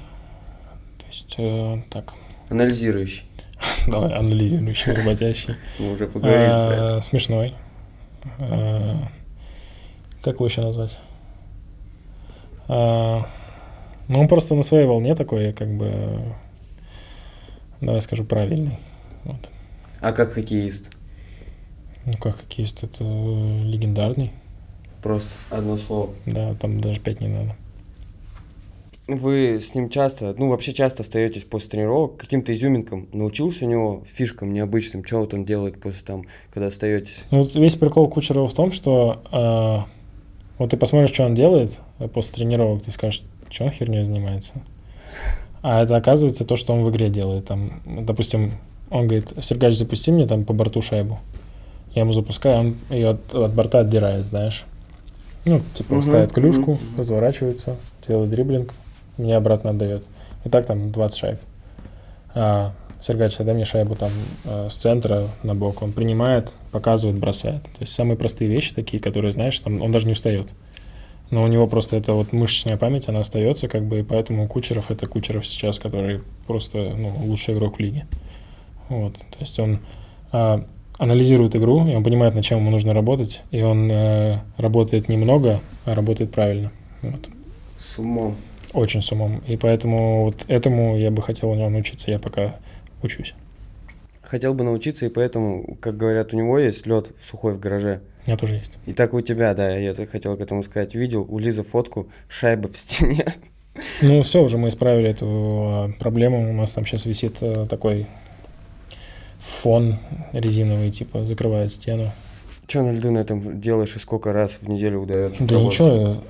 То 0.99 1.05
есть, 1.07 1.35
э, 1.37 1.81
так, 1.89 2.13
Анализирующий. 2.47 3.25
давай, 3.87 4.13
анализирующий, 4.13 4.93
работящий. 4.93 5.55
Мы 5.79 5.95
уже 5.95 6.07
поговорили 6.07 6.45
про 6.45 6.73
это. 6.73 6.95
А, 6.95 7.01
Смешной. 7.01 7.55
Как 10.21 10.35
его 10.35 10.45
еще 10.45 10.61
назвать? 10.61 10.99
А, 12.67 13.25
Ну, 14.07 14.19
он 14.19 14.27
просто 14.27 14.55
на 14.55 14.63
своей 14.63 14.85
волне 14.85 15.15
такой, 15.15 15.53
как 15.53 15.69
бы, 15.75 16.35
давай 17.79 18.01
скажу, 18.01 18.23
правильный. 18.23 18.77
Вот. 19.23 19.49
А 19.99 20.11
как 20.11 20.33
хоккеист? 20.33 20.91
Ну, 22.05 22.11
как 22.19 22.35
хоккеист, 22.35 22.83
это 22.83 23.03
легендарный. 23.03 24.31
Просто 25.01 25.29
одно 25.49 25.77
слово. 25.77 26.11
Да, 26.25 26.53
там 26.55 26.79
даже 26.79 26.99
пять 26.99 27.21
не 27.21 27.29
надо. 27.29 27.55
Вы 29.07 29.59
с 29.59 29.73
ним 29.75 29.89
часто, 29.89 30.35
ну 30.37 30.49
вообще 30.49 30.73
часто 30.73 31.01
остаетесь 31.01 31.43
после 31.43 31.69
тренировок, 31.69 32.17
каким-то 32.17 32.53
изюминкам 32.53 33.09
научился 33.11 33.65
у 33.65 33.67
него, 33.67 34.03
фишкам 34.05 34.53
необычным, 34.53 35.03
что 35.03 35.19
вот 35.19 35.33
он 35.33 35.43
делает 35.43 35.81
после 35.81 36.05
там, 36.05 36.25
когда 36.53 36.67
остаетесь? 36.67 37.23
Ну, 37.31 37.41
вот 37.41 37.53
весь 37.55 37.75
прикол 37.75 38.07
Кучерова 38.09 38.47
в 38.47 38.53
том, 38.53 38.71
что 38.71 39.21
а, 39.31 39.85
вот 40.61 40.69
ты 40.69 40.77
посмотришь, 40.77 41.11
что 41.11 41.23
он 41.23 41.33
делает 41.33 41.79
э, 41.97 42.07
после 42.07 42.35
тренировок, 42.35 42.83
ты 42.83 42.91
скажешь, 42.91 43.23
что 43.49 43.65
он 43.65 43.71
херней 43.71 44.03
занимается. 44.03 44.61
А 45.63 45.81
это 45.81 45.95
оказывается 45.95 46.45
то, 46.45 46.55
что 46.55 46.73
он 46.73 46.83
в 46.83 46.89
игре 46.91 47.09
делает. 47.09 47.45
Там, 47.45 47.81
допустим, 47.85 48.51
он 48.91 49.07
говорит, 49.07 49.33
Сергач, 49.41 49.75
запусти 49.75 50.11
мне 50.11 50.27
там 50.27 50.45
по 50.45 50.53
борту 50.53 50.81
шайбу. 50.81 51.19
Я 51.95 52.01
ему 52.01 52.11
запускаю, 52.11 52.59
он 52.59 52.75
ее 52.91 53.09
от, 53.09 53.33
от 53.33 53.53
борта 53.53 53.79
отдирает, 53.79 54.23
знаешь. 54.23 54.65
Ну, 55.45 55.61
типа, 55.73 55.95
Мгм, 55.95 56.03
ставит 56.03 56.31
клюшку, 56.31 56.73
мгм. 56.73 56.97
разворачивается, 56.97 57.77
делает 58.07 58.29
дриблинг, 58.29 58.73
мне 59.17 59.35
обратно 59.35 59.71
отдает. 59.71 60.05
И 60.45 60.49
так 60.49 60.67
там 60.67 60.91
20 60.91 61.17
шайб. 61.17 61.39
А 62.35 62.73
Сергач, 63.01 63.39
отдай 63.39 63.55
мне 63.55 63.65
шайбу 63.65 63.95
там 63.95 64.11
э, 64.45 64.67
с 64.69 64.75
центра 64.75 65.27
на 65.41 65.55
бок. 65.55 65.81
Он 65.81 65.91
принимает, 65.91 66.53
показывает, 66.71 67.19
бросает. 67.19 67.63
То 67.63 67.81
есть 67.81 67.93
самые 67.93 68.15
простые 68.15 68.49
вещи 68.49 68.75
такие, 68.75 69.01
которые, 69.01 69.31
знаешь, 69.31 69.59
там 69.59 69.81
он 69.81 69.91
даже 69.91 70.05
не 70.05 70.11
устает. 70.13 70.53
Но 71.31 71.43
у 71.43 71.47
него 71.47 71.65
просто 71.65 71.97
эта 71.97 72.13
вот 72.13 72.31
мышечная 72.31 72.77
память, 72.77 73.07
она 73.07 73.21
остается, 73.21 73.67
как 73.67 73.85
бы, 73.85 73.99
и 73.99 74.03
поэтому 74.03 74.47
Кучеров 74.47 74.91
это 74.91 75.07
Кучеров 75.07 75.47
сейчас, 75.47 75.79
который 75.79 76.21
просто 76.45 76.77
ну, 76.77 77.15
лучший 77.25 77.55
игрок 77.55 77.77
в 77.77 77.79
лиге. 77.79 78.05
Вот. 78.89 79.13
То 79.13 79.37
есть 79.39 79.57
он 79.59 79.79
а, 80.31 80.65
анализирует 80.97 81.55
игру, 81.55 81.87
и 81.87 81.95
он 81.95 82.03
понимает, 82.03 82.35
над 82.35 82.43
чем 82.43 82.59
ему 82.59 82.69
нужно 82.69 82.93
работать, 82.93 83.41
и 83.49 83.61
он 83.61 83.89
э, 83.89 84.39
работает 84.57 85.09
немного, 85.09 85.61
а 85.85 85.95
работает 85.95 86.31
правильно. 86.31 86.71
Вот. 87.01 87.29
С 87.79 87.97
умом. 87.97 88.35
Очень 88.73 89.01
с 89.01 89.11
умом. 89.11 89.41
И 89.47 89.57
поэтому 89.57 90.25
вот 90.25 90.45
этому 90.47 90.97
я 90.97 91.09
бы 91.09 91.21
хотел 91.21 91.49
у 91.49 91.55
него 91.55 91.69
научиться, 91.69 92.11
я 92.11 92.19
пока 92.19 92.55
учусь. 93.03 93.33
Хотел 94.21 94.53
бы 94.53 94.63
научиться, 94.63 95.05
и 95.05 95.09
поэтому, 95.09 95.77
как 95.81 95.97
говорят, 95.97 96.33
у 96.33 96.37
него 96.37 96.57
есть 96.57 96.85
лед 96.85 97.11
сухой 97.21 97.53
в 97.53 97.59
гараже. 97.59 98.01
У 98.25 98.29
меня 98.29 98.37
тоже 98.37 98.55
есть. 98.55 98.77
И 98.85 98.93
так 98.93 99.13
у 99.13 99.21
тебя, 99.21 99.53
да, 99.53 99.71
я 99.71 99.93
хотел 99.93 100.37
к 100.37 100.41
этому 100.41 100.63
сказать. 100.63 100.95
Видел 100.95 101.25
у 101.27 101.39
Лизы 101.39 101.63
фотку, 101.63 102.07
шайба 102.29 102.67
в 102.67 102.77
стене. 102.77 103.25
Ну, 104.01 104.21
все, 104.21 104.43
уже 104.43 104.57
мы 104.57 104.69
исправили 104.69 105.09
эту 105.09 105.25
а, 105.27 105.91
проблему. 105.97 106.49
У 106.49 106.53
нас 106.53 106.73
там 106.73 106.85
сейчас 106.85 107.05
висит 107.05 107.37
э, 107.41 107.65
такой 107.69 108.05
фон 109.39 109.97
резиновый, 110.33 110.89
типа, 110.89 111.23
закрывает 111.23 111.71
стену. 111.71 112.11
Че 112.67 112.83
на 112.83 112.91
льду 112.91 113.11
на 113.11 113.19
этом 113.19 113.59
делаешь 113.59 113.95
и 113.95 113.99
сколько 113.99 114.33
раз 114.33 114.59
в 114.61 114.69
неделю 114.69 114.99
удается? 114.99 115.43
Да 115.43 115.55
ничего, 115.55 116.21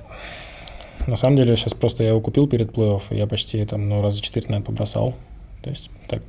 на 1.06 1.16
самом 1.16 1.36
деле 1.36 1.56
сейчас 1.56 1.74
просто 1.74 2.04
я 2.04 2.10
его 2.10 2.20
купил 2.20 2.46
перед 2.46 2.70
плей-офф, 2.70 3.02
я 3.10 3.26
почти 3.26 3.64
там, 3.64 3.88
ну, 3.88 4.02
раза 4.02 4.22
четыре, 4.22 4.46
наверное, 4.46 4.66
побросал. 4.66 5.14
То 5.62 5.70
есть 5.70 5.90
так 6.08 6.22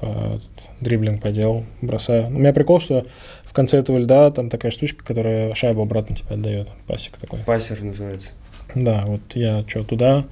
по, 0.00 0.06
этот, 0.36 0.68
дриблинг 0.80 1.20
поделал, 1.22 1.64
бросаю. 1.82 2.26
У 2.26 2.30
меня 2.30 2.52
прикол, 2.52 2.80
что 2.80 3.06
в 3.44 3.52
конце 3.52 3.78
этого 3.78 3.98
льда 3.98 4.30
там 4.30 4.48
такая 4.50 4.70
штучка, 4.70 5.04
которая 5.04 5.54
шайбу 5.54 5.82
обратно 5.82 6.16
тебе 6.16 6.34
отдает. 6.34 6.68
Пасик 6.86 7.16
такой. 7.18 7.40
Пассер 7.40 7.82
называется. 7.82 8.28
Да, 8.74 9.04
вот 9.06 9.20
я 9.34 9.64
что, 9.66 9.84
туда 9.84 10.24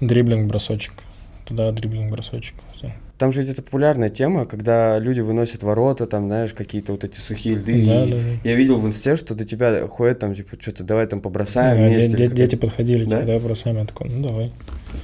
дриблинг, 0.00 0.48
бросочек. 0.48 0.92
Туда 1.46 1.70
дриблинг, 1.72 2.10
бросочек. 2.10 2.54
Всё. 2.74 2.90
Там 3.18 3.32
же 3.32 3.42
это 3.42 3.62
популярная 3.62 4.10
тема, 4.10 4.44
когда 4.44 4.98
люди 4.98 5.20
выносят 5.20 5.62
ворота, 5.62 6.04
там, 6.04 6.26
знаешь, 6.26 6.52
какие-то 6.52 6.92
вот 6.92 7.02
эти 7.04 7.18
сухие 7.18 7.54
льды. 7.54 7.82
Да, 7.86 8.04
И 8.04 8.10
да, 8.10 8.18
да. 8.18 8.22
Я 8.44 8.54
видел 8.56 8.76
в 8.78 8.86
инсте, 8.86 9.16
что 9.16 9.34
до 9.34 9.44
тебя 9.44 9.86
ходят 9.86 10.18
там, 10.18 10.34
типа, 10.34 10.56
что-то 10.60 10.84
давай 10.84 11.06
там 11.06 11.22
побросаем 11.22 11.80
Да, 11.80 11.86
вместе. 11.86 12.14
де- 12.16 12.26
дети 12.28 12.56
подходили, 12.56 13.04
Да? 13.04 13.10
типа, 13.12 13.22
давай 13.26 13.40
бросаем. 13.40 13.78
Я 13.78 13.86
такой, 13.86 14.10
ну 14.10 14.22
давай. 14.22 14.52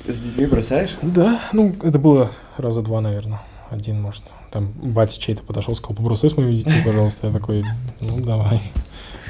С 0.07 0.21
детьми 0.21 0.45
бросаешь? 0.45 0.97
Да, 1.01 1.41
ну 1.55 1.75
это 1.83 1.99
было 1.99 2.31
раза 2.59 2.83
два, 2.83 3.01
наверное. 3.01 3.41
Один, 3.73 4.03
может. 4.03 4.25
Там 4.51 4.71
батя 4.83 5.19
чей-то 5.19 5.43
подошел, 5.43 5.75
сказал, 5.75 5.97
побросай 5.97 6.29
с 6.29 6.37
моими 6.37 6.57
детьми, 6.57 6.75
пожалуйста. 6.85 7.29
Я 7.29 7.33
такой, 7.33 7.65
ну 8.01 8.21
давай, 8.21 8.61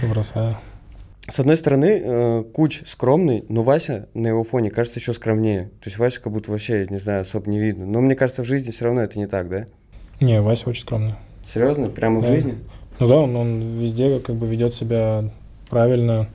побросаю. 0.00 0.56
С 1.28 1.38
одной 1.38 1.56
стороны, 1.56 2.02
э, 2.04 2.44
Куч 2.52 2.82
скромный, 2.84 3.44
но 3.48 3.62
Вася 3.62 4.08
на 4.14 4.26
его 4.26 4.42
фоне 4.42 4.70
кажется 4.70 4.98
еще 4.98 5.12
скромнее. 5.12 5.66
То 5.80 5.86
есть 5.88 5.98
Васю 5.98 6.20
как 6.20 6.32
будто 6.32 6.50
вообще, 6.50 6.84
не 6.90 6.96
знаю, 6.96 7.20
особо 7.20 7.48
не 7.48 7.60
видно. 7.60 7.86
Но 7.86 8.00
мне 8.00 8.16
кажется, 8.16 8.42
в 8.42 8.46
жизни 8.46 8.72
все 8.72 8.86
равно 8.86 9.02
это 9.02 9.16
не 9.20 9.26
так, 9.26 9.48
да? 9.48 9.66
Не, 10.20 10.40
Вася 10.42 10.68
очень 10.68 10.82
скромный. 10.82 11.14
Серьезно? 11.46 11.88
Прямо 11.90 12.18
в 12.18 12.22
Да. 12.22 12.26
жизни? 12.26 12.58
Ну 12.98 13.06
да, 13.06 13.18
он, 13.18 13.36
он 13.36 13.60
везде 13.60 14.18
как 14.18 14.34
бы 14.34 14.46
ведет 14.48 14.74
себя 14.74 15.30
правильно, 15.70 16.28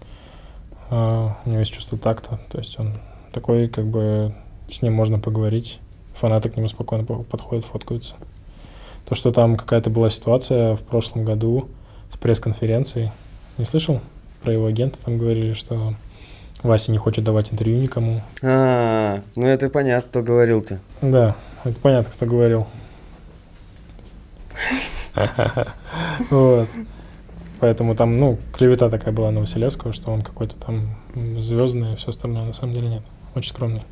а, 0.90 1.38
у 1.45 1.50
него 1.50 1.60
есть 1.60 1.74
чувство 1.74 1.98
такта, 1.98 2.40
то 2.50 2.58
есть 2.58 2.80
он 2.80 2.94
такой, 3.34 3.68
как 3.68 3.86
бы 3.88 4.34
с 4.69 4.82
ним 4.82 4.94
можно 4.94 5.19
поговорить, 5.19 5.80
фанаты 6.18 6.50
к 6.50 6.58
нему 6.58 6.68
спокойно 6.68 7.04
по- 7.06 7.24
подходят, 7.24 7.66
фоткаются. 7.66 8.16
То, 9.06 9.16
что 9.16 9.32
там 9.32 9.56
какая-то 9.56 9.90
была 9.90 10.10
ситуация 10.10 10.76
в 10.76 10.82
прошлом 10.82 11.24
году 11.24 11.70
с 12.10 12.18
пресс-конференцией, 12.18 13.12
не 13.58 13.66
слышал? 13.66 14.02
Про 14.44 14.54
его 14.54 14.66
агента 14.66 15.00
там 15.04 15.18
говорили, 15.18 15.54
что 15.54 15.94
Вася 16.64 16.92
не 16.92 16.98
хочет 16.98 17.24
давать 17.24 17.52
интервью 17.54 17.80
никому. 17.80 18.22
А, 18.44 19.22
ну 19.36 19.46
это 19.48 19.70
понятно, 19.70 20.10
кто 20.10 20.24
говорил-то. 20.24 20.80
Да, 21.02 21.36
это 21.64 21.80
понятно, 21.80 22.12
кто 22.12 22.26
говорил. 22.26 22.68
Вот. 26.30 26.68
Поэтому 27.60 27.96
там, 27.96 28.20
ну, 28.20 28.38
клевета 28.54 28.90
такая 28.90 29.14
была 29.14 29.32
на 29.32 29.40
Василевского, 29.40 29.92
что 29.92 30.12
он 30.12 30.22
какой-то 30.22 30.56
там 30.58 30.96
звездный 31.38 31.94
и 31.94 31.96
все 31.96 32.10
остальное. 32.10 32.44
На 32.46 32.54
самом 32.54 32.74
деле 32.74 32.88
нет. 32.90 33.04
Очень 33.34 33.50
скромный. 33.50 33.84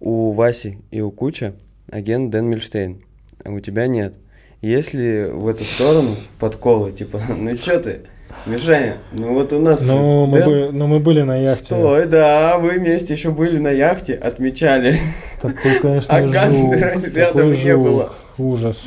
У 0.00 0.32
Васи 0.32 0.78
и 0.90 1.00
у 1.00 1.10
Куча 1.10 1.54
агент 1.90 2.30
Дэн 2.30 2.46
Мильштейн, 2.46 3.02
а 3.44 3.50
у 3.50 3.60
тебя 3.60 3.86
нет. 3.86 4.14
Есть 4.62 4.94
ли 4.94 5.24
в 5.26 5.46
эту 5.48 5.64
сторону 5.64 6.14
подколы, 6.38 6.92
типа, 6.92 7.20
ну 7.36 7.56
чё 7.56 7.80
ты, 7.80 8.00
Мишаня, 8.46 8.96
ну 9.12 9.34
вот 9.34 9.52
у 9.52 9.58
нас... 9.60 9.82
Ну, 9.84 10.26
мы, 10.26 10.38
Дэн- 10.38 10.44
бы- 10.44 10.70
ну, 10.72 10.86
мы 10.86 11.00
были 11.00 11.22
на 11.22 11.36
яхте. 11.36 11.64
Стой, 11.64 12.06
да, 12.06 12.58
вы 12.58 12.78
вместе 12.78 13.14
еще 13.14 13.30
были 13.30 13.58
на 13.58 13.70
яхте, 13.70 14.14
отмечали. 14.14 14.96
Такой, 15.40 15.78
конечно, 15.80 16.14
А 16.16 16.26
жук. 16.26 16.34
рядом 16.34 17.02
Такой 17.12 17.46
не 17.56 17.72
жук. 17.72 17.82
было. 17.86 18.12
Ужас. 18.36 18.86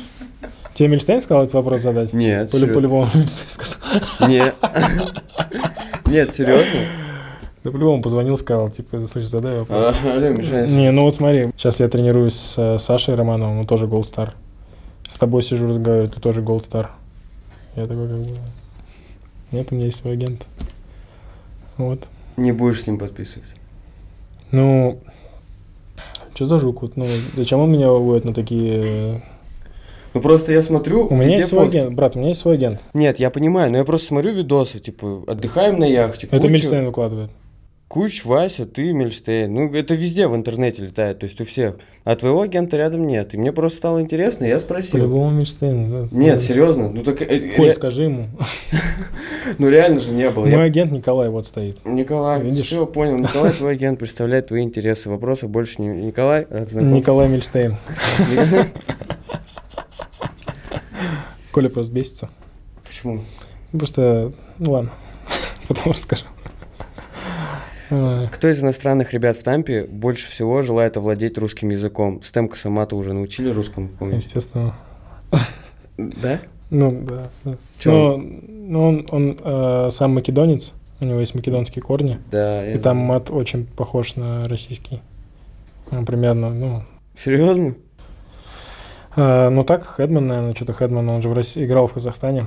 Тебе 0.74 0.88
Мильштейн 0.88 1.20
сказал 1.20 1.42
этот 1.42 1.54
вопрос 1.54 1.80
задать? 1.80 2.12
Нет, 2.14 2.50
По-любому 2.50 3.08
Мильштейн 3.14 3.48
сказал. 3.52 4.28
Нет. 4.28 4.54
Нет, 6.06 6.34
серьезно? 6.34 6.80
Да 7.64 7.70
по-любому 7.70 8.02
позвонил, 8.02 8.36
сказал, 8.36 8.68
типа, 8.68 9.00
слышь, 9.06 9.26
задай 9.26 9.60
вопрос. 9.60 9.94
Алло, 10.04 10.28
Мишаня. 10.30 10.66
Не, 10.66 10.90
ну 10.90 11.02
вот 11.04 11.14
смотри, 11.14 11.50
сейчас 11.56 11.78
я 11.80 11.88
тренируюсь 11.88 12.34
с 12.34 12.58
э, 12.58 12.78
Сашей 12.78 13.14
Романовым, 13.14 13.60
он 13.60 13.66
тоже 13.66 13.86
Голдстар. 13.86 14.34
С 15.06 15.16
тобой 15.16 15.42
сижу, 15.42 15.68
разговариваю, 15.68 16.10
ты 16.10 16.20
тоже 16.20 16.42
Голдстар. 16.42 16.90
Я 17.76 17.84
такой 17.84 18.08
как 18.08 18.18
бы... 18.18 18.36
Нет, 19.52 19.68
у 19.70 19.74
меня 19.76 19.86
есть 19.86 19.98
свой 19.98 20.14
агент. 20.14 20.46
Вот. 21.76 22.08
Не 22.36 22.50
будешь 22.52 22.82
с 22.82 22.86
ним 22.86 22.98
подписываться. 22.98 23.54
Ну, 24.50 24.98
что 26.34 26.46
за 26.46 26.58
жук? 26.58 26.82
Вот, 26.82 26.96
ну, 26.96 27.06
зачем 27.36 27.60
он 27.60 27.70
меня 27.70 27.90
выводит 27.90 28.24
на 28.24 28.34
такие... 28.34 28.82
э, 28.84 29.14
Ну 30.14 30.20
просто 30.20 30.50
я 30.52 30.62
смотрю, 30.62 31.06
У 31.06 31.14
меня 31.14 31.36
есть 31.36 31.48
свой 31.48 31.66
фотки. 31.66 31.76
агент, 31.76 31.94
брат, 31.94 32.16
у 32.16 32.18
меня 32.18 32.28
есть 32.30 32.40
свой 32.40 32.54
агент. 32.54 32.80
Нет, 32.92 33.20
я 33.20 33.30
понимаю, 33.30 33.70
но 33.70 33.76
я 33.78 33.84
просто 33.84 34.08
смотрю 34.08 34.32
видосы, 34.32 34.80
типа, 34.80 35.22
отдыхаем 35.28 35.78
на 35.78 35.84
яхте. 35.84 36.26
Это 36.30 36.48
Мильштейн 36.48 36.86
выкладывает. 36.86 37.30
Куч, 37.92 38.24
Вася, 38.24 38.64
ты, 38.64 38.94
Мельштейн. 38.94 39.52
Ну, 39.52 39.70
это 39.74 39.92
везде 39.92 40.26
в 40.26 40.34
интернете 40.34 40.84
летает, 40.84 41.18
то 41.18 41.24
есть 41.24 41.38
у 41.42 41.44
всех. 41.44 41.76
А 42.04 42.16
твоего 42.16 42.40
агента 42.40 42.78
рядом 42.78 43.06
нет. 43.06 43.34
И 43.34 43.36
мне 43.36 43.52
просто 43.52 43.76
стало 43.76 44.00
интересно, 44.00 44.46
я 44.46 44.58
спросил. 44.58 45.00
По-любому 45.00 45.28
Мильштейн. 45.32 45.90
да. 45.90 46.08
Нет, 46.10 46.40
серьезно. 46.40 46.88
Ну, 46.88 47.02
так, 47.02 47.20
э, 47.20 47.52
Коль, 47.54 47.66
ре- 47.66 47.72
скажи 47.74 48.04
ему. 48.04 48.28
ну 49.58 49.68
реально 49.68 50.00
же 50.00 50.12
не 50.12 50.30
было. 50.30 50.46
Мой 50.46 50.64
агент 50.64 50.90
Николай 50.90 51.28
вот 51.28 51.46
стоит. 51.46 51.84
Николай, 51.84 52.42
Видишь? 52.42 52.64
все, 52.64 52.86
понял. 52.86 53.16
Николай, 53.18 53.52
твой 53.52 53.72
агент 53.72 53.98
представляет 53.98 54.46
твои 54.46 54.62
интересы. 54.62 55.10
Вопросов 55.10 55.50
больше 55.50 55.82
не... 55.82 55.88
Николай. 55.88 56.46
Николай 56.50 57.28
Мильштейн. 57.28 57.76
Коля 61.50 61.68
просто 61.68 61.92
бесится. 61.92 62.30
Почему? 62.84 63.22
Просто, 63.72 64.32
ну 64.58 64.70
ладно, 64.70 64.92
потом 65.68 65.92
расскажу. 65.92 66.24
Ой. 67.92 68.28
Кто 68.28 68.48
из 68.48 68.62
иностранных 68.62 69.12
ребят 69.12 69.36
в 69.36 69.42
Тампе 69.42 69.84
больше 69.84 70.30
всего 70.30 70.62
желает 70.62 70.96
овладеть 70.96 71.36
русским 71.36 71.68
языком? 71.68 72.22
Стемка 72.22 72.56
Самата 72.56 72.96
уже 72.96 73.12
научили 73.12 73.50
русскому, 73.50 73.88
помню. 73.88 74.14
Естественно. 74.14 74.74
Да? 75.98 76.40
Ну, 76.70 76.88
да. 76.90 77.30
да. 77.44 77.56
Но, 77.84 78.16
но 78.16 78.88
он, 78.88 79.06
он 79.10 79.38
э, 79.44 79.88
сам 79.90 80.14
македонец, 80.14 80.72
у 81.00 81.04
него 81.04 81.20
есть 81.20 81.34
македонские 81.34 81.82
корни, 81.82 82.18
Да. 82.30 82.66
и 82.66 82.78
там 82.78 82.96
мат 82.96 83.30
очень 83.30 83.66
похож 83.66 84.16
на 84.16 84.48
российский. 84.48 85.02
Ну, 85.90 86.02
примерно, 86.06 86.48
ну... 86.48 86.82
Серьезно? 87.14 87.74
э, 89.16 89.48
ну 89.50 89.64
так, 89.64 89.84
Хедман, 89.84 90.26
наверное, 90.26 90.54
что-то 90.54 90.72
Хедман, 90.72 91.10
он 91.10 91.20
же 91.20 91.28
в 91.28 91.34
России, 91.34 91.62
играл 91.66 91.86
в 91.86 91.92
Казахстане, 91.92 92.46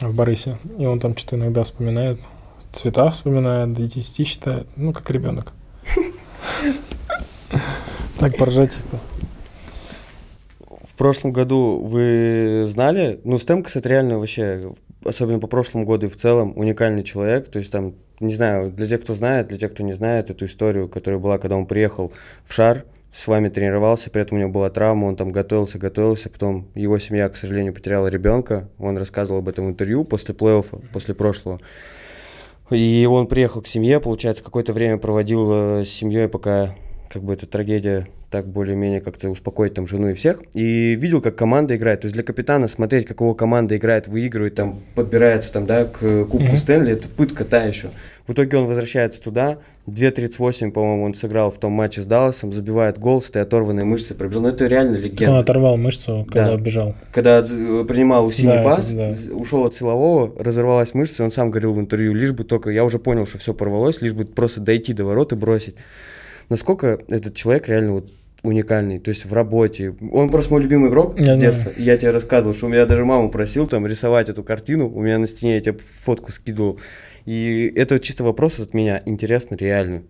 в 0.00 0.14
Борисе, 0.14 0.58
и 0.78 0.86
он 0.86 1.00
там 1.00 1.16
что-то 1.16 1.34
иногда 1.34 1.64
вспоминает, 1.64 2.20
цвета 2.72 3.10
вспоминает, 3.10 3.72
до 3.72 3.82
10 3.82 4.26
считает, 4.26 4.66
ну, 4.76 4.92
как 4.92 5.10
ребенок. 5.10 5.52
Так 8.18 8.36
поржать 8.36 8.74
чисто. 8.74 8.98
В 10.58 10.94
прошлом 10.94 11.32
году 11.32 11.78
вы 11.84 12.64
знали, 12.66 13.20
ну, 13.22 13.38
Стемкас 13.38 13.76
это 13.76 13.88
реально 13.88 14.18
вообще, 14.18 14.72
особенно 15.04 15.38
по 15.38 15.46
прошлому 15.46 15.86
году 15.86 16.06
и 16.06 16.08
в 16.08 16.16
целом, 16.16 16.52
уникальный 16.56 17.04
человек. 17.04 17.48
То 17.50 17.60
есть 17.60 17.70
там, 17.70 17.94
не 18.18 18.34
знаю, 18.34 18.72
для 18.72 18.88
тех, 18.88 19.02
кто 19.02 19.14
знает, 19.14 19.46
для 19.46 19.58
тех, 19.58 19.72
кто 19.72 19.84
не 19.84 19.92
знает 19.92 20.30
эту 20.30 20.46
историю, 20.46 20.88
которая 20.88 21.20
была, 21.20 21.38
когда 21.38 21.56
он 21.56 21.66
приехал 21.66 22.12
в 22.44 22.52
шар, 22.52 22.84
с 23.12 23.26
вами 23.26 23.48
тренировался, 23.48 24.10
при 24.10 24.22
этом 24.22 24.36
у 24.36 24.40
него 24.40 24.50
была 24.50 24.68
травма, 24.70 25.06
он 25.06 25.16
там 25.16 25.30
готовился, 25.30 25.78
готовился, 25.78 26.28
потом 26.28 26.68
его 26.74 26.98
семья, 26.98 27.28
к 27.28 27.36
сожалению, 27.36 27.72
потеряла 27.72 28.08
ребенка, 28.08 28.68
он 28.78 28.98
рассказывал 28.98 29.38
об 29.38 29.48
этом 29.48 29.68
интервью 29.68 30.04
после 30.04 30.34
плей-оффа, 30.34 30.84
после 30.92 31.14
прошлого. 31.14 31.58
И 32.70 33.06
он 33.10 33.26
приехал 33.26 33.62
к 33.62 33.66
семье, 33.66 34.00
получается, 34.00 34.44
какое-то 34.44 34.72
время 34.72 34.98
проводил 34.98 35.50
э, 35.50 35.84
с 35.84 35.88
семьей, 35.90 36.28
пока 36.28 36.74
как 37.10 37.22
бы 37.22 37.32
эта 37.32 37.46
трагедия 37.46 38.06
так 38.30 38.46
более-менее 38.46 39.00
как-то 39.00 39.30
успокоить 39.30 39.74
там 39.74 39.86
жену 39.86 40.10
и 40.10 40.14
всех. 40.14 40.42
И 40.52 40.94
видел, 40.94 41.22
как 41.22 41.36
команда 41.36 41.76
играет. 41.76 42.02
То 42.02 42.06
есть 42.06 42.14
для 42.14 42.22
капитана 42.22 42.68
смотреть, 42.68 43.06
как 43.06 43.20
его 43.20 43.34
команда 43.34 43.76
играет, 43.76 44.06
выигрывает, 44.06 44.54
там, 44.54 44.80
подбирается 44.94 45.52
там, 45.52 45.66
да, 45.66 45.84
к 45.84 45.98
Кубку 45.98 46.48
Мгм. 46.48 46.56
Стэнли, 46.56 46.92
это 46.92 47.08
пытка 47.08 47.44
та 47.44 47.64
еще. 47.64 47.90
В 48.28 48.32
итоге 48.34 48.58
он 48.58 48.66
возвращается 48.66 49.22
туда, 49.22 49.56
2.38, 49.86 50.70
по-моему, 50.70 51.04
он 51.04 51.14
сыграл 51.14 51.50
в 51.50 51.56
том 51.58 51.72
матче 51.72 52.02
с 52.02 52.06
Далласом, 52.06 52.52
забивает 52.52 52.98
гол, 52.98 53.22
с 53.22 53.30
этой 53.30 53.40
оторванной 53.40 53.84
мышцы 53.84 54.14
пробежал. 54.14 54.42
Ну 54.42 54.48
это 54.48 54.66
реально 54.66 54.98
Он 54.98 55.02
легенда. 55.02 55.38
оторвал 55.38 55.78
мышцу, 55.78 56.26
когда 56.28 56.54
Да. 56.54 56.62
бежал. 56.62 56.94
Когда 57.10 57.42
з- 57.42 57.84
принимал 57.84 58.26
у 58.26 58.30
синий 58.30 58.48
Да, 58.48 58.54
это 58.60 58.64
пас, 58.64 58.92
да. 58.92 59.12
з- 59.14 59.32
ушел 59.32 59.64
от 59.64 59.74
силового, 59.74 60.34
разорвалась 60.38 60.92
мышца, 60.92 61.22
и 61.22 61.24
он 61.24 61.30
сам 61.30 61.50
говорил 61.50 61.72
в 61.72 61.80
интервью, 61.80 62.12
лишь 62.12 62.32
бы 62.32 62.44
только, 62.44 62.68
я 62.68 62.84
уже 62.84 62.98
понял, 62.98 63.24
что 63.26 63.38
все 63.38 63.54
порвалось, 63.54 64.02
лишь 64.02 64.12
бы 64.12 64.26
просто 64.26 64.60
дойти 64.60 64.92
до 64.92 65.06
ворот 65.06 65.32
и 65.32 65.34
бросить. 65.34 65.76
Насколько 66.50 66.98
этот 67.08 67.34
человек 67.34 67.66
реально 67.66 67.92
вот 67.94 68.10
уникальный, 68.42 68.98
то 69.00 69.08
есть 69.08 69.24
в 69.24 69.32
работе. 69.32 69.94
Он 70.12 70.30
просто 70.30 70.52
мой 70.52 70.62
любимый 70.62 70.90
игрок 70.90 71.16
Я 71.18 71.22
с 71.24 71.26
знаю. 71.26 71.40
детства. 71.40 71.72
Я 71.76 71.96
тебе 71.96 72.10
рассказывал, 72.12 72.54
что 72.54 72.66
у 72.66 72.68
меня 72.68 72.84
даже 72.86 73.04
маму 73.06 73.30
просил 73.30 73.66
там 73.66 73.86
рисовать 73.86 74.28
эту 74.28 74.44
картину, 74.44 74.88
у 74.88 75.00
меня 75.00 75.18
на 75.18 75.26
стене 75.26 75.54
я 75.54 75.60
тебе 75.60 75.78
фотку 76.04 76.30
скидывал. 76.30 76.78
И 77.28 77.70
это 77.76 78.00
чисто 78.00 78.24
вопрос 78.24 78.58
от 78.58 78.72
меня, 78.72 79.02
интересно, 79.04 79.54
реально. 79.54 80.02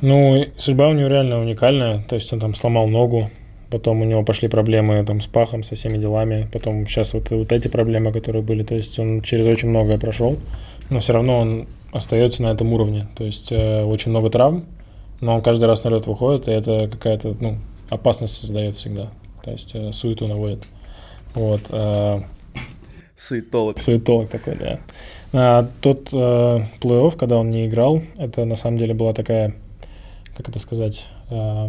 Ну, 0.00 0.42
судьба 0.56 0.88
у 0.88 0.94
него 0.94 1.06
реально 1.06 1.38
уникальная. 1.38 2.02
То 2.08 2.14
есть 2.14 2.32
он 2.32 2.40
там 2.40 2.54
сломал 2.54 2.88
ногу, 2.88 3.28
потом 3.70 4.00
у 4.00 4.06
него 4.06 4.24
пошли 4.24 4.48
проблемы 4.48 5.04
там 5.04 5.20
с 5.20 5.26
пахом, 5.26 5.62
со 5.62 5.74
всеми 5.74 5.98
делами. 5.98 6.48
Потом 6.50 6.86
сейчас 6.86 7.12
вот, 7.12 7.28
вот 7.30 7.52
эти 7.52 7.68
проблемы, 7.68 8.10
которые 8.10 8.42
были. 8.42 8.62
То 8.62 8.74
есть 8.74 8.98
он 8.98 9.20
через 9.20 9.44
очень 9.46 9.68
многое 9.68 9.98
прошел, 9.98 10.38
но 10.88 11.00
все 11.00 11.12
равно 11.12 11.40
он 11.40 11.68
остается 11.92 12.42
на 12.42 12.52
этом 12.52 12.72
уровне. 12.72 13.08
То 13.14 13.24
есть 13.24 13.52
э, 13.52 13.84
очень 13.84 14.12
много 14.12 14.30
травм, 14.30 14.64
но 15.20 15.34
он 15.34 15.42
каждый 15.42 15.66
раз 15.66 15.84
на 15.84 15.90
лед 15.90 16.06
выходит, 16.06 16.48
и 16.48 16.52
это 16.52 16.88
какая-то 16.90 17.36
ну, 17.38 17.58
опасность 17.90 18.38
создает 18.38 18.76
всегда. 18.76 19.10
То 19.44 19.50
есть 19.50 19.74
э, 19.74 19.92
суету 19.92 20.26
наводит. 20.26 20.64
Вот. 21.34 21.60
э, 21.68 22.18
Суетолог. 23.14 23.78
Суетолог 23.78 24.30
такой, 24.30 24.56
да. 24.56 24.80
А, 25.32 25.68
тот 25.80 26.08
э, 26.12 26.66
плей-офф, 26.80 27.16
когда 27.16 27.38
он 27.38 27.50
не 27.50 27.66
играл, 27.66 28.02
это 28.16 28.44
на 28.44 28.56
самом 28.56 28.78
деле 28.78 28.94
была 28.94 29.14
такая, 29.14 29.54
как 30.36 30.48
это 30.48 30.58
сказать, 30.58 31.08
э, 31.30 31.68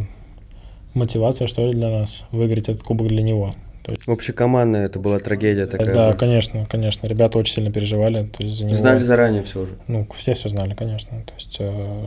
мотивация, 0.93 1.48
что 1.48 1.66
ли, 1.66 1.72
для 1.72 1.90
нас, 1.90 2.25
выиграть 2.32 2.69
этот 2.69 2.83
кубок 2.83 3.08
для 3.08 3.22
него. 3.22 3.53
То 3.83 3.92
есть, 3.92 4.08
Общекомандная 4.08 4.85
это 4.85 5.00
была 5.00 5.19
трагедия 5.19 5.66
такая. 5.66 5.93
да, 5.93 6.08
была. 6.08 6.14
конечно, 6.14 6.66
конечно. 6.66 7.06
Ребята 7.06 7.38
очень 7.38 7.56
сильно 7.56 7.72
переживали. 7.72 8.27
То 8.27 8.43
есть 8.43 8.58
за 8.58 8.66
него, 8.66 8.75
Знали 8.75 9.00
заранее 9.00 9.43
все 9.43 9.61
уже. 9.61 9.74
Ну, 9.88 10.08
все 10.14 10.33
все 10.33 10.48
знали, 10.48 10.74
конечно. 10.74 11.22
То 11.25 11.33
есть, 11.35 11.58
э, 11.59 12.06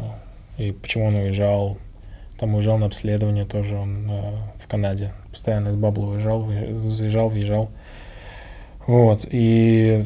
и 0.59 0.73
почему 0.73 1.07
он 1.07 1.17
уезжал. 1.17 1.79
Там 2.39 2.55
уезжал 2.55 2.79
на 2.79 2.87
обследование 2.87 3.47
тоже, 3.47 3.77
он 3.77 4.11
э, 4.11 4.33
в 4.59 4.69
Канаде. 4.69 5.13
Постоянно 5.31 5.69
из 5.69 5.77
Бабла 5.77 6.09
уезжал, 6.09 6.47
заезжал, 6.73 7.29
въезжал. 7.29 7.71
Вот, 8.87 9.27
и 9.31 10.05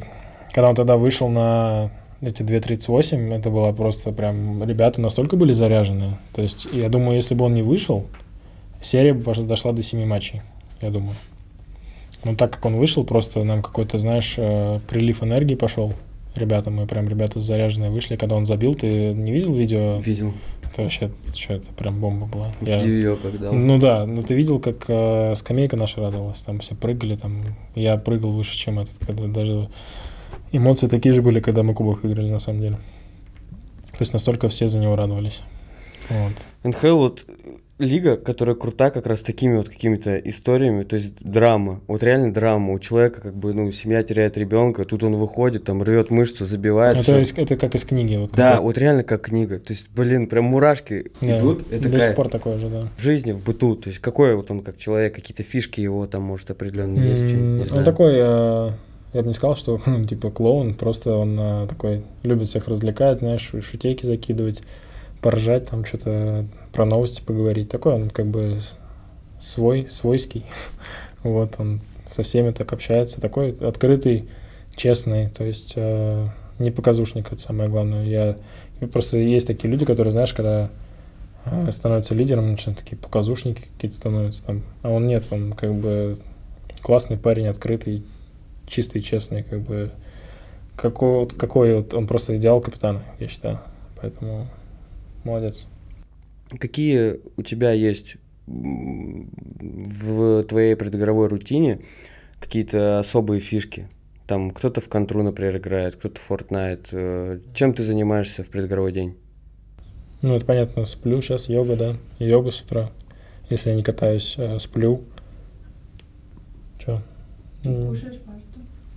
когда 0.53 0.69
он 0.71 0.75
тогда 0.75 0.97
вышел 0.97 1.29
на 1.29 1.91
эти 2.21 2.43
2.38, 2.43 3.35
это 3.35 3.51
было 3.51 3.73
просто 3.73 4.13
прям... 4.13 4.63
Ребята 4.65 5.01
настолько 5.01 5.37
были 5.37 5.53
заряжены. 5.53 6.19
То 6.35 6.43
есть, 6.43 6.69
я 6.73 6.89
думаю, 6.89 7.17
если 7.17 7.35
бы 7.35 7.45
он 7.47 7.55
не 7.55 7.63
вышел, 7.63 8.07
серия 8.81 9.15
бы 9.15 9.35
дошла 9.35 9.73
до 9.73 9.83
7 9.83 10.05
матчей, 10.05 10.43
я 10.81 10.91
думаю. 10.91 11.17
Но 12.25 12.35
так 12.35 12.53
как 12.53 12.65
он 12.67 12.77
вышел, 12.77 13.05
просто 13.05 13.45
нам 13.45 13.63
какой-то, 13.63 13.99
знаешь, 13.99 14.35
э, 14.37 14.81
прилив 14.89 15.23
энергии 15.23 15.55
пошел. 15.55 15.95
Ребята, 16.37 16.71
мы 16.71 16.87
прям 16.87 17.09
ребята 17.09 17.41
заряженные 17.41 17.91
вышли. 17.91 18.17
Когда 18.17 18.37
он 18.37 18.47
забил, 18.47 18.75
ты 18.75 19.13
не 19.15 19.33
видел 19.33 19.55
видео? 19.55 19.95
Видел. 19.95 20.33
Это 20.63 20.83
вообще, 20.83 21.11
что 21.35 21.55
это 21.55 21.73
прям 21.73 21.99
бомба 22.01 22.27
была. 22.27 22.53
В 22.61 22.67
Я- 22.67 22.79
Дивио 22.79 23.17
когда. 23.17 23.51
ну 23.51 23.79
да, 23.79 24.07
ну 24.07 24.23
ты 24.23 24.35
видел, 24.35 24.61
как 24.61 24.85
э, 24.89 25.35
скамейка 25.35 25.77
наша 25.77 26.01
радовалась, 26.01 26.43
там 26.43 26.61
все 26.61 26.77
прыгали, 26.77 27.17
там 27.17 27.43
я 27.75 27.97
прыгал 27.97 28.31
выше, 28.31 28.57
чем 28.57 28.79
этот, 28.79 28.97
когда 29.05 29.27
даже 29.27 29.69
эмоции 30.53 30.87
такие 30.89 31.13
же 31.13 31.23
были, 31.23 31.41
когда 31.41 31.63
мы 31.63 31.75
кубок 31.75 32.03
выиграли 32.03 32.31
на 32.31 32.39
самом 32.39 32.61
деле. 32.61 32.77
То 33.93 34.03
есть 34.03 34.13
настолько 34.13 34.49
все 34.49 34.67
за 34.69 34.79
него 34.79 34.97
радовались. 34.97 35.43
Вот. 36.09 36.33
НХЛ 36.65 36.97
вот 36.97 37.25
э, 37.29 37.33
лига, 37.79 38.17
которая 38.17 38.57
крута 38.57 38.91
как 38.91 39.07
раз 39.07 39.21
такими 39.21 39.57
вот 39.57 39.69
какими-то 39.69 40.17
историями, 40.19 40.83
то 40.83 40.95
есть 40.97 41.23
драма, 41.23 41.81
вот 41.87 42.03
реально 42.03 42.33
драма. 42.33 42.73
У 42.73 42.79
человека 42.81 43.21
как 43.21 43.37
бы, 43.37 43.53
ну, 43.53 43.71
семья 43.71 44.03
теряет 44.03 44.37
ребенка, 44.39 44.85
тут 44.85 45.05
он 45.05 45.15
выходит, 45.15 45.65
там 45.65 45.83
рвет 45.83 46.11
мышцу, 46.11 46.47
забивает. 46.47 46.97
Это, 46.97 47.05
всё. 47.05 47.21
из- 47.21 47.33
это 47.37 47.57
как 47.57 47.75
из 47.75 47.85
книги. 47.85 48.17
Вот 48.17 48.33
Да, 48.33 48.53
как- 48.55 48.63
вот 48.63 48.79
реально 48.79 49.05
как 49.05 49.23
книга. 49.23 49.59
То 49.59 49.73
есть, 49.73 49.89
блин, 49.91 50.27
прям 50.27 50.47
мурашки 50.47 51.13
да, 51.21 51.39
идут. 51.39 51.71
Это 51.71 51.89
до 51.91 52.01
сих 52.01 52.15
пор 52.17 52.29
такое 52.29 52.59
же, 52.59 52.69
да. 52.71 52.89
В 52.97 53.03
жизни, 53.03 53.33
в 53.33 53.45
быту. 53.45 53.77
То 53.77 53.91
есть, 53.91 54.01
какой 54.01 54.35
вот 54.35 54.51
он 54.51 54.63
как 54.63 54.79
человек, 54.79 55.15
какие-то 55.15 55.43
фишки 55.45 55.81
его 55.81 56.07
там, 56.07 56.23
может, 56.23 56.51
определенные 56.51 57.11
есть. 57.11 57.33
М, 57.33 57.59
не 57.59 57.65
Он 57.79 57.85
такой, 57.85 58.15
э, 58.17 58.71
Я 59.13 59.23
бы 59.23 59.29
не 59.29 59.35
сказал, 59.35 59.57
что 59.57 59.81
типа 60.09 60.31
клоун, 60.31 60.75
просто 60.75 61.15
он 61.15 61.37
а, 61.39 61.67
такой 61.67 62.05
любит 62.23 62.49
всех 62.49 62.69
развлекать, 62.69 63.19
знаешь, 63.19 63.53
шутейки 63.63 64.07
закидывать, 64.07 64.63
поржать, 65.21 65.67
там 65.67 65.85
что-то 65.85 66.47
про 66.73 66.85
новости 66.85 67.23
поговорить. 67.23 67.69
Такой 67.69 67.95
он 67.95 68.11
как 68.11 68.27
бы 68.27 68.59
свой, 69.41 69.87
свойский. 69.91 70.45
Вот 71.23 71.57
он 71.59 71.83
со 72.07 72.23
всеми 72.23 72.51
так 72.51 72.73
общается, 72.73 73.21
такой 73.21 73.51
открытый, 73.61 74.31
честный, 74.75 75.29
то 75.29 75.45
есть 75.45 75.75
э, 75.77 76.29
не 76.59 76.71
показушник, 76.71 77.31
это 77.31 77.41
самое 77.41 77.69
главное. 77.69 78.07
Я 78.07 78.37
просто 78.89 79.19
есть 79.19 79.47
такие 79.47 79.71
люди, 79.71 79.85
которые, 79.85 80.13
знаешь, 80.13 80.33
когда 80.33 80.71
э, 81.45 81.71
становятся 81.71 82.15
лидером, 82.15 82.51
начинают 82.51 82.79
такие 82.79 82.97
показушники 82.97 83.69
какие-то 83.75 83.97
становятся 83.97 84.47
там, 84.47 84.63
а 84.83 84.89
он 84.89 85.09
нет, 85.09 85.25
он 85.31 85.53
как 85.53 85.75
бы 85.75 86.19
классный 86.81 87.19
парень, 87.19 87.49
открытый, 87.49 88.03
чистый, 88.71 89.03
честный, 89.03 89.43
как 89.43 89.61
бы 89.61 89.91
какой, 90.77 91.19
вот- 91.21 91.33
какой 91.35 91.75
вот 91.75 91.93
он 91.93 92.07
просто 92.07 92.37
идеал 92.39 92.61
капитана, 92.61 93.03
я 93.19 93.29
считаю. 93.29 93.61
Поэтому 94.01 94.49
молодец. 95.25 95.67
Какие 96.59 97.21
у 97.37 97.43
тебя 97.43 97.73
есть 97.73 98.17
в 98.47 100.43
твоей 100.45 100.75
предыгровой 100.77 101.29
рутине 101.29 101.81
какие-то 102.41 102.99
особые 102.99 103.41
фишки? 103.41 103.89
Там 104.27 104.51
кто-то 104.53 104.81
в 104.81 104.89
контру, 104.89 105.23
например, 105.23 105.57
играет, 105.59 105.97
кто-то 105.97 106.21
в 106.21 106.31
Fortnite. 106.31 106.89
Э, 106.93 107.41
Чем 107.53 107.75
ты 107.75 107.83
занимаешься 107.83 108.43
в 108.43 108.51
предыгровой 108.51 108.93
день? 108.93 109.17
Ну, 110.23 110.35
это 110.37 110.47
понятно, 110.47 110.85
сплю 110.85 111.21
сейчас, 111.21 111.49
йога, 111.49 111.77
да, 111.77 111.97
йога 112.19 112.51
с 112.51 112.61
утра. 112.61 112.91
Если 113.49 113.71
я 113.71 113.77
не 113.77 113.83
катаюсь, 113.83 114.35
э, 114.39 114.59
сплю. 114.59 115.03
Че? 116.79 117.03
Кушаешь 117.63 118.19
пасту? 118.21 118.30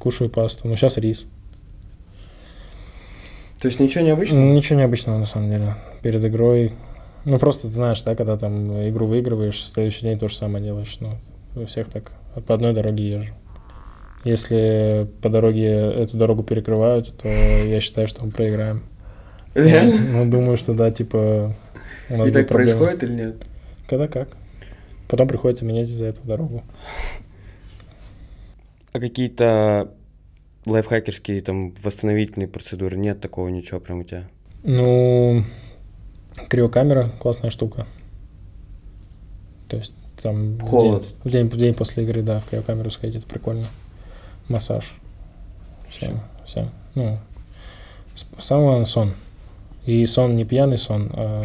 Кушаю 0.04 0.30
пасту. 0.30 0.68
Ну, 0.68 0.76
сейчас 0.76 0.98
рис. 0.98 1.26
То 3.62 3.70
есть 3.70 3.80
ничего 3.80 4.04
необычного? 4.04 4.42
Ну, 4.42 4.54
Ничего 4.54 4.80
необычного, 4.80 5.18
на 5.18 5.24
самом 5.24 5.50
деле. 5.50 5.76
Перед 6.02 6.26
игрой... 6.26 6.74
Ну, 7.24 7.40
просто 7.40 7.68
ты 7.70 7.74
знаешь, 7.74 8.02
да, 8.02 8.14
когда 8.14 8.36
там 8.36 8.90
игру 8.90 9.08
выигрываешь, 9.08 9.66
следующий 9.66 10.02
день 10.02 10.20
то 10.20 10.28
же 10.28 10.36
самое 10.36 10.62
делаешь. 10.62 10.98
Ну, 11.00 11.12
у 11.56 11.66
всех 11.68 11.88
так. 11.88 12.12
По 12.46 12.54
одной 12.56 12.74
дороге 12.74 13.10
езжу. 13.12 13.34
Если 14.26 15.08
по 15.22 15.30
дороге 15.30 15.70
эту 15.72 16.18
дорогу 16.18 16.44
перекрывают, 16.44 17.18
то 17.18 17.30
я 17.30 17.80
считаю, 17.80 18.10
что 18.10 18.26
мы 18.26 18.32
проиграем. 18.32 18.84
Реально? 19.54 20.02
Ну, 20.12 20.30
думаю, 20.30 20.58
что 20.58 20.74
да, 20.74 20.92
типа... 20.92 21.56
У 22.10 22.18
нас 22.18 22.28
И 22.28 22.32
так 22.34 22.50
проблемы. 22.50 22.78
происходит 22.78 23.04
или 23.04 23.14
нет? 23.14 23.36
Когда 23.88 24.10
как. 24.10 24.28
Потом 25.08 25.30
приходится 25.30 25.64
менять 25.64 25.88
из-за 25.88 26.08
этого 26.08 26.28
дорогу. 26.28 26.62
А 28.94 29.00
какие-то 29.00 29.92
лайфхакерские 30.66 31.42
там 31.42 31.74
восстановительные 31.84 32.48
процедуры? 32.48 32.96
Нет 32.96 33.20
такого 33.20 33.50
ничего 33.50 33.80
прям 33.80 34.00
у 34.00 34.04
тебя? 34.04 34.24
Ну, 34.64 35.44
криокамера 36.48 37.12
классная 37.20 37.50
штука. 37.50 37.88
То 39.68 39.78
есть 39.78 39.94
там 40.22 40.58
в 40.58 40.62
Холод. 40.62 41.04
день, 41.04 41.16
в 41.24 41.30
день, 41.32 41.50
в 41.50 41.58
день 41.58 41.74
после 41.74 42.04
игры, 42.04 42.22
да, 42.22 42.40
в 42.40 42.46
криокамеру 42.46 42.92
сходить, 42.92 43.18
это 43.18 43.28
прикольно. 43.28 43.66
Массаж. 44.48 44.94
Все, 45.90 46.20
все. 46.46 46.70
Ну, 46.96 47.18
самое 48.38 48.68
главное 48.68 48.86
сон. 48.86 49.14
И 49.86 50.06
сон 50.06 50.36
не 50.36 50.46
пьяный 50.46 50.78
сон, 50.78 51.10
а, 51.14 51.44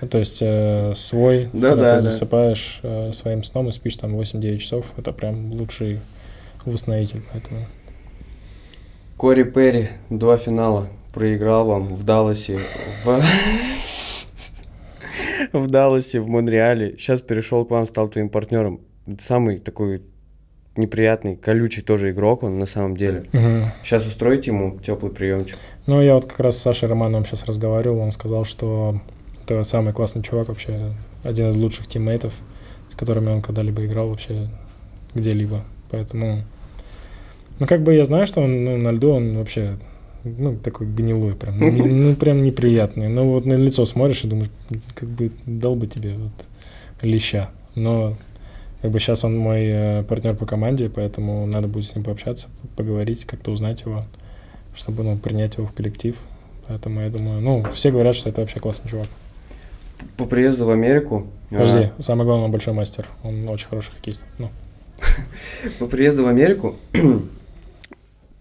то 0.10 0.18
есть 0.18 0.38
э, 0.40 0.94
свой, 0.94 1.50
Да, 1.52 1.70
когда 1.70 1.90
да, 1.90 1.90
ты 1.98 2.04
да. 2.04 2.10
засыпаешь 2.10 2.80
э, 2.82 3.12
своим 3.12 3.42
сном 3.42 3.68
и 3.68 3.72
спишь 3.72 3.96
там 3.96 4.18
8-9 4.18 4.56
часов, 4.58 4.92
это 4.96 5.12
прям 5.12 5.52
лучший 5.52 6.00
восстановитель, 6.70 7.22
поэтому... 7.32 7.66
Кори 9.16 9.44
Перри, 9.44 9.88
два 10.10 10.36
финала, 10.36 10.88
проиграл 11.12 11.66
вам 11.66 11.94
в 11.94 12.02
Далласе, 12.02 12.60
в... 13.04 13.22
в 15.52 15.66
Далласе, 15.66 16.20
в 16.20 16.28
Монреале. 16.28 16.96
Сейчас 16.98 17.20
перешел 17.20 17.64
к 17.64 17.70
вам, 17.70 17.86
стал 17.86 18.08
твоим 18.08 18.28
партнером. 18.28 18.80
Самый 19.18 19.58
такой 19.58 20.02
неприятный, 20.76 21.36
колючий 21.36 21.82
тоже 21.82 22.10
игрок 22.10 22.42
он 22.42 22.58
на 22.58 22.66
самом 22.66 22.96
деле. 22.96 23.24
Мгм. 23.32 23.64
Сейчас 23.82 24.06
устроите 24.06 24.50
ему 24.50 24.78
теплый 24.80 25.12
приемчик. 25.12 25.56
Ну, 25.86 26.02
я 26.02 26.14
вот 26.14 26.26
как 26.26 26.40
раз 26.40 26.56
с 26.56 26.62
Сашей 26.62 26.88
Романовым 26.88 27.24
сейчас 27.24 27.44
разговаривал, 27.44 27.98
он 27.98 28.10
сказал, 28.10 28.44
что 28.44 29.00
это 29.44 29.62
самый 29.64 29.92
классный 29.92 30.22
чувак 30.22 30.48
вообще, 30.48 30.94
один 31.22 31.50
из 31.50 31.56
лучших 31.56 31.86
тиммейтов, 31.86 32.34
с 32.90 32.96
которыми 32.96 33.30
он 33.30 33.42
когда-либо 33.42 33.84
играл 33.84 34.08
вообще 34.08 34.48
где-либо. 35.14 35.62
Поэтому, 35.90 36.44
ну, 37.58 37.66
как 37.66 37.82
бы 37.82 37.94
я 37.94 38.04
знаю, 38.04 38.26
что 38.26 38.40
он 38.40 38.64
ну, 38.64 38.76
на 38.76 38.92
льду, 38.92 39.10
он 39.10 39.34
вообще, 39.34 39.76
ну, 40.24 40.56
такой 40.56 40.86
гнилой 40.86 41.34
прям, 41.34 41.58
ну, 41.58 41.70
не- 41.70 41.82
ну, 41.82 42.14
прям 42.14 42.42
неприятный. 42.42 43.08
Ну, 43.08 43.30
вот 43.30 43.46
на 43.46 43.54
лицо 43.54 43.84
смотришь 43.84 44.24
и 44.24 44.28
думаешь, 44.28 44.50
как 44.94 45.08
бы 45.08 45.30
дал 45.46 45.74
бы 45.74 45.86
тебе 45.86 46.14
вот 46.14 46.32
леща. 47.02 47.50
Но 47.74 48.16
как 48.82 48.90
бы 48.90 48.98
сейчас 48.98 49.24
он 49.24 49.36
мой 49.38 49.62
э, 49.64 50.02
партнер 50.04 50.34
по 50.34 50.46
команде, 50.46 50.88
поэтому 50.88 51.46
надо 51.46 51.68
будет 51.68 51.86
с 51.86 51.94
ним 51.94 52.04
пообщаться, 52.04 52.48
поговорить, 52.76 53.24
как-то 53.24 53.50
узнать 53.50 53.82
его 53.82 54.04
чтобы 54.74 55.04
ну, 55.04 55.16
принять 55.16 55.56
его 55.56 55.66
в 55.66 55.72
коллектив. 55.72 56.16
Поэтому 56.66 57.00
я 57.00 57.10
думаю, 57.10 57.40
ну, 57.40 57.64
все 57.72 57.90
говорят, 57.90 58.14
что 58.14 58.30
это 58.30 58.40
вообще 58.40 58.60
классный 58.60 58.90
чувак. 58.90 59.08
По 60.16 60.24
приезду 60.24 60.66
в 60.66 60.70
Америку... 60.70 61.26
Подожди, 61.50 61.90
а, 61.96 62.02
самое 62.02 62.26
главное, 62.26 62.46
он 62.46 62.50
большой 62.50 62.74
мастер. 62.74 63.06
Он 63.22 63.48
очень 63.48 63.68
хороший 63.68 63.92
хоккеист. 63.92 64.24
Ну, 64.38 64.50
По 65.78 65.86
приезду 65.86 66.24
в 66.24 66.28
Америку 66.28 66.76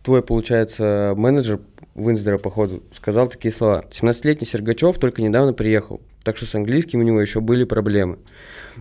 твой, 0.03 0.21
получается, 0.21 1.13
менеджер 1.17 1.61
Винсдера, 1.95 2.37
походу, 2.37 2.83
сказал 2.91 3.27
такие 3.27 3.51
слова. 3.51 3.85
17-летний 3.91 4.47
Сергачев 4.47 4.97
только 4.97 5.21
недавно 5.21 5.53
приехал, 5.53 6.01
так 6.23 6.37
что 6.37 6.45
с 6.45 6.55
английским 6.55 6.99
у 6.99 7.03
него 7.03 7.21
еще 7.21 7.39
были 7.39 7.63
проблемы. 7.63 8.19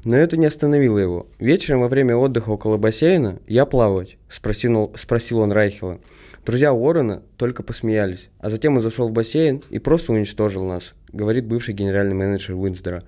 Но 0.05 0.17
это 0.17 0.37
не 0.37 0.47
остановило 0.47 0.99
его. 0.99 1.27
Вечером 1.39 1.81
во 1.81 1.89
время 1.89 2.17
отдыха 2.17 2.51
около 2.51 2.77
бассейна 2.77 3.39
«Я 3.47 3.67
плавать?» 3.67 4.17
спросил, 4.29 4.93
спросил 4.97 5.41
он 5.41 5.53
Райхела. 5.53 5.99
Друзья 6.45 6.73
Уоррена 6.73 7.23
только 7.37 7.63
посмеялись, 7.63 8.29
а 8.41 8.51
затем 8.51 8.77
он 8.77 8.83
зашел 8.83 9.09
в 9.09 9.13
бассейн 9.13 9.63
и 9.71 9.79
просто 9.79 10.13
уничтожил 10.13 10.65
нас, 10.65 10.95
говорит 11.13 11.47
бывший 11.47 11.75
генеральный 11.75 12.15
менеджер 12.15 12.57
Уинсдера. 12.57 13.05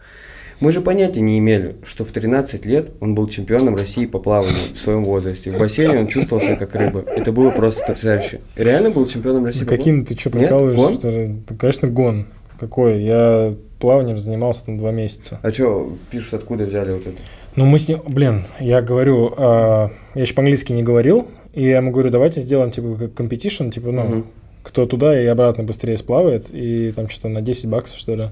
Мы 0.61 0.73
же 0.73 0.81
понятия 0.81 1.21
не 1.21 1.39
имели, 1.39 1.77
что 1.85 2.05
в 2.05 2.13
13 2.13 2.65
лет 2.67 2.91
он 3.01 3.15
был 3.15 3.29
чемпионом 3.29 3.77
России 3.77 4.07
по 4.07 4.19
плаванию 4.19 4.57
в 4.75 4.79
своем 4.79 5.05
возрасте. 5.05 5.51
В 5.51 5.59
бассейне 5.59 5.99
он 5.99 6.07
чувствовал 6.09 6.41
себя 6.41 6.57
как 6.57 6.75
рыба. 6.75 7.05
Это 7.07 7.33
было 7.33 7.51
просто 7.51 7.83
потрясающе. 7.87 8.41
Реально 8.57 8.91
был 8.91 9.07
чемпионом 9.07 9.45
России? 9.45 9.61
да 9.61 9.67
по 9.67 9.77
каким 9.77 10.05
ты 10.05 10.19
что 10.19 10.31
прикалываешься? 10.31 11.11
Гон? 11.11 11.43
Да, 11.49 11.55
конечно, 11.57 11.89
гон. 11.89 12.27
Какой? 12.59 13.03
Я 13.03 13.55
плаванием 13.81 14.17
занимался 14.17 14.67
там 14.67 14.79
два 14.79 14.93
месяца. 14.93 15.39
А 15.43 15.51
что 15.51 15.97
пишут, 16.11 16.35
откуда 16.35 16.65
взяли 16.65 16.93
вот 16.93 17.07
это? 17.07 17.21
Ну, 17.57 17.67
мы 17.67 17.79
с 17.79 17.89
ним, 17.89 18.01
блин, 18.07 18.45
я 18.59 18.81
говорю, 18.81 19.33
а, 19.37 19.91
я 20.15 20.23
еще 20.23 20.35
по-английски 20.35 20.73
не 20.73 20.83
говорил, 20.83 21.29
и 21.53 21.65
я 21.65 21.77
ему 21.77 21.91
говорю, 21.93 22.11
давайте 22.11 22.41
сделаем, 22.41 22.71
типа, 22.71 22.97
как 22.97 23.11
competition, 23.13 23.71
типа, 23.71 23.93
ну, 23.93 24.03
Мгм. 24.03 24.27
кто 24.63 24.87
туда 24.87 25.21
и 25.21 25.27
обратно 25.27 25.63
быстрее 25.63 25.97
сплавает, 25.97 26.47
и 26.51 26.93
там 26.97 27.09
что-то 27.09 27.29
на 27.29 27.43
10 27.43 27.67
баксов, 27.69 27.99
что 27.99 28.15
ли. 28.17 28.31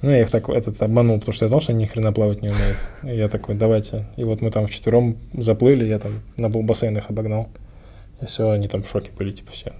Ну, 0.00 0.10
я 0.10 0.20
их 0.20 0.30
так 0.30 0.48
этот 0.48 0.80
обманул, 0.80 1.18
потому 1.18 1.32
что 1.32 1.44
я 1.44 1.48
знал, 1.48 1.60
что 1.60 1.72
они 1.72 1.82
ни 1.82 1.86
хрена 1.86 2.12
плавать 2.12 2.40
не 2.42 2.48
умеют. 2.50 2.88
И 3.02 3.16
я 3.16 3.28
такой, 3.28 3.56
давайте. 3.56 4.06
И 4.16 4.22
вот 4.24 4.40
мы 4.40 4.50
там 4.50 4.66
вчетвером 4.66 5.16
заплыли, 5.36 5.84
я 5.86 5.98
там 5.98 6.12
на 6.36 6.48
бассейн 6.48 6.96
их 6.96 7.10
обогнал. 7.10 7.48
И 8.20 8.26
все, 8.26 8.50
они 8.50 8.68
там 8.68 8.82
в 8.84 8.88
шоке 8.88 9.10
были, 9.16 9.32
типа, 9.32 9.50
все. 9.52 9.72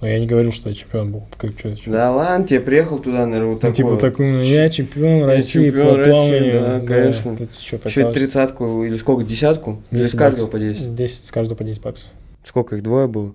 Но 0.00 0.06
я 0.06 0.20
не 0.20 0.26
говорил, 0.26 0.52
что 0.52 0.68
я 0.68 0.74
чемпион 0.74 1.10
был. 1.10 1.24
Как, 1.38 1.58
что, 1.58 1.74
что? 1.74 1.90
Да 1.90 2.12
ладно, 2.12 2.46
тебе 2.46 2.60
приехал 2.60 2.98
туда, 2.98 3.24
наверное, 3.26 3.54
вот 3.54 3.62
Ну, 3.62 3.72
такой. 3.72 3.74
типа 3.74 3.96
такой, 3.96 4.30
ну, 4.32 4.40
я 4.40 4.68
чемпион 4.68 5.24
России 5.24 5.64
чемпион 5.70 5.96
по 6.04 6.10
плаванию. 6.10 6.52
да, 6.60 6.80
конечно. 6.80 7.36
Ты 7.36 7.44
что, 7.44 7.80
Еще 7.84 8.12
тридцатку 8.12 8.84
или 8.84 8.96
сколько, 8.96 9.24
десятку? 9.24 9.82
Или 9.90 10.02
с 10.04 10.08
10 10.12 10.18
каждого 10.18 10.46
баксов. 10.46 10.50
по 10.50 10.58
10? 10.58 10.94
10, 10.94 11.24
с 11.24 11.30
каждого 11.32 11.56
по 11.56 11.64
10 11.64 11.80
баксов. 11.82 12.08
Сколько 12.44 12.76
их, 12.76 12.82
двое 12.82 13.08
было? 13.08 13.32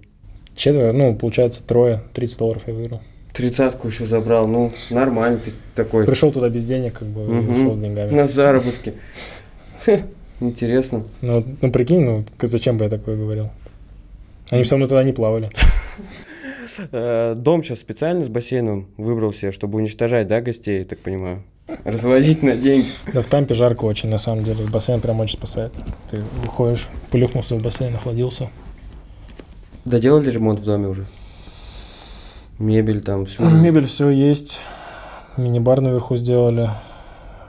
Четверо, 0.55 0.93
ну, 0.93 1.15
получается, 1.15 1.63
трое, 1.63 2.03
30 2.13 2.37
долларов 2.37 2.61
я 2.67 2.73
выиграл. 2.73 3.01
Тридцатку 3.33 3.87
еще 3.87 4.05
забрал, 4.05 4.47
ну, 4.47 4.71
нормально, 4.89 5.39
ты 5.39 5.51
такой. 5.73 6.05
Пришел 6.05 6.31
туда 6.31 6.49
без 6.49 6.65
денег, 6.65 6.99
как 6.99 7.07
бы, 7.07 7.25
ушел 7.53 7.73
с 7.73 7.77
деньгами. 7.77 8.11
На 8.11 8.27
заработки. 8.27 8.93
Интересно. 10.39 11.03
Ну, 11.21 11.45
ну, 11.61 11.71
прикинь, 11.71 12.03
ну, 12.03 12.25
зачем 12.41 12.77
бы 12.77 12.85
я 12.85 12.89
такое 12.89 13.15
говорил? 13.15 13.51
Они 14.49 14.65
со 14.65 14.75
мной 14.75 14.89
тогда 14.89 15.03
не 15.03 15.13
плавали. 15.13 15.49
Э, 16.93 17.35
Дом 17.37 17.63
сейчас 17.63 17.79
специально 17.79 18.23
с 18.23 18.29
бассейном 18.29 18.87
выбрал 18.95 19.33
себе, 19.33 19.51
чтобы 19.51 19.77
уничтожать, 19.77 20.29
да, 20.29 20.39
гостей, 20.39 20.85
так 20.85 20.99
понимаю? 20.99 21.43
Разводить 21.83 22.43
на 22.43 22.55
деньги. 22.55 22.87
Да 23.13 23.21
в 23.21 23.27
Тампе 23.27 23.55
жарко 23.55 23.83
очень, 23.85 24.07
на 24.09 24.17
самом 24.17 24.45
деле. 24.45 24.65
Бассейн 24.65 25.01
прям 25.01 25.19
очень 25.19 25.37
спасает. 25.37 25.73
Ты 26.09 26.23
выходишь, 26.43 26.87
плюхнулся 27.11 27.55
в 27.55 27.61
бассейн, 27.61 27.95
охладился. 27.95 28.49
Доделали 29.85 30.29
ремонт 30.29 30.59
в 30.59 30.63
доме 30.65 30.87
уже? 30.87 31.05
Мебель 32.61 33.01
там, 33.01 33.25
все. 33.25 33.43
Мебель 33.49 33.85
все 33.85 34.09
есть. 34.09 34.61
Мини-бар 35.37 35.81
наверху 35.81 36.15
сделали. 36.15 36.69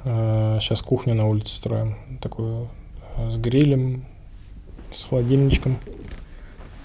Сейчас 0.04 0.82
кухню 0.82 1.14
на 1.14 1.28
улице 1.28 1.54
строим. 1.54 1.96
Такую 2.20 2.68
э, 3.16 3.30
с 3.30 3.36
грилем, 3.36 4.04
с 4.92 5.04
холодильничком. 5.04 5.76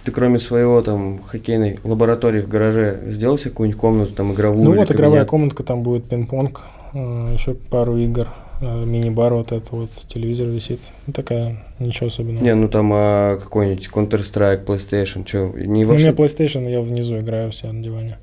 Ты 0.03 0.11
кроме 0.11 0.39
своего 0.39 0.81
там 0.81 1.19
хоккейной 1.21 1.79
лаборатории 1.83 2.41
в 2.41 2.47
гараже 2.47 3.01
сделал 3.07 3.37
себе 3.37 3.51
какую-нибудь 3.51 3.79
комнату, 3.79 4.13
там 4.13 4.33
игровую? 4.33 4.63
Ну 4.63 4.75
вот 4.75 4.91
игровая 4.91 5.25
комнатка, 5.25 5.63
там 5.63 5.83
будет 5.83 6.05
пинг-понг, 6.05 6.61
э, 6.93 7.33
еще 7.33 7.53
пару 7.55 7.97
игр, 7.97 8.27
э, 8.27 8.46
мини-бар 8.61 9.33
вот 9.33 9.51
это 9.51 9.75
вот, 9.75 9.91
телевизор 10.07 10.47
висит. 10.47 10.79
Ну, 11.05 11.13
такая, 11.13 11.63
ничего 11.79 12.07
особенного. 12.07 12.43
Не, 12.43 12.55
ну 12.55 12.67
там 12.67 12.91
а, 12.93 13.37
какой-нибудь 13.37 13.87
Counter-Strike, 13.93 14.65
PlayStation, 14.65 15.27
что, 15.27 15.47
не 15.57 15.83
Ну, 15.83 15.89
у 15.89 15.91
вообще... 15.91 16.11
меня 16.11 16.15
PlayStation, 16.15 16.69
я 16.69 16.81
внизу 16.81 17.17
играю 17.19 17.51
все 17.51 17.71
на 17.71 17.81
диване. 17.83 18.17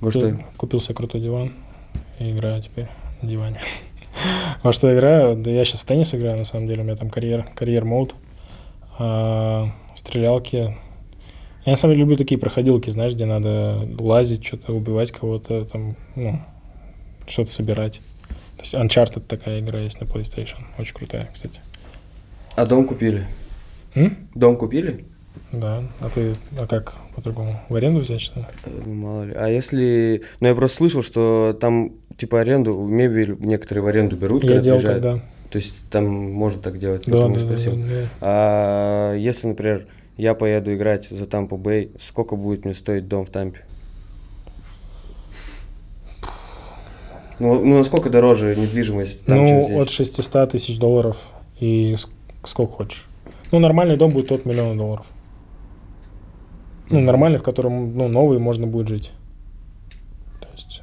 Во 0.00 0.10
что? 0.10 0.20
Купил- 0.20 0.44
Купил 0.56 0.80
себе 0.80 0.94
крутой 0.94 1.20
диван 1.20 1.52
и 2.18 2.30
играю 2.30 2.60
теперь 2.62 2.88
на 3.22 3.28
диване. 3.28 3.58
Во 4.62 4.72
что 4.72 4.94
играю? 4.94 5.36
Да 5.36 5.50
я 5.50 5.64
сейчас 5.64 5.80
в 5.80 5.86
теннис 5.86 6.14
играю, 6.14 6.36
на 6.38 6.44
самом 6.44 6.66
деле. 6.66 6.82
У 6.82 6.84
меня 6.84 6.96
там 6.96 7.10
карьер, 7.10 7.44
карьер 7.54 7.84
мод. 7.84 8.14
стрелялки. 9.94 10.76
Я 11.66 11.70
на 11.72 11.76
самом 11.76 11.94
деле 11.94 12.02
люблю 12.02 12.16
такие 12.16 12.38
проходилки, 12.38 12.90
знаешь, 12.90 13.14
где 13.14 13.24
надо 13.24 13.88
лазить, 13.98 14.44
что-то 14.44 14.72
убивать 14.72 15.12
кого-то, 15.12 15.64
там, 15.64 15.96
ну, 16.14 16.40
что-то 17.26 17.50
собирать. 17.50 18.00
Есть 18.64 18.74
Uncharted 18.74 19.20
такая 19.28 19.60
игра 19.60 19.78
есть 19.80 20.00
на 20.00 20.06
PlayStation. 20.06 20.56
Очень 20.78 20.94
крутая, 20.94 21.28
кстати. 21.32 21.60
А 22.56 22.64
дом 22.64 22.86
купили? 22.86 23.26
М? 23.94 24.16
Дом 24.34 24.56
купили? 24.56 25.04
Да. 25.52 25.84
А 26.00 26.08
ты, 26.08 26.34
а 26.58 26.66
как 26.66 26.94
по-другому? 27.14 27.60
В 27.68 27.74
аренду 27.74 28.00
взять, 28.00 28.22
что 28.22 28.40
ли? 28.40 28.46
Э, 28.64 28.70
Ну, 28.86 28.94
мало 28.94 29.24
ли. 29.24 29.34
А 29.34 29.48
если... 29.48 30.22
Ну, 30.40 30.48
я 30.48 30.54
просто 30.54 30.78
слышал, 30.78 31.02
что 31.02 31.54
там, 31.60 31.92
типа, 32.16 32.40
аренду, 32.40 32.74
мебель 32.86 33.36
некоторые 33.38 33.84
в 33.84 33.86
аренду 33.86 34.16
берут, 34.16 34.42
Я 34.44 34.48
когда 34.48 34.62
делал 34.62 34.78
приезжают. 34.78 35.02
тогда. 35.02 35.20
То 35.50 35.56
есть 35.58 35.74
там 35.90 36.06
можно 36.06 36.62
так 36.62 36.78
делать, 36.78 37.04
Да, 37.06 37.12
поэтому 37.12 37.34
да, 37.34 37.40
да, 37.40 37.46
спросил. 37.46 37.76
да, 37.76 37.82
да. 37.88 38.08
А 38.22 39.14
если, 39.14 39.48
например, 39.48 39.86
я 40.16 40.34
поеду 40.34 40.74
играть 40.74 41.08
за 41.10 41.26
Тампу 41.26 41.58
Бэй, 41.58 41.90
сколько 41.98 42.34
будет 42.34 42.64
мне 42.64 42.72
стоить 42.72 43.08
дом 43.08 43.26
в 43.26 43.30
Тампе? 43.30 43.60
Ну, 47.38 47.64
ну 47.64 47.78
насколько 47.78 48.10
дороже 48.10 48.54
недвижимость 48.56 49.26
там, 49.26 49.46
чем 49.46 49.58
ну, 49.58 49.64
здесь? 49.66 49.82
от 49.82 49.90
600 49.90 50.50
тысяч 50.50 50.78
долларов 50.78 51.16
и 51.60 51.94
ск- 51.94 52.08
сколько 52.44 52.72
хочешь. 52.72 53.06
Ну, 53.50 53.58
нормальный 53.58 53.96
дом 53.96 54.12
будет 54.12 54.30
от 54.32 54.44
миллиона 54.44 54.76
долларов. 54.76 55.06
Ну, 56.90 57.00
нормальный, 57.00 57.38
в 57.38 57.42
котором, 57.42 57.96
ну, 57.96 58.08
новый 58.08 58.38
можно 58.38 58.66
будет 58.66 58.88
жить. 58.88 59.12
То 60.40 60.48
есть, 60.52 60.82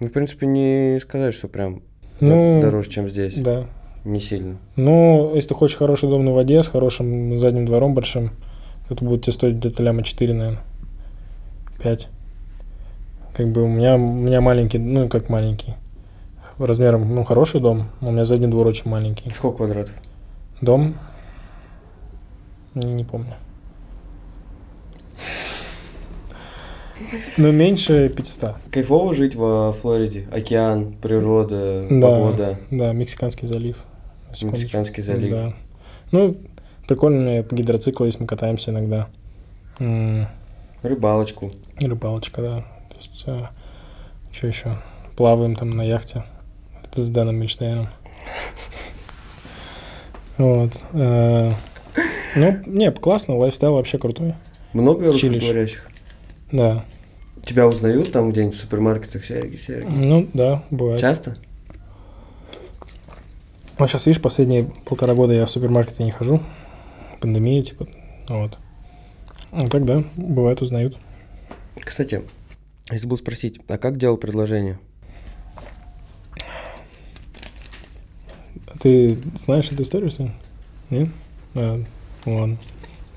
Ну, 0.00 0.06
в 0.06 0.12
принципе, 0.12 0.46
не 0.46 0.98
сказать, 1.00 1.34
что 1.34 1.48
прям 1.48 1.82
ну, 2.20 2.60
до- 2.60 2.66
дороже, 2.66 2.88
чем 2.90 3.08
здесь. 3.08 3.34
да. 3.34 3.66
Не 4.04 4.20
сильно. 4.20 4.58
Ну, 4.76 5.32
если 5.34 5.48
ты 5.50 5.54
хочешь 5.54 5.76
хороший 5.76 6.08
дом 6.08 6.24
на 6.24 6.32
воде 6.32 6.62
с 6.62 6.68
хорошим 6.68 7.36
задним 7.36 7.66
двором 7.66 7.94
большим, 7.94 8.30
то 8.86 8.94
это 8.94 9.04
будет 9.04 9.22
тебе 9.24 9.32
стоить 9.32 9.56
где-то 9.56 9.82
ляма 9.82 10.02
4, 10.02 10.32
наверное. 10.32 10.62
5. 11.82 12.08
Как 13.38 13.46
бы 13.52 13.62
у 13.62 13.68
меня, 13.68 13.94
у 13.94 13.98
меня 13.98 14.40
маленький, 14.40 14.78
ну, 14.78 15.08
как 15.08 15.28
маленький. 15.28 15.74
Размером, 16.58 17.14
ну, 17.14 17.22
хороший 17.22 17.60
дом, 17.60 17.88
у 18.00 18.10
меня 18.10 18.24
задний 18.24 18.48
двор 18.48 18.66
очень 18.66 18.90
маленький. 18.90 19.30
Сколько 19.30 19.58
квадратов? 19.58 19.94
Дом? 20.60 20.96
Не, 22.74 22.94
не 22.94 23.04
помню. 23.04 23.34
Ну, 27.36 27.52
меньше 27.52 28.08
500. 28.08 28.56
Кайфово 28.72 29.14
жить 29.14 29.36
во 29.36 29.72
Флориде? 29.72 30.26
Океан, 30.32 30.94
природа, 31.00 31.86
Да, 31.88 32.08
погода, 32.08 32.58
да, 32.72 32.92
Мексиканский 32.92 33.46
залив. 33.46 33.76
Секундочку. 34.32 34.64
Мексиканский 34.64 35.02
залив. 35.04 35.30
Да. 35.30 35.54
Ну, 36.10 36.36
прикольно, 36.88 37.18
у 37.18 37.22
меня 37.22 37.42
гидроциклы 37.42 38.06
есть, 38.08 38.18
мы 38.18 38.26
катаемся 38.26 38.72
иногда. 38.72 39.06
Рыбалочку. 40.82 41.52
Рыбалочка, 41.80 42.42
да. 42.42 42.77
То 42.98 43.04
есть, 43.04 43.26
что 44.32 44.46
еще? 44.46 44.78
Плаваем 45.16 45.54
там 45.54 45.70
на 45.70 45.82
яхте. 45.82 46.24
Это 46.84 47.00
с 47.00 47.10
Дэном 47.10 47.36
Мильштейном. 47.36 47.88
Вот. 50.36 50.72
э, 50.92 51.52
Ну, 52.36 52.58
не, 52.66 52.90
классно, 52.92 53.36
лайфстайл 53.36 53.74
вообще 53.74 53.98
крутой. 53.98 54.34
Много 54.72 55.12
Чилишь. 55.14 55.34
русскоговорящих? 55.34 55.88
Да. 56.52 56.84
Тебя 57.44 57.66
узнают 57.66 58.12
там 58.12 58.30
где-нибудь 58.30 58.54
в 58.56 58.60
супермаркетах 58.60 59.24
Сереги, 59.24 59.56
Сереги? 59.56 59.86
Ну, 59.88 60.28
да, 60.34 60.62
бывает. 60.70 61.00
Часто? 61.00 61.36
Вот 63.78 63.88
сейчас, 63.88 64.06
видишь, 64.06 64.20
последние 64.20 64.64
полтора 64.84 65.14
года 65.14 65.32
я 65.34 65.44
в 65.46 65.50
супермаркеты 65.50 66.02
не 66.02 66.10
хожу. 66.10 66.40
Пандемия, 67.20 67.62
типа, 67.62 67.86
вот. 68.28 68.58
Ну, 69.52 69.68
так 69.68 69.84
да, 69.84 70.04
бывает, 70.16 70.60
узнают. 70.62 70.98
Кстати, 71.80 72.22
я 72.90 72.98
забыл 72.98 73.18
спросить, 73.18 73.60
а 73.68 73.78
как 73.78 73.98
делал 73.98 74.16
предложение? 74.16 74.78
Ты 78.80 79.18
знаешь 79.36 79.70
эту 79.70 79.82
историю, 79.82 80.10
Сань? 80.10 80.32
Нет? 80.90 81.08
А, 81.54 81.82
ладно. 82.24 82.58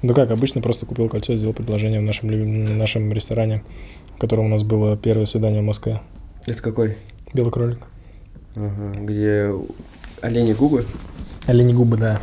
Ну 0.02 0.14
как, 0.16 0.32
обычно 0.32 0.62
просто 0.62 0.86
купил 0.86 1.08
кольцо, 1.10 1.36
сделал 1.36 1.54
предложение 1.54 2.00
в 2.00 2.04
нашем, 2.04 2.30
в 2.30 2.76
нашем 2.76 3.14
ресторане, 3.14 3.64
в 4.16 4.20
котором 4.20 4.46
у 4.46 4.50
нас 4.50 4.64
было 4.64 4.98
первое 4.98 5.26
свидание 5.26 5.62
в 5.62 5.66
Москве. 5.66 6.02
Это 6.48 6.62
какой? 6.62 6.98
Белый 7.34 7.52
кролик. 7.52 7.80
Ага, 8.56 9.00
где 9.00 9.54
олени 10.22 10.54
губы? 10.54 10.86
Олени 11.46 11.74
губы, 11.74 11.98
да. 11.98 12.20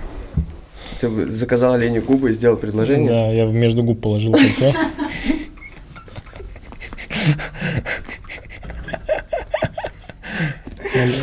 Ты 1.00 1.30
заказал 1.30 1.74
олени 1.74 2.00
губы 2.00 2.30
и 2.30 2.32
сделал 2.32 2.56
предложение? 2.56 3.08
Да, 3.08 3.28
я 3.28 3.46
между 3.46 3.82
губ 3.84 4.00
положил 4.00 4.32
кольцо. 4.32 4.72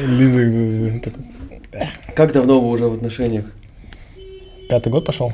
Лиза, 0.07 0.99
такой, 0.99 1.23
Как 2.15 2.31
давно 2.33 2.61
вы 2.61 2.69
уже 2.69 2.87
в 2.87 2.93
отношениях? 2.93 3.45
Пятый 4.69 4.89
год 4.89 5.05
пошел? 5.05 5.33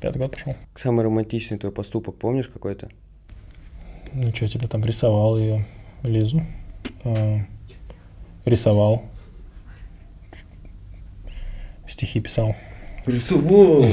Пятый 0.00 0.18
год 0.18 0.32
пошел. 0.32 0.54
Самый 0.74 1.04
романтичный 1.04 1.58
твой 1.58 1.72
поступок, 1.72 2.16
помнишь 2.16 2.48
какой-то? 2.48 2.88
Ну 4.12 4.34
что, 4.34 4.46
типа 4.46 4.68
там 4.68 4.84
рисовал 4.84 5.38
ее, 5.38 5.66
Лизу. 6.02 6.42
А, 7.04 7.40
рисовал. 8.44 9.04
Стихи 11.86 12.20
писал. 12.20 12.54
Рисовал! 13.06 13.88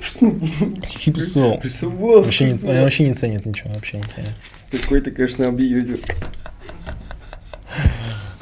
Стихи 0.00 1.12
писал. 1.12 1.60
Рисовал! 1.62 2.22
Вообще 2.22 2.52
не, 2.52 2.80
вообще 2.80 3.08
не 3.08 3.14
ценит 3.14 3.46
ничего, 3.46 3.72
вообще 3.74 3.98
не 3.98 4.04
ценит. 4.04 4.34
Такой 4.82 5.00
ты, 5.00 5.10
конечно, 5.10 5.48
абьюзер. 5.48 6.00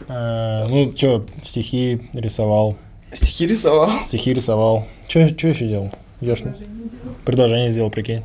А, 0.09 0.67
ну, 0.69 0.93
что, 0.97 1.27
стихи 1.43 2.01
рисовал. 2.15 2.77
Стихи 3.13 3.47
рисовал? 3.47 3.91
Стихи 4.03 4.33
рисовал. 4.33 4.87
Что 5.09 5.21
еще 5.21 5.69
делал? 5.69 5.91
Ёж... 6.21 6.43
Предложение 7.25 7.69
сделал, 7.71 7.91
прикинь. 7.91 8.23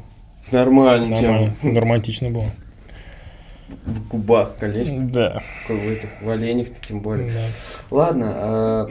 Нормально, 0.52 1.19
Нормально. 1.19 1.56
Романтично 1.61 2.30
было. 2.30 2.52
В 3.86 4.08
губах 4.08 4.56
колечко. 4.58 4.95
Да. 5.00 5.44
Какой 5.64 5.80
в 5.80 5.92
этих, 5.92 6.10
в 6.22 6.30
оленях-то 6.30 6.88
тем 6.88 7.02
более. 7.02 7.30
да. 7.30 7.45
Ладно, 7.92 8.32
а 8.34 8.90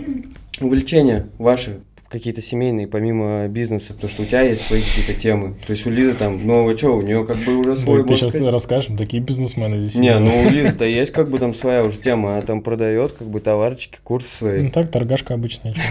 увлечения 0.60 1.28
ваши 1.38 1.80
какие-то 2.08 2.40
семейные, 2.40 2.86
помимо 2.86 3.48
бизнеса, 3.48 3.92
потому 3.94 4.10
что 4.10 4.22
у 4.22 4.26
тебя 4.26 4.42
есть 4.42 4.66
свои 4.66 4.80
какие-то 4.80 5.14
темы. 5.14 5.54
То 5.66 5.72
есть 5.72 5.86
у 5.86 5.90
Лизы 5.90 6.14
там, 6.14 6.46
ну 6.46 6.68
а 6.68 6.76
что, 6.76 6.96
у 6.96 7.02
нее 7.02 7.26
как 7.26 7.38
бы 7.38 7.58
уже 7.58 7.70
Да, 7.70 7.76
свой, 7.76 8.02
ты 8.02 8.08
можно 8.08 8.16
сейчас 8.16 8.32
сказать- 8.32 8.52
расскажешь, 8.52 8.96
такие 8.96 9.22
бизнесмены 9.22 9.78
здесь 9.78 9.96
Не, 9.96 10.18
ну 10.18 10.30
у 10.42 10.48
Лизы-то 10.48 10.84
есть 10.86 11.12
как 11.12 11.30
бы 11.30 11.38
там 11.38 11.52
своя 11.54 11.84
уже 11.84 11.98
тема, 11.98 12.34
она 12.36 12.42
там 12.42 12.62
продает 12.62 13.12
как 13.12 13.28
бы 13.28 13.40
товарчики, 13.40 13.98
курсы 14.02 14.28
свои. 14.28 14.60
Ну 14.62 14.70
так, 14.70 14.90
торгашка 14.90 15.34
обычная. 15.34 15.74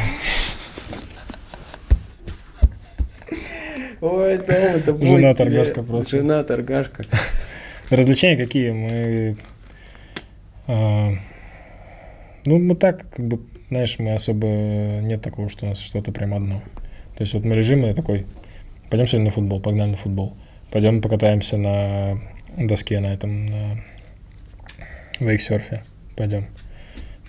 Ой, 4.02 4.38
да, 4.38 4.54
это 4.54 4.94
будет 4.94 5.10
Жена 5.10 5.34
торгашка 5.34 5.84
просто. 5.84 6.18
Жена 6.18 6.44
торгашка. 6.44 7.04
Развлечения 7.90 8.38
какие? 8.38 8.72
Мы... 8.72 9.38
а, 10.68 11.14
ну, 12.46 12.60
мы 12.60 12.76
так, 12.76 13.10
как 13.10 13.26
бы, 13.26 13.40
знаешь, 13.70 14.00
мы 14.00 14.14
особо... 14.14 14.48
Нет 15.02 15.22
такого, 15.22 15.50
что 15.50 15.66
у 15.66 15.70
нас 15.70 15.80
что-то 15.80 16.12
прям 16.12 16.34
одно. 16.34 16.62
То 17.16 17.22
есть 17.22 17.34
вот 17.34 17.44
мы 17.44 17.56
лежим 17.56 17.86
и 17.86 17.94
такой, 17.94 18.26
пойдем 18.90 19.08
сегодня 19.08 19.26
на 19.26 19.32
футбол, 19.32 19.60
погнали 19.60 19.90
на 19.90 19.98
футбол. 19.98 20.36
Пойдем 20.72 21.02
покатаемся 21.02 21.58
на 21.58 22.20
доске 22.58 23.00
на 23.00 23.14
этом, 23.14 23.46
на 23.46 23.84
вейксерфе. 25.20 25.84
Пойдем. 26.16 26.48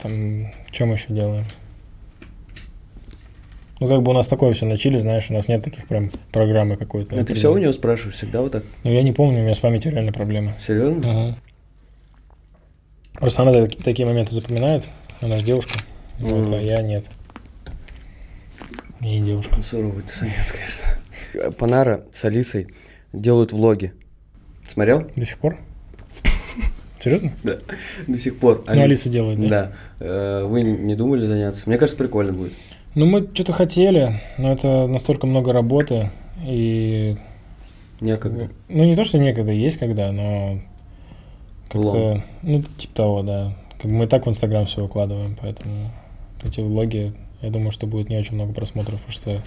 Там, 0.00 0.52
что 0.72 0.86
мы 0.86 0.94
еще 0.94 1.06
делаем? 1.08 1.46
Ну, 3.78 3.88
как 3.88 4.02
бы 4.02 4.10
у 4.10 4.14
нас 4.14 4.26
такое 4.26 4.54
все 4.54 4.64
начали, 4.64 4.98
знаешь, 4.98 5.30
у 5.30 5.34
нас 5.34 5.48
нет 5.48 5.62
таких 5.62 5.86
прям 5.86 6.10
программы 6.32 6.76
какой-то. 6.76 7.20
А 7.20 7.24
ты 7.24 7.34
все 7.34 7.52
у 7.52 7.58
него 7.58 7.72
спрашиваешь 7.72 8.16
всегда 8.16 8.40
вот 8.40 8.52
так? 8.52 8.64
Ну, 8.84 8.90
я 8.90 9.02
не 9.02 9.12
помню, 9.12 9.40
у 9.40 9.42
меня 9.42 9.54
с 9.54 9.60
памятью 9.60 9.92
реально 9.92 10.12
проблемы. 10.12 10.54
Серьезно? 10.66 11.02
Ага. 11.04 11.38
Просто 13.12 13.42
она 13.42 13.52
так- 13.52 13.76
такие 13.82 14.06
моменты 14.06 14.32
запоминает. 14.32 14.88
Она 15.20 15.36
же 15.36 15.44
девушка. 15.44 15.78
Вот, 16.18 16.32
Мгм. 16.48 16.54
а 16.54 16.60
я 16.60 16.82
нет. 16.82 17.06
Я 19.00 19.18
не 19.18 19.20
девушка. 19.20 19.62
Суровый 19.62 20.02
ты 20.02 20.08
самец, 20.12 20.52
конечно. 20.52 20.86
Х- 21.32 21.50
Панара 21.52 22.04
с 22.10 22.24
Алисой 22.24 22.68
делают 23.12 23.52
влоги. 23.52 23.92
Смотрел? 24.66 25.06
До 25.16 25.24
сих 25.24 25.38
пор? 25.38 25.58
Серьезно? 26.98 27.32
Да. 27.44 27.58
До 28.06 28.18
сих 28.18 28.38
пор. 28.38 28.64
Ну, 28.66 28.72
Алиса 28.82 29.08
делает, 29.10 29.38
да? 29.40 29.48
Да. 29.48 29.72
Э, 30.00 30.44
Вы 30.46 30.62
не 30.62 30.94
думали 30.96 31.26
заняться? 31.26 31.64
Мне 31.66 31.78
кажется, 31.78 31.96
прикольно 31.98 32.32
будет. 32.32 32.52
Ну, 32.94 33.04
мы 33.06 33.28
что-то 33.34 33.52
хотели, 33.52 34.18
но 34.38 34.50
это 34.52 34.86
настолько 34.86 35.26
много 35.26 35.52
работы, 35.52 36.10
и... 36.44 37.16
Некогда. 38.00 38.48
Ну, 38.68 38.84
не 38.84 38.96
то, 38.96 39.04
что 39.04 39.18
некогда, 39.18 39.52
есть 39.52 39.76
когда, 39.78 40.10
но 40.12 40.60
как-то... 41.70 42.22
Ну, 42.42 42.62
типа 42.76 42.94
того, 42.94 43.22
да. 43.22 43.54
Как 43.80 43.90
бы 43.90 43.98
мы 43.98 44.04
и 44.06 44.08
так 44.08 44.24
в 44.26 44.28
Инстаграм 44.30 44.64
все 44.64 44.80
выкладываем, 44.82 45.36
поэтому 45.40 45.92
эти 46.44 46.60
влоги, 46.60 47.14
я 47.42 47.50
думаю, 47.50 47.70
что 47.70 47.86
будет 47.86 48.08
не 48.08 48.16
очень 48.16 48.34
много 48.34 48.52
просмотров, 48.52 49.00
потому 49.00 49.12
что 49.12 49.40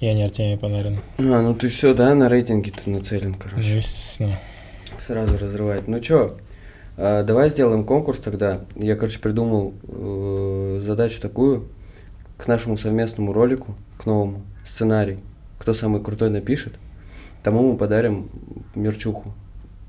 я 0.00 0.14
не 0.14 0.22
Артемий 0.24 0.58
Панарин. 0.58 1.00
А, 1.18 1.42
ну 1.42 1.54
ты 1.54 1.68
все, 1.68 1.94
да, 1.94 2.14
на 2.14 2.28
рейтинге 2.28 2.70
ты 2.72 2.90
нацелен, 2.90 3.32
Ну, 3.32 3.36
короче. 3.38 3.76
естественно. 3.76 4.38
Сразу 4.98 5.38
разрывает. 5.38 5.88
Ну 5.88 6.00
чё, 6.00 6.36
а, 6.96 7.22
давай 7.22 7.50
сделаем 7.50 7.84
конкурс 7.84 8.18
тогда. 8.18 8.60
Я, 8.76 8.96
короче, 8.96 9.18
придумал 9.20 9.74
э, 9.88 10.80
задачу 10.84 11.20
такую 11.20 11.68
к 12.36 12.46
нашему 12.48 12.76
совместному 12.76 13.32
ролику, 13.32 13.74
к 13.98 14.06
новому, 14.06 14.42
сценарий. 14.64 15.18
Кто 15.58 15.74
самый 15.74 16.02
крутой 16.02 16.30
напишет, 16.30 16.74
тому 17.44 17.70
мы 17.72 17.78
подарим 17.78 18.28
мерчуху. 18.74 19.32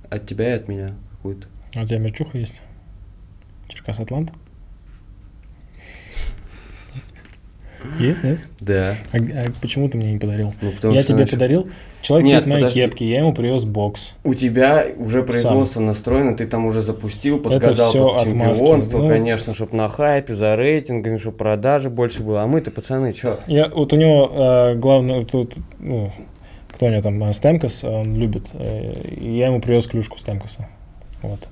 От 0.09 0.27
тебя 0.27 0.53
и 0.53 0.57
от 0.57 0.67
меня 0.67 0.93
какую-то. 1.11 1.47
А 1.75 1.81
у 1.81 1.88
тебя 1.88 1.97
мерчуха 1.97 2.38
есть? 2.38 2.61
Черкас 3.67 3.99
Атлант? 3.99 4.31
Есть, 7.99 8.23
нет? 8.23 8.39
Да. 8.59 8.95
А, 9.11 9.17
а 9.17 9.51
почему 9.61 9.89
ты 9.89 9.97
мне 9.97 10.13
не 10.13 10.19
подарил? 10.19 10.53
Ну, 10.61 10.71
потому 10.71 10.93
я 10.93 11.01
что 11.01 11.09
тебе 11.09 11.17
значит, 11.17 11.33
подарил. 11.33 11.69
Человек 12.01 12.27
Нет, 12.27 12.33
сидит 12.33 12.45
в 12.45 12.49
моей 12.49 12.69
кепке, 12.69 13.09
я 13.09 13.19
ему 13.19 13.33
привез 13.33 13.65
бокс. 13.65 14.15
У 14.23 14.33
тебя 14.33 14.85
уже 14.97 15.23
производство 15.23 15.79
настроено, 15.79 16.35
ты 16.35 16.45
там 16.45 16.65
уже 16.65 16.81
запустил, 16.81 17.35
Это 17.35 17.49
подгадал 17.49 17.89
всё 17.89 18.09
под 18.09 18.23
чемпионство, 18.23 18.97
Ну- 18.99 19.07
конечно, 19.07 19.53
чтобы 19.53 19.75
на 19.75 19.89
хайпе, 19.89 20.33
за 20.33 20.55
рейтингами, 20.55 21.17
чтобы 21.17 21.37
продажи 21.37 21.89
больше 21.89 22.23
было. 22.23 22.43
А 22.43 22.47
мы-то, 22.47 22.71
пацаны, 22.71 23.13
чё? 23.13 23.39
Я, 23.47 23.69
вот 23.69 23.93
у 23.93 23.95
него 23.95 24.29
э, 24.31 24.75
главное 24.75 25.21
тут, 25.21 25.55
ну, 25.79 26.11
кто 26.71 26.87
у 26.87 26.89
него 26.89 27.01
там, 27.01 27.23
э, 27.23 27.33
Стемкос, 27.33 27.83
он 27.83 28.15
любит. 28.15 28.49
э, 28.53 29.15
я 29.21 29.47
ему 29.47 29.61
привез 29.61 29.87
клюшку 29.87 30.17
Стемкоса. 30.17 30.67
Вот. 31.21 31.47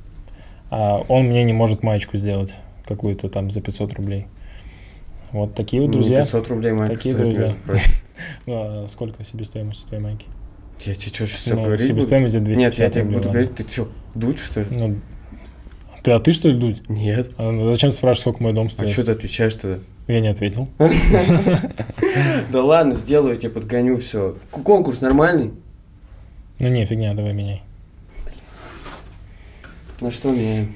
А 0.70 1.04
он 1.08 1.26
мне 1.28 1.44
не 1.44 1.54
может 1.54 1.84
маечку 1.84 2.18
сделать 2.18 2.58
какую-то 2.88 3.30
там 3.30 3.50
за 3.52 3.62
500 3.62 3.94
рублей. 3.94 4.28
Вот 5.34 5.56
такие 5.56 5.82
вот 5.82 5.88
Ну, 5.88 5.94
друзья. 5.94 6.22
500 6.22 6.48
рублей 6.50 6.74
майка 6.74 6.96
Такие 6.96 7.16
стоит, 7.16 7.36
друзья. 7.36 7.56
а 8.48 8.86
сколько 8.88 9.24
себестоимость 9.24 9.88
твоей 9.88 10.04
майки? 10.04 10.26
Я 10.82 10.96
тебе 10.96 11.14
что, 11.14 11.28
сейчас 11.28 11.40
все 11.42 11.56
Ну, 11.56 11.64
говорить 11.64 11.82
буду? 11.82 11.94
себестоимость 12.02 12.36
где-то 12.36 12.50
Нет, 12.60 12.74
я 12.74 12.90
250 12.90 12.92
тебе 12.94 13.02
рублей, 13.04 13.18
буду 13.18 13.30
говорить, 13.30 13.56
ты 13.56 13.68
что, 13.72 13.90
дуть, 14.16 14.40
что 14.40 14.62
ли? 14.62 14.68
Ну, 14.72 15.00
ты, 16.04 16.12
а 16.12 16.20
ты 16.20 16.32
что 16.32 16.50
ли, 16.50 16.58
Дудь? 16.58 16.82
Нет. 16.90 17.30
А 17.38 17.72
зачем 17.72 17.92
ты 17.92 17.96
спрашиваешь, 17.96 18.22
сколько 18.22 18.42
мой 18.44 18.54
дом 18.54 18.66
А 18.68 18.70
стоит? 18.72 18.90
что 18.90 19.04
ты 19.06 19.12
отвечаешь 19.12 19.54
тогда? 19.54 19.80
Я 20.08 20.20
не 20.20 20.28
ответил. 20.30 20.68
Да 22.52 22.64
ладно, 22.64 22.96
сделаю, 22.96 23.38
тебе 23.38 23.52
подгоню 23.52 23.98
все. 23.98 24.36
Конкурс 24.52 25.00
нормальный? 25.02 25.52
Ну 26.60 26.68
не, 26.70 26.84
фигня, 26.86 27.14
давай 27.14 27.34
меняй. 27.34 27.62
Ну 30.02 30.10
что 30.12 30.30
меняем? 30.30 30.74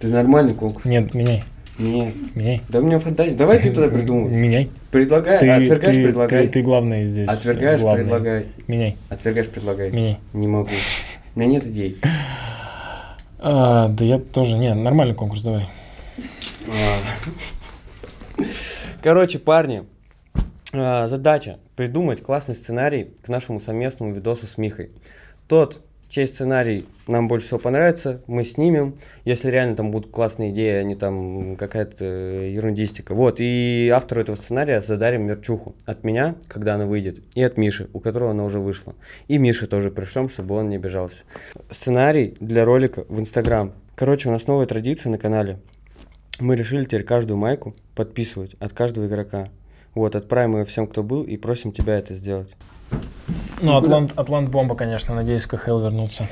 Ты 0.00 0.08
нормальный 0.08 0.54
конкурс? 0.54 0.84
Нет, 0.86 1.14
меняй, 1.14 1.44
Нет. 1.78 2.14
меняй. 2.34 2.62
Да 2.68 2.80
у 2.80 2.82
меня 2.82 2.98
фантазия. 2.98 3.36
Давай 3.36 3.58
ты 3.58 3.70
тогда 3.70 3.88
придумай. 3.96 4.30
Меняй. 4.30 4.70
Предлагай, 4.90 5.38
Ты, 5.40 5.48
отвергаешь, 5.48 5.94
ты- 5.96 6.02
предлагай. 6.04 6.44
ты- 6.46 6.50
ты 6.52 6.62
главный 6.62 7.04
здесь. 7.06 7.28
Отвергаешь, 7.28 7.80
главный. 7.80 8.02
предлагай. 8.04 8.46
Меняй, 8.68 8.96
Отвергаешь, 9.08 9.48
предлагай. 9.48 9.90
меняй. 9.90 10.18
Не 10.34 10.46
могу. 10.46 10.68
У 11.34 11.40
меня 11.40 11.50
нет 11.52 11.66
идей. 11.66 11.98
А, 13.44 13.88
да 13.88 14.04
я 14.04 14.18
тоже, 14.18 14.56
не, 14.56 14.72
нормальный 14.72 15.16
конкурс, 15.16 15.42
давай. 15.42 15.66
А. 16.68 18.42
Короче, 19.02 19.40
парни, 19.40 19.84
а, 20.72 21.08
задача 21.08 21.58
придумать 21.74 22.22
классный 22.22 22.54
сценарий 22.54 23.14
к 23.22 23.28
нашему 23.28 23.58
совместному 23.58 24.12
видосу 24.12 24.46
с 24.46 24.58
Михой. 24.58 24.90
Тот, 25.48 25.80
чей 26.12 26.26
сценарий 26.26 26.86
нам 27.06 27.26
больше 27.26 27.46
всего 27.46 27.58
понравится, 27.58 28.20
мы 28.26 28.44
снимем. 28.44 28.94
Если 29.24 29.50
реально 29.50 29.76
там 29.76 29.90
будут 29.90 30.12
классные 30.12 30.50
идеи, 30.50 30.74
а 30.74 30.82
не 30.82 30.94
там 30.94 31.56
какая-то 31.56 32.04
ерундистика. 32.04 33.14
Вот, 33.14 33.36
и 33.38 33.90
автору 33.92 34.20
этого 34.20 34.36
сценария 34.36 34.82
задарим 34.82 35.22
мерчуху. 35.22 35.74
От 35.86 36.04
меня, 36.04 36.36
когда 36.48 36.74
она 36.74 36.84
выйдет, 36.84 37.20
и 37.34 37.42
от 37.42 37.56
Миши, 37.56 37.88
у 37.94 38.00
которого 38.00 38.32
она 38.32 38.44
уже 38.44 38.58
вышла. 38.58 38.94
И 39.26 39.38
Мише 39.38 39.66
тоже 39.66 39.90
пришлем, 39.90 40.28
чтобы 40.28 40.54
он 40.54 40.68
не 40.68 40.76
обижался. 40.76 41.24
Сценарий 41.70 42.34
для 42.40 42.66
ролика 42.66 43.06
в 43.08 43.18
Инстаграм. 43.18 43.72
Короче, 43.96 44.28
у 44.28 44.32
нас 44.32 44.46
новая 44.46 44.66
традиция 44.66 45.08
на 45.08 45.18
канале. 45.18 45.60
Мы 46.40 46.56
решили 46.56 46.84
теперь 46.84 47.04
каждую 47.04 47.38
майку 47.38 47.74
подписывать 47.94 48.54
от 48.60 48.74
каждого 48.74 49.06
игрока. 49.06 49.48
Вот, 49.94 50.14
отправим 50.14 50.58
ее 50.58 50.66
всем, 50.66 50.86
кто 50.86 51.02
был, 51.02 51.22
и 51.22 51.38
просим 51.38 51.72
тебя 51.72 51.98
это 51.98 52.14
сделать. 52.14 52.50
Ну, 53.60 53.76
Атлант, 53.76 54.18
Атлант 54.18 54.48
бомба, 54.48 54.74
конечно, 54.74 55.14
надеюсь, 55.14 55.46
КХЛ 55.46 55.80
вернуться. 55.80 56.28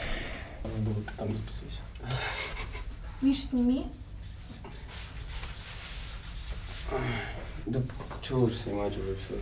Миш, 3.23 3.49
сними. 3.51 3.87
Да 7.67 7.81
что 8.23 8.41
уж 8.41 8.55
снимать 8.55 8.93
уже 8.97 9.17
все. 9.17 9.35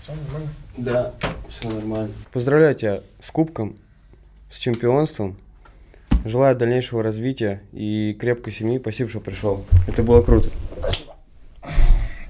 Все 0.00 0.12
нормально? 0.12 0.48
Да, 0.76 1.14
все 1.48 1.68
нормально. 1.68 2.14
Поздравляю 2.32 2.74
тебя 2.74 3.02
с 3.20 3.30
кубком, 3.30 3.76
с 4.50 4.58
чемпионством. 4.58 5.36
Желаю 6.24 6.56
дальнейшего 6.56 7.02
развития 7.02 7.62
и 7.72 8.16
крепкой 8.18 8.52
семьи. 8.52 8.78
Спасибо, 8.78 9.10
что 9.10 9.20
пришел. 9.20 9.64
Это 9.86 10.02
было 10.02 10.22
круто. 10.22 10.48
Спасибо. 10.80 11.07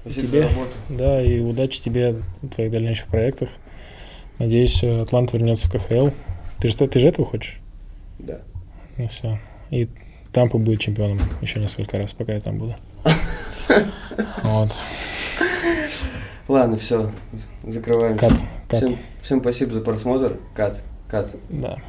Спасибо 0.09 0.27
Тебе. 0.27 0.41
работу. 0.41 0.71
Да, 0.89 1.21
и 1.21 1.39
удачи 1.39 1.81
тебе 1.81 2.15
в 2.41 2.49
твоих 2.49 2.71
дальнейших 2.71 3.07
проектах. 3.07 3.49
Надеюсь, 4.39 4.83
Атлант 4.83 5.33
вернется 5.33 5.67
в 5.67 5.71
КХЛ. 5.71 6.09
Ты 6.59 6.67
же, 6.69 6.75
ты 6.75 6.99
же 6.99 7.07
этого 7.07 7.25
хочешь? 7.27 7.59
Да. 8.19 8.39
Ну 8.97 9.07
все. 9.07 9.39
И 9.69 9.87
Тампа 10.31 10.57
будет 10.57 10.79
чемпионом 10.79 11.19
еще 11.41 11.59
несколько 11.59 11.97
раз, 11.97 12.13
пока 12.13 12.33
я 12.33 12.39
там 12.39 12.57
буду. 12.57 12.75
Вот. 14.43 14.71
Ладно, 16.47 16.77
все. 16.77 17.11
Закрываем. 17.63 18.17
Кат, 18.17 18.33
кат. 18.67 18.83
Всем, 18.83 18.97
всем 19.21 19.41
спасибо 19.41 19.71
за 19.71 19.81
просмотр. 19.81 20.39
Кат. 20.55 20.81
Кат. 21.07 21.35
Да. 21.49 21.79